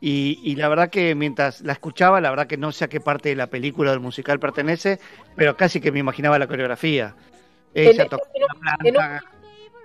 Y, 0.00 0.38
y 0.44 0.54
la 0.54 0.68
verdad 0.68 0.90
que 0.90 1.14
mientras 1.14 1.60
la 1.62 1.72
escuchaba, 1.72 2.20
la 2.20 2.30
verdad 2.30 2.46
que 2.46 2.56
no 2.56 2.70
sé 2.70 2.84
a 2.84 2.88
qué 2.88 3.00
parte 3.00 3.30
de 3.30 3.36
la 3.36 3.48
película 3.48 3.90
o 3.90 3.92
del 3.92 4.00
musical 4.00 4.38
pertenece, 4.38 5.00
pero 5.34 5.56
casi 5.56 5.80
que 5.80 5.90
me 5.90 5.98
imaginaba 5.98 6.38
la 6.38 6.46
coreografía. 6.46 7.14
Ella 7.74 8.04
un- 8.04 8.08
la 8.40 8.76
planta, 8.94 9.24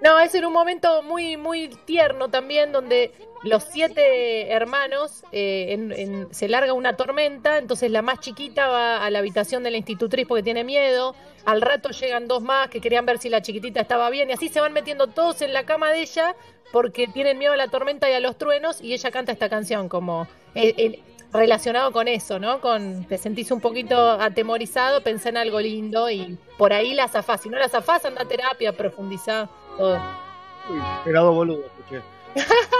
No, 0.04 0.20
es 0.20 0.36
en 0.36 0.44
un 0.44 0.52
momento 0.52 1.02
muy, 1.02 1.38
muy 1.38 1.70
tierno 1.86 2.28
también, 2.28 2.74
donde 2.74 3.14
los 3.42 3.64
siete 3.64 4.52
hermanos 4.52 5.24
eh, 5.32 6.28
se 6.30 6.50
larga 6.50 6.74
una 6.74 6.98
tormenta, 6.98 7.58
entonces 7.58 7.90
la 7.90 8.02
más 8.02 8.20
chiquita 8.20 8.68
va 8.68 9.06
a 9.06 9.10
la 9.10 9.20
habitación 9.20 9.64
de 9.64 9.72
la 9.72 9.78
institutriz 9.78 10.28
porque 10.28 10.44
tiene 10.44 10.66
miedo, 10.66 11.16
al 11.46 11.62
rato 11.62 11.92
llegan 11.92 12.28
dos 12.28 12.44
más 12.44 12.68
que 12.68 12.82
querían 12.82 13.06
ver 13.06 13.18
si 13.18 13.30
la 13.30 13.42
chiquitita 13.42 13.80
estaba 13.80 14.10
bien, 14.10 14.30
y 14.30 14.34
así 14.34 14.50
se 14.50 14.60
van 14.60 14.74
metiendo 14.74 15.08
todos 15.08 15.42
en 15.42 15.54
la 15.54 15.64
cama 15.66 15.92
de 15.92 16.02
ella 16.02 16.36
porque 16.74 17.08
tienen 17.08 17.38
miedo 17.38 17.54
a 17.54 17.58
la 17.58 17.70
tormenta 17.70 18.10
y 18.10 18.14
a 18.14 18.20
los 18.20 18.38
truenos, 18.38 18.82
y 18.82 18.92
ella 18.92 19.10
canta 19.10 19.32
esta 19.32 19.48
canción 19.48 19.88
como 19.88 20.28
eh, 20.54 20.74
eh, 20.78 21.00
relacionado 21.32 21.94
con 21.94 22.10
eso, 22.10 22.40
¿no? 22.40 22.60
Con 22.60 23.06
te 23.06 23.18
sentís 23.18 23.52
un 23.52 23.62
poquito 23.62 24.12
atemorizado, 24.12 25.02
pensá 25.02 25.30
en 25.30 25.38
algo 25.38 25.62
lindo 25.62 26.10
y 26.10 26.38
por 26.58 26.74
ahí 26.74 26.94
la 26.94 27.08
zafás. 27.08 27.42
Si 27.42 27.50
no 27.50 27.58
la 27.58 27.70
zafás, 27.70 28.04
anda 28.04 28.24
a 28.24 28.28
terapia, 28.28 28.74
profundizá 28.74 29.50
Uy, 29.80 30.80
pelado 31.04 31.32
boludo, 31.34 31.64
escuché. 31.66 32.02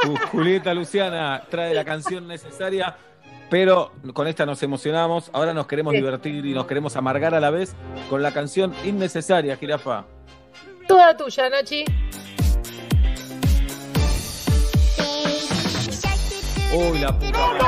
Ju- 0.06 0.20
Julieta 0.32 0.74
Luciana 0.74 1.44
trae 1.50 1.74
la 1.74 1.84
canción 1.86 2.28
necesaria, 2.28 2.96
pero 3.50 3.92
con 4.14 4.28
esta 4.28 4.46
nos 4.46 4.62
emocionamos. 4.64 5.30
Ahora 5.34 5.54
nos 5.54 5.68
queremos 5.68 5.92
Sí. 5.92 5.98
divertir 5.98 6.46
y 6.46 6.54
nos 6.54 6.66
queremos 6.66 6.96
amargar 6.96 7.36
a 7.36 7.40
la 7.40 7.50
vez 7.50 7.76
con 8.10 8.22
la 8.24 8.32
canción 8.32 8.74
innecesaria, 8.84 9.56
Jirafa. 9.58 10.06
Toda 10.88 11.16
tuya, 11.16 11.50
Nachi. 11.50 11.86
Uy, 16.74 17.00
la 17.00 17.18
puta. 17.20 17.40
madre. 17.40 17.60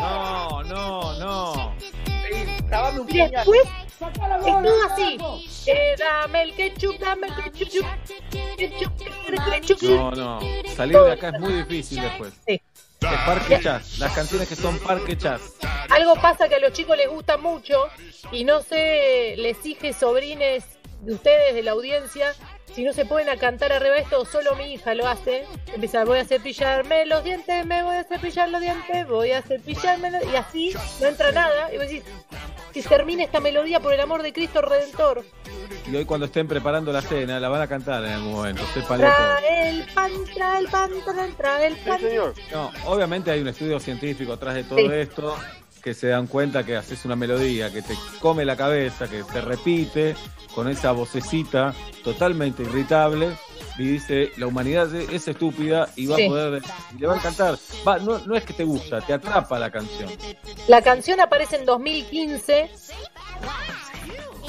No, 0.00 0.62
no, 0.64 1.18
no. 1.18 1.74
Y 3.08 3.18
después 3.28 3.60
es 4.00 4.62
todo 4.62 4.84
así. 4.90 5.18
Eh, 5.66 5.94
dame 5.98 6.42
el 6.42 6.54
ketchup, 6.54 6.98
dame 6.98 7.28
el 7.28 7.52
ketchup. 7.52 7.86
ketchup. 8.56 9.82
No, 9.82 10.10
no. 10.12 10.40
Salir 10.74 10.98
de 10.98 11.12
acá 11.12 11.28
es 11.28 11.40
muy 11.40 11.52
difícil 11.54 12.02
después. 12.02 12.32
Sí. 12.46 12.60
Es 13.00 13.20
parque 13.26 13.60
chas. 13.62 13.98
Las 13.98 14.12
canciones 14.14 14.48
que 14.48 14.56
son 14.56 14.78
parque 14.78 15.16
chas. 15.16 15.54
Algo 15.90 16.14
pasa 16.16 16.48
que 16.48 16.56
a 16.56 16.60
los 16.60 16.72
chicos 16.72 16.96
les 16.96 17.08
gusta 17.08 17.36
mucho 17.36 17.88
y 18.32 18.44
no 18.44 18.62
sé, 18.62 19.34
les 19.36 19.56
exige 19.56 19.92
sobrines 19.92 20.64
de 21.02 21.14
ustedes, 21.14 21.54
de 21.54 21.62
la 21.62 21.72
audiencia, 21.72 22.34
si 22.74 22.84
no 22.84 22.92
se 22.92 23.06
pueden 23.06 23.28
a 23.28 23.36
cantar 23.36 23.72
arriba 23.72 23.94
de 23.94 24.02
esto, 24.02 24.24
solo 24.24 24.54
mi 24.56 24.74
hija 24.74 24.94
lo 24.94 25.06
hace. 25.06 25.46
Empieza, 25.72 26.04
voy 26.04 26.18
a 26.18 26.24
cepillarme 26.24 27.06
los 27.06 27.24
dientes, 27.24 27.64
me 27.64 27.82
voy 27.82 27.96
a 27.96 28.04
cepillar 28.04 28.50
los 28.50 28.60
dientes, 28.60 29.06
voy 29.08 29.32
a 29.32 29.42
cepillarme 29.42 30.10
los... 30.10 30.24
Y 30.24 30.36
así 30.36 30.74
no 31.00 31.06
entra 31.06 31.32
nada. 31.32 31.72
Y 31.72 31.78
vos 31.78 31.86
decís, 31.88 32.02
que 32.82 32.88
termine 32.88 33.24
esta 33.24 33.40
melodía 33.40 33.80
por 33.80 33.92
el 33.94 34.00
amor 34.00 34.22
de 34.22 34.32
Cristo 34.32 34.60
Redentor. 34.60 35.24
Y 35.90 35.96
hoy 35.96 36.04
cuando 36.04 36.26
estén 36.26 36.46
preparando 36.46 36.92
la 36.92 37.00
cena, 37.00 37.40
la 37.40 37.48
van 37.48 37.62
a 37.62 37.66
cantar 37.66 38.04
en 38.04 38.12
algún 38.12 38.32
momento. 38.32 38.62
Trae 38.74 39.68
el 39.70 39.84
pan, 39.94 40.10
trae 40.34 40.58
el 40.60 40.66
pan, 40.66 40.90
trae, 41.36 41.66
el 41.68 41.76
pan. 41.76 42.00
No, 42.52 42.70
obviamente 42.86 43.30
hay 43.30 43.40
un 43.40 43.48
estudio 43.48 43.80
científico 43.80 44.32
atrás 44.34 44.54
de 44.56 44.64
todo 44.64 44.78
Sí. 44.78 44.88
esto 44.90 45.36
que 45.82 45.94
se 45.94 46.08
dan 46.08 46.26
cuenta 46.26 46.66
que 46.66 46.76
haces 46.76 47.04
una 47.04 47.16
melodía 47.16 47.72
que 47.72 47.80
te 47.80 47.94
come 48.20 48.44
la 48.44 48.56
cabeza, 48.56 49.08
que 49.08 49.22
te 49.22 49.40
repite 49.40 50.16
con 50.54 50.68
esa 50.68 50.92
vocecita 50.92 51.72
totalmente 52.02 52.62
irritable 52.64 53.36
y 53.78 53.84
dice 53.84 54.32
la 54.36 54.46
humanidad 54.46 54.94
es 54.94 55.28
estúpida 55.28 55.88
y 55.96 56.06
va 56.06 56.16
Sí. 56.16 56.24
a 56.24 56.28
poder 56.28 56.62
y 56.96 57.00
le 57.00 57.06
va 57.06 57.14
a 57.14 57.16
encantar. 57.18 57.58
Va, 57.86 57.98
no, 57.98 58.18
no 58.20 58.36
es 58.36 58.44
que 58.44 58.52
te 58.54 58.64
gusta, 58.64 59.00
te 59.00 59.12
atrapa 59.12 59.58
la 59.58 59.70
canción. 59.70 60.10
La 60.68 60.82
canción 60.82 61.20
aparece 61.20 61.56
en 61.56 61.64
2015 61.66 62.70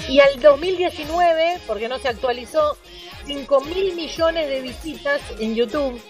y 0.09 0.19
al 0.19 0.39
2019, 0.41 1.59
porque 1.67 1.89
no 1.89 1.97
se 1.99 2.07
actualizó, 2.07 2.77
5 3.25 3.61
mil 3.61 3.93
millones 3.95 4.47
de 4.47 4.61
visitas 4.61 5.19
en 5.39 5.53
YouTube 5.55 6.01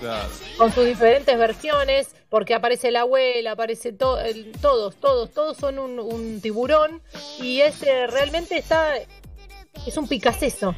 Claro. 0.00 0.28
con 0.58 0.72
sus 0.72 0.84
diferentes 0.84 1.38
versiones, 1.38 2.08
porque 2.28 2.54
aparece 2.54 2.90
la 2.90 3.02
abuela, 3.02 3.52
aparece 3.52 3.92
to- 3.92 4.18
el- 4.18 4.50
todos, 4.60 4.96
todos, 4.96 5.30
todos 5.32 5.56
son 5.56 5.78
un, 5.78 6.00
un 6.00 6.40
tiburón 6.40 7.00
y 7.38 7.60
ese 7.60 8.08
realmente 8.08 8.58
está, 8.58 8.94
es 9.86 9.96
un 9.96 10.08
picaceso. 10.08 10.74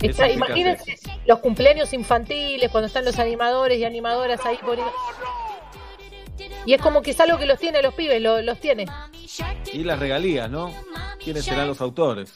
Es 0.00 0.10
Está- 0.10 0.24
un 0.26 0.32
imagínense 0.32 0.98
los 1.26 1.38
cumpleaños 1.38 1.92
infantiles 1.92 2.70
cuando 2.70 2.86
están 2.88 3.04
los 3.04 3.18
animadores 3.18 3.78
y 3.78 3.84
animadoras 3.84 4.44
ahí 4.44 4.58
poniendo... 4.64 4.92
Y 6.66 6.72
es 6.74 6.80
como 6.80 7.02
que 7.02 7.10
es 7.12 7.20
algo 7.20 7.38
que 7.38 7.46
los 7.46 7.58
tiene 7.58 7.82
los 7.82 7.94
pibes, 7.94 8.20
lo- 8.20 8.40
los 8.42 8.58
tiene. 8.58 8.86
Y 9.72 9.84
las 9.84 9.98
regalías, 9.98 10.50
¿no? 10.50 10.72
¿Quiénes 11.22 11.44
serán 11.44 11.68
los 11.68 11.80
autores? 11.80 12.32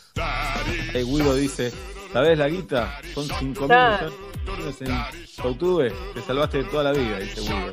El 0.95 1.07
Guido 1.07 1.35
dice, 1.35 1.73
¿sabés 2.13 2.39
la 2.39 2.49
guita? 2.49 3.01
Son 3.15 3.27
5 3.27 3.69
mil 3.69 3.77
en 4.81 5.05
YouTube. 5.45 5.93
Te 6.15 6.23
salvaste 6.23 6.59
de 6.59 6.65
toda 6.65 6.85
la 6.85 6.93
vida, 6.93 7.19
dice 7.19 7.41
Guido. 7.43 7.73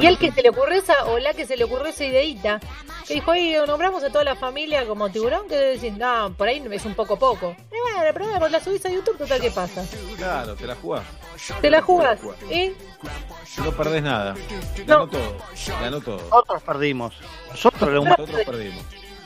Y 0.00 0.06
el 0.06 0.18
que 0.18 0.32
se 0.32 0.42
le 0.42 0.50
ocurrió 0.50 0.78
esa, 0.78 1.04
o 1.06 1.18
la 1.18 1.34
que 1.34 1.46
se 1.46 1.56
le 1.56 1.64
ocurrió 1.64 1.86
esa 1.86 2.04
ideita, 2.04 2.60
que 3.06 3.14
dijo, 3.14 3.30
ahí 3.30 3.56
nombramos 3.66 4.02
a 4.02 4.10
toda 4.10 4.24
la 4.24 4.36
familia 4.36 4.86
como 4.86 5.10
tiburón, 5.10 5.48
que 5.48 5.56
decís, 5.56 5.96
no, 5.96 6.34
por 6.36 6.48
ahí 6.48 6.62
es 6.70 6.84
un 6.84 6.94
poco 6.94 7.18
poco. 7.18 7.56
Y 7.72 7.92
bueno, 7.92 8.10
pero 8.12 8.26
bueno, 8.28 8.48
la 8.48 8.60
subís 8.60 8.84
a 8.86 8.90
YouTube, 8.90 9.18
total, 9.18 9.40
¿qué 9.40 9.50
pasa? 9.50 9.84
Claro, 10.16 10.54
te 10.54 10.66
la 10.66 10.74
jugás. 10.74 11.04
Te 11.60 11.70
la 11.70 11.82
jugás, 11.82 12.18
¿eh? 12.50 12.74
No 13.64 13.72
perdés 13.72 14.02
nada. 14.02 14.34
Ganó 14.86 15.08
todo. 15.08 15.36
Ganó 15.80 16.00
todo. 16.00 16.18
Nosotros 16.18 16.62
perdimos. 16.62 17.14
Nosotros 17.50 17.90
le 17.90 18.00
Nosotros 18.00 18.40
perdimos. 18.44 18.84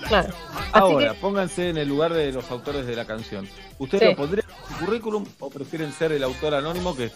Claro. 0.08 0.34
Ahora, 0.72 1.14
pónganse 1.14 1.70
en 1.70 1.78
el 1.78 1.88
lugar 1.88 2.12
de 2.12 2.32
los 2.32 2.50
autores 2.50 2.86
de 2.86 2.96
la 2.96 3.04
canción. 3.04 3.48
¿Ustedes 3.78 4.02
Sí. 4.02 4.10
lo 4.10 4.16
pondrían 4.16 4.46
en 4.50 4.76
su 4.78 4.84
currículum 4.84 5.24
o 5.38 5.50
prefieren 5.50 5.92
ser 5.92 6.12
el 6.12 6.24
autor 6.24 6.54
anónimo 6.54 6.96
que 6.96 7.10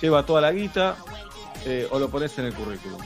lleva 0.00 0.26
toda 0.26 0.40
la 0.40 0.50
guita 0.52 0.96
eh, 1.66 1.86
o 1.90 1.98
lo 1.98 2.08
pones 2.10 2.36
en 2.38 2.46
el 2.46 2.54
currículum? 2.54 3.00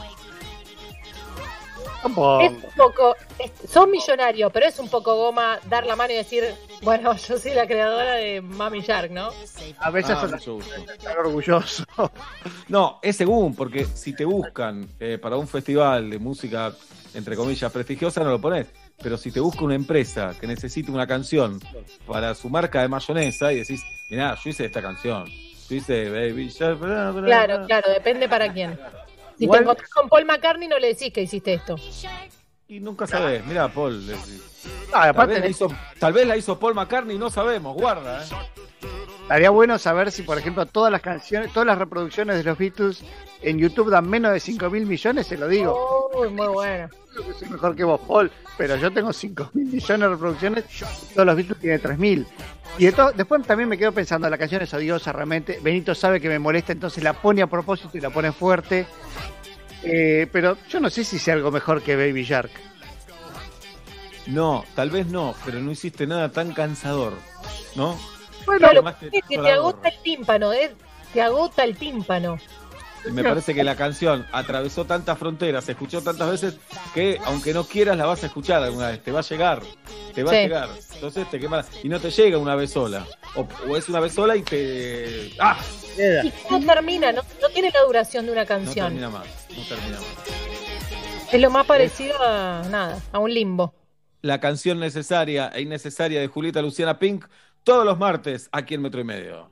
Es 2.40 2.52
un 2.52 2.70
poco, 2.76 3.16
es- 3.38 3.70
sos 3.70 3.88
millonario, 3.88 4.50
pero 4.50 4.66
es 4.66 4.78
un 4.78 4.88
poco 4.88 5.16
goma 5.16 5.58
dar 5.68 5.86
la 5.86 5.96
mano 5.96 6.12
y 6.12 6.16
decir, 6.16 6.54
bueno, 6.82 7.14
yo 7.28 7.38
soy 7.38 7.52
la 7.54 7.66
creadora 7.66 8.14
de 8.14 8.40
Mami 8.40 8.80
Shark, 8.80 9.10
¿no? 9.10 9.30
A 9.80 9.90
veces 9.90 10.16
Ah, 10.16 10.20
son 10.38 10.60
estar 10.62 11.18
orgulloso. 11.18 11.84
No, 12.68 12.98
es 13.02 13.16
según, 13.16 13.54
porque 13.54 13.84
si 13.86 14.12
te 14.12 14.24
buscan 14.24 14.88
eh, 15.00 15.18
para 15.20 15.36
un 15.36 15.46
festival 15.48 16.10
de 16.10 16.18
música, 16.18 16.72
entre 17.14 17.36
comillas, 17.36 17.70
prestigiosa, 17.72 18.22
no 18.24 18.30
lo 18.30 18.40
pones. 18.40 18.66
Pero 19.02 19.16
si 19.16 19.30
te 19.30 19.40
busca 19.40 19.64
una 19.64 19.74
empresa 19.74 20.34
que 20.40 20.46
necesita 20.46 20.90
una 20.92 21.06
canción 21.06 21.60
para 22.06 22.34
su 22.34 22.48
marca 22.48 22.80
de 22.82 22.88
mayonesa 22.88 23.52
y 23.52 23.56
decís, 23.58 23.82
mirá, 24.08 24.36
yo 24.42 24.50
hice 24.50 24.64
esta 24.64 24.80
canción. 24.82 25.26
Yo 25.68 25.76
hice 25.76 26.08
Baby 26.10 26.48
Shark. 26.48 26.78
bla, 26.78 27.10
bla, 27.10 27.24
Claro, 27.26 27.58
bla". 27.58 27.66
claro, 27.66 27.90
depende 27.92 28.28
para 28.28 28.52
quién. 28.52 28.78
Si 29.38 29.44
Igual- 29.44 29.58
te 29.60 29.62
encontrás 29.64 29.90
con 29.90 30.08
Paul 30.08 30.24
McCartney, 30.24 30.68
no 30.68 30.78
le 30.78 30.88
decís 30.88 31.12
que 31.12 31.22
hiciste 31.22 31.54
esto. 31.54 31.76
Y 32.68 32.80
nunca 32.80 33.06
sabés. 33.06 33.44
Mirá, 33.44 33.68
Paul. 33.68 34.06
le 34.06 34.12
decís. 34.14 34.42
Ah, 34.88 35.00
tal, 35.02 35.08
aparte 35.10 35.34
vez 35.34 35.42
la 35.42 35.48
hizo, 35.48 35.68
tal 36.00 36.12
vez 36.12 36.26
la 36.26 36.36
hizo 36.36 36.58
Paul 36.58 36.74
McCartney, 36.74 37.18
no 37.18 37.30
sabemos, 37.30 37.74
guarda. 37.76 38.22
¿eh? 38.24 38.28
Estaría 39.22 39.50
bueno 39.50 39.78
saber 39.78 40.10
si, 40.12 40.22
por 40.22 40.38
ejemplo, 40.38 40.66
todas 40.66 40.90
las 40.90 41.00
canciones, 41.02 41.52
todas 41.52 41.66
las 41.66 41.78
reproducciones 41.78 42.36
de 42.36 42.44
los 42.44 42.56
Beatles 42.58 43.02
en 43.42 43.58
YouTube 43.58 43.90
dan 43.90 44.08
menos 44.08 44.32
de 44.32 44.40
5 44.40 44.70
mil 44.70 44.86
millones, 44.86 45.26
se 45.26 45.36
lo 45.36 45.48
digo. 45.48 46.10
Uy, 46.14 46.28
muy 46.30 46.46
bueno. 46.48 46.88
Creo 47.12 47.26
que 47.26 47.32
soy 47.34 47.48
mejor 47.48 47.74
que 47.76 47.84
vos, 47.84 48.00
Paul, 48.06 48.30
pero 48.58 48.76
yo 48.76 48.90
tengo 48.92 49.12
5 49.12 49.50
mil 49.54 49.66
millones 49.66 50.00
de 50.00 50.08
reproducciones, 50.08 50.64
y 51.10 51.14
todos 51.14 51.26
los 51.26 51.36
Beatles 51.36 51.58
tienen 51.58 51.80
3 51.80 51.98
mil. 51.98 52.26
Y 52.78 52.86
de 52.86 53.12
después 53.14 53.42
también 53.46 53.68
me 53.68 53.78
quedo 53.78 53.92
pensando, 53.92 54.28
la 54.28 54.36
canción 54.36 54.60
es 54.62 54.72
odiosa 54.74 55.12
realmente. 55.12 55.58
Benito 55.62 55.94
sabe 55.94 56.20
que 56.20 56.28
me 56.28 56.38
molesta, 56.38 56.72
entonces 56.72 57.02
la 57.02 57.14
pone 57.14 57.40
a 57.42 57.46
propósito 57.46 57.96
y 57.96 58.00
la 58.00 58.10
pone 58.10 58.32
fuerte. 58.32 58.86
Eh, 59.82 60.26
pero 60.32 60.56
yo 60.68 60.80
no 60.80 60.90
sé 60.90 61.04
si 61.04 61.18
sea 61.18 61.34
algo 61.34 61.50
mejor 61.50 61.80
que 61.82 61.96
Baby 61.96 62.24
Shark. 62.24 62.50
No, 64.26 64.64
tal 64.74 64.90
vez 64.90 65.06
no, 65.06 65.34
pero 65.44 65.60
no 65.60 65.70
hiciste 65.70 66.06
nada 66.06 66.32
tan 66.32 66.52
cansador, 66.52 67.12
¿no? 67.76 67.96
Bueno, 68.44 68.72
lo 68.72 68.84
que 68.84 69.10
te- 69.10 69.18
es 69.18 69.24
que 69.28 69.36
la 69.36 69.42
te 69.44 69.50
agota 69.52 69.88
el 69.88 70.02
tímpano, 70.02 70.52
¿eh? 70.52 70.74
Te 71.12 71.22
agota 71.22 71.62
el 71.64 71.76
tímpano. 71.76 72.38
Me 73.12 73.22
parece 73.22 73.54
que 73.54 73.62
la 73.64 73.76
canción 73.76 74.26
atravesó 74.32 74.84
tantas 74.84 75.18
fronteras, 75.18 75.64
se 75.64 75.72
escuchó 75.72 76.02
tantas 76.02 76.30
veces 76.30 76.56
que 76.94 77.18
aunque 77.24 77.52
no 77.54 77.64
quieras 77.64 77.96
la 77.96 78.06
vas 78.06 78.22
a 78.22 78.26
escuchar 78.26 78.62
alguna 78.62 78.88
vez, 78.88 79.02
te 79.02 79.12
va 79.12 79.20
a 79.20 79.22
llegar, 79.22 79.62
te 80.14 80.22
va 80.22 80.30
Sí. 80.30 80.36
a 80.36 80.42
llegar. 80.42 80.68
Entonces 80.94 81.30
te 81.30 81.38
quema 81.40 81.64
y 81.82 81.88
no 81.88 82.00
te 82.00 82.10
llega 82.10 82.38
una 82.38 82.54
vez 82.54 82.70
sola. 82.72 83.06
O, 83.34 83.46
o 83.68 83.76
es 83.76 83.88
una 83.88 84.00
vez 84.00 84.12
sola 84.14 84.36
y 84.36 84.42
te 84.42 85.32
¡Ah! 85.38 85.58
¿Y 86.22 86.30
cómo 86.48 86.66
termina? 86.66 87.12
No, 87.12 87.22
no 87.40 87.48
tiene 87.50 87.70
la 87.72 87.82
duración 87.82 88.26
de 88.26 88.32
una 88.32 88.42
No 88.42 88.48
canción. 88.48 88.86
termina 88.86 89.08
más, 89.10 89.26
no 89.56 89.62
termina 89.66 89.96
más. 89.98 91.32
es 91.32 91.40
lo 91.40 91.50
más 91.50 91.66
parecido 91.66 92.14
a 92.22 92.62
nada, 92.70 92.98
a 93.12 93.18
un 93.18 93.32
limbo. 93.32 93.74
La 94.22 94.40
canción 94.40 94.80
necesaria 94.80 95.48
e 95.54 95.60
innecesaria 95.62 96.20
de 96.20 96.26
Julieta 96.28 96.60
Luciana 96.62 96.98
Pink 96.98 97.26
todos 97.64 97.84
los 97.84 97.98
martes 97.98 98.48
aquí 98.52 98.74
en 98.74 98.82
Metro 98.82 99.00
y 99.00 99.04
Medio. 99.04 99.50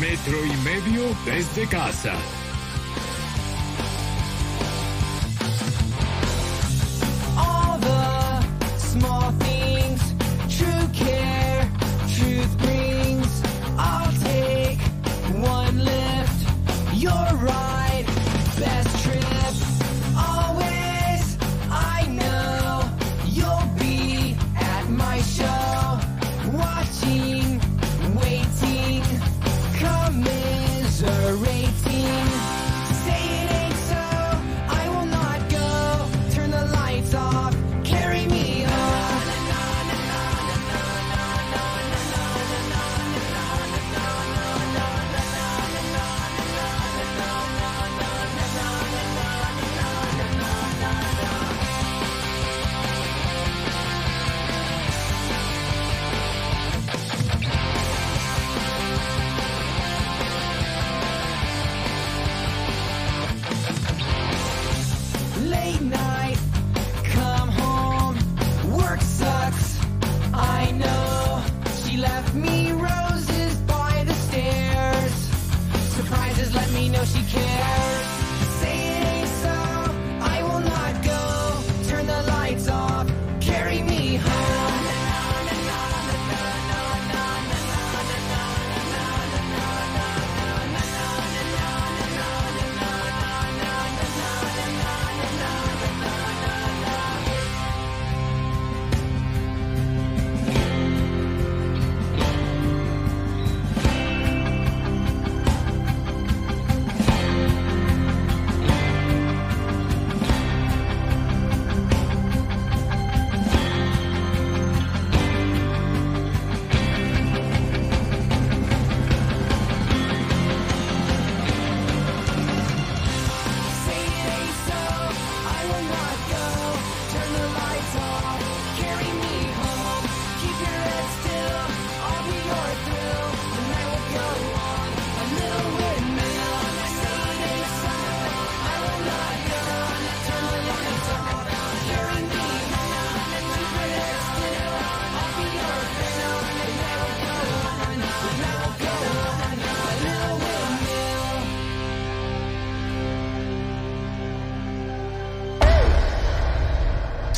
Metro 0.00 0.44
y 0.44 0.56
medio 0.58 1.02
desde 1.24 1.66
casa. 1.66 2.14
all 7.36 7.78
the 7.78 7.98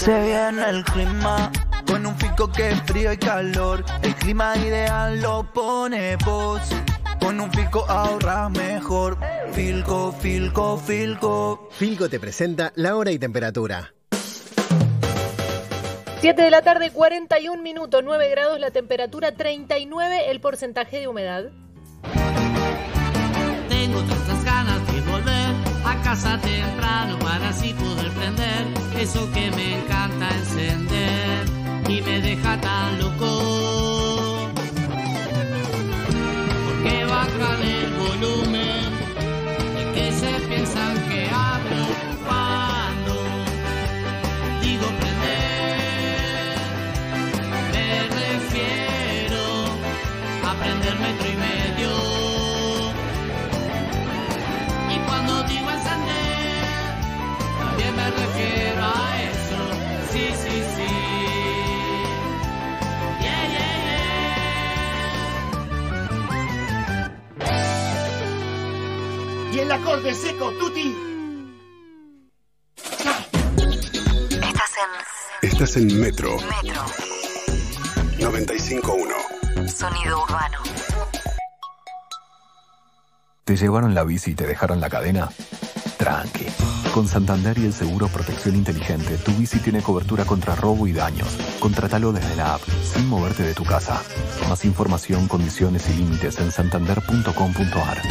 Se 0.00 0.18
viene 0.18 0.66
el 0.66 0.82
clima 0.82 1.52
con 1.86 2.06
un 2.06 2.16
fico 2.16 2.50
que 2.50 2.70
es 2.70 2.82
frío 2.84 3.12
y 3.12 3.18
calor. 3.18 3.84
El 4.00 4.14
clima 4.14 4.56
ideal 4.56 5.20
lo 5.20 5.42
pone 5.52 6.16
vos. 6.24 6.62
Con 7.20 7.38
un 7.38 7.52
fico 7.52 7.84
ahorras 7.86 8.50
mejor. 8.50 9.18
Filco, 9.52 10.10
filco, 10.12 10.78
filco. 10.78 11.68
Filco 11.72 12.08
te 12.08 12.18
presenta 12.18 12.72
la 12.76 12.96
hora 12.96 13.10
y 13.10 13.18
temperatura. 13.18 13.92
7 16.22 16.40
de 16.40 16.50
la 16.50 16.62
tarde, 16.62 16.90
41 16.90 17.62
minutos, 17.62 18.00
9 18.02 18.30
grados, 18.30 18.58
la 18.58 18.70
temperatura 18.70 19.32
39, 19.32 20.30
el 20.30 20.40
porcentaje 20.40 21.00
de 21.00 21.08
humedad. 21.08 21.44
Tengo 23.68 24.00
tantas 24.04 24.44
ganas 24.46 24.92
de 24.94 25.00
volver 25.02 25.54
a 25.84 26.02
casa 26.02 26.40
temprano 26.40 27.18
para 27.18 27.50
así 27.50 27.74
eso 29.00 29.30
que 29.32 29.50
me 29.52 29.78
encanta 29.78 30.28
encender 30.28 31.46
y 31.88 32.02
me 32.02 32.20
deja 32.20 32.60
tan 32.60 32.98
loco. 32.98 34.50
Porque 36.66 37.04
bajan 37.06 37.62
el 37.62 37.90
volumen 38.04 38.90
de 39.74 39.92
que 39.94 40.12
se 40.12 40.32
piensan 40.48 40.94
que 41.08 41.09
acorde 69.72 70.14
seco, 70.14 70.52
Tuti. 70.52 70.96
Estás 74.30 74.72
en 74.76 75.48
Estás 75.48 75.76
en 75.76 76.00
Metro 76.00 76.36
Metro, 76.36 76.82
95.1. 78.18 79.68
sonido 79.68 80.22
urbano. 80.22 80.58
¿Te 83.44 83.56
llevaron 83.56 83.94
la 83.94 84.04
bici 84.04 84.32
y 84.32 84.34
te 84.34 84.46
dejaron 84.46 84.80
la 84.80 84.90
cadena? 84.90 85.28
Tranqui. 85.98 86.46
Con 86.92 87.06
Santander 87.06 87.56
y 87.58 87.66
el 87.66 87.72
seguro 87.72 88.08
Protección 88.08 88.56
Inteligente, 88.56 89.16
tu 89.18 89.32
bici 89.32 89.60
tiene 89.60 89.82
cobertura 89.82 90.24
contra 90.24 90.56
robo 90.56 90.88
y 90.88 90.92
daños. 90.92 91.28
Contratalo 91.60 92.12
desde 92.12 92.34
la 92.34 92.54
app, 92.54 92.62
sin 92.82 93.08
moverte 93.08 93.44
de 93.44 93.54
tu 93.54 93.64
casa. 93.64 94.02
Más 94.48 94.64
información, 94.64 95.28
condiciones 95.28 95.88
y 95.90 95.94
límites 95.94 96.40
en 96.40 96.50
santander.com.ar. 96.50 98.02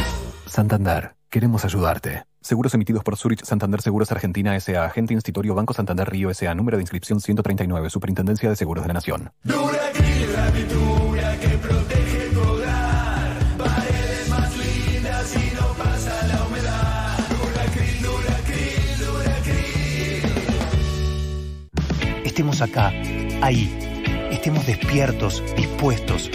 Santander. 0.46 1.19
Queremos 1.30 1.64
ayudarte. 1.64 2.24
Seguros 2.40 2.74
emitidos 2.74 3.04
por 3.04 3.16
Zurich 3.16 3.44
Santander 3.44 3.80
Seguros 3.80 4.10
Argentina 4.10 4.56
S.A. 4.56 4.84
Agente 4.84 5.14
Institutorio 5.14 5.54
Banco 5.54 5.72
Santander 5.72 6.10
Río 6.10 6.28
S.A. 6.28 6.56
Número 6.56 6.76
de 6.76 6.82
inscripción 6.82 7.20
139. 7.20 7.88
Superintendencia 7.88 8.50
de 8.50 8.56
Seguros 8.56 8.82
de 8.82 8.88
la 8.88 8.94
Nación. 8.94 9.30
Duracril, 9.44 10.32
la 10.32 10.50
pintura 10.50 11.38
que 11.38 11.48
protege 11.58 12.30
tu 12.30 12.40
hogar. 12.40 13.38
Paredes 13.58 14.28
más 14.28 14.56
lindas 14.56 15.36
y 15.36 15.54
no 15.54 15.68
pasa 15.74 16.26
la 16.26 16.46
humedad. 16.46 17.18
Duracril, 17.28 18.02
Duracril, 18.02 18.98
Duracril. 18.98 20.24
Estemos 22.24 22.60
acá, 22.60 22.88
ahí. 23.40 23.72
Estemos 24.32 24.66
despiertos, 24.66 25.44
dispuestos. 25.56 26.28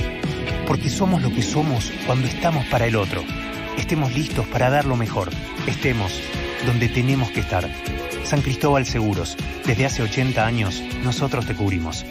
Porque 0.66 0.90
somos 0.90 1.22
lo 1.22 1.32
que 1.32 1.42
somos 1.42 1.92
cuando 2.08 2.28
estamos 2.28 2.66
para 2.68 2.86
el 2.86 2.96
otro. 2.96 3.22
Estemos 3.78 4.14
listos 4.14 4.48
para 4.48 4.70
dar 4.70 4.86
lo 4.86 4.96
mejor. 4.96 5.30
Estemos 5.68 6.22
donde 6.66 6.90
tenemos 6.90 7.32
que 7.32 7.42
estar. 7.42 7.70
San 8.24 8.42
Cristóbal 8.42 8.86
Seguros. 8.86 9.38
Desde 9.66 9.86
hace 9.86 10.02
80 10.02 10.46
años, 10.46 10.82
nosotros 11.04 11.46
te 11.46 11.56
cubrimos. 11.56 12.06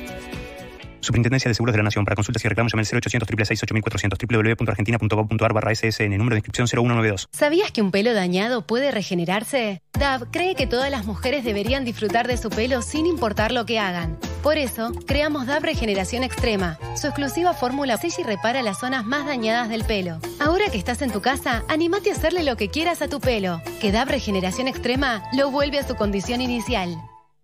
Superintendencia 1.05 1.49
de 1.49 1.55
Seguros 1.55 1.73
de 1.73 1.79
la 1.79 1.85
Nación. 1.85 2.05
Para 2.05 2.17
consultas 2.17 2.45
y 2.45 2.49
reclamos 2.49 2.73
llame 2.73 2.83
al 2.83 2.87
0800 2.87 3.29
666 3.29 3.63
8400 3.63 4.19
www.argentina.gov.ar 4.19 5.53
barra 5.53 5.75
SSN. 5.75 6.17
Número 6.17 6.35
de 6.35 6.39
inscripción 6.39 6.67
0192. 6.67 7.29
¿Sabías 7.33 7.71
que 7.71 7.83
un 7.83 7.91
pelo 7.91 8.13
dañado 8.15 8.67
puede 8.67 8.91
regenerarse? 8.91 9.83
DAV 9.99 10.31
cree 10.31 10.55
que 10.55 10.67
todas 10.67 10.91
las 10.91 11.05
mujeres 11.05 11.45
deberían 11.45 11.85
disfrutar 11.85 12.27
de 12.27 12.37
su 12.37 12.51
pelo 12.51 12.83
sin 12.83 13.07
importar 13.07 13.53
lo 13.53 13.65
que 13.65 13.79
hagan. 13.79 14.19
Por 14.43 14.59
eso, 14.59 14.93
creamos 15.07 15.47
DAV 15.47 15.63
Regeneración 15.63 16.25
Extrema. 16.25 16.79
Su 16.97 17.07
exclusiva 17.07 17.55
fórmula 17.55 17.97
sella 17.97 18.17
y 18.19 18.23
repara 18.25 18.63
las 18.63 18.81
zonas 18.81 19.05
más 19.05 19.27
dañadas 19.27 19.69
del 19.69 19.85
pelo. 19.85 20.19
Ahora 20.41 20.69
que 20.71 20.79
estás 20.79 21.01
en 21.03 21.13
tu 21.13 21.21
casa, 21.21 21.63
animate 21.69 22.11
a 22.11 22.15
hacerle 22.15 22.43
lo 22.43 22.57
que 22.57 22.69
quieras 22.69 23.03
a 23.03 23.09
tu 23.09 23.21
pelo. 23.21 23.63
Que 23.81 23.93
DAV 23.93 24.09
Regeneración 24.09 24.69
Extrema 24.69 25.23
lo 25.37 25.51
vuelve 25.51 25.79
a 25.79 25.87
su 25.87 25.95
condición 25.95 26.41
inicial. 26.41 26.97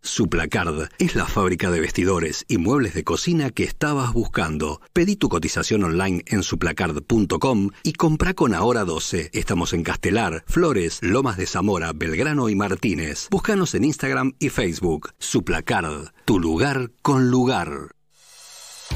Suplacard 0.02 0.88
es 0.98 1.14
la 1.14 1.26
fábrica 1.26 1.70
de 1.70 1.80
vestidores 1.80 2.44
y 2.48 2.58
muebles 2.58 2.94
de 2.94 3.04
cocina 3.04 3.50
que 3.50 3.64
estabas 3.64 4.12
buscando. 4.12 4.80
Pedí 4.92 5.16
tu 5.16 5.28
cotización 5.28 5.84
online 5.84 6.22
en 6.26 6.42
suplacard.com 6.42 7.70
y 7.82 7.92
compra 7.92 8.34
con 8.34 8.54
Ahora 8.54 8.84
12. 8.84 9.30
Estamos 9.32 9.72
en 9.72 9.82
Castelar, 9.82 10.44
Flores, 10.46 10.98
Lomas 11.02 11.36
de 11.36 11.46
Zamora, 11.46 11.92
Belgrano 11.92 12.48
y 12.48 12.54
Martínez. 12.54 13.28
Búscanos 13.30 13.74
en 13.74 13.84
Instagram 13.84 14.32
y 14.38 14.48
Facebook. 14.48 15.10
Suplacard, 15.18 16.08
tu 16.24 16.40
lugar 16.40 16.92
con 17.02 17.30
lugar. 17.30 17.99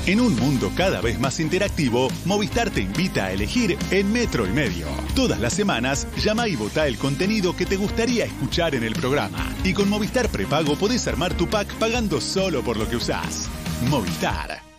En 0.06 0.20
un 0.20 0.36
mundo 0.36 0.70
cada 0.76 1.00
vez 1.00 1.18
más 1.18 1.40
interactivo, 1.40 2.08
Movistar 2.26 2.70
te 2.70 2.82
invita 2.82 3.26
a 3.26 3.32
elegir 3.32 3.78
en 3.90 4.12
metro 4.12 4.46
y 4.46 4.50
medio. 4.50 4.86
Todas 5.14 5.40
las 5.40 5.54
semanas, 5.54 6.06
llama 6.22 6.46
y 6.46 6.56
vota 6.56 6.86
el 6.86 6.98
contenido 6.98 7.56
que 7.56 7.64
te 7.64 7.76
gustaría 7.76 8.26
escuchar 8.26 8.74
en 8.74 8.84
el 8.84 8.94
programa. 8.94 9.54
Y 9.64 9.72
con 9.72 9.88
Movistar 9.88 10.28
Prepago 10.28 10.76
podés 10.76 11.08
armar 11.08 11.34
tu 11.34 11.48
pack 11.48 11.72
pagando 11.76 12.20
solo 12.20 12.62
por 12.62 12.76
lo 12.76 12.88
que 12.88 12.96
usás. 12.96 13.48
Movistar. 13.88 14.73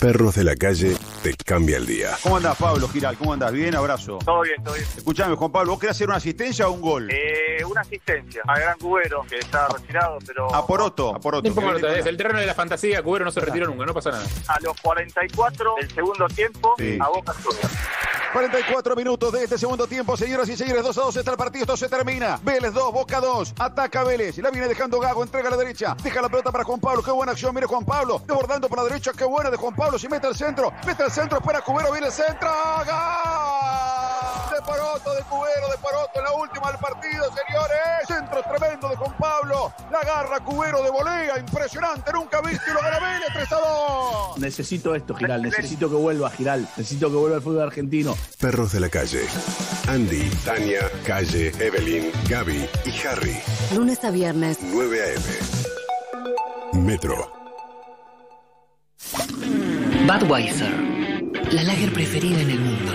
Perros 0.00 0.34
de 0.34 0.44
la 0.44 0.54
calle 0.56 0.96
te 1.22 1.34
cambia 1.34 1.76
el 1.78 1.86
día. 1.86 2.10
¿Cómo 2.22 2.36
andás, 2.36 2.56
Pablo 2.58 2.88
Giral? 2.88 3.16
¿Cómo 3.16 3.32
andás? 3.32 3.52
Bien, 3.52 3.74
abrazo. 3.74 4.18
Todo 4.24 4.42
bien, 4.42 4.62
todo 4.62 4.74
bien. 4.74 4.86
Escuchame, 4.96 5.34
Juan 5.36 5.52
Pablo, 5.52 5.70
¿vos 5.72 5.80
querés 5.80 5.96
hacer 5.96 6.08
una 6.08 6.16
asistencia 6.16 6.68
o 6.68 6.72
un 6.72 6.80
gol? 6.82 7.08
Eh, 7.10 7.64
una 7.64 7.80
asistencia 7.82 8.42
al 8.46 8.60
gran 8.60 8.78
cubero 8.78 9.24
que 9.28 9.38
está 9.38 9.68
retirado, 9.68 10.18
pero 10.26 10.54
A 10.54 10.66
Poroto, 10.66 11.14
a 11.14 11.20
Poroto. 11.20 11.48
No 11.48 11.48
importa, 11.48 11.96
es 11.96 12.04
el 12.06 12.16
terreno 12.16 12.40
de 12.40 12.46
la 12.46 12.54
fantasía, 12.54 13.02
Cubero 13.02 13.24
no 13.24 13.30
se 13.30 13.40
retiró 13.40 13.66
nunca, 13.66 13.86
no 13.86 13.94
pasa 13.94 14.10
nada. 14.10 14.24
a 14.48 14.60
los 14.60 14.78
44 14.80 15.74
del 15.80 15.90
segundo 15.90 16.26
tiempo 16.28 16.74
Sí. 16.76 16.98
a 17.00 17.08
Boca 17.08 17.32
Juniors. 17.42 17.72
44 18.32 18.96
minutos 18.96 19.32
de 19.32 19.44
este 19.44 19.56
segundo 19.56 19.86
tiempo, 19.86 20.16
señoras 20.16 20.48
y 20.48 20.56
señores. 20.56 20.82
2 20.82 20.98
a 20.98 21.00
2 21.02 21.16
está 21.16 21.30
el 21.30 21.36
partido, 21.36 21.62
esto 21.62 21.76
se 21.76 21.88
termina. 21.88 22.38
Vélez 22.42 22.72
2, 22.74 22.92
Boca 22.92 23.20
2. 23.20 23.54
Ataca 23.60 24.02
Vélez. 24.02 24.36
La 24.38 24.50
viene 24.50 24.66
dejando 24.66 24.98
Gago, 24.98 25.22
entrega 25.22 25.46
a 25.48 25.50
la 25.52 25.56
derecha. 25.56 25.96
Deja 26.02 26.20
la 26.20 26.28
pelota 26.28 26.50
para 26.50 26.64
Juan 26.64 26.80
Pablo. 26.80 27.00
Qué 27.02 27.12
buena 27.12 27.30
acción, 27.32 27.54
mire 27.54 27.68
Juan 27.68 27.84
Pablo. 27.84 28.20
Desbordando 28.26 28.68
por 28.68 28.78
la 28.78 28.84
derecha, 28.84 29.12
qué 29.16 29.24
buena 29.44 29.50
de 29.50 29.56
Juan 29.56 29.74
Pablo. 29.74 29.98
Si 29.98 30.08
mete 30.08 30.26
al 30.26 30.34
centro, 30.34 30.72
mete 30.86 31.02
al 31.02 31.10
centro, 31.10 31.38
espera 31.38 31.60
Cubero, 31.60 31.92
viene 31.92 32.06
el 32.06 32.12
centro. 32.12 32.48
¡Gol! 32.78 32.94
De 34.54 34.62
Poroto, 34.62 35.14
de 35.14 35.22
Cubero, 35.24 35.68
de 35.70 35.78
Poroto 35.78 36.12
en 36.14 36.24
la 36.24 36.32
última 36.32 36.70
del 36.70 36.80
partido, 36.80 37.24
señores. 37.24 38.06
Centro 38.06 38.42
tremendo 38.42 38.88
de 38.88 38.96
Juan 38.96 39.16
Pablo. 39.18 39.72
La 39.90 39.98
agarra 39.98 40.40
Cubero 40.40 40.82
de 40.82 40.90
volea, 40.90 41.38
impresionante. 41.38 42.12
Nunca 42.12 42.40
visto 42.40 42.64
y 42.70 42.72
lo 42.72 42.80
gana 42.80 42.98
Vélez 42.98 43.28
3 43.34 43.52
a 43.52 43.56
2. 43.56 44.38
Necesito 44.38 44.94
esto, 44.94 45.14
Giral. 45.14 45.42
Necesito 45.50 45.90
que 45.90 45.96
vuelva, 45.96 46.30
Giral. 46.30 46.68
Necesito 46.76 47.10
que 47.10 47.16
vuelva 47.16 47.36
el 47.36 47.42
fútbol 47.42 47.62
argentino. 47.62 48.16
Perros 48.38 48.72
de 48.72 48.80
la 48.80 48.88
calle. 48.88 49.26
Andy, 49.88 50.30
Tania, 50.44 50.90
Calle, 51.04 51.52
Evelyn, 51.58 52.10
Gaby 52.28 52.68
y 52.86 53.06
Harry. 53.06 53.42
Lunes 53.74 54.02
a 54.04 54.10
viernes. 54.10 54.58
9 54.62 55.02
a.m. 55.02 56.82
Metro. 56.82 57.43
Budweiser, 60.06 60.70
la 61.50 61.62
lager 61.62 61.90
preferida 61.90 62.38
en 62.42 62.50
el 62.50 62.60
mundo. 62.60 62.92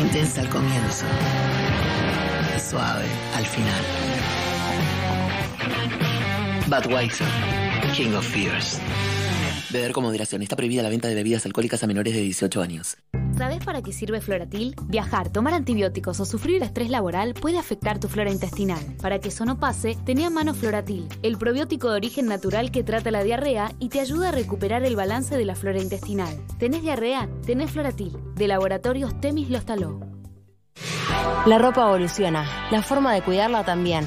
Intensa 0.00 0.40
al 0.40 0.48
comienzo 0.48 1.04
suave 2.58 3.04
al 3.34 3.44
final. 3.44 3.82
Budweiser, 6.66 7.26
King 7.94 8.14
of 8.14 8.26
Fears. 8.26 8.80
Beber 9.68 9.92
con 9.92 10.04
moderación. 10.04 10.40
Está 10.40 10.56
prohibida 10.56 10.82
la 10.82 10.88
venta 10.88 11.08
de 11.08 11.14
bebidas 11.14 11.44
alcohólicas 11.44 11.82
a 11.82 11.86
menores 11.86 12.14
de 12.14 12.22
18 12.22 12.62
años. 12.62 12.96
¿Sabes 13.42 13.64
para 13.64 13.82
qué 13.82 13.92
sirve 13.92 14.20
Floratil? 14.20 14.76
Viajar, 14.84 15.28
tomar 15.30 15.52
antibióticos 15.52 16.20
o 16.20 16.24
sufrir 16.24 16.62
estrés 16.62 16.90
laboral 16.90 17.34
puede 17.34 17.58
afectar 17.58 17.98
tu 17.98 18.06
flora 18.06 18.30
intestinal. 18.30 18.78
Para 19.02 19.18
que 19.18 19.30
eso 19.30 19.44
no 19.44 19.58
pase, 19.58 19.98
tenía 20.04 20.28
en 20.28 20.34
mano 20.34 20.54
Floratil, 20.54 21.08
el 21.24 21.38
probiótico 21.38 21.90
de 21.90 21.96
origen 21.96 22.26
natural 22.26 22.70
que 22.70 22.84
trata 22.84 23.10
la 23.10 23.24
diarrea 23.24 23.72
y 23.80 23.88
te 23.88 23.98
ayuda 23.98 24.28
a 24.28 24.30
recuperar 24.30 24.84
el 24.84 24.94
balance 24.94 25.36
de 25.36 25.44
la 25.44 25.56
flora 25.56 25.82
intestinal. 25.82 26.32
¿Tenés 26.60 26.82
diarrea? 26.82 27.28
Tenés 27.44 27.72
Floratil, 27.72 28.16
de 28.36 28.46
Laboratorios 28.46 29.20
Temis 29.20 29.50
Lostaló. 29.50 29.98
La 31.44 31.58
ropa 31.58 31.88
evoluciona, 31.88 32.46
la 32.70 32.80
forma 32.80 33.12
de 33.12 33.22
cuidarla 33.22 33.64
también. 33.64 34.06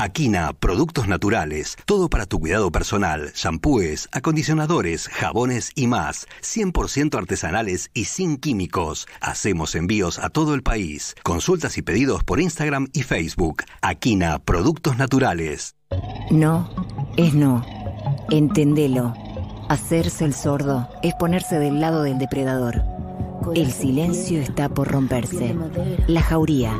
Aquina, 0.00 0.52
productos 0.52 1.08
naturales, 1.08 1.76
todo 1.84 2.08
para 2.08 2.24
tu 2.24 2.38
cuidado 2.38 2.70
personal, 2.70 3.32
shampoos, 3.34 4.08
acondicionadores, 4.12 5.08
jabones 5.08 5.72
y 5.74 5.88
más, 5.88 6.28
100% 6.40 7.18
artesanales 7.18 7.90
y 7.94 8.04
sin 8.04 8.36
químicos. 8.36 9.08
Hacemos 9.20 9.74
envíos 9.74 10.20
a 10.20 10.28
todo 10.28 10.54
el 10.54 10.62
país. 10.62 11.16
Consultas 11.24 11.78
y 11.78 11.82
pedidos 11.82 12.22
por 12.22 12.38
Instagram 12.38 12.86
y 12.92 13.02
Facebook. 13.02 13.64
Aquina, 13.82 14.38
productos 14.38 14.96
naturales. 14.98 15.74
No 16.30 16.70
es 17.16 17.34
no. 17.34 17.66
Entendelo. 18.30 19.14
Hacerse 19.68 20.24
el 20.24 20.32
sordo 20.32 20.88
es 21.02 21.14
ponerse 21.14 21.58
del 21.58 21.80
lado 21.80 22.04
del 22.04 22.18
depredador. 22.18 22.84
El 23.56 23.72
silencio 23.72 24.40
está 24.40 24.68
por 24.68 24.86
romperse. 24.86 25.56
La 26.06 26.22
jauría. 26.22 26.72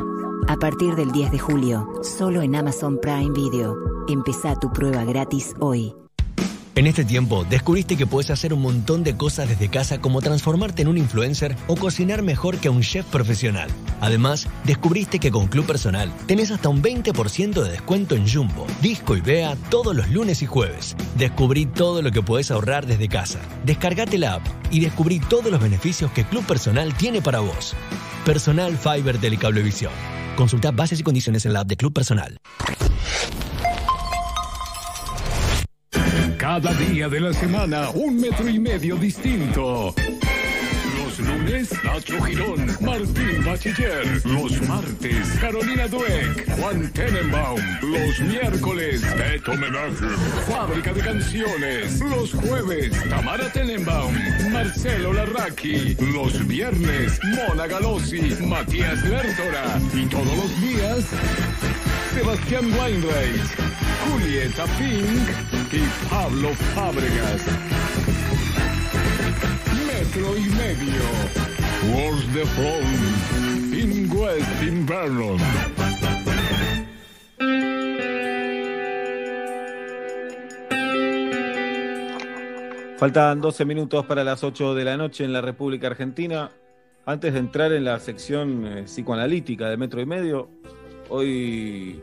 A 0.48 0.56
partir 0.56 0.94
del 0.94 1.12
10 1.12 1.30
de 1.30 1.38
julio, 1.38 1.86
solo 2.02 2.40
en 2.40 2.56
Amazon 2.56 2.98
Prime 3.02 3.32
Video. 3.34 3.76
Empezá 4.08 4.54
tu 4.58 4.72
prueba 4.72 5.04
gratis 5.04 5.54
hoy. 5.60 5.92
En 6.74 6.86
este 6.86 7.04
tiempo, 7.04 7.44
descubriste 7.44 7.98
que 7.98 8.06
puedes 8.06 8.30
hacer 8.30 8.54
un 8.54 8.62
montón 8.62 9.04
de 9.04 9.14
cosas 9.14 9.50
desde 9.50 9.68
casa 9.68 10.00
como 10.00 10.22
transformarte 10.22 10.80
en 10.80 10.88
un 10.88 10.96
influencer 10.96 11.54
o 11.66 11.76
cocinar 11.76 12.22
mejor 12.22 12.56
que 12.56 12.70
un 12.70 12.80
chef 12.80 13.04
profesional. 13.04 13.68
Además, 14.00 14.48
descubriste 14.64 15.18
que 15.18 15.30
con 15.30 15.48
Club 15.48 15.66
Personal 15.66 16.10
tenés 16.26 16.50
hasta 16.50 16.70
un 16.70 16.82
20% 16.82 17.62
de 17.62 17.70
descuento 17.70 18.14
en 18.14 18.26
Jumbo, 18.26 18.66
Disco 18.80 19.16
y 19.16 19.20
Bea 19.20 19.54
todos 19.68 19.94
los 19.94 20.08
lunes 20.08 20.40
y 20.40 20.46
jueves. 20.46 20.96
Descubrí 21.18 21.66
todo 21.66 22.00
lo 22.00 22.10
que 22.10 22.22
puedes 22.22 22.50
ahorrar 22.50 22.86
desde 22.86 23.08
casa. 23.08 23.40
Descargate 23.66 24.16
la 24.16 24.36
app 24.36 24.46
y 24.70 24.80
descubrí 24.80 25.20
todos 25.20 25.50
los 25.50 25.60
beneficios 25.60 26.10
que 26.12 26.24
Club 26.24 26.46
Personal 26.46 26.94
tiene 26.94 27.20
para 27.20 27.40
vos. 27.40 27.76
Personal 28.24 28.78
Fiber 28.78 29.18
Telecablevisión. 29.18 29.92
Consulta 30.38 30.70
bases 30.70 31.00
y 31.00 31.02
condiciones 31.02 31.44
en 31.46 31.52
la 31.52 31.60
app 31.60 31.66
de 31.66 31.76
Club 31.76 31.92
Personal. 31.92 32.40
Cada 36.36 36.72
día 36.74 37.08
de 37.08 37.18
la 37.18 37.32
semana, 37.32 37.90
un 37.90 38.20
metro 38.20 38.48
y 38.48 38.60
medio 38.60 38.94
distinto. 38.94 39.92
Lunes, 41.20 41.70
Nacho 41.84 42.22
Girón, 42.24 42.66
Martín 42.80 43.44
Bachiller. 43.44 44.04
Los 44.24 44.60
martes, 44.68 45.28
Carolina 45.40 45.86
Dueck, 45.88 46.48
Juan 46.56 46.92
Tenenbaum. 46.92 47.60
Los 47.82 48.20
miércoles, 48.20 49.02
Beto 49.16 49.52
Homenaje, 49.52 50.06
Fábrica 50.48 50.92
de 50.92 51.00
Canciones. 51.00 52.00
Los 52.00 52.32
jueves, 52.32 52.92
Tamara 53.08 53.50
Tenenbaum, 53.52 54.14
Marcelo 54.50 55.12
Larraqui. 55.12 55.96
Los 56.12 56.46
viernes, 56.46 57.18
Mona 57.24 57.66
Galosi, 57.66 58.36
Matías 58.46 59.02
Lertora. 59.04 59.80
Y 59.94 60.06
todos 60.06 60.36
los 60.36 60.60
días, 60.60 61.04
Sebastián 62.14 62.72
Weinreich, 62.78 63.42
Julieta 64.10 64.64
Pink 64.78 65.72
y 65.72 66.08
Pablo 66.08 66.54
Fábregas. 66.74 67.42
Metro 70.18 70.36
y 70.36 70.48
medio. 70.50 71.02
Wars 71.94 72.26
the 72.32 72.44
Front. 72.46 73.72
In 73.72 74.10
West 74.10 74.62
in. 74.64 74.84
Faltan 82.98 83.40
12 83.40 83.64
minutos 83.64 84.06
para 84.06 84.24
las 84.24 84.42
8 84.42 84.74
de 84.74 84.84
la 84.84 84.96
noche 84.96 85.22
en 85.22 85.32
la 85.32 85.40
República 85.40 85.86
Argentina. 85.86 86.50
Antes 87.06 87.34
de 87.34 87.38
entrar 87.38 87.72
en 87.72 87.84
la 87.84 88.00
sección 88.00 88.66
eh, 88.66 88.82
psicoanalítica 88.86 89.68
de 89.68 89.76
Metro 89.76 90.00
y 90.00 90.06
Medio, 90.06 90.50
hoy 91.10 92.02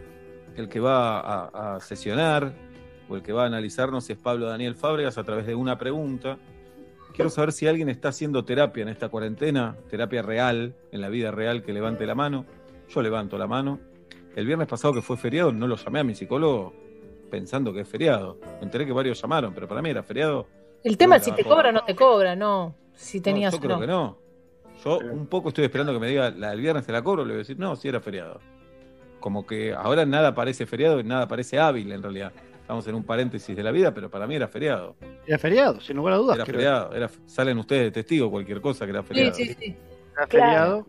el 0.55 0.69
que 0.69 0.79
va 0.79 1.19
a, 1.19 1.75
a 1.75 1.79
sesionar 1.81 2.53
o 3.09 3.17
el 3.17 3.21
que 3.21 3.33
va 3.33 3.43
a 3.43 3.47
analizarnos 3.47 4.09
es 4.09 4.17
Pablo 4.17 4.47
Daniel 4.47 4.75
Fábregas 4.75 5.17
a 5.17 5.25
través 5.25 5.45
de 5.45 5.53
una 5.53 5.77
pregunta. 5.77 6.37
Quiero 7.15 7.29
saber 7.29 7.53
si 7.53 7.65
alguien 7.65 7.87
está 7.87 8.09
haciendo 8.09 8.43
terapia 8.43 8.83
en 8.83 8.89
esta 8.89 9.07
cuarentena, 9.07 9.77
terapia 9.89 10.21
real, 10.21 10.75
en 10.91 10.99
la 10.99 11.07
vida 11.07 11.31
real, 11.31 11.63
que 11.63 11.71
levante 11.71 12.05
la 12.05 12.13
mano. 12.13 12.45
Yo 12.89 13.01
levanto 13.01 13.37
la 13.37 13.47
mano. 13.47 13.79
El 14.35 14.45
viernes 14.45 14.67
pasado 14.67 14.93
que 14.93 15.01
fue 15.01 15.15
feriado, 15.15 15.53
no 15.53 15.65
lo 15.65 15.77
llamé 15.77 16.01
a 16.01 16.03
mi 16.03 16.13
psicólogo 16.13 16.73
pensando 17.31 17.71
que 17.71 17.81
es 17.81 17.87
feriado. 17.87 18.37
Me 18.59 18.63
enteré 18.63 18.85
que 18.85 18.91
varios 18.91 19.21
llamaron, 19.21 19.53
pero 19.53 19.65
para 19.65 19.81
mí 19.81 19.91
era 19.91 20.03
feriado. 20.03 20.45
El 20.83 20.97
tema 20.97 21.15
Yo 21.15 21.19
es 21.19 21.23
si 21.23 21.31
te 21.31 21.45
cobra 21.45 21.69
o 21.69 21.71
no 21.71 21.85
te 21.85 21.95
cobra, 21.95 22.35
no. 22.35 22.75
Si 22.93 23.21
tenías 23.21 23.53
yo 23.53 23.59
o 23.59 23.61
creo 23.61 23.79
que 23.79 23.87
no. 23.87 24.17
Yo 24.83 24.99
un 24.99 25.27
poco 25.27 25.49
estoy 25.49 25.63
esperando 25.63 25.93
que 25.93 25.99
me 25.99 26.09
diga 26.09 26.31
la 26.31 26.49
del 26.49 26.59
viernes 26.59 26.85
te 26.85 26.91
la 26.91 27.01
cobro, 27.01 27.23
le 27.23 27.29
voy 27.29 27.35
a 27.35 27.39
decir, 27.39 27.57
no, 27.57 27.77
sí 27.77 27.87
era 27.87 28.01
feriado. 28.01 28.41
Como 29.21 29.45
que 29.45 29.73
ahora 29.73 30.05
nada 30.05 30.35
parece 30.35 30.65
feriado 30.65 30.99
y 30.99 31.05
nada 31.05 31.29
parece 31.29 31.59
hábil 31.59 31.93
en 31.93 32.03
realidad. 32.03 32.33
Estamos 32.65 32.87
en 32.87 32.95
un 32.95 33.03
paréntesis 33.03 33.55
de 33.55 33.61
la 33.61 33.69
vida, 33.69 33.93
pero 33.93 34.09
para 34.09 34.25
mí 34.25 34.35
era 34.35 34.47
feriado. 34.47 34.95
Era 35.27 35.37
feriado, 35.37 35.79
sin 35.79 35.97
lugar 35.97 36.15
a 36.15 36.17
dudas. 36.17 36.35
Era 36.37 36.45
creo. 36.45 36.55
feriado. 36.55 36.95
Era, 36.95 37.11
salen 37.27 37.59
ustedes 37.59 37.83
de 37.83 37.91
testigo 37.91 38.31
cualquier 38.31 38.59
cosa 38.59 38.85
que 38.85 38.89
era 38.89 39.03
feriado. 39.03 39.35
sí, 39.35 39.53
sí. 39.53 39.77
Era 40.17 40.25
feriado. 40.25 40.87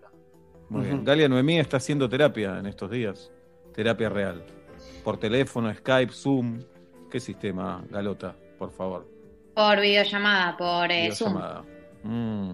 Muy 0.70 0.86
bien. 0.86 1.04
Galia 1.04 1.28
Noemí 1.28 1.58
está 1.58 1.76
haciendo 1.76 2.08
terapia 2.08 2.58
en 2.60 2.64
estos 2.64 2.90
días. 2.90 3.30
Terapia 3.74 4.08
real. 4.08 4.42
Por 5.04 5.18
teléfono, 5.18 5.70
Skype, 5.74 6.14
Zoom. 6.14 6.62
¿Qué 7.10 7.20
sistema, 7.20 7.84
Galota? 7.90 8.34
Por 8.58 8.70
favor. 8.70 9.06
Por 9.54 9.78
videollamada, 9.78 10.56
por 10.56 10.90
eh, 10.90 11.12
Zoom. 11.12 11.34
Videollamada. 11.34 11.64
Mm. 12.04 12.52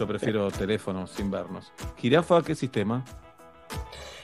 Yo 0.00 0.06
prefiero 0.08 0.50
teléfono 0.50 1.06
sin 1.06 1.30
vernos. 1.30 1.72
Jirafa, 1.96 2.42
¿qué 2.42 2.56
sistema? 2.56 3.04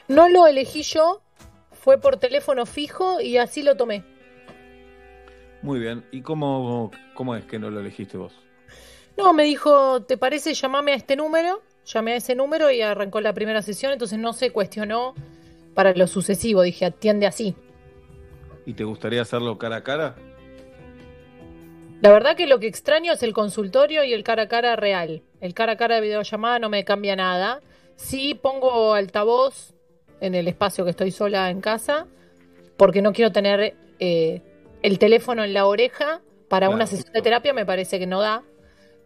No 0.09 0.29
lo 0.29 0.49
elegí 0.49 0.83
yo, 0.83 1.23
fue 1.83 1.99
por 1.99 2.17
teléfono 2.17 2.65
fijo 2.65 3.21
y 3.21 3.39
así 3.39 3.61
lo 3.65 3.77
tomé. 3.77 4.05
Muy 5.63 5.81
bien. 5.81 6.05
¿Y 6.13 6.23
cómo, 6.23 6.93
cómo 7.15 7.35
es 7.35 7.45
que 7.45 7.59
no 7.59 7.71
lo 7.71 7.81
elegiste 7.81 8.17
vos? 8.17 8.33
No, 9.17 9.33
me 9.33 9.43
dijo, 9.43 10.01
¿te 10.03 10.17
parece? 10.17 10.55
Llamame 10.55 10.93
a 10.93 10.95
este 10.95 11.17
número. 11.17 11.61
Llamé 11.85 12.13
a 12.13 12.17
ese 12.17 12.37
número 12.37 12.71
y 12.71 12.83
arrancó 12.83 13.21
la 13.21 13.33
primera 13.33 13.63
sesión, 13.63 13.93
entonces 13.93 14.17
no 14.21 14.33
se 14.33 14.51
cuestionó 14.53 15.15
para 15.75 15.93
lo 15.93 16.07
sucesivo. 16.07 16.63
Dije, 16.63 16.85
atiende 16.85 17.27
así. 17.27 17.57
¿Y 18.65 18.75
te 18.75 18.85
gustaría 18.85 19.23
hacerlo 19.23 19.59
cara 19.59 19.77
a 19.77 19.83
cara? 19.83 20.15
La 22.01 22.13
verdad 22.13 22.37
que 22.37 22.47
lo 22.47 22.61
que 22.61 22.69
extraño 22.69 23.13
es 23.13 23.25
el 23.25 23.33
consultorio 23.33 24.05
y 24.05 24.13
el 24.13 24.23
cara 24.23 24.45
a 24.45 24.49
cara 24.49 24.77
real. 24.77 25.25
El 25.41 25.53
cara 25.53 25.73
a 25.73 25.77
cara 25.77 25.97
de 25.97 26.03
videollamada 26.03 26.61
no 26.61 26.69
me 26.69 26.85
cambia 26.85 27.17
nada. 27.17 27.61
Sí 27.97 28.35
pongo 28.35 28.95
altavoz 28.95 29.75
en 30.23 30.35
el 30.35 30.49
espacio 30.49 30.85
que 30.85 30.91
estoy 30.91 31.11
sola 31.11 31.51
en 31.51 31.61
casa, 31.61 32.07
porque 32.77 33.03
no 33.03 33.13
quiero 33.13 33.33
tener 33.33 33.75
eh, 33.99 34.41
el 34.83 34.99
teléfono 34.99 35.45
en 35.45 35.53
la 35.53 35.67
oreja 35.67 36.23
para 36.49 36.67
Claro. 36.67 36.77
una 36.77 36.87
sesión 36.87 37.13
de 37.13 37.23
terapia, 37.23 37.53
me 37.53 37.67
parece 37.67 37.99
que 37.99 38.07
no 38.07 38.21
da. 38.21 38.43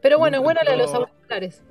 Pero 0.00 0.18
bueno, 0.18 0.36
es 0.38 0.42
buena 0.42 0.62
la 0.62 0.72
de 0.72 0.76
los 0.76 0.92
auriculares. 0.94 1.62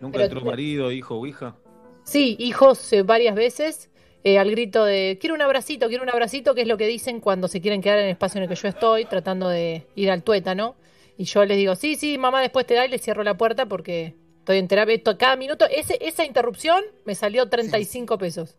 ¿Nunca 0.00 0.18
Pero- 0.18 0.24
entró 0.24 0.40
marido, 0.42 0.92
hijo 0.92 1.16
o 1.16 1.26
hija? 1.26 1.56
Sí, 2.04 2.36
hijos 2.38 2.92
eh, 2.92 3.02
varias 3.02 3.34
veces, 3.34 3.90
eh, 4.24 4.38
al 4.38 4.50
grito 4.50 4.84
de 4.84 5.18
quiero 5.20 5.34
un 5.34 5.42
abracito, 5.42 5.88
quiero 5.88 6.02
un 6.02 6.10
abracito, 6.10 6.54
que 6.54 6.62
es 6.62 6.68
lo 6.68 6.76
que 6.76 6.86
dicen 6.86 7.20
cuando 7.20 7.48
se 7.48 7.60
quieren 7.60 7.82
quedar 7.82 7.98
en 7.98 8.04
el 8.06 8.10
espacio 8.10 8.38
en 8.38 8.44
el 8.44 8.48
que 8.48 8.54
yo 8.54 8.68
estoy, 8.68 9.04
tratando 9.04 9.48
de 9.48 9.86
ir 9.94 10.10
al 10.10 10.22
tuétano. 10.22 10.74
Y 11.16 11.24
yo 11.24 11.44
les 11.44 11.56
digo, 11.56 11.74
sí, 11.74 11.96
sí, 11.96 12.16
mamá, 12.18 12.40
después 12.40 12.64
te 12.66 12.74
da 12.74 12.86
y 12.86 12.88
le 12.88 12.98
cierro 12.98 13.22
la 13.24 13.36
puerta 13.36 13.66
porque 13.66 14.14
estoy 14.38 14.58
en 14.58 14.68
terapia. 14.68 14.94
Esto, 14.94 15.18
cada 15.18 15.36
minuto, 15.36 15.66
ese, 15.70 15.98
esa 16.00 16.24
interrupción 16.24 16.82
me 17.04 17.14
salió 17.14 17.48
35 17.48 18.16
pesos. 18.18 18.56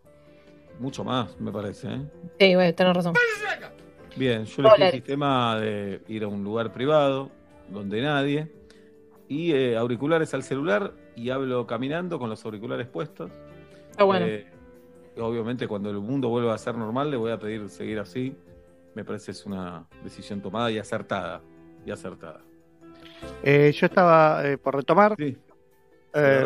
Mucho 0.80 1.04
más, 1.04 1.40
me 1.40 1.52
parece. 1.52 1.88
¿eh? 1.88 2.02
Sí, 2.40 2.56
bueno, 2.56 2.74
tenés 2.74 2.96
razón. 2.96 3.14
Bien, 4.16 4.46
yo 4.46 4.64
elegí 4.64 4.84
el 4.84 4.92
sistema 4.92 5.60
de 5.60 6.02
ir 6.08 6.24
a 6.24 6.28
un 6.28 6.44
lugar 6.44 6.74
privado, 6.74 7.30
donde 7.70 8.02
nadie, 8.02 8.52
y 9.28 9.52
eh, 9.52 9.78
auriculares 9.78 10.34
al 10.34 10.44
celular, 10.44 10.94
y 11.16 11.30
hablo 11.30 11.68
caminando 11.68 12.18
con 12.18 12.30
los 12.30 12.44
auriculares 12.44 12.88
puestos. 12.88 13.30
Está 13.92 14.04
bueno. 14.06 14.26
Eh, 14.26 14.48
y 15.16 15.20
obviamente 15.20 15.68
cuando 15.68 15.90
el 15.90 16.00
mundo 16.00 16.30
vuelva 16.30 16.54
a 16.54 16.58
ser 16.58 16.76
normal 16.76 17.12
le 17.12 17.18
voy 17.18 17.32
a 17.32 17.38
pedir 17.38 17.70
seguir 17.70 18.00
así. 18.00 18.36
Me 18.96 19.04
parece 19.04 19.32
es 19.32 19.46
una 19.46 19.86
decisión 20.04 20.42
tomada 20.42 20.72
y 20.72 20.80
acertada. 20.80 21.42
Y 21.86 21.92
acertada. 21.92 22.42
Eh, 23.44 23.72
yo 23.74 23.86
estaba 23.86 24.48
eh, 24.48 24.58
por 24.58 24.76
retomar. 24.76 25.16
Sí. 25.18 25.38
Eh, 26.14 26.46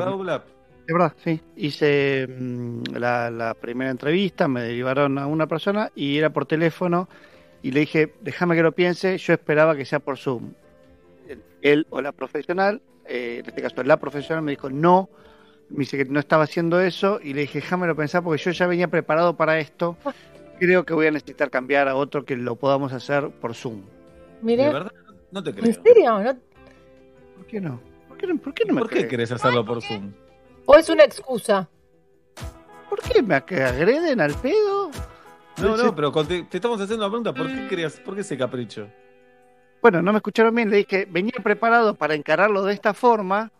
¿De 0.87 0.93
verdad, 0.93 1.13
sí. 1.23 1.39
Hice 1.55 2.27
mm, 2.27 2.83
la, 2.95 3.31
la 3.31 3.53
primera 3.53 3.89
entrevista, 3.91 4.47
me 4.47 4.61
derivaron 4.61 5.17
a 5.17 5.27
una 5.27 5.47
persona 5.47 5.91
y 5.95 6.17
era 6.17 6.31
por 6.31 6.45
teléfono 6.45 7.07
y 7.61 7.71
le 7.71 7.81
dije, 7.81 8.13
déjame 8.21 8.55
que 8.55 8.63
lo 8.63 8.73
piense, 8.73 9.17
yo 9.17 9.33
esperaba 9.33 9.75
que 9.77 9.85
sea 9.85 9.99
por 9.99 10.17
Zoom. 10.17 10.51
Él- 11.61 11.87
o 11.89 12.01
la 12.01 12.11
profesional, 12.11 12.81
eh, 13.05 13.37
en 13.39 13.45
este 13.45 13.61
caso 13.61 13.81
la 13.83 13.97
profesional 13.97 14.43
me 14.43 14.51
dijo 14.51 14.69
no, 14.69 15.09
me 15.69 15.79
dice 15.79 15.97
que 15.97 16.05
no 16.05 16.19
estaba 16.19 16.43
haciendo 16.43 16.81
eso 16.81 17.19
y 17.23 17.33
le 17.33 17.41
dije, 17.41 17.59
déjamelo 17.61 17.95
pensar 17.95 18.21
porque 18.21 18.43
yo 18.43 18.51
ya 18.51 18.67
venía 18.67 18.89
preparado 18.89 19.37
para 19.37 19.59
esto. 19.59 19.95
Creo 20.59 20.85
que 20.85 20.93
voy 20.93 21.07
a 21.07 21.11
necesitar 21.11 21.49
cambiar 21.49 21.87
a 21.87 21.95
otro 21.95 22.25
que 22.25 22.35
lo 22.35 22.55
podamos 22.57 22.91
hacer 22.91 23.29
por 23.29 23.55
Zoom. 23.55 23.81
Mire, 24.41 24.63
¿De 24.65 24.73
verdad? 24.73 24.91
No 25.31 25.41
te 25.41 25.49
¿en 25.51 25.55
creo. 25.55 25.73
serio? 25.83 26.19
¿No? 26.21 26.33
¿Por 27.37 27.45
qué 27.47 27.61
no? 27.61 27.81
¿Por 28.09 28.17
qué 28.17 28.27
no, 28.27 28.37
por 28.37 28.53
qué 28.53 28.65
no 28.65 28.73
me 28.73 28.81
¿Por 28.81 28.89
qué 28.89 29.07
querés 29.07 29.31
hacerlo 29.31 29.65
por 29.65 29.81
Zoom? 29.81 30.11
¿O 30.65 30.75
es 30.75 30.89
una 30.89 31.03
excusa? 31.03 31.67
¿Por 32.89 33.01
qué 33.01 33.21
me 33.21 33.35
agreden 33.35 34.21
al 34.21 34.33
pedo? 34.35 34.91
No, 35.61 35.77
no, 35.77 35.95
pero 35.95 36.11
te, 36.25 36.43
te 36.43 36.57
estamos 36.57 36.79
haciendo 36.81 37.05
la 37.05 37.09
pregunta, 37.11 37.33
¿por 37.33 37.47
qué 37.47 37.67
querías, 37.67 37.99
por 37.99 38.15
qué 38.15 38.21
ese 38.21 38.37
capricho? 38.37 38.87
Bueno, 39.81 40.01
no 40.01 40.11
me 40.13 40.17
escucharon 40.17 40.55
bien, 40.55 40.69
le 40.69 40.77
dije, 40.77 41.07
venía 41.09 41.33
preparado 41.43 41.95
para 41.95 42.15
encararlo 42.15 42.63
de 42.63 42.73
esta 42.73 42.93
forma 42.93 43.51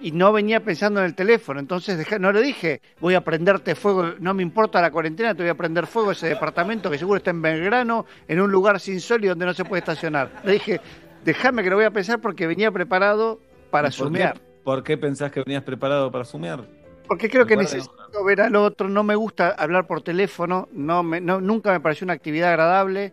y 0.00 0.10
no 0.10 0.32
venía 0.32 0.60
pensando 0.64 0.98
en 1.00 1.06
el 1.06 1.14
teléfono, 1.14 1.60
entonces 1.60 1.96
deja- 1.98 2.18
no 2.18 2.32
le 2.32 2.40
dije, 2.42 2.80
voy 3.00 3.14
a 3.14 3.20
prenderte 3.20 3.74
fuego, 3.76 4.14
no 4.18 4.34
me 4.34 4.42
importa 4.42 4.80
la 4.80 4.90
cuarentena, 4.90 5.34
te 5.34 5.42
voy 5.42 5.50
a 5.50 5.54
prender 5.54 5.86
fuego 5.86 6.08
a 6.08 6.12
ese 6.12 6.28
departamento 6.28 6.90
que 6.90 6.98
seguro 6.98 7.18
está 7.18 7.30
en 7.30 7.42
Belgrano, 7.42 8.06
en 8.26 8.40
un 8.40 8.50
lugar 8.50 8.80
sin 8.80 9.00
sol 9.00 9.24
y 9.24 9.28
donde 9.28 9.46
no 9.46 9.54
se 9.54 9.64
puede 9.64 9.80
estacionar. 9.80 10.30
Le 10.44 10.52
dije, 10.52 10.80
déjame 11.24 11.62
que 11.62 11.70
lo 11.70 11.76
voy 11.76 11.84
a 11.84 11.90
pensar 11.92 12.20
porque 12.20 12.46
venía 12.48 12.70
preparado 12.72 13.38
para 13.70 13.88
¿Por 13.88 13.92
qué- 13.92 13.96
sumear. 13.98 14.40
¿Por 14.64 14.82
qué 14.82 14.96
pensás 14.96 15.32
que 15.32 15.40
venías 15.44 15.62
preparado 15.64 16.10
para 16.10 16.24
sumear? 16.24 16.64
Porque 17.08 17.28
creo 17.28 17.46
que 17.46 17.56
necesito 17.56 18.24
ver 18.24 18.40
al 18.40 18.56
otro, 18.56 18.88
no 18.88 19.02
me 19.02 19.14
gusta 19.16 19.50
hablar 19.50 19.86
por 19.86 20.02
teléfono, 20.02 20.68
no 20.72 21.02
me, 21.02 21.20
no, 21.20 21.40
nunca 21.40 21.72
me 21.72 21.80
pareció 21.80 22.04
una 22.04 22.14
actividad 22.14 22.50
agradable, 22.50 23.12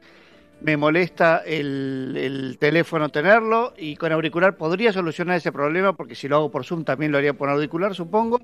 me 0.62 0.78
molesta 0.78 1.42
el, 1.46 2.16
el 2.18 2.58
teléfono 2.60 3.10
tenerlo 3.10 3.74
y 3.78 3.96
con 3.96 4.12
auricular 4.12 4.58
podría 4.58 4.94
solucionar 4.94 5.38
ese 5.38 5.52
problema 5.52 5.94
porque 5.94 6.16
si 6.16 6.28
lo 6.28 6.36
hago 6.38 6.52
por 6.52 6.66
Zoom 6.66 6.84
también 6.84 7.12
lo 7.12 7.18
haría 7.18 7.34
por 7.34 7.50
auricular, 7.50 7.96
supongo, 7.96 8.40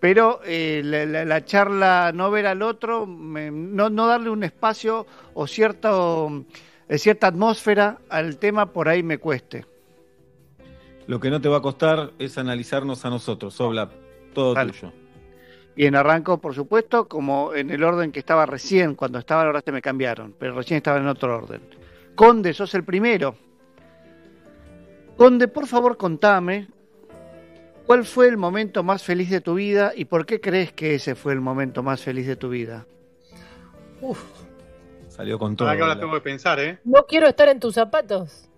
pero 0.00 0.40
eh, 0.44 0.82
la, 0.84 1.06
la- 1.06 1.24
la 1.24 1.44
charla, 1.44 2.12
no 2.14 2.30
ver 2.30 2.46
al 2.46 2.62
otro, 2.62 3.06
me- 3.06 3.50
no, 3.50 3.90
no 3.90 4.06
darle 4.06 4.30
un 4.30 4.44
espacio 4.44 5.06
o 5.34 5.46
cierto, 5.46 6.44
eh, 6.88 6.98
cierta 6.98 7.28
atmósfera 7.28 7.98
al 8.08 8.36
tema, 8.38 8.66
por 8.72 8.88
ahí 8.88 9.02
me 9.02 9.18
cueste. 9.18 9.64
Lo 11.06 11.20
que 11.20 11.30
no 11.30 11.40
te 11.40 11.48
va 11.48 11.58
a 11.58 11.62
costar 11.62 12.12
es 12.18 12.38
analizarnos 12.38 13.04
a 13.04 13.10
nosotros, 13.10 13.60
Oblap. 13.60 13.92
Todo 14.34 14.54
Dale. 14.54 14.72
tuyo. 14.72 14.92
Bien, 15.74 15.96
arranco, 15.96 16.38
por 16.38 16.54
supuesto, 16.54 17.08
como 17.08 17.54
en 17.54 17.70
el 17.70 17.82
orden 17.82 18.12
que 18.12 18.18
estaba 18.18 18.46
recién, 18.46 18.94
cuando 18.94 19.18
estaba, 19.18 19.42
ahora 19.42 19.62
se 19.64 19.72
me 19.72 19.80
cambiaron, 19.80 20.34
pero 20.38 20.54
recién 20.54 20.76
estaba 20.76 20.98
en 20.98 21.06
otro 21.06 21.36
orden. 21.36 21.62
Conde, 22.14 22.52
sos 22.52 22.74
el 22.74 22.84
primero. 22.84 23.34
Conde, 25.16 25.48
por 25.48 25.66
favor, 25.66 25.96
contame 25.96 26.68
¿Cuál 27.86 28.04
fue 28.04 28.28
el 28.28 28.36
momento 28.36 28.82
más 28.82 29.02
feliz 29.02 29.30
de 29.30 29.40
tu 29.40 29.54
vida 29.54 29.92
y 29.94 30.04
por 30.04 30.24
qué 30.24 30.40
crees 30.40 30.72
que 30.72 30.94
ese 30.94 31.14
fue 31.14 31.32
el 31.32 31.40
momento 31.40 31.82
más 31.82 32.00
feliz 32.00 32.26
de 32.26 32.36
tu 32.36 32.48
vida? 32.48 32.86
Salió 35.08 35.38
con 35.38 35.56
todo. 35.56 35.68
Ahora 35.68 35.76
que 35.76 35.82
ahora 35.82 36.00
tengo 36.00 36.14
que 36.14 36.20
pensar, 36.20 36.60
¿eh? 36.60 36.78
No 36.84 37.04
quiero 37.06 37.26
estar 37.26 37.48
en 37.48 37.60
tus 37.60 37.74
zapatos. 37.74 38.48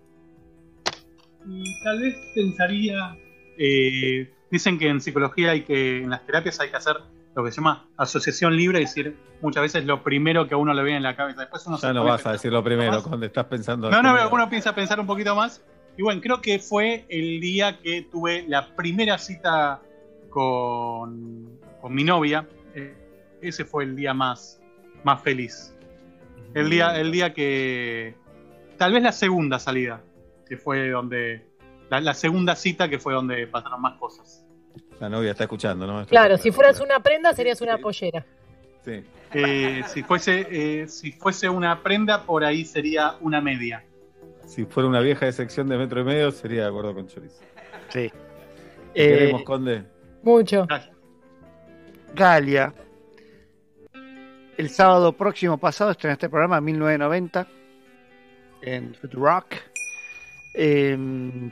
Y 1.47 1.83
tal 1.83 2.01
vez 2.01 2.15
pensaría. 2.33 3.17
eh, 3.57 4.31
dicen 4.51 4.77
que 4.77 4.87
en 4.89 5.01
psicología 5.01 5.51
hay 5.51 5.61
que. 5.61 6.03
En 6.03 6.09
las 6.09 6.25
terapias 6.25 6.59
hay 6.59 6.69
que 6.69 6.77
hacer 6.77 6.97
lo 7.35 7.43
que 7.43 7.51
se 7.51 7.57
llama 7.57 7.87
asociación 7.97 8.55
libre, 8.55 8.81
es 8.81 8.95
decir, 8.95 9.15
muchas 9.41 9.61
veces 9.63 9.83
lo 9.85 10.01
primero 10.03 10.47
que 10.47 10.53
a 10.53 10.57
uno 10.57 10.73
le 10.73 10.81
viene 10.83 10.97
en 10.97 11.03
la 11.03 11.15
cabeza. 11.17 11.41
Después 11.41 11.65
uno 11.67 11.77
se 11.77 11.87
Ya 11.87 11.93
no 11.93 12.05
vas 12.05 12.25
a 12.25 12.31
decir 12.31 12.51
lo 12.51 12.63
primero 12.63 13.03
cuando 13.03 13.25
estás 13.25 13.45
pensando. 13.45 13.89
No, 13.91 14.01
no, 14.01 14.13
pero 14.13 14.29
uno 14.31 14.49
piensa 14.49 14.73
pensar 14.73 14.99
un 14.99 15.05
poquito 15.07 15.35
más. 15.35 15.61
Y 15.97 16.01
bueno, 16.01 16.21
creo 16.21 16.41
que 16.41 16.59
fue 16.59 17.05
el 17.09 17.39
día 17.41 17.79
que 17.81 18.03
tuve 18.03 18.45
la 18.47 18.73
primera 18.75 19.17
cita 19.17 19.81
con, 20.29 21.59
con 21.81 21.93
mi 21.93 22.03
novia. 22.03 22.47
Eh, 22.73 22.95
ese 23.41 23.65
fue 23.65 23.83
el 23.83 23.95
día 23.95 24.13
más, 24.13 24.61
más 25.03 25.21
feliz. 25.21 25.73
El 26.53 26.69
día, 26.69 26.97
el 26.99 27.11
día 27.11 27.33
que. 27.33 28.15
Tal 28.77 28.93
vez 28.93 29.03
la 29.03 29.11
segunda 29.11 29.59
salida, 29.59 30.01
que 30.47 30.57
fue 30.57 30.89
donde. 30.89 31.45
La, 31.89 31.99
la 32.01 32.13
segunda 32.13 32.55
cita 32.55 32.89
que 32.89 32.97
fue 32.99 33.13
donde 33.13 33.45
pasaron 33.47 33.81
más 33.81 33.97
cosas. 33.99 34.45
La 34.99 35.09
novia 35.09 35.31
está 35.31 35.43
escuchando, 35.43 35.85
¿no? 35.85 36.05
Claro, 36.05 36.37
si 36.37 36.51
fueras 36.51 36.79
una 36.79 36.99
prenda 36.99 37.33
serías 37.33 37.61
una 37.61 37.77
pollera. 37.77 38.25
Sí. 38.83 39.03
Eh, 39.33 39.83
si, 39.87 40.03
fuese, 40.03 40.47
eh, 40.49 40.87
si 40.87 41.11
fuese 41.11 41.49
una 41.49 41.81
prenda, 41.83 42.23
por 42.23 42.43
ahí 42.45 42.63
sería 42.65 43.15
una 43.19 43.41
media. 43.41 43.83
Si 44.45 44.63
fuera 44.65 44.87
una 44.87 45.01
vieja 45.01 45.25
de 45.25 45.31
sección 45.33 45.67
de 45.67 45.77
metro 45.77 46.01
y 46.01 46.03
medio, 46.05 46.31
sería 46.31 46.61
de 46.63 46.67
acuerdo 46.69 46.93
con 46.93 47.07
Chorizo. 47.07 47.41
Sí. 47.89 48.11
¿Te 48.93 49.05
Eh, 49.05 49.17
queremos, 49.17 49.43
Conde? 49.43 49.83
Mucho. 50.23 50.67
Galia. 52.13 52.73
El 54.57 54.69
sábado 54.69 55.11
próximo 55.13 55.57
pasado 55.57 55.91
estrenaste 55.91 56.27
el 56.27 56.29
programa 56.29 56.61
1990 56.61 57.47
en 58.61 58.95
Rock. 59.11 59.55
Eh, 60.57 60.97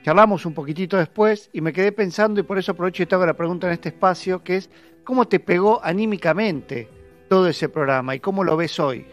charlamos 0.01 0.45
un 0.45 0.53
poquitito 0.53 0.95
después 0.95 1.49
y 1.51 1.59
me 1.59 1.73
quedé 1.73 1.91
pensando 1.91 2.39
y 2.39 2.43
por 2.43 2.57
eso 2.57 2.71
aprovecho 2.71 3.03
y 3.03 3.05
te 3.05 3.15
hago 3.15 3.25
la 3.25 3.33
pregunta 3.33 3.67
en 3.67 3.73
este 3.73 3.89
espacio, 3.89 4.43
que 4.43 4.55
es 4.55 4.69
¿cómo 5.03 5.27
te 5.27 5.41
pegó 5.41 5.83
anímicamente 5.83 6.87
todo 7.29 7.49
ese 7.49 7.67
programa 7.67 8.15
y 8.15 8.21
cómo 8.21 8.45
lo 8.45 8.55
ves 8.55 8.79
hoy? 8.79 9.05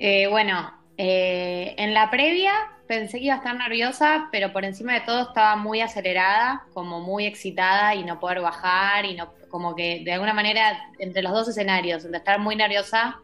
Eh, 0.00 0.26
bueno, 0.26 0.72
eh, 0.96 1.76
en 1.78 1.94
la 1.94 2.10
previa 2.10 2.52
pensé 2.88 3.18
que 3.18 3.26
iba 3.26 3.34
a 3.34 3.38
estar 3.38 3.56
nerviosa, 3.56 4.28
pero 4.32 4.52
por 4.52 4.64
encima 4.64 4.94
de 4.94 5.02
todo 5.02 5.22
estaba 5.28 5.54
muy 5.54 5.80
acelerada, 5.80 6.66
como 6.74 7.00
muy 7.00 7.24
excitada 7.26 7.94
y 7.94 8.02
no 8.02 8.18
poder 8.18 8.40
bajar 8.40 9.04
y 9.04 9.14
no, 9.14 9.32
como 9.48 9.76
que 9.76 10.02
de 10.04 10.12
alguna 10.12 10.34
manera 10.34 10.76
entre 10.98 11.22
los 11.22 11.32
dos 11.32 11.48
escenarios, 11.48 12.04
entre 12.04 12.18
estar 12.18 12.40
muy 12.40 12.56
nerviosa 12.56 13.20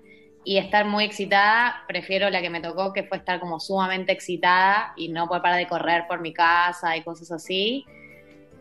y 0.49 0.57
estar 0.57 0.87
muy 0.87 1.05
excitada, 1.05 1.85
prefiero 1.87 2.31
la 2.31 2.41
que 2.41 2.49
me 2.49 2.63
tocó, 2.63 2.95
que 2.95 3.03
fue 3.03 3.19
estar 3.19 3.39
como 3.39 3.61
sumamente 3.61 4.13
excitada 4.13 4.95
y 4.97 5.11
no 5.11 5.29
poder 5.29 5.43
parar 5.43 5.59
de 5.59 5.67
correr 5.67 6.07
por 6.09 6.23
mi 6.23 6.33
casa 6.33 6.97
y 6.97 7.03
cosas 7.03 7.31
así. 7.31 7.85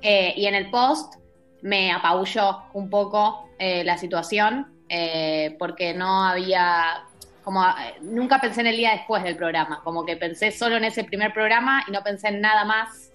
Eh, 0.02 0.34
y 0.36 0.48
en 0.48 0.56
el 0.56 0.70
post 0.70 1.16
me 1.62 1.94
apabulló 1.94 2.64
un 2.74 2.90
poco 2.90 3.48
eh, 3.58 3.86
la 3.86 3.98
situación 3.98 4.84
eh, 4.90 5.56
porque 5.58 5.94
no 5.94 6.26
había, 6.26 7.06
como 7.42 7.64
nunca 8.02 8.42
pensé 8.42 8.60
en 8.60 8.68
el 8.68 8.76
día 8.76 8.92
después 8.92 9.24
del 9.24 9.38
programa, 9.38 9.80
como 9.86 10.06
que 10.06 10.18
pensé 10.18 10.52
solo 10.52 10.76
en 10.76 10.84
ese 10.84 11.06
primer 11.06 11.32
programa 11.32 11.86
y 11.88 11.92
no 11.92 12.04
pensé 12.04 12.28
en 12.28 12.42
nada 12.42 12.66
más. 12.66 13.07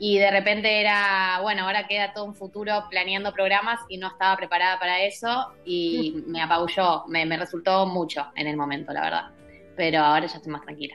Y 0.00 0.18
de 0.18 0.30
repente 0.30 0.80
era, 0.80 1.40
bueno, 1.42 1.64
ahora 1.64 1.88
queda 1.88 2.12
todo 2.12 2.24
un 2.24 2.34
futuro 2.34 2.84
planeando 2.88 3.32
programas 3.32 3.80
y 3.88 3.98
no 3.98 4.08
estaba 4.08 4.36
preparada 4.36 4.78
para 4.78 5.02
eso 5.02 5.52
y 5.64 6.22
me 6.26 6.40
apabulló, 6.40 7.04
me, 7.08 7.26
me 7.26 7.36
resultó 7.36 7.84
mucho 7.86 8.26
en 8.36 8.46
el 8.46 8.56
momento, 8.56 8.92
la 8.92 9.00
verdad. 9.00 9.30
Pero 9.76 10.00
ahora 10.00 10.26
ya 10.26 10.36
estoy 10.36 10.52
más 10.52 10.62
tranquila. 10.62 10.94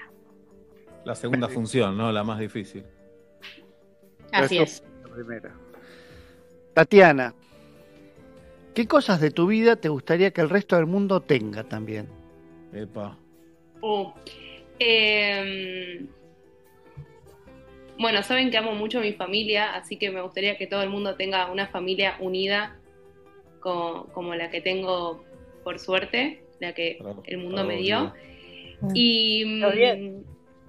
La 1.03 1.15
segunda 1.15 1.49
función, 1.49 1.97
¿no? 1.97 2.11
La 2.11 2.23
más 2.23 2.39
difícil. 2.39 2.85
Así 4.31 4.55
Eso 4.57 4.63
es. 4.63 4.83
la 5.03 5.13
primera. 5.13 5.51
Tatiana, 6.73 7.33
¿qué 8.73 8.87
cosas 8.87 9.19
de 9.19 9.31
tu 9.31 9.47
vida 9.47 9.75
te 9.75 9.89
gustaría 9.89 10.31
que 10.31 10.41
el 10.41 10.49
resto 10.49 10.75
del 10.77 10.85
mundo 10.85 11.21
tenga 11.21 11.63
también? 11.65 12.07
Epa. 12.73 13.17
Uh, 13.81 14.11
em, 14.79 16.07
bueno, 17.99 18.23
saben 18.23 18.49
que 18.51 18.57
amo 18.57 18.73
mucho 18.75 18.99
a 18.99 19.01
mi 19.01 19.13
familia, 19.13 19.73
así 19.75 19.97
que 19.97 20.09
me 20.11 20.21
gustaría 20.21 20.57
que 20.57 20.67
todo 20.67 20.81
el 20.83 20.89
mundo 20.89 21.15
tenga 21.15 21.51
una 21.51 21.67
familia 21.67 22.17
unida 22.19 22.79
co- 23.59 24.09
como 24.13 24.35
la 24.35 24.49
que 24.49 24.61
tengo 24.61 25.23
por 25.63 25.79
suerte, 25.79 26.43
la 26.59 26.73
que 26.73 26.99
el 27.25 27.37
mundo 27.37 27.63
me 27.63 27.77
dio. 27.77 28.13
Y, 28.93 29.43
Está 29.55 29.69
bien. 29.69 30.17
mm, 30.19 30.23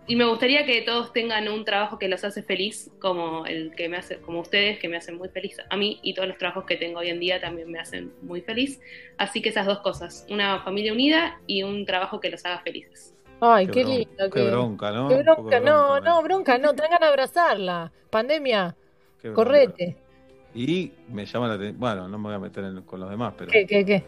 y 0.07 0.17
me 0.17 0.25
gustaría 0.27 0.67
que 0.67 0.83
todos 0.83 1.13
tengan 1.13 1.49
un 1.49 1.65
trabajo 1.65 1.99
que 1.99 2.09
los 2.09 2.23
hace 2.25 2.43
feliz, 2.43 2.91
como 3.01 3.47
el 3.47 3.75
que 3.75 3.89
me 3.89 3.97
hace, 3.97 4.19
como 4.21 4.41
ustedes, 4.41 4.79
que 4.79 4.89
me 4.89 4.97
hacen 4.99 5.17
muy 5.17 5.31
feliz 5.31 5.57
a 5.69 5.77
mí, 5.77 5.99
y 6.03 6.13
todos 6.15 6.29
los 6.29 6.37
trabajos 6.39 6.65
que 6.67 6.77
tengo 6.77 7.01
hoy 7.01 7.09
en 7.09 7.19
día 7.21 7.41
también 7.41 7.71
me 7.73 7.81
hacen 7.81 8.13
muy 8.23 8.43
feliz. 8.43 8.81
Así 9.17 9.41
que 9.43 9.49
esas 9.49 9.67
dos 9.67 9.81
cosas, 9.81 10.27
una 10.31 10.61
familia 10.63 10.93
unida 10.93 11.41
y 11.47 11.63
un 11.63 11.87
trabajo 11.87 12.21
que 12.21 12.29
los 12.31 12.45
haga 12.45 12.61
felices. 12.61 13.14
Ay, 13.41 13.67
Qué 13.67 13.73
qué, 13.73 13.85
lindo. 13.85 14.31
qué 14.33 14.51
bronca, 14.51 14.91
¿no? 14.91 15.09
Qué 15.09 15.23
bronca, 15.23 15.61
no, 15.61 16.01
no, 16.01 16.23
bronca, 16.23 16.59
no, 16.59 16.75
tengan 16.75 17.01
de 17.01 17.07
abrazarla. 17.07 17.93
Pandemia, 18.11 18.75
Qué 19.21 19.29
bronca. 19.31 19.45
correte. 19.45 19.97
Y 20.55 20.93
me 21.09 21.27
llama 21.27 21.49
la 21.49 21.55
atención. 21.55 21.79
Bueno, 21.81 22.09
no 22.09 22.17
me 22.19 22.25
voy 22.29 22.35
a 22.35 22.39
meter 22.39 22.65
en- 22.65 22.83
con 22.83 23.01
los 23.01 23.11
demás, 23.11 23.35
pero. 23.37 23.51
¿Qué, 23.51 23.67
qué, 23.67 23.85
qué? 23.85 24.05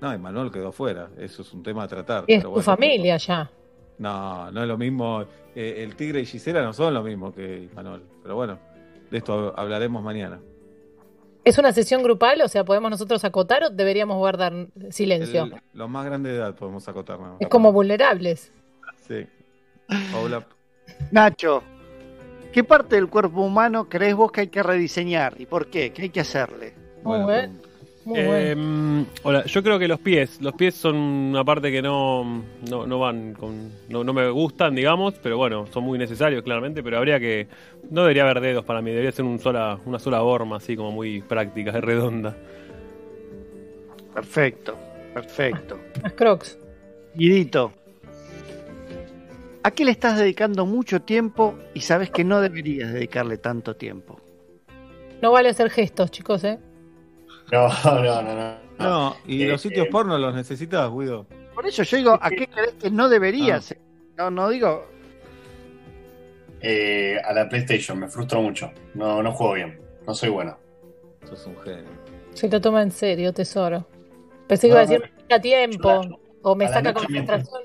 No, 0.00 0.12
Emanuel 0.12 0.50
quedó 0.50 0.72
fuera. 0.72 1.08
Eso 1.18 1.42
es 1.42 1.52
un 1.54 1.62
tema 1.62 1.84
a 1.84 1.88
tratar. 1.88 2.24
Es 2.26 2.38
pero 2.38 2.42
tu 2.42 2.50
bueno. 2.50 2.62
familia 2.62 3.16
ya. 3.16 3.50
No, 3.98 4.50
no 4.50 4.60
es 4.62 4.68
lo 4.68 4.76
mismo. 4.76 5.24
Eh, 5.54 5.76
el 5.82 5.96
Tigre 5.96 6.20
y 6.20 6.26
Gisela 6.26 6.62
no 6.62 6.74
son 6.74 6.92
lo 6.92 7.02
mismo 7.02 7.32
que 7.32 7.70
Manuel. 7.74 8.02
Pero 8.22 8.34
bueno, 8.36 8.58
de 9.10 9.16
esto 9.18 9.54
hablaremos 9.56 10.02
mañana. 10.02 10.38
¿Es 11.44 11.56
una 11.58 11.72
sesión 11.72 12.02
grupal? 12.02 12.42
O 12.42 12.48
sea, 12.48 12.62
¿podemos 12.64 12.90
nosotros 12.90 13.24
acotar 13.24 13.62
o 13.64 13.70
deberíamos 13.70 14.18
guardar 14.18 14.66
silencio? 14.90 15.44
El- 15.44 15.54
los 15.72 15.88
más 15.88 16.04
grandes 16.04 16.32
de 16.32 16.38
edad 16.38 16.54
podemos 16.54 16.86
acotarnos. 16.88 17.36
Es 17.40 17.48
como 17.48 17.72
vulnerables. 17.72 18.52
Sí. 19.06 19.26
Paula, 20.12 20.46
Nacho, 21.10 21.62
¿qué 22.52 22.64
parte 22.64 22.96
del 22.96 23.08
cuerpo 23.08 23.42
humano 23.42 23.88
crees 23.88 24.14
vos 24.14 24.32
que 24.32 24.42
hay 24.42 24.48
que 24.48 24.62
rediseñar 24.62 25.34
y 25.38 25.46
por 25.46 25.68
qué? 25.68 25.92
¿Qué 25.92 26.02
hay 26.02 26.10
que 26.10 26.20
hacerle? 26.20 26.74
Muy 27.02 27.20
bueno. 27.20 27.54
Muy 28.04 28.22
bueno. 28.22 29.02
Eh, 29.02 29.04
hola, 29.24 29.44
yo 29.46 29.64
creo 29.64 29.80
que 29.80 29.88
los 29.88 29.98
pies, 29.98 30.40
los 30.40 30.54
pies 30.54 30.76
son 30.76 30.94
una 30.94 31.44
parte 31.44 31.72
que 31.72 31.82
no, 31.82 32.44
no, 32.70 32.86
no 32.86 32.98
van 33.00 33.34
con, 33.34 33.72
no, 33.88 34.04
no 34.04 34.12
me 34.12 34.30
gustan, 34.30 34.76
digamos, 34.76 35.14
pero 35.20 35.36
bueno, 35.36 35.66
son 35.72 35.82
muy 35.82 35.98
necesarios 35.98 36.44
claramente, 36.44 36.84
pero 36.84 36.98
habría 36.98 37.18
que, 37.18 37.48
no 37.90 38.02
debería 38.02 38.22
haber 38.22 38.40
dedos 38.40 38.64
para 38.64 38.80
mí, 38.80 38.90
debería 38.90 39.10
ser 39.10 39.24
un 39.24 39.40
sola, 39.40 39.80
una 39.84 39.98
sola 39.98 40.20
forma, 40.20 40.58
así 40.58 40.76
como 40.76 40.92
muy 40.92 41.20
práctica, 41.20 41.72
redonda. 41.80 42.36
Perfecto, 44.14 44.76
perfecto. 45.12 45.76
Las 46.00 46.12
crocs. 46.14 46.58
Guidito, 47.12 47.72
¿a 49.66 49.70
qué 49.72 49.84
le 49.84 49.90
estás 49.90 50.16
dedicando 50.16 50.64
mucho 50.64 51.02
tiempo 51.02 51.58
y 51.74 51.80
sabes 51.80 52.10
que 52.10 52.22
no 52.22 52.40
deberías 52.40 52.92
dedicarle 52.92 53.36
tanto 53.38 53.74
tiempo? 53.74 54.20
No 55.20 55.32
vale 55.32 55.48
hacer 55.48 55.70
gestos, 55.70 56.10
chicos, 56.12 56.44
¿eh? 56.44 56.58
No, 57.50 57.68
no, 57.84 58.22
no, 58.22 58.22
no. 58.22 58.66
No, 58.78 59.16
y 59.26 59.42
Eh, 59.42 59.48
los 59.48 59.60
sitios 59.60 59.86
eh, 59.86 59.90
porno 59.90 60.16
los 60.18 60.34
necesitas, 60.34 60.88
Guido. 60.90 61.26
Por 61.54 61.66
eso 61.66 61.82
yo 61.82 61.96
digo, 61.96 62.18
¿a 62.20 62.30
qué 62.30 62.46
crees 62.46 62.74
que 62.74 62.90
no 62.90 63.08
deberías? 63.08 63.74
No, 64.16 64.30
no 64.30 64.48
digo, 64.50 64.86
eh, 66.60 67.18
a 67.24 67.32
la 67.32 67.48
PlayStation, 67.48 67.98
me 67.98 68.08
frustro 68.08 68.42
mucho. 68.42 68.70
No, 68.94 69.22
no 69.22 69.32
juego 69.32 69.54
bien. 69.54 69.80
No 70.06 70.14
soy 70.14 70.28
bueno. 70.28 70.56
Sos 71.28 71.46
un 71.46 71.56
genio. 71.60 71.90
Se 72.34 72.48
lo 72.48 72.60
toma 72.60 72.82
en 72.82 72.90
serio, 72.92 73.32
tesoro. 73.32 73.86
Pensé 74.46 74.68
que 74.68 74.74
No, 74.74 74.80
iba 74.80 74.82
a 74.82 74.86
decir, 74.86 75.00
no. 75.00 75.06
me 75.16 75.22
quita 75.22 75.40
tiempo. 75.40 76.20
O 76.42 76.54
me 76.54 76.66
a 76.66 76.68
la 76.68 76.74
saca 76.74 76.94
concentración. 76.94 77.62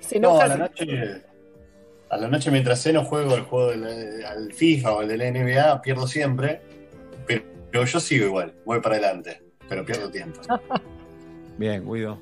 Se 0.00 0.20
No, 0.20 0.28
enoja. 0.30 0.44
a 0.44 0.48
la 0.48 0.56
noche. 0.56 1.22
A 2.10 2.16
la 2.16 2.28
noche 2.28 2.50
mientras 2.50 2.82
ceno 2.82 3.04
juego 3.04 3.34
el 3.34 3.42
juego 3.42 3.70
del 3.70 4.24
al 4.24 4.52
FIFA 4.52 4.92
o 4.92 5.02
el 5.02 5.08
de 5.08 5.18
la 5.18 5.30
NBA, 5.30 5.82
pierdo 5.82 6.06
siempre. 6.06 6.60
Pero, 7.26 7.42
pero 7.70 7.84
yo 7.84 8.00
sigo 8.00 8.26
igual, 8.26 8.54
voy 8.64 8.80
para 8.80 8.96
adelante. 8.96 9.42
Pero 9.68 9.84
pierdo 9.84 10.10
tiempo. 10.10 10.40
Bien, 11.58 11.84
Guido. 11.84 12.20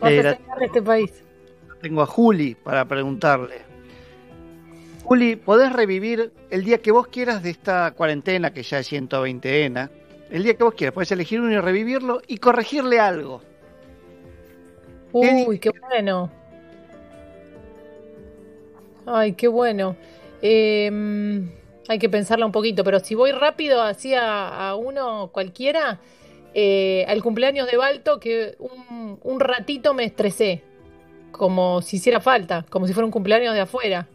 Vas 0.00 0.10
a 0.10 0.12
Era- 0.14 0.30
sacar 0.36 0.58
de 0.58 0.66
este 0.66 0.82
país. 0.82 1.24
tengo 1.80 2.02
a 2.02 2.06
Juli 2.06 2.54
para 2.54 2.84
preguntarle. 2.84 3.56
Juli, 5.04 5.36
¿podés 5.36 5.72
revivir 5.72 6.32
el 6.50 6.64
día 6.64 6.78
que 6.78 6.92
vos 6.92 7.06
quieras 7.08 7.42
de 7.42 7.50
esta 7.50 7.90
cuarentena, 7.92 8.52
que 8.52 8.62
ya 8.62 8.78
es 8.80 8.86
120 8.88 9.64
ena? 9.64 9.90
El 10.30 10.44
día 10.44 10.54
que 10.54 10.64
vos 10.64 10.74
quieras, 10.74 10.94
podés 10.94 11.10
elegir 11.12 11.40
uno 11.40 11.50
y 11.52 11.58
revivirlo 11.58 12.20
y 12.26 12.38
corregirle 12.38 13.00
algo. 13.00 13.42
Uy, 15.12 15.58
qué 15.58 15.70
bueno. 15.88 16.30
Ay, 19.06 19.32
qué 19.34 19.48
bueno. 19.48 19.96
Eh, 20.42 20.90
Hay 21.88 21.98
que 21.98 22.08
pensarla 22.08 22.46
un 22.46 22.52
poquito, 22.52 22.84
pero 22.84 23.00
si 23.00 23.14
voy 23.14 23.32
rápido 23.32 23.82
así 23.82 24.14
a, 24.14 24.68
a 24.68 24.76
uno 24.76 25.30
cualquiera, 25.32 25.98
eh, 26.54 27.04
al 27.08 27.22
cumpleaños 27.22 27.68
de 27.70 27.76
Balto, 27.76 28.20
que 28.20 28.54
un, 28.58 29.18
un 29.22 29.40
ratito 29.40 29.92
me 29.92 30.04
estresé, 30.04 30.62
como 31.32 31.82
si 31.82 31.96
hiciera 31.96 32.20
falta, 32.20 32.64
como 32.70 32.86
si 32.86 32.92
fuera 32.92 33.04
un 33.04 33.10
cumpleaños 33.10 33.54
de 33.54 33.60
afuera, 33.60 34.06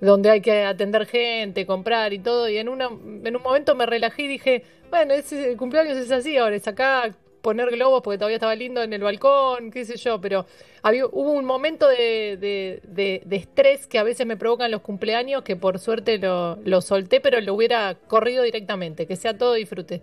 donde 0.00 0.30
hay 0.30 0.40
que 0.40 0.64
atender 0.64 1.06
gente, 1.06 1.66
comprar 1.66 2.12
y 2.12 2.20
todo, 2.20 2.48
y 2.48 2.58
en, 2.58 2.68
una, 2.68 2.86
en 2.86 3.36
un 3.36 3.42
momento 3.42 3.74
me 3.74 3.84
relajé 3.84 4.22
y 4.22 4.28
dije, 4.28 4.64
bueno, 4.88 5.12
ese, 5.14 5.50
el 5.50 5.56
cumpleaños 5.56 5.96
es 5.98 6.12
así, 6.12 6.36
ahora 6.36 6.54
es 6.54 6.68
acá 6.68 7.16
poner 7.40 7.70
globos 7.70 8.02
porque 8.02 8.18
todavía 8.18 8.36
estaba 8.36 8.54
lindo 8.54 8.82
en 8.82 8.92
el 8.92 9.02
balcón, 9.02 9.70
qué 9.70 9.84
sé 9.84 9.96
yo, 9.96 10.20
pero 10.20 10.46
había, 10.82 11.06
hubo 11.06 11.32
un 11.32 11.44
momento 11.44 11.88
de, 11.88 12.36
de- 12.40 12.80
de- 12.84 13.22
de 13.24 13.36
estrés 13.36 13.86
que 13.86 13.98
a 13.98 14.02
veces 14.02 14.26
me 14.26 14.36
provocan 14.36 14.70
los 14.70 14.80
cumpleaños 14.80 15.42
que 15.42 15.56
por 15.56 15.78
suerte 15.78 16.18
lo, 16.18 16.56
lo 16.64 16.80
solté, 16.80 17.20
pero 17.20 17.40
lo 17.40 17.54
hubiera 17.54 17.94
corrido 18.06 18.42
directamente, 18.42 19.06
que 19.06 19.16
sea 19.16 19.36
todo 19.36 19.54
disfrute. 19.54 20.02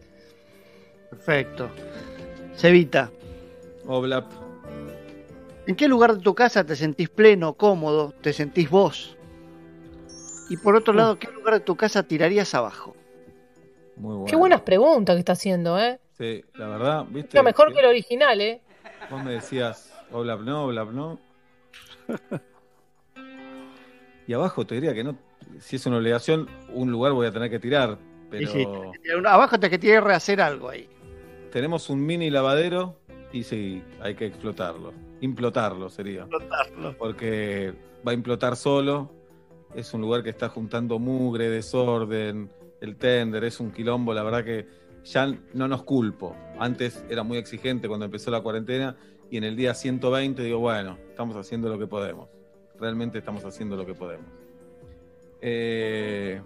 Perfecto. 1.10 1.70
Cevita. 2.56 3.12
Oblap. 3.86 4.32
¿En 5.68 5.76
qué 5.76 5.88
lugar 5.88 6.16
de 6.16 6.22
tu 6.22 6.36
casa 6.36 6.64
te 6.64 6.76
sentís 6.76 7.10
pleno, 7.10 7.54
cómodo, 7.54 8.14
te 8.22 8.34
sentís 8.34 8.70
vos? 8.70 9.18
Y 10.50 10.58
por 10.58 10.76
otro 10.76 10.94
lado, 10.94 11.18
¿qué 11.18 11.28
lugar 11.32 11.56
de 11.56 11.60
tu 11.62 11.76
casa 11.76 12.04
tirarías 12.04 12.54
abajo? 12.54 12.96
Muy 13.96 14.14
bueno. 14.14 14.26
Qué 14.28 14.36
buenas 14.36 14.62
preguntas 14.62 15.16
que 15.16 15.20
está 15.20 15.32
haciendo, 15.34 15.80
¿eh? 15.80 16.00
Sí, 16.18 16.44
la 16.56 16.68
verdad, 16.68 17.06
¿viste? 17.10 17.38
Lo 17.38 17.44
mejor 17.44 17.74
que 17.74 17.80
el 17.80 17.86
original, 17.88 18.40
¿eh? 18.42 18.62
Vos 19.10 19.24
me 19.24 19.34
decías, 19.34 19.94
Oblap 20.12 20.42
no, 20.42 20.66
Oblap 20.66 20.90
no. 20.92 21.20
Y 24.28 24.34
abajo 24.34 24.66
te 24.66 24.76
diría 24.76 24.94
que 24.94 25.04
no, 25.04 25.18
si 25.60 25.76
es 25.76 25.86
una 25.86 25.98
obligación, 25.98 26.48
un 26.70 26.92
lugar 26.92 27.12
voy 27.14 27.28
a 27.28 27.32
tener 27.32 27.50
que 27.50 27.60
tirar. 27.60 27.98
Pero 28.32 28.48
Sí, 28.50 28.64
sí. 28.64 29.10
Abajo 29.26 29.60
te 29.60 29.70
que 29.70 29.78
tiene 29.78 29.98
que 29.98 30.02
rehacer 30.02 30.42
algo 30.42 30.70
ahí. 30.70 30.90
tenemos 31.52 31.90
un 31.90 32.04
mini 32.06 32.30
lavadero 32.30 32.98
y 33.32 33.44
sí, 33.44 33.84
hay 34.02 34.16
que 34.16 34.26
explotarlo. 34.26 34.94
Implotarlo 35.22 35.90
sería. 35.90 36.22
Explotarlo. 36.22 36.98
Porque 36.98 37.74
va 38.06 38.12
a 38.12 38.16
implotar 38.16 38.56
solo. 38.56 39.12
Es 39.76 39.94
un 39.94 40.02
lugar 40.02 40.24
que 40.24 40.30
está 40.30 40.50
juntando 40.50 40.98
mugre, 41.00 41.50
desorden, 41.50 42.50
el 42.82 42.96
tender, 42.96 43.44
es 43.44 43.60
un 43.60 43.72
quilombo. 43.72 44.14
La 44.14 44.24
verdad 44.24 44.44
que 44.44 44.68
ya 45.06 45.34
no 45.54 45.68
nos 45.68 45.84
culpo. 45.84 46.36
Antes 46.60 47.06
era 47.10 47.24
muy 47.24 47.38
exigente 47.38 47.88
cuando 47.88 48.06
empezó 48.06 48.32
la 48.32 48.42
cuarentena 48.42 48.96
y 49.30 49.38
en 49.38 49.44
el 49.44 49.56
día 49.56 49.74
120 49.74 50.42
digo, 50.44 50.60
bueno, 50.60 50.98
estamos 51.10 51.36
haciendo 51.36 51.70
lo 51.70 51.78
que 51.78 51.88
podemos. 51.88 52.30
Realmente 52.80 53.18
estamos 53.20 53.46
haciendo 53.46 53.76
lo 53.76 53.86
que 53.86 53.94
podemos. 53.94 54.26
Eh, 55.42 56.42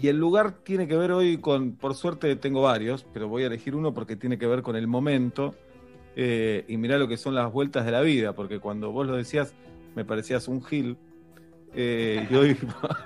y 0.00 0.08
el 0.08 0.16
lugar 0.16 0.52
tiene 0.62 0.88
que 0.88 0.96
ver 0.96 1.12
hoy 1.12 1.38
con, 1.38 1.72
por 1.76 1.94
suerte 1.94 2.34
tengo 2.36 2.62
varios, 2.62 3.04
pero 3.12 3.28
voy 3.28 3.42
a 3.42 3.46
elegir 3.46 3.74
uno 3.74 3.92
porque 3.92 4.16
tiene 4.16 4.38
que 4.38 4.46
ver 4.46 4.62
con 4.62 4.76
el 4.76 4.86
momento. 4.86 5.54
eh, 6.16 6.64
y 6.66 6.76
mirá 6.78 6.98
lo 6.98 7.06
que 7.08 7.16
son 7.16 7.34
las 7.34 7.52
vueltas 7.52 7.84
de 7.84 7.92
la 7.92 8.00
vida, 8.00 8.32
porque 8.32 8.58
cuando 8.58 8.90
vos 8.90 9.06
lo 9.06 9.16
decías 9.16 9.54
me 9.94 10.04
parecías 10.04 10.48
un 10.48 10.64
gil. 10.64 10.96
eh, 11.74 12.26
y 12.30 12.34
hoy 12.34 12.56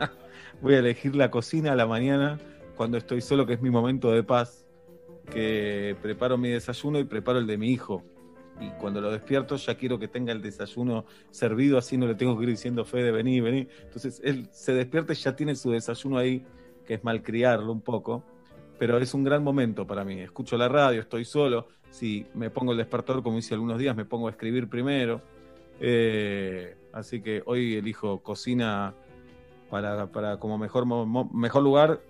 voy 0.62 0.74
a 0.74 0.78
elegir 0.78 1.16
la 1.16 1.30
cocina 1.30 1.72
a 1.72 1.76
la 1.76 1.86
mañana 1.86 2.38
cuando 2.82 2.98
estoy 2.98 3.20
solo, 3.20 3.46
que 3.46 3.52
es 3.52 3.62
mi 3.62 3.70
momento 3.70 4.10
de 4.10 4.24
paz, 4.24 4.66
que 5.30 5.94
preparo 6.02 6.36
mi 6.36 6.48
desayuno 6.48 6.98
y 6.98 7.04
preparo 7.04 7.38
el 7.38 7.46
de 7.46 7.56
mi 7.56 7.68
hijo. 7.68 8.02
Y 8.60 8.70
cuando 8.70 9.00
lo 9.00 9.12
despierto 9.12 9.54
ya 9.54 9.76
quiero 9.76 10.00
que 10.00 10.08
tenga 10.08 10.32
el 10.32 10.42
desayuno 10.42 11.04
servido, 11.30 11.78
así 11.78 11.96
no 11.96 12.08
le 12.08 12.16
tengo 12.16 12.36
que 12.36 12.42
ir 12.42 12.48
diciendo 12.48 12.84
Fede, 12.84 13.12
vení, 13.12 13.40
vení. 13.40 13.68
Entonces 13.84 14.20
él 14.24 14.48
se 14.50 14.74
despierta 14.74 15.12
y 15.12 15.14
ya 15.14 15.36
tiene 15.36 15.54
su 15.54 15.70
desayuno 15.70 16.18
ahí, 16.18 16.44
que 16.84 16.94
es 16.94 17.04
malcriarlo 17.04 17.70
un 17.70 17.82
poco. 17.82 18.24
Pero 18.80 18.98
es 18.98 19.14
un 19.14 19.22
gran 19.22 19.44
momento 19.44 19.86
para 19.86 20.02
mí. 20.02 20.18
Escucho 20.18 20.56
la 20.56 20.66
radio, 20.66 21.02
estoy 21.02 21.24
solo. 21.24 21.68
Si 21.88 22.26
me 22.34 22.50
pongo 22.50 22.72
el 22.72 22.78
despertador, 22.78 23.22
como 23.22 23.38
hice 23.38 23.54
algunos 23.54 23.78
días, 23.78 23.94
me 23.94 24.06
pongo 24.06 24.26
a 24.26 24.32
escribir 24.32 24.68
primero. 24.68 25.22
Eh, 25.78 26.74
así 26.92 27.22
que 27.22 27.44
hoy 27.46 27.76
elijo 27.76 28.24
cocina 28.24 28.92
para, 29.70 30.10
para 30.10 30.40
como 30.40 30.58
mejor, 30.58 30.84
mejor 31.32 31.62
lugar 31.62 32.00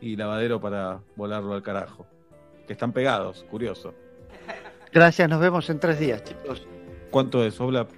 y 0.00 0.16
lavadero 0.16 0.60
para 0.60 1.00
volarlo 1.16 1.54
al 1.54 1.62
carajo. 1.62 2.06
Que 2.66 2.72
están 2.72 2.92
pegados, 2.92 3.44
curioso. 3.50 3.94
Gracias, 4.92 5.28
nos 5.28 5.40
vemos 5.40 5.68
en 5.70 5.78
tres 5.78 5.98
días, 5.98 6.24
chicos. 6.24 6.66
¿Cuánto 7.10 7.44
es, 7.44 7.60
Oblap? 7.60 7.90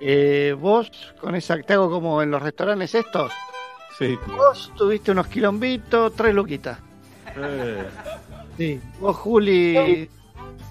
Eh, 0.00 0.54
vos, 0.58 0.90
con 1.20 1.34
esa, 1.34 1.58
te 1.60 1.72
hago 1.74 1.90
como 1.90 2.22
en 2.22 2.30
los 2.30 2.42
restaurantes 2.42 2.94
estos. 2.94 3.32
Sí. 3.98 4.18
Vos 4.26 4.72
tuviste 4.76 5.10
unos 5.12 5.26
quilombitos, 5.26 6.14
tres 6.14 6.34
luquitas. 6.34 6.78
Eh, 7.36 7.84
Sí. 8.56 8.78
Vos, 9.00 9.16
Juli, 9.16 10.08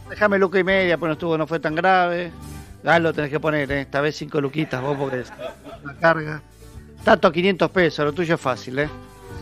déjame 0.09 0.37
luca 0.37 0.59
y 0.59 0.63
media, 0.63 0.97
pues 0.99 1.07
no 1.09 1.13
estuvo, 1.13 1.37
no 1.37 1.47
fue 1.47 1.59
tan 1.59 1.73
grave. 1.73 2.31
Galo 2.83 3.11
tenés 3.13 3.31
que 3.31 3.39
poner, 3.39 3.71
¿eh? 3.71 3.81
esta 3.81 3.99
vez 3.99 4.15
cinco 4.15 4.39
luquitas, 4.39 4.79
vos, 4.79 4.95
porque 4.95 5.23
una 5.83 5.95
carga. 5.97 6.41
Tato, 7.03 7.31
500 7.31 7.71
pesos, 7.71 8.05
lo 8.05 8.13
tuyo 8.13 8.35
es 8.35 8.41
fácil, 8.41 8.77
¿eh? 8.79 8.89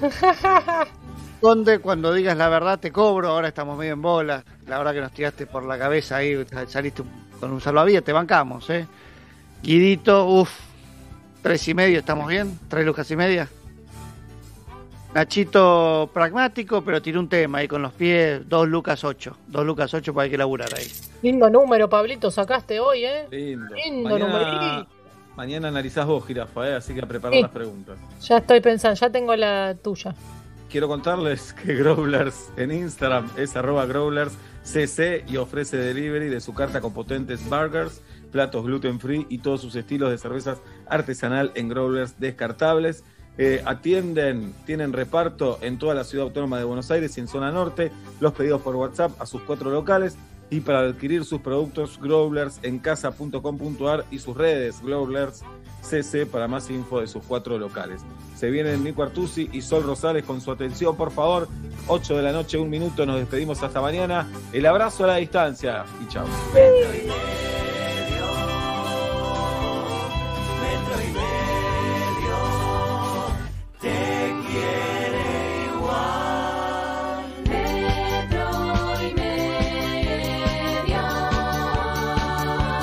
Conde, 1.41 1.79
cuando 1.79 2.13
digas 2.13 2.35
la 2.35 2.49
verdad 2.49 2.79
te 2.79 2.91
cobro, 2.91 3.29
ahora 3.29 3.49
estamos 3.49 3.77
medio 3.77 3.93
en 3.93 4.01
bola. 4.01 4.43
La 4.65 4.77
verdad 4.77 4.93
que 4.93 5.01
nos 5.01 5.11
tiraste 5.11 5.45
por 5.45 5.63
la 5.63 5.77
cabeza 5.77 6.17
ahí, 6.17 6.35
saliste 6.67 7.03
con 7.39 7.51
un 7.51 7.61
salvavidas, 7.61 8.03
te 8.03 8.11
bancamos, 8.11 8.69
¿eh? 8.69 8.87
Guidito, 9.61 10.25
uff, 10.25 10.51
tres 11.41 11.67
y 11.67 11.73
medio, 11.73 11.99
¿estamos 11.99 12.27
bien? 12.27 12.59
¿Tres 12.67 12.85
lucas 12.85 13.09
y 13.11 13.15
media? 13.15 13.47
Nachito 15.13 16.09
pragmático, 16.13 16.83
pero 16.83 17.01
tiró 17.01 17.19
un 17.19 17.29
tema 17.29 17.59
ahí 17.59 17.67
con 17.67 17.81
los 17.81 17.93
pies, 17.93 18.47
dos 18.47 18.67
lucas 18.67 19.03
ocho. 19.03 19.37
Dos 19.47 19.65
lucas 19.65 19.93
ocho, 19.93 20.19
hay 20.19 20.29
que 20.29 20.37
laburar 20.37 20.69
ahí. 20.75 20.87
Lindo 21.21 21.49
número, 21.49 21.89
Pablito, 21.89 22.29
sacaste 22.29 22.79
hoy, 22.79 23.05
¿eh? 23.05 23.27
lindo. 23.31 23.73
Lindo 23.73 24.09
Mañana, 24.09 24.51
numerito. 24.51 24.96
Mañana 25.37 25.69
analizás 25.69 26.05
vos, 26.05 26.25
jirafa, 26.25 26.67
¿eh? 26.69 26.75
así 26.75 26.93
que 26.93 26.99
a 27.01 27.05
preparar 27.07 27.35
Sí. 27.35 27.41
las 27.43 27.51
preguntas. 27.51 27.97
Ya 28.21 28.37
estoy 28.39 28.59
pensando, 28.59 28.99
ya 28.99 29.09
tengo 29.09 29.35
la 29.35 29.75
tuya. 29.81 30.13
Quiero 30.69 30.87
contarles 30.89 31.53
que 31.63 31.75
Growlers 31.75 32.49
en 32.57 32.71
Instagram 32.71 33.29
es 33.37 33.55
arroba 33.55 33.85
Growlers 33.85 34.33
CC 34.63 35.23
y 35.27 35.37
ofrece 35.37 35.77
delivery 35.77 36.27
de 36.27 36.41
su 36.41 36.53
carta 36.53 36.81
con 36.81 36.93
potentes 36.93 37.47
burgers, 37.49 38.01
platos 38.33 38.65
gluten 38.65 38.99
free 38.99 39.25
y 39.29 39.37
todos 39.37 39.61
sus 39.61 39.75
estilos 39.75 40.09
de 40.11 40.17
cervezas 40.17 40.57
artesanal 40.89 41.51
en 41.55 41.69
Growlers 41.69 42.19
descartables. 42.19 43.05
Eh, 43.39 43.61
atienden, 43.65 44.53
tienen 44.65 44.91
reparto 44.93 45.59
en 45.61 45.77
toda 45.77 45.93
la 45.93 46.03
ciudad 46.03 46.25
autónoma 46.25 46.57
de 46.57 46.63
Buenos 46.65 46.89
Aires 46.91 47.15
y 47.17 47.21
en 47.21 47.27
zona 47.27 47.51
norte. 47.51 47.91
Los 48.19 48.33
pedidos 48.33 48.61
por 48.63 48.75
WhatsApp 48.75 49.11
a 49.21 49.25
sus 49.27 49.43
cuatro 49.43 49.69
locales. 49.69 50.17
Y 50.49 50.61
para 50.61 50.79
adquirir 50.79 51.25
sus 51.25 51.41
productos, 51.41 51.99
Growlers 51.99 52.59
en 52.63 52.79
casa.com.ar 52.79 54.05
y 54.11 54.19
sus 54.19 54.37
redes, 54.37 54.81
Growlers 54.81 55.43
CC, 55.81 56.25
para 56.25 56.47
más 56.47 56.69
info 56.69 57.01
de 57.01 57.07
sus 57.07 57.23
cuatro 57.23 57.57
locales. 57.57 58.01
Se 58.35 58.49
vienen 58.49 58.83
Nico 58.83 59.03
Artusi 59.03 59.49
y 59.51 59.61
Sol 59.61 59.83
Rosales 59.83 60.23
con 60.23 60.41
su 60.41 60.51
atención, 60.51 60.95
por 60.95 61.11
favor. 61.11 61.47
8 61.87 62.17
de 62.17 62.23
la 62.23 62.31
noche, 62.31 62.57
un 62.57 62.69
minuto, 62.69 63.05
nos 63.05 63.17
despedimos 63.17 63.61
hasta 63.63 63.81
mañana. 63.81 64.27
El 64.53 64.65
abrazo 64.65 65.03
a 65.03 65.07
la 65.07 65.15
distancia 65.17 65.85
y 66.03 66.07
chao. 66.07 66.25